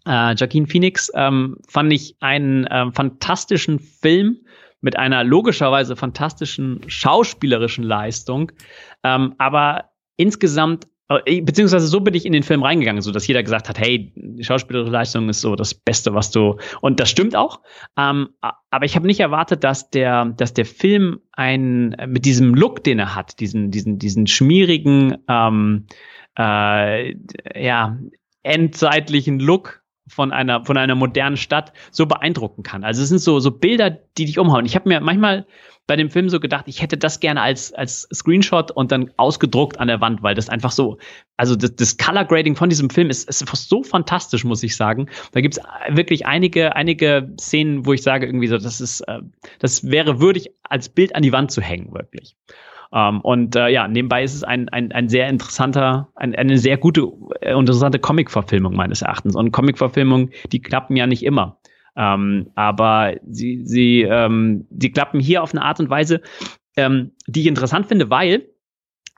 Äh, 0.06 0.34
Joaquin 0.34 0.66
Phoenix 0.66 1.10
ähm, 1.14 1.56
fand 1.68 1.92
ich 1.92 2.16
einen 2.20 2.66
äh, 2.66 2.90
fantastischen 2.92 3.78
Film 3.78 4.38
mit 4.80 4.98
einer 4.98 5.24
logischerweise 5.24 5.96
fantastischen 5.96 6.80
schauspielerischen 6.86 7.84
Leistung, 7.84 8.52
ähm, 9.02 9.34
aber 9.38 9.90
insgesamt 10.16 10.86
äh, 11.08 11.40
beziehungsweise 11.40 11.86
so 11.86 12.00
bin 12.00 12.14
ich 12.14 12.26
in 12.26 12.32
den 12.32 12.42
Film 12.42 12.62
reingegangen, 12.62 13.02
so 13.02 13.12
dass 13.12 13.26
jeder 13.26 13.42
gesagt 13.42 13.68
hat, 13.68 13.78
hey, 13.78 14.12
die 14.14 14.44
schauspielerische 14.44 14.92
Leistung 14.92 15.28
ist 15.28 15.40
so 15.40 15.54
das 15.54 15.74
Beste, 15.74 16.14
was 16.14 16.30
du 16.30 16.56
und 16.80 17.00
das 17.00 17.10
stimmt 17.10 17.36
auch. 17.36 17.60
Ähm, 17.96 18.28
aber 18.70 18.84
ich 18.84 18.96
habe 18.96 19.06
nicht 19.06 19.20
erwartet, 19.20 19.64
dass 19.64 19.90
der, 19.90 20.26
dass 20.36 20.54
der 20.54 20.66
Film 20.66 21.20
ein 21.32 21.96
mit 22.06 22.24
diesem 22.24 22.54
Look, 22.54 22.84
den 22.84 22.98
er 22.98 23.14
hat, 23.14 23.40
diesen 23.40 23.70
diesen 23.70 23.98
diesen 23.98 24.26
schmierigen, 24.26 25.16
ähm, 25.28 25.86
äh, 26.38 27.14
ja 27.54 27.98
endzeitlichen 28.42 29.40
Look 29.40 29.83
von 30.06 30.32
einer, 30.32 30.64
von 30.64 30.76
einer 30.76 30.94
modernen 30.94 31.36
Stadt 31.36 31.72
so 31.90 32.06
beeindrucken 32.06 32.62
kann. 32.62 32.84
Also 32.84 33.02
es 33.02 33.08
sind 33.08 33.20
so, 33.20 33.40
so 33.40 33.50
Bilder, 33.50 33.90
die 33.90 34.26
dich 34.26 34.38
umhauen. 34.38 34.66
Ich 34.66 34.74
habe 34.74 34.88
mir 34.88 35.00
manchmal 35.00 35.46
bei 35.86 35.96
dem 35.96 36.10
Film 36.10 36.30
so 36.30 36.40
gedacht, 36.40 36.64
ich 36.66 36.80
hätte 36.80 36.96
das 36.96 37.20
gerne 37.20 37.42
als, 37.42 37.72
als 37.72 38.08
Screenshot 38.12 38.70
und 38.70 38.90
dann 38.90 39.10
ausgedruckt 39.16 39.78
an 39.78 39.88
der 39.88 40.00
Wand, 40.00 40.22
weil 40.22 40.34
das 40.34 40.48
einfach 40.48 40.70
so, 40.70 40.98
also 41.36 41.56
das, 41.56 41.76
das 41.76 41.96
Color 41.98 42.24
Grading 42.24 42.56
von 42.56 42.70
diesem 42.70 42.88
Film 42.88 43.10
ist, 43.10 43.28
ist 43.28 43.46
so 43.46 43.82
fantastisch, 43.82 44.44
muss 44.44 44.62
ich 44.62 44.76
sagen. 44.76 45.08
Da 45.32 45.40
gibt's 45.40 45.60
wirklich 45.90 46.26
einige, 46.26 46.74
einige 46.74 47.30
Szenen, 47.38 47.84
wo 47.84 47.92
ich 47.92 48.02
sage 48.02 48.26
irgendwie 48.26 48.46
so, 48.46 48.56
das 48.56 48.80
ist, 48.80 49.02
äh, 49.02 49.20
das 49.58 49.90
wäre 49.90 50.20
würdig 50.20 50.50
als 50.62 50.88
Bild 50.88 51.14
an 51.14 51.22
die 51.22 51.32
Wand 51.32 51.50
zu 51.50 51.60
hängen, 51.60 51.92
wirklich. 51.92 52.34
Ähm, 52.92 53.20
und 53.20 53.56
äh, 53.56 53.68
ja, 53.68 53.88
nebenbei 53.88 54.22
ist 54.22 54.34
es 54.34 54.44
ein, 54.44 54.68
ein, 54.68 54.92
ein 54.92 55.08
sehr 55.08 55.28
interessanter, 55.28 56.08
ein, 56.14 56.34
eine 56.34 56.58
sehr 56.58 56.76
gute, 56.76 57.10
äh, 57.40 57.52
interessante 57.52 57.98
Comic-Verfilmung 57.98 58.74
meines 58.74 59.02
Erachtens. 59.02 59.36
Und 59.36 59.52
Comic-Verfilmungen, 59.52 60.30
die 60.52 60.60
klappen 60.60 60.96
ja 60.96 61.06
nicht 61.06 61.24
immer. 61.24 61.58
Ähm, 61.96 62.50
aber 62.54 63.14
sie, 63.28 63.62
sie, 63.64 64.02
ähm, 64.02 64.66
die 64.70 64.90
klappen 64.90 65.20
hier 65.20 65.42
auf 65.42 65.52
eine 65.52 65.62
Art 65.62 65.80
und 65.80 65.90
Weise, 65.90 66.20
ähm, 66.76 67.12
die 67.26 67.42
ich 67.42 67.46
interessant 67.46 67.86
finde, 67.86 68.10
weil, 68.10 68.48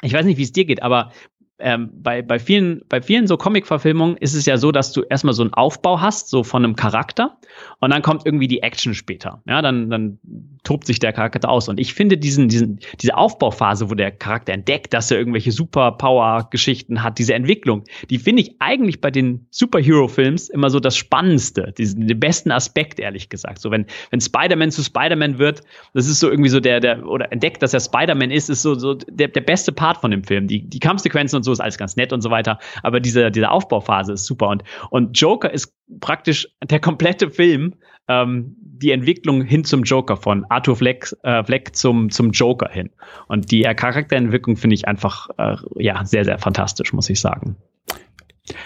ich 0.02 0.12
weiß 0.12 0.26
nicht, 0.26 0.38
wie 0.38 0.43
es 0.43 0.52
dir 0.52 0.66
geht, 0.66 0.82
aber 0.82 1.10
ähm, 1.59 1.91
bei, 2.03 2.23
bei 2.23 2.39
vielen, 2.39 2.83
bei 2.89 3.01
vielen 3.01 3.27
so 3.27 3.37
Comic-Verfilmungen 3.37 4.16
ist 4.19 4.35
es 4.35 4.47
ja 4.47 4.59
so, 4.59 4.73
dass 4.73 4.93
du 4.93 5.03
erstmal 5.03 5.35
so 5.35 5.43
einen 5.43 5.55
Aufbau 5.55 6.01
hast, 6.01 6.28
so 6.28 6.45
von 6.45 6.65
einem 6.65 6.77
Charakter, 6.77 7.39
und 7.81 7.91
dann 7.91 8.03
kommt 8.03 8.27
irgendwie 8.27 8.49
die 8.49 8.62
Action 8.62 8.95
später. 8.95 9.43
Ja, 9.47 9.62
dann, 9.62 9.91
dann 9.91 10.19
tobt 10.65 10.87
sich 10.87 10.99
der 10.99 11.12
Charakter 11.12 11.49
aus. 11.49 11.69
Und 11.69 11.78
ich 11.81 11.95
finde 11.95 12.19
diesen, 12.19 12.49
diesen, 12.49 12.81
diese 13.01 13.16
Aufbauphase, 13.16 13.91
wo 13.91 13.95
der 13.95 14.11
Charakter 14.11 14.53
entdeckt, 14.53 14.93
dass 14.93 15.11
er 15.11 15.19
irgendwelche 15.19 15.53
Superpower-Geschichten 15.53 17.03
hat, 17.03 17.19
diese 17.19 17.35
Entwicklung, 17.35 17.85
die 18.11 18.19
finde 18.19 18.43
ich 18.43 18.57
eigentlich 18.59 19.01
bei 19.01 19.11
den 19.11 19.47
Superhero-Films 19.51 20.49
immer 20.51 20.70
so 20.70 20.81
das 20.81 20.97
Spannendste, 20.97 21.73
diesen, 21.78 22.07
den 22.07 22.20
besten 22.20 22.51
Aspekt, 22.51 22.99
ehrlich 22.99 23.28
gesagt. 23.28 23.61
So, 23.61 23.70
wenn, 23.70 23.87
wenn 24.11 24.20
Spider-Man 24.20 24.70
zu 24.70 24.83
Spider-Man 24.83 25.39
wird, 25.39 25.62
das 25.95 26.07
ist 26.09 26.20
so 26.20 26.31
irgendwie 26.31 26.51
so 26.51 26.61
der, 26.61 26.81
der, 26.81 27.07
oder 27.07 27.33
entdeckt, 27.33 27.62
dass 27.62 27.73
er 27.73 27.81
Spider-Man 27.81 28.31
ist, 28.31 28.51
ist 28.51 28.62
so, 28.62 28.74
so 28.74 28.95
der, 28.95 29.28
der 29.28 29.41
beste 29.41 29.73
Part 29.73 29.99
von 29.99 30.11
dem 30.11 30.24
Film. 30.24 30.49
Die, 30.49 30.62
die 30.62 30.81
Kampfsequenzen 30.81 31.39
und 31.39 31.45
so 31.47 31.52
ist 31.52 31.60
alles 31.60 31.78
ganz 31.78 31.97
nett 31.97 32.12
und 32.12 32.20
so 32.20 32.31
weiter. 32.31 32.59
Aber 32.82 33.01
diese, 33.01 33.31
diese 33.31 33.51
Aufbauphase 33.51 34.12
ist 34.12 34.27
super. 34.27 34.48
Und, 34.48 34.62
und 34.90 35.18
Joker 35.18 35.51
ist 35.51 35.73
praktisch 36.01 36.48
der 36.62 36.81
komplette 36.81 37.31
Film, 37.31 37.74
ähm, 38.09 38.56
die 38.60 38.90
Entwicklung 38.90 39.43
hin 39.43 39.64
zum 39.64 39.82
Joker, 39.82 40.16
von 40.16 40.44
Arthur 40.51 40.77
Fleck, 40.77 41.14
äh, 41.23 41.43
Fleck 41.44 41.74
zum, 41.74 42.10
zum 42.10 42.31
Joker 42.31 42.68
hin. 42.70 42.90
Und 43.28 43.51
die 43.51 43.64
äh, 43.64 43.74
Charakterentwicklung 43.74 44.56
finde 44.56 44.74
ich 44.74 44.86
einfach 44.86 45.28
äh, 45.39 45.56
ja, 45.77 46.05
sehr, 46.05 46.24
sehr 46.24 46.39
fantastisch, 46.39 46.93
muss 46.93 47.09
ich 47.09 47.20
sagen. 47.20 47.56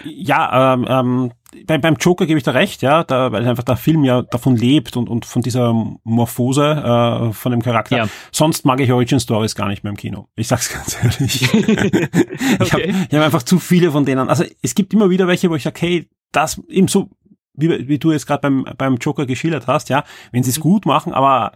Ja, 0.03 0.73
ähm, 0.73 0.85
ähm, 0.87 1.31
beim, 1.65 1.81
beim 1.81 1.95
Joker 1.95 2.25
gebe 2.25 2.37
ich 2.37 2.43
da 2.43 2.51
recht, 2.51 2.81
ja, 2.81 3.03
da, 3.03 3.31
weil 3.31 3.47
einfach 3.47 3.63
der 3.63 3.77
Film 3.77 4.03
ja 4.03 4.21
davon 4.21 4.55
lebt 4.55 4.95
und, 4.97 5.09
und 5.09 5.25
von 5.25 5.41
dieser 5.41 5.73
Morphose 6.03 6.63
äh, 6.63 7.33
von 7.33 7.51
dem 7.51 7.61
Charakter. 7.61 7.97
Ja. 7.97 8.07
Sonst 8.31 8.65
mag 8.65 8.79
ich 8.79 8.91
Origin 8.91 9.19
Stories 9.19 9.55
gar 9.55 9.67
nicht 9.67 9.83
mehr 9.83 9.91
im 9.91 9.97
Kino. 9.97 10.27
Ich 10.35 10.47
sag's 10.47 10.69
ganz 10.73 10.97
ehrlich. 11.03 11.53
okay. 11.53 12.59
Ich 12.61 12.73
habe 12.73 13.07
hab 13.11 13.21
einfach 13.21 13.43
zu 13.43 13.59
viele 13.59 13.91
von 13.91 14.05
denen. 14.05 14.29
Also 14.29 14.45
es 14.61 14.75
gibt 14.75 14.93
immer 14.93 15.09
wieder 15.09 15.27
welche, 15.27 15.49
wo 15.49 15.55
ich 15.55 15.63
sage, 15.63 15.79
hey, 15.81 16.09
das 16.31 16.61
eben 16.69 16.87
so, 16.87 17.09
wie, 17.53 17.87
wie 17.87 17.99
du 17.99 18.11
jetzt 18.11 18.27
gerade 18.27 18.41
beim, 18.41 18.65
beim 18.77 18.95
Joker 18.95 19.25
geschildert 19.25 19.67
hast, 19.67 19.89
ja, 19.89 20.03
wenn 20.31 20.43
sie 20.43 20.51
es 20.51 20.59
mhm. 20.59 20.63
gut 20.63 20.85
machen, 20.85 21.13
aber 21.13 21.51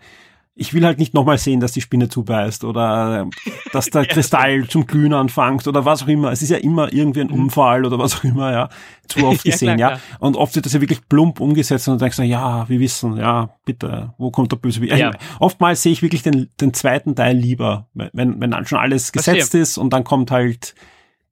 ich 0.57 0.73
will 0.73 0.85
halt 0.85 0.99
nicht 0.99 1.13
nochmal 1.13 1.37
sehen, 1.37 1.59
dass 1.59 1.73
die 1.73 1.81
Spinne 1.81 2.07
zubeißt 2.07 2.63
oder 2.63 3.27
dass 3.73 3.87
der 3.87 4.05
Kristall 4.07 4.67
zum 4.67 4.87
Glühen 4.87 5.13
anfängt 5.13 5.67
oder 5.67 5.83
was 5.83 6.03
auch 6.03 6.07
immer. 6.07 6.31
Es 6.31 6.41
ist 6.41 6.49
ja 6.49 6.57
immer 6.57 6.93
irgendwie 6.93 7.21
ein 7.21 7.27
mhm. 7.27 7.43
Unfall 7.43 7.85
oder 7.85 7.99
was 7.99 8.15
auch 8.15 8.23
immer, 8.23 8.53
ja. 8.53 8.69
Zu 9.07 9.19
oft 9.27 9.43
gesehen, 9.43 9.77
ja. 9.77 9.87
Klar, 9.87 9.99
ja. 9.99 10.17
Und 10.19 10.37
oft 10.37 10.55
wird 10.55 10.65
das 10.65 10.71
ja 10.71 10.79
wirklich 10.79 11.07
plump 11.09 11.41
umgesetzt 11.41 11.89
und 11.89 11.95
du 11.95 12.05
denkst, 12.05 12.19
ja, 12.19 12.67
wir 12.69 12.79
wissen, 12.79 13.17
ja, 13.17 13.49
bitte, 13.65 14.13
wo 14.17 14.31
kommt 14.31 14.53
der 14.53 14.57
Böse? 14.57 14.85
Ja. 14.85 15.11
Oftmals 15.39 15.83
sehe 15.83 15.91
ich 15.91 16.01
wirklich 16.01 16.23
den, 16.23 16.49
den 16.61 16.73
zweiten 16.73 17.15
Teil 17.15 17.35
lieber, 17.35 17.87
wenn, 17.93 18.39
wenn 18.39 18.51
dann 18.51 18.65
schon 18.65 18.79
alles 18.79 19.11
gesetzt 19.11 19.53
ist 19.55 19.77
und 19.77 19.91
dann 19.91 20.05
kommt 20.05 20.31
halt 20.31 20.73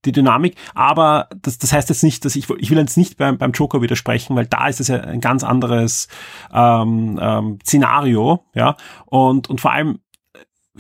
die 0.05 0.11
Dynamik. 0.11 0.55
Aber 0.73 1.27
das, 1.41 1.57
das 1.57 1.73
heißt 1.73 1.89
jetzt 1.89 2.03
nicht, 2.03 2.25
dass 2.25 2.35
ich, 2.35 2.49
ich 2.49 2.69
will 2.69 2.77
jetzt 2.77 2.97
nicht 2.97 3.17
beim, 3.17 3.37
beim 3.37 3.51
Joker 3.51 3.81
widersprechen, 3.81 4.35
weil 4.35 4.45
da 4.45 4.67
ist 4.67 4.79
es 4.79 4.87
ja 4.87 4.99
ein 5.01 5.21
ganz 5.21 5.43
anderes 5.43 6.07
ähm, 6.53 7.19
ähm, 7.21 7.59
Szenario, 7.65 8.45
ja. 8.53 8.75
Und, 9.05 9.49
und 9.49 9.61
vor 9.61 9.71
allem 9.71 9.99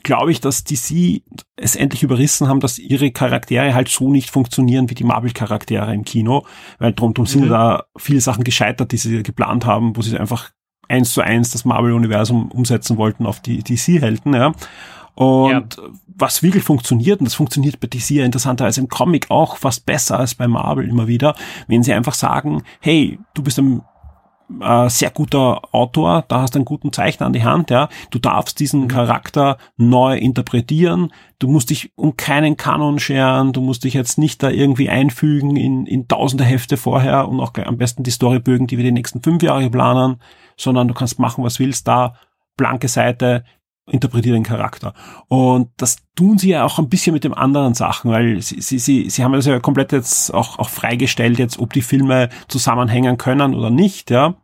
glaube 0.01 0.31
ich, 0.31 0.41
dass 0.41 0.63
DC 0.63 1.21
es 1.55 1.75
endlich 1.75 2.01
überrissen 2.01 2.47
haben, 2.47 2.59
dass 2.59 2.79
ihre 2.79 3.11
Charaktere 3.11 3.75
halt 3.75 3.89
so 3.89 4.09
nicht 4.09 4.31
funktionieren 4.31 4.89
wie 4.89 4.95
die 4.95 5.03
Marvel-Charaktere 5.03 5.93
im 5.93 6.03
Kino, 6.03 6.45
weil 6.79 6.93
drum, 6.93 7.13
drum 7.13 7.25
sind 7.25 7.45
mhm. 7.45 7.49
da 7.49 7.83
viele 7.95 8.21
Sachen 8.21 8.43
gescheitert, 8.43 8.91
die 8.91 8.97
sie 8.97 9.21
geplant 9.21 9.65
haben, 9.65 9.95
wo 9.95 10.01
sie 10.01 10.17
einfach 10.17 10.49
eins 10.89 11.13
zu 11.13 11.21
eins 11.21 11.51
das 11.51 11.65
Marvel-Universum 11.65 12.51
umsetzen 12.51 12.97
wollten 12.97 13.25
auf 13.25 13.39
die 13.39 13.63
DC-Helden, 13.63 14.33
ja. 14.33 14.51
Und 15.15 15.77
ja. 15.77 15.83
was 16.07 16.41
wirklich 16.41 16.63
funktioniert, 16.63 17.19
und 17.19 17.25
das 17.25 17.35
funktioniert 17.35 17.79
bei 17.79 17.87
DC 17.87 18.11
ja 18.11 18.25
interessanterweise 18.25 18.81
im 18.81 18.89
Comic 18.89 19.29
auch 19.29 19.57
fast 19.57 19.85
besser 19.85 20.19
als 20.19 20.35
bei 20.35 20.47
Marvel 20.47 20.87
immer 20.87 21.07
wieder, 21.07 21.35
wenn 21.67 21.83
sie 21.83 21.93
einfach 21.93 22.15
sagen, 22.15 22.63
hey, 22.79 23.19
du 23.33 23.43
bist 23.43 23.59
ein 23.59 23.81
äh, 24.61 24.89
sehr 24.89 25.09
guter 25.09 25.61
Autor, 25.73 26.25
da 26.27 26.41
hast 26.41 26.55
du 26.55 26.59
einen 26.59 26.65
guten 26.65 26.91
Zeichner 26.91 27.27
an 27.27 27.33
die 27.33 27.43
Hand, 27.43 27.69
ja. 27.69 27.89
Du 28.09 28.19
darfst 28.19 28.59
diesen 28.59 28.81
mhm. 28.81 28.87
Charakter 28.87 29.57
neu 29.77 30.17
interpretieren. 30.17 31.11
Du 31.39 31.47
musst 31.47 31.69
dich 31.69 31.91
um 31.95 32.17
keinen 32.17 32.57
Kanon 32.57 32.99
scheren. 32.99 33.53
Du 33.53 33.61
musst 33.61 33.83
dich 33.83 33.93
jetzt 33.93 34.17
nicht 34.17 34.41
da 34.43 34.49
irgendwie 34.49 34.89
einfügen 34.89 35.55
in, 35.55 35.85
in 35.85 36.07
tausende 36.07 36.43
Hefte 36.43 36.77
vorher 36.77 37.27
und 37.27 37.39
auch 37.39 37.53
am 37.63 37.77
besten 37.77 38.03
die 38.03 38.11
Storybögen, 38.11 38.67
die 38.67 38.77
wir 38.77 38.83
die 38.83 38.91
nächsten 38.91 39.21
fünf 39.21 39.43
Jahre 39.43 39.69
planen, 39.69 40.21
sondern 40.57 40.87
du 40.87 40.93
kannst 40.93 41.19
machen, 41.19 41.43
was 41.43 41.59
willst, 41.59 41.87
da 41.87 42.15
blanke 42.57 42.87
Seite, 42.87 43.43
interpretiere 43.85 44.35
den 44.35 44.43
Charakter. 44.43 44.93
Und 45.27 45.69
das 45.77 45.97
tun 46.15 46.37
sie 46.37 46.49
ja 46.49 46.63
auch 46.63 46.79
ein 46.79 46.89
bisschen 46.89 47.13
mit 47.13 47.23
den 47.23 47.33
anderen 47.33 47.73
Sachen, 47.73 48.11
weil 48.11 48.41
sie, 48.41 48.61
sie, 48.61 48.79
sie, 48.79 49.09
sie 49.09 49.23
haben 49.23 49.33
das 49.33 49.45
ja 49.45 49.59
komplett 49.59 49.91
jetzt 49.91 50.33
auch, 50.33 50.59
auch 50.59 50.69
freigestellt, 50.69 51.39
jetzt 51.39 51.59
ob 51.59 51.73
die 51.73 51.81
Filme 51.81 52.29
zusammenhängen 52.47 53.17
können 53.17 53.53
oder 53.53 53.69
nicht, 53.69 54.09
ja. 54.09 54.35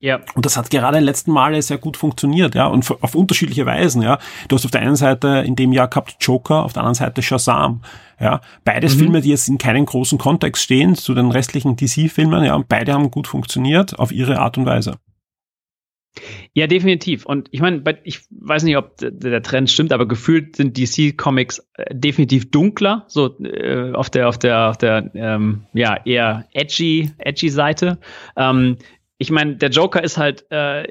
Ja. 0.00 0.20
Und 0.36 0.46
das 0.46 0.56
hat 0.56 0.70
gerade 0.70 0.98
in 0.98 1.02
den 1.02 1.06
letzten 1.06 1.32
Male 1.32 1.60
sehr 1.60 1.78
gut 1.78 1.96
funktioniert, 1.96 2.54
ja, 2.54 2.66
und 2.66 2.88
auf 3.02 3.16
unterschiedliche 3.16 3.66
Weisen, 3.66 4.00
ja. 4.00 4.18
Du 4.46 4.54
hast 4.54 4.64
auf 4.64 4.70
der 4.70 4.82
einen 4.82 4.94
Seite 4.94 5.42
in 5.44 5.56
dem 5.56 5.72
Jahr 5.72 5.88
gehabt 5.88 6.16
Joker, 6.20 6.64
auf 6.64 6.72
der 6.72 6.82
anderen 6.82 6.94
Seite 6.94 7.20
Shazam, 7.20 7.82
ja. 8.20 8.40
Beides 8.64 8.94
mhm. 8.94 8.98
Filme, 9.00 9.20
die 9.22 9.30
jetzt 9.30 9.48
in 9.48 9.58
keinem 9.58 9.86
großen 9.86 10.18
Kontext 10.18 10.62
stehen 10.62 10.94
zu 10.94 11.14
den 11.14 11.32
restlichen 11.32 11.74
DC-Filmen, 11.74 12.44
ja, 12.44 12.54
und 12.54 12.68
beide 12.68 12.92
haben 12.92 13.10
gut 13.10 13.26
funktioniert 13.26 13.98
auf 13.98 14.12
ihre 14.12 14.38
Art 14.38 14.56
und 14.56 14.66
Weise. 14.66 14.98
Ja, 16.54 16.66
definitiv. 16.66 17.26
Und 17.26 17.48
ich 17.52 17.60
meine, 17.60 17.82
ich 18.04 18.20
weiß 18.30 18.62
nicht, 18.64 18.76
ob 18.76 18.96
der 18.98 19.42
Trend 19.42 19.70
stimmt, 19.70 19.92
aber 19.92 20.06
gefühlt 20.06 20.56
sind 20.56 20.76
DC-Comics 20.76 21.66
äh, 21.74 21.94
definitiv 21.94 22.50
dunkler, 22.50 23.04
so 23.08 23.38
äh, 23.42 23.92
auf 23.92 24.10
der, 24.10 24.28
auf 24.28 24.38
der, 24.38 24.70
auf 24.70 24.78
der 24.78 25.10
ähm, 25.14 25.62
ja, 25.72 25.96
eher 26.04 26.46
edgy, 26.52 27.10
edgy 27.18 27.48
Seite. 27.48 27.98
Ähm, 28.36 28.76
ich 29.18 29.30
meine, 29.30 29.56
der 29.56 29.70
Joker 29.70 30.02
ist 30.02 30.16
halt 30.16 30.44
äh, 30.50 30.84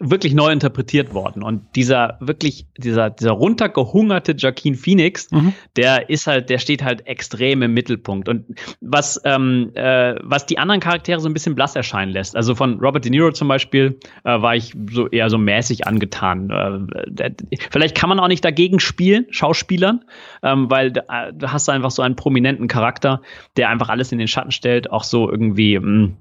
wirklich 0.00 0.32
neu 0.32 0.50
interpretiert 0.50 1.12
worden. 1.12 1.42
Und 1.42 1.76
dieser 1.76 2.16
wirklich, 2.20 2.66
dieser, 2.78 3.10
dieser 3.10 3.32
runtergehungerte 3.32 4.32
Joaquin 4.32 4.74
Phoenix, 4.74 5.30
mhm. 5.30 5.52
der 5.76 6.08
ist 6.08 6.26
halt, 6.26 6.48
der 6.48 6.58
steht 6.58 6.82
halt 6.82 7.06
extrem 7.06 7.60
im 7.62 7.74
Mittelpunkt. 7.74 8.28
Und 8.28 8.46
was, 8.80 9.20
ähm, 9.24 9.70
äh, 9.74 10.14
was 10.22 10.46
die 10.46 10.58
anderen 10.58 10.80
Charaktere 10.80 11.20
so 11.20 11.28
ein 11.28 11.34
bisschen 11.34 11.54
blass 11.54 11.76
erscheinen 11.76 12.12
lässt. 12.12 12.34
Also 12.34 12.54
von 12.54 12.80
Robert 12.80 13.04
De 13.04 13.10
Niro 13.10 13.30
zum 13.32 13.46
Beispiel 13.46 13.98
äh, 14.24 14.40
war 14.40 14.56
ich 14.56 14.74
so 14.90 15.06
eher 15.06 15.28
so 15.28 15.36
mäßig 15.36 15.86
angetan. 15.86 16.88
Äh, 17.18 17.30
vielleicht 17.70 17.94
kann 17.94 18.08
man 18.08 18.18
auch 18.20 18.28
nicht 18.28 18.44
dagegen 18.44 18.80
spielen, 18.80 19.26
Schauspielern, 19.28 20.02
ähm, 20.42 20.70
weil 20.70 20.92
da, 20.92 21.30
da 21.32 21.52
hast 21.52 21.68
du 21.68 21.72
einfach 21.72 21.90
so 21.90 22.00
einen 22.00 22.16
prominenten 22.16 22.68
Charakter, 22.68 23.20
der 23.58 23.68
einfach 23.68 23.90
alles 23.90 24.12
in 24.12 24.18
den 24.18 24.28
Schatten 24.28 24.50
stellt, 24.50 24.90
auch 24.90 25.04
so 25.04 25.30
irgendwie. 25.30 25.78
Mh, 25.78 25.84
hm, 25.84 26.16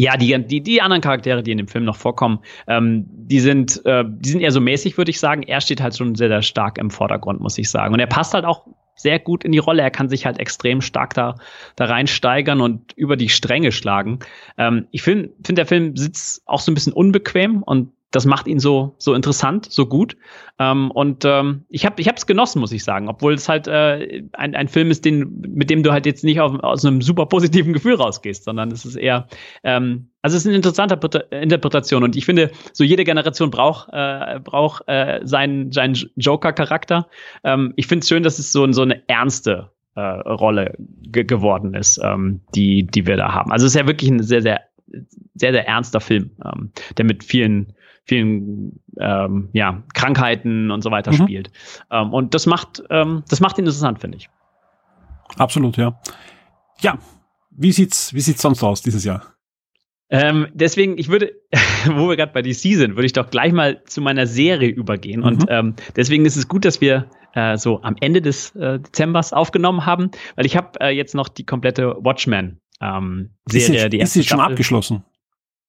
ja, 0.00 0.16
die, 0.16 0.46
die, 0.46 0.62
die 0.62 0.80
anderen 0.80 1.02
Charaktere, 1.02 1.42
die 1.42 1.52
in 1.52 1.58
dem 1.58 1.68
Film 1.68 1.84
noch 1.84 1.96
vorkommen, 1.96 2.38
ähm, 2.66 3.04
die 3.06 3.38
sind, 3.38 3.84
äh, 3.84 4.02
die 4.06 4.30
sind 4.30 4.40
eher 4.40 4.50
so 4.50 4.60
mäßig, 4.60 4.96
würde 4.96 5.10
ich 5.10 5.20
sagen. 5.20 5.42
Er 5.42 5.60
steht 5.60 5.82
halt 5.82 5.94
schon 5.94 6.14
sehr, 6.14 6.28
sehr 6.28 6.40
stark 6.40 6.78
im 6.78 6.90
Vordergrund, 6.90 7.40
muss 7.40 7.58
ich 7.58 7.68
sagen. 7.68 7.92
Und 7.92 8.00
er 8.00 8.06
passt 8.06 8.32
halt 8.32 8.46
auch 8.46 8.66
sehr 8.96 9.18
gut 9.18 9.44
in 9.44 9.52
die 9.52 9.58
Rolle. 9.58 9.82
Er 9.82 9.90
kann 9.90 10.08
sich 10.08 10.24
halt 10.24 10.38
extrem 10.38 10.80
stark 10.80 11.12
da, 11.12 11.34
da 11.76 11.84
reinsteigern 11.84 12.62
und 12.62 12.94
über 12.94 13.18
die 13.18 13.28
Stränge 13.28 13.72
schlagen. 13.72 14.20
Ähm, 14.56 14.86
ich 14.90 15.02
finde, 15.02 15.34
find 15.44 15.58
der 15.58 15.66
Film 15.66 15.94
sitzt 15.94 16.48
auch 16.48 16.60
so 16.60 16.72
ein 16.72 16.74
bisschen 16.74 16.94
unbequem 16.94 17.62
und 17.62 17.92
das 18.10 18.26
macht 18.26 18.48
ihn 18.48 18.58
so, 18.58 18.94
so 18.98 19.14
interessant, 19.14 19.66
so 19.70 19.86
gut. 19.86 20.16
Ähm, 20.58 20.90
und 20.90 21.24
ähm, 21.24 21.64
ich 21.68 21.86
habe 21.86 22.02
es 22.02 22.26
genossen, 22.26 22.60
muss 22.60 22.72
ich 22.72 22.82
sagen, 22.82 23.08
obwohl 23.08 23.34
es 23.34 23.48
halt 23.48 23.68
äh, 23.68 24.24
ein, 24.32 24.54
ein 24.54 24.68
Film 24.68 24.90
ist, 24.90 25.04
den, 25.04 25.40
mit 25.40 25.70
dem 25.70 25.82
du 25.82 25.92
halt 25.92 26.06
jetzt 26.06 26.24
nicht 26.24 26.40
auf, 26.40 26.58
aus 26.62 26.84
einem 26.84 27.02
super 27.02 27.26
positiven 27.26 27.72
Gefühl 27.72 27.94
rausgehst, 27.94 28.44
sondern 28.44 28.72
es 28.72 28.84
ist 28.84 28.96
eher, 28.96 29.28
ähm, 29.62 30.10
also 30.22 30.36
es 30.36 30.42
ist 30.42 30.48
eine 30.48 30.56
interessante 30.56 30.96
Interpretation 31.30 32.02
und 32.02 32.16
ich 32.16 32.26
finde, 32.26 32.50
so 32.72 32.82
jede 32.82 33.04
Generation 33.04 33.50
braucht 33.50 33.88
äh, 33.92 34.40
braucht 34.40 34.82
äh, 34.88 35.20
seinen, 35.22 35.70
seinen 35.72 35.96
Joker-Charakter. 36.16 37.06
Ähm, 37.44 37.72
ich 37.76 37.86
finde 37.86 38.02
es 38.02 38.08
schön, 38.08 38.22
dass 38.22 38.38
es 38.38 38.50
so, 38.52 38.70
so 38.72 38.82
eine 38.82 39.08
ernste 39.08 39.70
äh, 39.94 40.00
Rolle 40.00 40.74
ge 40.78 41.24
geworden 41.24 41.74
ist, 41.74 42.00
ähm, 42.02 42.40
die, 42.54 42.86
die 42.86 43.06
wir 43.06 43.16
da 43.16 43.32
haben. 43.32 43.52
Also 43.52 43.66
es 43.66 43.74
ist 43.74 43.80
ja 43.80 43.86
wirklich 43.86 44.10
ein 44.10 44.22
sehr, 44.22 44.42
sehr 44.42 44.60
sehr, 45.34 45.52
sehr 45.52 45.66
ernster 45.66 46.00
Film, 46.00 46.30
ähm, 46.44 46.72
der 46.96 47.04
mit 47.04 47.24
vielen 47.24 47.74
vielen 48.04 48.80
ähm, 48.98 49.50
ja, 49.52 49.82
Krankheiten 49.94 50.70
und 50.70 50.82
so 50.82 50.90
weiter 50.90 51.12
mhm. 51.12 51.16
spielt. 51.16 51.50
Ähm, 51.90 52.12
und 52.12 52.34
das 52.34 52.46
macht, 52.46 52.82
ähm, 52.90 53.22
das 53.28 53.40
macht 53.40 53.58
ihn 53.58 53.64
interessant, 53.64 54.00
finde 54.00 54.18
ich. 54.18 54.28
Absolut, 55.36 55.76
ja. 55.76 56.00
Ja, 56.80 56.98
wie 57.50 57.72
sieht's, 57.72 58.14
wie 58.14 58.20
sieht's 58.20 58.42
sonst 58.42 58.62
aus 58.62 58.82
dieses 58.82 59.04
Jahr? 59.04 59.34
Ähm, 60.12 60.48
deswegen, 60.52 60.98
ich 60.98 61.08
würde, 61.08 61.32
wo 61.86 62.08
wir 62.08 62.16
gerade 62.16 62.32
bei 62.32 62.42
DC 62.42 62.56
sind, 62.56 62.96
würde 62.96 63.06
ich 63.06 63.12
doch 63.12 63.30
gleich 63.30 63.52
mal 63.52 63.84
zu 63.84 64.00
meiner 64.00 64.26
Serie 64.26 64.68
übergehen. 64.68 65.20
Mhm. 65.20 65.26
Und 65.26 65.44
ähm, 65.48 65.74
deswegen 65.94 66.26
ist 66.26 66.36
es 66.36 66.48
gut, 66.48 66.64
dass 66.64 66.80
wir 66.80 67.08
äh, 67.34 67.56
so 67.56 67.82
am 67.82 67.96
Ende 68.00 68.20
des 68.20 68.54
äh, 68.56 68.80
Dezembers 68.80 69.32
aufgenommen 69.32 69.86
haben, 69.86 70.10
weil 70.34 70.46
ich 70.46 70.56
habe 70.56 70.80
äh, 70.80 70.88
jetzt 70.88 71.14
noch 71.14 71.28
die 71.28 71.44
komplette 71.44 71.96
Watchmen 72.00 72.60
ähm, 72.80 73.30
Serie. 73.46 73.84
Ist 73.84 73.90
sie, 73.92 73.98
ist 73.98 74.12
sie 74.14 74.24
schon 74.24 74.40
abgeschlossen? 74.40 75.04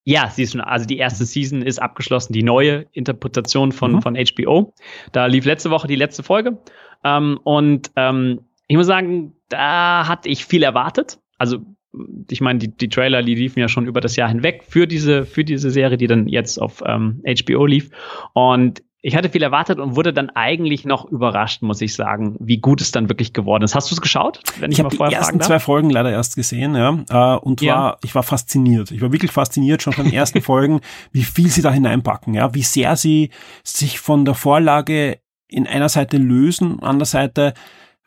Ja, 0.03 0.29
sie 0.29 0.43
ist 0.43 0.53
schon, 0.53 0.61
also 0.61 0.85
die 0.85 0.97
erste 0.97 1.25
Season 1.25 1.61
ist 1.61 1.79
abgeschlossen, 1.79 2.33
die 2.33 2.43
neue 2.43 2.87
Interpretation 2.91 3.71
von, 3.71 3.93
mhm. 3.93 4.01
von 4.01 4.15
HBO. 4.15 4.73
Da 5.11 5.27
lief 5.27 5.45
letzte 5.45 5.69
Woche 5.69 5.87
die 5.87 5.95
letzte 5.95 6.23
Folge. 6.23 6.57
Ähm, 7.03 7.39
und 7.43 7.91
ähm, 7.95 8.41
ich 8.67 8.77
muss 8.77 8.87
sagen, 8.87 9.33
da 9.49 10.07
hatte 10.07 10.29
ich 10.29 10.45
viel 10.45 10.63
erwartet. 10.63 11.19
Also, 11.37 11.59
ich 12.29 12.41
meine, 12.41 12.59
die, 12.59 12.75
die 12.75 12.89
Trailer, 12.89 13.21
die 13.21 13.35
liefen 13.35 13.59
ja 13.59 13.67
schon 13.67 13.85
über 13.85 13.99
das 13.99 14.15
Jahr 14.15 14.29
hinweg 14.29 14.63
für 14.67 14.87
diese, 14.87 15.25
für 15.25 15.43
diese 15.43 15.69
Serie, 15.69 15.97
die 15.97 16.07
dann 16.07 16.27
jetzt 16.27 16.59
auf 16.59 16.81
ähm, 16.85 17.21
HBO 17.25 17.65
lief. 17.65 17.91
Und 18.33 18.81
ich 19.03 19.15
hatte 19.15 19.29
viel 19.29 19.41
erwartet 19.41 19.79
und 19.79 19.95
wurde 19.95 20.13
dann 20.13 20.29
eigentlich 20.29 20.85
noch 20.85 21.05
überrascht, 21.05 21.63
muss 21.63 21.81
ich 21.81 21.95
sagen, 21.95 22.35
wie 22.39 22.57
gut 22.57 22.81
es 22.81 22.91
dann 22.91 23.09
wirklich 23.09 23.33
geworden 23.33 23.63
ist. 23.63 23.73
Hast 23.73 23.89
du 23.89 23.95
es 23.95 24.01
geschaut? 24.01 24.41
Wenn 24.59 24.71
ich, 24.71 24.77
ich 24.77 24.85
habe 24.85 24.95
die 24.95 25.13
ersten 25.13 25.41
zwei 25.41 25.59
Folgen 25.59 25.89
leider 25.89 26.11
erst 26.11 26.35
gesehen, 26.35 26.75
ja, 26.75 27.35
äh, 27.35 27.39
und 27.39 27.61
ja. 27.61 27.75
war 27.75 27.97
ich 28.03 28.13
war 28.13 28.23
fasziniert. 28.23 28.91
Ich 28.91 29.01
war 29.01 29.11
wirklich 29.11 29.31
fasziniert 29.31 29.81
schon 29.81 29.93
von 29.93 30.05
den 30.05 30.13
ersten 30.13 30.41
Folgen, 30.41 30.81
wie 31.11 31.23
viel 31.23 31.49
sie 31.49 31.63
da 31.63 31.71
hineinpacken, 31.71 32.35
ja, 32.35 32.53
wie 32.53 32.61
sehr 32.61 32.95
sie 32.95 33.31
sich 33.63 33.99
von 33.99 34.23
der 34.23 34.35
Vorlage 34.35 35.19
in 35.47 35.65
einer 35.65 35.89
Seite 35.89 36.17
lösen, 36.17 36.79
an 36.81 36.99
der 36.99 37.07
Seite 37.07 37.53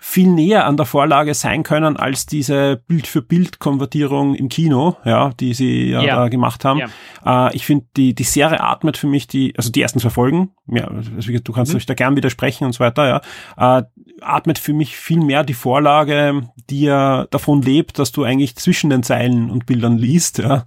viel 0.07 0.29
näher 0.29 0.67
an 0.67 0.77
der 0.77 0.85
Vorlage 0.85 1.33
sein 1.33 1.63
können 1.63 1.97
als 1.97 2.27
diese 2.27 2.77
Bild-für-Bild-Konvertierung 2.87 4.35
im 4.35 4.51
Kino, 4.51 4.97
ja, 5.03 5.31
die 5.41 5.55
sie 5.55 5.89
ja, 5.89 6.03
ja. 6.03 6.17
da 6.17 6.29
gemacht 6.29 6.63
haben. 6.67 6.83
Ja. 7.25 7.49
Äh, 7.49 7.57
ich 7.57 7.65
finde, 7.65 7.87
die, 7.97 8.15
die 8.15 8.23
Serie 8.23 8.61
atmet 8.61 8.99
für 8.99 9.07
mich 9.07 9.29
die, 9.29 9.55
also 9.57 9.73
die 9.73 9.81
ersten 9.81 10.01
zwei 10.01 10.11
Folgen, 10.11 10.51
ja, 10.67 10.87
also 10.89 11.33
du 11.33 11.53
kannst 11.53 11.73
mhm. 11.73 11.79
euch 11.79 11.87
da 11.87 11.95
gern 11.95 12.17
widersprechen 12.17 12.67
und 12.67 12.75
so 12.75 12.81
weiter, 12.81 13.23
ja, 13.57 13.79
äh, 13.79 13.85
atmet 14.21 14.59
für 14.59 14.75
mich 14.75 14.95
viel 14.95 15.21
mehr 15.21 15.43
die 15.43 15.55
Vorlage, 15.55 16.51
die 16.69 16.83
ja 16.83 17.27
davon 17.31 17.63
lebt, 17.63 17.99
dass 17.99 18.13
du 18.13 18.25
eigentlich 18.25 18.57
zwischen 18.57 18.91
den 18.91 19.03
Zeilen 19.03 19.51
und 19.51 19.65
Bildern 19.65 19.97
liest, 19.97 20.37
ja 20.39 20.65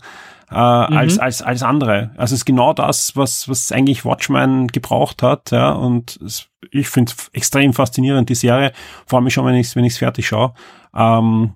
äh, 0.50 0.56
mhm. 0.56 0.98
als, 0.98 1.20
als, 1.20 1.42
als 1.42 1.64
andere. 1.64 2.12
Also 2.18 2.34
es 2.34 2.42
ist 2.42 2.46
genau 2.46 2.74
das, 2.74 3.16
was, 3.16 3.50
was 3.50 3.72
eigentlich 3.72 4.06
Watchmen 4.06 4.68
gebraucht 4.68 5.24
hat, 5.24 5.52
ja, 5.52 5.72
und 5.72 6.20
es, 6.26 6.50
ich 6.72 6.88
finde 6.90 7.12
es 7.12 7.30
extrem 7.34 7.74
faszinierend, 7.74 8.30
die 8.30 8.36
Serie, 8.36 8.72
vor 9.06 9.20
allem 9.20 9.30
schon, 9.30 9.46
wenn 9.46 9.56
ich 9.56 9.68
es 9.68 9.76
wenn 9.76 9.84
ich's 9.84 9.98
fertig 9.98 10.28
schaue. 10.28 10.54
Ähm, 10.96 11.54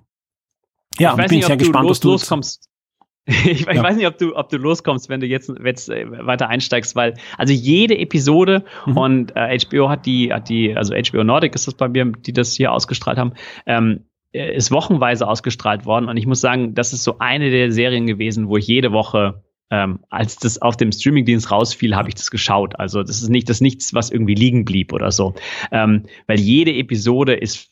ja, 0.98 1.10
ich 1.12 1.16
bin 1.28 1.36
nicht, 1.36 1.46
sehr 1.46 1.56
gespannt, 1.56 1.88
los, 1.88 1.98
was 1.98 2.00
du 2.00 2.08
loskommst. 2.10 2.68
ich, 3.24 3.46
ich 3.46 3.66
ja. 3.66 3.82
weiß 3.82 3.96
nicht, 3.96 4.06
ob 4.06 4.18
du, 4.18 4.36
ob 4.36 4.48
du 4.48 4.56
loskommst, 4.56 5.08
wenn 5.08 5.20
du 5.20 5.26
jetzt, 5.26 5.50
jetzt 5.64 5.88
äh, 5.88 6.06
weiter 6.26 6.48
einsteigst, 6.48 6.96
weil 6.96 7.14
also 7.38 7.52
jede 7.52 7.96
Episode 7.96 8.64
mhm. 8.84 8.96
und 8.96 9.36
äh, 9.36 9.58
HBO 9.58 9.88
hat 9.88 10.06
die, 10.06 10.32
hat 10.32 10.48
die, 10.48 10.76
also 10.76 10.94
HBO 10.94 11.22
Nordic 11.22 11.54
ist 11.54 11.66
das 11.66 11.74
bei 11.74 11.88
mir, 11.88 12.04
die 12.04 12.32
das 12.32 12.54
hier 12.54 12.72
ausgestrahlt 12.72 13.18
haben, 13.18 13.32
ähm, 13.64 14.00
äh, 14.00 14.11
ist 14.32 14.70
wochenweise 14.70 15.28
ausgestrahlt 15.28 15.84
worden. 15.84 16.08
Und 16.08 16.16
ich 16.16 16.26
muss 16.26 16.40
sagen, 16.40 16.74
das 16.74 16.92
ist 16.92 17.04
so 17.04 17.18
eine 17.18 17.50
der 17.50 17.72
Serien 17.72 18.06
gewesen, 18.06 18.48
wo 18.48 18.56
ich 18.56 18.66
jede 18.66 18.92
Woche 18.92 19.42
ähm, 19.70 20.00
als 20.10 20.36
das 20.36 20.60
auf 20.60 20.76
dem 20.76 20.92
Streamingdienst 20.92 21.50
rausfiel, 21.50 21.96
habe 21.96 22.08
ich 22.08 22.14
das 22.14 22.30
geschaut. 22.30 22.78
Also 22.78 23.02
das 23.02 23.22
ist 23.22 23.30
nicht 23.30 23.48
das 23.48 23.62
nichts, 23.62 23.94
was 23.94 24.10
irgendwie 24.10 24.34
liegen 24.34 24.66
blieb 24.66 24.92
oder 24.92 25.10
so, 25.10 25.34
ähm, 25.70 26.04
weil 26.26 26.38
jede 26.38 26.74
Episode 26.74 27.32
ist 27.32 27.70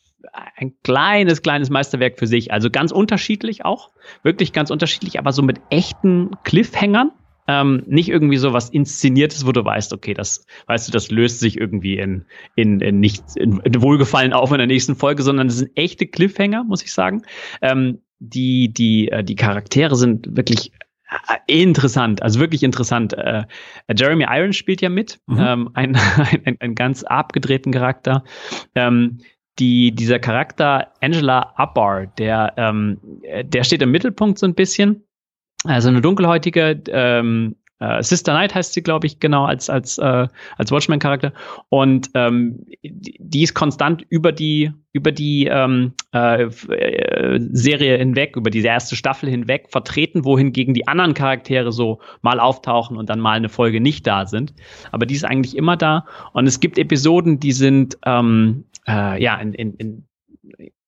ein 0.55 0.73
kleines, 0.83 1.43
kleines 1.43 1.69
Meisterwerk 1.69 2.17
für 2.17 2.27
sich. 2.27 2.51
Also 2.51 2.69
ganz 2.69 2.91
unterschiedlich 2.91 3.65
auch, 3.65 3.91
wirklich 4.23 4.51
ganz 4.51 4.71
unterschiedlich, 4.71 5.19
aber 5.19 5.31
so 5.31 5.43
mit 5.43 5.61
echten 5.69 6.31
Cliffhangern. 6.43 7.11
Ähm, 7.53 7.83
nicht 7.85 8.07
irgendwie 8.07 8.37
so 8.37 8.53
was 8.53 8.69
Inszeniertes, 8.69 9.45
wo 9.45 9.51
du 9.51 9.65
weißt, 9.65 9.91
okay, 9.91 10.13
das, 10.13 10.45
weißt 10.67 10.87
du, 10.87 10.93
das 10.93 11.11
löst 11.11 11.41
sich 11.41 11.59
irgendwie 11.59 11.97
in, 11.97 12.23
in, 12.55 12.79
in 12.79 13.01
nicht 13.01 13.35
in, 13.35 13.59
in 13.59 13.81
Wohlgefallen 13.81 14.31
auf 14.31 14.53
in 14.53 14.57
der 14.59 14.67
nächsten 14.67 14.95
Folge, 14.95 15.21
sondern 15.21 15.47
es 15.47 15.57
sind 15.57 15.71
echte 15.75 16.07
Cliffhanger, 16.07 16.63
muss 16.63 16.81
ich 16.81 16.93
sagen. 16.93 17.23
Ähm, 17.61 17.99
die, 18.19 18.71
die, 18.71 19.09
äh, 19.09 19.21
die 19.21 19.35
Charaktere 19.35 19.97
sind 19.97 20.37
wirklich 20.37 20.71
äh, 21.27 21.39
interessant, 21.45 22.21
also 22.21 22.39
wirklich 22.39 22.63
interessant. 22.63 23.11
Äh, 23.13 23.43
Jeremy 23.93 24.27
Irons 24.29 24.55
spielt 24.55 24.79
ja 24.79 24.87
mit, 24.87 25.19
mhm. 25.27 25.39
ähm, 25.41 25.69
ein, 25.73 25.95
ein, 26.45 26.55
ein, 26.57 26.75
ganz 26.75 27.03
abgedrehten 27.03 27.73
Charakter. 27.73 28.23
Ähm, 28.75 29.17
die, 29.59 29.91
dieser 29.91 30.19
Charakter 30.19 30.93
Angela 31.01 31.53
Abbar, 31.57 32.07
der, 32.17 32.53
ähm, 32.55 32.97
der 33.43 33.65
steht 33.65 33.81
im 33.81 33.91
Mittelpunkt 33.91 34.39
so 34.39 34.45
ein 34.45 34.55
bisschen 34.55 35.03
also 35.65 35.89
eine 35.89 36.01
dunkelhäutige 36.01 36.81
ähm, 36.89 37.55
äh, 37.81 38.03
Sister 38.03 38.33
Knight 38.33 38.53
heißt 38.53 38.73
sie, 38.73 38.83
glaube 38.83 39.07
ich, 39.07 39.19
genau, 39.19 39.45
als, 39.45 39.69
als, 39.69 39.97
äh, 39.97 40.27
als 40.57 40.71
Watchmen-Charakter. 40.71 41.33
Und 41.69 42.11
ähm, 42.13 42.63
die, 42.83 43.41
ist 43.41 43.55
konstant 43.55 44.05
über 44.09 44.31
die, 44.31 44.71
über 44.93 45.11
die 45.11 45.47
ähm, 45.47 45.93
äh, 46.13 46.43
äh, 46.43 47.39
Serie 47.51 47.97
hinweg, 47.97 48.35
über 48.35 48.51
diese 48.51 48.67
erste 48.67 48.95
Staffel 48.95 49.29
hinweg 49.29 49.69
vertreten, 49.71 50.23
wohingegen 50.25 50.75
die 50.75 50.87
anderen 50.87 51.15
Charaktere 51.15 51.71
so 51.71 51.99
mal 52.21 52.39
auftauchen 52.39 52.97
und 52.97 53.09
dann 53.09 53.19
mal 53.19 53.35
eine 53.35 53.49
Folge 53.49 53.81
nicht 53.81 54.05
da 54.05 54.27
sind. 54.27 54.53
Aber 54.91 55.07
die 55.07 55.15
ist 55.15 55.25
eigentlich 55.25 55.57
immer 55.57 55.75
da. 55.75 56.05
Und 56.33 56.45
es 56.45 56.59
gibt 56.59 56.77
Episoden, 56.77 57.39
die 57.39 57.51
sind 57.51 57.97
ähm, 58.05 58.65
äh, 58.87 59.21
ja 59.21 59.37
in, 59.37 59.53
in, 59.53 59.73
in 59.77 60.07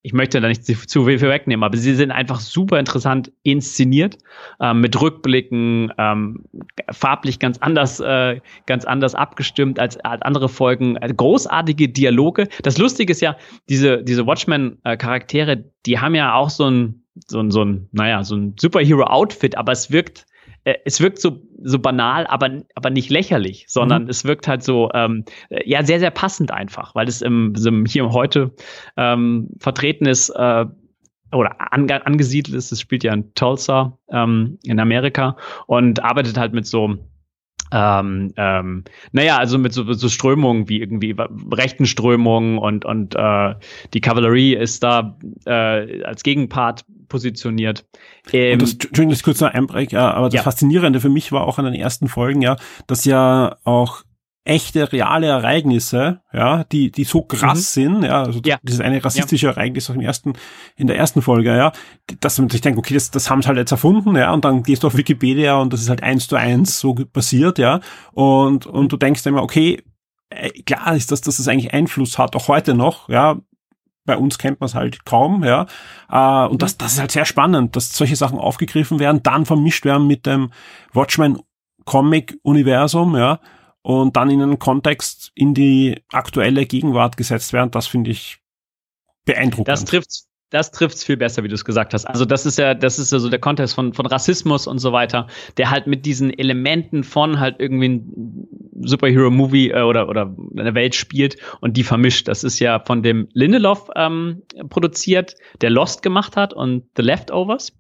ich 0.06 0.12
möchte 0.12 0.42
da 0.42 0.50
nicht 0.50 0.66
zu 0.66 1.06
viel 1.06 1.22
wegnehmen, 1.22 1.64
aber 1.64 1.78
sie 1.78 1.96
sind 1.96 2.12
einfach 2.12 2.42
super 2.42 2.78
interessant 2.78 3.32
inszeniert, 3.44 4.18
ähm, 4.60 4.82
mit 4.82 5.02
Rückblicken, 5.02 5.94
ähm, 5.98 6.44
farblich 6.92 7.40
ganz 7.40 7.58
anders, 7.60 8.02
äh, 8.02 8.42
ganz 8.66 8.84
anders 8.84 9.16
abgestimmt 9.16 9.80
als, 9.80 9.98
als 9.98 10.22
andere 10.22 10.50
Folgen, 10.50 10.98
äh, 10.98 11.14
großartige 11.16 11.88
Dialoge. 11.88 12.50
Das 12.64 12.78
Lustige 12.78 13.12
ist 13.12 13.22
ja, 13.22 13.38
diese, 13.70 14.04
diese 14.04 14.28
Watchmen-Charaktere, 14.28 15.64
die 15.86 16.00
haben 16.00 16.16
ja 16.16 16.36
auch 16.36 16.50
so 16.50 16.70
ein, 16.70 17.06
so 17.26 17.40
ein, 17.40 17.50
so 17.50 17.64
ein, 17.64 17.88
naja, 17.94 18.24
so 18.26 18.36
ein 18.36 18.56
Superhero-Outfit, 18.60 19.58
aber 19.58 19.72
es 19.72 19.90
wirkt, 19.90 20.26
äh, 20.66 20.76
es 20.84 21.00
wirkt 21.00 21.20
so, 21.20 21.40
so 21.64 21.80
banal, 21.80 22.28
aber, 22.28 22.62
aber 22.76 22.90
nicht 22.90 23.10
lächerlich, 23.10 23.66
sondern 23.68 24.04
mhm. 24.04 24.10
es 24.10 24.26
wirkt 24.26 24.48
halt 24.48 24.64
so, 24.64 24.90
ähm, 24.94 25.26
ja, 25.66 25.84
sehr, 25.84 26.00
sehr 26.00 26.12
passend 26.12 26.52
einfach, 26.52 26.96
weil 26.96 27.08
es 27.08 27.22
im, 27.22 27.54
im 27.66 27.86
Hier 27.86 28.06
und 28.06 28.14
Heute 28.14 28.52
ähm, 28.98 29.50
vertreten 29.60 30.06
ist, 30.06 30.30
äh, 30.30 30.66
oder 31.32 31.56
an, 31.74 31.90
angesiedelt 31.90 32.56
ist, 32.56 32.72
es 32.72 32.80
spielt 32.80 33.04
ja 33.04 33.14
in 33.14 33.34
Tulsa 33.34 33.98
ähm, 34.12 34.60
in 34.64 34.80
Amerika 34.80 35.36
und 35.68 36.04
arbeitet 36.04 36.38
halt 36.38 36.54
mit 36.54 36.68
so 36.68 36.98
ähm, 37.72 38.32
ähm, 38.38 38.84
naja, 39.14 39.38
also 39.38 39.58
mit 39.58 39.74
so, 39.74 39.92
so 39.94 40.08
Strömungen 40.08 40.70
wie 40.70 40.80
irgendwie 40.80 41.16
rechten 41.52 41.88
Strömungen 41.88 42.60
und, 42.60 42.86
und 42.86 43.16
äh, 43.16 43.56
die 43.94 44.02
Kavallerie 44.02 44.54
ist 44.54 44.84
da 44.84 45.18
äh, 45.46 46.04
als 46.04 46.22
Gegenpart 46.22 46.86
positioniert. 47.14 47.86
Ähm, 48.32 48.54
und 48.54 48.62
das, 48.64 48.72
Entschuldigung, 48.72 49.12
das 49.12 49.22
kurz 49.22 49.40
noch 49.40 49.54
einbrechen, 49.54 49.96
ja, 49.96 50.12
aber 50.12 50.30
das 50.30 50.34
ja. 50.34 50.42
Faszinierende 50.42 51.00
für 51.00 51.10
mich 51.10 51.32
war 51.32 51.48
auch 51.48 51.60
an 51.60 51.66
den 51.66 51.76
ersten 51.76 52.08
Folgen, 52.08 52.42
ja, 52.42 52.58
dass 52.88 53.06
ja 53.06 53.56
auch 53.64 54.04
echte, 54.46 54.92
reale 54.92 55.28
Ereignisse, 55.28 56.22
ja, 56.34 56.64
die, 56.64 56.92
die 56.92 57.04
so 57.04 57.22
krass 57.22 57.78
mhm. 57.78 57.82
sind, 57.82 58.04
ja, 58.04 58.24
also 58.24 58.42
ja. 58.44 58.58
dieses 58.64 58.82
eine 58.82 59.06
rassistische 59.06 59.46
ja. 59.46 59.52
Ereignis 59.54 59.92
auch 59.92 59.94
im 59.94 60.02
ersten, 60.02 60.34
in 60.76 60.88
der 60.88 60.98
ersten 60.98 61.22
Folge, 61.22 61.56
ja, 61.56 61.72
dass 62.20 62.40
man 62.40 62.50
sich 62.50 62.62
denkt, 62.62 62.80
okay, 62.80 62.96
das, 62.96 63.12
das 63.12 63.30
haben 63.30 63.44
sie 63.44 63.48
halt 63.48 63.60
jetzt 63.60 63.72
erfunden, 63.72 64.16
ja, 64.16 64.34
und 64.34 64.44
dann 64.44 64.64
gehst 64.64 64.82
du 64.82 64.88
auf 64.88 64.98
Wikipedia 64.98 65.56
und 65.58 65.72
das 65.72 65.82
ist 65.82 65.90
halt 65.90 66.02
eins 66.02 66.28
zu 66.28 66.36
eins 66.36 66.80
so 66.80 66.96
passiert, 66.96 67.60
ja, 67.60 67.80
und, 68.12 68.66
und 68.66 68.92
du 68.92 68.98
denkst 68.98 69.24
immer, 69.28 69.44
okay, 69.44 69.84
äh, 70.30 70.50
klar 70.64 70.96
ist 70.96 71.12
das, 71.12 71.22
dass 71.22 71.38
das 71.38 71.48
eigentlich 71.48 71.76
Einfluss 71.76 72.18
hat, 72.18 72.36
auch 72.36 72.48
heute 72.48 72.74
noch, 72.74 73.08
ja, 73.08 73.38
bei 74.06 74.18
uns 74.18 74.38
kennt 74.38 74.60
man 74.60 74.68
es 74.68 74.76
halt 74.76 75.06
kaum, 75.06 75.44
ja. 75.44 75.66
Äh, 76.10 76.48
und 76.48 76.62
das, 76.62 76.78
das 76.78 76.94
ist 76.94 77.00
halt 77.00 77.12
sehr 77.12 77.26
spannend, 77.26 77.76
dass 77.76 77.96
solche 77.96 78.16
Sachen 78.16 78.38
aufgegriffen 78.38 79.00
werden, 79.00 79.24
dann 79.24 79.46
vermischt 79.46 79.86
werden 79.86 80.08
mit 80.08 80.26
dem 80.26 80.52
Watchmen 80.94 81.40
Comic-Universum, 81.86 83.16
ja 83.18 83.40
und 83.84 84.16
dann 84.16 84.30
in 84.30 84.42
einen 84.42 84.60
Kontext 84.60 85.32
in 85.36 85.54
die 85.54 86.02
aktuelle 86.12 86.66
Gegenwart 86.66 87.18
gesetzt 87.18 87.54
werden, 87.54 87.70
das 87.70 87.86
finde 87.86 88.12
ich 88.12 88.40
beeindruckend. 89.26 89.68
Das 89.68 89.86
trifft 89.86 90.24
das 90.54 90.70
trifft's 90.70 91.04
viel 91.04 91.18
besser, 91.18 91.44
wie 91.44 91.48
du 91.48 91.56
es 91.56 91.66
gesagt 91.66 91.96
hast. 91.96 92.06
Also 92.06 92.26
das 92.26 92.46
ist 92.46 92.60
ja, 92.60 92.76
das 92.76 93.00
ist 93.00 93.12
ja 93.12 93.18
so 93.18 93.28
der 93.28 93.40
Kontext 93.40 93.74
von, 93.74 93.92
von 93.94 94.06
Rassismus 94.06 94.68
und 94.68 94.78
so 94.78 94.94
weiter, 94.94 95.28
der 95.58 95.72
halt 95.72 95.88
mit 95.88 96.06
diesen 96.06 96.32
Elementen 96.32 97.04
von 97.04 97.40
halt 97.40 97.56
irgendwie 97.60 97.90
ein 97.90 98.48
Superhero-Movie 98.82 99.72
äh, 99.72 99.82
oder, 99.82 100.08
oder 100.08 100.36
eine 100.56 100.76
Welt 100.76 100.94
spielt 100.94 101.38
und 101.60 101.76
die 101.76 101.84
vermischt. 101.84 102.28
Das 102.28 102.44
ist 102.44 102.60
ja 102.60 102.80
von 102.80 103.02
dem 103.02 103.28
Lindelof 103.34 103.90
ähm, 103.96 104.44
produziert, 104.70 105.36
der 105.62 105.72
Lost 105.72 106.04
gemacht 106.04 106.38
hat 106.38 106.54
und 106.54 106.84
The 106.96 107.02
Leftovers 107.02 107.74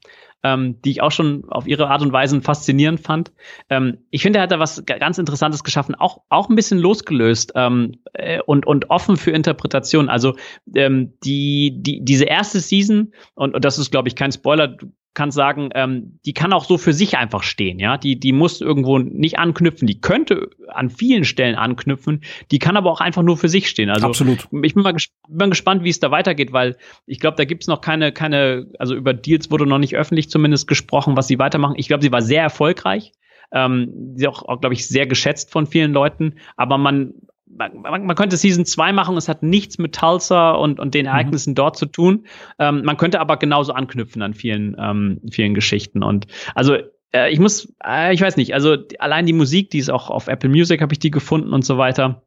ähm, 0.43 0.81
die 0.81 0.91
ich 0.91 1.01
auch 1.01 1.11
schon 1.11 1.45
auf 1.49 1.67
ihre 1.67 1.89
Art 1.89 2.01
und 2.01 2.11
Weise 2.11 2.41
faszinierend 2.41 2.99
fand. 2.99 3.31
Ähm, 3.69 3.99
ich 4.09 4.21
finde, 4.21 4.39
er 4.39 4.43
hat 4.43 4.51
da 4.51 4.59
was 4.59 4.85
ganz 4.85 5.17
Interessantes 5.17 5.63
geschaffen, 5.63 5.95
auch, 5.95 6.21
auch 6.29 6.49
ein 6.49 6.55
bisschen 6.55 6.79
losgelöst 6.79 7.53
ähm, 7.55 7.93
äh, 8.13 8.41
und, 8.41 8.65
und 8.65 8.89
offen 8.89 9.17
für 9.17 9.31
Interpretation. 9.31 10.09
Also 10.09 10.35
ähm, 10.75 11.13
die, 11.23 11.81
die, 11.81 12.03
diese 12.03 12.25
erste 12.25 12.59
Season, 12.59 13.13
und, 13.35 13.55
und 13.55 13.65
das 13.65 13.77
ist, 13.77 13.91
glaube 13.91 14.09
ich, 14.09 14.15
kein 14.15 14.31
Spoiler, 14.31 14.77
kann 15.13 15.31
sagen, 15.31 15.69
ähm, 15.75 16.19
die 16.25 16.33
kann 16.33 16.53
auch 16.53 16.65
so 16.65 16.77
für 16.77 16.93
sich 16.93 17.17
einfach 17.17 17.43
stehen, 17.43 17.79
ja. 17.79 17.97
Die, 17.97 18.19
die 18.19 18.31
muss 18.31 18.61
irgendwo 18.61 18.97
nicht 18.97 19.37
anknüpfen, 19.37 19.87
die 19.87 20.01
könnte 20.01 20.49
an 20.67 20.89
vielen 20.89 21.23
Stellen 21.23 21.55
anknüpfen, 21.55 22.21
die 22.51 22.59
kann 22.59 22.77
aber 22.77 22.91
auch 22.91 23.01
einfach 23.01 23.21
nur 23.21 23.37
für 23.37 23.49
sich 23.49 23.69
stehen. 23.69 23.89
Also 23.89 24.07
Absolut. 24.07 24.47
ich 24.63 24.73
bin 24.73 24.83
mal 24.83 24.93
ges 24.93 25.09
bin 25.27 25.49
gespannt, 25.49 25.83
wie 25.83 25.89
es 25.89 25.99
da 25.99 26.11
weitergeht, 26.11 26.51
weil 26.51 26.77
ich 27.05 27.19
glaube, 27.19 27.37
da 27.37 27.45
gibt 27.45 27.63
es 27.63 27.67
noch 27.67 27.81
keine, 27.81 28.11
keine, 28.11 28.67
also 28.79 28.95
über 28.95 29.13
Deals 29.13 29.51
wurde 29.51 29.65
noch 29.65 29.79
nicht 29.79 29.95
öffentlich 29.95 30.29
zumindest 30.29 30.67
gesprochen, 30.67 31.15
was 31.15 31.27
sie 31.27 31.39
weitermachen. 31.39 31.75
Ich 31.77 31.87
glaube, 31.87 32.03
sie 32.03 32.11
war 32.11 32.21
sehr 32.21 32.41
erfolgreich. 32.41 33.11
Ähm, 33.51 34.15
sie 34.15 34.27
auch, 34.27 34.41
auch 34.43 34.59
glaube 34.61 34.73
ich, 34.73 34.87
sehr 34.87 35.05
geschätzt 35.05 35.51
von 35.51 35.67
vielen 35.67 35.93
Leuten, 35.93 36.35
aber 36.57 36.79
man 36.79 37.13
man, 37.57 38.05
man, 38.05 38.15
könnte 38.15 38.37
Season 38.37 38.65
2 38.65 38.93
machen, 38.93 39.17
es 39.17 39.27
hat 39.27 39.43
nichts 39.43 39.77
mit 39.77 39.95
Tulsa 39.95 40.51
und, 40.51 40.79
und 40.79 40.93
den 40.93 41.05
mhm. 41.05 41.11
Ereignissen 41.11 41.51
mhm. 41.51 41.55
dort 41.55 41.77
zu 41.77 41.85
tun. 41.85 42.25
Ähm, 42.59 42.83
man 42.83 42.97
könnte 42.97 43.19
aber 43.19 43.37
genauso 43.37 43.73
anknüpfen 43.73 44.21
an 44.21 44.33
vielen, 44.33 44.75
ähm, 44.79 45.21
vielen 45.31 45.53
Geschichten. 45.53 46.03
Und 46.03 46.27
also 46.55 46.77
äh, 47.13 47.31
ich 47.31 47.39
muss, 47.39 47.73
äh, 47.85 48.13
ich 48.13 48.21
weiß 48.21 48.37
nicht, 48.37 48.53
also 48.53 48.77
allein 48.99 49.25
die 49.25 49.33
Musik, 49.33 49.69
die 49.69 49.79
ist 49.79 49.89
auch 49.89 50.09
auf 50.09 50.27
Apple 50.27 50.49
Music, 50.49 50.81
habe 50.81 50.93
ich 50.93 50.99
die 50.99 51.11
gefunden 51.11 51.53
und 51.53 51.63
so 51.63 51.77
weiter 51.77 52.23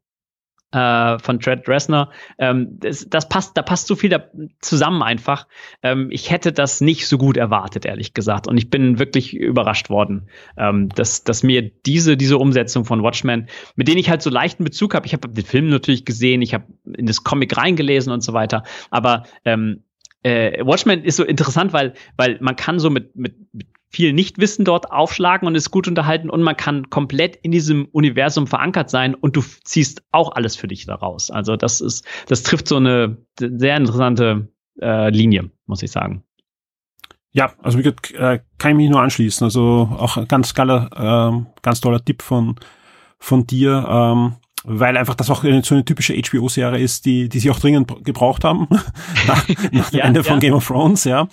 äh, 0.73 1.19
von 1.19 1.41
Trent 1.41 1.69
Reznor. 1.69 2.11
Ähm, 2.39 2.79
das, 2.81 3.09
das, 3.09 3.29
passt, 3.29 3.57
da 3.57 3.63
passt 3.63 3.87
so 3.87 3.97
viel 3.97 4.11
da 4.11 4.25
zusammen 4.61 5.03
einfach. 5.03 5.47
Ähm, 5.83 6.09
ich 6.11 6.31
hätte 6.31 6.53
das 6.53 6.81
nicht 6.81 7.07
so 7.07 7.19
gut 7.19 7.37
erwartet, 7.37 7.85
ehrlich 7.85 8.15
gesagt. 8.15 8.49
Und 8.49 8.59
ich 8.59 8.71
bin 8.71 8.99
wirklich 8.99 9.35
überrascht 9.35 9.91
worden, 9.91 10.29
ähm, 10.57 10.89
dass, 10.91 11.25
dass 11.25 11.43
mir 11.43 11.63
diese, 11.63 12.17
diese 12.17 12.39
Umsetzung 12.39 12.85
von 12.85 13.03
Watchmen, 13.03 13.49
mit 13.77 13.89
denen 13.89 13.99
ich 13.99 14.11
halt 14.11 14.23
so 14.23 14.31
leichten 14.31 14.65
Bezug 14.65 14.95
habe, 14.95 15.07
ich 15.07 15.13
habe 15.13 15.29
den 15.29 15.45
Film 15.45 15.69
natürlich 15.69 16.05
gesehen, 16.05 16.43
ich 16.43 16.55
habe 16.55 16.65
in 16.97 17.07
das 17.07 17.25
Comic 17.25 17.57
reingelesen 17.57 18.13
und 18.13 18.23
so 18.23 18.33
weiter, 18.33 18.65
aber 18.91 19.25
ähm, 19.45 19.83
äh, 20.23 20.65
Watchmen 20.67 21.05
ist 21.05 21.17
so 21.17 21.25
interessant, 21.25 21.73
weil, 21.73 21.95
weil 22.17 22.39
man 22.41 22.57
kann 22.57 22.81
so 22.81 22.91
mit, 22.91 23.15
mit, 23.15 23.37
mit 23.53 23.69
viel 23.89 24.13
Nichtwissen 24.13 24.65
dort 24.65 24.91
aufschlagen 24.91 25.47
und 25.47 25.55
ist 25.55 25.71
gut 25.71 25.89
unterhalten 25.89 26.29
und 26.29 26.43
man 26.43 26.57
kann 26.57 26.91
komplett 26.91 27.37
in 27.37 27.51
diesem 27.51 27.87
Universum 27.87 28.47
verankert 28.47 28.91
sein 28.91 29.15
und 29.15 29.37
du 29.37 29.43
ziehst 29.65 30.03
auch 30.13 30.33
alles 30.33 30.57
für 30.57 30.69
dich 30.69 30.87
daraus. 30.87 31.31
Also 31.31 31.57
das 31.57 31.81
ist, 31.81 32.05
das 32.29 32.43
trifft 32.43 32.69
so 32.69 32.77
eine 32.77 33.17
sehr 33.39 33.77
interessante 33.77 34.49
äh, 34.81 35.11
Linie, 35.11 35.51
muss 35.67 35.83
ich 35.83 35.91
sagen. 35.91 36.25
Ja, 37.33 37.53
also 37.63 37.79
wie 37.79 37.83
gesagt, 37.83 38.13
äh, 38.13 38.41
kann 38.59 38.73
ich 38.73 38.77
mich 38.77 38.91
nur 38.91 39.03
anschließen. 39.03 39.45
Also 39.45 39.91
auch 39.99 40.17
ein 40.17 40.27
ganz 40.27 40.55
geiler, 40.55 40.91
äh, 41.37 41.61
ganz 41.63 41.81
toller 41.81 42.03
Tipp 42.03 42.23
von, 42.23 42.57
von 43.19 43.47
dir. 43.47 43.87
Ähm, 43.89 44.37
weil 44.69 44.97
einfach 44.97 45.15
das 45.15 45.31
auch 45.31 45.43
so 45.43 45.49
eine 45.49 45.85
typische 45.85 46.15
HBO-Serie 46.15 46.83
ist, 46.83 47.07
die, 47.07 47.29
die 47.29 47.39
sie 47.39 47.51
auch 47.51 47.61
dringend 47.61 48.05
gebraucht 48.05 48.43
haben, 48.43 48.67
nach, 49.29 49.49
nach 49.71 49.91
dem 49.91 49.99
ja, 49.99 50.05
Ende 50.05 50.21
ja. 50.21 50.25
von 50.25 50.41
Game 50.41 50.55
of 50.55 50.67
Thrones, 50.67 51.05
ja. 51.05 51.29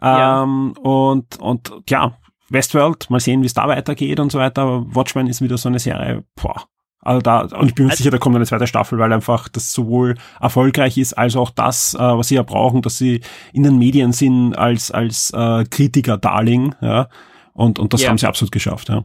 Ja. 0.00 0.42
Ähm, 0.42 0.72
und, 0.82 1.38
und 1.40 1.72
ja, 1.88 2.16
Westworld, 2.50 3.10
mal 3.10 3.20
sehen, 3.20 3.42
wie 3.42 3.46
es 3.46 3.54
da 3.54 3.68
weitergeht 3.68 4.20
und 4.20 4.32
so 4.32 4.38
weiter. 4.38 4.84
Watchmen 4.94 5.26
ist 5.26 5.42
wieder 5.42 5.58
so 5.58 5.68
eine 5.68 5.78
Serie, 5.78 6.24
boah. 6.34 6.64
Also 7.00 7.20
da, 7.20 7.40
und 7.40 7.68
ich 7.68 7.74
bin 7.74 7.86
mir 7.86 7.92
also, 7.92 8.02
sicher, 8.02 8.10
da 8.10 8.18
kommt 8.18 8.36
eine 8.36 8.46
zweite 8.46 8.66
Staffel, 8.66 8.98
weil 8.98 9.12
einfach 9.12 9.48
das 9.48 9.72
sowohl 9.72 10.16
erfolgreich 10.40 10.98
ist, 10.98 11.14
als 11.14 11.36
auch 11.36 11.50
das, 11.50 11.94
äh, 11.94 11.98
was 11.98 12.28
sie 12.28 12.34
ja 12.34 12.42
brauchen, 12.42 12.82
dass 12.82 12.98
sie 12.98 13.20
in 13.52 13.62
den 13.62 13.78
Medien 13.78 14.12
sind 14.12 14.54
als, 14.54 14.90
als 14.90 15.30
äh, 15.30 15.64
Kritiker-Darling, 15.64 16.74
ja. 16.80 17.08
Und, 17.52 17.78
und 17.78 17.92
das 17.92 18.02
ja. 18.02 18.10
haben 18.10 18.18
sie 18.18 18.26
absolut 18.26 18.52
geschafft, 18.52 18.88
ja. 18.88 19.04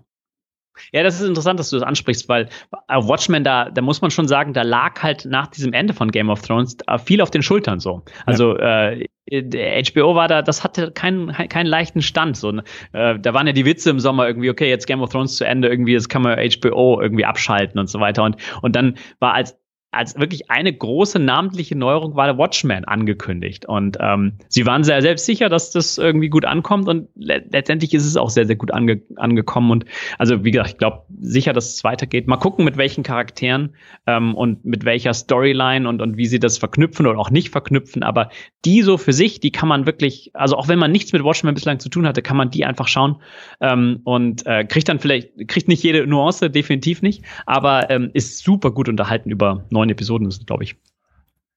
Ja, 0.92 1.04
das 1.04 1.20
ist 1.20 1.28
interessant, 1.28 1.60
dass 1.60 1.70
du 1.70 1.78
das 1.78 1.86
ansprichst, 1.86 2.28
weil 2.30 2.50
äh, 2.88 2.96
Watchmen, 2.96 3.44
da, 3.44 3.70
da 3.70 3.82
muss 3.82 4.02
man 4.02 4.12
schon 4.12 4.28
sagen, 4.28 4.54
da 4.54 4.64
lag 4.64 5.02
halt 5.02 5.26
nach 5.26 5.48
diesem 5.48 5.74
Ende 5.74 5.94
von 5.94 6.12
Game 6.12 6.30
of 6.30 6.42
Thrones 6.42 6.78
äh, 6.88 6.98
viel 6.98 7.22
auf 7.22 7.32
den 7.32 7.42
Schultern 7.42 7.80
so. 7.80 8.04
Also 8.26 8.58
ja. 8.58 8.92
äh, 8.92 9.08
HBO 9.30 10.16
war 10.16 10.28
da, 10.28 10.42
das 10.42 10.64
hatte 10.64 10.92
keinen, 10.92 11.32
keinen 11.32 11.68
leichten 11.68 12.02
Stand. 12.02 12.38
So, 12.38 12.52
ne? 12.52 12.64
äh, 12.92 13.18
da 13.20 13.34
waren 13.34 13.48
ja 13.48 13.54
die 13.54 13.66
Witze 13.66 13.90
im 13.90 14.00
Sommer 14.00 14.28
irgendwie, 14.28 14.50
okay, 14.50 14.70
jetzt 14.70 14.86
Game 14.86 15.02
of 15.02 15.12
Thrones 15.12 15.38
zu 15.38 15.46
Ende, 15.46 15.70
irgendwie, 15.70 15.94
jetzt 15.94 16.10
kann 16.10 16.22
man 16.22 16.38
HBO 16.38 17.00
irgendwie 17.02 17.26
abschalten 17.26 17.80
und 17.80 17.88
so 17.88 18.00
weiter. 18.00 18.24
Und, 18.24 18.38
und 18.62 18.76
dann 18.76 18.96
war 19.20 19.34
als 19.34 19.58
als 19.94 20.18
wirklich 20.18 20.50
eine 20.50 20.74
große 20.74 21.20
namentliche 21.20 21.76
Neuerung 21.76 22.16
war 22.16 22.26
der 22.26 22.38
Watchman 22.38 22.84
angekündigt. 22.86 23.66
Und 23.66 23.98
ähm, 24.00 24.34
sie 24.48 24.66
waren 24.66 24.84
sehr 24.84 25.02
selbstsicher, 25.02 25.50
dass 25.50 25.72
das 25.72 25.98
irgendwie 25.98 26.30
gut 26.30 26.46
ankommt 26.46 26.88
und 26.88 27.08
le 27.16 27.44
letztendlich 27.52 27.94
ist 27.94 28.06
es 28.06 28.18
auch 28.18 28.30
sehr, 28.30 28.46
sehr 28.46 28.56
gut 28.56 28.72
ange 28.72 29.02
angekommen. 29.16 29.72
Und 29.72 29.86
also, 30.18 30.44
wie 30.44 30.52
gesagt, 30.52 30.72
ich 30.72 30.78
glaube 30.78 31.04
sicher, 31.20 31.54
dass 31.54 31.76
es 31.76 31.84
weitergeht. 31.84 32.28
Mal 32.28 32.38
gucken, 32.38 32.66
mit 32.66 32.78
welchen 32.78 33.04
Charakteren 33.04 33.76
ähm, 34.08 34.36
und 34.36 34.66
mit 34.66 34.86
welcher 34.86 35.14
Storyline 35.14 35.88
und, 35.88 36.02
und 36.02 36.18
wie 36.18 36.26
sie 36.26 36.40
das 36.40 36.58
verknüpfen 36.58 37.06
oder 37.08 37.20
auch 37.20 37.32
nicht 37.32 37.50
verknüpfen. 37.50 38.04
Aber 38.04 38.30
die 38.66 38.82
so 38.82 38.98
für 38.98 39.14
sich, 39.14 39.40
die 39.40 39.52
kann 39.52 39.68
man 39.68 39.86
wirklich, 39.86 40.32
also 40.34 40.56
auch 40.56 40.68
wenn 40.68 40.80
man 40.80 40.92
nichts 40.92 41.14
mit 41.14 41.24
Watchmen 41.24 41.54
bislang 41.54 41.80
zu 41.80 41.90
tun 41.90 42.08
hatte, 42.08 42.22
kann 42.22 42.38
man 42.38 42.50
die 42.50 42.66
einfach 42.66 42.88
schauen 42.88 43.18
ähm, 43.62 44.00
und 44.04 44.46
äh, 44.46 44.64
kriegt 44.64 44.90
dann 44.90 45.00
vielleicht, 45.00 45.48
kriegt 45.48 45.68
nicht 45.68 45.84
jede 45.84 46.08
Nuance, 46.08 46.50
definitiv 46.50 47.02
nicht, 47.02 47.24
aber 47.46 47.90
ähm, 47.90 48.10
ist 48.14 48.44
super 48.44 48.72
gut 48.72 48.90
unterhalten 48.90 49.30
über 49.30 49.66
neun 49.84 49.90
Episoden, 49.90 50.28
ist 50.28 50.46
glaube 50.48 50.64
ich. 50.64 50.76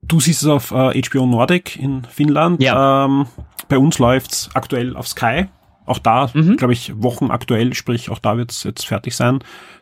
Du 0.02 0.20
siehst 0.20 0.42
es 0.42 0.48
auf 0.48 0.70
äh, 0.72 1.00
HBO 1.02 1.26
Nordic 1.26 1.76
in 1.76 2.04
Finnland. 2.04 2.62
Ja. 2.62 3.04
Ähm, 3.04 3.26
bei 3.68 3.78
uns 3.78 3.98
läuft's 3.98 4.50
aktuell 4.54 4.96
auf 4.96 5.08
Sky. 5.08 5.46
Auch 5.84 5.98
da, 5.98 6.30
mhm. 6.34 6.56
glaube 6.56 6.72
ich, 6.72 7.00
Wochen 7.00 7.30
aktuell, 7.30 7.72
sprich, 7.74 8.10
auch 8.10 8.18
da 8.18 8.36
wird's 8.36 8.64
jetzt 8.64 8.86
fertig 8.86 9.14
sein, 9.14 9.38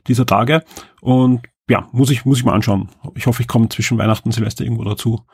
dieser 0.06 0.26
Tage. 0.26 0.62
Und 1.00 1.42
ja, 1.68 1.88
muss 1.92 2.10
ich, 2.10 2.24
muss 2.24 2.38
ich 2.38 2.44
mal 2.44 2.52
anschauen. 2.52 2.90
Ich 3.14 3.26
hoffe, 3.26 3.42
ich 3.42 3.48
komme 3.48 3.70
zwischen 3.70 3.96
Weihnachten 3.98 4.28
und 4.28 4.32
Silvester 4.32 4.64
irgendwo 4.64 4.84
dazu 4.84 5.24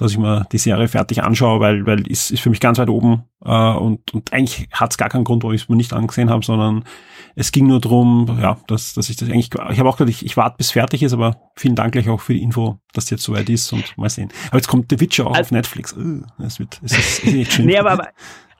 dass 0.00 0.12
ich 0.12 0.18
mir 0.18 0.46
die 0.50 0.58
Serie 0.58 0.88
fertig 0.88 1.22
anschaue, 1.22 1.60
weil, 1.60 1.86
weil 1.86 2.06
ist, 2.06 2.30
ist 2.30 2.40
für 2.40 2.50
mich 2.50 2.60
ganz 2.60 2.78
weit 2.78 2.88
oben 2.88 3.24
äh, 3.44 3.72
und, 3.72 4.14
und 4.14 4.32
eigentlich 4.32 4.68
hat 4.72 4.92
es 4.92 4.98
gar 4.98 5.08
keinen 5.08 5.24
Grund, 5.24 5.42
warum 5.42 5.54
ich 5.54 5.62
es 5.62 5.68
mir 5.68 5.76
nicht 5.76 5.92
angesehen 5.92 6.30
habe, 6.30 6.44
sondern 6.44 6.84
es 7.34 7.52
ging 7.52 7.66
nur 7.66 7.80
drum, 7.80 8.38
ja, 8.40 8.58
dass, 8.66 8.94
dass 8.94 9.08
ich 9.08 9.16
das 9.16 9.28
eigentlich, 9.28 9.50
ich 9.70 9.78
habe 9.78 9.88
auch 9.88 9.96
gedacht, 9.96 10.10
ich, 10.10 10.24
ich 10.24 10.36
warte 10.36 10.56
bis 10.58 10.70
fertig 10.70 11.02
ist, 11.02 11.12
aber 11.12 11.36
vielen 11.56 11.74
Dank 11.74 11.92
gleich 11.92 12.08
auch 12.08 12.20
für 12.20 12.34
die 12.34 12.42
Info, 12.42 12.78
das 12.92 13.10
jetzt 13.10 13.22
so 13.22 13.32
weit 13.32 13.48
ist 13.48 13.72
und 13.72 13.96
mal 13.96 14.08
sehen. 14.10 14.30
Aber 14.48 14.56
jetzt 14.56 14.68
kommt 14.68 14.86
The 14.90 15.00
Witcher 15.00 15.26
auch 15.26 15.30
Also- 15.34 15.48
auf 15.48 15.50
Netflix. 15.52 15.92
Uh, 15.96 16.22
das 16.38 16.58
wird, 16.58 16.80
es 16.82 16.92
ist, 16.92 16.98
es 16.98 17.24
ist 17.24 17.34
echt 17.34 17.52
schön. 17.52 17.66
Nee, 17.66 17.78
aber, 17.78 17.92
aber, 17.92 18.08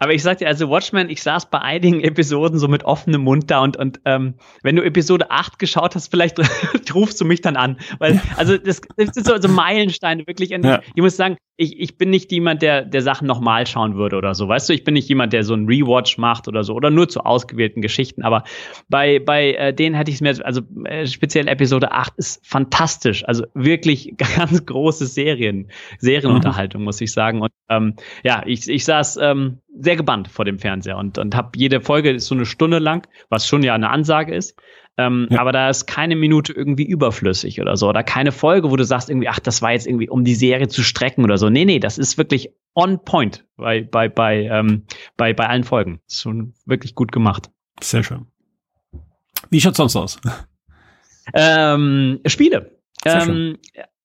aber 0.00 0.14
ich 0.14 0.22
sag 0.22 0.38
dir, 0.38 0.48
also 0.48 0.70
Watchmen, 0.70 1.10
ich 1.10 1.22
saß 1.22 1.50
bei 1.50 1.60
einigen 1.60 2.00
Episoden 2.04 2.58
so 2.58 2.68
mit 2.68 2.84
offenem 2.84 3.20
Mund 3.20 3.50
da 3.50 3.60
und, 3.60 3.76
und 3.76 4.00
ähm, 4.06 4.34
wenn 4.62 4.74
du 4.74 4.82
Episode 4.82 5.30
8 5.30 5.58
geschaut 5.58 5.94
hast, 5.94 6.08
vielleicht 6.08 6.38
rufst 6.94 7.20
du 7.20 7.26
mich 7.26 7.42
dann 7.42 7.56
an. 7.56 7.78
Weil, 7.98 8.20
also 8.36 8.56
das, 8.56 8.80
das 8.96 9.10
sind 9.14 9.26
so, 9.26 9.38
so 9.38 9.48
Meilensteine, 9.48 10.26
wirklich. 10.26 10.54
Und 10.54 10.64
Ja. 10.64 10.80
ich, 10.94 11.02
muss 11.02 11.16
sagen, 11.16 11.36
ich, 11.58 11.78
ich 11.78 11.98
bin 11.98 12.08
nicht 12.08 12.32
jemand, 12.32 12.62
der, 12.62 12.86
der 12.86 13.02
Sachen 13.02 13.26
nochmal 13.26 13.66
schauen 13.66 13.94
würde 13.94 14.16
oder 14.16 14.34
so. 14.34 14.48
Weißt 14.48 14.70
du, 14.70 14.72
ich 14.72 14.84
bin 14.84 14.94
nicht 14.94 15.08
jemand, 15.10 15.34
der 15.34 15.44
so 15.44 15.52
einen 15.52 15.66
Rewatch 15.66 16.16
macht 16.16 16.48
oder 16.48 16.64
so, 16.64 16.72
oder 16.74 16.88
nur 16.88 17.10
zu 17.10 17.20
ausgewählten 17.20 17.82
Geschichten. 17.82 18.22
Aber 18.22 18.44
bei, 18.88 19.18
bei 19.18 19.52
äh, 19.52 19.74
denen 19.74 19.94
hätte 19.94 20.10
ich 20.10 20.14
es 20.14 20.20
mir, 20.22 20.46
also 20.46 20.62
äh, 20.84 21.06
speziell 21.06 21.46
Episode 21.46 21.92
8 21.92 22.14
ist 22.16 22.46
fantastisch. 22.46 23.22
Also 23.28 23.44
wirklich 23.52 24.14
ganz 24.16 24.64
große 24.64 25.04
Serien, 25.04 25.68
Serienunterhaltung, 25.98 26.84
muss 26.84 26.98
ich 27.02 27.12
sagen. 27.12 27.42
Und 27.42 27.52
ähm, 27.68 27.96
ja, 28.24 28.42
ich, 28.46 28.66
ich 28.66 28.86
saß 28.86 29.18
ähm, 29.20 29.58
sehr 29.82 29.96
gebannt 29.96 30.28
vor 30.28 30.44
dem 30.44 30.58
Fernseher 30.58 30.96
und, 30.96 31.18
und 31.18 31.34
habe 31.34 31.50
jede 31.56 31.80
Folge 31.80 32.10
ist 32.10 32.26
so 32.26 32.34
eine 32.34 32.46
Stunde 32.46 32.78
lang, 32.78 33.08
was 33.28 33.46
schon 33.46 33.62
ja 33.62 33.74
eine 33.74 33.90
Ansage 33.90 34.34
ist. 34.34 34.58
Ähm, 34.96 35.28
Ja. 35.30 35.40
Aber 35.40 35.52
da 35.52 35.70
ist 35.70 35.86
keine 35.86 36.16
Minute 36.16 36.52
irgendwie 36.52 36.84
überflüssig 36.84 37.60
oder 37.60 37.76
so. 37.76 37.88
Oder 37.88 38.02
keine 38.02 38.32
Folge, 38.32 38.70
wo 38.70 38.76
du 38.76 38.84
sagst 38.84 39.08
irgendwie, 39.08 39.28
ach, 39.28 39.38
das 39.38 39.62
war 39.62 39.72
jetzt 39.72 39.86
irgendwie, 39.86 40.08
um 40.08 40.24
die 40.24 40.34
Serie 40.34 40.68
zu 40.68 40.82
strecken 40.82 41.24
oder 41.24 41.38
so. 41.38 41.48
Nee, 41.48 41.64
nee, 41.64 41.78
das 41.78 41.96
ist 41.96 42.18
wirklich 42.18 42.50
on 42.74 43.02
point 43.04 43.44
bei, 43.56 43.82
bei, 43.82 44.08
bei, 44.08 44.44
ähm, 44.44 44.84
bei, 45.16 45.32
bei 45.32 45.48
allen 45.48 45.64
Folgen. 45.64 46.00
Ist 46.08 46.22
schon 46.22 46.54
wirklich 46.66 46.94
gut 46.94 47.12
gemacht. 47.12 47.50
Sehr 47.80 48.02
schön. 48.02 48.26
Wie 49.48 49.60
schaut 49.60 49.76
sonst 49.76 49.96
aus? 49.96 50.20
Ähm, 51.32 52.20
Spiele. 52.26 52.78
Ähm, 53.04 53.58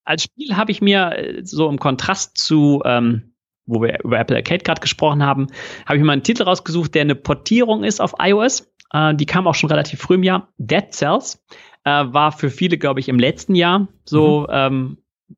als 0.05 0.23
Spiel 0.23 0.55
habe 0.55 0.71
ich 0.71 0.81
mir 0.81 1.17
äh, 1.17 1.41
so 1.43 1.67
im 1.69 1.79
Kontrast 1.79 2.37
zu, 2.37 2.81
ähm, 2.85 3.33
wo 3.65 3.81
wir 3.81 3.99
über 4.03 4.19
Apple 4.19 4.35
Arcade 4.35 4.63
gerade 4.63 4.81
gesprochen 4.81 5.23
haben, 5.23 5.47
habe 5.85 5.97
ich 5.97 6.01
mir 6.01 6.07
mal 6.07 6.13
einen 6.13 6.23
Titel 6.23 6.43
rausgesucht, 6.43 6.93
der 6.95 7.01
eine 7.01 7.15
Portierung 7.15 7.83
ist 7.83 7.99
auf 7.99 8.13
iOS. 8.19 8.71
Äh, 8.93 9.15
die 9.15 9.25
kam 9.25 9.47
auch 9.47 9.55
schon 9.55 9.69
relativ 9.69 10.01
früh 10.01 10.15
im 10.15 10.23
Jahr. 10.23 10.49
Dead 10.57 10.91
Cells 10.91 11.43
äh, 11.83 11.89
war 11.89 12.31
für 12.31 12.49
viele, 12.49 12.77
glaube 12.77 12.99
ich, 12.99 13.09
im 13.09 13.19
letzten 13.19 13.55
Jahr 13.55 13.87
so 14.03 14.47
ähm, 14.49 14.97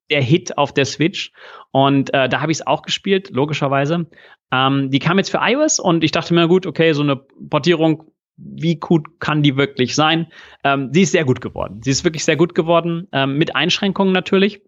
der 0.10 0.22
Hit 0.22 0.58
auf 0.58 0.74
der 0.74 0.86
Switch. 0.86 1.32
Und 1.72 2.14
äh, 2.14 2.28
da 2.30 2.42
habe 2.42 2.52
ich 2.52 2.60
es 2.60 2.68
auch 2.68 2.82
gespielt, 2.82 3.30
logischerweise. 3.30 4.08
Ähm, 4.52 4.92
die 4.92 5.00
kam 5.00 5.18
jetzt 5.18 5.30
für 5.30 5.40
iOS 5.42 5.80
und 5.80 6.04
ich 6.04 6.12
dachte 6.12 6.34
mir, 6.34 6.48
gut, 6.48 6.66
okay, 6.66 6.94
so 6.94 7.04
eine 7.04 7.16
Portierung, 7.16 8.12
wie 8.38 8.76
gut 8.76 9.20
kann 9.20 9.42
die 9.44 9.58
wirklich 9.58 9.96
sein? 9.96 10.28
Ähm, 10.64 10.92
sie 10.94 11.02
ist 11.02 11.12
sehr 11.12 11.26
gut 11.26 11.42
geworden. 11.42 11.82
Sie 11.84 11.92
ist 11.92 12.04
wirklich 12.04 12.24
sehr 12.24 12.38
gut 12.38 12.56
geworden, 12.56 13.08
ähm, 13.12 13.38
mit 13.38 13.56
Einschränkungen 13.56 14.14
natürlich. 14.14 14.62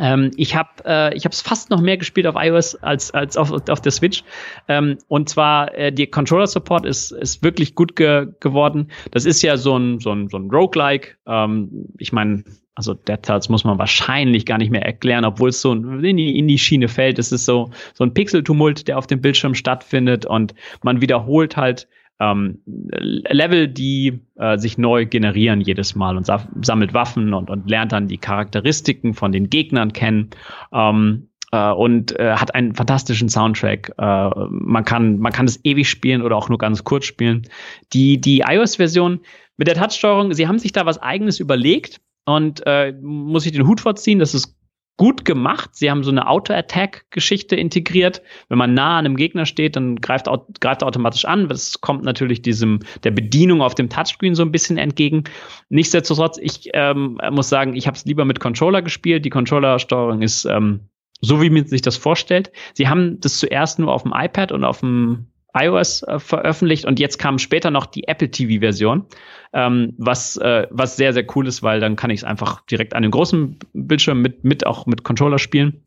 Ähm, 0.00 0.30
ich 0.36 0.54
habe 0.54 0.70
äh, 0.84 1.16
ich 1.16 1.24
habe 1.24 1.32
es 1.32 1.40
fast 1.40 1.70
noch 1.70 1.80
mehr 1.80 1.96
gespielt 1.96 2.26
auf 2.26 2.34
iOS 2.36 2.76
als 2.76 3.10
als 3.12 3.36
auf, 3.36 3.52
auf 3.68 3.80
der 3.80 3.92
Switch. 3.92 4.24
Ähm, 4.68 4.98
und 5.08 5.28
zwar 5.28 5.74
äh, 5.74 5.92
die 5.92 6.06
Controller 6.06 6.46
Support 6.46 6.86
ist 6.86 7.12
ist 7.12 7.42
wirklich 7.42 7.74
gut 7.74 7.96
ge 7.96 8.28
geworden. 8.40 8.90
Das 9.10 9.24
ist 9.24 9.42
ja 9.42 9.56
so 9.56 9.76
ein 9.76 10.00
so 10.00 10.12
ein 10.12 10.28
so 10.28 10.38
ein 10.38 10.50
Roguelike. 10.50 11.16
Ähm, 11.26 11.86
ich 11.98 12.12
meine 12.12 12.44
also 12.78 12.94
Dead 12.94 13.18
Cells 13.26 13.48
muss 13.48 13.64
man 13.64 13.76
wahrscheinlich 13.76 14.46
gar 14.46 14.56
nicht 14.56 14.70
mehr 14.70 14.86
erklären, 14.86 15.24
obwohl 15.24 15.48
es 15.48 15.60
so 15.60 15.72
in 15.72 16.16
die, 16.16 16.38
in 16.38 16.46
die 16.46 16.58
Schiene 16.58 16.86
fällt. 16.86 17.18
Es 17.18 17.32
ist 17.32 17.44
so, 17.44 17.70
so 17.92 18.04
ein 18.04 18.14
Pixeltumult, 18.14 18.86
der 18.86 18.98
auf 18.98 19.08
dem 19.08 19.20
Bildschirm 19.20 19.56
stattfindet 19.56 20.26
und 20.26 20.54
man 20.84 21.00
wiederholt 21.00 21.56
halt 21.56 21.88
ähm, 22.20 22.58
Level, 22.66 23.68
die 23.68 24.20
äh, 24.36 24.58
sich 24.58 24.78
neu 24.78 25.06
generieren 25.06 25.60
jedes 25.60 25.94
Mal 25.94 26.16
und 26.16 26.26
sa 26.26 26.46
sammelt 26.62 26.94
Waffen 26.94 27.34
und, 27.34 27.50
und 27.50 27.68
lernt 27.68 27.92
dann 27.92 28.08
die 28.08 28.18
Charakteristiken 28.18 29.14
von 29.14 29.32
den 29.32 29.50
Gegnern 29.50 29.92
kennen. 29.92 30.30
Ähm, 30.72 31.28
äh, 31.52 31.70
und 31.70 32.18
äh, 32.18 32.34
hat 32.34 32.54
einen 32.54 32.74
fantastischen 32.74 33.28
Soundtrack. 33.28 33.92
Äh, 33.98 34.30
man 34.50 34.84
kann 34.84 35.18
man 35.18 35.32
kann 35.32 35.46
es 35.46 35.64
ewig 35.64 35.88
spielen 35.88 36.22
oder 36.22 36.36
auch 36.36 36.48
nur 36.48 36.58
ganz 36.58 36.84
kurz 36.84 37.06
spielen. 37.06 37.48
Die 37.92 38.20
die 38.20 38.40
iOS-Version 38.46 39.20
mit 39.56 39.66
der 39.68 39.74
Touchsteuerung, 39.74 40.34
sie 40.34 40.46
haben 40.46 40.58
sich 40.58 40.72
da 40.72 40.86
was 40.86 40.98
Eigenes 40.98 41.40
überlegt 41.40 42.00
und 42.26 42.62
äh, 42.66 42.92
muss 43.00 43.46
ich 43.46 43.52
den 43.52 43.66
Hut 43.66 43.80
vorziehen, 43.80 44.18
das 44.18 44.34
ist 44.34 44.57
gut 44.98 45.24
gemacht. 45.24 45.70
Sie 45.72 45.90
haben 45.90 46.04
so 46.04 46.10
eine 46.10 46.28
Auto-Attack-Geschichte 46.28 47.56
integriert. 47.56 48.20
Wenn 48.48 48.58
man 48.58 48.74
nah 48.74 48.98
an 48.98 49.06
einem 49.06 49.16
Gegner 49.16 49.46
steht, 49.46 49.76
dann 49.76 49.96
greift, 49.96 50.26
greift 50.60 50.82
er 50.82 50.88
automatisch 50.88 51.24
an. 51.24 51.48
Das 51.48 51.80
kommt 51.80 52.04
natürlich 52.04 52.42
diesem 52.42 52.80
der 53.04 53.12
Bedienung 53.12 53.62
auf 53.62 53.74
dem 53.74 53.88
Touchscreen 53.88 54.34
so 54.34 54.42
ein 54.42 54.52
bisschen 54.52 54.76
entgegen. 54.76 55.24
Nichtsdestotrotz, 55.70 56.36
ich 56.36 56.68
ähm, 56.74 57.18
muss 57.30 57.48
sagen, 57.48 57.74
ich 57.74 57.86
habe 57.86 57.96
es 57.96 58.04
lieber 58.04 58.26
mit 58.26 58.40
Controller 58.40 58.82
gespielt. 58.82 59.24
Die 59.24 59.30
Controller-Steuerung 59.30 60.20
ist 60.20 60.44
ähm, 60.44 60.80
so, 61.20 61.40
wie 61.40 61.50
man 61.50 61.66
sich 61.66 61.82
das 61.82 61.96
vorstellt. 61.96 62.50
Sie 62.74 62.88
haben 62.88 63.20
das 63.20 63.38
zuerst 63.38 63.78
nur 63.78 63.92
auf 63.92 64.02
dem 64.02 64.12
iPad 64.14 64.52
und 64.52 64.64
auf 64.64 64.80
dem 64.80 65.28
iOS 65.60 66.02
äh, 66.02 66.18
veröffentlicht 66.18 66.84
und 66.84 67.00
jetzt 67.00 67.18
kam 67.18 67.38
später 67.38 67.70
noch 67.70 67.86
die 67.86 68.06
Apple 68.06 68.30
TV-Version, 68.30 69.06
ähm, 69.52 69.94
was, 69.98 70.36
äh, 70.36 70.66
was 70.70 70.96
sehr, 70.96 71.12
sehr 71.12 71.24
cool 71.34 71.46
ist, 71.46 71.62
weil 71.62 71.80
dann 71.80 71.96
kann 71.96 72.10
ich 72.10 72.20
es 72.20 72.24
einfach 72.24 72.60
direkt 72.66 72.94
an 72.94 73.02
den 73.02 73.10
großen 73.10 73.58
Bildschirm 73.72 74.22
mit, 74.22 74.44
mit 74.44 74.66
auch 74.66 74.86
mit 74.86 75.04
Controller 75.04 75.38
spielen. 75.38 75.84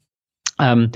Ähm, 0.59 0.91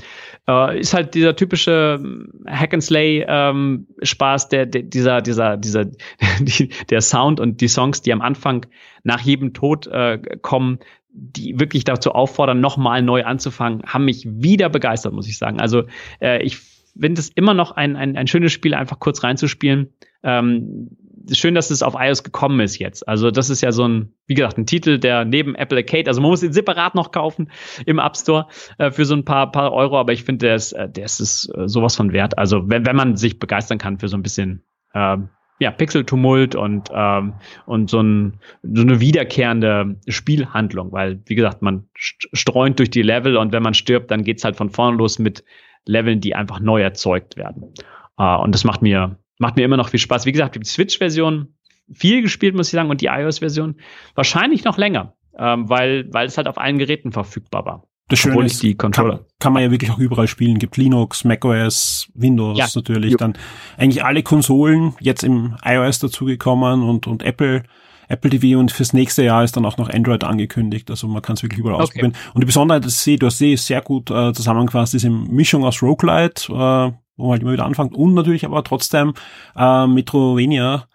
äh, 0.48 0.78
ist 0.78 0.94
halt 0.94 1.14
dieser 1.14 1.34
typische 1.34 2.00
Hack 2.46 2.72
and 2.72 2.82
Slay 2.82 3.24
ähm, 3.26 3.88
Spaß, 4.02 4.48
der, 4.48 4.66
der 4.66 4.82
dieser 4.82 5.22
dieser 5.22 5.56
dieser 5.56 5.86
die, 6.40 6.70
der 6.90 7.00
Sound 7.00 7.40
und 7.40 7.60
die 7.60 7.68
Songs, 7.68 8.02
die 8.02 8.12
am 8.12 8.20
Anfang 8.20 8.66
nach 9.02 9.20
jedem 9.20 9.54
Tod 9.54 9.86
äh, 9.88 10.20
kommen, 10.42 10.78
die 11.08 11.58
wirklich 11.58 11.84
dazu 11.84 12.12
auffordern, 12.12 12.60
nochmal 12.60 13.02
neu 13.02 13.24
anzufangen, 13.24 13.82
haben 13.86 14.04
mich 14.04 14.26
wieder 14.26 14.68
begeistert, 14.68 15.14
muss 15.14 15.28
ich 15.28 15.38
sagen. 15.38 15.60
Also 15.60 15.84
äh, 16.20 16.42
ich 16.42 16.75
finde 17.00 17.20
es 17.20 17.28
immer 17.30 17.54
noch 17.54 17.72
ein, 17.72 17.96
ein, 17.96 18.16
ein 18.16 18.26
schönes 18.26 18.52
Spiel, 18.52 18.74
einfach 18.74 18.98
kurz 18.98 19.22
reinzuspielen. 19.22 19.88
Ähm, 20.22 20.96
schön, 21.32 21.54
dass 21.54 21.70
es 21.70 21.82
auf 21.82 21.94
iOS 21.98 22.22
gekommen 22.22 22.60
ist 22.60 22.78
jetzt. 22.78 23.06
Also 23.08 23.30
das 23.30 23.50
ist 23.50 23.60
ja 23.60 23.72
so 23.72 23.86
ein, 23.86 24.12
wie 24.26 24.34
gesagt, 24.34 24.58
ein 24.58 24.66
Titel, 24.66 24.98
der 24.98 25.24
neben 25.24 25.54
Apple 25.54 25.78
Arcade, 25.78 26.08
also 26.08 26.20
man 26.20 26.30
muss 26.30 26.42
ihn 26.42 26.52
separat 26.52 26.94
noch 26.94 27.10
kaufen 27.10 27.50
im 27.84 27.98
App 27.98 28.16
Store 28.16 28.46
äh, 28.78 28.90
für 28.90 29.04
so 29.04 29.14
ein 29.14 29.24
paar, 29.24 29.50
paar 29.50 29.72
Euro, 29.72 29.98
aber 29.98 30.12
ich 30.12 30.24
finde, 30.24 30.46
der 30.46 30.54
ist, 30.54 30.72
äh, 30.72 30.88
der 30.88 31.04
ist, 31.04 31.20
ist 31.20 31.52
äh, 31.56 31.68
sowas 31.68 31.96
von 31.96 32.12
wert. 32.12 32.38
Also 32.38 32.68
wenn, 32.68 32.86
wenn 32.86 32.96
man 32.96 33.16
sich 33.16 33.38
begeistern 33.38 33.78
kann 33.78 33.98
für 33.98 34.08
so 34.08 34.16
ein 34.16 34.22
bisschen 34.22 34.62
ähm, 34.94 35.28
ja, 35.58 35.70
Pixel-Tumult 35.70 36.54
und, 36.54 36.90
ähm, 36.92 37.32
und 37.64 37.88
so, 37.88 38.00
ein, 38.00 38.40
so 38.62 38.82
eine 38.82 39.00
wiederkehrende 39.00 39.96
Spielhandlung, 40.06 40.92
weil, 40.92 41.20
wie 41.26 41.34
gesagt, 41.34 41.62
man 41.62 41.88
st- 41.98 42.28
streunt 42.34 42.78
durch 42.78 42.90
die 42.90 43.02
Level 43.02 43.36
und 43.36 43.52
wenn 43.52 43.62
man 43.62 43.72
stirbt, 43.72 44.10
dann 44.10 44.22
geht's 44.22 44.44
halt 44.44 44.56
von 44.56 44.70
vorne 44.70 44.98
los 44.98 45.18
mit 45.18 45.44
Leveln, 45.86 46.20
die 46.20 46.34
einfach 46.34 46.60
neu 46.60 46.82
erzeugt 46.82 47.36
werden. 47.36 47.72
Äh, 48.18 48.36
und 48.36 48.54
das 48.54 48.64
macht 48.64 48.82
mir, 48.82 49.18
macht 49.38 49.56
mir 49.56 49.64
immer 49.64 49.76
noch 49.76 49.88
viel 49.88 50.00
Spaß. 50.00 50.26
Wie 50.26 50.32
gesagt, 50.32 50.56
die 50.56 50.64
Switch-Version 50.64 51.54
viel 51.92 52.22
gespielt, 52.22 52.54
muss 52.54 52.68
ich 52.68 52.72
sagen, 52.72 52.90
und 52.90 53.00
die 53.00 53.06
iOS-Version 53.06 53.76
wahrscheinlich 54.14 54.64
noch 54.64 54.76
länger, 54.76 55.14
ähm, 55.38 55.68
weil, 55.68 56.08
weil 56.12 56.26
es 56.26 56.36
halt 56.36 56.48
auf 56.48 56.58
allen 56.58 56.78
Geräten 56.78 57.12
verfügbar 57.12 57.64
war. 57.64 57.84
Das 58.08 58.20
Schöne 58.20 58.44
ist, 58.44 58.62
die 58.62 58.76
Controller. 58.76 59.16
Kann, 59.18 59.26
kann 59.40 59.52
man 59.52 59.62
ja 59.64 59.70
wirklich 59.72 59.90
auch 59.90 59.98
überall 59.98 60.28
spielen. 60.28 60.60
Gibt 60.60 60.76
Linux, 60.76 61.24
macOS, 61.24 62.08
Windows 62.14 62.56
Ja. 62.56 62.68
natürlich. 62.72 63.12
Jo. 63.12 63.16
Dann 63.16 63.34
eigentlich 63.76 64.04
alle 64.04 64.22
Konsolen 64.22 64.94
jetzt 65.00 65.24
im 65.24 65.56
iOS 65.64 65.98
dazugekommen 65.98 66.82
und, 66.84 67.08
und 67.08 67.24
Apple, 67.24 67.64
Apple 68.08 68.30
TV 68.30 68.58
und 68.58 68.70
fürs 68.72 68.92
nächste 68.92 69.22
Jahr 69.24 69.42
ist 69.44 69.56
dann 69.56 69.64
auch 69.64 69.76
noch 69.78 69.88
Android 69.90 70.24
angekündigt. 70.24 70.90
Also 70.90 71.08
man 71.08 71.22
kann 71.22 71.34
es 71.36 71.42
wirklich 71.42 71.58
überall 71.60 71.74
Okay. 71.76 71.82
ausprobieren. 71.84 72.14
Und 72.34 72.40
die 72.40 72.46
Besonderheit, 72.46 72.84
das 72.84 73.02
sehe, 73.02 73.18
du 73.18 73.26
hast 73.26 73.38
sie 73.38 73.56
sehr 73.56 73.80
gut 73.82 74.10
äh, 74.10 74.32
zusammengefasst, 74.32 74.92
diese 74.94 75.10
Mischung 75.10 75.64
aus 75.64 75.82
Roguelite, 75.82 76.52
äh, 76.52 76.92
wo 77.18 77.22
man 77.24 77.30
halt 77.32 77.42
immer 77.42 77.52
wieder 77.52 77.64
anfängt 77.64 77.94
und 77.94 78.14
natürlich 78.14 78.44
aber 78.44 78.62
trotzdem 78.62 79.14
äh, 79.56 79.86
Metrovania, 79.86 80.86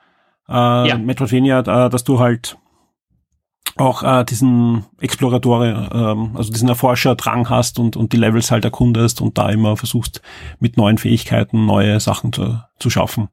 äh, 0.48 0.54
Ja. 0.88 0.98
Metroidvania, 0.98 1.60
äh, 1.60 1.90
dass 1.90 2.04
du 2.04 2.20
halt 2.20 2.58
auch 3.78 4.04
äh, 4.04 4.26
diesen 4.26 4.86
Exploratore, 5.00 5.90
ähm, 5.94 6.36
also 6.36 6.52
diesen 6.52 6.68
Erforscher-Drang 6.70 7.50
hast 7.50 7.80
und, 7.80 7.96
und 7.96 8.12
die 8.14 8.18
Levels 8.18 8.52
halt 8.52 8.66
erkundest 8.66 9.22
und 9.22 9.38
da 9.38 9.50
immer 9.50 9.78
versuchst, 9.78 10.22
mit 10.60 10.78
neuen 10.78 10.98
Fähigkeiten 10.98 11.66
neue 11.66 12.00
Sachen 12.00 12.34
zu, 12.34 12.62
zu 12.80 12.90
schaffen. 12.90 13.30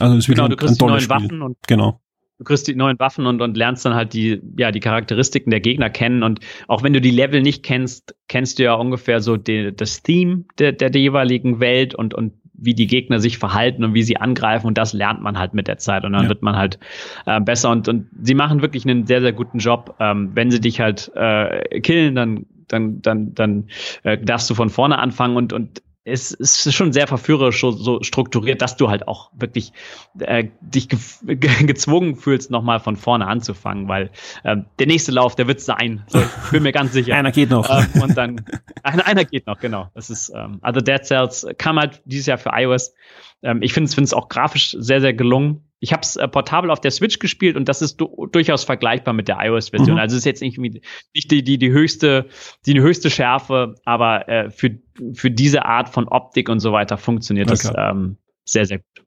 Also 0.00 0.16
das 0.16 0.24
ist 0.24 0.34
Genau, 0.34 0.48
wirklich 0.48 0.58
du 0.58 0.66
kriegst 0.66 0.80
die 0.80 0.84
ein 0.84 0.88
neuen 0.88 1.00
tolles 1.00 1.04
Spiel. 1.04 1.30
Waffen 1.38 1.42
und 1.42 1.56
Genau. 1.68 2.00
Du 2.38 2.44
kriegst 2.44 2.68
die 2.68 2.74
neuen 2.74 2.98
Waffen 2.98 3.26
und, 3.26 3.42
und 3.42 3.56
lernst 3.56 3.84
dann 3.84 3.94
halt 3.94 4.12
die, 4.12 4.40
ja, 4.56 4.70
die 4.70 4.80
Charakteristiken 4.80 5.50
der 5.50 5.60
Gegner 5.60 5.90
kennen. 5.90 6.22
Und 6.22 6.40
auch 6.68 6.82
wenn 6.82 6.92
du 6.92 7.00
die 7.00 7.10
Level 7.10 7.42
nicht 7.42 7.62
kennst, 7.64 8.14
kennst 8.28 8.58
du 8.58 8.64
ja 8.64 8.74
ungefähr 8.74 9.20
so 9.20 9.36
die, 9.36 9.74
das 9.74 10.02
Theme 10.02 10.44
der, 10.58 10.72
der, 10.72 10.90
der 10.90 11.00
jeweiligen 11.00 11.60
Welt 11.60 11.94
und, 11.94 12.14
und 12.14 12.34
wie 12.60 12.74
die 12.74 12.86
Gegner 12.86 13.20
sich 13.20 13.38
verhalten 13.38 13.84
und 13.84 13.94
wie 13.94 14.02
sie 14.02 14.16
angreifen. 14.16 14.66
Und 14.66 14.78
das 14.78 14.92
lernt 14.92 15.20
man 15.20 15.38
halt 15.38 15.54
mit 15.54 15.68
der 15.68 15.78
Zeit. 15.78 16.04
Und 16.04 16.12
dann 16.12 16.24
Ja. 16.24 16.28
wird 16.28 16.42
man 16.42 16.56
halt 16.56 16.78
äh, 17.26 17.40
besser. 17.40 17.70
Und, 17.70 17.88
und 17.88 18.06
sie 18.22 18.34
machen 18.34 18.62
wirklich 18.62 18.84
einen 18.84 19.06
sehr, 19.06 19.20
sehr 19.20 19.32
guten 19.32 19.58
Job. 19.58 19.96
Ähm, 20.00 20.30
wenn 20.34 20.50
sie 20.50 20.60
dich 20.60 20.80
halt 20.80 21.10
äh, 21.14 21.80
killen, 21.80 22.14
dann 22.14 22.46
dann, 22.68 23.00
dann, 23.00 23.34
dann 23.34 23.68
äh, 24.02 24.18
darfst 24.18 24.50
du 24.50 24.54
von 24.54 24.68
vorne 24.68 24.98
anfangen 24.98 25.36
und, 25.36 25.54
und 25.54 25.82
es 26.04 26.32
ist 26.32 26.74
schon 26.74 26.92
sehr 26.92 27.06
verführerisch 27.06 27.60
so, 27.60 27.70
so 27.70 28.02
strukturiert, 28.02 28.62
dass 28.62 28.76
du 28.76 28.88
halt 28.88 29.06
auch 29.08 29.30
wirklich 29.34 29.72
äh, 30.18 30.48
dich 30.60 30.88
ge 30.88 30.98
ge 31.22 31.64
gezwungen 31.64 32.16
fühlst, 32.16 32.50
nochmal 32.50 32.80
von 32.80 32.96
vorne 32.96 33.26
anzufangen, 33.26 33.88
weil 33.88 34.10
äh, 34.44 34.56
der 34.78 34.86
nächste 34.86 35.12
Lauf, 35.12 35.34
der 35.34 35.46
wird 35.46 35.60
sein. 35.60 36.04
So, 36.08 36.20
ich 36.20 36.50
bin 36.50 36.62
mir 36.62 36.72
ganz 36.72 36.92
sicher. 36.92 37.14
einer 37.16 37.32
geht 37.32 37.50
noch. 37.50 37.68
Ähm, 37.68 38.02
und 38.02 38.16
dann 38.16 38.44
einer, 38.82 39.06
einer 39.06 39.24
geht 39.24 39.46
noch, 39.46 39.58
genau. 39.58 39.90
Das 39.94 40.10
ist 40.10 40.32
ähm, 40.34 40.58
also 40.62 40.80
Dead 40.80 41.04
Cells 41.04 41.46
kam 41.58 41.78
halt 41.78 42.02
dieses 42.04 42.26
Jahr 42.26 42.38
für 42.38 42.50
iOS. 42.52 42.94
Ähm, 43.42 43.62
ich 43.62 43.72
finde 43.72 43.90
es 43.90 44.12
auch 44.12 44.28
grafisch 44.28 44.76
sehr 44.78 45.00
sehr 45.00 45.12
gelungen. 45.12 45.67
Ich 45.80 45.92
habe 45.92 46.02
es 46.02 46.16
äh, 46.16 46.26
portabel 46.26 46.70
auf 46.70 46.80
der 46.80 46.90
Switch 46.90 47.18
gespielt 47.18 47.56
und 47.56 47.68
das 47.68 47.82
ist 47.82 47.96
du 48.00 48.26
durchaus 48.26 48.64
vergleichbar 48.64 49.14
mit 49.14 49.28
der 49.28 49.38
iOS-Version. 49.40 49.96
Mhm. 49.96 50.00
Also 50.00 50.14
es 50.14 50.20
ist 50.20 50.26
jetzt 50.26 50.42
nicht, 50.42 50.58
nicht 50.58 51.30
die, 51.30 51.42
die, 51.42 51.58
die 51.58 51.70
höchste, 51.70 52.28
die 52.66 52.80
höchste 52.80 53.10
Schärfe, 53.10 53.74
aber 53.84 54.28
äh, 54.28 54.50
für, 54.50 54.78
für 55.12 55.30
diese 55.30 55.64
Art 55.64 55.88
von 55.88 56.08
Optik 56.08 56.48
und 56.48 56.60
so 56.60 56.72
weiter 56.72 56.98
funktioniert 56.98 57.50
das 57.50 57.64
Okay. 57.64 57.90
ähm, 57.90 58.16
sehr, 58.44 58.66
sehr 58.66 58.78
gut. 58.78 59.04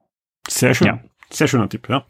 Sehr 0.47 0.73
schön. 0.73 0.87
Ja. 0.87 1.03
Sehr 1.29 1.47
schöner 1.47 1.69
Tipp, 1.69 1.87
ja. 1.89 2.05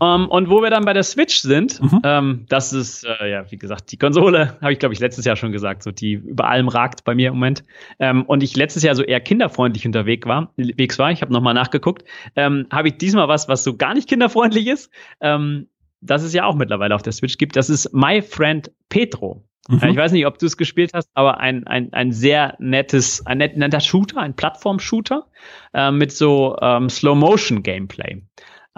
Ähm, 0.00 0.28
und 0.28 0.48
wo 0.48 0.62
wir 0.62 0.70
dann 0.70 0.84
bei 0.84 0.92
der 0.92 1.02
Switch 1.02 1.40
sind, 1.40 1.82
Mhm. 1.82 2.00
ähm, 2.04 2.46
das 2.48 2.72
ist, 2.72 3.04
äh, 3.04 3.30
ja, 3.30 3.50
wie 3.50 3.56
gesagt, 3.58 3.90
die 3.90 3.96
Konsole, 3.96 4.56
habe 4.62 4.72
ich, 4.72 4.78
glaube 4.78 4.94
ich, 4.94 5.00
letztes 5.00 5.24
Jahr 5.24 5.36
schon 5.36 5.50
gesagt, 5.52 5.82
so 5.82 5.90
die 5.90 6.12
über 6.12 6.48
allem 6.48 6.68
ragt 6.68 7.04
bei 7.04 7.14
mir 7.14 7.28
im 7.28 7.34
Moment. 7.34 7.64
Ähm, 7.98 8.24
und 8.24 8.42
ich 8.42 8.56
letztes 8.56 8.82
Jahr 8.82 8.94
so 8.94 9.02
eher 9.02 9.20
kinderfreundlich 9.20 9.84
unterwegs 9.86 10.26
war, 10.28 10.52
unterwegs 10.56 10.98
war 10.98 11.10
ich 11.10 11.22
habe 11.22 11.32
nochmal 11.32 11.54
nachgeguckt, 11.54 12.04
ähm, 12.36 12.66
habe 12.72 12.88
ich 12.88 12.98
diesmal 12.98 13.28
was, 13.28 13.48
was 13.48 13.64
so 13.64 13.76
gar 13.76 13.94
nicht 13.94 14.08
kinderfreundlich 14.08 14.66
ist, 14.68 14.90
ähm, 15.20 15.66
das 16.00 16.22
es 16.22 16.32
ja 16.32 16.44
auch 16.44 16.54
mittlerweile 16.54 16.94
auf 16.94 17.02
der 17.02 17.12
Switch 17.12 17.36
gibt. 17.38 17.56
Das 17.56 17.68
ist 17.68 17.92
My 17.92 18.22
Friend 18.22 18.70
Petro. 18.88 19.44
Mhm. 19.68 19.80
Äh, 19.82 19.90
Ich 19.90 19.96
weiß 19.96 20.12
nicht, 20.12 20.26
ob 20.26 20.38
du 20.38 20.46
es 20.46 20.56
gespielt 20.56 20.92
hast, 20.94 21.10
aber 21.14 21.40
ein, 21.40 21.66
ein, 21.66 21.92
ein 21.92 22.12
sehr 22.12 22.54
nettes, 22.60 23.26
ein 23.26 23.38
net, 23.38 23.56
netter 23.56 23.80
Shooter, 23.80 24.18
ein 24.20 24.34
Plattform-Shooter 24.34 25.26
äh, 25.74 25.90
mit 25.90 26.12
so 26.12 26.56
ähm, 26.62 26.88
Slow-Motion-Gameplay. 26.88 28.22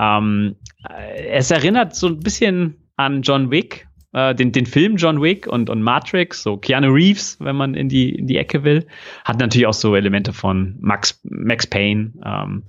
Ähm, 0.00 0.56
äh, 0.88 1.28
es 1.28 1.50
erinnert 1.50 1.94
so 1.94 2.06
ein 2.06 2.20
bisschen 2.20 2.88
an 2.96 3.22
John 3.22 3.50
Wick, 3.50 3.86
äh, 4.12 4.34
den, 4.34 4.52
den 4.52 4.66
Film 4.66 4.96
John 4.96 5.20
Wick 5.20 5.46
und, 5.46 5.68
und 5.68 5.82
Matrix, 5.82 6.42
so 6.42 6.56
Keanu 6.56 6.90
Reeves, 6.90 7.36
wenn 7.40 7.56
man 7.56 7.74
in 7.74 7.88
die, 7.88 8.14
in 8.14 8.26
die 8.26 8.38
Ecke 8.38 8.64
will. 8.64 8.86
Hat 9.24 9.38
natürlich 9.38 9.66
auch 9.66 9.74
so 9.74 9.94
Elemente 9.94 10.32
von 10.32 10.76
Max, 10.80 11.20
Max 11.24 11.66
Payne. 11.66 12.12
Ähm, 12.24 12.64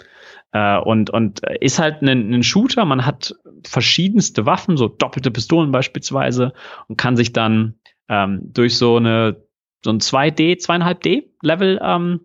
äh, 0.51 0.77
und, 0.79 1.09
und 1.09 1.39
ist 1.61 1.79
halt 1.79 2.01
ein, 2.01 2.33
ein 2.33 2.43
Shooter. 2.43 2.83
Man 2.85 3.05
hat 3.05 3.33
verschiedenste 3.65 4.45
Waffen, 4.45 4.75
so 4.75 4.89
doppelte 4.89 5.31
Pistolen 5.31 5.71
beispielsweise, 5.71 6.53
und 6.87 6.97
kann 6.97 7.15
sich 7.15 7.31
dann 7.31 7.75
ähm, 8.09 8.41
durch 8.43 8.77
so 8.77 8.97
eine 8.97 9.37
so 9.83 9.91
ein 9.91 9.99
2D, 9.99 10.63
2,5D 10.63 11.23
Level 11.41 11.79
ähm, 11.83 12.21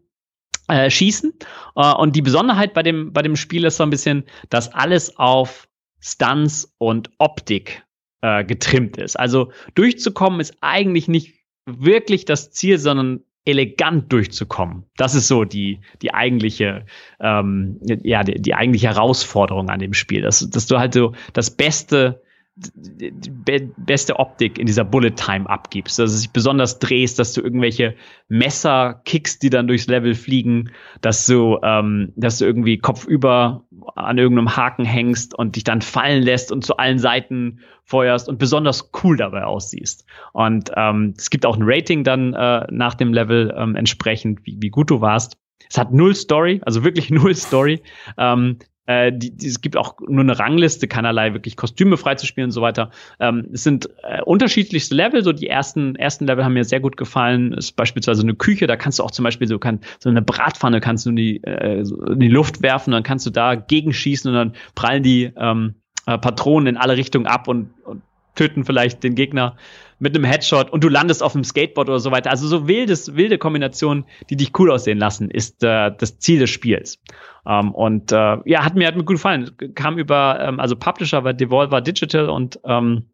äh, 0.69 0.91
schießen. 0.91 1.33
Äh, 1.77 1.95
und 1.95 2.17
die 2.17 2.23
Besonderheit 2.23 2.75
bei 2.75 2.83
dem, 2.83 3.13
bei 3.13 3.23
dem 3.23 3.37
Spiel 3.37 3.65
ist 3.65 3.77
so 3.77 3.83
ein 3.83 3.91
bisschen, 3.91 4.25
dass 4.51 4.73
alles 4.73 5.17
auf 5.17 5.69
Stunts 6.01 6.75
und 6.79 7.11
Optik 7.19 7.85
äh, 8.23 8.45
getrimmt 8.45 8.97
ist. 8.97 9.19
Also 9.19 9.53
durchzukommen 9.75 10.41
ist 10.41 10.57
eigentlich 10.61 11.09
nicht 11.09 11.35
wirklich 11.67 12.25
das 12.25 12.53
Ziel, 12.53 12.79
sondern 12.79 13.21
elegant 13.45 14.13
durchzukommen. 14.13 14.85
Das 14.97 15.15
ist 15.15 15.29
so 15.29 15.45
die, 15.45 15.81
die 16.03 16.13
eigentliche, 16.13 16.85
ähm, 17.21 17.79
ja, 17.83 18.25
die, 18.25 18.41
die 18.41 18.55
eigentliche 18.55 18.89
Herausforderung 18.89 19.71
an 19.71 19.79
dem 19.79 19.95
Spiel. 19.95 20.23
Dass, 20.23 20.51
dass 20.51 20.67
du 20.67 20.79
halt 20.79 20.95
so 20.95 21.15
das 21.33 21.51
Beste, 21.57 22.23
be 22.57 23.71
beste 23.77 24.19
Optik 24.19 24.59
in 24.59 24.67
dieser 24.67 24.85
Bullet 24.85 25.11
Time 25.11 25.49
abgibst, 25.49 25.99
dass 25.99 26.13
du 26.13 26.19
dich 26.19 26.33
besonders 26.33 26.79
drehst, 26.79 27.19
dass 27.19 27.35
du 27.35 27.43
irgendwelche 27.43 27.95
Messer 28.29 29.03
kickst, 29.05 29.43
die 29.43 29.51
dann 29.51 29.69
durchs 29.69 29.87
Level 29.87 30.15
fliegen, 30.15 30.71
dass 31.03 31.27
du, 31.27 31.59
ähm, 31.63 32.13
dass 32.17 32.39
du 32.39 32.47
irgendwie 32.47 32.79
kopfüber 32.79 33.67
an 33.95 34.17
irgendeinem 34.17 34.57
Haken 34.57 34.87
hängst 34.87 35.35
und 35.39 35.57
dich 35.57 35.65
dann 35.65 35.83
fallen 35.83 36.23
lässt 36.23 36.51
und 36.51 36.65
zu 36.65 36.79
allen 36.79 36.99
Seiten 36.99 37.61
feuerst 37.85 38.29
und 38.29 38.39
besonders 38.39 38.91
cool 39.05 39.19
dabei 39.19 39.45
aussiehst. 39.45 40.07
Und 40.33 40.71
ähm, 40.77 41.15
es 41.17 41.29
gibt 41.29 41.45
auch 41.45 41.57
ein 41.57 41.65
Rating 41.65 42.05
dann 42.05 42.33
äh, 42.33 42.67
nach 42.71 42.95
dem 42.95 43.13
Level 43.13 43.55
ähm, 43.57 43.77
entsprechend, 43.77 44.41
wie, 44.45 44.57
wie 44.61 44.71
gut 44.71 44.91
du 44.91 45.03
warst. 45.03 45.37
Es 45.69 45.77
hat 45.77 45.93
null 45.93 46.15
Story, 46.15 46.61
also 46.65 46.85
wirklich 46.85 47.11
null 47.11 47.35
Story. 47.35 47.83
Ähm, 48.17 48.59
äh, 48.87 49.13
die, 49.13 49.37
die, 49.37 49.47
es 49.47 49.61
gibt 49.61 49.77
auch 49.77 49.97
nur 50.07 50.23
eine 50.23 50.39
Rangliste, 50.39 50.89
keinerlei 50.89 51.35
wirklich 51.35 51.57
Kostüme 51.57 51.97
freizuspielen 51.97 52.49
und 52.49 52.53
so 52.53 52.63
weiter. 52.63 52.91
Ähm, 53.21 53.49
es 53.53 53.65
sind 53.65 53.89
äh, 54.03 54.23
unterschiedlichste 54.23 54.95
Level. 54.95 55.23
So 55.23 55.33
die 55.33 55.49
ersten 55.49 55.97
ersten 55.97 56.27
Level 56.27 56.45
haben 56.45 56.55
mir 56.55 56.65
sehr 56.65 56.81
gut 56.81 56.97
gefallen. 56.97 57.53
Ist 57.53 57.73
beispielsweise 57.73 58.23
eine 58.23 58.35
Küche. 58.35 58.67
Da 58.67 58.77
kannst 58.77 58.99
du 58.99 59.03
auch 59.03 59.11
zum 59.11 59.25
Beispiel 59.25 59.49
so 59.49 59.59
kann 59.59 59.81
so 59.99 60.09
eine 60.09 60.23
Bratpfanne 60.23 60.81
kannst 60.81 61.07
du 61.07 61.11
in 61.11 61.17
die 61.17 61.43
äh, 61.43 61.81
in 61.81 62.21
die 62.21 62.29
Luft 62.29 62.63
werfen. 62.63 62.93
Dann 62.93 63.03
kannst 63.03 63.27
du 63.27 63.31
da 63.31 63.55
gegenschießen 63.55 64.31
und 64.31 64.37
dann 64.37 64.53
prallen 64.75 65.03
die 65.03 65.33
ähm, 65.37 65.75
äh, 66.07 66.19
Patronen 66.19 66.69
in 66.69 66.77
alle 66.77 66.97
Richtungen 66.97 67.27
ab 67.27 67.49
und, 67.49 67.71
und 67.85 68.03
töten 68.37 68.65
vielleicht 68.65 69.03
den 69.03 69.15
Gegner 69.15 69.57
mit 69.99 70.15
einem 70.15 70.25
Headshot 70.25 70.71
und 70.71 70.85
du 70.85 70.89
landest 70.89 71.23
auf 71.23 71.33
dem 71.33 71.45
Skateboard 71.45 71.89
oder 71.89 72.01
so 72.01 72.11
weiter. 72.11 72.31
Also 72.31 72.47
so 72.49 72.69
wildes, 72.69 73.17
wilde 73.17 73.39
Kombinationen, 73.39 74.05
die 74.29 74.37
dich 74.37 74.53
cool 74.59 74.71
aussehen 74.71 74.99
lassen, 74.99 75.31
ist 75.31 75.63
äh, 75.65 75.91
das 75.97 76.19
Ziel 76.19 76.39
des 76.39 76.51
Spiels. 76.51 77.01
Ähm, 77.47 77.73
und 77.73 78.13
äh, 78.13 78.37
ja, 78.45 78.65
hat 78.65 78.75
mir, 78.75 78.87
hat 78.87 78.97
mir 78.97 79.05
gut 79.05 79.17
gefallen. 79.17 79.51
Kam 79.75 79.99
über, 79.99 80.39
ähm, 80.41 80.61
also 80.61 80.77
Publisher 80.77 81.25
war 81.25 81.33
Devolver 81.33 81.81
Digital 81.81 82.29
und 82.29 82.61
ähm, 82.65 83.07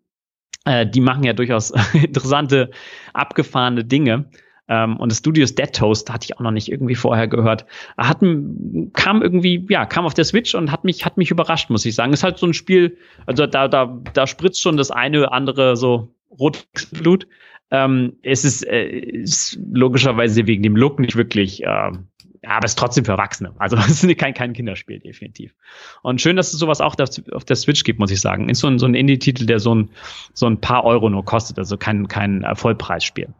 äh, 0.65 0.86
die 0.86 1.01
machen 1.01 1.25
ja 1.25 1.33
durchaus 1.33 1.70
interessante, 1.93 2.70
abgefahrene 3.12 3.85
Dinge. 3.85 4.27
Ähm, 4.69 4.97
und 4.97 5.11
das 5.11 5.19
Studio 5.19 5.44
ist 5.44 5.59
Dead 5.59 5.73
Toast, 5.73 6.11
hatte 6.12 6.25
ich 6.25 6.36
auch 6.36 6.41
noch 6.41 6.51
nicht 6.51 6.70
irgendwie 6.70 6.94
vorher 6.94 7.28
gehört. 7.28 7.67
Hat, 7.99 8.20
kam 8.20 9.23
irgendwie, 9.23 9.67
ja, 9.69 9.86
kam 9.86 10.07
auf 10.07 10.15
der 10.15 10.25
Switch 10.25 10.55
und 10.55 10.70
hat 10.70 10.85
mich, 10.85 11.05
hat 11.05 11.17
mich 11.17 11.31
überrascht, 11.31 11.69
muss 11.69 11.85
ich 11.85 11.94
sagen. 11.94 12.12
Ist 12.12 12.25
halt 12.25 12.39
so 12.39 12.47
ein 12.47 12.55
Spiel, 12.55 12.97
also 13.27 13.47
da, 13.47 13.69
da, 13.69 14.01
da 14.15 14.27
spritzt 14.27 14.61
schon 14.61 14.77
das 14.77 14.91
eine 14.91 15.19
oder 15.19 15.33
andere 15.33 15.77
so 15.77 16.15
rotes 16.39 16.86
Blut. 16.91 17.27
Ähm, 17.70 18.19
es 18.23 18.44
ist, 18.44 18.67
äh, 18.67 18.86
ist 18.86 19.59
logischerweise 19.73 20.47
wegen 20.47 20.62
dem 20.62 20.77
Look 20.77 20.99
nicht 20.99 21.17
wirklich, 21.17 21.62
äh, 21.62 21.67
aber 21.67 22.65
es 22.65 22.73
ist 22.73 22.78
trotzdem 22.78 23.05
für 23.05 23.12
Erwachsene. 23.12 23.55
Also 23.59 23.77
es 23.78 24.05
ist 24.05 24.19
kein, 24.19 24.35
kein 24.35 24.52
Kinderspiel, 24.52 25.01
definitiv. 25.01 25.55
Und 26.02 26.20
schön, 26.20 26.36
dass 26.36 26.52
es 26.52 26.59
sowas 26.59 26.81
auch 26.81 26.97
auf 26.99 27.11
auf 27.33 27.44
der 27.44 27.57
Switch 27.57 27.85
gibt, 27.85 27.99
muss 27.99 28.11
ich 28.11 28.20
sagen. 28.20 28.49
Ist 28.49 28.61
so 28.61 28.69
ein, 28.69 28.78
so 28.78 28.86
ein 28.86 28.94
Indie-Titel, 28.94 29.47
der 29.47 29.59
so 29.59 29.75
ein, 29.75 29.91
so 30.35 30.47
ein 30.47 30.61
paar 30.61 30.85
Euro 30.85 31.09
nur 31.09 31.25
kostet, 31.25 31.59
also 31.59 31.77
kein, 31.77 32.09
kein 32.09 32.44
äh, 32.44 32.55
Vollpreisspiel. 32.55 33.33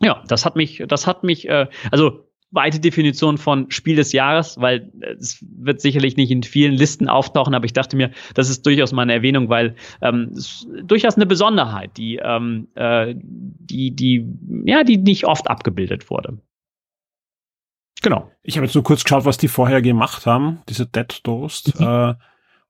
Ja, 0.00 0.22
das 0.26 0.44
hat 0.44 0.56
mich, 0.56 0.82
das 0.86 1.06
hat 1.06 1.24
mich, 1.24 1.48
äh, 1.48 1.68
also 1.90 2.28
weite 2.52 2.78
Definition 2.80 3.38
von 3.38 3.70
Spiel 3.70 3.96
des 3.96 4.12
Jahres, 4.12 4.60
weil 4.60 4.90
äh, 5.00 5.14
es 5.14 5.44
wird 5.56 5.80
sicherlich 5.80 6.16
nicht 6.16 6.30
in 6.30 6.42
vielen 6.42 6.74
Listen 6.74 7.08
auftauchen, 7.08 7.54
aber 7.54 7.64
ich 7.64 7.72
dachte 7.72 7.96
mir, 7.96 8.10
das 8.34 8.48
ist 8.48 8.64
durchaus 8.64 8.92
mal 8.92 9.02
eine 9.02 9.14
Erwähnung, 9.14 9.48
weil 9.48 9.74
ähm, 10.00 10.30
es 10.34 10.66
durchaus 10.84 11.16
eine 11.16 11.26
Besonderheit, 11.26 11.96
die, 11.96 12.20
ähm, 12.22 12.68
äh, 12.74 13.14
die, 13.16 13.94
die, 13.94 14.26
ja, 14.64 14.84
die 14.84 14.98
nicht 14.98 15.26
oft 15.26 15.48
abgebildet 15.48 16.08
wurde. 16.10 16.38
Genau. 18.02 18.30
Ich 18.42 18.56
habe 18.56 18.66
jetzt 18.66 18.74
nur 18.74 18.84
kurz 18.84 19.04
geschaut, 19.04 19.24
was 19.24 19.38
die 19.38 19.48
vorher 19.48 19.82
gemacht 19.82 20.26
haben, 20.26 20.60
diese 20.68 20.86
Dead 20.86 21.22
Toast. 21.24 21.80
Äh, 21.80 22.14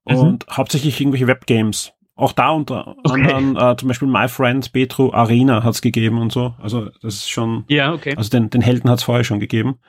Mhm. 0.05 0.17
und 0.17 0.47
hauptsächlich 0.51 0.99
irgendwelche 0.99 1.27
Webgames. 1.27 1.93
Auch 2.15 2.31
da 2.31 2.51
unter 2.51 2.95
Okay. 3.03 3.31
anderem 3.33 3.57
äh, 3.57 3.75
zum 3.75 3.87
Beispiel 3.87 4.07
My 4.07 4.27
Friend 4.27 4.71
Petro 4.71 5.11
Arena 5.13 5.63
hat's 5.63 5.81
gegeben 5.81 6.19
und 6.19 6.31
so. 6.31 6.53
Also 6.61 6.89
das 7.01 7.15
ist 7.15 7.29
schon, 7.29 7.65
Ja, 7.69 7.91
okay. 7.93 8.13
also 8.15 8.29
den, 8.29 8.49
den 8.49 8.61
Helden 8.61 8.89
hat's 8.89 9.03
vorher 9.03 9.23
schon 9.23 9.39
gegeben. 9.39 9.79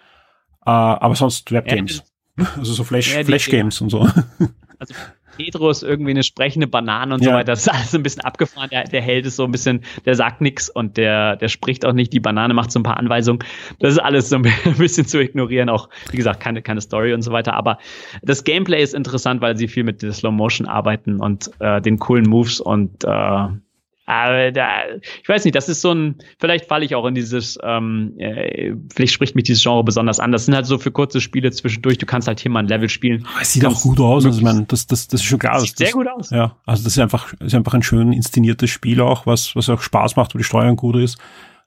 Äh, 0.65 0.71
aber 0.71 1.15
sonst 1.15 1.53
Webgames. 1.53 2.03
Also 2.57 2.73
so 2.73 2.83
Flash, 2.83 3.15
Ja, 3.15 3.23
Flash 3.23 3.49
Games 3.49 3.81
und 3.81 3.91
so. 3.91 4.01
Also 4.01 4.95
Pedro 5.37 5.71
ist 5.71 5.83
irgendwie 5.83 6.11
eine 6.11 6.23
sprechende 6.23 6.67
Banane 6.67 7.15
und 7.15 7.23
Ja. 7.23 7.31
so 7.31 7.37
weiter. 7.37 7.53
Das 7.53 7.61
ist 7.67 7.69
alles 7.69 7.95
ein 7.95 8.03
bisschen 8.03 8.23
abgefahren. 8.23 8.69
Der, 8.71 8.85
der 8.85 9.03
Held 9.03 9.27
ist 9.27 9.37
so 9.37 9.45
ein 9.45 9.51
bisschen, 9.53 9.81
der 10.05 10.15
sagt 10.15 10.41
nichts 10.41 10.69
und 10.69 10.97
der, 10.97 11.37
der 11.37 11.49
spricht 11.49 11.85
auch 11.85 11.93
nicht. 11.93 12.13
Die 12.13 12.21
Banane 12.21 12.55
macht 12.55 12.71
so 12.73 12.81
ein 12.81 12.83
paar 12.83 12.97
Anweisungen. 12.97 13.41
Das 13.81 13.93
ist 13.93 13.99
alles 13.99 14.29
so 14.29 14.37
ein 14.37 14.45
bisschen 14.79 15.07
zu 15.07 15.21
ignorieren. 15.21 15.69
Auch, 15.69 15.89
wie 16.11 16.17
gesagt, 16.17 16.41
keine, 16.41 16.63
keine 16.63 16.81
Story 16.81 17.13
und 17.15 17.23
so 17.23 17.33
weiter. 17.33 17.55
Aber 17.55 17.79
das 18.23 18.45
Gameplay 18.45 18.83
ist 18.83 18.95
interessant, 18.95 19.41
weil 19.41 19.57
sie 19.57 19.69
viel 19.69 19.85
mit 19.85 20.03
der 20.03 20.13
Slow 20.13 20.33
Motion 20.33 20.67
arbeiten 20.67 21.21
und 21.21 21.51
äh, 21.61 21.81
den 21.81 21.99
coolen 21.99 22.29
Moves 22.29 22.61
und 22.61 23.05
äh, 23.05 23.47
aber 24.07 24.53
da, 24.53 24.69
ich 25.23 25.29
weiß 25.29 25.45
nicht, 25.45 25.55
das 25.55 25.69
ist 25.69 25.81
so 25.81 25.93
ein, 25.93 26.17
vielleicht 26.39 26.67
falle 26.67 26.85
ich 26.85 26.95
auch 26.95 27.07
in 27.07 27.15
dieses, 27.15 27.59
ähm, 27.63 28.15
äh, 28.19 28.75
vielleicht 28.93 29.13
spricht 29.15 29.35
mich 29.35 29.45
dieses 29.45 29.63
Genre 29.63 29.83
besonders 29.83 30.21
an. 30.21 30.31
Das 30.33 30.45
sind 30.45 30.55
halt 30.55 30.67
so 30.67 30.79
für 30.79 30.91
kurze 30.93 31.21
Spiele 31.21 31.51
zwischendurch. 31.53 31.97
Du 31.99 32.07
kannst 32.07 32.29
halt 32.29 32.41
hier 32.41 32.51
mal 32.51 32.61
ein 32.61 32.69
Level 32.69 32.89
spielen. 32.89 33.27
Es 33.41 33.53
sieht 33.53 33.65
auch 33.65 33.81
gut 33.81 33.99
aus. 34.01 34.27
Also 34.27 34.39
ich 34.39 34.45
meine, 34.45 34.65
das, 34.65 34.87
das, 34.87 35.09
das 35.09 35.21
ist 35.21 35.27
schon 35.27 35.39
klar. 35.39 35.59
Sieht 35.61 35.73
das, 35.81 35.89
sehr 35.89 35.93
gut 35.93 36.07
aus. 36.09 36.31
Ja, 36.31 36.57
also 36.67 36.85
das 36.85 36.93
ist 36.93 36.99
einfach, 36.99 37.33
ist 37.41 37.55
einfach 37.55 37.75
ein 37.75 37.83
schön 37.83 38.13
inszeniertes 38.13 38.69
Spiel 38.71 39.01
auch, 39.01 39.27
was, 39.27 39.57
was 39.57 39.69
auch 39.71 39.81
Spaß 39.81 40.17
macht, 40.17 40.35
wo 40.35 40.39
die 40.39 40.45
Steuerung 40.45 40.77
gut 40.77 40.97
ist. 40.97 41.19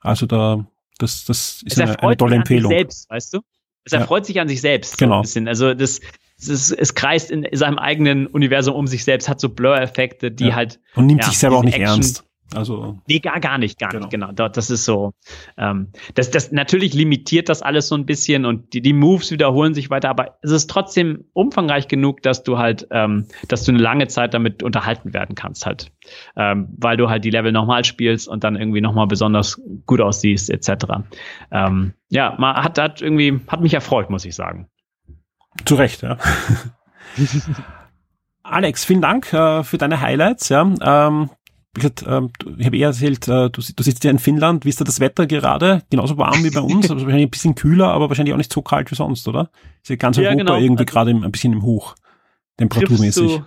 Also 0.02 0.26
da, 0.28 0.66
das, 1.00 1.26
das 1.26 1.64
ist 1.66 1.80
eine, 1.82 2.00
eine 2.02 2.18
tolle 2.18 2.32
sich 2.32 2.38
Empfehlung. 2.40 2.72
An 2.72 2.78
sich 2.78 2.80
selbst, 2.80 3.10
weißt 3.10 3.34
du? 3.34 3.40
Es 3.86 3.94
Ja. 3.94 4.00
erfreut 4.00 4.26
sich 4.26 4.40
an 4.40 4.48
sich 4.48 4.62
selbst 4.62 4.98
Genau. 4.98 5.16
so 5.16 5.18
ein 5.20 5.22
bisschen. 5.24 5.48
Also 5.48 5.74
das, 5.74 6.02
es, 6.40 6.72
es 6.72 6.94
kreist 6.94 7.32
in 7.32 7.48
seinem 7.54 7.80
eigenen 7.80 8.28
Universum 8.28 8.76
um 8.76 8.86
sich 8.86 9.04
selbst, 9.04 9.28
hat 9.28 9.40
so 9.40 9.50
Blur-Effekte, 9.50 10.30
die 10.30 10.50
Ja. 10.50 10.56
halt 10.56 10.80
Und 10.96 11.08
nimmt 11.08 11.22
ja, 11.24 11.30
sich 11.30 11.38
selber 11.40 11.58
auch 11.58 11.64
nicht 11.64 11.76
Action- 11.80 11.94
ernst. 11.96 12.24
Also 12.56 12.98
Nee, 13.08 13.20
gar, 13.20 13.42
gar 13.42 13.58
nicht, 13.58 13.78
gar 13.78 13.94
nicht, 13.94 14.10
genau. 14.10 14.32
Da- 14.32 14.48
Das 14.48 14.70
ist 14.70 14.86
so. 14.86 15.14
Ähm, 15.58 15.90
das, 16.16 16.32
das 16.32 16.52
natürlich 16.54 16.94
limitiert 16.94 17.50
das 17.50 17.62
alles 17.62 17.90
so 17.90 17.96
ein 17.96 18.06
bisschen 18.06 18.46
und 18.46 18.74
die, 18.74 18.82
die 18.82 18.94
Moves 18.94 19.32
wiederholen 19.32 19.74
sich 19.74 19.90
weiter, 19.90 20.10
aber 20.10 20.38
es 20.42 20.52
ist 20.52 20.70
trotzdem 20.70 21.26
umfangreich 21.34 21.90
genug, 21.90 22.22
dass 22.22 22.44
du 22.44 22.58
halt, 22.58 22.88
ähm, 22.92 23.26
dass 23.50 23.66
du 23.66 23.74
eine 23.74 23.82
lange 23.82 24.08
Zeit 24.08 24.34
damit 24.34 24.64
unterhalten 24.64 25.14
werden 25.14 25.36
kannst, 25.36 25.66
halt. 25.66 25.92
Ähm, 26.38 26.70
weil 26.78 26.96
du 26.96 27.10
halt 27.10 27.26
die 27.26 27.32
Level 27.32 27.52
nochmal 27.52 27.84
spielst 27.84 28.30
und 28.30 28.46
dann 28.46 28.56
irgendwie 28.56 28.80
nochmal 28.82 29.08
besonders 29.08 29.62
gut 29.86 30.00
aussiehst, 30.00 30.50
etc. 30.50 30.86
Ähm, 31.52 31.94
ja, 32.10 32.36
man 32.38 32.56
hat, 32.56 32.80
hat 32.80 33.02
irgendwie, 33.02 33.42
hat 33.48 33.60
mich 33.60 33.74
erfreut, 33.74 34.10
muss 34.10 34.24
ich 34.24 34.36
sagen. 34.36 34.70
zu 35.66 35.76
Recht, 35.76 36.02
ja. 36.02 36.18
Alex, 38.44 38.86
vielen 38.86 39.02
Dank 39.02 39.34
äh, 39.34 39.64
für 39.64 39.78
deine 39.78 40.00
Highlights. 40.00 40.50
Ja. 40.50 40.62
Ähm, 40.82 41.30
wie 41.76 41.82
gesagt, 41.82 42.06
ähm, 42.08 42.30
ich 42.58 42.66
habe 42.66 42.78
eher 42.78 42.88
erzählt, 42.88 43.28
äh, 43.28 43.50
du, 43.50 43.62
si- 43.62 43.76
du 43.76 43.84
sitzt 43.84 44.04
ja 44.04 44.10
in 44.12 44.20
Finnland. 44.20 44.66
Wie 44.66 44.70
ist 44.70 44.82
da 44.82 44.86
das 44.86 45.00
Wetter 45.00 45.28
gerade? 45.28 45.84
Genauso 45.92 46.18
warm 46.18 46.44
wie 46.44 46.50
bei 46.50 46.60
uns, 46.62 46.90
also 46.92 47.06
wahrscheinlich 47.06 47.28
ein 47.28 47.32
bisschen 47.32 47.56
kühler, 47.56 47.90
aber 47.90 48.10
wahrscheinlich 48.10 48.34
auch 48.34 48.38
nicht 48.38 48.52
so 48.52 48.62
kalt 48.64 48.90
wie 48.92 48.96
sonst, 48.96 49.28
oder? 49.28 49.50
Ist 49.84 49.90
ja 49.90 49.96
ganz 49.96 50.18
Ja, 50.18 50.24
Europa 50.24 50.38
genau. 50.38 50.56
irgendwie 50.56 50.82
Also- 50.84 50.92
gerade 50.94 51.12
ein 51.12 51.32
bisschen 51.32 51.54
im 51.54 51.62
Hoch, 51.64 51.96
temperaturmäßig. 52.58 53.38
du, 53.38 53.46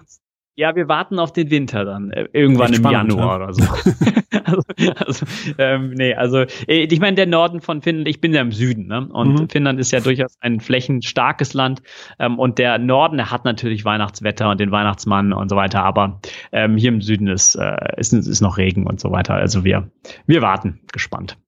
ja, 0.60 0.76
wir 0.76 0.88
warten 0.88 1.18
auf 1.18 1.32
den 1.32 1.50
Winter 1.50 1.86
dann, 1.86 2.10
äh, 2.10 2.28
irgendwann 2.34 2.74
im 2.74 2.82
Januar 2.82 3.40
ja. 3.40 3.44
oder 3.44 3.54
so. 3.54 3.64
also, 4.44 4.62
also, 4.96 5.26
ähm, 5.56 5.94
nee, 5.94 6.14
also 6.14 6.40
äh, 6.68 6.84
ich 6.84 7.00
meine, 7.00 7.16
der 7.16 7.26
Norden 7.26 7.62
von 7.62 7.80
Finnland, 7.80 8.08
ich 8.08 8.20
bin 8.20 8.34
ja 8.34 8.42
im 8.42 8.52
Süden, 8.52 8.86
ne? 8.86 9.08
Und 9.10 9.40
Mhm. 9.40 9.48
Finnland 9.48 9.80
ist 9.80 9.90
ja 9.90 10.00
durchaus 10.00 10.36
ein 10.40 10.60
flächenstarkes 10.60 11.54
Land. 11.54 11.82
Ähm, 12.18 12.38
und 12.38 12.58
der 12.58 12.78
Norden, 12.78 13.16
der 13.16 13.30
hat 13.30 13.46
natürlich 13.46 13.86
Weihnachtswetter 13.86 14.50
und 14.50 14.60
den 14.60 14.70
Weihnachtsmann 14.70 15.32
und 15.32 15.48
so 15.48 15.56
weiter, 15.56 15.82
aber 15.82 16.20
ähm, 16.52 16.76
hier 16.76 16.90
im 16.90 17.00
Süden 17.00 17.26
ist, 17.26 17.54
äh, 17.54 17.76
ist, 17.96 18.12
ist 18.12 18.40
noch 18.42 18.58
Regen 18.58 18.86
und 18.86 19.00
so 19.00 19.10
weiter. 19.10 19.34
Also 19.34 19.64
wir, 19.64 19.90
wir 20.26 20.42
warten 20.42 20.80
gespannt. 20.92 21.38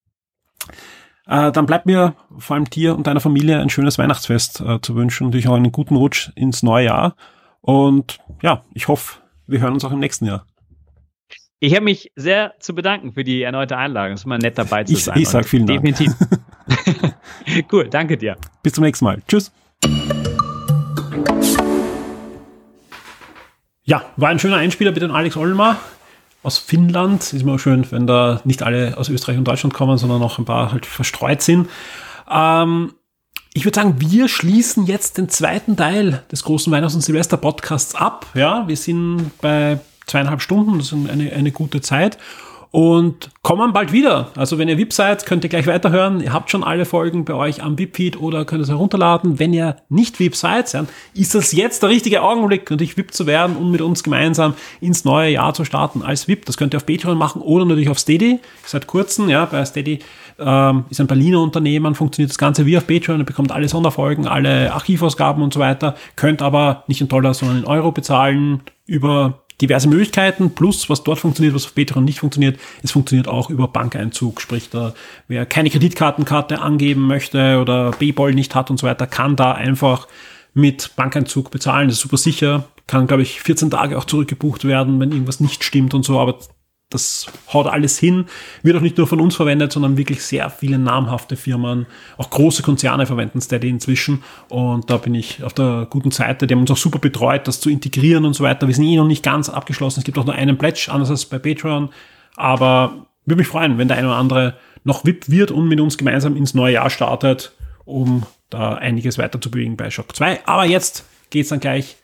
Äh, 1.27 1.53
dann 1.53 1.67
bleibt 1.67 1.85
mir 1.85 2.15
vor 2.39 2.57
allem 2.57 2.65
dir 2.65 2.97
und 2.97 3.07
deiner 3.07 3.21
Familie 3.21 3.61
ein 3.61 3.69
schönes 3.69 3.99
Weihnachtsfest 3.99 4.63
äh, 4.63 4.81
zu 4.81 4.97
wünschen. 4.97 5.27
Natürlich 5.27 5.49
auch 5.49 5.55
einen 5.55 5.71
guten 5.71 5.97
Rutsch 5.97 6.31
ins 6.35 6.63
neue 6.63 6.87
Jahr. 6.87 7.15
Und 7.63 8.19
ja, 8.43 8.65
ich 8.75 8.89
hoffe, 8.89 9.21
wir 9.47 9.61
hören 9.61 9.73
uns 9.73 9.85
auch 9.85 9.93
im 9.93 10.01
nächsten 10.01 10.27
Jahr. 10.27 10.45
Ich 11.61 11.73
habe 11.75 11.85
mich 11.85 12.11
sehr 12.17 12.55
zu 12.59 12.75
bedanken 12.75 13.13
für 13.13 13.23
die 13.23 13.43
erneute 13.43 13.77
Einladung. 13.77 14.15
Es 14.15 14.21
ist 14.23 14.25
immer 14.27 14.39
nett 14.39 14.59
dabei 14.59 14.83
zu 14.83 14.93
Ich- 14.95 15.05
sein. 15.05 15.17
ich 15.19 15.29
sag 15.29 15.43
Und 15.45 15.49
vielen 15.49 15.67
Dank. 15.69 15.85
Definitiv. 15.85 16.13
cool, 17.73 17.89
danke 17.89 18.19
dir. 18.19 18.37
Bis 18.65 18.73
zum 18.73 18.83
nächsten 18.83 19.05
Mal. 19.05 19.23
Tschüss. 19.29 19.53
Ja, 23.85 24.03
war 24.17 24.29
ein 24.31 24.39
schöner 24.39 24.57
Einspieler 24.57 24.93
mit 24.93 25.03
dem 25.03 25.13
Alex 25.13 25.37
Olmer 25.37 25.77
aus 26.43 26.59
Finnland. 26.59 27.21
Ist 27.23 27.43
immer 27.43 27.59
schön, 27.61 27.89
wenn 27.93 28.07
da 28.09 28.41
nicht 28.45 28.63
alle 28.65 28.97
aus 28.97 29.09
Österreich 29.09 29.39
und 29.39 29.45
Deutschland 29.47 29.75
kommen, 29.75 29.99
sondern 29.99 30.23
auch 30.23 30.39
ein 30.39 30.45
paar 30.45 30.73
halt 30.73 30.87
verstreut 30.87 31.43
sind. 31.43 31.69
Ähm, 32.31 32.93
ich 33.55 33.65
würde 33.65 33.77
sagen, 33.77 33.97
wir 33.99 34.29
schließen 34.29 34.87
jetzt 34.87 35.19
den 35.19 35.29
zweiten 35.29 35.77
Teil 35.77 36.23
des 36.33 36.43
großen 36.45 36.73
Weihnachts- 36.73 36.95
und 36.95 37.03
Silvester-Podcasts 37.03 37.95
ab. 37.95 38.27
Ja, 38.35 38.67
wir 38.67 38.77
sind 38.77 39.31
bei 39.41 39.79
zweieinhalb 40.07 40.41
Stunden, 40.41 40.79
das 40.79 40.93
ist 40.93 41.11
eine, 41.11 41.33
eine 41.33 41.53
gute 41.53 41.81
Zeit. 41.81 42.19
Und 42.73 43.29
kommen 43.43 43.75
bald 43.75 43.93
wieder. 43.93 44.31
Also 44.35 44.57
wenn 44.57 44.67
ihr 44.67 44.79
VIP 44.79 44.95
seid, 44.95 45.27
könnt 45.27 45.45
ihr 45.45 45.51
gleich 45.51 45.67
weiterhören. 45.67 46.23
Ihr 46.23 46.33
habt 46.33 46.51
schon 46.51 46.65
alle 46.65 46.87
Folgen 46.87 47.27
bei 47.27 47.35
euch 47.35 47.63
am 47.63 47.79
VIP-Feed 47.79 48.19
oder 48.19 48.47
könnt 48.47 48.63
es 48.63 48.71
herunterladen. 48.71 49.39
Wenn 49.39 49.53
ihr 49.53 49.77
nicht 49.91 50.19
VIP 50.19 50.35
seid, 50.35 50.73
dann 50.73 50.89
ist 51.13 51.35
das 51.35 51.53
jetzt 51.53 51.83
der 51.83 51.91
richtige 51.91 52.23
Augenblick, 52.23 52.71
natürlich 52.71 52.97
VIP 52.97 53.13
zu 53.13 53.27
werden 53.27 53.57
und 53.57 53.71
mit 53.71 53.83
uns 53.83 54.03
gemeinsam 54.03 54.55
ins 54.81 55.05
neue 55.05 55.33
Jahr 55.33 55.53
zu 55.53 55.67
starten 55.67 56.01
als 56.01 56.29
VIP. 56.29 56.47
Das 56.47 56.57
könnt 56.57 56.73
ihr 56.73 56.79
auf 56.79 56.87
Patreon 56.87 57.19
machen 57.19 57.43
oder 57.43 57.67
natürlich 57.67 57.91
auf 57.91 57.99
Steady. 57.99 58.41
Seit 58.65 58.87
kurzem, 58.87 59.29
ja, 59.29 59.45
bei 59.45 59.63
Steady 59.67 59.99
ähm, 60.39 60.85
ist 60.91 61.01
ein 61.01 61.07
Berliner 61.07 61.41
Unternehmen, 61.41 61.95
funktioniert 61.95 62.31
das 62.31 62.39
Ganze 62.39 62.67
wie 62.67 62.77
auf 62.77 62.87
Patreon. 62.87 63.21
Ihr 63.21 63.27
bekommt 63.27 63.53
alle 63.53 63.69
Sonderfolgen, 63.69 64.27
alle 64.27 64.73
Archivausgaben 64.73 65.43
und 65.43 65.53
so 65.55 65.61
weiter. 65.61 65.95
Könnt 66.17 66.43
aber 66.43 66.85
nicht 66.87 67.01
in 67.01 67.09
Dollar, 67.09 67.35
sondern 67.35 67.59
in 67.59 67.65
Euro 67.65 67.93
bezahlen 67.93 68.63
über 68.87 69.43
diverse 69.61 69.89
Möglichkeiten, 69.89 70.51
plus 70.51 70.91
was 70.91 71.05
dort 71.05 71.21
funktioniert, 71.21 71.55
was 71.55 71.67
auf 71.67 71.75
Patreon 71.75 72.05
nicht 72.05 72.19
funktioniert. 72.19 72.59
Es 72.83 72.91
funktioniert 72.91 73.29
auch 73.29 73.49
über 73.49 73.69
Bankeinzug, 73.69 74.41
sprich, 74.41 74.71
da, 74.71 74.93
wer 75.29 75.47
keine 75.47 75.71
Kreditkartenkarte 75.71 76.61
angeben 76.61 77.07
möchte 77.07 77.61
oder 77.61 77.93
PayPal 77.93 78.35
nicht 78.35 78.55
hat 78.55 78.71
und 78.71 78.79
so 78.79 78.87
weiter, 78.87 79.07
kann 79.07 79.37
da 79.37 79.53
einfach 79.53 80.09
mit 80.53 80.95
Bankeinzug 80.97 81.51
bezahlen. 81.51 81.89
Das 81.89 81.97
ist 81.97 82.03
super 82.03 82.17
sicher. 82.17 82.65
Kann, 82.89 83.07
glaube 83.07 83.23
ich, 83.23 83.41
14 83.41 83.71
Tage 83.71 83.97
auch 83.97 84.05
zurückgebucht 84.05 84.65
werden, 84.65 84.99
wenn 85.01 85.13
irgendwas 85.13 85.41
nicht 85.41 85.63
stimmt 85.65 85.95
und 85.95 86.05
so, 86.05 86.19
aber 86.19 86.39
das 86.95 87.27
haut 87.53 87.67
alles 87.67 87.99
hin. 87.99 88.27
Wird 88.63 88.77
auch 88.77 88.81
nicht 88.81 88.99
nur 88.99 89.07
von 89.07 89.21
uns 89.21 89.37
verwendet, 89.37 89.73
sondern 89.73 89.97
wirklich 89.97 90.23
sehr 90.23 90.51
viele 90.51 90.79
namhafte 90.79 91.37
Firmen, 91.37 91.87
auch 92.17 92.31
große 92.31 92.63
Konzerne 92.63 93.07
verwenden 93.07 93.41
Steady 93.41 93.69
inzwischen. 93.69 94.23
Und 94.49 94.91
da 94.91 94.97
bin 94.97 95.15
ich 95.15 95.43
auf 95.43 95.53
der 95.53 95.87
guten 95.89 96.11
Seite. 96.11 96.47
Die 96.47 96.55
haben 96.55 96.61
uns 96.61 96.71
auch 96.71 96.77
super 96.77 96.99
betreut, 96.99 97.49
das 97.49 97.61
zu 97.61 97.71
integrieren 97.71 98.25
und 98.25 98.35
so 98.35 98.45
weiter. 98.45 98.67
Wir 98.67 98.75
sind 98.75 98.85
eh 98.85 98.97
noch 98.97 99.07
nicht 99.07 99.23
ganz 99.23 99.49
abgeschlossen. 99.49 100.01
Es 100.01 100.05
gibt 100.05 100.19
auch 100.19 100.25
nur 100.25 100.35
einen 100.35 100.59
Pledge, 100.59 100.89
anders 100.91 101.11
als 101.11 101.25
bei 101.25 101.39
Patreon. 101.39 101.91
Aber 102.37 103.07
würde 103.25 103.39
mich 103.39 103.49
freuen, 103.49 103.79
wenn 103.79 103.89
der 103.89 103.97
eine 103.97 104.09
oder 104.09 104.17
andere 104.17 104.57
noch 104.85 105.05
VIP 105.05 105.29
wird 105.29 105.51
und 105.51 105.69
mit 105.69 105.81
uns 105.81 105.99
gemeinsam 105.99 106.37
ins 106.37 106.55
neue 106.55 106.75
Jahr 106.75 106.91
startet, 106.91 107.53
um 107.85 108.25
da 108.51 108.75
einiges 108.75 109.19
weiter 109.19 109.41
zu 109.41 109.51
bewegen 109.51 109.77
bei 109.77 109.91
Shock 109.91 110.15
2. 110.15 110.47
Aber 110.47 110.65
jetzt 110.65 111.05
geht's 111.31 111.49
dann 111.51 111.61
gleich 111.61 111.97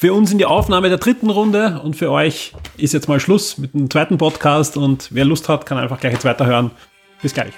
für 0.00 0.14
uns 0.14 0.32
in 0.32 0.38
die 0.38 0.46
Aufnahme 0.46 0.88
der 0.88 0.96
dritten 0.96 1.28
Runde 1.28 1.78
und 1.84 1.94
für 1.94 2.10
euch 2.10 2.54
ist 2.78 2.94
jetzt 2.94 3.06
mal 3.06 3.20
Schluss 3.20 3.58
mit 3.58 3.74
dem 3.74 3.90
zweiten 3.90 4.16
Podcast 4.16 4.78
und 4.78 5.08
wer 5.10 5.26
Lust 5.26 5.50
hat, 5.50 5.66
kann 5.66 5.76
einfach 5.76 6.00
gleich 6.00 6.14
jetzt 6.14 6.24
weiterhören. 6.24 6.70
Bis 7.20 7.34
gleich. 7.34 7.52